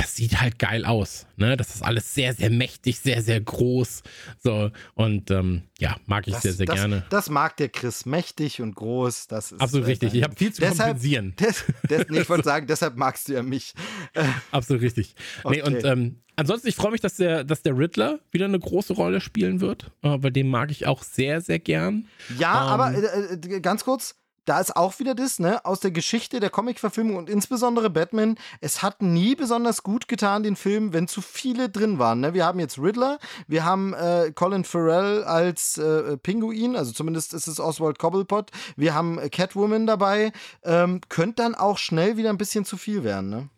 das 0.00 0.16
sieht 0.16 0.40
halt 0.40 0.58
geil 0.58 0.84
aus, 0.86 1.26
ne? 1.36 1.56
Das 1.56 1.74
ist 1.74 1.82
alles 1.82 2.14
sehr, 2.14 2.32
sehr 2.32 2.48
mächtig, 2.50 3.00
sehr, 3.00 3.20
sehr 3.22 3.40
groß. 3.40 4.02
So, 4.42 4.70
und 4.94 5.30
ähm, 5.30 5.62
ja, 5.78 5.96
mag 6.06 6.26
ich 6.26 6.32
Das, 6.34 6.42
sehr, 6.42 6.52
sehr 6.54 6.66
das, 6.66 6.76
gerne. 6.76 7.04
das 7.10 7.28
mag 7.28 7.56
der 7.58 7.68
Chris 7.68 8.06
mächtig 8.06 8.62
und 8.62 8.74
groß. 8.76 9.26
Das 9.26 9.52
ist 9.52 9.60
Absolut 9.60 9.86
äh, 9.86 9.90
richtig. 9.90 10.14
Ich 10.14 10.22
habe 10.22 10.34
viel 10.34 10.52
zu 10.52 10.62
Deshalb- 10.62 10.88
kompensieren. 10.92 11.34
Des, 11.40 11.64
des, 11.88 12.06
nee, 12.08 12.20
ich 12.20 12.28
wollte 12.30 12.44
sagen, 12.44 12.66
deshalb 12.66 12.96
magst 12.96 13.28
du 13.28 13.34
ja 13.34 13.42
mich. 13.42 13.74
Absolut 14.50 14.82
richtig. 14.82 15.14
Nee, 15.44 15.60
Okay. 15.60 15.62
und 15.62 15.84
ähm, 15.84 16.20
ansonsten, 16.36 16.68
ich 16.68 16.76
freue 16.76 16.92
mich, 16.92 17.00
dass 17.02 17.16
der, 17.16 17.44
dass 17.44 17.62
der 17.62 17.76
Riddler 17.76 18.20
wieder 18.30 18.46
eine 18.46 18.58
große 18.58 18.92
Rolle 18.94 19.20
spielen 19.20 19.60
wird. 19.60 19.90
Äh, 20.02 20.16
bei 20.18 20.30
dem 20.30 20.48
mag 20.48 20.70
ich 20.70 20.86
auch 20.86 21.02
sehr, 21.02 21.40
sehr 21.40 21.58
gern. 21.58 22.06
Ja, 22.38 22.52
Ähm. 22.74 22.80
aber 22.80 22.94
äh, 22.94 23.34
äh, 23.56 23.60
ganz 23.60 23.84
kurz, 23.84 24.14
da 24.44 24.60
ist 24.60 24.76
auch 24.76 24.98
wieder 24.98 25.14
das, 25.14 25.38
ne, 25.38 25.64
aus 25.64 25.80
der 25.80 25.90
Geschichte 25.90 26.40
der 26.40 26.50
Comic-Verfilmung 26.50 27.16
und 27.16 27.30
insbesondere 27.30 27.90
Batman, 27.90 28.36
es 28.60 28.82
hat 28.82 29.02
nie 29.02 29.34
besonders 29.34 29.82
gut 29.82 30.08
getan, 30.08 30.42
den 30.42 30.56
Film, 30.56 30.92
wenn 30.92 31.08
zu 31.08 31.20
viele 31.20 31.68
drin 31.68 31.98
waren. 31.98 32.20
Ne? 32.20 32.34
Wir 32.34 32.44
haben 32.46 32.60
jetzt 32.60 32.78
Riddler, 32.78 33.18
wir 33.46 33.64
haben 33.64 33.94
äh, 33.94 34.32
Colin 34.34 34.64
Farrell 34.64 35.24
als 35.24 35.78
äh, 35.78 36.16
Pinguin, 36.16 36.76
also 36.76 36.92
zumindest 36.92 37.34
ist 37.34 37.46
es 37.46 37.60
Oswald 37.60 37.98
Cobblepot, 37.98 38.50
wir 38.76 38.94
haben 38.94 39.18
Catwoman 39.30 39.86
dabei, 39.86 40.32
ähm, 40.64 41.00
könnte 41.08 41.42
dann 41.42 41.54
auch 41.54 41.78
schnell 41.78 42.16
wieder 42.16 42.30
ein 42.30 42.38
bisschen 42.38 42.64
zu 42.64 42.76
viel 42.76 43.04
werden, 43.04 43.30
ne? 43.30 43.48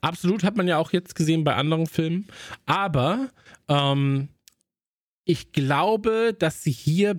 Absolut, 0.00 0.44
hat 0.44 0.56
man 0.56 0.68
ja 0.68 0.78
auch 0.78 0.92
jetzt 0.92 1.14
gesehen 1.14 1.44
bei 1.44 1.54
anderen 1.54 1.86
Filmen. 1.86 2.26
Aber 2.66 3.30
ähm, 3.68 4.28
ich 5.24 5.52
glaube, 5.52 6.34
dass 6.38 6.62
sie 6.62 6.72
hier, 6.72 7.18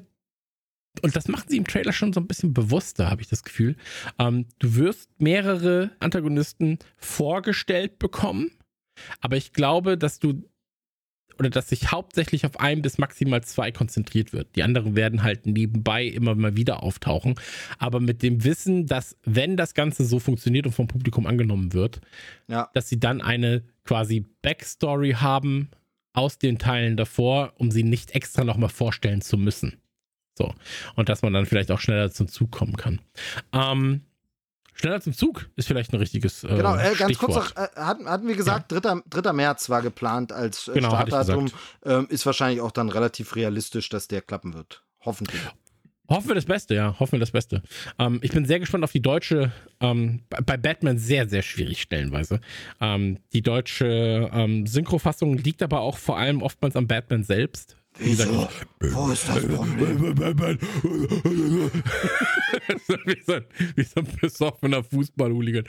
und 1.02 1.16
das 1.16 1.28
machen 1.28 1.46
sie 1.48 1.58
im 1.58 1.66
Trailer 1.68 1.94
schon 1.94 2.14
so 2.14 2.20
ein 2.20 2.28
bisschen 2.28 2.54
bewusster, 2.54 3.10
habe 3.10 3.22
ich 3.22 3.28
das 3.28 3.44
Gefühl. 3.44 3.76
Ähm, 4.20 4.46
du 4.60 4.76
wirst 4.76 5.10
mehrere 5.20 5.92
Antagonisten 6.00 6.80
vorgestellt 6.98 8.00
bekommen, 8.00 8.52
aber 9.22 9.38
ich 9.38 9.54
glaube, 9.54 9.98
dass 9.98 10.20
du 10.20 10.44
oder 11.38 11.50
dass 11.50 11.68
sich 11.68 11.92
hauptsächlich 11.92 12.46
auf 12.46 12.60
ein 12.62 12.82
bis 12.82 12.98
maximal 12.98 13.44
zwei 13.44 13.70
konzentriert 13.72 14.32
wird. 14.32 14.56
Die 14.56 14.64
anderen 14.64 14.96
werden 14.96 15.22
halt 15.22 15.46
nebenbei 15.46 16.06
immer 16.06 16.34
mal 16.34 16.56
wieder 16.56 16.82
auftauchen. 16.82 17.36
Aber 17.78 18.00
mit 18.00 18.24
dem 18.24 18.46
Wissen, 18.46 18.86
dass 18.86 19.18
wenn 19.26 19.58
das 19.58 19.74
Ganze 19.74 20.06
so 20.06 20.20
funktioniert 20.20 20.66
und 20.66 20.72
vom 20.72 20.88
Publikum 20.88 21.28
angenommen 21.28 21.74
wird, 21.74 22.00
Ja. 22.48 22.70
dass 22.74 22.88
sie 22.88 23.02
dann 23.02 23.20
eine 23.22 23.64
quasi 23.84 24.26
Backstory 24.44 25.12
haben 25.20 25.70
aus 26.14 26.38
den 26.38 26.58
Teilen 26.58 26.96
davor, 26.96 27.52
um 27.58 27.70
sie 27.70 27.84
nicht 27.84 28.12
extra 28.12 28.46
nochmal 28.46 28.70
vorstellen 28.70 29.20
zu 29.20 29.38
müssen. 29.38 29.76
So. 30.38 30.54
Und 30.96 31.10
dass 31.10 31.22
man 31.22 31.34
dann 31.34 31.46
vielleicht 31.46 31.72
auch 31.72 31.80
schneller 31.80 32.12
zum 32.12 32.28
Zug 32.28 32.52
kommen 32.52 32.76
kann. 32.76 33.00
Ähm, 33.54 34.02
schneller 34.74 35.00
zum 35.02 35.14
Zug 35.14 35.50
ist 35.56 35.68
vielleicht 35.68 35.94
ein 35.94 35.98
richtiges. 36.00 36.44
Äh, 36.44 36.50
Genau, 36.58 36.76
äh, 36.76 36.94
ganz 36.96 37.14
Stichwort. 37.14 37.32
kurz 37.32 37.56
noch, 37.56 37.64
äh, 37.64 37.68
hatten, 37.78 38.10
hatten 38.10 38.28
wir 38.28 38.36
gesagt, 38.36 38.72
3. 38.72 39.02
3. 39.10 39.34
März 39.34 39.70
war 39.70 39.82
geplant 39.82 40.32
als 40.34 40.68
äh, 40.68 40.74
Genau, 40.74 40.90
Startdatum. 40.90 41.52
Ähm, 41.86 42.08
ist 42.10 42.26
wahrscheinlich 42.26 42.60
auch 42.62 42.72
dann 42.72 42.90
relativ 42.90 43.36
realistisch, 43.36 43.90
dass 43.90 44.08
der 44.08 44.22
klappen 44.22 44.54
wird. 44.54 44.84
Hoffentlich. 45.02 45.42
Hoffen 46.08 46.28
wir 46.28 46.36
das 46.36 46.46
Beste, 46.46 46.76
ja. 46.76 47.00
Hoffen 47.00 47.14
wir 47.14 47.20
das 47.20 47.32
Beste. 47.32 47.64
Ähm, 47.98 48.20
ich 48.22 48.30
bin 48.32 48.46
sehr 48.46 48.60
gespannt 48.60 48.84
auf 48.84 48.92
die 48.92 49.02
deutsche, 49.02 49.52
ähm, 49.80 50.22
bei- 50.30 50.42
bei 50.42 50.58
Batman 50.58 51.00
sehr, 51.00 51.28
sehr 51.28 51.42
schwierig 51.42 51.82
stellenweise. 51.82 52.42
Ähm, 52.80 53.18
die 53.34 53.42
deutsche 53.42 54.30
ähm, 54.32 54.68
Synchrofassung 54.68 55.38
liegt 55.38 55.64
aber 55.64 55.80
auch 55.80 55.98
vor 55.98 56.18
allem 56.20 56.44
oftmals 56.44 56.76
am 56.76 56.86
Batman 56.88 57.24
selbst. 57.24 57.78
Wie 57.98 58.10
gesagt, 58.12 58.68
Wo 58.80 59.10
ist 59.10 59.28
das 59.28 59.46
Problem? 59.46 60.18
wie, 63.06 63.24
so 63.26 63.34
ein, 63.34 63.46
wie 63.76 63.84
so 63.84 64.02
ein 64.02 64.08
besoffener 64.22 64.84
Fußballhooligan. 64.84 65.64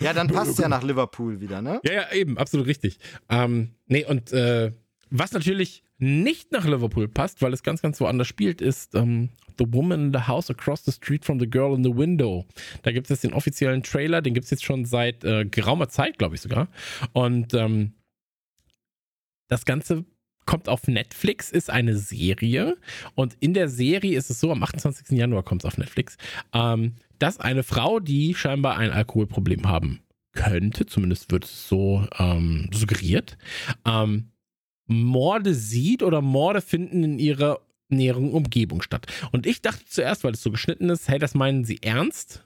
Ja, 0.00 0.12
dann 0.12 0.28
passt 0.28 0.58
ja 0.58 0.68
nach 0.68 0.82
Liverpool 0.82 1.40
wieder, 1.40 1.62
ne? 1.62 1.80
Ja, 1.84 1.92
ja, 1.92 2.12
eben, 2.12 2.38
absolut 2.38 2.66
richtig. 2.66 2.98
Ähm, 3.28 3.74
nee, 3.86 4.04
und 4.04 4.32
äh, 4.32 4.72
was 5.10 5.32
natürlich 5.32 5.84
nicht 5.98 6.50
nach 6.50 6.64
Liverpool 6.64 7.06
passt, 7.06 7.42
weil 7.42 7.52
es 7.52 7.62
ganz, 7.62 7.82
ganz 7.82 8.00
woanders 8.00 8.26
spielt, 8.26 8.60
ist 8.60 8.94
ähm, 8.96 9.28
The 9.58 9.66
Woman 9.68 10.06
in 10.06 10.12
the 10.12 10.26
House 10.26 10.50
Across 10.50 10.86
the 10.86 10.92
Street 10.92 11.24
from 11.24 11.38
the 11.38 11.48
Girl 11.48 11.74
in 11.74 11.84
the 11.84 11.94
Window. 11.94 12.46
Da 12.82 12.90
gibt 12.90 13.06
es 13.06 13.10
jetzt 13.10 13.24
den 13.24 13.32
offiziellen 13.32 13.82
Trailer, 13.82 14.22
den 14.22 14.34
gibt 14.34 14.44
es 14.44 14.50
jetzt 14.50 14.64
schon 14.64 14.84
seit 14.84 15.22
äh, 15.22 15.44
geraumer 15.44 15.88
Zeit, 15.88 16.18
glaube 16.18 16.34
ich 16.34 16.40
sogar. 16.40 16.68
Und 17.12 17.54
ähm, 17.54 17.92
das 19.48 19.64
Ganze 19.64 20.04
kommt 20.46 20.68
auf 20.68 20.86
Netflix, 20.88 21.50
ist 21.50 21.70
eine 21.70 21.96
Serie. 21.96 22.76
Und 23.14 23.36
in 23.40 23.54
der 23.54 23.68
Serie 23.68 24.16
ist 24.16 24.30
es 24.30 24.40
so, 24.40 24.50
am 24.50 24.62
28. 24.62 25.16
Januar 25.16 25.42
kommt 25.42 25.62
es 25.62 25.66
auf 25.66 25.78
Netflix, 25.78 26.16
ähm, 26.52 26.94
dass 27.18 27.38
eine 27.38 27.62
Frau, 27.62 28.00
die 28.00 28.34
scheinbar 28.34 28.76
ein 28.76 28.90
Alkoholproblem 28.90 29.68
haben 29.68 30.00
könnte, 30.32 30.86
zumindest 30.86 31.30
wird 31.30 31.44
es 31.44 31.68
so 31.68 32.06
ähm, 32.18 32.68
suggeriert, 32.72 33.36
ähm, 33.84 34.30
Morde 34.86 35.54
sieht 35.54 36.02
oder 36.02 36.20
Morde 36.20 36.60
finden 36.60 37.04
in 37.04 37.18
ihrer 37.18 37.60
näheren 37.88 38.32
Umgebung 38.32 38.82
statt. 38.82 39.06
Und 39.30 39.46
ich 39.46 39.62
dachte 39.62 39.84
zuerst, 39.84 40.24
weil 40.24 40.32
es 40.32 40.42
so 40.42 40.50
geschnitten 40.50 40.88
ist, 40.88 41.08
hey, 41.08 41.18
das 41.18 41.34
meinen 41.34 41.64
sie 41.64 41.82
ernst? 41.82 42.44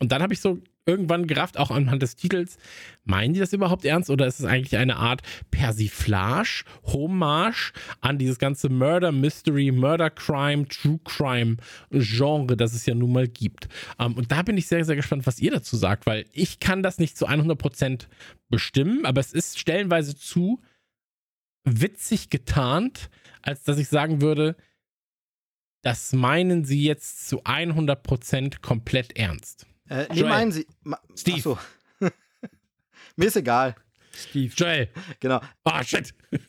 Und 0.00 0.12
dann 0.12 0.22
habe 0.22 0.32
ich 0.32 0.40
so 0.40 0.58
irgendwann 0.88 1.26
gerafft, 1.26 1.58
auch 1.58 1.70
anhand 1.70 2.02
des 2.02 2.16
Titels, 2.16 2.56
meinen 3.04 3.34
die 3.34 3.40
das 3.40 3.52
überhaupt 3.52 3.84
ernst 3.84 4.10
oder 4.10 4.26
ist 4.26 4.40
es 4.40 4.46
eigentlich 4.46 4.76
eine 4.76 4.96
Art 4.96 5.22
Persiflage, 5.50 6.64
Hommage 6.84 7.72
an 8.00 8.18
dieses 8.18 8.38
ganze 8.38 8.68
Murder 8.68 9.12
Mystery, 9.12 9.70
Murder 9.70 10.10
Crime, 10.10 10.66
True 10.66 10.98
Crime 11.04 11.56
Genre, 11.90 12.56
das 12.56 12.74
es 12.74 12.86
ja 12.86 12.94
nun 12.94 13.12
mal 13.12 13.28
gibt. 13.28 13.68
Ähm, 13.98 14.14
und 14.14 14.32
da 14.32 14.42
bin 14.42 14.56
ich 14.56 14.66
sehr, 14.66 14.84
sehr 14.84 14.96
gespannt, 14.96 15.26
was 15.26 15.38
ihr 15.38 15.50
dazu 15.50 15.76
sagt, 15.76 16.06
weil 16.06 16.24
ich 16.32 16.58
kann 16.58 16.82
das 16.82 16.98
nicht 16.98 17.16
zu 17.16 17.28
100% 17.28 18.06
bestimmen, 18.48 19.04
aber 19.04 19.20
es 19.20 19.32
ist 19.32 19.58
stellenweise 19.58 20.16
zu 20.16 20.60
witzig 21.64 22.30
getarnt, 22.30 23.10
als 23.42 23.62
dass 23.62 23.78
ich 23.78 23.88
sagen 23.88 24.22
würde, 24.22 24.56
das 25.82 26.12
meinen 26.12 26.64
sie 26.64 26.82
jetzt 26.82 27.28
zu 27.28 27.44
100% 27.44 28.60
komplett 28.60 29.16
ernst. 29.16 29.67
Äh, 29.88 30.06
nee, 30.10 30.20
Joel. 30.20 30.30
meinen 30.30 30.52
Sie. 30.52 30.66
Ma 30.82 30.98
Steve. 31.16 31.40
So. 31.40 31.58
Mir 33.16 33.26
ist 33.26 33.36
egal. 33.36 33.74
Steve. 34.14 34.52
Joel. 34.56 34.88
Genau. 35.20 35.40
Oh, 35.64 35.82
shit. 35.82 36.14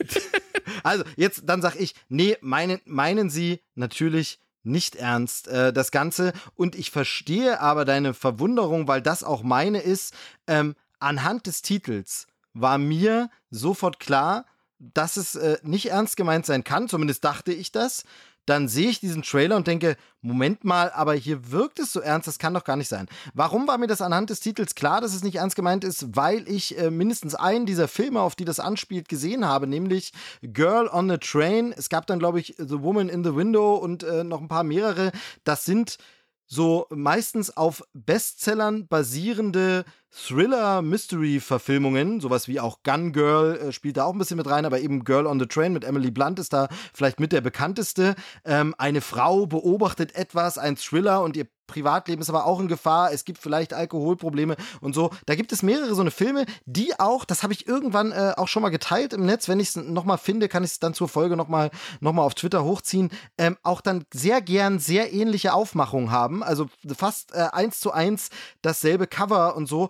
Also, 0.84 1.04
jetzt, 1.18 1.44
dann 1.46 1.64
sag 1.64 1.76
ich, 1.76 1.96
nee, 2.10 2.38
meinen, 2.42 2.80
meinen 2.86 3.32
Sie 3.32 3.60
natürlich 3.74 4.40
nicht 4.64 4.96
ernst 4.96 5.48
äh, 5.48 5.74
das 5.74 5.92
Ganze. 5.92 6.32
Und 6.56 6.76
ich 6.76 6.92
verstehe 6.92 7.60
aber 7.60 7.86
deine 7.86 8.14
Verwunderung, 8.14 8.88
weil 8.88 9.02
das 9.02 9.24
auch 9.24 9.42
meine 9.44 9.80
ist. 9.80 10.14
Ähm, 10.48 10.76
anhand 11.00 11.48
des 11.48 11.62
Titels 11.62 12.28
war 12.54 12.78
mir 12.78 13.30
sofort 13.50 14.00
klar, 14.00 14.46
dass 14.80 15.18
es 15.18 15.36
äh, 15.36 15.58
nicht 15.64 15.88
ernst 15.88 16.18
gemeint 16.18 16.46
sein 16.46 16.64
kann. 16.64 16.88
Zumindest 16.88 17.24
dachte 17.24 17.52
ich 17.52 17.72
das. 17.72 18.04
Dann 18.50 18.68
sehe 18.68 18.90
ich 18.90 19.00
diesen 19.00 19.22
Trailer 19.22 19.56
und 19.58 19.68
denke, 19.68 19.96
Moment 20.22 20.64
mal, 20.64 20.90
aber 20.90 21.14
hier 21.14 21.52
wirkt 21.52 21.78
es 21.78 21.94
so 21.94 22.00
ernst, 22.00 22.28
das 22.28 22.40
kann 22.40 22.56
doch 22.56 22.64
gar 22.64 22.78
nicht 22.78 22.88
sein. 22.88 23.08
Warum 23.36 23.68
war 23.68 23.78
mir 23.78 23.86
das 23.86 24.02
anhand 24.02 24.32
des 24.32 24.40
Titels 24.40 24.74
klar, 24.74 25.02
dass 25.02 25.14
es 25.14 25.24
nicht 25.24 25.36
ernst 25.36 25.56
gemeint 25.56 25.84
ist? 25.84 26.16
Weil 26.16 26.50
ich 26.50 26.76
äh, 26.80 26.90
mindestens 26.90 27.36
einen 27.36 27.68
dieser 27.68 27.88
Filme, 27.88 28.22
auf 28.22 28.36
die 28.36 28.46
das 28.46 28.60
anspielt, 28.60 29.08
gesehen 29.08 29.46
habe, 29.46 29.68
nämlich 29.68 30.14
Girl 30.42 30.88
on 30.92 31.12
a 31.12 31.18
Train. 31.18 31.76
Es 31.78 31.90
gab 31.90 32.08
dann, 32.08 32.18
glaube 32.18 32.40
ich, 32.40 32.56
The 32.58 32.82
Woman 32.82 33.08
in 33.08 33.24
the 33.24 33.36
Window 33.36 33.76
und 33.76 34.02
äh, 34.02 34.24
noch 34.24 34.42
ein 34.42 34.48
paar 34.48 34.64
mehrere. 34.64 35.12
Das 35.44 35.64
sind 35.64 36.00
so 36.48 36.88
meistens 36.90 37.56
auf 37.56 37.84
Bestsellern 37.94 38.88
basierende 38.88 39.86
Thriller-Mystery-Verfilmungen, 40.12 42.20
sowas 42.20 42.48
wie 42.48 42.60
auch 42.60 42.80
Gun 42.84 43.14
Girl 43.14 43.58
äh, 43.58 43.72
spielt 43.72 43.98
da 43.98 44.06
auch 44.06 44.14
ein 44.14 44.20
bisschen 44.20 44.38
mit 44.38 44.50
rein, 44.50 44.66
aber 44.66 44.80
eben 44.80 45.04
Girl 45.04 45.28
on 45.28 45.40
the 45.40 45.46
Train 45.46 45.74
mit 45.74 45.84
Emily 45.84 46.10
Blunt 46.12 46.40
ist 46.40 46.54
da 46.54 46.68
vielleicht 46.94 47.20
mit 47.20 47.32
der 47.32 47.42
bekannteste. 47.42 48.16
Ähm, 48.44 48.74
eine 48.78 49.02
Frau 49.02 49.46
beobachtet 49.46 50.16
etwas, 50.16 50.58
ein 50.58 50.78
Thriller 50.78 51.22
und 51.22 51.38
ihr 51.38 51.48
Privatleben 51.70 52.22
ist 52.22 52.30
aber 52.30 52.46
auch 52.46 52.60
in 52.60 52.68
Gefahr. 52.68 53.14
Es 53.14 53.24
gibt 53.24 53.38
vielleicht 53.38 53.74
Alkoholprobleme 53.74 54.58
und 54.82 54.94
so. 54.94 55.12
Da 55.28 55.36
gibt 55.36 55.54
es 55.54 55.64
mehrere 55.64 55.96
so 55.96 56.02
eine 56.02 56.12
Filme, 56.12 56.46
die 56.66 57.00
auch, 57.00 57.24
das 57.24 57.44
habe 57.44 57.54
ich 57.54 57.68
irgendwann 57.68 58.12
äh, 58.12 58.34
auch 58.36 58.48
schon 58.48 58.64
mal 58.64 58.70
geteilt 58.70 59.14
im 59.14 59.26
Netz. 59.26 59.48
Wenn 59.48 59.60
ich 59.60 59.70
es 59.70 59.76
nochmal 59.76 60.18
finde, 60.18 60.50
kann 60.50 60.64
ich 60.64 60.72
es 60.72 60.80
dann 60.80 60.94
zur 60.94 61.08
Folge 61.08 61.38
nochmal 61.38 61.70
noch 62.02 62.12
mal 62.12 62.24
auf 62.24 62.34
Twitter 62.34 62.64
hochziehen. 62.64 63.10
Ähm, 63.38 63.58
auch 63.64 63.82
dann 63.82 64.04
sehr 64.14 64.42
gern 64.42 64.80
sehr 64.80 65.14
ähnliche 65.14 65.54
Aufmachungen 65.54 66.12
haben. 66.12 66.44
Also 66.44 66.66
fast 66.96 67.34
äh, 67.34 67.48
eins 67.52 67.80
zu 67.80 67.92
eins 67.92 68.30
dasselbe 68.62 69.08
Cover 69.08 69.56
und 69.56 69.68
so. 69.68 69.90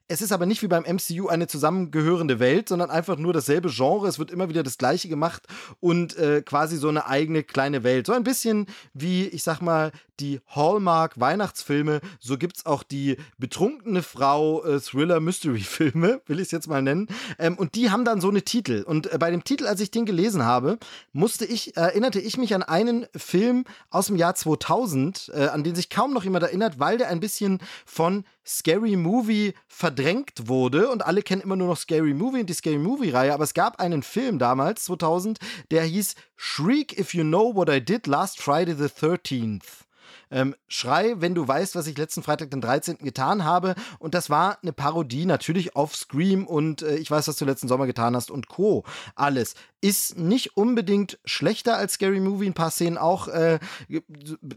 Es 0.11 0.21
ist 0.21 0.33
aber 0.33 0.45
nicht 0.45 0.61
wie 0.61 0.67
beim 0.67 0.83
MCU 0.83 1.29
eine 1.29 1.47
zusammengehörende 1.47 2.41
Welt, 2.41 2.67
sondern 2.67 2.89
einfach 2.89 3.17
nur 3.17 3.31
dasselbe 3.31 3.69
Genre. 3.69 4.09
Es 4.09 4.19
wird 4.19 4.29
immer 4.29 4.49
wieder 4.49 4.61
das 4.61 4.77
Gleiche 4.77 5.07
gemacht 5.07 5.43
und 5.79 6.17
äh, 6.17 6.41
quasi 6.41 6.75
so 6.75 6.89
eine 6.89 7.05
eigene 7.05 7.43
kleine 7.43 7.85
Welt. 7.85 8.07
So 8.07 8.13
ein 8.13 8.25
bisschen 8.25 8.65
wie, 8.93 9.27
ich 9.27 9.43
sag 9.43 9.61
mal, 9.61 9.93
die 10.19 10.41
Hallmark-Weihnachtsfilme. 10.47 12.01
So 12.19 12.37
gibt's 12.37 12.65
auch 12.65 12.83
die 12.83 13.15
betrunkene 13.37 14.03
Frau 14.03 14.63
äh, 14.65 14.81
will 14.91 16.39
ich 16.39 16.41
es 16.41 16.51
jetzt 16.51 16.67
mal 16.67 16.81
nennen. 16.81 17.07
Ähm, 17.39 17.57
und 17.57 17.75
die 17.75 17.89
haben 17.89 18.03
dann 18.03 18.19
so 18.19 18.29
eine 18.29 18.41
Titel. 18.41 18.83
Und 18.85 19.11
äh, 19.11 19.17
bei 19.17 19.31
dem 19.31 19.45
Titel, 19.45 19.65
als 19.65 19.79
ich 19.79 19.91
den 19.91 20.05
gelesen 20.05 20.43
habe, 20.43 20.77
musste 21.13 21.45
ich, 21.45 21.77
erinnerte 21.77 22.19
ich 22.19 22.37
mich 22.37 22.53
an 22.53 22.63
einen 22.63 23.07
Film 23.15 23.63
aus 23.89 24.07
dem 24.07 24.17
Jahr 24.17 24.35
2000, 24.35 25.31
äh, 25.33 25.47
an 25.47 25.63
den 25.63 25.73
sich 25.73 25.89
kaum 25.89 26.13
noch 26.13 26.25
jemand 26.25 26.43
erinnert, 26.43 26.79
weil 26.79 26.97
der 26.97 27.07
ein 27.07 27.21
bisschen 27.21 27.59
von 27.85 28.25
Scary 28.45 28.95
Movie 28.97 29.53
verdrängt 29.67 30.00
wurde 30.47 30.89
und 30.89 31.05
alle 31.05 31.21
kennen 31.21 31.41
immer 31.41 31.55
nur 31.55 31.67
noch 31.67 31.77
Scary 31.77 32.13
Movie 32.13 32.41
und 32.41 32.49
die 32.49 32.53
Scary 32.53 32.77
Movie 32.77 33.09
Reihe, 33.09 33.33
aber 33.33 33.43
es 33.43 33.53
gab 33.53 33.79
einen 33.79 34.03
Film 34.03 34.39
damals 34.39 34.85
2000, 34.85 35.39
der 35.71 35.83
hieß 35.83 36.15
Shriek 36.35 36.97
If 36.99 37.13
You 37.13 37.23
Know 37.23 37.55
What 37.55 37.69
I 37.69 37.83
Did 37.83 38.07
Last 38.07 38.41
Friday 38.41 38.75
the 38.75 38.85
13th. 38.85 39.85
Ähm, 40.31 40.55
Schrei, 40.67 41.15
wenn 41.17 41.35
du 41.35 41.47
weißt, 41.47 41.75
was 41.75 41.87
ich 41.87 41.97
letzten 41.97 42.23
Freitag, 42.23 42.51
den 42.51 42.61
13. 42.61 42.99
getan 42.99 43.43
habe. 43.43 43.75
Und 43.99 44.13
das 44.13 44.29
war 44.29 44.57
eine 44.61 44.71
Parodie 44.71 45.25
natürlich 45.25 45.75
auf 45.75 45.95
Scream 45.95 46.47
und 46.47 46.81
äh, 46.81 46.95
ich 46.95 47.11
weiß, 47.11 47.27
was 47.27 47.35
du 47.35 47.45
letzten 47.45 47.67
Sommer 47.67 47.85
getan 47.85 48.15
hast 48.15 48.31
und 48.31 48.47
Co. 48.47 48.85
Alles. 49.15 49.55
Ist 49.81 50.17
nicht 50.17 50.55
unbedingt 50.55 51.19
schlechter 51.25 51.77
als 51.77 51.93
Scary 51.93 52.19
Movie, 52.19 52.47
ein 52.47 52.53
paar 52.53 52.71
Szenen 52.71 52.97
auch, 52.97 53.27
äh, 53.27 53.59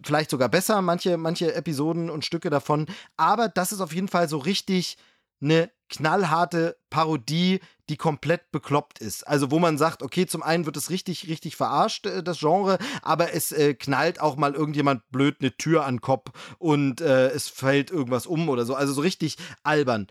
vielleicht 0.04 0.30
sogar 0.30 0.48
besser, 0.48 0.80
manche, 0.80 1.16
manche 1.16 1.54
Episoden 1.54 2.08
und 2.08 2.24
Stücke 2.24 2.50
davon. 2.50 2.86
Aber 3.16 3.48
das 3.48 3.72
ist 3.72 3.80
auf 3.80 3.94
jeden 3.94 4.08
Fall 4.08 4.28
so 4.28 4.38
richtig 4.38 4.96
eine 5.40 5.70
knallharte 5.88 6.76
Parodie, 6.90 7.60
die 7.88 7.96
komplett 7.96 8.50
bekloppt 8.50 8.98
ist. 8.98 9.26
Also 9.28 9.50
wo 9.50 9.58
man 9.58 9.78
sagt, 9.78 10.02
okay, 10.02 10.26
zum 10.26 10.42
einen 10.42 10.66
wird 10.66 10.76
es 10.76 10.90
richtig, 10.90 11.28
richtig 11.28 11.56
verarscht, 11.56 12.06
äh, 12.06 12.22
das 12.22 12.40
Genre, 12.40 12.78
aber 13.02 13.34
es 13.34 13.52
äh, 13.52 13.74
knallt 13.74 14.20
auch 14.20 14.36
mal 14.36 14.54
irgendjemand 14.54 15.02
blöd 15.10 15.36
eine 15.40 15.56
Tür 15.56 15.84
an 15.84 15.96
den 15.96 16.00
Kopf 16.00 16.30
und 16.58 17.00
äh, 17.00 17.28
es 17.28 17.48
fällt 17.48 17.90
irgendwas 17.90 18.26
um 18.26 18.48
oder 18.48 18.64
so. 18.64 18.74
Also 18.74 18.92
so 18.92 19.02
richtig 19.02 19.36
albern. 19.62 20.08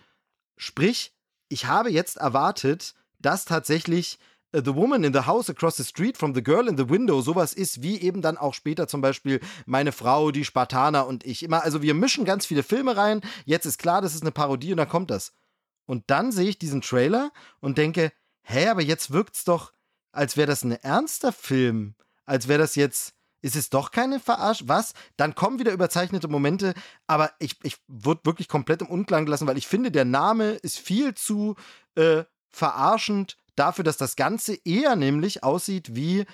Sprich, 0.58 1.14
ich 1.50 1.66
habe 1.66 1.92
jetzt 1.92 2.18
erwartet, 2.18 2.94
dass 3.20 3.46
tatsächlich 3.46 4.20
The 4.54 4.76
Woman 4.76 5.04
in 5.04 5.14
the 5.14 5.22
House 5.22 5.50
Across 5.50 5.78
the 5.78 5.84
Street 5.84 6.18
from 6.18 6.34
the 6.36 6.44
Girl 6.44 6.68
in 6.68 6.78
the 6.78 6.90
Window 6.90 7.22
sowas 7.22 7.54
ist, 7.54 7.82
wie 7.82 8.00
eben 8.00 8.22
dann 8.22 8.38
auch 8.38 8.54
später 8.54 8.88
zum 8.88 9.02
Beispiel 9.02 9.40
Meine 9.66 9.92
Frau, 9.92 10.32
die 10.32 10.46
Spartaner 10.46 11.08
und 11.08 11.26
ich. 11.26 11.44
Immer, 11.44 11.64
also 11.64 11.82
wir 11.82 11.94
mischen 11.94 12.26
ganz 12.26 12.46
viele 12.46 12.64
Filme 12.64 12.96
rein. 12.96 13.22
Jetzt 13.46 13.66
ist 13.66 13.80
klar, 13.80 14.02
das 14.02 14.16
ist 14.16 14.22
eine 14.22 14.32
Parodie 14.32 14.72
und 14.72 14.78
dann 14.78 14.90
kommt 14.90 15.12
das. 15.12 15.34
Und 15.86 16.04
dann 16.08 16.32
sehe 16.32 16.50
ich 16.50 16.60
diesen 16.60 16.82
Trailer 16.82 17.32
und 17.60 17.78
denke, 17.78 18.12
hä, 18.44 18.68
aber 18.68 18.82
jetzt 18.82 19.12
wirkt's 19.12 19.44
doch 19.44 19.74
als 20.14 20.38
wäre 20.38 20.48
das 20.48 20.64
ein 20.64 20.72
ernster 20.72 21.34
Film, 21.34 21.96
als 22.26 22.48
wäre 22.48 22.60
das 22.60 22.76
jetzt, 22.76 23.14
ist 23.42 23.58
es 23.58 23.70
doch 23.70 23.92
keine 23.92 24.22
Verarsch, 24.22 24.64
was? 24.68 24.94
Dann 25.18 25.36
kommen 25.36 25.60
wieder 25.60 25.74
überzeichnete 25.74 26.30
Momente, 26.30 26.74
aber 27.08 27.34
ich, 27.40 27.58
ich 27.64 27.78
wurde 27.88 28.22
wirklich 28.24 28.48
komplett 28.48 28.82
im 28.82 28.88
Unklang 28.88 29.26
gelassen, 29.26 29.48
weil 29.48 29.58
ich 29.58 29.68
finde, 29.68 29.92
der 29.92 30.06
Name 30.06 30.52
ist 30.52 30.80
viel 30.80 31.14
zu 31.14 31.56
äh, 31.96 32.24
verarschend 32.50 33.38
dafür, 33.56 33.84
dass 33.84 33.98
das 33.98 34.16
Ganze 34.16 34.58
eher 34.66 34.96
nämlich 34.96 35.44
aussieht 35.44 35.96
wie 35.96 36.26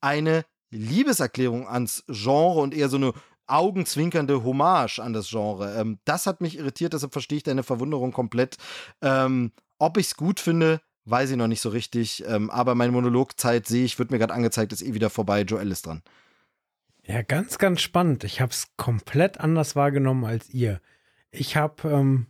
eine 0.00 0.44
Liebeserklärung 0.70 1.66
ans 1.68 2.04
Genre 2.08 2.60
und 2.60 2.74
eher 2.74 2.88
so 2.88 2.96
eine 2.96 3.12
augenzwinkernde 3.46 4.44
Hommage 4.44 4.98
an 4.98 5.12
das 5.12 5.28
Genre. 5.28 5.74
Ähm, 5.78 5.98
das 6.04 6.26
hat 6.26 6.40
mich 6.40 6.58
irritiert, 6.58 6.92
deshalb 6.92 7.12
verstehe 7.12 7.38
ich 7.38 7.44
deine 7.44 7.62
Verwunderung 7.62 8.12
komplett. 8.12 8.56
Ähm, 9.00 9.52
ob 9.78 9.96
ich 9.96 10.06
es 10.06 10.16
gut 10.16 10.40
finde, 10.40 10.80
weiß 11.06 11.30
ich 11.30 11.36
noch 11.36 11.46
nicht 11.46 11.60
so 11.60 11.70
richtig. 11.70 12.24
Ähm, 12.26 12.50
aber 12.50 12.74
meine 12.74 12.92
Monologzeit 12.92 13.66
sehe 13.66 13.84
ich, 13.84 13.98
wird 13.98 14.10
mir 14.10 14.18
gerade 14.18 14.34
angezeigt, 14.34 14.72
ist 14.72 14.82
eh 14.82 14.94
wieder 14.94 15.10
vorbei. 15.10 15.42
Joel 15.42 15.70
ist 15.70 15.86
dran. 15.86 16.02
Ja, 17.04 17.22
ganz, 17.22 17.56
ganz 17.56 17.80
spannend. 17.80 18.24
Ich 18.24 18.42
habe 18.42 18.52
es 18.52 18.68
komplett 18.76 19.40
anders 19.40 19.74
wahrgenommen 19.74 20.26
als 20.26 20.50
ihr. 20.50 20.80
Ich 21.30 21.56
habe 21.56 21.88
ähm, 21.88 22.26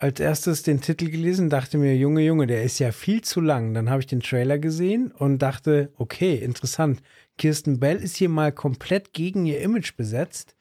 als 0.00 0.18
erstes 0.18 0.62
den 0.62 0.80
Titel 0.80 1.10
gelesen, 1.10 1.50
dachte 1.50 1.76
mir, 1.76 1.94
Junge, 1.94 2.22
Junge, 2.22 2.46
der 2.46 2.64
ist 2.64 2.78
ja 2.78 2.90
viel 2.90 3.20
zu 3.20 3.42
lang. 3.42 3.74
Dann 3.74 3.90
habe 3.90 4.00
ich 4.00 4.06
den 4.06 4.20
Trailer 4.20 4.58
gesehen 4.58 5.12
und 5.12 5.40
dachte, 5.40 5.92
okay, 5.98 6.36
interessant. 6.36 7.02
Kirsten 7.36 7.78
Bell 7.78 7.98
ist 7.98 8.16
hier 8.16 8.30
mal 8.30 8.50
komplett 8.50 9.12
gegen 9.12 9.44
ihr 9.44 9.60
Image 9.60 9.96
besetzt, 9.96 10.56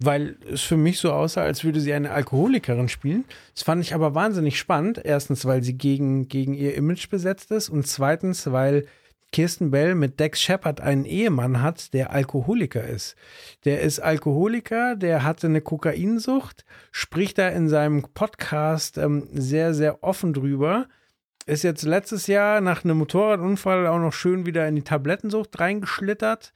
weil 0.00 0.36
es 0.52 0.62
für 0.62 0.76
mich 0.76 0.98
so 0.98 1.12
aussah, 1.12 1.42
als 1.42 1.62
würde 1.62 1.78
sie 1.80 1.94
eine 1.94 2.10
Alkoholikerin 2.10 2.88
spielen. 2.88 3.24
Das 3.54 3.62
fand 3.62 3.80
ich 3.80 3.94
aber 3.94 4.16
wahnsinnig 4.16 4.58
spannend. 4.58 5.00
Erstens, 5.04 5.44
weil 5.44 5.62
sie 5.62 5.78
gegen, 5.78 6.26
gegen 6.26 6.54
ihr 6.54 6.74
Image 6.74 7.08
besetzt 7.08 7.52
ist 7.52 7.68
und 7.68 7.86
zweitens, 7.86 8.50
weil 8.50 8.86
Kirsten 9.34 9.72
Bell 9.72 9.96
mit 9.96 10.20
Dex 10.20 10.40
Shepard 10.40 10.80
einen 10.80 11.04
Ehemann 11.04 11.60
hat, 11.60 11.92
der 11.92 12.12
Alkoholiker 12.12 12.84
ist. 12.84 13.16
Der 13.64 13.80
ist 13.80 13.98
Alkoholiker, 13.98 14.94
der 14.94 15.24
hatte 15.24 15.48
eine 15.48 15.60
Kokainsucht, 15.60 16.64
spricht 16.92 17.38
da 17.38 17.48
in 17.48 17.68
seinem 17.68 18.02
Podcast 18.14 18.96
ähm, 18.96 19.26
sehr, 19.32 19.74
sehr 19.74 20.04
offen 20.04 20.34
drüber 20.34 20.86
ist 21.46 21.62
jetzt 21.62 21.82
letztes 21.82 22.26
Jahr 22.26 22.60
nach 22.60 22.84
einem 22.84 22.96
Motorradunfall 22.96 23.86
auch 23.86 23.98
noch 23.98 24.12
schön 24.12 24.46
wieder 24.46 24.66
in 24.66 24.76
die 24.76 24.82
Tablettensucht 24.82 25.60
reingeschlittert. 25.60 26.54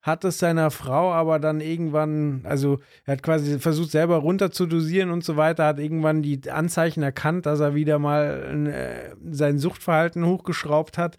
Hat 0.00 0.24
es 0.24 0.38
seiner 0.38 0.70
Frau 0.70 1.12
aber 1.12 1.38
dann 1.38 1.60
irgendwann, 1.60 2.42
also 2.44 2.80
er 3.04 3.12
hat 3.12 3.22
quasi 3.22 3.58
versucht 3.58 3.90
selber 3.90 4.16
runter 4.16 4.52
zu 4.52 4.66
dosieren 4.66 5.10
und 5.10 5.24
so 5.24 5.36
weiter, 5.36 5.64
hat 5.64 5.78
irgendwann 5.78 6.22
die 6.22 6.50
Anzeichen 6.50 7.02
erkannt, 7.02 7.46
dass 7.46 7.60
er 7.60 7.74
wieder 7.74 7.98
mal 7.98 8.66
äh, 8.68 9.14
sein 9.32 9.58
Suchtverhalten 9.58 10.24
hochgeschraubt 10.26 10.98
hat, 10.98 11.18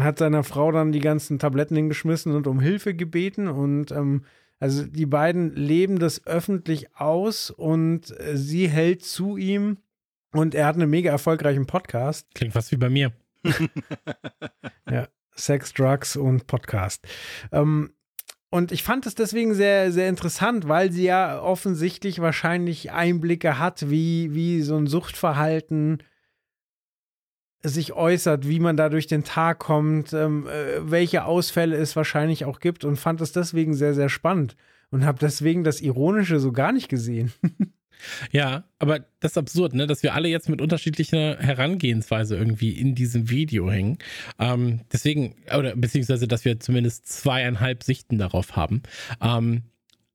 hat 0.00 0.18
seiner 0.18 0.44
Frau 0.44 0.72
dann 0.72 0.92
die 0.92 1.00
ganzen 1.00 1.38
Tabletten 1.38 1.76
hingeschmissen 1.76 2.34
und 2.34 2.46
um 2.46 2.60
Hilfe 2.60 2.94
gebeten 2.94 3.48
und 3.48 3.90
ähm, 3.92 4.24
also 4.60 4.84
die 4.84 5.06
beiden 5.06 5.54
leben 5.54 6.00
das 6.00 6.26
öffentlich 6.26 6.96
aus 6.96 7.50
und 7.50 8.10
äh, 8.18 8.36
sie 8.36 8.68
hält 8.68 9.04
zu 9.04 9.36
ihm 9.36 9.78
und 10.32 10.54
er 10.54 10.66
hat 10.66 10.74
einen 10.74 10.90
mega 10.90 11.10
erfolgreichen 11.10 11.66
Podcast. 11.66 12.26
Klingt 12.34 12.54
fast 12.54 12.72
wie 12.72 12.76
bei 12.76 12.90
mir. 12.90 13.12
ja, 14.90 15.06
Sex, 15.34 15.72
Drugs 15.72 16.16
und 16.16 16.46
Podcast. 16.48 17.06
Ähm, 17.52 17.92
und 18.50 18.72
ich 18.72 18.82
fand 18.82 19.06
es 19.06 19.14
deswegen 19.14 19.54
sehr, 19.54 19.92
sehr 19.92 20.08
interessant, 20.08 20.66
weil 20.68 20.90
sie 20.90 21.04
ja 21.04 21.40
offensichtlich 21.40 22.20
wahrscheinlich 22.20 22.90
Einblicke 22.92 23.58
hat, 23.58 23.90
wie, 23.90 24.34
wie 24.34 24.62
so 24.62 24.76
ein 24.76 24.86
Suchtverhalten 24.86 26.02
sich 27.62 27.92
äußert, 27.92 28.48
wie 28.48 28.60
man 28.60 28.76
da 28.76 28.88
durch 28.88 29.06
den 29.06 29.24
Tag 29.24 29.58
kommt, 29.58 30.12
ähm, 30.12 30.46
äh, 30.46 30.90
welche 30.90 31.24
Ausfälle 31.24 31.76
es 31.76 31.96
wahrscheinlich 31.96 32.44
auch 32.44 32.60
gibt 32.60 32.84
und 32.84 32.96
fand 32.96 33.20
es 33.20 33.32
deswegen 33.32 33.74
sehr, 33.74 33.94
sehr 33.94 34.08
spannend 34.08 34.56
und 34.90 35.04
habe 35.04 35.18
deswegen 35.20 35.64
das 35.64 35.80
Ironische 35.80 36.40
so 36.40 36.52
gar 36.52 36.72
nicht 36.72 36.88
gesehen. 36.88 37.32
Ja, 38.30 38.64
aber 38.78 39.00
das 39.20 39.32
ist 39.32 39.38
absurd, 39.38 39.74
ne? 39.74 39.86
dass 39.86 40.02
wir 40.04 40.14
alle 40.14 40.28
jetzt 40.28 40.48
mit 40.48 40.60
unterschiedlicher 40.60 41.36
Herangehensweise 41.38 42.36
irgendwie 42.36 42.70
in 42.70 42.94
diesem 42.94 43.28
Video 43.30 43.70
hängen. 43.70 43.98
Ähm, 44.38 44.82
deswegen, 44.92 45.34
oder 45.52 45.74
beziehungsweise, 45.74 46.28
dass 46.28 46.44
wir 46.44 46.60
zumindest 46.60 47.08
zweieinhalb 47.08 47.82
Sichten 47.82 48.18
darauf 48.18 48.56
haben. 48.56 48.82
Ähm, 49.20 49.62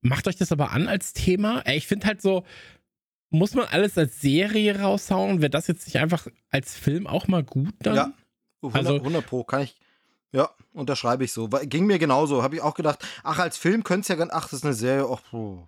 macht 0.01 0.27
euch 0.27 0.37
das 0.37 0.51
aber 0.51 0.71
an 0.71 0.87
als 0.87 1.13
Thema? 1.13 1.63
Ich 1.67 1.87
finde 1.87 2.07
halt 2.07 2.21
so, 2.21 2.45
muss 3.33 3.55
man 3.55 3.65
alles 3.65 3.97
als 3.97 4.21
Serie 4.21 4.79
raushauen? 4.79 5.41
Wäre 5.41 5.49
das 5.49 5.67
jetzt 5.67 5.87
nicht 5.87 5.97
einfach 5.97 6.27
als 6.49 6.77
Film 6.77 7.07
auch 7.07 7.27
mal 7.27 7.43
gut 7.43 7.73
dann? 7.79 7.95
Ja, 7.95 8.13
100, 8.61 8.77
also, 8.77 8.95
100 8.95 9.25
Pro 9.25 9.43
kann 9.43 9.63
ich. 9.63 9.75
Ja, 10.31 10.49
unterschreibe 10.73 11.23
ich 11.23 11.33
so. 11.33 11.47
Ging 11.47 11.85
mir 11.85 11.99
genauso. 11.99 12.43
Habe 12.43 12.55
ich 12.55 12.61
auch 12.61 12.75
gedacht, 12.75 13.05
ach, 13.23 13.39
als 13.39 13.57
Film 13.57 13.83
könnte 13.83 14.01
es 14.01 14.07
ja 14.07 14.15
ganz, 14.15 14.31
ach, 14.33 14.43
das 14.43 14.53
ist 14.53 14.65
eine 14.65 14.73
Serie, 14.73 15.07
ach, 15.09 15.33
oh. 15.33 15.67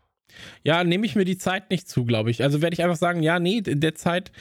Ja, 0.64 0.84
nehme 0.84 1.06
ich 1.06 1.16
mir 1.16 1.26
die 1.26 1.38
Zeit 1.38 1.70
nicht 1.70 1.88
zu, 1.88 2.06
glaube 2.06 2.30
ich. 2.32 2.44
Also 2.44 2.62
werde 2.62 2.74
ich 2.74 2.84
einfach 2.84 2.98
sagen, 2.98 3.24
ja, 3.24 3.40
nee, 3.40 3.60
in 3.66 3.80
der 3.80 3.96
Zeit 3.96 4.32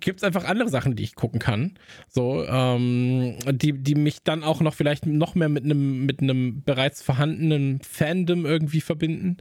gibt 0.00 0.20
es 0.20 0.24
einfach 0.24 0.44
andere 0.44 0.68
Sachen, 0.68 0.96
die 0.96 1.02
ich 1.02 1.14
gucken 1.14 1.40
kann. 1.40 1.74
So, 2.08 2.44
ähm, 2.46 3.36
die, 3.50 3.72
die 3.72 3.94
mich 3.94 4.22
dann 4.22 4.42
auch 4.42 4.60
noch 4.60 4.74
vielleicht 4.74 5.06
noch 5.06 5.34
mehr 5.34 5.48
mit 5.48 5.64
einem 5.64 6.06
mit 6.06 6.20
einem 6.20 6.62
bereits 6.62 7.02
vorhandenen 7.02 7.80
Fandom 7.82 8.46
irgendwie 8.46 8.80
verbinden. 8.80 9.38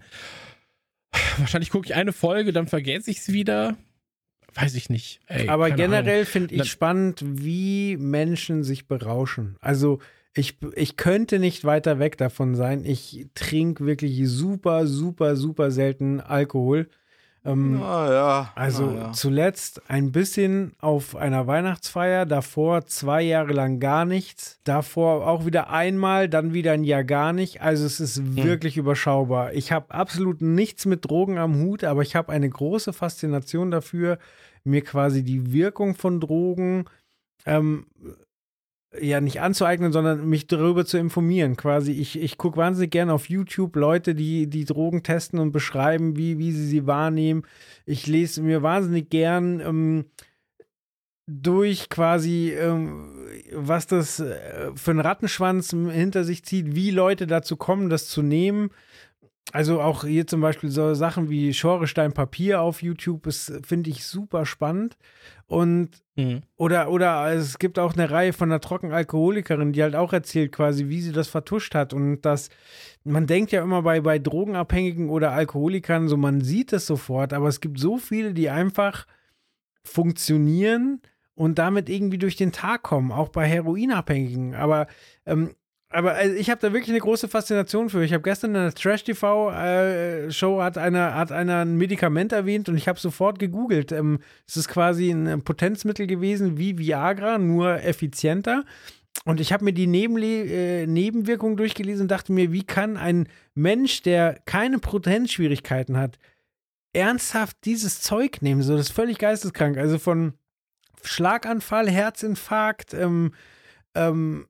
Wahrscheinlich 1.37 1.69
gucke 1.69 1.87
ich 1.87 1.95
eine 1.95 2.13
Folge, 2.13 2.53
dann 2.53 2.67
vergesse 2.67 3.11
ich 3.11 3.17
es 3.19 3.31
wieder. 3.31 3.75
Weiß 4.53 4.75
ich 4.75 4.89
nicht. 4.89 5.19
Ey, 5.27 5.49
Aber 5.49 5.69
generell 5.71 6.25
finde 6.25 6.55
ich 6.55 6.69
spannend, 6.69 7.21
wie 7.25 7.97
Menschen 7.97 8.63
sich 8.63 8.87
berauschen. 8.87 9.57
Also 9.59 9.99
ich, 10.33 10.57
ich 10.75 10.95
könnte 10.95 11.39
nicht 11.39 11.65
weiter 11.65 11.99
weg 11.99 12.17
davon 12.17 12.55
sein. 12.55 12.85
Ich 12.85 13.27
trinke 13.35 13.85
wirklich 13.85 14.21
super, 14.25 14.87
super, 14.87 15.35
super 15.35 15.71
selten 15.71 16.21
Alkohol. 16.21 16.87
Ähm, 17.45 17.79
ja. 17.79 18.51
Also 18.55 18.89
ja. 18.89 19.11
zuletzt 19.11 19.83
ein 19.87 20.11
bisschen 20.11 20.73
auf 20.79 21.15
einer 21.15 21.45
Weihnachtsfeier, 21.45 22.25
davor 22.25 22.87
zwei 22.87 23.21
Jahre 23.21 23.53
lang 23.53 23.79
gar 23.79 24.03
nichts, 24.03 24.59
davor 24.63 25.27
auch 25.27 25.45
wieder 25.45 25.69
einmal, 25.69 26.27
dann 26.27 26.53
wieder 26.53 26.71
ein 26.71 26.83
Jahr 26.83 27.03
gar 27.03 27.33
nicht. 27.33 27.61
Also 27.61 27.85
es 27.85 27.99
ist 27.99 28.17
hm. 28.17 28.35
wirklich 28.35 28.77
überschaubar. 28.77 29.53
Ich 29.53 29.71
habe 29.71 29.93
absolut 29.93 30.41
nichts 30.41 30.87
mit 30.87 31.05
Drogen 31.05 31.37
am 31.37 31.59
Hut, 31.59 31.83
aber 31.83 32.01
ich 32.01 32.15
habe 32.15 32.31
eine 32.31 32.49
große 32.49 32.93
Faszination 32.93 33.69
dafür, 33.69 34.17
mir 34.63 34.81
quasi 34.81 35.23
die 35.23 35.53
Wirkung 35.53 35.93
von 35.93 36.19
Drogen 36.19 36.85
ähm, 37.45 37.85
ja 39.01 39.21
nicht 39.21 39.41
anzueignen, 39.41 39.91
sondern 39.91 40.27
mich 40.27 40.47
darüber 40.47 40.85
zu 40.85 40.97
informieren. 40.97 41.55
Quasi, 41.55 41.91
ich, 41.91 42.19
ich 42.21 42.37
gucke 42.37 42.57
wahnsinnig 42.57 42.91
gerne 42.91 43.13
auf 43.13 43.29
YouTube 43.29 43.75
Leute, 43.75 44.15
die 44.15 44.47
die 44.47 44.65
Drogen 44.65 45.03
testen 45.03 45.39
und 45.39 45.51
beschreiben, 45.51 46.17
wie, 46.17 46.37
wie 46.37 46.51
sie 46.51 46.65
sie 46.65 46.87
wahrnehmen. 46.87 47.43
Ich 47.85 48.07
lese 48.07 48.41
mir 48.41 48.63
wahnsinnig 48.63 49.09
gern 49.09 49.59
ähm, 49.59 50.05
durch 51.27 51.89
quasi, 51.89 52.51
ähm, 52.51 53.27
was 53.53 53.87
das 53.87 54.19
äh, 54.19 54.71
für 54.75 54.91
einen 54.91 54.99
Rattenschwanz 54.99 55.71
hinter 55.71 56.23
sich 56.23 56.43
zieht, 56.45 56.75
wie 56.75 56.91
Leute 56.91 57.27
dazu 57.27 57.57
kommen, 57.57 57.89
das 57.89 58.07
zu 58.07 58.21
nehmen. 58.21 58.69
Also 59.51 59.79
auch 59.79 60.03
hier 60.03 60.25
zum 60.25 60.41
Beispiel 60.41 60.69
so 60.69 60.95
Sachen 60.95 61.29
wie 61.29 61.53
Schorestein 61.53 62.13
Papier 62.13 62.61
auf 62.61 62.81
YouTube, 62.81 63.23
das 63.23 63.53
finde 63.63 63.89
ich 63.91 64.05
super 64.05 64.45
spannend. 64.45 64.97
Und 65.45 65.89
mhm. 66.15 66.41
oder, 66.57 66.89
oder 66.89 67.31
es 67.31 67.59
gibt 67.59 67.77
auch 67.77 67.93
eine 67.93 68.09
Reihe 68.09 68.33
von 68.33 68.51
einer 68.51 68.59
Trockenalkoholikerin, 68.59 69.71
die 69.71 69.83
halt 69.83 69.95
auch 69.95 70.13
erzählt, 70.13 70.51
quasi, 70.51 70.89
wie 70.89 70.99
sie 70.99 71.11
das 71.11 71.27
vertuscht 71.27 71.75
hat. 71.75 71.93
Und 71.93 72.21
das, 72.21 72.49
man 73.03 73.27
denkt 73.27 73.51
ja 73.51 73.61
immer 73.61 73.83
bei, 73.83 74.01
bei 74.01 74.17
Drogenabhängigen 74.17 75.09
oder 75.09 75.31
Alkoholikern, 75.31 76.07
so 76.07 76.17
man 76.17 76.41
sieht 76.41 76.73
es 76.73 76.87
sofort, 76.87 77.31
aber 77.31 77.47
es 77.47 77.61
gibt 77.61 77.79
so 77.79 77.97
viele, 77.97 78.33
die 78.33 78.49
einfach 78.49 79.05
funktionieren 79.83 81.01
und 81.35 81.59
damit 81.59 81.89
irgendwie 81.89 82.17
durch 82.17 82.35
den 82.35 82.51
Tag 82.51 82.81
kommen, 82.81 83.11
auch 83.11 83.29
bei 83.29 83.45
Heroinabhängigen. 83.45 84.55
Aber 84.55 84.87
ähm, 85.25 85.51
aber 85.89 86.13
also 86.13 86.35
ich 86.35 86.49
habe 86.49 86.59
da 86.61 86.73
wirklich 86.73 86.89
eine 86.89 86.99
große 86.99 87.27
Faszination 87.27 87.89
für. 87.89 88.03
Ich 88.03 88.11
habe 88.11 88.23
gestern 88.23 88.51
in 88.51 88.57
einer 88.57 88.73
Trash-TV-Show 88.73 90.59
äh, 90.59 90.63
hat 90.63 90.77
einer, 90.77 91.13
hat 91.13 91.31
einer 91.31 91.59
ein 91.59 91.77
Medikament 91.77 92.31
erwähnt 92.31 92.67
und 92.69 92.75
ich 92.75 92.87
habe 92.87 92.99
sofort 92.99 93.39
gegoogelt. 93.39 93.91
Ähm, 93.91 94.19
es 94.47 94.57
ist 94.57 94.67
quasi 94.67 95.11
ein 95.11 95.43
Potenzmittel 95.43 96.07
gewesen 96.07 96.57
wie 96.57 96.77
Viagra, 96.77 97.37
nur 97.37 97.81
effizienter. 97.83 98.65
Und 99.23 99.39
ich 99.39 99.53
habe 99.53 99.63
mir 99.63 99.73
die 99.73 99.87
Nebenle 99.87 100.43
äh, 100.43 100.87
Nebenwirkungen 100.87 101.55
durchgelesen 101.55 102.03
und 102.03 102.11
dachte 102.11 102.33
mir, 102.33 102.51
wie 102.51 102.63
kann 102.63 102.97
ein 102.97 103.29
Mensch, 103.53 104.01
der 104.01 104.39
keine 104.45 104.79
Potenzschwierigkeiten 104.79 105.97
hat, 105.97 106.17
ernsthaft 106.93 107.57
dieses 107.63 108.01
Zeug 108.01 108.41
nehmen? 108.41 108.61
So, 108.61 108.75
das 108.75 108.87
ist 108.87 108.95
völlig 108.95 109.17
geisteskrank. 109.17 109.77
Also 109.77 109.97
von 109.97 110.33
Schlaganfall, 111.03 111.89
Herzinfarkt, 111.89 112.93
ähm, 112.93 113.33
ähm, 113.95 114.47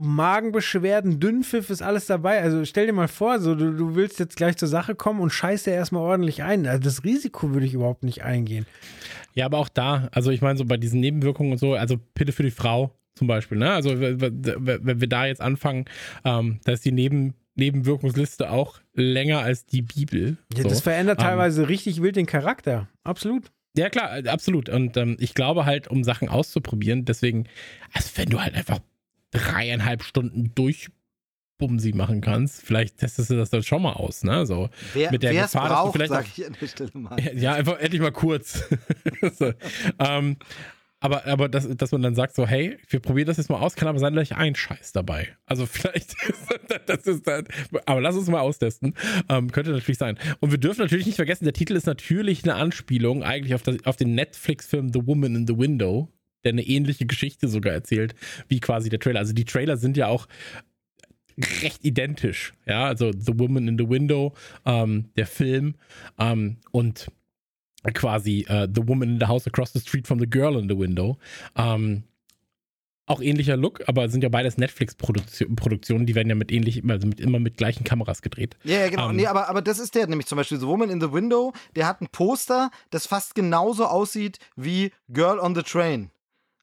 Magenbeschwerden, 0.00 1.20
Dünnpfiff 1.20 1.68
ist 1.68 1.82
alles 1.82 2.06
dabei. 2.06 2.40
Also 2.40 2.64
stell 2.64 2.86
dir 2.86 2.92
mal 2.92 3.08
vor, 3.08 3.38
so 3.38 3.54
du, 3.54 3.72
du 3.72 3.94
willst 3.94 4.18
jetzt 4.18 4.36
gleich 4.36 4.56
zur 4.56 4.68
Sache 4.68 4.94
kommen 4.94 5.20
und 5.20 5.30
scheißt 5.30 5.66
dir 5.66 5.72
erstmal 5.72 6.02
ordentlich 6.02 6.42
ein. 6.42 6.66
Also 6.66 6.82
das 6.82 7.04
Risiko 7.04 7.52
würde 7.52 7.66
ich 7.66 7.74
überhaupt 7.74 8.02
nicht 8.02 8.24
eingehen. 8.24 8.66
Ja, 9.34 9.44
aber 9.44 9.58
auch 9.58 9.68
da, 9.68 10.08
also 10.12 10.30
ich 10.30 10.40
meine, 10.40 10.58
so 10.58 10.64
bei 10.64 10.78
diesen 10.78 11.00
Nebenwirkungen 11.00 11.52
und 11.52 11.58
so, 11.58 11.74
also 11.74 11.96
Pille 12.14 12.32
für 12.32 12.42
die 12.42 12.50
Frau, 12.50 12.94
zum 13.14 13.26
Beispiel. 13.26 13.58
Ne? 13.58 13.70
Also 13.70 14.00
wenn 14.00 15.00
wir 15.00 15.08
da 15.08 15.26
jetzt 15.26 15.42
anfangen, 15.42 15.84
ähm, 16.24 16.60
da 16.64 16.72
ist 16.72 16.84
die 16.84 16.92
Neben 16.92 17.34
Nebenwirkungsliste 17.56 18.50
auch 18.50 18.80
länger 18.94 19.40
als 19.40 19.66
die 19.66 19.82
Bibel. 19.82 20.38
Ja, 20.54 20.62
so. 20.62 20.68
das 20.70 20.80
verändert 20.80 21.20
ähm, 21.20 21.26
teilweise 21.26 21.62
ähm, 21.62 21.68
richtig 21.68 22.00
wild 22.00 22.16
den 22.16 22.26
Charakter. 22.26 22.88
Absolut. 23.04 23.50
Ja, 23.76 23.90
klar, 23.90 24.26
absolut. 24.26 24.68
Und 24.68 24.96
ähm, 24.96 25.16
ich 25.20 25.34
glaube 25.34 25.66
halt, 25.66 25.88
um 25.88 26.02
Sachen 26.02 26.28
auszuprobieren, 26.28 27.04
deswegen, 27.04 27.44
also 27.92 28.10
wenn 28.16 28.30
du 28.30 28.40
halt 28.40 28.54
einfach 28.54 28.80
dreieinhalb 29.30 30.02
Stunden 30.02 30.54
Durchbumsi 30.54 31.92
machen 31.92 32.20
kannst, 32.20 32.62
vielleicht 32.62 32.98
testest 32.98 33.30
du 33.30 33.36
das 33.36 33.50
dann 33.50 33.62
schon 33.62 33.82
mal 33.82 33.92
aus, 33.92 34.24
ne? 34.24 34.46
So 34.46 34.70
wer, 34.94 35.10
mit 35.10 35.22
der 35.22 35.32
Gefahr, 35.34 35.68
braucht, 35.68 36.00
dass 36.00 36.08
du 36.08 36.14
vielleicht 36.14 36.38
ich 36.38 36.46
an 36.46 36.56
der 36.60 36.66
Stelle 36.66 36.90
mal. 36.94 37.36
Ja, 37.36 37.54
einfach 37.54 37.78
endlich 37.78 38.00
mal 38.00 38.12
kurz. 38.12 38.64
so, 39.38 39.52
ähm, 39.98 40.36
aber, 41.02 41.26
aber 41.26 41.48
dass, 41.48 41.66
dass 41.76 41.92
man 41.92 42.02
dann 42.02 42.14
sagt 42.14 42.34
so, 42.34 42.46
hey, 42.46 42.76
wir 42.88 43.00
probieren 43.00 43.26
das 43.26 43.38
jetzt 43.38 43.48
mal 43.48 43.58
aus, 43.58 43.74
kann 43.74 43.88
aber 43.88 43.98
sein, 43.98 44.14
dass 44.14 44.24
ich 44.24 44.36
ein 44.36 44.54
Scheiß 44.54 44.92
dabei. 44.92 45.28
Also 45.46 45.64
vielleicht 45.70 46.14
das 46.86 47.06
ist 47.06 47.26
dann, 47.26 47.46
aber 47.86 48.00
lass 48.00 48.16
uns 48.16 48.28
mal 48.28 48.40
austesten. 48.40 48.94
Ähm, 49.28 49.50
könnte 49.50 49.70
natürlich 49.70 49.98
sein. 49.98 50.18
Und 50.40 50.50
wir 50.50 50.58
dürfen 50.58 50.82
natürlich 50.82 51.06
nicht 51.06 51.16
vergessen, 51.16 51.44
der 51.44 51.54
Titel 51.54 51.74
ist 51.74 51.86
natürlich 51.86 52.44
eine 52.44 52.54
Anspielung 52.54 53.22
eigentlich 53.22 53.54
auf, 53.54 53.62
das, 53.62 53.76
auf 53.86 53.96
den 53.96 54.14
Netflix-Film 54.14 54.92
The 54.92 55.06
Woman 55.06 55.34
in 55.34 55.46
the 55.46 55.56
Window, 55.56 56.12
der 56.44 56.52
eine 56.52 56.62
ähnliche 56.62 57.06
Geschichte 57.06 57.48
sogar 57.48 57.72
erzählt, 57.72 58.14
wie 58.48 58.60
quasi 58.60 58.88
der 58.88 59.00
Trailer. 59.00 59.20
Also 59.20 59.32
die 59.32 59.44
Trailer 59.44 59.76
sind 59.76 59.96
ja 59.96 60.06
auch 60.08 60.26
recht 61.62 61.84
identisch. 61.84 62.54
Ja, 62.66 62.84
also 62.84 63.12
The 63.12 63.38
Woman 63.38 63.68
in 63.68 63.78
the 63.78 63.88
Window, 63.88 64.34
ähm, 64.64 65.10
der 65.16 65.26
Film 65.26 65.74
ähm, 66.18 66.58
und 66.70 67.10
quasi 67.94 68.46
uh, 68.48 68.66
The 68.72 68.86
Woman 68.86 69.10
in 69.10 69.20
the 69.20 69.26
House 69.26 69.46
Across 69.46 69.72
the 69.72 69.80
Street 69.80 70.06
from 70.06 70.18
the 70.18 70.28
Girl 70.28 70.58
in 70.58 70.68
the 70.68 70.76
Window. 70.76 71.16
Ähm, 71.56 72.04
auch 73.06 73.20
ähnlicher 73.20 73.56
Look, 73.56 73.88
aber 73.88 74.08
sind 74.08 74.22
ja 74.22 74.28
beides 74.28 74.56
Netflix-Produktionen, 74.56 76.06
die 76.06 76.14
werden 76.14 76.28
ja 76.28 76.36
mit 76.36 76.52
ähnlich, 76.52 76.82
also 76.88 77.08
mit, 77.08 77.18
immer 77.18 77.40
mit 77.40 77.56
gleichen 77.56 77.82
Kameras 77.82 78.22
gedreht. 78.22 78.56
Ja, 78.62 78.78
ja 78.78 78.88
genau. 78.88 79.10
Ähm, 79.10 79.16
nee, 79.16 79.26
aber, 79.26 79.48
aber 79.48 79.62
das 79.62 79.80
ist 79.80 79.96
der 79.96 80.06
nämlich 80.06 80.28
zum 80.28 80.36
Beispiel 80.36 80.60
The 80.60 80.66
Woman 80.66 80.90
in 80.90 81.00
the 81.00 81.12
Window, 81.12 81.52
der 81.74 81.88
hat 81.88 82.00
ein 82.00 82.08
Poster, 82.12 82.70
das 82.90 83.08
fast 83.08 83.34
genauso 83.34 83.86
aussieht 83.86 84.38
wie 84.54 84.92
Girl 85.08 85.40
on 85.40 85.56
the 85.56 85.62
Train. 85.62 86.10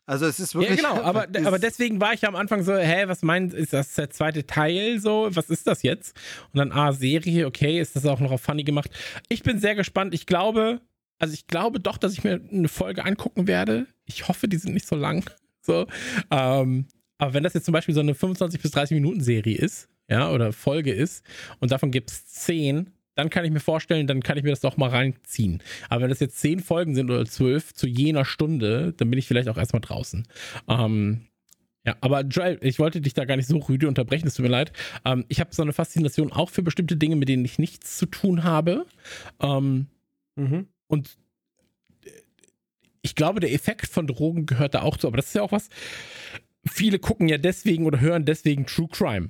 Also 0.07 0.25
es 0.25 0.39
ist 0.39 0.55
wirklich. 0.55 0.81
Ja, 0.81 0.93
genau, 0.93 1.03
aber, 1.03 1.27
aber 1.45 1.59
deswegen 1.59 1.99
war 1.99 2.13
ich 2.13 2.21
ja 2.21 2.29
am 2.29 2.35
Anfang 2.35 2.63
so, 2.63 2.75
hä, 2.75 3.03
was 3.07 3.21
meint, 3.21 3.53
ist 3.53 3.73
das 3.73 3.93
der 3.93 4.09
zweite 4.09 4.47
Teil 4.47 4.99
so? 4.99 5.27
Was 5.31 5.49
ist 5.49 5.67
das 5.67 5.83
jetzt? 5.83 6.17
Und 6.53 6.57
dann, 6.57 6.71
ah, 6.71 6.93
Serie, 6.93 7.45
okay, 7.45 7.79
ist 7.79 7.95
das 7.95 8.05
auch 8.05 8.21
noch 8.21 8.31
auf 8.31 8.41
Funny 8.41 8.63
gemacht. 8.63 8.89
Ich 9.27 9.43
bin 9.43 9.59
sehr 9.59 9.75
gespannt. 9.75 10.13
Ich 10.13 10.25
glaube, 10.25 10.79
also 11.19 11.33
ich 11.33 11.47
glaube 11.47 11.81
doch, 11.81 11.97
dass 11.97 12.13
ich 12.13 12.23
mir 12.23 12.39
eine 12.51 12.69
Folge 12.69 13.03
angucken 13.03 13.47
werde. 13.47 13.85
Ich 14.05 14.29
hoffe, 14.29 14.47
die 14.47 14.57
sind 14.57 14.73
nicht 14.73 14.87
so 14.87 14.95
lang. 14.95 15.29
So. 15.67 15.85
Ähm, 16.31 16.85
aber 17.17 17.33
wenn 17.33 17.43
das 17.43 17.53
jetzt 17.53 17.65
zum 17.65 17.73
Beispiel 17.73 17.93
so 17.93 17.99
eine 17.99 18.15
25 18.15 18.61
bis 18.61 18.71
30 18.71 18.95
Minuten 18.95 19.19
Serie 19.19 19.57
ist, 19.57 19.89
ja, 20.09 20.31
oder 20.31 20.53
Folge 20.53 20.93
ist, 20.93 21.25
und 21.59 21.73
davon 21.73 21.91
gibt 21.91 22.09
es 22.09 22.25
10, 22.27 22.89
dann 23.17 23.31
kann 23.31 23.43
ich 23.43 23.51
mir 23.51 23.59
vorstellen, 23.59 24.05
dann 24.05 24.21
kann 24.21 24.37
ich 24.37 24.43
mir 24.43 24.51
das 24.51 24.61
doch 24.61 24.77
mal 24.77 24.89
reinziehen. 24.89 25.61
Aber 25.89 26.03
wenn 26.03 26.09
das 26.09 26.19
jetzt 26.19 26.37
10 26.39 26.59
Folgen 26.59 26.93
sind 26.93 27.09
oder 27.09 27.25
12 27.25 27.73
zu 27.73 27.87
jener 27.87 28.25
Stunde, 28.25 28.93
dann 28.95 29.09
bin 29.09 29.17
ich 29.17 29.27
vielleicht 29.27 29.49
auch 29.49 29.57
erstmal 29.57 29.81
draußen. 29.81 30.27
Ähm, 30.67 31.21
ja, 31.83 31.95
aber 32.01 32.21
Joel, 32.21 32.59
ich 32.61 32.77
wollte 32.77 33.01
dich 33.01 33.15
da 33.15 33.25
gar 33.25 33.35
nicht 33.35 33.47
so 33.47 33.57
rüde 33.57 33.87
unterbrechen, 33.87 34.27
es 34.27 34.35
tut 34.35 34.43
mir 34.43 34.51
leid. 34.51 34.71
Ähm, 35.03 35.25
ich 35.29 35.39
habe 35.39 35.53
so 35.55 35.63
eine 35.63 35.73
Faszination 35.73 36.31
auch 36.31 36.51
für 36.51 36.61
bestimmte 36.61 36.95
Dinge, 36.95 37.15
mit 37.15 37.27
denen 37.27 37.43
ich 37.43 37.57
nichts 37.57 37.97
zu 37.97 38.05
tun 38.05 38.43
habe. 38.43 38.85
Ähm, 39.39 39.87
mhm. 40.35 40.67
Und 40.85 41.17
ich 43.01 43.15
glaube, 43.15 43.39
der 43.39 43.51
Effekt 43.51 43.87
von 43.87 44.05
Drogen 44.05 44.45
gehört 44.45 44.75
da 44.75 44.83
auch 44.83 44.97
zu. 44.97 45.07
Aber 45.07 45.17
das 45.17 45.27
ist 45.27 45.33
ja 45.33 45.41
auch 45.41 45.51
was. 45.51 45.69
Viele 46.69 46.99
gucken 46.99 47.29
ja 47.29 47.39
deswegen 47.39 47.85
oder 47.85 47.99
hören 47.99 48.25
deswegen 48.25 48.67
True 48.67 48.89
Crime. 48.91 49.29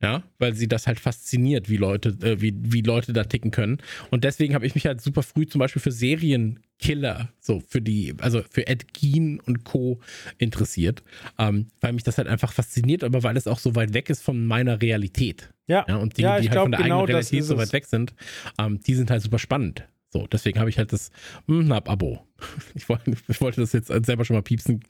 Ja, 0.00 0.22
weil 0.38 0.54
sie 0.54 0.68
das 0.68 0.86
halt 0.86 1.00
fasziniert, 1.00 1.68
wie 1.68 1.76
Leute, 1.76 2.10
äh, 2.22 2.40
wie, 2.40 2.54
wie 2.56 2.82
Leute 2.82 3.12
da 3.12 3.24
ticken 3.24 3.50
können. 3.50 3.78
Und 4.10 4.22
deswegen 4.22 4.54
habe 4.54 4.64
ich 4.64 4.76
mich 4.76 4.86
halt 4.86 5.00
super 5.00 5.24
früh 5.24 5.44
zum 5.44 5.58
Beispiel 5.58 5.82
für 5.82 5.90
Serienkiller, 5.90 7.32
so 7.40 7.60
für 7.66 7.82
die, 7.82 8.14
also 8.18 8.42
für 8.48 8.68
Ed 8.68 8.94
Gein 8.94 9.40
und 9.44 9.64
Co. 9.64 9.98
interessiert, 10.38 11.02
ähm, 11.36 11.66
weil 11.80 11.94
mich 11.94 12.04
das 12.04 12.16
halt 12.16 12.28
einfach 12.28 12.52
fasziniert, 12.52 13.02
aber 13.02 13.24
weil 13.24 13.36
es 13.36 13.48
auch 13.48 13.58
so 13.58 13.74
weit 13.74 13.92
weg 13.92 14.08
ist 14.08 14.22
von 14.22 14.46
meiner 14.46 14.80
Realität. 14.80 15.52
Ja. 15.66 15.84
ja 15.88 15.96
und 15.96 16.16
die, 16.16 16.22
ja, 16.22 16.38
die 16.38 16.48
halt 16.48 16.52
glaub, 16.52 16.64
von 16.66 16.72
der 16.72 16.82
genau 16.82 17.00
eigenen 17.00 17.16
Realität 17.16 17.44
so 17.44 17.56
weit 17.56 17.72
weg 17.72 17.86
sind, 17.86 18.14
ähm, 18.56 18.80
die 18.80 18.94
sind 18.94 19.10
halt 19.10 19.22
super 19.22 19.40
spannend. 19.40 19.88
So, 20.10 20.26
deswegen 20.26 20.58
habe 20.58 20.70
ich 20.70 20.78
halt 20.78 20.92
das 20.92 21.10
Nab-Abo. 21.46 22.24
Ich 22.74 22.88
wollte, 22.88 23.14
ich 23.26 23.40
wollte 23.40 23.60
das 23.60 23.72
jetzt 23.72 23.88
selber 24.06 24.24
schon 24.24 24.36
mal 24.36 24.42
piepsen. 24.42 24.84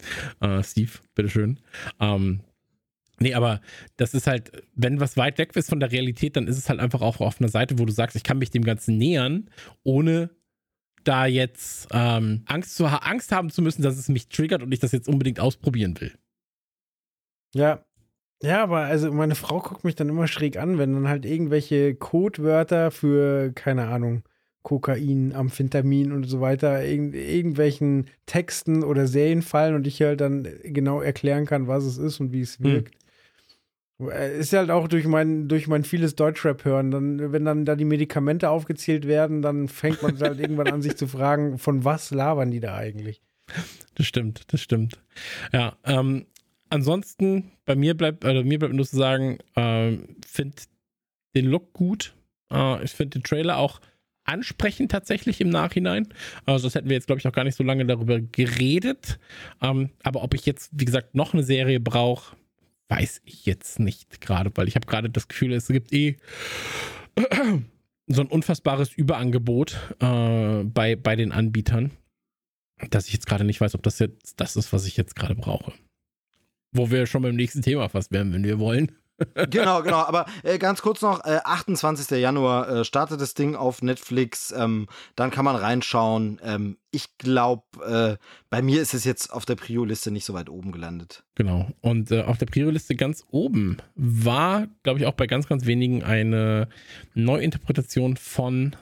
Uh, 0.45 0.63
Steve, 0.63 0.91
bitteschön. 1.15 1.59
Ähm, 1.99 2.41
nee, 3.20 3.35
aber 3.35 3.61
das 3.97 4.15
ist 4.15 4.27
halt, 4.27 4.53
wenn 4.74 5.01
was 5.01 5.16
weit 5.16 5.39
weg 5.39 5.55
ist 5.57 5.70
von 5.70 5.81
der 5.81 5.93
Realität, 5.93 6.36
dann 6.36 6.47
ist 6.47 6.59
es 6.59 6.69
halt 6.69 6.81
einfach 6.81 7.01
auch 7.01 7.20
auf 7.20 7.40
einer 7.40 7.49
Seite, 7.49 7.78
wo 7.78 7.85
du 7.85 7.93
sagst, 7.93 8.16
ich 8.16 8.24
kann 8.24 8.39
mich 8.39 8.51
dem 8.51 8.65
Ganzen 8.65 8.99
nähern, 8.99 9.51
ohne 9.82 10.31
da 11.05 11.27
jetzt 11.27 11.89
ähm, 11.93 12.43
Angst, 12.47 12.77
zu, 12.77 12.86
Angst 12.86 13.32
haben 13.32 13.51
zu 13.51 13.62
müssen, 13.62 13.82
dass 13.82 13.97
es 13.97 14.09
mich 14.09 14.28
triggert 14.28 14.62
und 14.62 14.73
ich 14.73 14.81
das 14.81 14.93
jetzt 14.93 15.09
unbedingt 15.09 15.40
ausprobieren 15.40 16.01
will. 16.01 16.12
Ja, 17.55 17.85
ja, 18.43 18.62
aber 18.62 18.81
also 18.81 19.11
meine 19.11 19.35
Frau 19.35 19.61
guckt 19.61 19.85
mich 19.85 19.97
dann 19.97 20.09
immer 20.09 20.28
schräg 20.28 20.59
an, 20.59 20.78
wenn 20.78 20.93
dann 20.93 21.09
halt 21.09 21.24
irgendwelche 21.24 21.95
Codewörter 21.95 22.90
für, 22.90 23.53
keine 23.53 23.89
Ahnung, 23.89 24.23
Kokain, 24.62 25.35
Amphetamin 25.35 26.12
und 26.12 26.24
so 26.24 26.40
weiter 26.40 26.85
irgend, 26.85 27.15
irgendwelchen 27.15 28.07
Texten 28.27 28.85
oder 28.85 29.07
Serien 29.07 29.43
fallen 29.43 29.74
und 29.74 29.86
ich 29.86 30.03
halt 30.03 30.20
dann 30.20 30.47
genau 30.62 31.01
erklären 31.01 31.47
kann, 31.47 31.69
was 31.69 31.85
es 31.85 31.97
ist 31.97 32.20
und 32.20 32.32
wie 32.32 32.43
es 32.43 32.59
hm. 32.59 32.65
wirkt. 32.65 32.95
Hm. 32.95 32.98
Ist 33.99 34.53
halt 34.53 34.70
auch 34.70 34.87
durch 34.87 35.07
mein, 35.07 35.49
durch 35.49 35.66
mein 35.66 35.83
vieles 35.83 36.15
Deutschrap 36.15 36.65
hören. 36.65 36.93
Dann, 36.93 37.33
wenn 37.33 37.45
dann 37.45 37.65
da 37.65 37.75
die 37.75 37.85
Medikamente 37.85 38.49
aufgezählt 38.49 39.09
werden, 39.09 39.43
dann 39.43 39.66
fängt 39.66 40.03
man 40.03 40.19
halt 40.20 40.39
irgendwann 40.39 40.69
an, 40.69 40.83
sich 40.83 40.97
zu 40.97 41.09
fragen, 41.09 41.59
von 41.59 41.85
was 41.85 42.12
labern 42.12 42.53
die 42.53 42.61
da 42.61 42.77
eigentlich? 42.77 43.20
Das 43.97 44.07
stimmt, 44.07 44.53
das 44.53 44.61
stimmt. 44.61 45.01
Ja, 45.53 45.77
ähm, 45.85 46.27
ansonsten, 46.70 47.51
bei 47.65 47.75
mir 47.75 47.97
bleibt, 47.97 48.25
also 48.25 48.45
mir 48.45 48.61
bleibt 48.61 48.75
nur 48.75 48.87
zu 48.87 48.97
sagen, 48.97 49.39
äh, 49.57 49.97
finde 50.25 50.57
den 51.35 51.47
Look 51.47 51.73
gut. 51.73 52.15
Äh, 52.53 52.85
ich 52.85 52.93
finde 52.93 53.19
den 53.19 53.25
Trailer 53.25 53.59
auch 53.59 53.81
ansprechend 54.25 54.93
tatsächlich 54.93 55.41
im 55.41 55.49
Nachhinein. 55.49 56.09
Also 56.45 56.69
das 56.69 56.75
hätten 56.75 56.89
wir 56.89 56.97
jetzt, 56.97 57.07
glaube 57.07 57.19
ich, 57.19 57.27
auch 57.27 57.33
gar 57.33 57.45
nicht 57.45 57.57
so 57.57 57.65
lange 57.65 57.87
darüber 57.87 58.20
geredet. 58.20 59.19
Ähm, 59.62 59.91
aber 60.05 60.23
ob 60.23 60.35
ich 60.35 60.47
jetzt, 60.47 60.70
wie 60.73 60.85
gesagt, 60.85 61.15
noch 61.15 61.33
eine 61.33 61.43
Serie 61.43 61.81
brauche, 61.81 62.37
weiß 62.89 63.23
ich 63.24 63.47
jetzt 63.47 63.78
nicht 63.78 64.20
gerade, 64.20 64.51
weil 64.55 64.69
ich 64.69 64.74
habe 64.74 64.86
gerade 64.86 65.10
das 65.10 65.28
Gefühl, 65.28 65.52
es 65.52 65.69
gibt 65.69 65.93
eh 65.93 66.16
so 68.06 68.23
ein 68.23 68.28
unfassbares 68.28 68.93
Überangebot 68.94 69.77
äh, 70.01 70.65
bei, 70.65 70.97
bei 70.97 71.16
den 71.16 71.32
Anbietern, 71.32 71.90
dass 72.90 73.06
ich 73.06 73.12
jetzt 73.12 73.27
gerade 73.27 73.44
nicht 73.44 73.60
weiß, 73.60 73.74
ob 73.74 73.82
das 73.82 73.98
jetzt 73.98 74.40
das 74.40 74.56
ist, 74.56 74.73
was 74.73 74.86
ich 74.86 74.97
jetzt 74.97 75.16
gerade 75.16 75.35
brauche. 75.35 75.73
Wo 76.73 76.90
wir 76.90 77.06
schon 77.06 77.23
beim 77.23 77.36
nächsten 77.36 77.62
Thema 77.62 77.89
fast 77.89 78.12
wären, 78.12 78.32
wenn 78.32 78.44
wir 78.44 78.59
wollen 78.59 78.93
genau, 79.35 79.82
genau. 79.82 79.99
Aber 79.99 80.27
äh, 80.43 80.59
ganz 80.59 80.82
kurz 80.82 81.03
noch, 81.03 81.24
äh, 81.24 81.40
28. 81.45 82.19
Januar 82.19 82.69
äh, 82.69 82.85
startet 82.85 83.20
das 83.20 83.35
Ding 83.35 83.57
auf 83.57 83.82
Netflix. 83.82 84.53
Ähm, 84.53 84.86
dann 85.16 85.31
kann 85.31 85.45
man 85.45 85.57
reinschauen. 85.57 86.40
Ähm, 86.43 86.77
ich 86.90 87.19
glaube, 87.19 88.19
äh, 88.19 88.24
bei 88.51 88.62
mir 88.62 88.81
ist 88.81 88.95
es 88.95 89.05
jetzt 89.05 89.32
auf 89.32 89.45
der 89.45 89.57
Prio-Liste 89.57 90.11
nicht 90.11 90.24
so 90.24 90.35
weit 90.35 90.49
oben 90.49 90.73
gelandet. 90.73 91.24
Genau. 91.35 91.69
Und 91.81 92.11
äh, 92.11 92.23
auf 92.23 92.39
der 92.39 92.47
Prio-Liste 92.47 92.95
ganz 92.95 93.24
oben 93.31 93.78
war, 93.95 94.69
glaube 94.82 95.01
ich, 95.01 95.07
auch 95.07 95.15
bei 95.15 95.27
ganz, 95.27 95.49
ganz 95.49 95.66
wenigen 95.66 96.03
eine 96.03 96.69
Neuinterpretation 97.15 98.16
von 98.16 98.77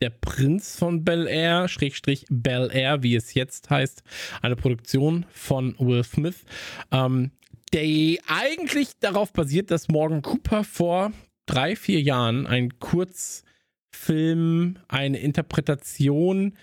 der 0.00 0.10
Prinz 0.10 0.76
von 0.76 1.04
Bel 1.04 1.26
Air, 1.26 1.68
Schrägstrich 1.68 2.24
Bel 2.30 2.70
Air, 2.72 3.02
wie 3.02 3.14
es 3.14 3.34
jetzt 3.34 3.68
heißt, 3.68 4.02
eine 4.40 4.56
Produktion 4.56 5.26
von 5.30 5.74
Will 5.78 6.04
Smith. 6.04 6.44
Ähm, 6.90 7.32
der 7.72 8.18
eigentlich 8.26 8.92
darauf 9.00 9.32
basiert, 9.32 9.70
dass 9.70 9.88
Morgan 9.88 10.22
Cooper 10.22 10.64
vor 10.64 11.12
drei, 11.46 11.76
vier 11.76 12.00
Jahren 12.00 12.46
ein 12.46 12.78
Kurzfilm, 12.78 14.78
eine 14.88 15.18
Interpretation 15.18 16.56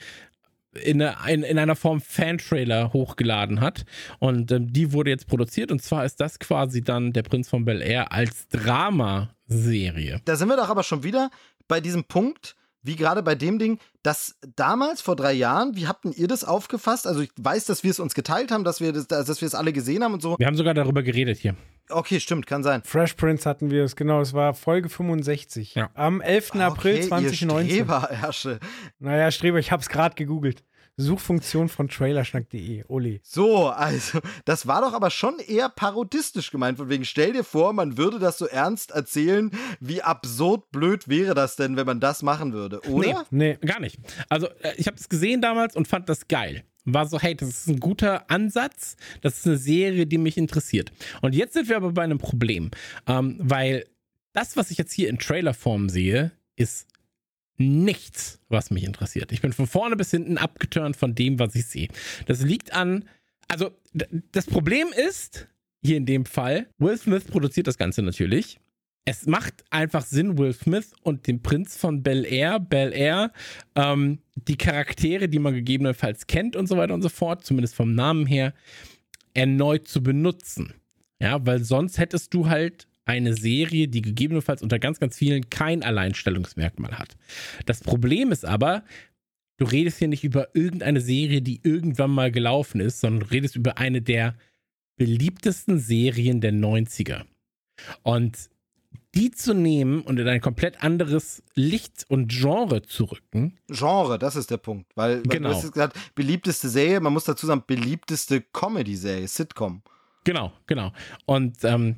in, 0.84 1.02
in, 1.02 1.44
in 1.44 1.58
einer 1.58 1.76
Form 1.76 2.02
Fan-Trailer 2.02 2.94
hochgeladen 2.94 3.62
hat. 3.62 3.86
Und 4.20 4.52
ähm, 4.52 4.72
die 4.72 4.94
wurde 4.94 5.10
jetzt 5.10 5.28
produziert. 5.28 5.72
Und 5.72 5.82
zwar 5.82 6.06
ist 6.06 6.20
das 6.20 6.40
quasi 6.40 6.82
dann 6.82 7.14
Der 7.14 7.24
Prinz 7.24 7.50
von 7.50 7.66
Bel 7.66 7.82
Air 7.82 8.12
als 8.12 8.48
Dramaserie. 8.50 10.22
Da 10.26 10.36
sind 10.36 10.50
wir 10.50 10.58
doch 10.58 10.70
aber 10.70 10.84
schon 10.84 11.04
wieder 11.04 11.32
bei 11.68 11.82
diesem 11.82 12.04
Punkt, 12.04 12.56
wie 12.88 12.96
gerade 12.96 13.22
bei 13.22 13.36
dem 13.36 13.60
Ding, 13.60 13.80
das 14.02 14.36
damals 14.56 15.02
vor 15.02 15.16
drei 15.16 15.34
Jahren, 15.34 15.76
wie 15.76 15.88
habt 15.88 16.06
ihr 16.06 16.28
das 16.28 16.44
aufgefasst? 16.44 17.06
Also 17.06 17.22
ich 17.22 17.30
weiß, 17.38 17.66
dass 17.66 17.84
wir 17.84 17.92
es 17.92 18.00
uns 18.00 18.16
geteilt 18.16 18.52
haben, 18.52 18.64
dass 18.64 18.82
wir 18.82 18.94
das, 18.94 19.08
dass 19.08 19.42
wir 19.42 19.46
es 19.46 19.54
alle 19.54 19.74
gesehen 19.74 20.04
haben 20.04 20.14
und 20.14 20.22
so. 20.22 20.38
Wir 20.40 20.48
haben 20.48 20.56
sogar 20.56 20.74
darüber 20.74 21.04
geredet 21.04 21.38
hier. 21.38 21.56
Okay, 21.90 22.20
stimmt, 22.20 22.48
kann 22.48 22.64
sein. 22.64 22.82
Fresh 22.84 23.14
Prince 23.14 23.48
hatten 23.48 23.72
wir 23.72 23.84
es, 23.84 23.96
genau, 23.96 24.20
es 24.20 24.34
war 24.34 24.54
Folge 24.54 24.90
65. 24.90 25.76
Ja. 25.76 25.90
Am 25.94 26.20
11. 26.20 26.50
Okay, 26.50 26.62
April 26.62 27.02
2019. 27.02 27.70
Streber, 27.70 28.10
Ersche. 28.10 28.60
Naja, 29.00 29.32
Streber, 29.32 29.60
ich 29.60 29.72
hab's 29.72 29.88
gerade 29.88 30.16
gegoogelt. 30.16 30.64
Suchfunktion 30.98 31.70
von 31.70 31.88
trailerschnack.de. 31.88 32.86
Oli. 32.88 33.20
So, 33.24 33.68
also, 33.68 34.20
das 34.46 34.66
war 34.66 34.82
doch 34.82 34.94
aber 34.94 35.12
schon 35.12 35.38
eher 35.40 35.70
parodistisch 35.70 36.50
gemeint. 36.50 36.80
Von 36.80 36.90
wegen, 36.90 37.06
stell 37.06 37.34
dir 37.34 37.44
vor, 37.44 37.74
man 37.74 37.98
würde 37.98 38.18
das 38.18 38.40
so 38.40 38.48
ernst 38.48 38.92
erzählen. 38.92 39.52
Wie 39.80 40.02
absurd 40.02 40.72
blöd 40.72 41.08
wäre 41.08 41.36
das 41.36 41.56
denn, 41.56 41.78
wenn 41.78 41.86
man 41.86 42.00
das 42.00 42.24
machen 42.24 42.52
würde, 42.52 42.82
oder? 42.90 43.26
Nee, 43.30 43.58
nee. 43.62 43.68
gar 43.68 43.80
nicht. 43.80 44.00
Also, 44.28 44.48
äh, 44.62 44.74
ich 44.78 44.88
habe 44.88 44.98
es 44.98 45.08
gesehen 45.08 45.40
damals 45.40 45.76
und 45.76 45.88
fand 45.88 46.10
das 46.10 46.28
geil. 46.28 46.64
War 46.86 47.06
so, 47.06 47.20
hey, 47.20 47.36
das 47.36 47.50
ist 47.50 47.68
ein 47.68 47.80
guter 47.80 48.32
Ansatz. 48.32 48.96
Das 49.22 49.38
ist 49.38 49.46
eine 49.46 49.58
Serie, 49.58 50.08
die 50.08 50.18
mich 50.18 50.38
interessiert. 50.38 50.92
Und 51.22 51.36
jetzt 51.36 51.54
sind 51.54 51.70
wir 51.70 51.76
aber 51.76 51.92
bei 51.92 52.04
einem 52.04 52.18
Problem. 52.18 52.72
Ähm, 53.06 53.36
weil 53.40 53.86
das, 54.34 54.58
was 54.58 54.72
ich 54.72 54.78
jetzt 54.78 54.94
hier 54.94 55.10
in 55.10 55.20
Trailerform 55.20 55.90
sehe, 55.90 56.32
ist 56.56 56.88
nichts, 57.58 58.40
was 58.50 58.72
mich 58.72 58.84
interessiert. 58.84 59.32
Ich 59.32 59.42
bin 59.42 59.54
von 59.54 59.68
vorne 59.68 59.96
bis 59.96 60.12
hinten 60.12 60.38
abgeturnt 60.38 60.96
von 60.96 61.16
dem, 61.16 61.40
was 61.40 61.56
ich 61.56 61.66
sehe. 61.66 61.88
Das 62.26 62.42
liegt 62.42 62.74
an, 62.74 63.06
also 63.48 63.72
das 64.32 64.46
Problem 64.46 64.88
ist, 65.10 65.48
hier 65.84 65.98
in 65.98 66.06
dem 66.06 66.26
Fall, 66.26 66.68
Will 66.78 66.98
Smith 66.98 67.26
produziert 67.26 67.68
das 67.68 67.78
Ganze 67.78 68.02
natürlich. 68.02 68.60
Es 69.06 69.26
macht 69.26 69.64
einfach 69.70 70.04
Sinn, 70.04 70.38
Will 70.38 70.54
Smith 70.54 70.92
und 71.02 71.28
den 71.28 71.42
Prinz 71.42 71.78
von 71.78 72.04
Bel 72.04 72.26
Air, 72.26 72.60
Bel 72.60 72.92
Air, 72.94 73.32
ähm, 73.76 74.20
die 74.36 74.58
Charaktere, 74.58 75.30
die 75.30 75.40
man 75.40 75.54
gegebenenfalls 75.54 76.28
kennt 76.28 76.58
und 76.58 76.68
so 76.68 76.76
weiter 76.76 76.94
und 76.94 77.02
so 77.02 77.10
fort, 77.10 77.46
zumindest 77.46 77.74
vom 77.74 77.96
Namen 77.96 78.26
her, 78.26 78.54
erneut 79.34 79.88
zu 79.88 80.04
benutzen. 80.04 80.74
Ja, 81.20 81.44
weil 81.46 81.64
sonst 81.64 81.98
hättest 81.98 82.34
du 82.34 82.50
halt 82.50 82.88
eine 83.08 83.34
Serie, 83.34 83.88
die 83.88 84.02
gegebenenfalls 84.02 84.62
unter 84.62 84.80
ganz, 84.80 85.00
ganz 85.00 85.18
vielen 85.18 85.50
kein 85.50 85.84
Alleinstellungsmerkmal 85.84 87.00
hat. 87.00 87.18
Das 87.66 87.82
Problem 87.82 88.32
ist 88.32 88.46
aber, 88.46 88.84
du 89.58 89.66
redest 89.66 90.00
hier 90.00 90.08
nicht 90.08 90.24
über 90.24 90.56
irgendeine 90.56 91.02
Serie, 91.02 91.42
die 91.42 91.62
irgendwann 91.64 92.12
mal 92.12 92.32
gelaufen 92.32 92.80
ist, 92.82 93.00
sondern 93.00 93.28
du 93.28 93.34
redest 93.34 93.56
über 93.56 93.78
eine 93.78 94.02
der 94.02 94.36
beliebtesten 94.98 95.80
Serien 95.80 96.42
der 96.42 96.54
90er. 96.54 97.24
Und 98.04 98.50
die 99.16 99.32
zu 99.32 99.54
nehmen 99.54 100.02
und 100.02 100.20
in 100.20 100.28
ein 100.28 100.42
komplett 100.42 100.84
anderes 100.84 101.42
Licht 101.56 102.06
und 102.08 102.28
Genre 102.30 102.84
zu 102.84 103.06
rücken. 103.06 103.58
Genre, 103.68 104.20
das 104.20 104.36
ist 104.36 104.52
der 104.52 104.58
Punkt. 104.58 104.96
Weil, 104.96 105.18
weil 105.18 105.24
genau. 105.24 105.50
du 105.50 105.56
hast 105.56 105.72
gesagt, 105.72 105.98
beliebteste 106.14 106.70
Serie, 106.70 107.00
man 107.00 107.14
muss 107.14 107.24
dazu 107.24 107.48
sagen, 107.48 107.64
beliebteste 107.66 108.42
Comedy-Serie, 108.42 109.28
Sitcom. 109.28 109.82
Genau, 110.24 110.52
genau. 110.68 110.92
Und 111.26 111.64
ähm, 111.64 111.98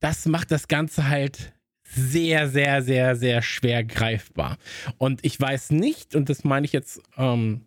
das 0.00 0.26
macht 0.26 0.50
das 0.50 0.68
Ganze 0.68 1.08
halt 1.08 1.52
sehr, 1.82 2.48
sehr, 2.48 2.82
sehr, 2.82 3.16
sehr 3.16 3.42
schwer 3.42 3.84
greifbar. 3.84 4.58
Und 4.98 5.24
ich 5.24 5.38
weiß 5.38 5.70
nicht, 5.70 6.14
und 6.14 6.28
das 6.28 6.44
meine 6.44 6.64
ich 6.64 6.72
jetzt 6.72 7.00
ähm, 7.16 7.66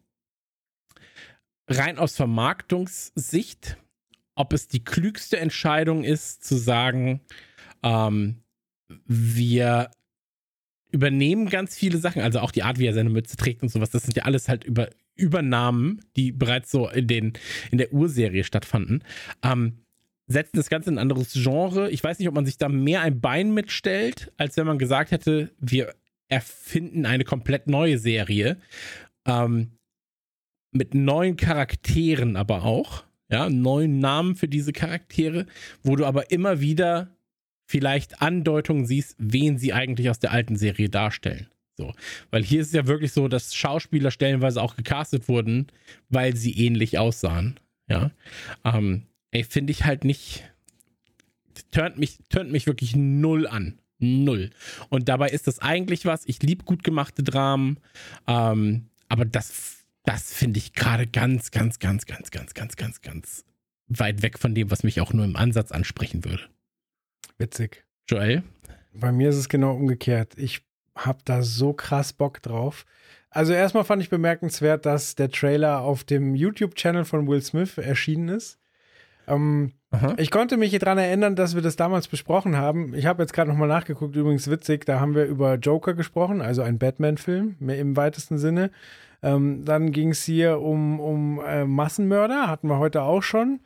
rein 1.67 1.97
aus 1.97 2.15
Vermarktungssicht, 2.15 3.77
ob 4.35 4.53
es 4.53 4.67
die 4.67 4.83
klügste 4.83 5.39
Entscheidung 5.39 6.03
ist, 6.03 6.43
zu 6.43 6.55
sagen, 6.55 7.21
ähm, 7.83 8.43
wir 9.05 9.91
übernehmen 10.91 11.49
ganz 11.49 11.75
viele 11.75 11.97
Sachen, 11.97 12.21
also 12.21 12.39
auch 12.39 12.51
die 12.51 12.63
Art, 12.63 12.79
wie 12.79 12.85
er 12.85 12.93
seine 12.93 13.09
Mütze 13.09 13.35
trägt 13.35 13.61
und 13.63 13.69
sowas, 13.69 13.89
das 13.89 14.03
sind 14.03 14.15
ja 14.15 14.23
alles 14.23 14.47
halt 14.47 14.63
über 14.63 14.89
Übernahmen, 15.15 16.01
die 16.15 16.31
bereits 16.31 16.71
so 16.71 16.89
in, 16.89 17.07
den, 17.07 17.33
in 17.71 17.77
der 17.77 17.93
Urserie 17.93 18.43
stattfanden. 18.43 19.03
Ähm, 19.43 19.82
setzen 20.27 20.57
das 20.57 20.69
Ganze 20.69 20.89
in 20.89 20.95
ein 20.95 21.01
anderes 21.01 21.33
Genre. 21.33 21.89
Ich 21.91 22.03
weiß 22.03 22.19
nicht, 22.19 22.27
ob 22.27 22.35
man 22.35 22.45
sich 22.45 22.57
da 22.57 22.69
mehr 22.69 23.01
ein 23.01 23.21
Bein 23.21 23.53
mitstellt, 23.53 24.31
als 24.37 24.57
wenn 24.57 24.67
man 24.67 24.77
gesagt 24.77 25.11
hätte, 25.11 25.51
wir 25.59 25.93
erfinden 26.29 27.05
eine 27.05 27.23
komplett 27.23 27.67
neue 27.67 27.97
Serie. 27.97 28.57
Ähm, 29.25 29.71
mit 30.71 30.95
neuen 30.95 31.37
Charakteren 31.37 32.35
aber 32.35 32.63
auch. 32.63 33.03
Ja, 33.29 33.49
neuen 33.49 33.99
Namen 33.99 34.35
für 34.35 34.47
diese 34.47 34.73
Charaktere, 34.73 35.47
wo 35.81 35.95
du 35.95 36.05
aber 36.05 36.29
immer 36.31 36.59
wieder 36.59 37.15
vielleicht 37.65 38.21
Andeutungen 38.21 38.85
siehst, 38.85 39.15
wen 39.17 39.57
sie 39.57 39.73
eigentlich 39.73 40.09
aus 40.09 40.19
der 40.19 40.31
alten 40.31 40.55
Serie 40.55 40.89
darstellen. 40.89 41.47
So, 41.75 41.93
weil 42.29 42.43
hier 42.43 42.61
ist 42.61 42.67
es 42.67 42.73
ja 42.73 42.85
wirklich 42.85 43.13
so, 43.13 43.27
dass 43.27 43.55
Schauspieler 43.55 44.11
stellenweise 44.11 44.61
auch 44.61 44.75
gecastet 44.75 45.27
wurden, 45.27 45.67
weil 46.09 46.35
sie 46.35 46.55
ähnlich 46.55 46.99
aussahen. 46.99 47.59
Ja, 47.89 48.11
ähm, 48.63 49.07
ey, 49.33 49.43
finde 49.43 49.71
ich 49.71 49.83
halt 49.83 50.05
nicht, 50.05 50.43
turnt 51.71 51.97
mich, 51.97 52.19
turnt 52.29 52.51
mich 52.51 52.67
wirklich 52.67 52.95
null 52.95 53.47
an. 53.47 53.79
Null. 53.99 54.49
Und 54.89 55.07
dabei 55.07 55.29
ist 55.29 55.47
das 55.47 55.59
eigentlich 55.59 56.05
was, 56.05 56.25
ich 56.25 56.41
liebe 56.41 56.65
gut 56.65 56.83
gemachte 56.83 57.23
Dramen, 57.23 57.79
ähm, 58.27 58.89
aber 59.07 59.25
das, 59.25 59.85
das 60.03 60.33
finde 60.33 60.57
ich 60.57 60.73
gerade 60.73 61.07
ganz, 61.07 61.51
ganz, 61.51 61.79
ganz, 61.79 62.05
ganz, 62.05 62.31
ganz, 62.31 62.53
ganz, 62.53 62.75
ganz, 62.75 63.01
ganz 63.01 63.45
weit 63.87 64.21
weg 64.21 64.39
von 64.39 64.55
dem, 64.55 64.71
was 64.71 64.83
mich 64.83 64.99
auch 64.99 65.13
nur 65.13 65.25
im 65.25 65.35
Ansatz 65.35 65.71
ansprechen 65.71 66.25
würde. 66.25 66.43
Witzig. 67.37 67.85
Joel? 68.09 68.43
Bei 68.93 69.11
mir 69.11 69.29
ist 69.29 69.37
es 69.37 69.49
genau 69.49 69.73
umgekehrt. 69.73 70.33
Ich 70.37 70.61
habe 70.95 71.19
da 71.23 71.41
so 71.41 71.73
krass 71.73 72.13
Bock 72.13 72.41
drauf. 72.41 72.85
Also 73.29 73.53
erstmal 73.53 73.83
fand 73.83 74.03
ich 74.03 74.09
bemerkenswert, 74.09 74.85
dass 74.85 75.15
der 75.15 75.31
Trailer 75.31 75.81
auf 75.81 76.03
dem 76.03 76.35
YouTube-Channel 76.35 77.05
von 77.05 77.27
Will 77.27 77.41
Smith 77.41 77.77
erschienen 77.77 78.29
ist. 78.29 78.59
Ähm, 79.27 79.73
ich 80.17 80.31
konnte 80.31 80.57
mich 80.57 80.77
daran 80.79 80.97
erinnern, 80.97 81.35
dass 81.35 81.53
wir 81.55 81.61
das 81.61 81.75
damals 81.75 82.07
besprochen 82.07 82.57
haben. 82.57 82.93
Ich 82.95 83.05
habe 83.05 83.21
jetzt 83.21 83.33
gerade 83.33 83.49
nochmal 83.49 83.67
nachgeguckt, 83.67 84.15
übrigens 84.15 84.49
witzig, 84.49 84.85
da 84.85 84.99
haben 84.99 85.13
wir 85.13 85.25
über 85.25 85.55
Joker 85.55 85.93
gesprochen, 85.93 86.41
also 86.41 86.63
ein 86.63 86.79
Batman-Film 86.79 87.57
im 87.59 87.95
weitesten 87.95 88.37
Sinne. 88.39 88.71
Ähm, 89.21 89.63
dann 89.63 89.91
ging 89.91 90.09
es 90.09 90.23
hier 90.23 90.59
um, 90.59 90.99
um 90.99 91.39
äh, 91.45 91.65
Massenmörder, 91.65 92.47
hatten 92.47 92.67
wir 92.67 92.79
heute 92.79 93.03
auch 93.03 93.21
schon. 93.21 93.59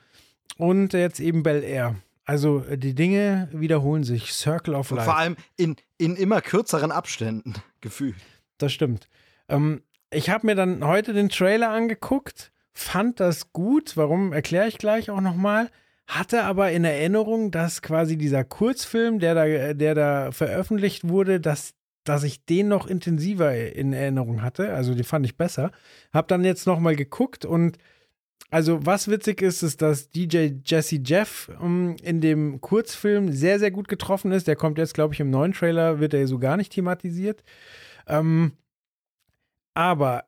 Und 0.58 0.94
jetzt 0.94 1.20
eben 1.20 1.44
Bel 1.44 1.64
Air. 1.64 1.96
Also 2.26 2.64
äh, 2.66 2.78
die 2.78 2.94
Dinge 2.94 3.50
wiederholen 3.52 4.04
sich. 4.04 4.34
Circle 4.34 4.76
of 4.76 4.92
Und 4.92 4.98
Life. 4.98 5.10
vor 5.10 5.18
allem 5.18 5.36
in, 5.56 5.76
in 5.98 6.16
immer 6.16 6.42
kürzeren 6.42 6.92
Abständen, 6.92 7.54
gefühlt. 7.82 8.16
Das 8.58 8.74
stimmt. 8.74 9.08
Ähm, 9.50 9.82
ich 10.12 10.30
habe 10.30 10.46
mir 10.46 10.56
dann 10.56 10.86
heute 10.86 11.14
den 11.14 11.30
Trailer 11.30 11.70
angeguckt, 11.70 12.52
fand 12.78 13.20
das 13.20 13.52
gut. 13.54 13.98
Warum 13.98 14.34
erkläre 14.34 14.68
ich 14.68 14.78
gleich 14.78 15.10
auch 15.10 15.22
nochmal. 15.22 15.70
Hatte 16.06 16.44
aber 16.44 16.72
in 16.72 16.86
Erinnerung, 16.86 17.52
dass 17.52 17.82
quasi 17.82 18.18
dieser 18.18 18.44
Kurzfilm, 18.44 19.20
der 19.20 19.36
da, 19.36 19.74
der 19.74 19.96
da 19.96 20.32
veröffentlicht 20.32 21.08
wurde, 21.08 21.42
dass, 21.42 21.74
dass 22.06 22.24
ich 22.24 22.46
den 22.46 22.70
noch 22.70 22.88
intensiver 22.88 23.54
in 23.54 23.94
Erinnerung 23.94 24.42
hatte. 24.42 24.74
Also 24.74 24.94
die 24.94 25.04
fand 25.04 25.26
ich 25.26 25.36
besser. 25.36 25.72
Hab 26.14 26.28
dann 26.28 26.46
jetzt 26.46 26.68
nochmal 26.68 26.96
geguckt 26.96 27.46
und 27.46 27.78
also 28.50 28.86
was 28.86 29.10
witzig 29.10 29.42
ist, 29.42 29.64
ist, 29.64 29.82
dass 29.82 30.10
DJ 30.10 30.52
Jesse 30.64 31.02
Jeff 31.04 31.52
um, 31.60 31.98
in 32.02 32.22
dem 32.22 32.62
Kurzfilm 32.62 33.34
sehr, 33.34 33.60
sehr 33.60 33.72
gut 33.72 33.90
getroffen 33.90 34.32
ist. 34.32 34.48
Der 34.48 34.56
kommt 34.56 34.78
jetzt, 34.78 34.94
glaube 34.94 35.14
ich, 35.14 35.20
im 35.20 35.30
neuen 35.30 35.52
Trailer, 35.52 36.00
wird 36.00 36.14
er 36.14 36.28
so 36.28 36.40
gar 36.40 36.56
nicht 36.56 36.72
thematisiert. 36.72 37.44
Ähm, 38.08 38.54
aber 39.74 40.24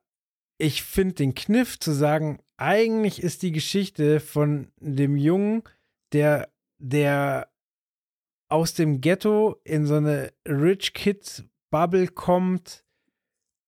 ich 0.59 0.83
finde 0.83 1.15
den 1.15 1.33
Kniff 1.33 1.79
zu 1.79 1.91
sagen, 1.91 2.39
eigentlich 2.57 3.23
ist 3.23 3.41
die 3.41 3.53
Geschichte 3.53 4.19
von 4.19 4.67
dem 4.77 5.15
Jungen, 5.15 5.63
der, 6.11 6.49
der 6.77 7.47
aus 8.49 8.73
dem 8.73 8.99
Ghetto 8.99 9.55
in 9.63 9.85
so 9.85 9.95
eine 9.95 10.31
Rich 10.47 10.93
Kid 10.93 11.45
Bubble 11.71 12.07
kommt, 12.07 12.83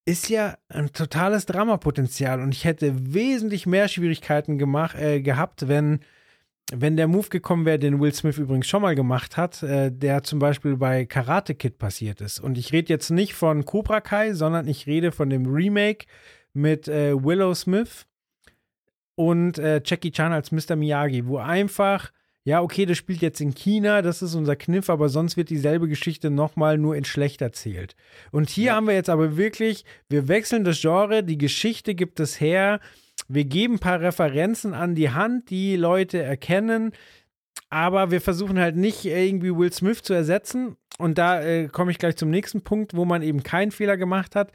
ist 0.05 0.29
ja 0.29 0.57
ein 0.67 0.91
totales 0.91 1.45
Dramapotenzial 1.45 2.41
und 2.41 2.53
ich 2.53 2.65
hätte 2.65 3.13
wesentlich 3.13 3.65
mehr 3.65 3.87
Schwierigkeiten 3.87 4.57
gemacht, 4.57 4.97
äh, 4.97 5.21
gehabt, 5.21 5.67
wenn, 5.69 5.99
wenn 6.73 6.97
der 6.97 7.07
Move 7.07 7.29
gekommen 7.29 7.65
wäre, 7.65 7.79
den 7.79 8.01
Will 8.01 8.13
Smith 8.13 8.37
übrigens 8.37 8.67
schon 8.67 8.81
mal 8.81 8.95
gemacht 8.95 9.37
hat, 9.37 9.63
äh, 9.63 9.91
der 9.91 10.23
zum 10.23 10.39
Beispiel 10.39 10.75
bei 10.75 11.05
Karate 11.05 11.55
Kid 11.55 11.77
passiert 11.77 12.19
ist. 12.19 12.39
Und 12.39 12.57
ich 12.57 12.73
rede 12.73 12.89
jetzt 12.89 13.11
nicht 13.11 13.35
von 13.35 13.63
Cobra 13.63 14.01
Kai, 14.01 14.33
sondern 14.33 14.67
ich 14.67 14.87
rede 14.87 15.13
von 15.13 15.29
dem 15.29 15.45
Remake 15.45 16.07
mit 16.53 16.87
äh, 16.87 17.13
Willow 17.13 17.53
Smith 17.53 18.05
und 19.15 19.57
äh, 19.59 19.81
Jackie 19.85 20.11
Chan 20.11 20.33
als 20.33 20.51
Mr. 20.51 20.75
Miyagi, 20.75 21.25
wo 21.27 21.37
einfach 21.37 22.11
ja, 22.43 22.61
okay, 22.61 22.87
das 22.87 22.97
spielt 22.97 23.21
jetzt 23.21 23.39
in 23.39 23.53
China, 23.53 24.01
das 24.01 24.23
ist 24.23 24.33
unser 24.33 24.55
Kniff, 24.55 24.89
aber 24.89 25.09
sonst 25.09 25.37
wird 25.37 25.51
dieselbe 25.51 25.87
Geschichte 25.87 26.31
nochmal 26.31 26.79
nur 26.79 26.95
in 26.95 27.05
schlecht 27.05 27.41
erzählt. 27.41 27.95
Und 28.31 28.49
hier 28.49 28.67
ja. 28.67 28.75
haben 28.75 28.87
wir 28.87 28.95
jetzt 28.95 29.11
aber 29.11 29.37
wirklich, 29.37 29.85
wir 30.09 30.27
wechseln 30.27 30.63
das 30.63 30.81
Genre, 30.81 31.23
die 31.23 31.37
Geschichte 31.37 31.93
gibt 31.93 32.19
es 32.19 32.41
her, 32.41 32.79
wir 33.27 33.45
geben 33.45 33.75
ein 33.75 33.79
paar 33.79 34.01
Referenzen 34.01 34.73
an 34.73 34.95
die 34.95 35.11
Hand, 35.11 35.51
die 35.51 35.75
Leute 35.75 36.19
erkennen, 36.21 36.93
aber 37.69 38.09
wir 38.09 38.21
versuchen 38.21 38.57
halt 38.57 38.75
nicht 38.75 39.05
irgendwie 39.05 39.55
Will 39.55 39.71
Smith 39.71 40.01
zu 40.01 40.13
ersetzen. 40.13 40.77
Und 40.97 41.17
da 41.17 41.41
äh, 41.41 41.67
komme 41.67 41.91
ich 41.91 41.99
gleich 41.99 42.17
zum 42.17 42.29
nächsten 42.31 42.61
Punkt, 42.61 42.95
wo 42.95 43.05
man 43.05 43.21
eben 43.21 43.43
keinen 43.43 43.71
Fehler 43.71 43.97
gemacht 43.97 44.35
hat 44.35 44.51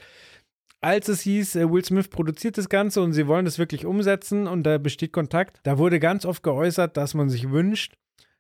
als 0.80 1.08
es 1.08 1.22
hieß, 1.22 1.54
Will 1.56 1.84
Smith 1.84 2.08
produziert 2.08 2.58
das 2.58 2.68
Ganze 2.68 3.00
und 3.02 3.12
sie 3.12 3.26
wollen 3.26 3.44
das 3.44 3.58
wirklich 3.58 3.86
umsetzen 3.86 4.46
und 4.46 4.62
da 4.64 4.78
besteht 4.78 5.12
Kontakt, 5.12 5.58
da 5.64 5.78
wurde 5.78 5.98
ganz 6.00 6.24
oft 6.24 6.42
geäußert, 6.42 6.96
dass 6.96 7.14
man 7.14 7.28
sich 7.30 7.50
wünscht, 7.50 7.94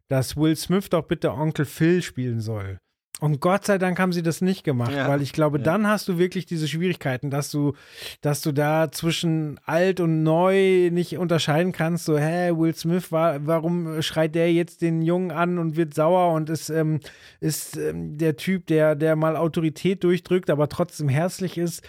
dass 0.08 0.36
Will 0.36 0.54
Smith 0.56 0.88
doch 0.90 1.02
bitte 1.06 1.32
Onkel 1.32 1.64
Phil 1.64 2.02
spielen 2.02 2.40
soll. 2.40 2.78
Und 3.18 3.40
Gott 3.40 3.64
sei 3.64 3.78
Dank 3.78 3.98
haben 3.98 4.12
sie 4.12 4.22
das 4.22 4.42
nicht 4.42 4.62
gemacht, 4.62 4.92
Ja. 4.92 5.08
weil 5.08 5.22
ich 5.22 5.32
glaube, 5.32 5.56
Ja. 5.56 5.64
dann 5.64 5.86
hast 5.86 6.06
du 6.06 6.18
wirklich 6.18 6.44
diese 6.44 6.68
Schwierigkeiten, 6.68 7.30
dass 7.30 7.50
du, 7.50 7.72
dass 8.20 8.42
du 8.42 8.52
da 8.52 8.92
zwischen 8.92 9.58
alt 9.64 10.00
und 10.00 10.22
neu 10.22 10.90
nicht 10.92 11.16
unterscheiden 11.16 11.72
kannst. 11.72 12.04
So, 12.04 12.18
hä, 12.18 12.50
Will 12.54 12.74
Smith, 12.74 13.10
war, 13.12 13.46
warum 13.46 14.02
schreit 14.02 14.34
der 14.34 14.52
jetzt 14.52 14.82
den 14.82 15.00
Jungen 15.00 15.30
an 15.30 15.58
und 15.58 15.76
wird 15.76 15.94
sauer 15.94 16.34
und 16.34 16.50
ist, 16.50 16.68
ähm, 16.68 17.00
ist 17.40 17.78
ähm, 17.78 18.18
der 18.18 18.36
Typ, 18.36 18.66
der, 18.66 18.94
der 18.94 19.16
mal 19.16 19.38
Autorität 19.38 20.04
durchdrückt, 20.04 20.50
aber 20.50 20.68
trotzdem 20.68 21.08
herzlich 21.08 21.56
ist. 21.56 21.82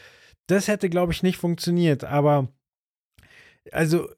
Das 0.47 0.67
hätte, 0.67 0.89
glaube 0.89 1.11
ich, 1.13 1.23
nicht 1.23 1.37
funktioniert. 1.37 2.03
Aber 2.03 2.47
also 3.71 4.09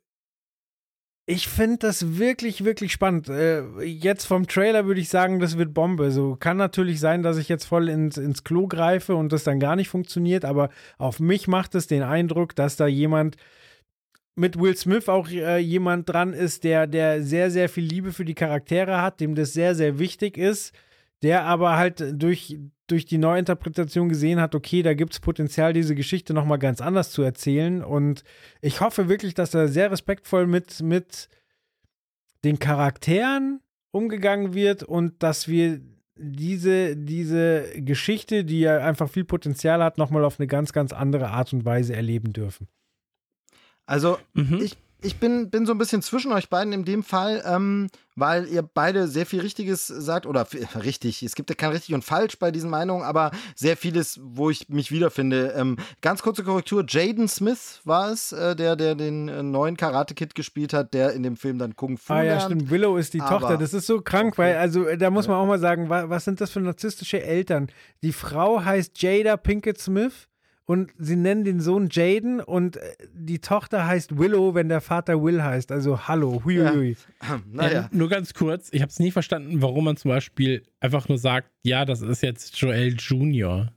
ich 1.25 1.47
finde 1.47 1.77
das 1.77 2.17
wirklich, 2.17 2.65
wirklich 2.65 2.91
spannend. 2.91 3.29
Äh, 3.29 3.61
jetzt 3.83 4.25
vom 4.25 4.47
Trailer 4.47 4.87
würde 4.87 4.99
ich 4.99 5.09
sagen, 5.09 5.39
das 5.39 5.59
wird 5.59 5.75
Bombe. 5.75 6.09
So 6.09 6.35
kann 6.35 6.57
natürlich 6.57 6.99
sein, 6.99 7.21
dass 7.21 7.37
ich 7.37 7.49
jetzt 7.49 7.65
voll 7.65 7.87
ins, 7.87 8.17
ins 8.17 8.43
Klo 8.43 8.67
greife 8.67 9.15
und 9.15 9.31
das 9.31 9.43
dann 9.43 9.59
gar 9.59 9.75
nicht 9.75 9.89
funktioniert, 9.89 10.43
aber 10.43 10.69
auf 10.97 11.19
mich 11.19 11.47
macht 11.47 11.75
es 11.75 11.85
den 11.85 12.01
Eindruck, 12.01 12.55
dass 12.55 12.77
da 12.77 12.87
jemand 12.87 13.35
mit 14.35 14.59
Will 14.59 14.75
Smith 14.75 15.07
auch 15.07 15.29
äh, 15.29 15.59
jemand 15.59 16.09
dran 16.09 16.33
ist, 16.33 16.63
der, 16.63 16.87
der 16.87 17.21
sehr, 17.21 17.51
sehr 17.51 17.69
viel 17.69 17.83
Liebe 17.83 18.11
für 18.11 18.25
die 18.25 18.33
Charaktere 18.33 19.01
hat, 19.01 19.19
dem 19.19 19.35
das 19.35 19.53
sehr, 19.53 19.75
sehr 19.75 19.99
wichtig 19.99 20.35
ist, 20.35 20.73
der 21.21 21.43
aber 21.43 21.77
halt 21.77 22.03
durch, 22.13 22.57
durch 22.91 23.05
die 23.05 23.17
Neuinterpretation 23.17 24.09
gesehen 24.09 24.39
hat, 24.39 24.55
okay, 24.55 24.81
da 24.83 24.93
gibt 24.93 25.13
es 25.13 25.19
Potenzial, 25.19 25.73
diese 25.73 25.95
Geschichte 25.95 26.33
nochmal 26.33 26.59
ganz 26.59 26.81
anders 26.81 27.11
zu 27.11 27.21
erzählen. 27.21 27.83
Und 27.83 28.23
ich 28.61 28.81
hoffe 28.81 29.09
wirklich, 29.09 29.33
dass 29.33 29.51
da 29.51 29.67
sehr 29.67 29.91
respektvoll 29.91 30.47
mit, 30.47 30.81
mit 30.81 31.29
den 32.43 32.59
Charakteren 32.59 33.61
umgegangen 33.91 34.53
wird 34.53 34.83
und 34.83 35.21
dass 35.23 35.47
wir 35.47 35.81
diese, 36.15 36.95
diese 36.95 37.63
Geschichte, 37.81 38.43
die 38.43 38.61
ja 38.61 38.79
einfach 38.79 39.09
viel 39.09 39.23
Potenzial 39.23 39.83
hat, 39.83 39.97
nochmal 39.97 40.25
auf 40.25 40.39
eine 40.39 40.47
ganz, 40.47 40.73
ganz 40.73 40.91
andere 40.91 41.29
Art 41.29 41.53
und 41.53 41.65
Weise 41.65 41.95
erleben 41.95 42.33
dürfen. 42.33 42.67
Also 43.85 44.17
Mhm. 44.33 44.59
ich, 44.61 44.77
ich 45.01 45.17
bin, 45.17 45.49
bin 45.49 45.65
so 45.65 45.71
ein 45.73 45.77
bisschen 45.77 46.01
zwischen 46.01 46.31
euch 46.33 46.49
beiden 46.49 46.73
in 46.73 46.83
dem 46.85 47.03
Fall, 47.03 47.41
ähm, 47.45 47.87
weil 48.15 48.47
ihr 48.49 48.61
beide 48.63 49.07
sehr 49.07 49.25
viel 49.25 49.39
Richtiges 49.39 49.87
sagt, 49.87 50.25
oder 50.25 50.45
richtig, 50.83 51.23
es 51.23 51.35
gibt 51.35 51.49
ja 51.49 51.55
kein 51.55 51.71
richtig 51.71 51.95
und 51.95 52.03
falsch 52.03 52.37
bei 52.37 52.51
diesen 52.51 52.69
Meinungen, 52.69 53.03
aber 53.03 53.31
sehr 53.55 53.77
vieles, 53.77 54.19
wo 54.21 54.49
ich 54.49 54.67
mich 54.67 54.91
wiederfinde. 54.91 55.53
Ähm, 55.55 55.77
ganz 56.01 56.21
kurze 56.21 56.43
Korrektur, 56.43 56.83
Jaden 56.87 57.27
Smith 57.29 57.79
war 57.85 58.11
es, 58.11 58.33
äh, 58.33 58.55
der, 58.57 58.75
der 58.75 58.95
den 58.95 59.29
äh, 59.29 59.41
neuen 59.41 59.77
Karate-Kid 59.77 60.35
gespielt 60.35 60.73
hat, 60.73 60.93
der 60.93 61.13
in 61.13 61.23
dem 61.23 61.37
Film 61.37 61.59
dann 61.59 61.75
Kung 61.77 61.97
Fu 61.97 62.11
Ah 62.13 62.17
ja, 62.17 62.23
lernt. 62.35 62.43
stimmt. 62.43 62.69
Willow 62.69 62.97
ist 62.97 63.13
die 63.13 63.21
Aber- 63.21 63.39
Tochter. 63.39 63.57
Das 63.57 63.73
ist 63.73 63.87
so 63.87 64.01
krank, 64.01 64.33
Okay. 64.33 64.41
weil, 64.41 64.55
also 64.57 64.85
äh, 64.85 64.97
da 64.97 65.09
muss 65.09 65.27
man 65.27 65.37
auch 65.37 65.45
mal 65.47 65.59
sagen, 65.59 65.89
wa 65.89 66.09
was 66.09 66.25
sind 66.25 66.41
das 66.41 66.51
für 66.51 66.59
narzisstische 66.59 67.23
Eltern? 67.23 67.67
Die 68.03 68.11
Frau 68.13 68.63
heißt 68.63 69.01
Jada 69.01 69.37
Pinkett 69.37 69.79
Smith 69.79 70.27
und 70.69 70.91
sie 70.99 71.15
nennen 71.15 71.43
den 71.45 71.61
Sohn 71.61 71.89
Jaden 71.91 72.39
und 72.41 72.77
äh, 72.77 72.81
die 73.11 73.39
Tochter 73.39 73.87
heißt 73.87 74.19
Willow, 74.19 74.53
wenn 74.53 74.69
der 74.69 74.81
Vater 74.81 75.23
Will 75.23 75.41
heißt. 75.41 75.71
Also 75.71 76.07
hallo, 76.07 76.43
huiuiui. 76.45 76.95
Naja. 77.51 77.73
Ja, 77.73 77.89
nur 77.91 78.07
ganz 78.07 78.35
kurz, 78.35 78.69
ich 78.71 78.83
habe 78.83 78.91
es 78.91 78.99
nie 78.99 79.09
verstanden, 79.09 79.63
warum 79.63 79.85
man 79.85 79.97
zum 79.97 80.09
Beispiel 80.09 80.61
einfach 80.79 81.09
nur 81.09 81.17
sagt, 81.17 81.49
ja, 81.63 81.85
das 81.85 82.01
ist 82.01 82.21
jetzt 82.21 82.55
Joel 82.59 82.95
Junior. 82.99 83.69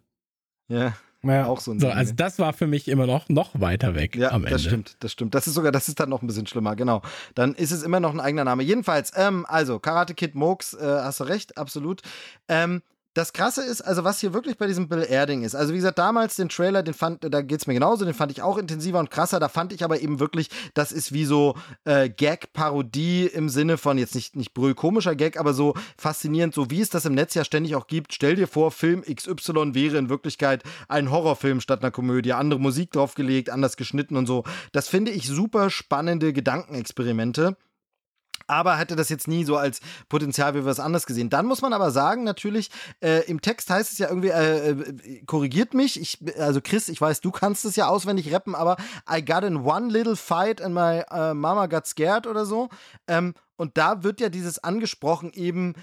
Ja, 0.68 0.92
Ja. 1.22 1.46
auch 1.46 1.60
so 1.60 1.70
ein 1.72 1.80
So, 1.80 1.86
Ding, 1.86 1.96
also 1.96 2.10
ne? 2.10 2.16
das 2.16 2.38
war 2.38 2.52
für 2.52 2.66
mich 2.66 2.88
immer 2.88 3.06
noch, 3.06 3.30
noch 3.30 3.58
weiter 3.58 3.94
weg 3.94 4.14
Ja, 4.14 4.30
am 4.32 4.42
Ende. 4.42 4.50
das 4.50 4.64
stimmt, 4.64 4.96
das 5.00 5.12
stimmt. 5.12 5.34
Das 5.34 5.46
ist 5.46 5.54
sogar, 5.54 5.72
das 5.72 5.88
ist 5.88 5.98
dann 5.98 6.10
noch 6.10 6.20
ein 6.20 6.26
bisschen 6.26 6.46
schlimmer, 6.46 6.76
genau. 6.76 7.00
Dann 7.34 7.54
ist 7.54 7.70
es 7.70 7.82
immer 7.84 8.00
noch 8.00 8.12
ein 8.12 8.20
eigener 8.20 8.44
Name. 8.44 8.64
Jedenfalls, 8.64 9.12
ähm, 9.16 9.46
also 9.48 9.78
Karate 9.78 10.12
Kid 10.12 10.34
Mooks, 10.34 10.74
äh, 10.74 10.78
hast 10.84 11.20
du 11.20 11.24
recht, 11.24 11.56
absolut. 11.56 12.02
Ähm, 12.48 12.82
das 13.14 13.32
Krasse 13.32 13.62
ist, 13.62 13.82
also 13.82 14.04
was 14.04 14.20
hier 14.20 14.32
wirklich 14.32 14.56
bei 14.56 14.66
diesem 14.66 14.88
Bill 14.88 15.06
Erding 15.08 15.42
ist, 15.42 15.54
also 15.54 15.72
wie 15.72 15.76
gesagt, 15.76 15.98
damals 15.98 16.36
den 16.36 16.48
Trailer, 16.48 16.82
den 16.82 16.94
fand, 16.94 17.22
da 17.22 17.42
geht's 17.42 17.66
mir 17.66 17.74
genauso, 17.74 18.04
den 18.04 18.14
fand 18.14 18.32
ich 18.32 18.42
auch 18.42 18.56
intensiver 18.56 18.98
und 18.98 19.10
krasser, 19.10 19.38
da 19.38 19.48
fand 19.48 19.72
ich 19.72 19.84
aber 19.84 20.00
eben 20.00 20.18
wirklich, 20.18 20.48
das 20.74 20.92
ist 20.92 21.12
wie 21.12 21.24
so 21.24 21.54
äh, 21.84 22.08
Gag-Parodie 22.08 23.26
im 23.26 23.48
Sinne 23.48 23.76
von, 23.76 23.98
jetzt 23.98 24.14
nicht, 24.14 24.36
nicht 24.36 24.54
brüllkomischer 24.54 25.14
Gag, 25.14 25.38
aber 25.38 25.52
so 25.52 25.74
faszinierend, 25.98 26.54
so 26.54 26.70
wie 26.70 26.80
es 26.80 26.88
das 26.88 27.04
im 27.04 27.14
Netz 27.14 27.34
ja 27.34 27.44
ständig 27.44 27.74
auch 27.74 27.86
gibt. 27.86 28.14
Stell 28.14 28.36
dir 28.36 28.46
vor, 28.46 28.70
Film 28.70 29.02
XY 29.02 29.74
wäre 29.74 29.98
in 29.98 30.08
Wirklichkeit 30.08 30.62
ein 30.88 31.10
Horrorfilm 31.10 31.60
statt 31.60 31.82
einer 31.82 31.90
Komödie, 31.90 32.32
andere 32.32 32.60
Musik 32.60 32.92
draufgelegt, 32.92 33.50
anders 33.50 33.76
geschnitten 33.76 34.16
und 34.16 34.26
so. 34.26 34.44
Das 34.72 34.88
finde 34.88 35.10
ich 35.10 35.26
super 35.26 35.70
spannende 35.70 36.32
Gedankenexperimente. 36.32 37.56
Aber 38.46 38.76
hätte 38.76 38.96
das 38.96 39.08
jetzt 39.08 39.28
nie 39.28 39.44
so 39.44 39.56
als 39.56 39.80
Potenzial 40.08 40.54
wie 40.54 40.64
was 40.64 40.80
anderes 40.80 41.06
gesehen. 41.06 41.30
Dann 41.30 41.46
muss 41.46 41.62
man 41.62 41.72
aber 41.72 41.90
sagen, 41.90 42.24
natürlich, 42.24 42.70
äh, 43.00 43.24
im 43.26 43.40
Text 43.40 43.70
heißt 43.70 43.92
es 43.92 43.98
ja 43.98 44.08
irgendwie, 44.08 44.28
äh, 44.28 44.70
äh, 44.70 45.24
korrigiert 45.26 45.74
mich, 45.74 46.00
ich, 46.00 46.18
also 46.38 46.60
Chris, 46.60 46.88
ich 46.88 47.00
weiß, 47.00 47.20
du 47.20 47.30
kannst 47.30 47.64
es 47.64 47.76
ja 47.76 47.88
auswendig 47.88 48.32
rappen, 48.32 48.54
aber 48.54 48.76
I 49.10 49.24
got 49.24 49.44
in 49.44 49.58
one 49.58 49.88
little 49.88 50.16
fight 50.16 50.60
and 50.60 50.74
my 50.74 51.02
äh, 51.10 51.34
mama 51.34 51.66
got 51.66 51.86
scared 51.86 52.26
oder 52.26 52.46
so. 52.46 52.68
Ähm, 53.06 53.34
und 53.56 53.78
da 53.78 54.02
wird 54.02 54.20
ja 54.20 54.28
dieses 54.28 54.58
angesprochen 54.58 55.32
eben 55.34 55.74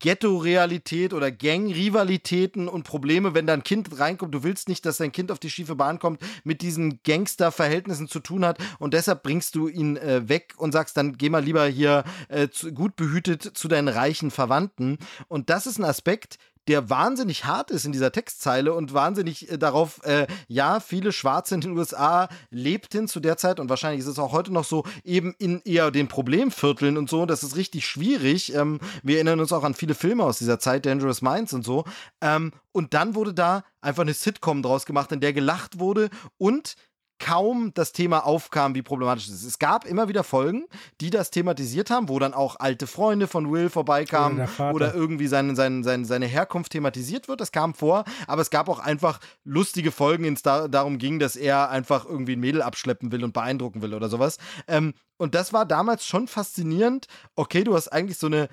Ghetto-Realität 0.00 1.12
oder 1.12 1.30
Gang-Rivalitäten 1.30 2.66
und 2.68 2.82
Probleme, 2.82 3.34
wenn 3.34 3.46
da 3.46 3.52
ein 3.52 3.62
Kind 3.62 3.98
reinkommt, 3.98 4.34
du 4.34 4.42
willst 4.42 4.68
nicht, 4.68 4.84
dass 4.84 4.96
dein 4.96 5.12
Kind 5.12 5.30
auf 5.30 5.38
die 5.38 5.50
schiefe 5.50 5.76
Bahn 5.76 5.98
kommt, 6.00 6.20
mit 6.42 6.62
diesen 6.62 7.00
Gangster-Verhältnissen 7.04 8.08
zu 8.08 8.20
tun 8.20 8.44
hat 8.44 8.58
und 8.78 8.92
deshalb 8.94 9.22
bringst 9.22 9.54
du 9.54 9.68
ihn 9.68 9.96
äh, 9.96 10.28
weg 10.28 10.54
und 10.56 10.72
sagst, 10.72 10.96
dann 10.96 11.16
geh 11.16 11.30
mal 11.30 11.44
lieber 11.44 11.66
hier 11.66 12.04
äh, 12.28 12.48
zu, 12.48 12.72
gut 12.72 12.96
behütet 12.96 13.42
zu 13.42 13.68
deinen 13.68 13.88
reichen 13.88 14.30
Verwandten. 14.30 14.98
Und 15.28 15.48
das 15.48 15.66
ist 15.66 15.78
ein 15.78 15.84
Aspekt, 15.84 16.38
der 16.68 16.90
wahnsinnig 16.90 17.44
hart 17.46 17.70
ist 17.70 17.84
in 17.84 17.92
dieser 17.92 18.12
Textzeile 18.12 18.74
und 18.74 18.94
wahnsinnig 18.94 19.50
äh, 19.50 19.58
darauf, 19.58 20.04
äh, 20.04 20.26
ja, 20.46 20.80
viele 20.80 21.12
Schwarze 21.12 21.54
in 21.54 21.60
den 21.60 21.76
USA 21.76 22.28
lebten 22.50 23.08
zu 23.08 23.20
der 23.20 23.36
Zeit 23.36 23.58
und 23.58 23.68
wahrscheinlich 23.68 24.00
ist 24.00 24.06
es 24.06 24.18
auch 24.18 24.32
heute 24.32 24.52
noch 24.52 24.64
so, 24.64 24.84
eben 25.02 25.34
in 25.38 25.60
eher 25.64 25.90
den 25.90 26.08
Problemvierteln 26.08 26.96
und 26.96 27.08
so. 27.08 27.26
Das 27.26 27.42
ist 27.42 27.56
richtig 27.56 27.86
schwierig. 27.86 28.54
Ähm, 28.54 28.80
wir 29.02 29.16
erinnern 29.16 29.40
uns 29.40 29.52
auch 29.52 29.64
an 29.64 29.74
viele 29.74 29.94
Filme 29.94 30.24
aus 30.24 30.38
dieser 30.38 30.58
Zeit, 30.58 30.86
Dangerous 30.86 31.22
Minds 31.22 31.52
und 31.52 31.64
so. 31.64 31.84
Ähm, 32.20 32.52
und 32.72 32.94
dann 32.94 33.14
wurde 33.14 33.34
da 33.34 33.64
einfach 33.80 34.02
eine 34.02 34.14
Sitcom 34.14 34.62
draus 34.62 34.86
gemacht, 34.86 35.10
in 35.12 35.20
der 35.20 35.32
gelacht 35.32 35.78
wurde 35.78 36.10
und 36.36 36.76
kaum 37.18 37.72
das 37.74 37.92
Thema 37.92 38.26
aufkam, 38.26 38.74
wie 38.74 38.82
problematisch 38.82 39.28
es 39.28 39.34
ist. 39.34 39.44
Es 39.44 39.58
gab 39.58 39.84
immer 39.84 40.08
wieder 40.08 40.24
Folgen, 40.24 40.66
die 41.00 41.10
das 41.10 41.30
thematisiert 41.30 41.90
haben, 41.90 42.08
wo 42.08 42.18
dann 42.18 42.34
auch 42.34 42.56
alte 42.58 42.86
Freunde 42.86 43.26
von 43.26 43.52
Will 43.52 43.70
vorbeikamen 43.70 44.48
Oder 44.58 44.88
oder 44.88 44.94
irgendwie 44.94 45.26
seine, 45.26 45.54
seine, 45.56 45.82
seine, 45.84 46.04
seine 46.04 46.26
Herkunft 46.26 46.72
thematisiert 46.72 47.28
wird. 47.28 47.40
Das 47.40 47.52
kam 47.52 47.74
vor, 47.74 48.04
aber 48.26 48.42
es 48.42 48.50
gab 48.50 48.68
auch 48.68 48.78
einfach 48.78 49.20
lustige 49.44 49.90
Folgen, 49.90 50.24
in 50.24 50.34
es 50.34 50.42
da, 50.42 50.68
darum 50.68 50.98
ging, 50.98 51.18
dass 51.18 51.36
er 51.36 51.70
einfach 51.70 52.04
irgendwie 52.04 52.36
ein 52.36 52.40
Mädel 52.40 52.62
abschleppen 52.62 53.12
will 53.12 53.24
und 53.24 53.32
beeindrucken 53.32 53.82
will 53.82 53.94
oder 53.94 54.08
sowas. 54.08 54.38
Ähm, 54.66 54.94
und 55.16 55.34
das 55.34 55.52
war 55.52 55.66
damals 55.66 56.06
schon 56.06 56.28
faszinierend. 56.28 57.06
Okay, 57.34 57.64
du 57.64 57.74
hast 57.74 57.88
eigentlich 57.88 58.18
so 58.18 58.28
eine 58.28 58.48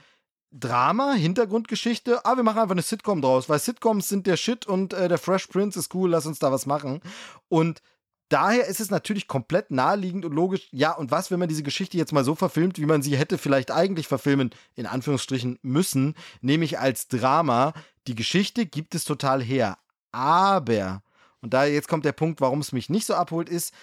Drama, 0.52 1.14
Hintergrundgeschichte, 1.14 2.26
ah, 2.26 2.38
wir 2.38 2.44
machen 2.44 2.60
einfach 2.60 2.72
eine 2.72 2.82
Sitcom 2.82 3.22
draus, 3.22 3.50
weil 3.50 3.60
Sitcoms 3.60 4.08
sind 4.08 4.26
der 4.26 4.38
Shit 4.38 4.66
und 4.66 4.94
äh, 4.94 5.10
der 5.10 5.18
Fresh 5.18 5.48
Prince 5.48 5.78
ist 5.78 5.94
cool, 5.94 6.12
lass 6.12 6.26
uns 6.26 6.40
da 6.40 6.52
was 6.52 6.66
machen. 6.66 7.02
Und 7.50 7.82
daher 8.30 8.68
ist 8.68 8.80
es 8.80 8.90
natürlich 8.90 9.28
komplett 9.28 9.72
naheliegend 9.72 10.26
und 10.26 10.34
logisch, 10.34 10.68
ja, 10.72 10.92
und 10.92 11.12
was, 11.12 11.32
wenn 11.32 11.40
man 11.40 11.50
diese 11.50 11.64
Geschichte 11.64 11.98
jetzt 11.98 12.14
mal 12.14 12.24
so 12.24 12.36
verfilmt, 12.36 12.80
wie 12.80 12.86
man 12.86 13.02
sie 13.02 13.18
hätte 13.18 13.38
vielleicht 13.38 13.72
eigentlich 13.72 14.08
verfilmen, 14.08 14.52
in 14.76 14.86
Anführungsstrichen, 14.86 15.60
müssen, 15.62 16.16
nämlich 16.42 16.80
als 16.80 17.08
Drama. 17.08 17.74
Die 18.08 18.16
Geschichte 18.16 18.66
gibt 18.66 18.96
es 18.96 19.04
total 19.04 19.42
her. 19.42 19.78
Aber, 20.12 21.04
und 21.42 21.54
da 21.54 21.66
jetzt 21.66 21.88
kommt 21.88 22.06
der 22.06 22.14
Punkt, 22.14 22.42
warum 22.42 22.60
es 22.60 22.72
mich 22.72 22.90
nicht 22.90 23.06
so 23.06 23.16
abholt, 23.16 23.50
ist, 23.50 23.74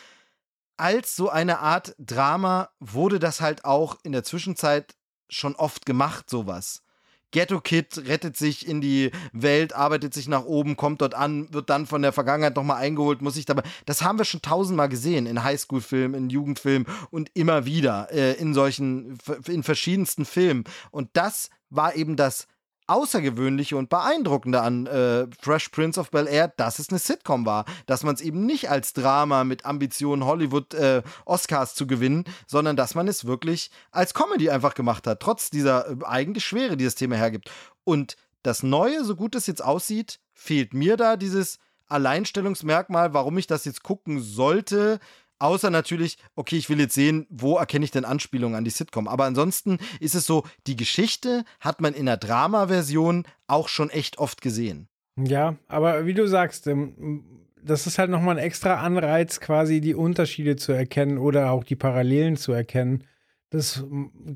als 0.77 1.15
so 1.15 1.29
eine 1.29 1.61
Art 1.61 1.95
Drama 1.99 2.71
wurde 2.81 3.19
das 3.19 3.41
halt 3.41 3.65
auch 3.65 3.99
in 4.03 4.13
der 4.13 4.25
Zwischenzeit 4.25 4.97
schon 5.29 5.55
oft 5.55 5.87
gemacht, 5.87 6.29
sowas. 6.29 6.82
Ghetto 7.33 7.61
Kid 7.61 8.07
rettet 8.07 8.37
sich 8.37 8.69
in 8.69 8.81
die 8.81 9.11
Welt, 9.33 9.75
arbeitet 9.75 10.15
sich 10.15 10.29
nach 10.29 10.45
oben, 10.45 10.77
kommt 10.77 11.01
dort 11.01 11.15
an, 11.15 11.53
wird 11.53 11.71
dann 11.71 11.87
von 11.87 12.03
der 12.03 12.13
Vergangenheit 12.13 12.55
nochmal 12.55 12.77
eingeholt, 12.77 13.23
muss 13.23 13.35
sich 13.35 13.47
dabei. 13.47 13.63
Das 13.87 14.03
haben 14.03 14.19
wir 14.19 14.25
schon 14.25 14.43
tausendmal 14.43 14.89
gesehen 14.89 15.27
in 15.27 15.43
Highschool-Filmen, 15.43 16.15
in 16.15 16.31
Jugendfilmen 16.31 16.87
und 17.11 17.31
immer 17.35 17.67
wieder 17.67 18.13
äh, 18.13 18.35
in 18.35 18.55
solchen, 18.55 19.19
in 19.49 19.63
verschiedensten 19.63 20.25
Filmen. 20.25 20.65
Und 20.91 21.09
das 21.15 21.51
war 21.71 21.97
eben 21.97 22.17
das 22.17 22.47
Außergewöhnliche 22.87 23.77
und 23.77 23.89
Beeindruckende 23.89 24.61
an 24.61 24.87
äh, 24.87 25.27
Fresh 25.41 25.69
Prince 25.69 25.99
of 25.99 26.11
Bel 26.11 26.27
Air, 26.27 26.49
dass 26.57 26.79
es 26.79 26.89
eine 26.89 26.99
Sitcom 26.99 27.47
war. 27.47 27.65
Dass 27.87 28.03
man 28.03 28.15
es 28.15 28.21
eben 28.21 28.47
nicht 28.47 28.71
als 28.71 28.93
Drama 28.93 29.45
mit 29.45 29.65
Ambitionen, 29.65 30.25
Hollywood 30.25 30.75
äh, 30.75 31.03
Oscars 31.25 31.75
zu 31.75 31.87
gewinnen, 31.87 32.25
sondern 32.47 32.77
dass 32.77 32.95
man 32.95 33.09
es 33.09 33.25
wirklich 33.25 33.71
als 33.91 34.15
Comedy 34.15 34.51
einfach 34.51 34.75
gemacht 34.75 35.07
hat, 35.07 35.21
trotz 35.21 35.51
dieser 35.51 35.89
äh, 35.89 35.97
eigentlich 36.05 36.45
Schwere, 36.45 36.77
die 36.77 36.85
das 36.85 36.95
Thema 36.95 37.17
hergibt. 37.17 37.51
Und 37.85 38.17
das 38.43 38.63
Neue, 38.63 39.05
so 39.05 39.15
gut 39.15 39.35
es 39.35 39.47
jetzt 39.47 39.65
aussieht, 39.65 40.19
fehlt 40.35 40.75
mir 40.75 40.97
da 40.97 41.17
dieses 41.17 41.59
Alleinstellungsmerkmal, 41.89 43.15
warum 43.15 43.39
ich 43.39 43.47
das 43.47 43.65
jetzt 43.65 43.83
gucken 43.83 44.21
sollte, 44.21 44.99
Außer 45.43 45.71
natürlich, 45.71 46.19
okay, 46.37 46.57
ich 46.57 46.71
will 46.71 46.79
jetzt 46.79 46.95
sehen, 46.95 47.27
wo 47.29 47.57
erkenne 47.57 47.85
ich 47.85 47.91
denn 47.91 48.05
Anspielungen 48.05 48.57
an 48.57 48.63
die 48.63 48.71
Sitcom. 48.71 49.09
Aber 49.09 49.25
ansonsten 49.25 49.79
ist 49.99 50.15
es 50.15 50.25
so, 50.25 50.45
die 50.69 50.77
Geschichte 50.77 51.45
hat 51.59 51.81
man 51.81 51.95
in 51.95 52.07
der 52.07 52.17
Drama-Version 52.17 53.25
auch 53.49 53.67
schon 53.67 53.91
echt 53.91 54.19
oft 54.19 54.41
gesehen. 54.41 54.87
Ja, 55.19 55.57
aber 55.67 56.07
wie 56.07 56.15
du 56.15 56.29
sagst, 56.29 56.69
ähm, 56.69 57.25
das 57.61 57.89
ist 57.89 57.99
halt 57.99 58.09
nochmal 58.09 58.39
ein 58.39 58.45
extra 58.45 58.83
Anreiz, 58.83 59.41
quasi 59.41 59.81
die 59.81 59.97
Unterschiede 59.97 60.55
zu 60.55 60.71
erkennen 60.71 61.19
oder 61.19 61.51
auch 61.51 61.65
die 61.65 61.75
Parallelen 61.75 62.37
zu 62.37 62.53
erkennen. 62.53 63.03
Das 63.51 63.85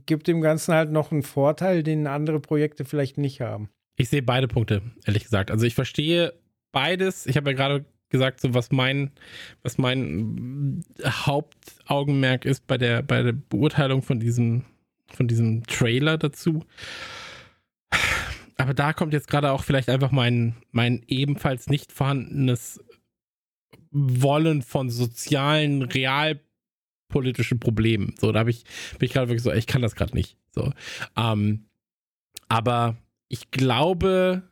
gibt 0.06 0.26
dem 0.26 0.40
Ganzen 0.40 0.74
halt 0.74 0.90
noch 0.90 1.12
einen 1.12 1.22
Vorteil, 1.22 1.84
den 1.84 2.08
andere 2.08 2.40
Projekte 2.40 2.84
vielleicht 2.84 3.16
nicht 3.16 3.40
haben. 3.40 3.70
Ich 3.96 4.08
sehe 4.08 4.22
beide 4.22 4.48
Punkte, 4.48 4.82
ehrlich 5.04 5.22
gesagt. 5.22 5.52
Also 5.52 5.66
ich 5.66 5.76
verstehe 5.76 6.34
beides. 6.72 7.26
Ich 7.26 7.36
habe 7.36 7.50
ja 7.50 7.56
gerade 7.56 7.84
gesagt, 8.08 8.40
so 8.40 8.54
was 8.54 8.70
mein, 8.70 9.10
was 9.62 9.78
mein 9.78 10.84
Hauptaugenmerk 11.04 12.44
ist 12.44 12.66
bei 12.66 12.78
der, 12.78 13.02
bei 13.02 13.22
der 13.22 13.32
Beurteilung 13.32 14.02
von 14.02 14.20
diesem, 14.20 14.64
von 15.08 15.28
diesem 15.28 15.64
Trailer 15.66 16.18
dazu. 16.18 16.64
Aber 18.56 18.74
da 18.74 18.92
kommt 18.92 19.12
jetzt 19.12 19.28
gerade 19.28 19.50
auch 19.52 19.64
vielleicht 19.64 19.88
einfach 19.90 20.10
mein, 20.10 20.56
mein 20.72 21.02
ebenfalls 21.08 21.68
nicht 21.68 21.92
vorhandenes 21.92 22.82
Wollen 23.90 24.62
von 24.62 24.90
sozialen, 24.90 25.82
realpolitischen 25.82 27.60
Problemen. 27.60 28.14
So, 28.18 28.32
da 28.32 28.40
habe 28.40 28.50
ich, 28.50 28.64
bin 28.98 29.06
ich 29.06 29.12
gerade 29.12 29.28
wirklich 29.28 29.42
so, 29.42 29.52
ich 29.52 29.66
kann 29.66 29.82
das 29.82 29.94
gerade 29.94 30.14
nicht. 30.14 30.36
So. 30.50 30.72
Ähm, 31.16 31.66
aber 32.48 32.96
ich 33.28 33.50
glaube, 33.50 34.42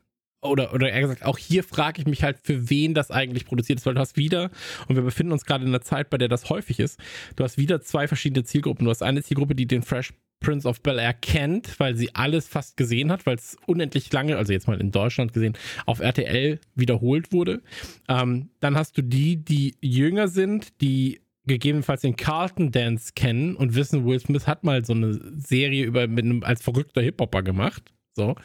oder, 0.45 0.75
oder 0.75 0.91
eher 0.91 1.01
gesagt, 1.01 1.25
auch 1.25 1.39
hier 1.39 1.65
frage 1.65 2.01
ich 2.01 2.07
mich 2.07 2.23
halt, 2.23 2.39
für 2.43 2.71
wen 2.71 2.95
das 2.95 3.11
eigentlich 3.11 3.47
produziert 3.47 3.79
ist, 3.79 3.87
weil 3.87 3.95
du 3.95 4.01
hast 4.01 4.17
wieder, 4.17 4.51
und 4.89 4.97
wir 4.97 5.03
befinden 5.03 5.33
uns 5.33 5.45
gerade 5.45 5.65
in 5.65 5.71
einer 5.71 5.81
Zeit, 5.81 6.11
bei 6.11 6.19
der 6.19 6.29
das 6.29 6.51
häufig 6.51 6.81
ist, 6.81 7.01
du 7.37 7.45
hast 7.45 7.59
wieder 7.59 7.81
zwei 7.81 8.07
verschiedene 8.09 8.45
Zielgruppen. 8.45 8.85
Du 8.85 8.91
hast 8.91 9.03
eine 9.03 9.23
Zielgruppe, 9.23 9.55
die 9.55 9.67
den 9.67 9.83
Fresh 9.83 10.13
Prince 10.41 10.69
of 10.69 10.83
Bel 10.83 10.99
Air 10.99 11.15
kennt, 11.15 11.81
weil 11.81 11.97
sie 11.97 12.15
alles 12.15 12.47
fast 12.49 12.77
gesehen 12.77 13.11
hat, 13.11 13.25
weil 13.25 13.37
es 13.37 13.57
unendlich 13.67 14.13
lange, 14.13 14.37
also 14.37 14.53
jetzt 14.53 14.69
mal 14.69 14.81
in 14.81 14.91
Deutschland 14.91 15.33
gesehen, 15.33 15.57
auf 15.87 16.01
RTL 16.01 16.61
wiederholt 16.75 17.33
wurde. 17.33 17.63
Ähm, 18.09 18.51
dann 18.61 18.77
hast 18.77 18.99
du 18.99 19.03
die, 19.03 19.37
die 19.37 19.77
jünger 19.81 20.29
sind, 20.29 20.81
die 20.83 21.23
gegebenenfalls 21.47 22.03
den 22.03 22.17
Carlton 22.17 22.71
Dance 22.73 23.13
kennen 23.15 23.57
und 23.57 23.75
wissen, 23.75 24.05
Will 24.05 24.21
Smith 24.21 24.47
hat 24.47 24.65
mal 24.65 24.85
so 24.85 24.93
eine 24.93 25.19
Serie 25.37 25.85
über 25.85 26.07
mit 26.07 26.25
einem, 26.25 26.43
als 26.43 26.63
verrückter 26.63 27.03
Hip-Hopper 27.03 27.43
gemacht. 27.43 27.94
So. 28.15 28.37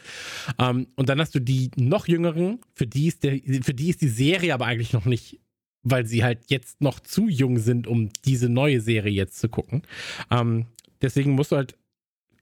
Ähm, 0.57 0.87
und 0.95 1.09
dann 1.09 1.19
hast 1.19 1.35
du 1.35 1.39
die 1.39 1.71
noch 1.75 2.07
jüngeren, 2.07 2.59
für 2.73 2.87
die, 2.87 3.07
ist 3.07 3.23
der, 3.23 3.39
für 3.61 3.73
die 3.73 3.89
ist 3.89 4.01
die 4.01 4.09
Serie 4.09 4.53
aber 4.53 4.65
eigentlich 4.65 4.93
noch 4.93 5.05
nicht, 5.05 5.39
weil 5.83 6.05
sie 6.05 6.23
halt 6.23 6.45
jetzt 6.47 6.81
noch 6.81 6.99
zu 6.99 7.27
jung 7.27 7.59
sind, 7.59 7.87
um 7.87 8.09
diese 8.25 8.49
neue 8.49 8.81
Serie 8.81 9.13
jetzt 9.13 9.39
zu 9.39 9.47
gucken. 9.47 9.83
Ähm, 10.31 10.65
deswegen 11.01 11.31
musst 11.31 11.51
du 11.51 11.55
halt 11.55 11.75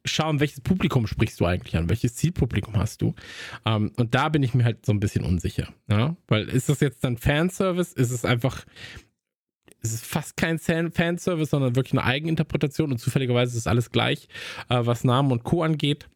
schauen, 0.06 0.40
welches 0.40 0.62
Publikum 0.62 1.06
sprichst 1.06 1.40
du 1.40 1.46
eigentlich 1.46 1.76
an, 1.76 1.90
welches 1.90 2.16
Zielpublikum 2.16 2.78
hast 2.78 3.02
du. 3.02 3.14
Ähm, 3.66 3.92
und 3.98 4.16
da 4.16 4.30
bin 4.30 4.44
ich 4.44 4.54
mir 4.54 4.64
halt 4.64 4.86
so 4.86 4.92
ein 4.92 5.00
bisschen 5.00 5.24
unsicher. 5.24 5.68
Ja? 5.90 6.16
Weil 6.28 6.48
ist 6.50 6.70
das 6.70 6.80
jetzt 6.80 7.04
dann 7.04 7.18
Fanservice? 7.18 7.94
Ist 7.94 8.12
es 8.12 8.26
einfach, 8.26 8.66
ist 9.82 9.94
es 9.94 10.02
fast 10.02 10.38
kein 10.38 10.60
Fanservice, 10.60 11.50
sondern 11.50 11.76
wirklich 11.76 11.94
eine 11.94 12.06
Eigeninterpretation 12.06 12.92
und 12.92 13.00
zufälligerweise 13.00 13.58
ist 13.58 13.68
alles 13.68 13.92
gleich, 13.92 14.28
äh, 14.70 14.80
was 14.80 15.04
Namen 15.04 15.32
und 15.32 15.44
Co. 15.44 15.64
angeht. 15.64 16.08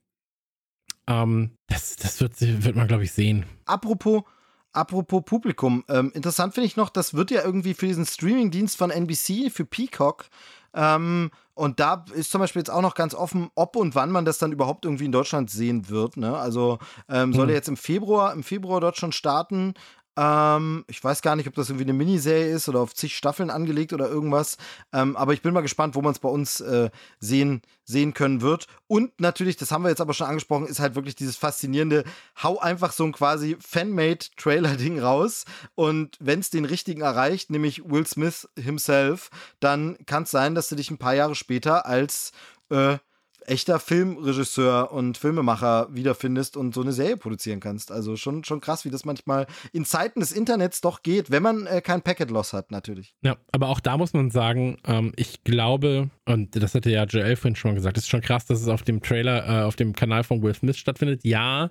Ähm, 1.11 1.51
das 1.67 1.95
das 1.95 2.19
wird, 2.21 2.39
wird 2.39 2.75
man, 2.75 2.87
glaube 2.87 3.03
ich, 3.03 3.11
sehen. 3.11 3.45
Apropos, 3.65 4.23
apropos 4.71 5.23
Publikum, 5.25 5.83
ähm, 5.89 6.11
interessant 6.13 6.53
finde 6.53 6.67
ich 6.67 6.77
noch, 6.77 6.89
das 6.89 7.13
wird 7.13 7.31
ja 7.31 7.43
irgendwie 7.43 7.73
für 7.73 7.87
diesen 7.87 8.05
Streamingdienst 8.05 8.77
von 8.77 8.91
NBC, 8.91 9.51
für 9.51 9.65
Peacock, 9.65 10.25
ähm, 10.73 11.31
und 11.53 11.79
da 11.79 12.05
ist 12.13 12.31
zum 12.31 12.39
Beispiel 12.39 12.61
jetzt 12.61 12.71
auch 12.71 12.81
noch 12.81 12.95
ganz 12.95 13.13
offen, 13.13 13.49
ob 13.55 13.75
und 13.75 13.93
wann 13.93 14.09
man 14.09 14.25
das 14.25 14.37
dann 14.37 14.51
überhaupt 14.51 14.85
irgendwie 14.85 15.05
in 15.05 15.11
Deutschland 15.11 15.51
sehen 15.51 15.89
wird. 15.89 16.17
Ne? 16.17 16.35
Also 16.35 16.79
ähm, 17.09 17.33
soll 17.33 17.49
er 17.49 17.55
jetzt 17.55 17.67
im 17.67 17.77
Februar, 17.77 18.33
im 18.33 18.43
Februar 18.43 18.79
dort 18.79 18.97
schon 18.97 19.11
starten. 19.11 19.73
Ähm, 20.17 20.83
ich 20.87 21.01
weiß 21.01 21.21
gar 21.21 21.35
nicht, 21.35 21.47
ob 21.47 21.55
das 21.55 21.69
irgendwie 21.69 21.85
eine 21.85 21.93
Miniserie 21.93 22.51
ist 22.51 22.67
oder 22.67 22.79
auf 22.79 22.93
zig 22.93 23.15
Staffeln 23.15 23.49
angelegt 23.49 23.93
oder 23.93 24.09
irgendwas. 24.09 24.57
Ähm, 24.91 25.15
aber 25.15 25.33
ich 25.33 25.41
bin 25.41 25.53
mal 25.53 25.61
gespannt, 25.61 25.95
wo 25.95 26.01
man 26.01 26.11
es 26.11 26.19
bei 26.19 26.29
uns 26.29 26.59
äh, 26.59 26.89
sehen, 27.19 27.61
sehen 27.85 28.13
können 28.13 28.41
wird. 28.41 28.67
Und 28.87 29.19
natürlich, 29.21 29.55
das 29.55 29.71
haben 29.71 29.83
wir 29.83 29.89
jetzt 29.89 30.01
aber 30.01 30.13
schon 30.13 30.27
angesprochen, 30.27 30.67
ist 30.67 30.79
halt 30.79 30.95
wirklich 30.95 31.15
dieses 31.15 31.37
faszinierende, 31.37 32.03
hau 32.43 32.59
einfach 32.59 32.91
so 32.91 33.05
ein 33.05 33.13
quasi 33.13 33.57
Fanmade-Trailer-Ding 33.59 34.99
raus. 34.99 35.45
Und 35.75 36.17
wenn 36.19 36.39
es 36.39 36.49
den 36.49 36.65
richtigen 36.65 37.01
erreicht, 37.01 37.49
nämlich 37.49 37.89
Will 37.89 38.05
Smith 38.05 38.49
himself, 38.57 39.29
dann 39.59 39.97
kann 40.05 40.23
es 40.23 40.31
sein, 40.31 40.55
dass 40.55 40.67
du 40.69 40.75
dich 40.75 40.91
ein 40.91 40.97
paar 40.97 41.15
Jahre 41.15 41.35
später 41.35 41.85
als 41.85 42.31
äh, 42.69 42.97
echter 43.45 43.79
Filmregisseur 43.79 44.91
und 44.91 45.17
Filmemacher 45.17 45.87
wiederfindest 45.91 46.57
und 46.57 46.73
so 46.73 46.81
eine 46.81 46.93
Serie 46.93 47.17
produzieren 47.17 47.59
kannst. 47.59 47.91
Also 47.91 48.15
schon, 48.15 48.43
schon 48.43 48.61
krass, 48.61 48.85
wie 48.85 48.89
das 48.89 49.05
manchmal 49.05 49.47
in 49.73 49.85
Zeiten 49.85 50.19
des 50.19 50.31
Internets 50.31 50.81
doch 50.81 51.03
geht, 51.03 51.31
wenn 51.31 51.43
man 51.43 51.65
äh, 51.67 51.81
kein 51.81 52.01
Packet-Loss 52.01 52.53
hat, 52.53 52.71
natürlich. 52.71 53.15
Ja, 53.21 53.37
aber 53.51 53.69
auch 53.69 53.79
da 53.79 53.97
muss 53.97 54.13
man 54.13 54.31
sagen, 54.31 54.77
ähm, 54.85 55.13
ich 55.15 55.43
glaube, 55.43 56.09
und 56.25 56.55
das 56.55 56.75
hatte 56.75 56.91
ja 56.91 57.03
Joel 57.05 57.35
vorhin 57.35 57.55
schon 57.55 57.71
mal 57.71 57.75
gesagt, 57.75 57.97
es 57.97 58.03
ist 58.03 58.09
schon 58.09 58.21
krass, 58.21 58.45
dass 58.45 58.61
es 58.61 58.67
auf 58.67 58.83
dem 58.83 59.01
Trailer, 59.01 59.47
äh, 59.47 59.63
auf 59.63 59.75
dem 59.75 59.93
Kanal 59.93 60.23
von 60.23 60.41
Will 60.41 60.53
Smith 60.53 60.77
stattfindet. 60.77 61.21
Ja, 61.23 61.69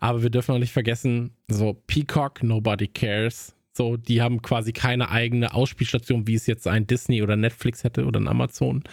aber 0.00 0.22
wir 0.22 0.30
dürfen 0.30 0.54
auch 0.54 0.58
nicht 0.58 0.72
vergessen, 0.72 1.36
so 1.48 1.74
Peacock, 1.86 2.42
Nobody 2.42 2.88
Cares, 2.88 3.54
so, 3.80 3.96
die 3.96 4.20
haben 4.20 4.42
quasi 4.42 4.74
keine 4.74 5.10
eigene 5.10 5.54
Ausspielstation, 5.54 6.26
wie 6.26 6.34
es 6.34 6.46
jetzt 6.46 6.66
ein 6.66 6.86
Disney 6.86 7.22
oder 7.22 7.34
Netflix 7.34 7.82
hätte 7.82 8.04
oder 8.04 8.20
ein 8.20 8.28
Amazon. 8.28 8.84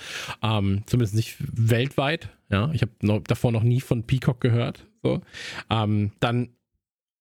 Ähm, 0.42 0.84
zumindest 0.86 1.14
nicht 1.14 1.36
weltweit. 1.40 2.30
Ja, 2.50 2.72
ich 2.72 2.84
habe 2.84 3.22
davor 3.28 3.52
noch 3.52 3.64
nie 3.64 3.82
von 3.82 4.04
Peacock 4.04 4.40
gehört. 4.40 4.88
So, 5.04 5.20
ähm, 5.70 6.12
dann 6.22 6.52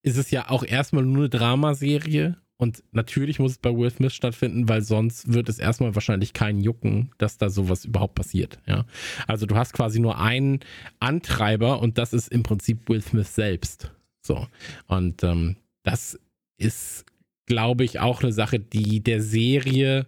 ist 0.04 0.16
es 0.16 0.30
ja 0.30 0.48
auch 0.48 0.62
erstmal 0.62 1.02
nur 1.02 1.24
eine 1.24 1.28
Dramaserie 1.28 2.36
und 2.56 2.84
natürlich 2.92 3.40
muss 3.40 3.50
es 3.50 3.58
bei 3.58 3.76
Will 3.76 3.90
Smith 3.90 4.14
stattfinden, 4.14 4.68
weil 4.68 4.82
sonst 4.82 5.32
wird 5.32 5.48
es 5.48 5.58
erstmal 5.58 5.96
wahrscheinlich 5.96 6.34
keinen 6.34 6.60
jucken, 6.60 7.10
dass 7.18 7.36
da 7.36 7.50
sowas 7.50 7.84
überhaupt 7.84 8.14
passiert. 8.14 8.60
Ja, 8.68 8.84
also 9.26 9.44
du 9.46 9.56
hast 9.56 9.72
quasi 9.72 9.98
nur 9.98 10.20
einen 10.20 10.60
Antreiber 11.00 11.80
und 11.80 11.98
das 11.98 12.12
ist 12.12 12.28
im 12.28 12.44
Prinzip 12.44 12.88
Will 12.88 13.02
Smith 13.02 13.34
selbst. 13.34 13.90
So 14.22 14.46
und 14.86 15.24
ähm, 15.24 15.56
das 15.82 16.16
ist 16.58 17.04
glaube 17.46 17.84
ich, 17.84 18.00
auch 18.00 18.22
eine 18.22 18.32
Sache, 18.32 18.58
die 18.58 19.02
der 19.02 19.22
Serie 19.22 20.06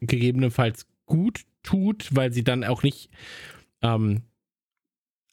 gegebenenfalls 0.00 0.86
gut 1.06 1.42
tut, 1.62 2.08
weil 2.12 2.32
sie 2.32 2.44
dann 2.44 2.64
auch 2.64 2.82
nicht 2.82 3.10
ähm, 3.82 4.22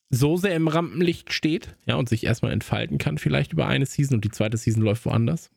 so 0.10 0.38
sehr 0.38 0.56
im 0.56 0.68
Rampenlicht 0.68 1.34
steht, 1.34 1.76
ja, 1.86 1.96
und 1.96 2.10
sich 2.10 2.24
erstmal 2.24 2.52
entfalten 2.52 2.98
kann, 2.98 3.18
vielleicht 3.18 3.54
über 3.54 3.68
eine 3.68 3.86
Season 3.86 4.16
und 4.16 4.26
die 4.26 4.32
zweite 4.32 4.58
Season 4.58 4.84
läuft 4.84 5.06
woanders. 5.06 5.52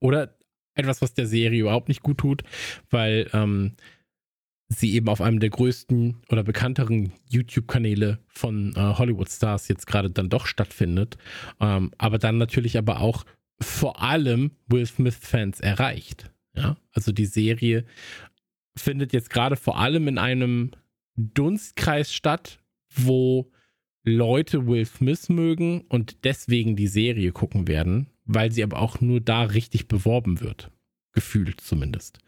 Oder 0.00 0.36
etwas, 0.74 1.02
was 1.02 1.14
der 1.14 1.26
Serie 1.26 1.60
überhaupt 1.60 1.88
nicht 1.88 2.02
gut 2.02 2.18
tut, 2.18 2.42
weil 2.90 3.30
ähm, 3.32 3.76
sie 4.68 4.94
eben 4.94 5.08
auf 5.08 5.20
einem 5.20 5.38
der 5.38 5.50
größten 5.50 6.22
oder 6.28 6.42
bekannteren 6.42 7.12
YouTube-Kanäle 7.30 8.18
von 8.26 8.74
äh, 8.74 8.80
Hollywood-Stars 8.80 9.68
jetzt 9.68 9.86
gerade 9.86 10.10
dann 10.10 10.28
doch 10.28 10.46
stattfindet. 10.46 11.16
Ähm, 11.60 11.92
aber 11.96 12.18
dann 12.18 12.38
natürlich 12.38 12.76
aber 12.76 13.00
auch 13.00 13.24
vor 13.60 14.02
allem 14.02 14.52
Will 14.66 14.86
Smith-Fans 14.86 15.60
erreicht. 15.60 16.30
Ja, 16.54 16.76
also 16.92 17.12
die 17.12 17.26
Serie 17.26 17.84
findet 18.76 19.12
jetzt 19.12 19.30
gerade 19.30 19.56
vor 19.56 19.78
allem 19.78 20.08
in 20.08 20.18
einem 20.18 20.72
Dunstkreis 21.16 22.12
statt, 22.12 22.58
wo 22.94 23.50
Leute 24.04 24.66
Will 24.66 24.84
Smith 24.84 25.28
mögen 25.28 25.82
und 25.88 26.24
deswegen 26.24 26.76
die 26.76 26.86
Serie 26.86 27.32
gucken 27.32 27.66
werden, 27.68 28.08
weil 28.24 28.52
sie 28.52 28.62
aber 28.62 28.78
auch 28.78 29.00
nur 29.00 29.20
da 29.20 29.42
richtig 29.42 29.88
beworben 29.88 30.40
wird. 30.40 30.70
Gefühlt 31.12 31.60
zumindest. 31.60 32.18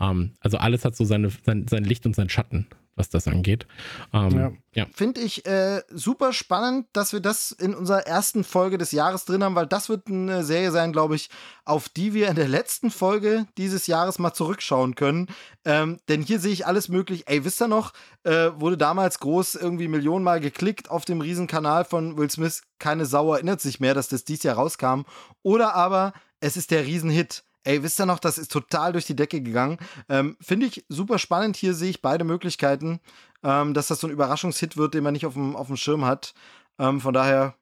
Ähm, 0.00 0.32
also 0.40 0.58
alles 0.58 0.84
hat 0.84 0.94
so 0.94 1.04
seine, 1.04 1.30
sein, 1.30 1.66
sein 1.66 1.84
Licht 1.84 2.06
und 2.06 2.14
sein 2.14 2.28
Schatten 2.28 2.66
was 2.96 3.08
das 3.08 3.26
angeht. 3.26 3.66
Ähm, 4.12 4.38
ja. 4.38 4.52
ja. 4.74 4.86
Finde 4.92 5.20
ich 5.20 5.46
äh, 5.46 5.82
super 5.90 6.32
spannend, 6.32 6.86
dass 6.92 7.12
wir 7.12 7.20
das 7.20 7.50
in 7.50 7.74
unserer 7.74 8.06
ersten 8.06 8.44
Folge 8.44 8.78
des 8.78 8.92
Jahres 8.92 9.24
drin 9.24 9.42
haben, 9.42 9.54
weil 9.54 9.66
das 9.66 9.88
wird 9.88 10.08
eine 10.08 10.44
Serie 10.44 10.70
sein, 10.70 10.92
glaube 10.92 11.16
ich, 11.16 11.30
auf 11.64 11.88
die 11.88 12.14
wir 12.14 12.28
in 12.28 12.36
der 12.36 12.48
letzten 12.48 12.90
Folge 12.90 13.46
dieses 13.58 13.86
Jahres 13.86 14.18
mal 14.18 14.32
zurückschauen 14.32 14.94
können. 14.94 15.28
Ähm, 15.64 15.98
denn 16.08 16.22
hier 16.22 16.38
sehe 16.38 16.52
ich 16.52 16.66
alles 16.66 16.88
möglich. 16.88 17.24
Ey, 17.26 17.44
wisst 17.44 17.62
ihr 17.62 17.68
noch, 17.68 17.92
äh, 18.24 18.50
wurde 18.56 18.76
damals 18.76 19.18
groß 19.20 19.56
irgendwie 19.56 19.88
Millionenmal 19.88 20.40
geklickt 20.40 20.90
auf 20.90 21.04
dem 21.04 21.20
Riesenkanal 21.20 21.84
von 21.84 22.16
Will 22.16 22.30
Smith. 22.30 22.62
Keine 22.78 23.06
Sau 23.06 23.32
erinnert 23.32 23.60
sich 23.60 23.80
mehr, 23.80 23.94
dass 23.94 24.08
das 24.08 24.24
dies 24.24 24.42
Jahr 24.42 24.56
rauskam. 24.56 25.02
Oder 25.42 25.74
aber 25.74 26.12
es 26.40 26.56
ist 26.56 26.70
der 26.70 26.84
Riesenhit. 26.84 27.42
Ey, 27.64 27.82
wisst 27.82 27.98
ihr 28.00 28.06
noch, 28.06 28.18
das 28.18 28.38
ist 28.38 28.52
total 28.52 28.92
durch 28.92 29.06
die 29.06 29.16
Decke 29.16 29.40
gegangen. 29.40 29.78
Ähm, 30.08 30.36
Finde 30.40 30.66
ich 30.66 30.84
super 30.88 31.18
spannend. 31.18 31.56
Hier 31.56 31.74
sehe 31.74 31.90
ich 31.90 32.02
beide 32.02 32.24
Möglichkeiten, 32.24 33.00
ähm, 33.42 33.74
dass 33.74 33.88
das 33.88 34.00
so 34.00 34.06
ein 34.06 34.12
Überraschungshit 34.12 34.76
wird, 34.76 34.94
den 34.94 35.02
man 35.02 35.14
nicht 35.14 35.26
auf 35.26 35.34
dem, 35.34 35.56
auf 35.56 35.66
dem 35.68 35.76
Schirm 35.76 36.04
hat. 36.04 36.34
Ähm, 36.78 37.00
von 37.00 37.14
daher 37.14 37.54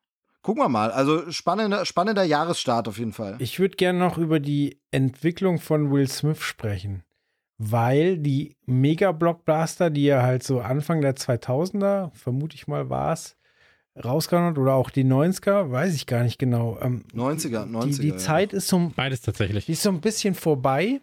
gucken 0.42 0.62
wir 0.62 0.68
mal. 0.68 0.90
Also 0.90 1.30
spannender, 1.30 1.84
spannender 1.86 2.24
Jahresstart 2.24 2.88
auf 2.88 2.98
jeden 2.98 3.12
Fall. 3.12 3.36
Ich 3.38 3.58
würde 3.60 3.76
gerne 3.76 3.98
noch 4.00 4.18
über 4.18 4.40
die 4.40 4.80
Entwicklung 4.90 5.58
von 5.58 5.90
Will 5.92 6.08
Smith 6.08 6.42
sprechen. 6.42 7.04
weil 7.58 8.18
die 8.18 8.56
Mega-Blockbuster, 8.66 9.90
die 9.90 10.06
er 10.08 10.22
halt 10.22 10.42
so 10.42 10.60
Anfang 10.60 11.00
der 11.00 11.14
2000er, 11.14 12.10
vermute 12.12 12.56
ich 12.56 12.66
mal, 12.66 12.90
war 12.90 13.12
es, 13.12 13.36
rausgehauen 13.96 14.46
hat 14.46 14.58
oder 14.58 14.74
auch 14.74 14.90
die 14.90 15.04
90er, 15.04 15.70
weiß 15.70 15.94
ich 15.94 16.06
gar 16.06 16.22
nicht 16.22 16.38
genau. 16.38 16.78
Ähm, 16.80 17.04
90er, 17.14 17.66
90er. 17.66 17.84
Die, 17.84 17.98
die 18.00 18.08
ja. 18.08 18.16
Zeit 18.16 18.52
ist 18.52 18.68
so, 18.68 18.92
Beides 18.94 19.20
tatsächlich. 19.20 19.66
die 19.66 19.72
ist 19.72 19.82
so 19.82 19.90
ein 19.90 20.00
bisschen 20.00 20.34
vorbei, 20.34 21.00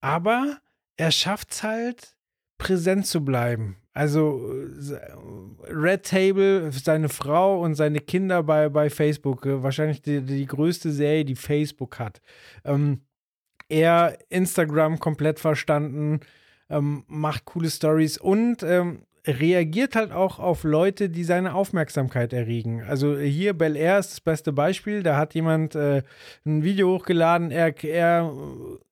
aber 0.00 0.58
er 0.96 1.10
schafft 1.10 1.52
es 1.52 1.62
halt, 1.62 2.16
präsent 2.58 3.06
zu 3.06 3.24
bleiben. 3.24 3.76
Also 3.92 4.52
äh, 4.52 5.72
Red 5.72 6.04
Table, 6.04 6.70
seine 6.72 7.08
Frau 7.08 7.62
und 7.62 7.74
seine 7.74 8.00
Kinder 8.00 8.42
bei, 8.42 8.68
bei 8.68 8.90
Facebook, 8.90 9.46
äh, 9.46 9.62
wahrscheinlich 9.62 10.02
die, 10.02 10.22
die 10.22 10.46
größte 10.46 10.92
Serie, 10.92 11.24
die 11.24 11.36
Facebook 11.36 11.98
hat. 11.98 12.20
Ähm, 12.64 13.02
er 13.68 14.18
Instagram 14.28 14.98
komplett 14.98 15.40
verstanden, 15.40 16.20
ähm, 16.70 17.04
macht 17.06 17.44
coole 17.44 17.70
Stories 17.70 18.18
und 18.18 18.62
ähm, 18.62 19.02
reagiert 19.26 19.94
halt 19.96 20.12
auch 20.12 20.38
auf 20.38 20.64
Leute, 20.64 21.08
die 21.10 21.24
seine 21.24 21.54
Aufmerksamkeit 21.54 22.32
erregen. 22.32 22.82
Also 22.82 23.18
hier 23.18 23.52
Bel 23.54 23.76
Air 23.76 23.98
ist 23.98 24.10
das 24.12 24.20
beste 24.20 24.52
Beispiel. 24.52 25.02
Da 25.02 25.16
hat 25.16 25.34
jemand 25.34 25.74
äh, 25.74 26.02
ein 26.46 26.62
Video 26.62 26.88
hochgeladen, 26.94 27.50
er, 27.50 27.74
er 27.84 28.32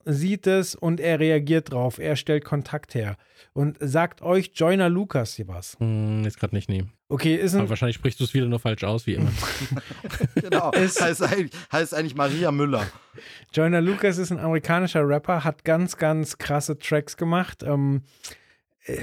sieht 0.05 0.47
es 0.47 0.74
und 0.74 1.01
er 1.01 1.20
reagiert 1.20 1.73
drauf. 1.73 1.98
Er 1.98 2.16
stellt 2.16 2.44
Kontakt 2.44 2.94
her 2.94 3.16
und 3.55 3.77
sagt 3.81 4.23
euch 4.23 4.53
Joyner 4.55 4.89
Lucas 4.89 5.35
hier 5.35 5.48
was. 5.48 5.77
Hm, 5.81 6.23
jetzt 6.24 6.39
gerade 6.39 6.55
nicht 6.55 6.69
nehmen. 6.69 6.93
Okay, 7.09 7.36
ist 7.36 7.55
Aber 7.55 7.65
ein, 7.65 7.69
wahrscheinlich 7.69 7.97
sprichst 7.97 8.19
du 8.20 8.24
es 8.24 8.35
wieder 8.35 8.47
nur 8.47 8.59
falsch 8.59 8.85
aus, 8.85 9.07
wie 9.07 9.15
immer. 9.15 9.31
Genau. 10.35 10.70
Es- 10.73 11.01
heißt, 11.01 11.23
eigentlich, 11.23 11.53
heißt 11.73 11.94
eigentlich 11.94 12.15
Maria 12.16 12.51
Müller. 12.53 12.86
Joyner 13.53 13.81
Lucas 13.81 14.19
ist 14.19 14.31
ein 14.31 14.39
amerikanischer 14.39 15.07
Rapper, 15.09 15.44
hat 15.44 15.65
ganz, 15.65 15.97
ganz 15.97 16.36
krasse 16.39 16.78
Tracks 16.78 17.16
gemacht. 17.16 17.62
Ähm, 17.62 18.03
äh, 18.32 18.35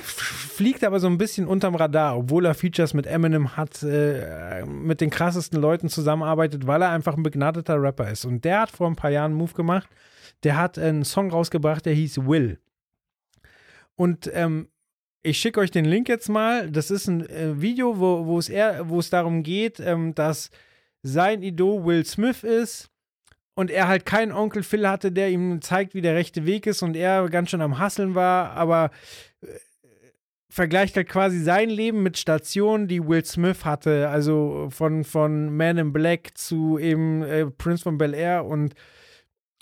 fliegt 0.02 0.84
aber 0.84 1.00
so 1.00 1.08
ein 1.08 1.18
bisschen 1.18 1.48
unterm 1.48 1.76
Radar, 1.76 2.18
obwohl 2.18 2.46
er 2.46 2.54
Features 2.54 2.94
mit 2.94 3.06
Eminem 3.06 3.58
hat, 3.58 3.84
äh, 3.84 4.66
mit 4.66 5.02
den 5.02 5.10
krassesten 5.10 5.60
Leuten 5.60 5.90
zusammenarbeitet, 5.90 6.66
weil 6.68 6.82
er 6.82 6.90
einfach 6.90 7.18
ein 7.18 7.24
begnadeter 7.24 7.82
Rapper 7.82 8.10
ist. 8.10 8.24
Und 8.26 8.46
der 8.46 8.62
hat 8.62 8.72
vor 8.72 8.88
ein 8.88 8.96
paar 8.96 9.12
Jahren 9.12 9.32
einen 9.32 9.40
Move 9.40 9.54
gemacht. 9.54 9.90
Der 10.44 10.58
hat 10.58 10.78
einen 10.78 11.04
Song 11.04 11.32
rausgebracht, 11.32 11.86
der 11.86 11.94
hieß 11.94 12.26
Will. 12.26 12.60
Und 13.96 14.32
ähm, 14.34 14.70
ich 15.22 15.38
schicke 15.38 15.60
euch 15.60 15.72
den 15.72 15.86
Link 15.86 16.10
jetzt 16.10 16.30
mal. 16.30 16.70
Das 16.70 16.90
ist 16.90 17.08
ein 17.08 17.28
äh, 17.30 17.62
Video, 17.62 18.00
wo, 18.00 18.26
wo, 18.26 18.40
es 18.40 18.50
eher, 18.50 18.90
wo 18.90 19.00
es 19.00 19.10
darum 19.10 19.44
geht, 19.44 19.80
ähm, 19.80 20.16
dass 20.16 20.50
sein 21.02 21.44
Idol 21.44 21.86
Will 21.86 22.06
Smith 22.06 22.44
ist 22.44 22.90
und 23.56 23.70
er 23.70 23.88
halt 23.88 24.06
keinen 24.06 24.32
Onkel 24.32 24.64
Phil 24.64 24.88
hatte, 24.88 25.12
der 25.12 25.30
ihm 25.30 25.62
zeigt, 25.62 25.94
wie 25.94 26.02
der 26.02 26.16
rechte 26.16 26.46
Weg 26.46 26.66
ist 26.66 26.82
und 26.82 26.96
er 26.96 27.30
ganz 27.30 27.50
schön 27.50 27.62
am 27.62 27.80
Hasseln 27.80 28.16
war, 28.16 28.52
aber 28.52 28.92
äh, 29.42 29.48
vergleicht 30.54 30.96
halt 30.96 31.10
quasi 31.10 31.40
sein 31.40 31.70
Leben 31.70 32.04
mit 32.04 32.16
Stationen, 32.16 32.88
die 32.88 33.04
Will 33.08 33.26
Smith 33.26 33.66
hatte, 33.66 34.10
also 34.10 34.68
von, 34.70 35.04
von 35.04 35.56
Man 35.56 35.80
in 35.80 35.92
Black 35.92 36.38
zu 36.38 36.78
eben 36.78 37.24
äh, 37.24 37.48
Prince 37.48 37.84
von 37.84 37.98
Bel 37.98 38.14
Air. 38.14 38.46
Und 38.46 38.76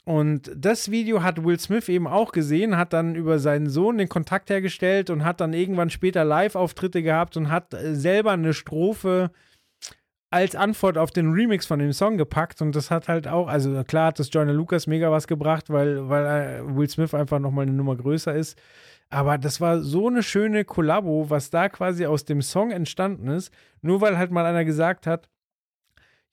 und 0.04 0.52
das 0.54 0.92
Video 0.92 1.24
hat 1.24 1.46
Will 1.46 1.60
Smith 1.60 1.88
eben 1.88 2.08
auch 2.08 2.34
gesehen, 2.34 2.76
hat 2.76 2.92
dann 2.92 3.16
über 3.16 3.40
seinen 3.40 3.70
Sohn 3.70 4.00
den 4.00 4.10
Kontakt 4.10 4.50
hergestellt 4.50 5.10
und 5.10 5.24
hat 5.24 5.40
dann 5.40 5.54
irgendwann 5.54 5.92
später 5.92 6.26
Live-Auftritte 6.26 7.04
gehabt 7.04 7.38
und 7.38 7.50
hat 7.50 7.74
äh, 7.74 7.96
selber 7.96 8.32
eine 8.32 8.54
Strophe 8.54 9.32
als 10.30 10.56
Antwort 10.56 10.98
auf 10.98 11.12
den 11.12 11.32
Remix 11.32 11.68
von 11.68 11.80
dem 11.80 11.94
Song 11.94 12.18
gepackt. 12.18 12.62
Und 12.62 12.76
das 12.76 12.92
hat 12.92 13.08
halt 13.08 13.30
auch, 13.30 13.48
also 13.48 13.82
klar 13.86 14.08
hat 14.08 14.20
das 14.20 14.30
Joyner 14.34 14.54
Lucas 14.54 14.88
mega 14.88 15.10
was 15.10 15.28
gebracht, 15.28 15.70
weil, 15.70 16.10
weil 16.10 16.26
äh, 16.26 16.76
Will 16.76 16.90
Smith 16.90 17.14
einfach 17.14 17.40
nochmal 17.40 17.64
eine 17.64 17.74
Nummer 17.74 17.96
größer 17.96 18.36
ist. 18.36 18.60
Aber 19.12 19.38
das 19.38 19.60
war 19.60 19.82
so 19.82 20.08
eine 20.08 20.24
schöne 20.24 20.64
Kollabo, 20.64 21.30
was 21.30 21.50
da 21.50 21.68
quasi 21.68 22.06
aus 22.06 22.24
dem 22.24 22.42
Song 22.42 22.72
entstanden 22.72 23.28
ist, 23.28 23.54
nur 23.82 24.00
weil 24.00 24.18
halt 24.18 24.32
mal 24.32 24.46
einer 24.46 24.64
gesagt 24.64 25.06
hat, 25.06 25.30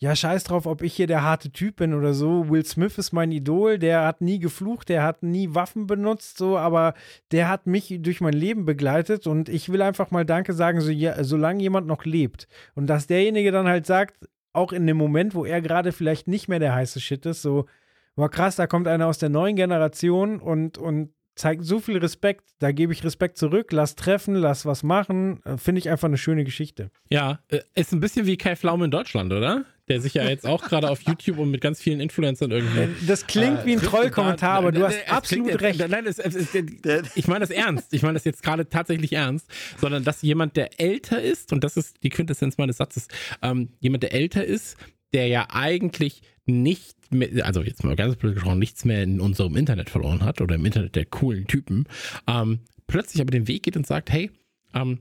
ja, 0.00 0.14
scheiß 0.14 0.44
drauf, 0.44 0.66
ob 0.66 0.82
ich 0.82 0.94
hier 0.94 1.08
der 1.08 1.24
harte 1.24 1.50
Typ 1.50 1.76
bin 1.76 1.92
oder 1.92 2.14
so. 2.14 2.48
Will 2.48 2.64
Smith 2.64 2.98
ist 2.98 3.12
mein 3.12 3.32
Idol, 3.32 3.80
der 3.80 4.04
hat 4.04 4.20
nie 4.20 4.38
geflucht, 4.38 4.88
der 4.88 5.02
hat 5.02 5.24
nie 5.24 5.56
Waffen 5.56 5.88
benutzt, 5.88 6.38
so, 6.38 6.56
aber 6.56 6.94
der 7.32 7.48
hat 7.48 7.66
mich 7.66 7.98
durch 8.00 8.20
mein 8.20 8.32
Leben 8.32 8.64
begleitet 8.64 9.26
und 9.26 9.48
ich 9.48 9.72
will 9.72 9.82
einfach 9.82 10.12
mal 10.12 10.24
Danke 10.24 10.52
sagen, 10.52 10.80
so, 10.80 10.92
ja, 10.92 11.24
solange 11.24 11.60
jemand 11.62 11.88
noch 11.88 12.04
lebt. 12.04 12.46
Und 12.76 12.86
dass 12.86 13.08
derjenige 13.08 13.50
dann 13.50 13.66
halt 13.66 13.86
sagt, 13.86 14.28
auch 14.52 14.72
in 14.72 14.86
dem 14.86 14.96
Moment, 14.96 15.34
wo 15.34 15.44
er 15.44 15.60
gerade 15.60 15.90
vielleicht 15.90 16.28
nicht 16.28 16.46
mehr 16.46 16.60
der 16.60 16.76
heiße 16.76 17.00
Shit 17.00 17.26
ist, 17.26 17.42
so, 17.42 17.66
war 18.14 18.28
krass, 18.28 18.54
da 18.54 18.68
kommt 18.68 18.86
einer 18.86 19.08
aus 19.08 19.18
der 19.18 19.30
neuen 19.30 19.56
Generation 19.56 20.40
und, 20.40 20.78
und 20.78 21.10
zeigt 21.38 21.64
so 21.64 21.80
viel 21.80 21.98
Respekt, 21.98 22.44
da 22.58 22.72
gebe 22.72 22.92
ich 22.92 23.04
Respekt 23.04 23.38
zurück, 23.38 23.72
lass 23.72 23.94
treffen, 23.94 24.34
lass 24.34 24.66
was 24.66 24.82
machen, 24.82 25.40
äh, 25.44 25.56
finde 25.56 25.78
ich 25.78 25.88
einfach 25.88 26.08
eine 26.08 26.18
schöne 26.18 26.44
Geschichte. 26.44 26.90
Ja, 27.10 27.40
äh, 27.48 27.60
ist 27.74 27.92
ein 27.92 28.00
bisschen 28.00 28.26
wie 28.26 28.36
Kai 28.36 28.56
Pflaume 28.56 28.84
in 28.84 28.90
Deutschland, 28.90 29.32
oder? 29.32 29.64
Der 29.88 30.02
sich 30.02 30.14
ja 30.14 30.28
jetzt 30.28 30.46
auch 30.46 30.64
gerade 30.64 30.90
auf 30.90 31.00
YouTube 31.00 31.38
und 31.38 31.50
mit 31.50 31.62
ganz 31.62 31.80
vielen 31.80 32.00
Influencern 32.00 32.50
irgendwie. 32.50 33.06
Das 33.06 33.26
klingt 33.26 33.64
wie 33.64 33.72
ein 33.72 33.80
Trollkommentar, 33.80 34.58
aber 34.58 34.70
du 34.70 34.84
hast 34.84 34.96
Es 34.96 35.10
absolut 35.10 35.60
recht. 35.62 35.82
Nein, 35.88 36.04
es, 36.04 36.18
es, 36.18 36.34
es, 36.34 37.16
ich 37.16 37.26
meine 37.26 37.40
das 37.40 37.50
ernst. 37.50 37.94
Ich 37.94 38.02
meine 38.02 38.14
das 38.14 38.24
jetzt 38.24 38.42
gerade 38.42 38.68
tatsächlich 38.68 39.14
ernst. 39.14 39.48
Sondern 39.78 40.04
dass 40.04 40.20
jemand, 40.20 40.56
der 40.56 40.78
älter 40.78 41.22
ist, 41.22 41.54
und 41.54 41.64
das 41.64 41.78
ist 41.78 42.02
die 42.02 42.10
Quintessenz 42.10 42.58
meines 42.58 42.76
Satzes, 42.76 43.08
ähm, 43.40 43.70
jemand, 43.80 44.02
der 44.02 44.12
älter 44.12 44.44
ist, 44.44 44.76
der 45.12 45.26
ja 45.28 45.46
eigentlich 45.50 46.22
nicht 46.46 47.12
mehr, 47.12 47.44
also 47.46 47.62
jetzt 47.62 47.84
mal 47.84 47.96
ganz 47.96 48.16
blöd 48.16 48.34
gesprochen, 48.34 48.58
nichts 48.58 48.84
mehr 48.84 49.02
in 49.02 49.20
unserem 49.20 49.56
Internet 49.56 49.90
verloren 49.90 50.24
hat 50.24 50.40
oder 50.40 50.54
im 50.54 50.64
Internet 50.64 50.96
der 50.96 51.06
coolen 51.06 51.46
Typen, 51.46 51.86
ähm, 52.26 52.60
plötzlich 52.86 53.20
aber 53.20 53.30
den 53.30 53.48
Weg 53.48 53.62
geht 53.64 53.76
und 53.76 53.86
sagt, 53.86 54.10
hey, 54.10 54.30
ähm, 54.74 55.00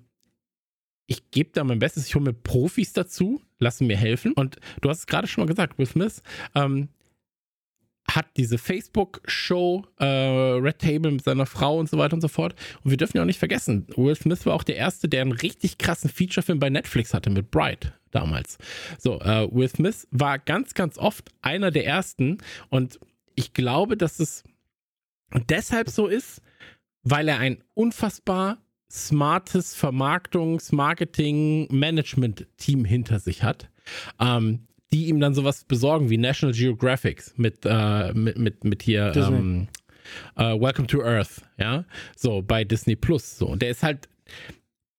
ich 1.08 1.32
gebe 1.32 1.52
da 1.54 1.64
mein 1.64 1.80
Bestes, 1.80 2.08
ich 2.08 2.16
hole 2.16 2.26
mir 2.26 2.34
Profis 2.34 2.94
dazu, 2.94 3.42
lassen 3.60 3.88
mir 3.88 3.98
helfen. 3.98 4.34
Und 4.34 4.58
du 4.82 4.90
hast 4.90 5.00
es 5.00 5.08
gerade 5.08 5.28
schon 5.28 5.42
mal 5.42 5.48
gesagt, 5.48 5.78
Will 5.80 5.86
Smith 5.86 6.22
ähm, 6.54 6.90
hat 8.10 8.26
diese 8.38 8.58
Facebook-Show 8.58 9.86
äh, 10.00 10.06
Red 10.06 10.80
Table 10.80 11.12
mit 11.12 11.24
seiner 11.24 11.46
Frau 11.46 11.78
und 11.78 11.90
so 11.90 11.98
weiter 11.98 12.14
und 12.14 12.22
so 12.22 12.28
fort. 12.28 12.56
Und 12.84 12.92
wir 12.92 12.98
dürfen 12.98 13.18
ja 13.18 13.24
auch 13.24 13.28
nicht 13.28 13.40
vergessen, 13.40 13.88
Will 13.96 14.16
Smith 14.16 14.46
war 14.46 14.54
auch 14.54 14.64
der 14.64 14.78
Erste, 14.78 15.10
der 15.10 15.22
einen 15.22 15.34
richtig 15.34 15.78
krassen 15.78 16.10
Featurefilm 16.10 16.60
bei 16.60 16.70
Netflix 16.70 17.14
hatte 17.14 17.30
mit 17.30 17.52
Bright 17.52 17.94
damals. 18.12 18.58
So, 18.98 19.20
äh, 19.20 19.48
Will 19.52 19.68
Smith 19.68 20.08
war 20.12 20.40
ganz, 20.40 20.74
ganz 20.74 20.98
oft 20.98 21.30
einer 21.42 21.72
der 21.72 21.86
Ersten. 21.86 22.38
Und 22.70 23.00
ich 23.36 23.54
glaube, 23.54 23.98
dass 23.98 24.20
es 24.20 24.44
deshalb 25.50 25.90
so 25.90 26.08
ist, 26.08 26.42
weil 27.04 27.28
er 27.28 27.40
ein 27.40 27.64
unfassbar 27.74 28.58
smartes 28.90 29.76
Vermarktungs-, 29.76 30.74
Marketing-, 30.74 31.68
Management-Team 31.72 32.86
hinter 32.86 33.20
sich 33.20 33.44
hat, 33.44 33.70
ähm, 34.20 34.67
die 34.94 35.08
ihm 35.08 35.20
dann 35.20 35.34
sowas 35.34 35.64
besorgen 35.66 36.10
wie 36.10 36.18
National 36.18 36.56
Geographic 36.56 37.38
mit, 37.38 37.60
äh, 37.66 38.14
mit, 38.14 38.38
mit, 38.38 38.64
mit 38.64 38.84
hier 38.84 39.14
ähm, 39.16 39.68
äh, 40.36 40.60
Welcome 40.60 40.88
to 40.88 41.04
Earth, 41.04 41.42
ja, 41.58 41.86
so 42.16 42.42
bei 42.42 42.64
Disney 42.64 42.96
Plus. 42.96 43.38
So, 43.38 43.48
und 43.48 43.62
der 43.62 43.70
ist 43.70 43.84
halt 43.84 44.08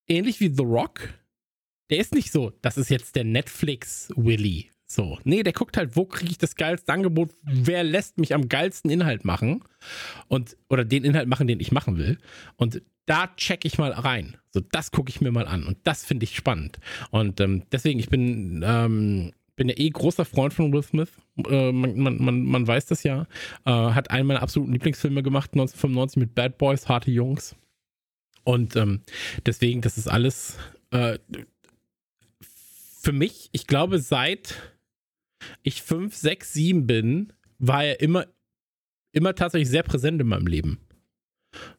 ähnlich 0.07 0.41
wie 0.41 0.53
The 0.55 0.65
Rock. 0.65 1.01
Der 1.91 1.99
ist 1.99 2.15
nicht 2.15 2.33
so, 2.33 2.53
das 2.61 2.77
ist 2.77 2.91
jetzt 2.91 3.17
der 3.17 3.25
Netflix-Willy. 3.25 4.71
So, 4.91 5.19
nee, 5.25 5.43
der 5.43 5.53
guckt 5.53 5.77
halt, 5.77 5.97
wo 5.97 6.07
kriege 6.07 6.31
ich 6.31 6.39
das 6.39 6.57
geilste 6.57 6.93
Angebot, 6.93 7.31
wer 7.43 7.85
lässt 7.85 8.19
mich 8.19 8.35
am 8.35 8.49
geilsten 8.49 8.91
Inhalt 8.91 9.25
machen 9.25 9.63
und 10.29 10.57
oder 10.71 10.85
den 10.85 11.05
Inhalt 11.05 11.29
machen, 11.29 11.47
den 11.47 11.61
ich 11.61 11.73
machen 11.73 11.99
will. 11.99 12.19
Und 12.57 12.83
da 13.05 13.29
check 13.37 13.65
ich 13.65 13.77
mal 13.77 13.93
rein. 13.93 14.39
So, 14.51 14.61
das 14.61 14.91
gucke 14.91 15.11
ich 15.11 15.21
mir 15.21 15.31
mal 15.31 15.47
an 15.47 15.65
und 15.65 15.79
das 15.85 16.05
finde 16.07 16.25
ich 16.25 16.35
spannend. 16.35 16.79
Und 17.11 17.41
ähm, 17.41 17.65
deswegen, 17.71 17.99
ich 18.01 18.09
bin, 18.09 18.63
ähm, 18.67 19.33
bin 19.59 19.69
ja 19.69 19.75
eh 19.77 19.91
großer 19.91 20.25
Freund 20.25 20.55
von 20.55 20.73
Will 20.73 20.83
Smith. 20.83 21.11
Äh, 21.47 21.73
man, 21.73 21.99
man, 21.99 22.23
man, 22.23 22.43
man 22.45 22.67
weiß 22.67 22.87
das 22.87 23.03
ja. 23.03 23.27
Äh, 23.67 23.71
hat 23.71 24.11
einen 24.11 24.27
meiner 24.27 24.41
absoluten 24.41 24.73
Lieblingsfilme 24.73 25.23
gemacht, 25.23 25.51
1995 25.53 26.17
mit 26.17 26.35
Bad 26.35 26.57
Boys, 26.57 26.89
Harte 26.89 27.11
Jungs. 27.11 27.55
Und 28.45 28.77
ähm, 28.77 29.03
deswegen, 29.45 29.83
das 29.83 29.99
ist 29.99 30.09
alles 30.09 30.57
äh, 30.91 31.19
für 33.01 33.13
mich, 33.13 33.51
ich 33.53 33.67
glaube, 33.67 33.99
seit 33.99 34.55
ich 35.63 35.83
fünf, 35.83 36.15
sechs, 36.15 36.53
sieben 36.53 36.87
bin, 36.87 37.33
war 37.59 37.85
er 37.85 38.01
immer, 38.01 38.27
immer 39.13 39.35
tatsächlich 39.35 39.69
sehr 39.69 39.83
präsent 39.83 40.21
in 40.21 40.29
meinem 40.29 40.47
Leben. 40.47 40.79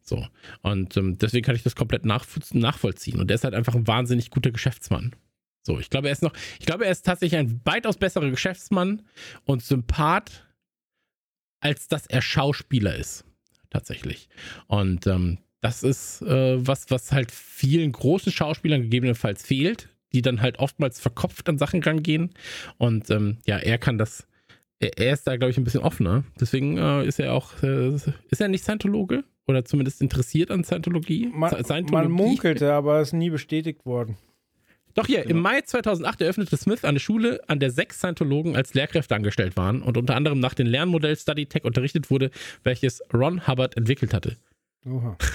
So. 0.01 0.25
Und 0.61 0.97
ähm, 0.97 1.17
deswegen 1.17 1.45
kann 1.45 1.55
ich 1.55 1.63
das 1.63 1.75
komplett 1.75 2.03
nachvoll- 2.03 2.57
nachvollziehen. 2.57 3.19
Und 3.19 3.31
er 3.31 3.35
ist 3.35 3.43
halt 3.43 3.53
einfach 3.53 3.75
ein 3.75 3.87
wahnsinnig 3.87 4.29
guter 4.29 4.51
Geschäftsmann. 4.51 5.15
So, 5.69 5.79
ich 5.79 5.91
glaube, 5.91 6.07
er 6.07 6.13
ist 6.13 6.23
noch, 6.23 6.33
ich 6.59 6.65
glaube, 6.65 6.85
er 6.85 6.91
ist 6.91 7.05
tatsächlich 7.05 7.39
ein 7.39 7.61
weitaus 7.63 7.97
besserer 7.97 8.27
Geschäftsmann 8.31 9.03
und 9.45 9.61
Sympath, 9.61 10.47
als 11.59 11.87
dass 11.87 12.07
er 12.07 12.23
Schauspieler 12.23 12.95
ist. 12.95 13.23
Tatsächlich. 13.69 14.29
Und 14.65 15.05
ähm, 15.05 15.37
das 15.61 15.83
ist 15.83 16.23
äh, 16.23 16.65
was, 16.65 16.89
was 16.89 17.11
halt 17.11 17.31
vielen 17.31 17.91
großen 17.91 18.31
Schauspielern 18.31 18.81
gegebenenfalls 18.81 19.45
fehlt, 19.45 19.89
die 20.11 20.23
dann 20.23 20.41
halt 20.41 20.57
oftmals 20.57 20.99
verkopft 20.99 21.47
an 21.47 21.59
Sachen 21.59 21.83
rangehen. 21.83 22.31
Und 22.79 23.11
ähm, 23.11 23.37
ja, 23.45 23.59
er 23.59 23.77
kann 23.77 23.99
das, 23.99 24.25
er, 24.79 24.97
er 24.97 25.13
ist 25.13 25.27
da, 25.27 25.37
glaube 25.37 25.51
ich, 25.51 25.57
ein 25.59 25.65
bisschen 25.65 25.83
offener. 25.83 26.23
Deswegen 26.39 26.79
äh, 26.79 27.05
ist 27.05 27.19
er 27.19 27.35
auch, 27.35 27.61
äh, 27.61 27.93
ist 27.93 28.41
er 28.41 28.47
nicht 28.47 28.63
Scientologe? 28.63 29.23
oder 29.49 29.65
zumindest 29.65 29.99
interessiert 29.99 30.51
an 30.51 30.63
Scientologie. 30.63 31.31
Man, 31.33 31.49
Scientologie. 31.49 31.91
man 31.91 32.11
munkelte, 32.11 32.71
aber 32.71 33.01
ist 33.01 33.13
nie 33.13 33.31
bestätigt 33.31 33.83
worden. 33.83 34.15
Doch 34.95 35.05
hier, 35.05 35.25
im 35.25 35.39
Mai 35.39 35.61
2008 35.61 36.21
eröffnete 36.21 36.57
Smith 36.57 36.83
eine 36.83 36.99
Schule, 36.99 37.41
an 37.47 37.59
der 37.59 37.71
sechs 37.71 37.99
Scientologen 37.99 38.55
als 38.55 38.73
Lehrkräfte 38.73 39.15
angestellt 39.15 39.55
waren 39.55 39.81
und 39.81 39.97
unter 39.97 40.15
anderem 40.15 40.39
nach 40.39 40.53
dem 40.53 40.67
Lernmodell 40.67 41.15
Study 41.15 41.45
Tech 41.45 41.63
unterrichtet 41.63 42.09
wurde, 42.09 42.31
welches 42.63 43.01
Ron 43.13 43.47
Hubbard 43.47 43.77
entwickelt 43.77 44.13
hatte. 44.13 44.37
Oha. 44.85 45.17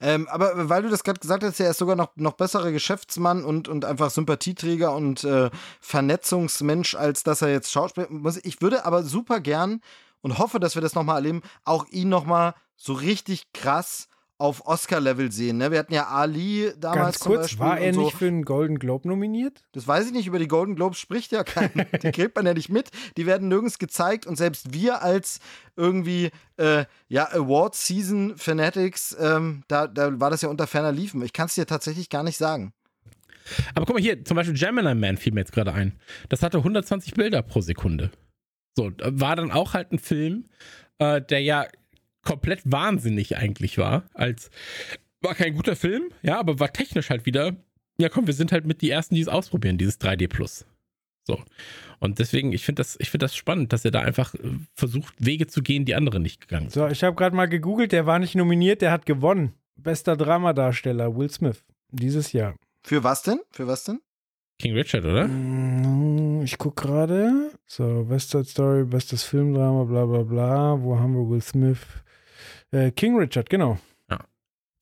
Ähm, 0.00 0.28
aber 0.28 0.70
weil 0.70 0.82
du 0.82 0.88
das 0.88 1.04
gerade 1.04 1.20
gesagt 1.20 1.42
hast, 1.42 1.60
er 1.60 1.70
ist 1.70 1.78
sogar 1.78 1.96
noch, 1.96 2.12
noch 2.16 2.32
besserer 2.32 2.72
Geschäftsmann 2.72 3.44
und, 3.44 3.68
und 3.68 3.84
einfach 3.84 4.10
Sympathieträger 4.10 4.94
und 4.94 5.24
äh, 5.24 5.50
Vernetzungsmensch, 5.80 6.94
als 6.94 7.22
dass 7.22 7.42
er 7.42 7.50
jetzt 7.50 7.70
Schauspieler 7.70 8.06
muss. 8.08 8.38
Ich 8.44 8.62
würde 8.62 8.86
aber 8.86 9.02
super 9.02 9.40
gern 9.40 9.82
und 10.22 10.38
hoffe, 10.38 10.58
dass 10.58 10.74
wir 10.74 10.82
das 10.82 10.94
nochmal 10.94 11.16
erleben, 11.16 11.42
auch 11.64 11.86
ihn 11.88 12.08
nochmal 12.08 12.54
so 12.76 12.94
richtig 12.94 13.52
krass 13.52 14.07
auf 14.38 14.64
Oscar-Level 14.66 15.32
sehen. 15.32 15.58
Ne? 15.58 15.72
Wir 15.72 15.80
hatten 15.80 15.92
ja 15.92 16.06
Ali 16.06 16.72
damals 16.78 17.02
Ganz 17.02 17.18
zum 17.18 17.32
kurz, 17.32 17.42
Beispiel 17.42 17.58
war 17.58 17.78
er 17.78 17.92
so. 17.92 18.02
nicht 18.02 18.16
für 18.16 18.28
einen 18.28 18.44
Golden 18.44 18.78
Globe 18.78 19.08
nominiert? 19.08 19.64
Das 19.72 19.86
weiß 19.86 20.06
ich 20.06 20.12
nicht, 20.12 20.28
über 20.28 20.38
die 20.38 20.46
Golden 20.46 20.76
Globes 20.76 20.98
spricht 20.98 21.32
ja 21.32 21.42
keiner. 21.42 21.84
Die 22.02 22.12
kriegt 22.12 22.36
man 22.36 22.46
ja 22.46 22.54
nicht 22.54 22.68
mit. 22.68 22.90
Die 23.16 23.26
werden 23.26 23.48
nirgends 23.48 23.78
gezeigt 23.78 24.26
und 24.26 24.36
selbst 24.36 24.72
wir 24.72 25.02
als 25.02 25.40
irgendwie, 25.76 26.30
äh, 26.56 26.84
ja, 27.08 27.28
Award-Season-Fanatics, 27.32 29.16
ähm, 29.20 29.64
da, 29.66 29.88
da 29.88 30.20
war 30.20 30.30
das 30.30 30.42
ja 30.42 30.48
unter 30.48 30.68
ferner 30.68 30.92
Liefen. 30.92 31.20
Ich 31.22 31.32
kann 31.32 31.46
es 31.46 31.56
dir 31.56 31.66
tatsächlich 31.66 32.08
gar 32.08 32.22
nicht 32.22 32.36
sagen. 32.36 32.72
Aber 33.74 33.86
guck 33.86 33.96
mal 33.96 34.02
hier, 34.02 34.24
zum 34.24 34.36
Beispiel 34.36 34.56
Gemini 34.56 34.94
Man 34.94 35.16
fiel 35.16 35.32
mir 35.32 35.40
jetzt 35.40 35.52
gerade 35.52 35.72
ein. 35.72 35.98
Das 36.28 36.42
hatte 36.42 36.58
120 36.58 37.14
Bilder 37.14 37.42
pro 37.42 37.60
Sekunde. 37.60 38.12
So, 38.76 38.92
war 38.98 39.34
dann 39.34 39.50
auch 39.50 39.74
halt 39.74 39.90
ein 39.90 39.98
Film, 39.98 40.44
äh, 40.98 41.20
der 41.20 41.42
ja 41.42 41.66
komplett 42.24 42.60
wahnsinnig 42.64 43.36
eigentlich 43.36 43.78
war. 43.78 44.04
Als 44.14 44.50
war 45.20 45.34
kein 45.34 45.54
guter 45.54 45.76
Film, 45.76 46.10
ja, 46.22 46.38
aber 46.38 46.60
war 46.60 46.72
technisch 46.72 47.10
halt 47.10 47.26
wieder. 47.26 47.56
Ja, 48.00 48.08
komm, 48.08 48.26
wir 48.26 48.34
sind 48.34 48.52
halt 48.52 48.66
mit 48.66 48.80
die 48.82 48.90
ersten, 48.90 49.14
die 49.16 49.20
es 49.20 49.28
ausprobieren, 49.28 49.78
dieses 49.78 50.00
3D 50.00 50.28
Plus. 50.28 50.64
So. 51.26 51.42
Und 51.98 52.20
deswegen, 52.20 52.52
ich 52.52 52.64
finde 52.64 52.80
das, 52.80 52.96
ich 53.00 53.10
finde 53.10 53.24
das 53.24 53.34
spannend, 53.36 53.72
dass 53.72 53.84
er 53.84 53.90
da 53.90 54.00
einfach 54.00 54.34
äh, 54.34 54.38
versucht, 54.74 55.14
Wege 55.18 55.46
zu 55.46 55.62
gehen, 55.62 55.84
die 55.84 55.94
andere 55.96 56.20
nicht 56.20 56.40
gegangen 56.40 56.70
sind. 56.70 56.80
So, 56.80 56.86
ich 56.88 57.02
habe 57.02 57.16
gerade 57.16 57.34
mal 57.34 57.46
gegoogelt, 57.48 57.92
der 57.92 58.06
war 58.06 58.18
nicht 58.18 58.34
nominiert, 58.34 58.80
der 58.82 58.92
hat 58.92 59.04
gewonnen. 59.04 59.52
Bester 59.76 60.16
Dramadarsteller, 60.16 61.16
Will 61.16 61.30
Smith. 61.30 61.64
Dieses 61.90 62.32
Jahr. 62.32 62.54
Für 62.82 63.02
was 63.04 63.22
denn? 63.22 63.40
Für 63.50 63.66
was 63.66 63.84
denn? 63.84 64.00
King 64.60 64.74
Richard, 64.74 65.04
oder? 65.04 65.26
Mm, 65.28 66.42
Ich 66.44 66.56
guck 66.56 66.76
gerade. 66.76 67.50
So, 67.66 68.08
West 68.08 68.30
Side 68.30 68.44
Story, 68.44 68.84
bestes 68.84 69.22
Filmdrama, 69.24 69.84
bla 69.84 70.06
bla 70.06 70.22
bla. 70.22 70.80
Wo 70.82 70.98
haben 70.98 71.14
wir 71.14 71.28
Will 71.28 71.42
Smith? 71.42 71.78
Äh, 72.70 72.90
King 72.90 73.16
Richard, 73.16 73.48
genau. 73.50 73.78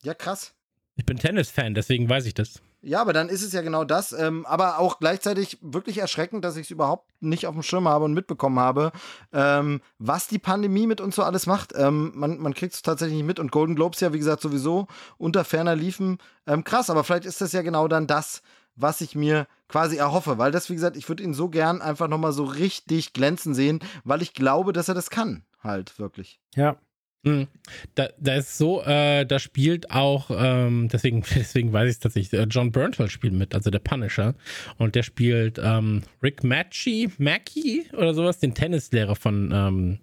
Ja, 0.02 0.14
krass. 0.14 0.54
Ich 0.94 1.04
bin 1.04 1.18
Tennis-Fan, 1.18 1.74
deswegen 1.74 2.08
weiß 2.08 2.26
ich 2.26 2.34
das. 2.34 2.62
Ja, 2.80 3.00
aber 3.00 3.12
dann 3.12 3.28
ist 3.28 3.42
es 3.42 3.52
ja 3.52 3.62
genau 3.62 3.82
das. 3.84 4.12
Ähm, 4.12 4.46
aber 4.46 4.78
auch 4.78 5.00
gleichzeitig 5.00 5.58
wirklich 5.60 5.98
erschreckend, 5.98 6.44
dass 6.44 6.56
ich 6.56 6.66
es 6.66 6.70
überhaupt 6.70 7.10
nicht 7.20 7.48
auf 7.48 7.54
dem 7.54 7.64
Schirm 7.64 7.88
habe 7.88 8.04
und 8.04 8.14
mitbekommen 8.14 8.60
habe, 8.60 8.92
ähm, 9.32 9.80
was 9.98 10.28
die 10.28 10.38
Pandemie 10.38 10.86
mit 10.86 11.00
uns 11.00 11.16
so 11.16 11.24
alles 11.24 11.46
macht. 11.46 11.72
Ähm, 11.74 12.12
man 12.14 12.38
man 12.38 12.54
kriegt 12.54 12.74
es 12.74 12.82
tatsächlich 12.82 13.16
nicht 13.16 13.26
mit. 13.26 13.40
Und 13.40 13.50
Golden 13.50 13.74
Globes 13.74 13.98
ja, 13.98 14.12
wie 14.12 14.18
gesagt, 14.18 14.42
sowieso 14.42 14.86
unter 15.18 15.44
ferner 15.44 15.74
liefen. 15.74 16.18
Ähm, 16.46 16.62
krass, 16.62 16.88
aber 16.88 17.02
vielleicht 17.02 17.24
ist 17.24 17.40
das 17.40 17.50
ja 17.52 17.62
genau 17.62 17.88
dann 17.88 18.06
das, 18.06 18.42
was 18.76 19.00
ich 19.00 19.16
mir 19.16 19.48
quasi 19.68 19.96
erhoffe. 19.96 20.38
Weil 20.38 20.52
das, 20.52 20.70
wie 20.70 20.74
gesagt, 20.74 20.96
ich 20.96 21.08
würde 21.08 21.24
ihn 21.24 21.34
so 21.34 21.48
gern 21.48 21.82
einfach 21.82 22.06
nochmal 22.06 22.32
so 22.32 22.44
richtig 22.44 23.12
glänzen 23.12 23.54
sehen, 23.54 23.80
weil 24.04 24.22
ich 24.22 24.32
glaube, 24.32 24.72
dass 24.72 24.88
er 24.88 24.94
das 24.94 25.10
kann. 25.10 25.42
Halt, 25.64 25.98
wirklich. 25.98 26.38
Ja. 26.54 26.76
Mhm. 27.22 27.48
Da, 27.96 28.08
da 28.18 28.34
ist 28.36 28.56
so, 28.56 28.82
äh, 28.82 29.26
da 29.26 29.38
spielt 29.38 29.90
auch, 29.90 30.30
ähm, 30.32 30.88
deswegen, 30.92 31.22
deswegen 31.34 31.72
weiß 31.72 31.86
ich 31.86 31.96
es 31.96 31.98
tatsächlich, 31.98 32.38
äh, 32.38 32.44
John 32.44 32.70
Bernthal 32.70 33.10
spielt 33.10 33.34
mit, 33.34 33.54
also 33.54 33.70
der 33.70 33.80
Punisher. 33.80 34.34
Und 34.78 34.94
der 34.94 35.02
spielt 35.02 35.60
ähm, 35.62 36.02
Rick 36.22 36.44
Macchi, 36.44 37.10
Mackie 37.18 37.86
oder 37.92 38.14
sowas, 38.14 38.38
den 38.38 38.54
Tennislehrer 38.54 39.16
von, 39.16 39.50
ähm, 39.52 39.98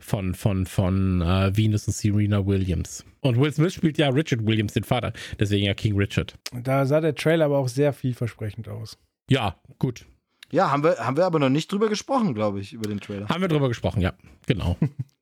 von, 0.00 0.34
von, 0.34 0.66
von 0.66 1.22
äh, 1.22 1.56
Venus 1.56 1.86
und 1.86 1.94
Serena 1.94 2.44
Williams. 2.44 3.04
Und 3.20 3.40
Will 3.40 3.52
Smith 3.52 3.74
spielt 3.74 3.98
ja 3.98 4.08
Richard 4.08 4.44
Williams, 4.44 4.74
den 4.74 4.84
Vater, 4.84 5.12
deswegen 5.38 5.64
ja 5.64 5.74
King 5.74 5.96
Richard. 5.96 6.34
Da 6.52 6.84
sah 6.86 7.00
der 7.00 7.14
Trailer 7.14 7.46
aber 7.46 7.58
auch 7.58 7.68
sehr 7.68 7.92
vielversprechend 7.92 8.68
aus. 8.68 8.98
Ja, 9.30 9.56
gut. 9.78 10.06
Ja, 10.52 10.70
haben 10.70 10.84
wir, 10.84 10.96
haben 10.98 11.16
wir 11.16 11.26
aber 11.26 11.40
noch 11.40 11.48
nicht 11.48 11.72
drüber 11.72 11.88
gesprochen, 11.88 12.34
glaube 12.34 12.60
ich, 12.60 12.72
über 12.72 12.88
den 12.88 13.00
Trailer. 13.00 13.28
Haben 13.28 13.40
wir 13.40 13.48
drüber 13.48 13.68
gesprochen, 13.68 14.00
ja, 14.00 14.12
genau. 14.46 14.76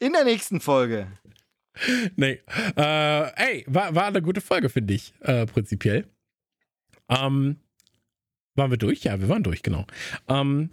In 0.00 0.12
der 0.12 0.24
nächsten 0.24 0.60
Folge. 0.60 1.06
nee. 2.16 2.40
Äh, 2.76 3.32
ey, 3.36 3.64
war, 3.66 3.94
war 3.94 4.06
eine 4.06 4.22
gute 4.22 4.40
Folge, 4.40 4.68
finde 4.68 4.94
ich, 4.94 5.14
äh, 5.20 5.46
prinzipiell. 5.46 6.06
Ähm, 7.08 7.56
waren 8.54 8.70
wir 8.70 8.78
durch? 8.78 9.04
Ja, 9.04 9.20
wir 9.20 9.28
waren 9.28 9.42
durch, 9.42 9.62
genau. 9.62 9.86
Ähm, 10.28 10.70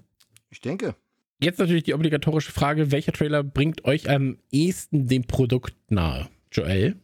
Ich 0.50 0.62
denke. 0.62 0.96
jetzt 1.42 1.60
natürlich 1.60 1.84
die 1.84 1.94
obligatorische 1.94 2.52
Frage: 2.52 2.92
Welcher 2.92 3.14
Trailer 3.14 3.44
bringt 3.44 3.86
euch 3.86 4.10
am 4.10 4.38
ehesten 4.52 5.08
dem 5.08 5.24
Produkt 5.26 5.76
nahe? 5.90 6.30
Joel? 6.52 6.96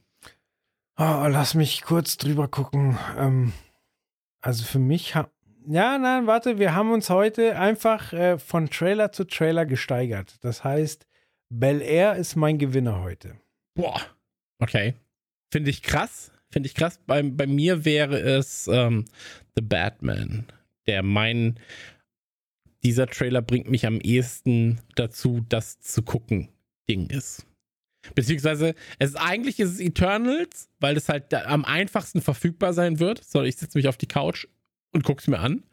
Oh, 0.97 1.27
lass 1.29 1.53
mich 1.55 1.81
kurz 1.81 2.17
drüber 2.17 2.47
gucken. 2.47 2.97
Ähm, 3.17 3.53
also 4.41 4.63
für 4.63 4.79
mich 4.79 5.15
ha 5.15 5.29
ja, 5.67 5.97
nein, 5.97 6.27
warte, 6.27 6.59
wir 6.59 6.75
haben 6.75 6.91
uns 6.91 7.09
heute 7.09 7.57
einfach 7.57 8.13
äh, 8.13 8.37
von 8.37 8.69
Trailer 8.69 9.11
zu 9.11 9.25
Trailer 9.25 9.65
gesteigert. 9.65 10.37
Das 10.41 10.63
heißt, 10.63 11.07
Bel 11.49 11.81
Air 11.81 12.15
ist 12.15 12.35
mein 12.35 12.57
Gewinner 12.57 13.01
heute. 13.01 13.39
Boah. 13.75 14.01
Okay. 14.59 14.95
Finde 15.51 15.69
ich 15.69 15.81
krass. 15.81 16.31
Finde 16.51 16.67
ich 16.67 16.75
krass. 16.75 16.99
Bei, 17.05 17.21
bei 17.21 17.47
mir 17.47 17.85
wäre 17.85 18.19
es 18.19 18.67
ähm, 18.67 19.05
The 19.55 19.61
Batman, 19.61 20.45
der 20.87 21.03
mein. 21.03 21.59
Dieser 22.83 23.07
Trailer 23.07 23.41
bringt 23.41 23.67
mich 23.67 23.87
am 23.87 23.99
ehesten 23.99 24.79
dazu, 24.95 25.43
das 25.49 25.79
zu 25.81 26.03
gucken, 26.03 26.49
Ding 26.87 27.09
ist. 27.09 27.47
Beziehungsweise, 28.13 28.75
es 28.99 29.11
ist, 29.11 29.15
eigentlich 29.15 29.59
ist 29.59 29.71
es 29.71 29.79
Eternals, 29.79 30.69
weil 30.79 30.95
es 30.95 31.09
halt 31.09 31.33
am 31.33 31.65
einfachsten 31.65 32.21
verfügbar 32.21 32.73
sein 32.73 32.99
wird. 32.99 33.23
So, 33.23 33.41
ich 33.41 33.55
setze 33.55 33.77
mich 33.77 33.87
auf 33.87 33.97
die 33.97 34.07
Couch 34.07 34.45
und 34.95 35.03
gucke 35.03 35.21
es 35.21 35.27
mir 35.27 35.39
an. 35.39 35.63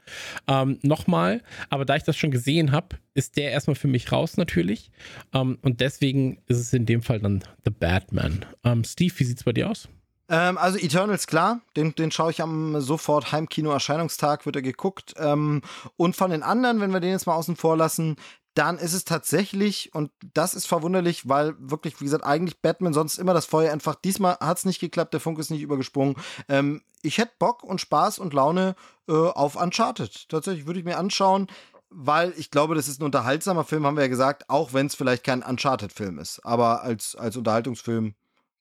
Ähm, 0.46 0.78
Nochmal, 0.82 1.42
aber 1.70 1.84
da 1.84 1.96
ich 1.96 2.02
das 2.02 2.16
schon 2.16 2.30
gesehen 2.30 2.72
habe, 2.72 2.96
ist 3.14 3.36
der 3.36 3.52
erstmal 3.52 3.76
für 3.76 3.88
mich 3.88 4.12
raus 4.12 4.36
natürlich. 4.36 4.90
Ähm, 5.32 5.58
und 5.62 5.80
deswegen 5.80 6.42
ist 6.48 6.58
es 6.58 6.72
in 6.72 6.84
dem 6.84 7.02
Fall 7.02 7.20
dann 7.20 7.42
The 7.64 7.70
Batman. 7.70 8.44
Ähm, 8.64 8.84
Steve, 8.84 9.14
wie 9.16 9.24
sieht's 9.24 9.44
bei 9.44 9.52
dir 9.52 9.70
aus? 9.70 9.88
Ähm, 10.28 10.58
also 10.58 10.78
Eternals, 10.78 11.26
klar, 11.26 11.60
den, 11.76 11.94
den 11.94 12.10
schaue 12.10 12.30
ich 12.30 12.42
am 12.42 12.80
sofort 12.80 13.32
Heimkino-Erscheinungstag, 13.32 14.44
wird 14.44 14.56
er 14.56 14.62
geguckt. 14.62 15.14
Ähm, 15.18 15.62
und 15.96 16.16
von 16.16 16.30
den 16.30 16.42
anderen, 16.42 16.80
wenn 16.80 16.92
wir 16.92 17.00
den 17.00 17.10
jetzt 17.10 17.26
mal 17.26 17.36
außen 17.36 17.54
vor 17.54 17.76
lassen, 17.76 18.16
dann 18.54 18.78
ist 18.78 18.92
es 18.92 19.04
tatsächlich, 19.04 19.94
und 19.94 20.10
das 20.34 20.54
ist 20.54 20.66
verwunderlich, 20.66 21.28
weil 21.28 21.54
wirklich, 21.58 22.00
wie 22.00 22.04
gesagt, 22.04 22.24
eigentlich 22.24 22.60
Batman 22.60 22.92
sonst 22.92 23.18
immer 23.18 23.34
das 23.34 23.46
Feuer 23.46 23.72
entfacht. 23.72 24.00
Diesmal 24.04 24.36
hat 24.40 24.58
es 24.58 24.64
nicht 24.64 24.80
geklappt, 24.80 25.14
der 25.14 25.20
Funk 25.20 25.38
ist 25.38 25.50
nicht 25.50 25.62
übergesprungen. 25.62 26.16
Ähm, 26.48 26.82
ich 27.02 27.18
hätte 27.18 27.32
Bock 27.38 27.64
und 27.64 27.80
Spaß 27.80 28.18
und 28.18 28.34
Laune 28.34 28.74
äh, 29.08 29.12
auf 29.12 29.56
Uncharted. 29.56 30.28
Tatsächlich 30.28 30.66
würde 30.66 30.80
ich 30.80 30.84
mir 30.84 30.98
anschauen, 30.98 31.48
weil 31.88 32.32
ich 32.36 32.50
glaube, 32.50 32.74
das 32.74 32.88
ist 32.88 33.00
ein 33.00 33.04
unterhaltsamer 33.04 33.64
Film, 33.64 33.86
haben 33.86 33.96
wir 33.96 34.04
ja 34.04 34.08
gesagt, 34.08 34.48
auch 34.48 34.72
wenn 34.72 34.86
es 34.86 34.94
vielleicht 34.94 35.24
kein 35.24 35.42
Uncharted-Film 35.42 36.18
ist. 36.18 36.44
Aber 36.44 36.82
als, 36.82 37.16
als 37.16 37.36
Unterhaltungsfilm 37.36 38.14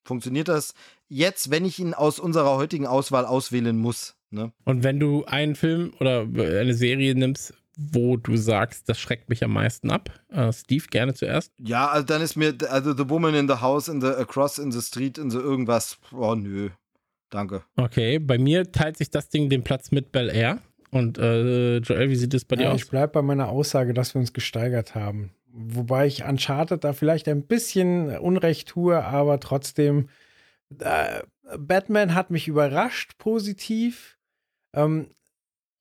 funktioniert 0.04 0.48
das. 0.48 0.74
Jetzt, 1.08 1.52
wenn 1.52 1.66
ich 1.66 1.80
ihn 1.80 1.94
aus 1.94 2.20
unserer 2.20 2.56
heutigen 2.56 2.88
Auswahl 2.88 3.26
auswählen 3.26 3.78
muss. 3.78 4.16
Ne? 4.30 4.54
Und 4.64 4.84
wenn 4.84 5.00
du 5.00 5.26
einen 5.26 5.56
Film 5.56 5.94
oder 6.00 6.22
eine 6.22 6.74
Serie 6.74 7.16
nimmst, 7.16 7.54
wo 7.78 8.18
du 8.18 8.36
sagst, 8.38 8.90
das 8.90 9.00
schreckt 9.00 9.30
mich 9.30 9.44
am 9.44 9.54
meisten 9.54 9.90
ab, 9.92 10.10
äh, 10.30 10.52
Steve, 10.52 10.86
gerne 10.90 11.14
zuerst. 11.14 11.54
Ja, 11.58 11.88
also 11.90 12.06
dann 12.06 12.22
ist 12.22 12.36
mir, 12.36 12.56
also 12.70 12.96
The 12.96 13.10
Woman 13.10 13.34
in 13.36 13.48
the 13.48 13.56
House, 13.56 13.88
in 13.88 14.02
the 14.02 14.08
Across 14.08 14.60
in 14.60 14.72
the 14.72 14.82
Street, 14.82 15.18
in 15.18 15.32
so 15.32 15.40
irgendwas, 15.40 15.98
oh 16.14 16.36
nö, 16.36 16.70
danke. 17.30 17.64
Okay, 17.78 18.20
bei 18.20 18.38
mir 18.38 18.72
teilt 18.72 18.98
sich 18.98 19.10
das 19.10 19.30
Ding 19.30 19.50
den 19.50 19.64
Platz 19.64 19.92
mit 19.92 20.12
Bel 20.12 20.30
Air. 20.30 20.60
Und 20.92 21.18
äh, 21.18 21.78
Joel, 21.78 22.10
wie 22.10 22.18
sieht 22.18 22.34
es 22.34 22.44
bei 22.44 22.58
dir 22.58 22.64
Ja, 22.64 22.72
aus? 22.74 22.82
ich 22.84 22.90
bleibe 22.90 23.14
bei 23.14 23.22
meiner 23.22 23.48
Aussage, 23.48 23.94
dass 23.94 24.14
wir 24.14 24.20
uns 24.20 24.34
gesteigert 24.34 24.94
haben. 24.94 25.32
Wobei 25.54 26.06
ich 26.08 26.26
Uncharted 26.26 26.84
da 26.84 26.92
vielleicht 26.92 27.30
ein 27.30 27.44
bisschen 27.48 28.18
Unrecht 28.18 28.68
tue, 28.70 29.02
aber 29.02 29.40
trotzdem, 29.40 30.10
äh, 30.80 31.22
Batman 31.58 32.14
hat 32.14 32.30
mich 32.32 32.48
überrascht 32.50 33.18
positiv. 33.18 34.18
Ähm, 34.74 35.08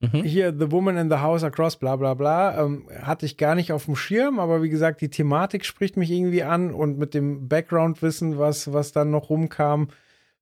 Mhm. 0.00 0.22
hier 0.24 0.54
The 0.58 0.72
Woman 0.72 0.96
in 0.96 1.10
the 1.10 1.16
House 1.16 1.44
Across, 1.44 1.76
bla 1.76 1.96
bla 1.96 2.14
bla, 2.14 2.64
ähm, 2.64 2.88
hatte 3.02 3.26
ich 3.26 3.36
gar 3.36 3.54
nicht 3.54 3.70
auf 3.72 3.84
dem 3.84 3.96
Schirm, 3.96 4.38
aber 4.38 4.62
wie 4.62 4.70
gesagt, 4.70 5.02
die 5.02 5.10
Thematik 5.10 5.66
spricht 5.66 5.98
mich 5.98 6.10
irgendwie 6.10 6.42
an 6.42 6.72
und 6.72 6.98
mit 6.98 7.12
dem 7.12 7.48
Background-Wissen, 7.48 8.38
was, 8.38 8.72
was 8.72 8.92
dann 8.92 9.10
noch 9.10 9.28
rumkam, 9.28 9.88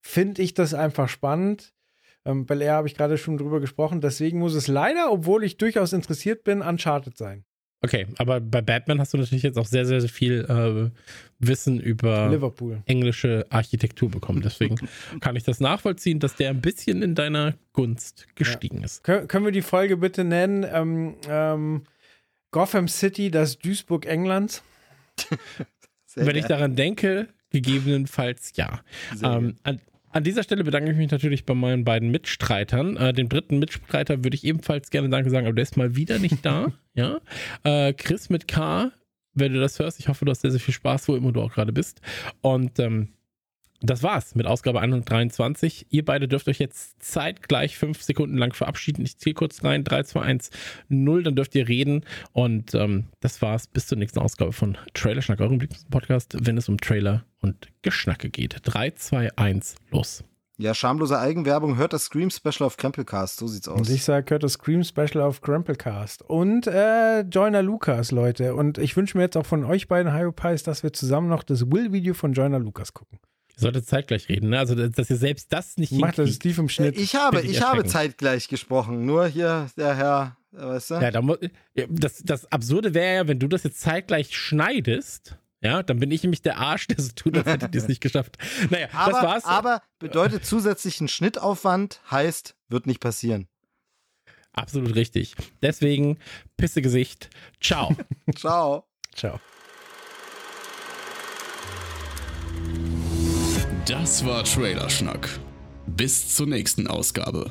finde 0.01 0.43
ich 0.43 0.55
das 0.55 0.75
einfach 0.75 1.09
spannend. 1.09 1.75
Ähm, 2.25 2.47
Bel 2.47 2.63
Air 2.63 2.75
habe 2.75 2.89
ich 2.89 2.95
gerade 2.95 3.19
schon 3.19 3.37
drüber 3.37 3.59
gesprochen, 3.59 4.01
deswegen 4.01 4.39
muss 4.39 4.55
es 4.55 4.69
leider, 4.69 5.11
obwohl 5.11 5.43
ich 5.43 5.57
durchaus 5.57 5.93
interessiert 5.93 6.45
bin, 6.45 6.63
Uncharted 6.63 7.17
sein. 7.17 7.45
Okay, 7.81 8.07
aber 8.17 8.41
bei 8.41 8.61
Batman 8.61 8.99
hast 8.99 9.15
du 9.15 9.19
natürlich 9.19 9.45
jetzt 9.45 9.57
auch 9.57 9.67
sehr, 9.67 9.87
sehr, 9.87 10.01
sehr 10.01 10.11
viel 10.11 10.45
äh, 10.49 10.91
Wissen 11.39 11.79
über 11.79 12.29
Liverpool. 12.29 12.83
englische 12.87 13.47
Architektur 13.51 14.11
bekommen. 14.11 14.43
Deswegen 14.43 14.77
kann 15.21 15.37
ich 15.37 15.45
das 15.45 15.61
nachvollziehen, 15.61 16.19
dass 16.19 16.35
der 16.35 16.51
ein 16.51 16.61
bisschen 16.61 17.03
in 17.03 17.15
deiner 17.15 17.55
Gunst 17.73 18.27
gestiegen 18.35 18.83
ist. 18.83 19.05
Kön 19.05 19.29
können 19.29 19.45
wir 19.45 19.53
die 19.53 19.63
Folge 19.63 19.97
bitte 19.97 20.25
nennen? 20.25 20.67
Ähm, 20.69 21.15
ähm, 21.29 21.83
Gotham 22.51 22.89
City, 22.89 23.31
das 23.31 23.59
Duisburg 23.59 24.07
Englands. 24.07 24.63
Wenn 26.17 26.35
ich 26.37 26.47
daran 26.47 26.75
denke, 26.75 27.29
gegebenenfalls 27.51 28.53
ja. 28.57 28.81
Sehr 29.15 29.31
Ähm, 29.31 29.57
an, 29.63 29.81
an 30.11 30.25
dieser 30.25 30.43
Stelle 30.43 30.65
bedanke 30.65 30.91
ich 30.91 30.97
mich 30.97 31.11
natürlich 31.11 31.45
bei 31.45 31.55
meinen 31.55 31.85
beiden 31.85 32.11
Mitstreitern. 32.11 32.97
Äh, 32.97 33.13
dem 33.13 33.29
dritten 33.29 33.59
Mitstreiter 33.59 34.25
würde 34.25 34.35
ich 34.35 34.45
ebenfalls 34.45 34.91
gerne 34.91 35.09
Danke 35.09 35.31
sagen, 35.31 35.47
aber 35.47 35.55
der 35.55 35.63
ist 35.63 35.77
mal 35.77 35.97
wieder 35.97 36.19
nicht 36.19 36.45
da. 36.45 36.73
ja. 36.95 37.21
Äh, 37.65 37.93
Chris 37.93 38.31
mit 38.31 38.49
K, 38.49 38.93
wenn 39.35 39.53
du 39.53 39.61
das 39.61 39.79
hörst, 39.79 40.01
ich 40.01 40.09
hoffe, 40.09 40.25
du 40.25 40.31
hast 40.31 40.43
sehr, 40.43 40.51
sehr 40.51 40.61
viel 40.61 40.75
Spaß, 40.75 41.09
wo 41.09 41.17
immer 41.17 41.33
du 41.33 41.43
auch 41.43 41.53
gerade 41.53 41.73
bist. 41.73 42.01
Und 42.41 42.79
ähm, 42.79 43.09
das 43.81 44.03
war's 44.03 44.35
mit 44.35 44.47
Ausgabe 44.47 44.81
123. 44.81 45.87
Ihr 45.91 46.05
beide 46.05 46.27
dürft 46.27 46.49
euch 46.49 46.59
jetzt 46.59 47.03
zeitgleich 47.03 47.79
fünf 47.79 48.03
Sekunden 48.03 48.37
lang 48.37 48.53
verabschieden. 48.53 49.05
Ich 49.05 49.19
zähle 49.19 49.35
kurz 49.35 49.63
rein. 49.63 49.85
3, 49.85 50.03
2, 50.03 50.21
1, 50.21 50.51
0. 50.89 51.23
Dann 51.23 51.37
dürft 51.37 51.55
ihr 51.55 51.69
reden. 51.69 52.05
Und 52.33 52.75
ähm, 52.75 53.07
das 53.21 53.41
war's. 53.41 53.67
Bis 53.67 53.87
zur 53.87 53.99
nächsten 53.99 54.19
Ausgabe 54.19 54.53
von 54.53 54.77
Trailer 54.95 55.23
Schnack, 55.23 55.41
eurem 55.41 55.61
Lieblingspodcast, 55.61 56.39
wenn 56.41 56.59
es 56.59 56.69
um 56.69 56.79
Trailer 56.79 57.25
und 57.41 57.69
Geschnacke 57.83 58.31
geht. 58.31 58.57
3, 58.65 58.91
2, 58.91 59.37
1, 59.37 59.77
los. 59.91 60.25
Ja, 60.61 60.75
schamlose 60.75 61.17
Eigenwerbung. 61.17 61.77
Hört 61.77 61.93
das 61.93 62.07
Scream 62.07 62.31
Special 62.31 62.67
auf 62.67 62.77
Krempelcast. 62.77 63.39
So 63.39 63.47
sieht's 63.47 63.69
aus. 63.69 63.79
Und 63.79 63.91
ich 63.91 64.03
sage, 64.03 64.29
hört 64.31 64.43
das 64.43 64.55
Scream 64.55 64.83
Special 64.83 65.21
auf 65.21 65.41
Cramplecast. 65.41 66.23
Und 66.23 66.67
äh, 66.67 67.21
Joyner 67.21 67.63
Lucas, 67.63 68.11
Leute. 68.11 68.57
Und 68.57 68.77
ich 68.77 68.97
wünsche 68.97 69.17
mir 69.17 69.23
jetzt 69.23 69.37
auch 69.37 69.47
von 69.47 69.65
euch 69.65 69.87
beiden 69.87 70.13
Hyo 70.13 70.33
Pies, 70.33 70.65
dass 70.65 70.83
wir 70.83 70.93
zusammen 70.93 71.29
noch 71.29 71.45
das 71.45 71.71
Will-Video 71.71 72.13
von 72.13 72.33
Joyner 72.33 72.59
Lucas 72.59 72.93
gucken. 72.93 73.21
Ihr 73.59 73.63
solltet 73.63 73.87
zeitgleich 73.87 74.29
reden, 74.29 74.51
ne? 74.51 74.59
Also, 74.61 74.75
dass 74.75 75.11
ihr 75.11 75.17
selbst 75.17 75.53
das 75.53 75.77
nicht 75.79 75.93
Macht 75.93 76.19
das. 76.19 76.35
Steve 76.35 76.61
im 76.61 76.69
Schnitt. 76.69 76.97
ich 76.97 77.17
habe, 77.17 77.41
ich 77.41 77.61
habe 77.61 77.85
zeitgleich 77.85 78.49
gesprochen. 78.49 79.05
Nur 79.05 79.27
hier 79.27 79.69
der 79.77 79.97
Herr, 79.97 80.37
äh, 80.53 80.59
weißt 80.59 80.91
du? 80.91 80.95
Ja, 80.95 81.11
da 81.11 81.23
das, 81.89 82.23
das 82.25 82.51
Absurde 82.53 82.95
wäre 82.95 83.17
ja, 83.17 83.29
wenn 83.29 83.41
du 83.41 83.49
das 83.49 83.65
jetzt 83.65 83.81
zeitgleich 83.81 84.37
schneidest, 84.37 85.37
ja, 85.61 85.83
dann 85.83 85.99
bin 85.99 86.13
ich 86.13 86.23
nämlich 86.23 86.43
der 86.43 86.59
Arsch, 86.59 86.87
der 86.87 87.01
so 87.01 87.11
tut, 87.17 87.37
als 87.37 87.47
hätte 87.47 87.69
ich 87.73 87.83
es 87.83 87.89
nicht 87.89 88.01
geschafft. 88.01 88.39
Naja, 88.71 88.89
aber, 88.93 89.13
das 89.13 89.23
war's. 89.23 89.45
aber 89.45 89.83
bedeutet 89.99 90.47
zusätzlichen 90.47 91.09
Schnittaufwand, 91.09 92.01
heißt, 92.11 92.55
wird 92.69 92.87
nicht 92.87 93.01
passieren. 93.01 93.49
Absolut 94.53 94.95
richtig. 94.95 95.35
Deswegen, 95.63 96.19
Pissegesicht. 96.57 97.31
Ciao. 97.61 97.97
Ciao. 98.37 98.85
Ciao. 99.15 99.41
Das 103.89 104.25
war 104.25 104.45
Trailerschnack. 104.45 105.29
Bis 105.87 106.35
zur 106.35 106.47
nächsten 106.47 106.87
Ausgabe. 106.87 107.51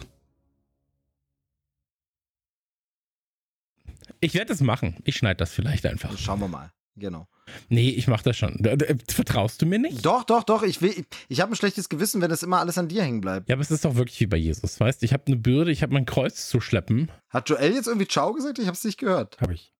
Ich 4.19 4.33
werde 4.33 4.53
es 4.53 4.61
machen. 4.61 4.95
Ich 5.05 5.15
schneide 5.15 5.37
das 5.37 5.51
vielleicht 5.51 5.85
einfach. 5.85 6.17
Schauen 6.17 6.39
wir 6.39 6.47
mal. 6.47 6.71
Genau. 6.95 7.27
Nee, 7.69 7.91
ich 7.91 8.07
mache 8.07 8.23
das 8.23 8.35
schon. 8.37 8.55
D- 8.57 8.75
d- 8.75 8.97
Vertraust 9.07 9.61
du 9.61 9.65
mir 9.67 9.77
nicht? 9.79 10.03
Doch, 10.03 10.23
doch, 10.23 10.43
doch. 10.43 10.63
Ich, 10.63 10.81
will- 10.81 10.89
ich, 10.97 11.05
ich 11.29 11.41
habe 11.41 11.53
ein 11.53 11.55
schlechtes 11.55 11.87
Gewissen, 11.89 12.21
wenn 12.21 12.29
das 12.29 12.41
immer 12.43 12.59
alles 12.59 12.77
an 12.77 12.87
dir 12.87 13.03
hängen 13.03 13.21
bleibt. 13.21 13.47
Ja, 13.47 13.55
aber 13.55 13.61
es 13.61 13.69
ist 13.71 13.85
doch 13.85 13.95
wirklich 13.95 14.19
wie 14.19 14.25
bei 14.25 14.37
Jesus, 14.37 14.79
weißt? 14.79 15.03
Ich 15.03 15.13
habe 15.13 15.23
eine 15.27 15.35
Bürde, 15.35 15.71
ich 15.71 15.83
habe 15.83 15.93
mein 15.93 16.05
Kreuz 16.05 16.49
zu 16.49 16.59
schleppen. 16.59 17.11
Hat 17.29 17.47
Joel 17.49 17.73
jetzt 17.73 17.87
irgendwie 17.87 18.07
Ciao 18.07 18.33
gesagt? 18.33 18.57
Ich 18.59 18.65
habe 18.65 18.75
es 18.75 18.83
nicht 18.83 18.97
gehört. 18.97 19.39
Hab 19.39 19.51
ich. 19.51 19.71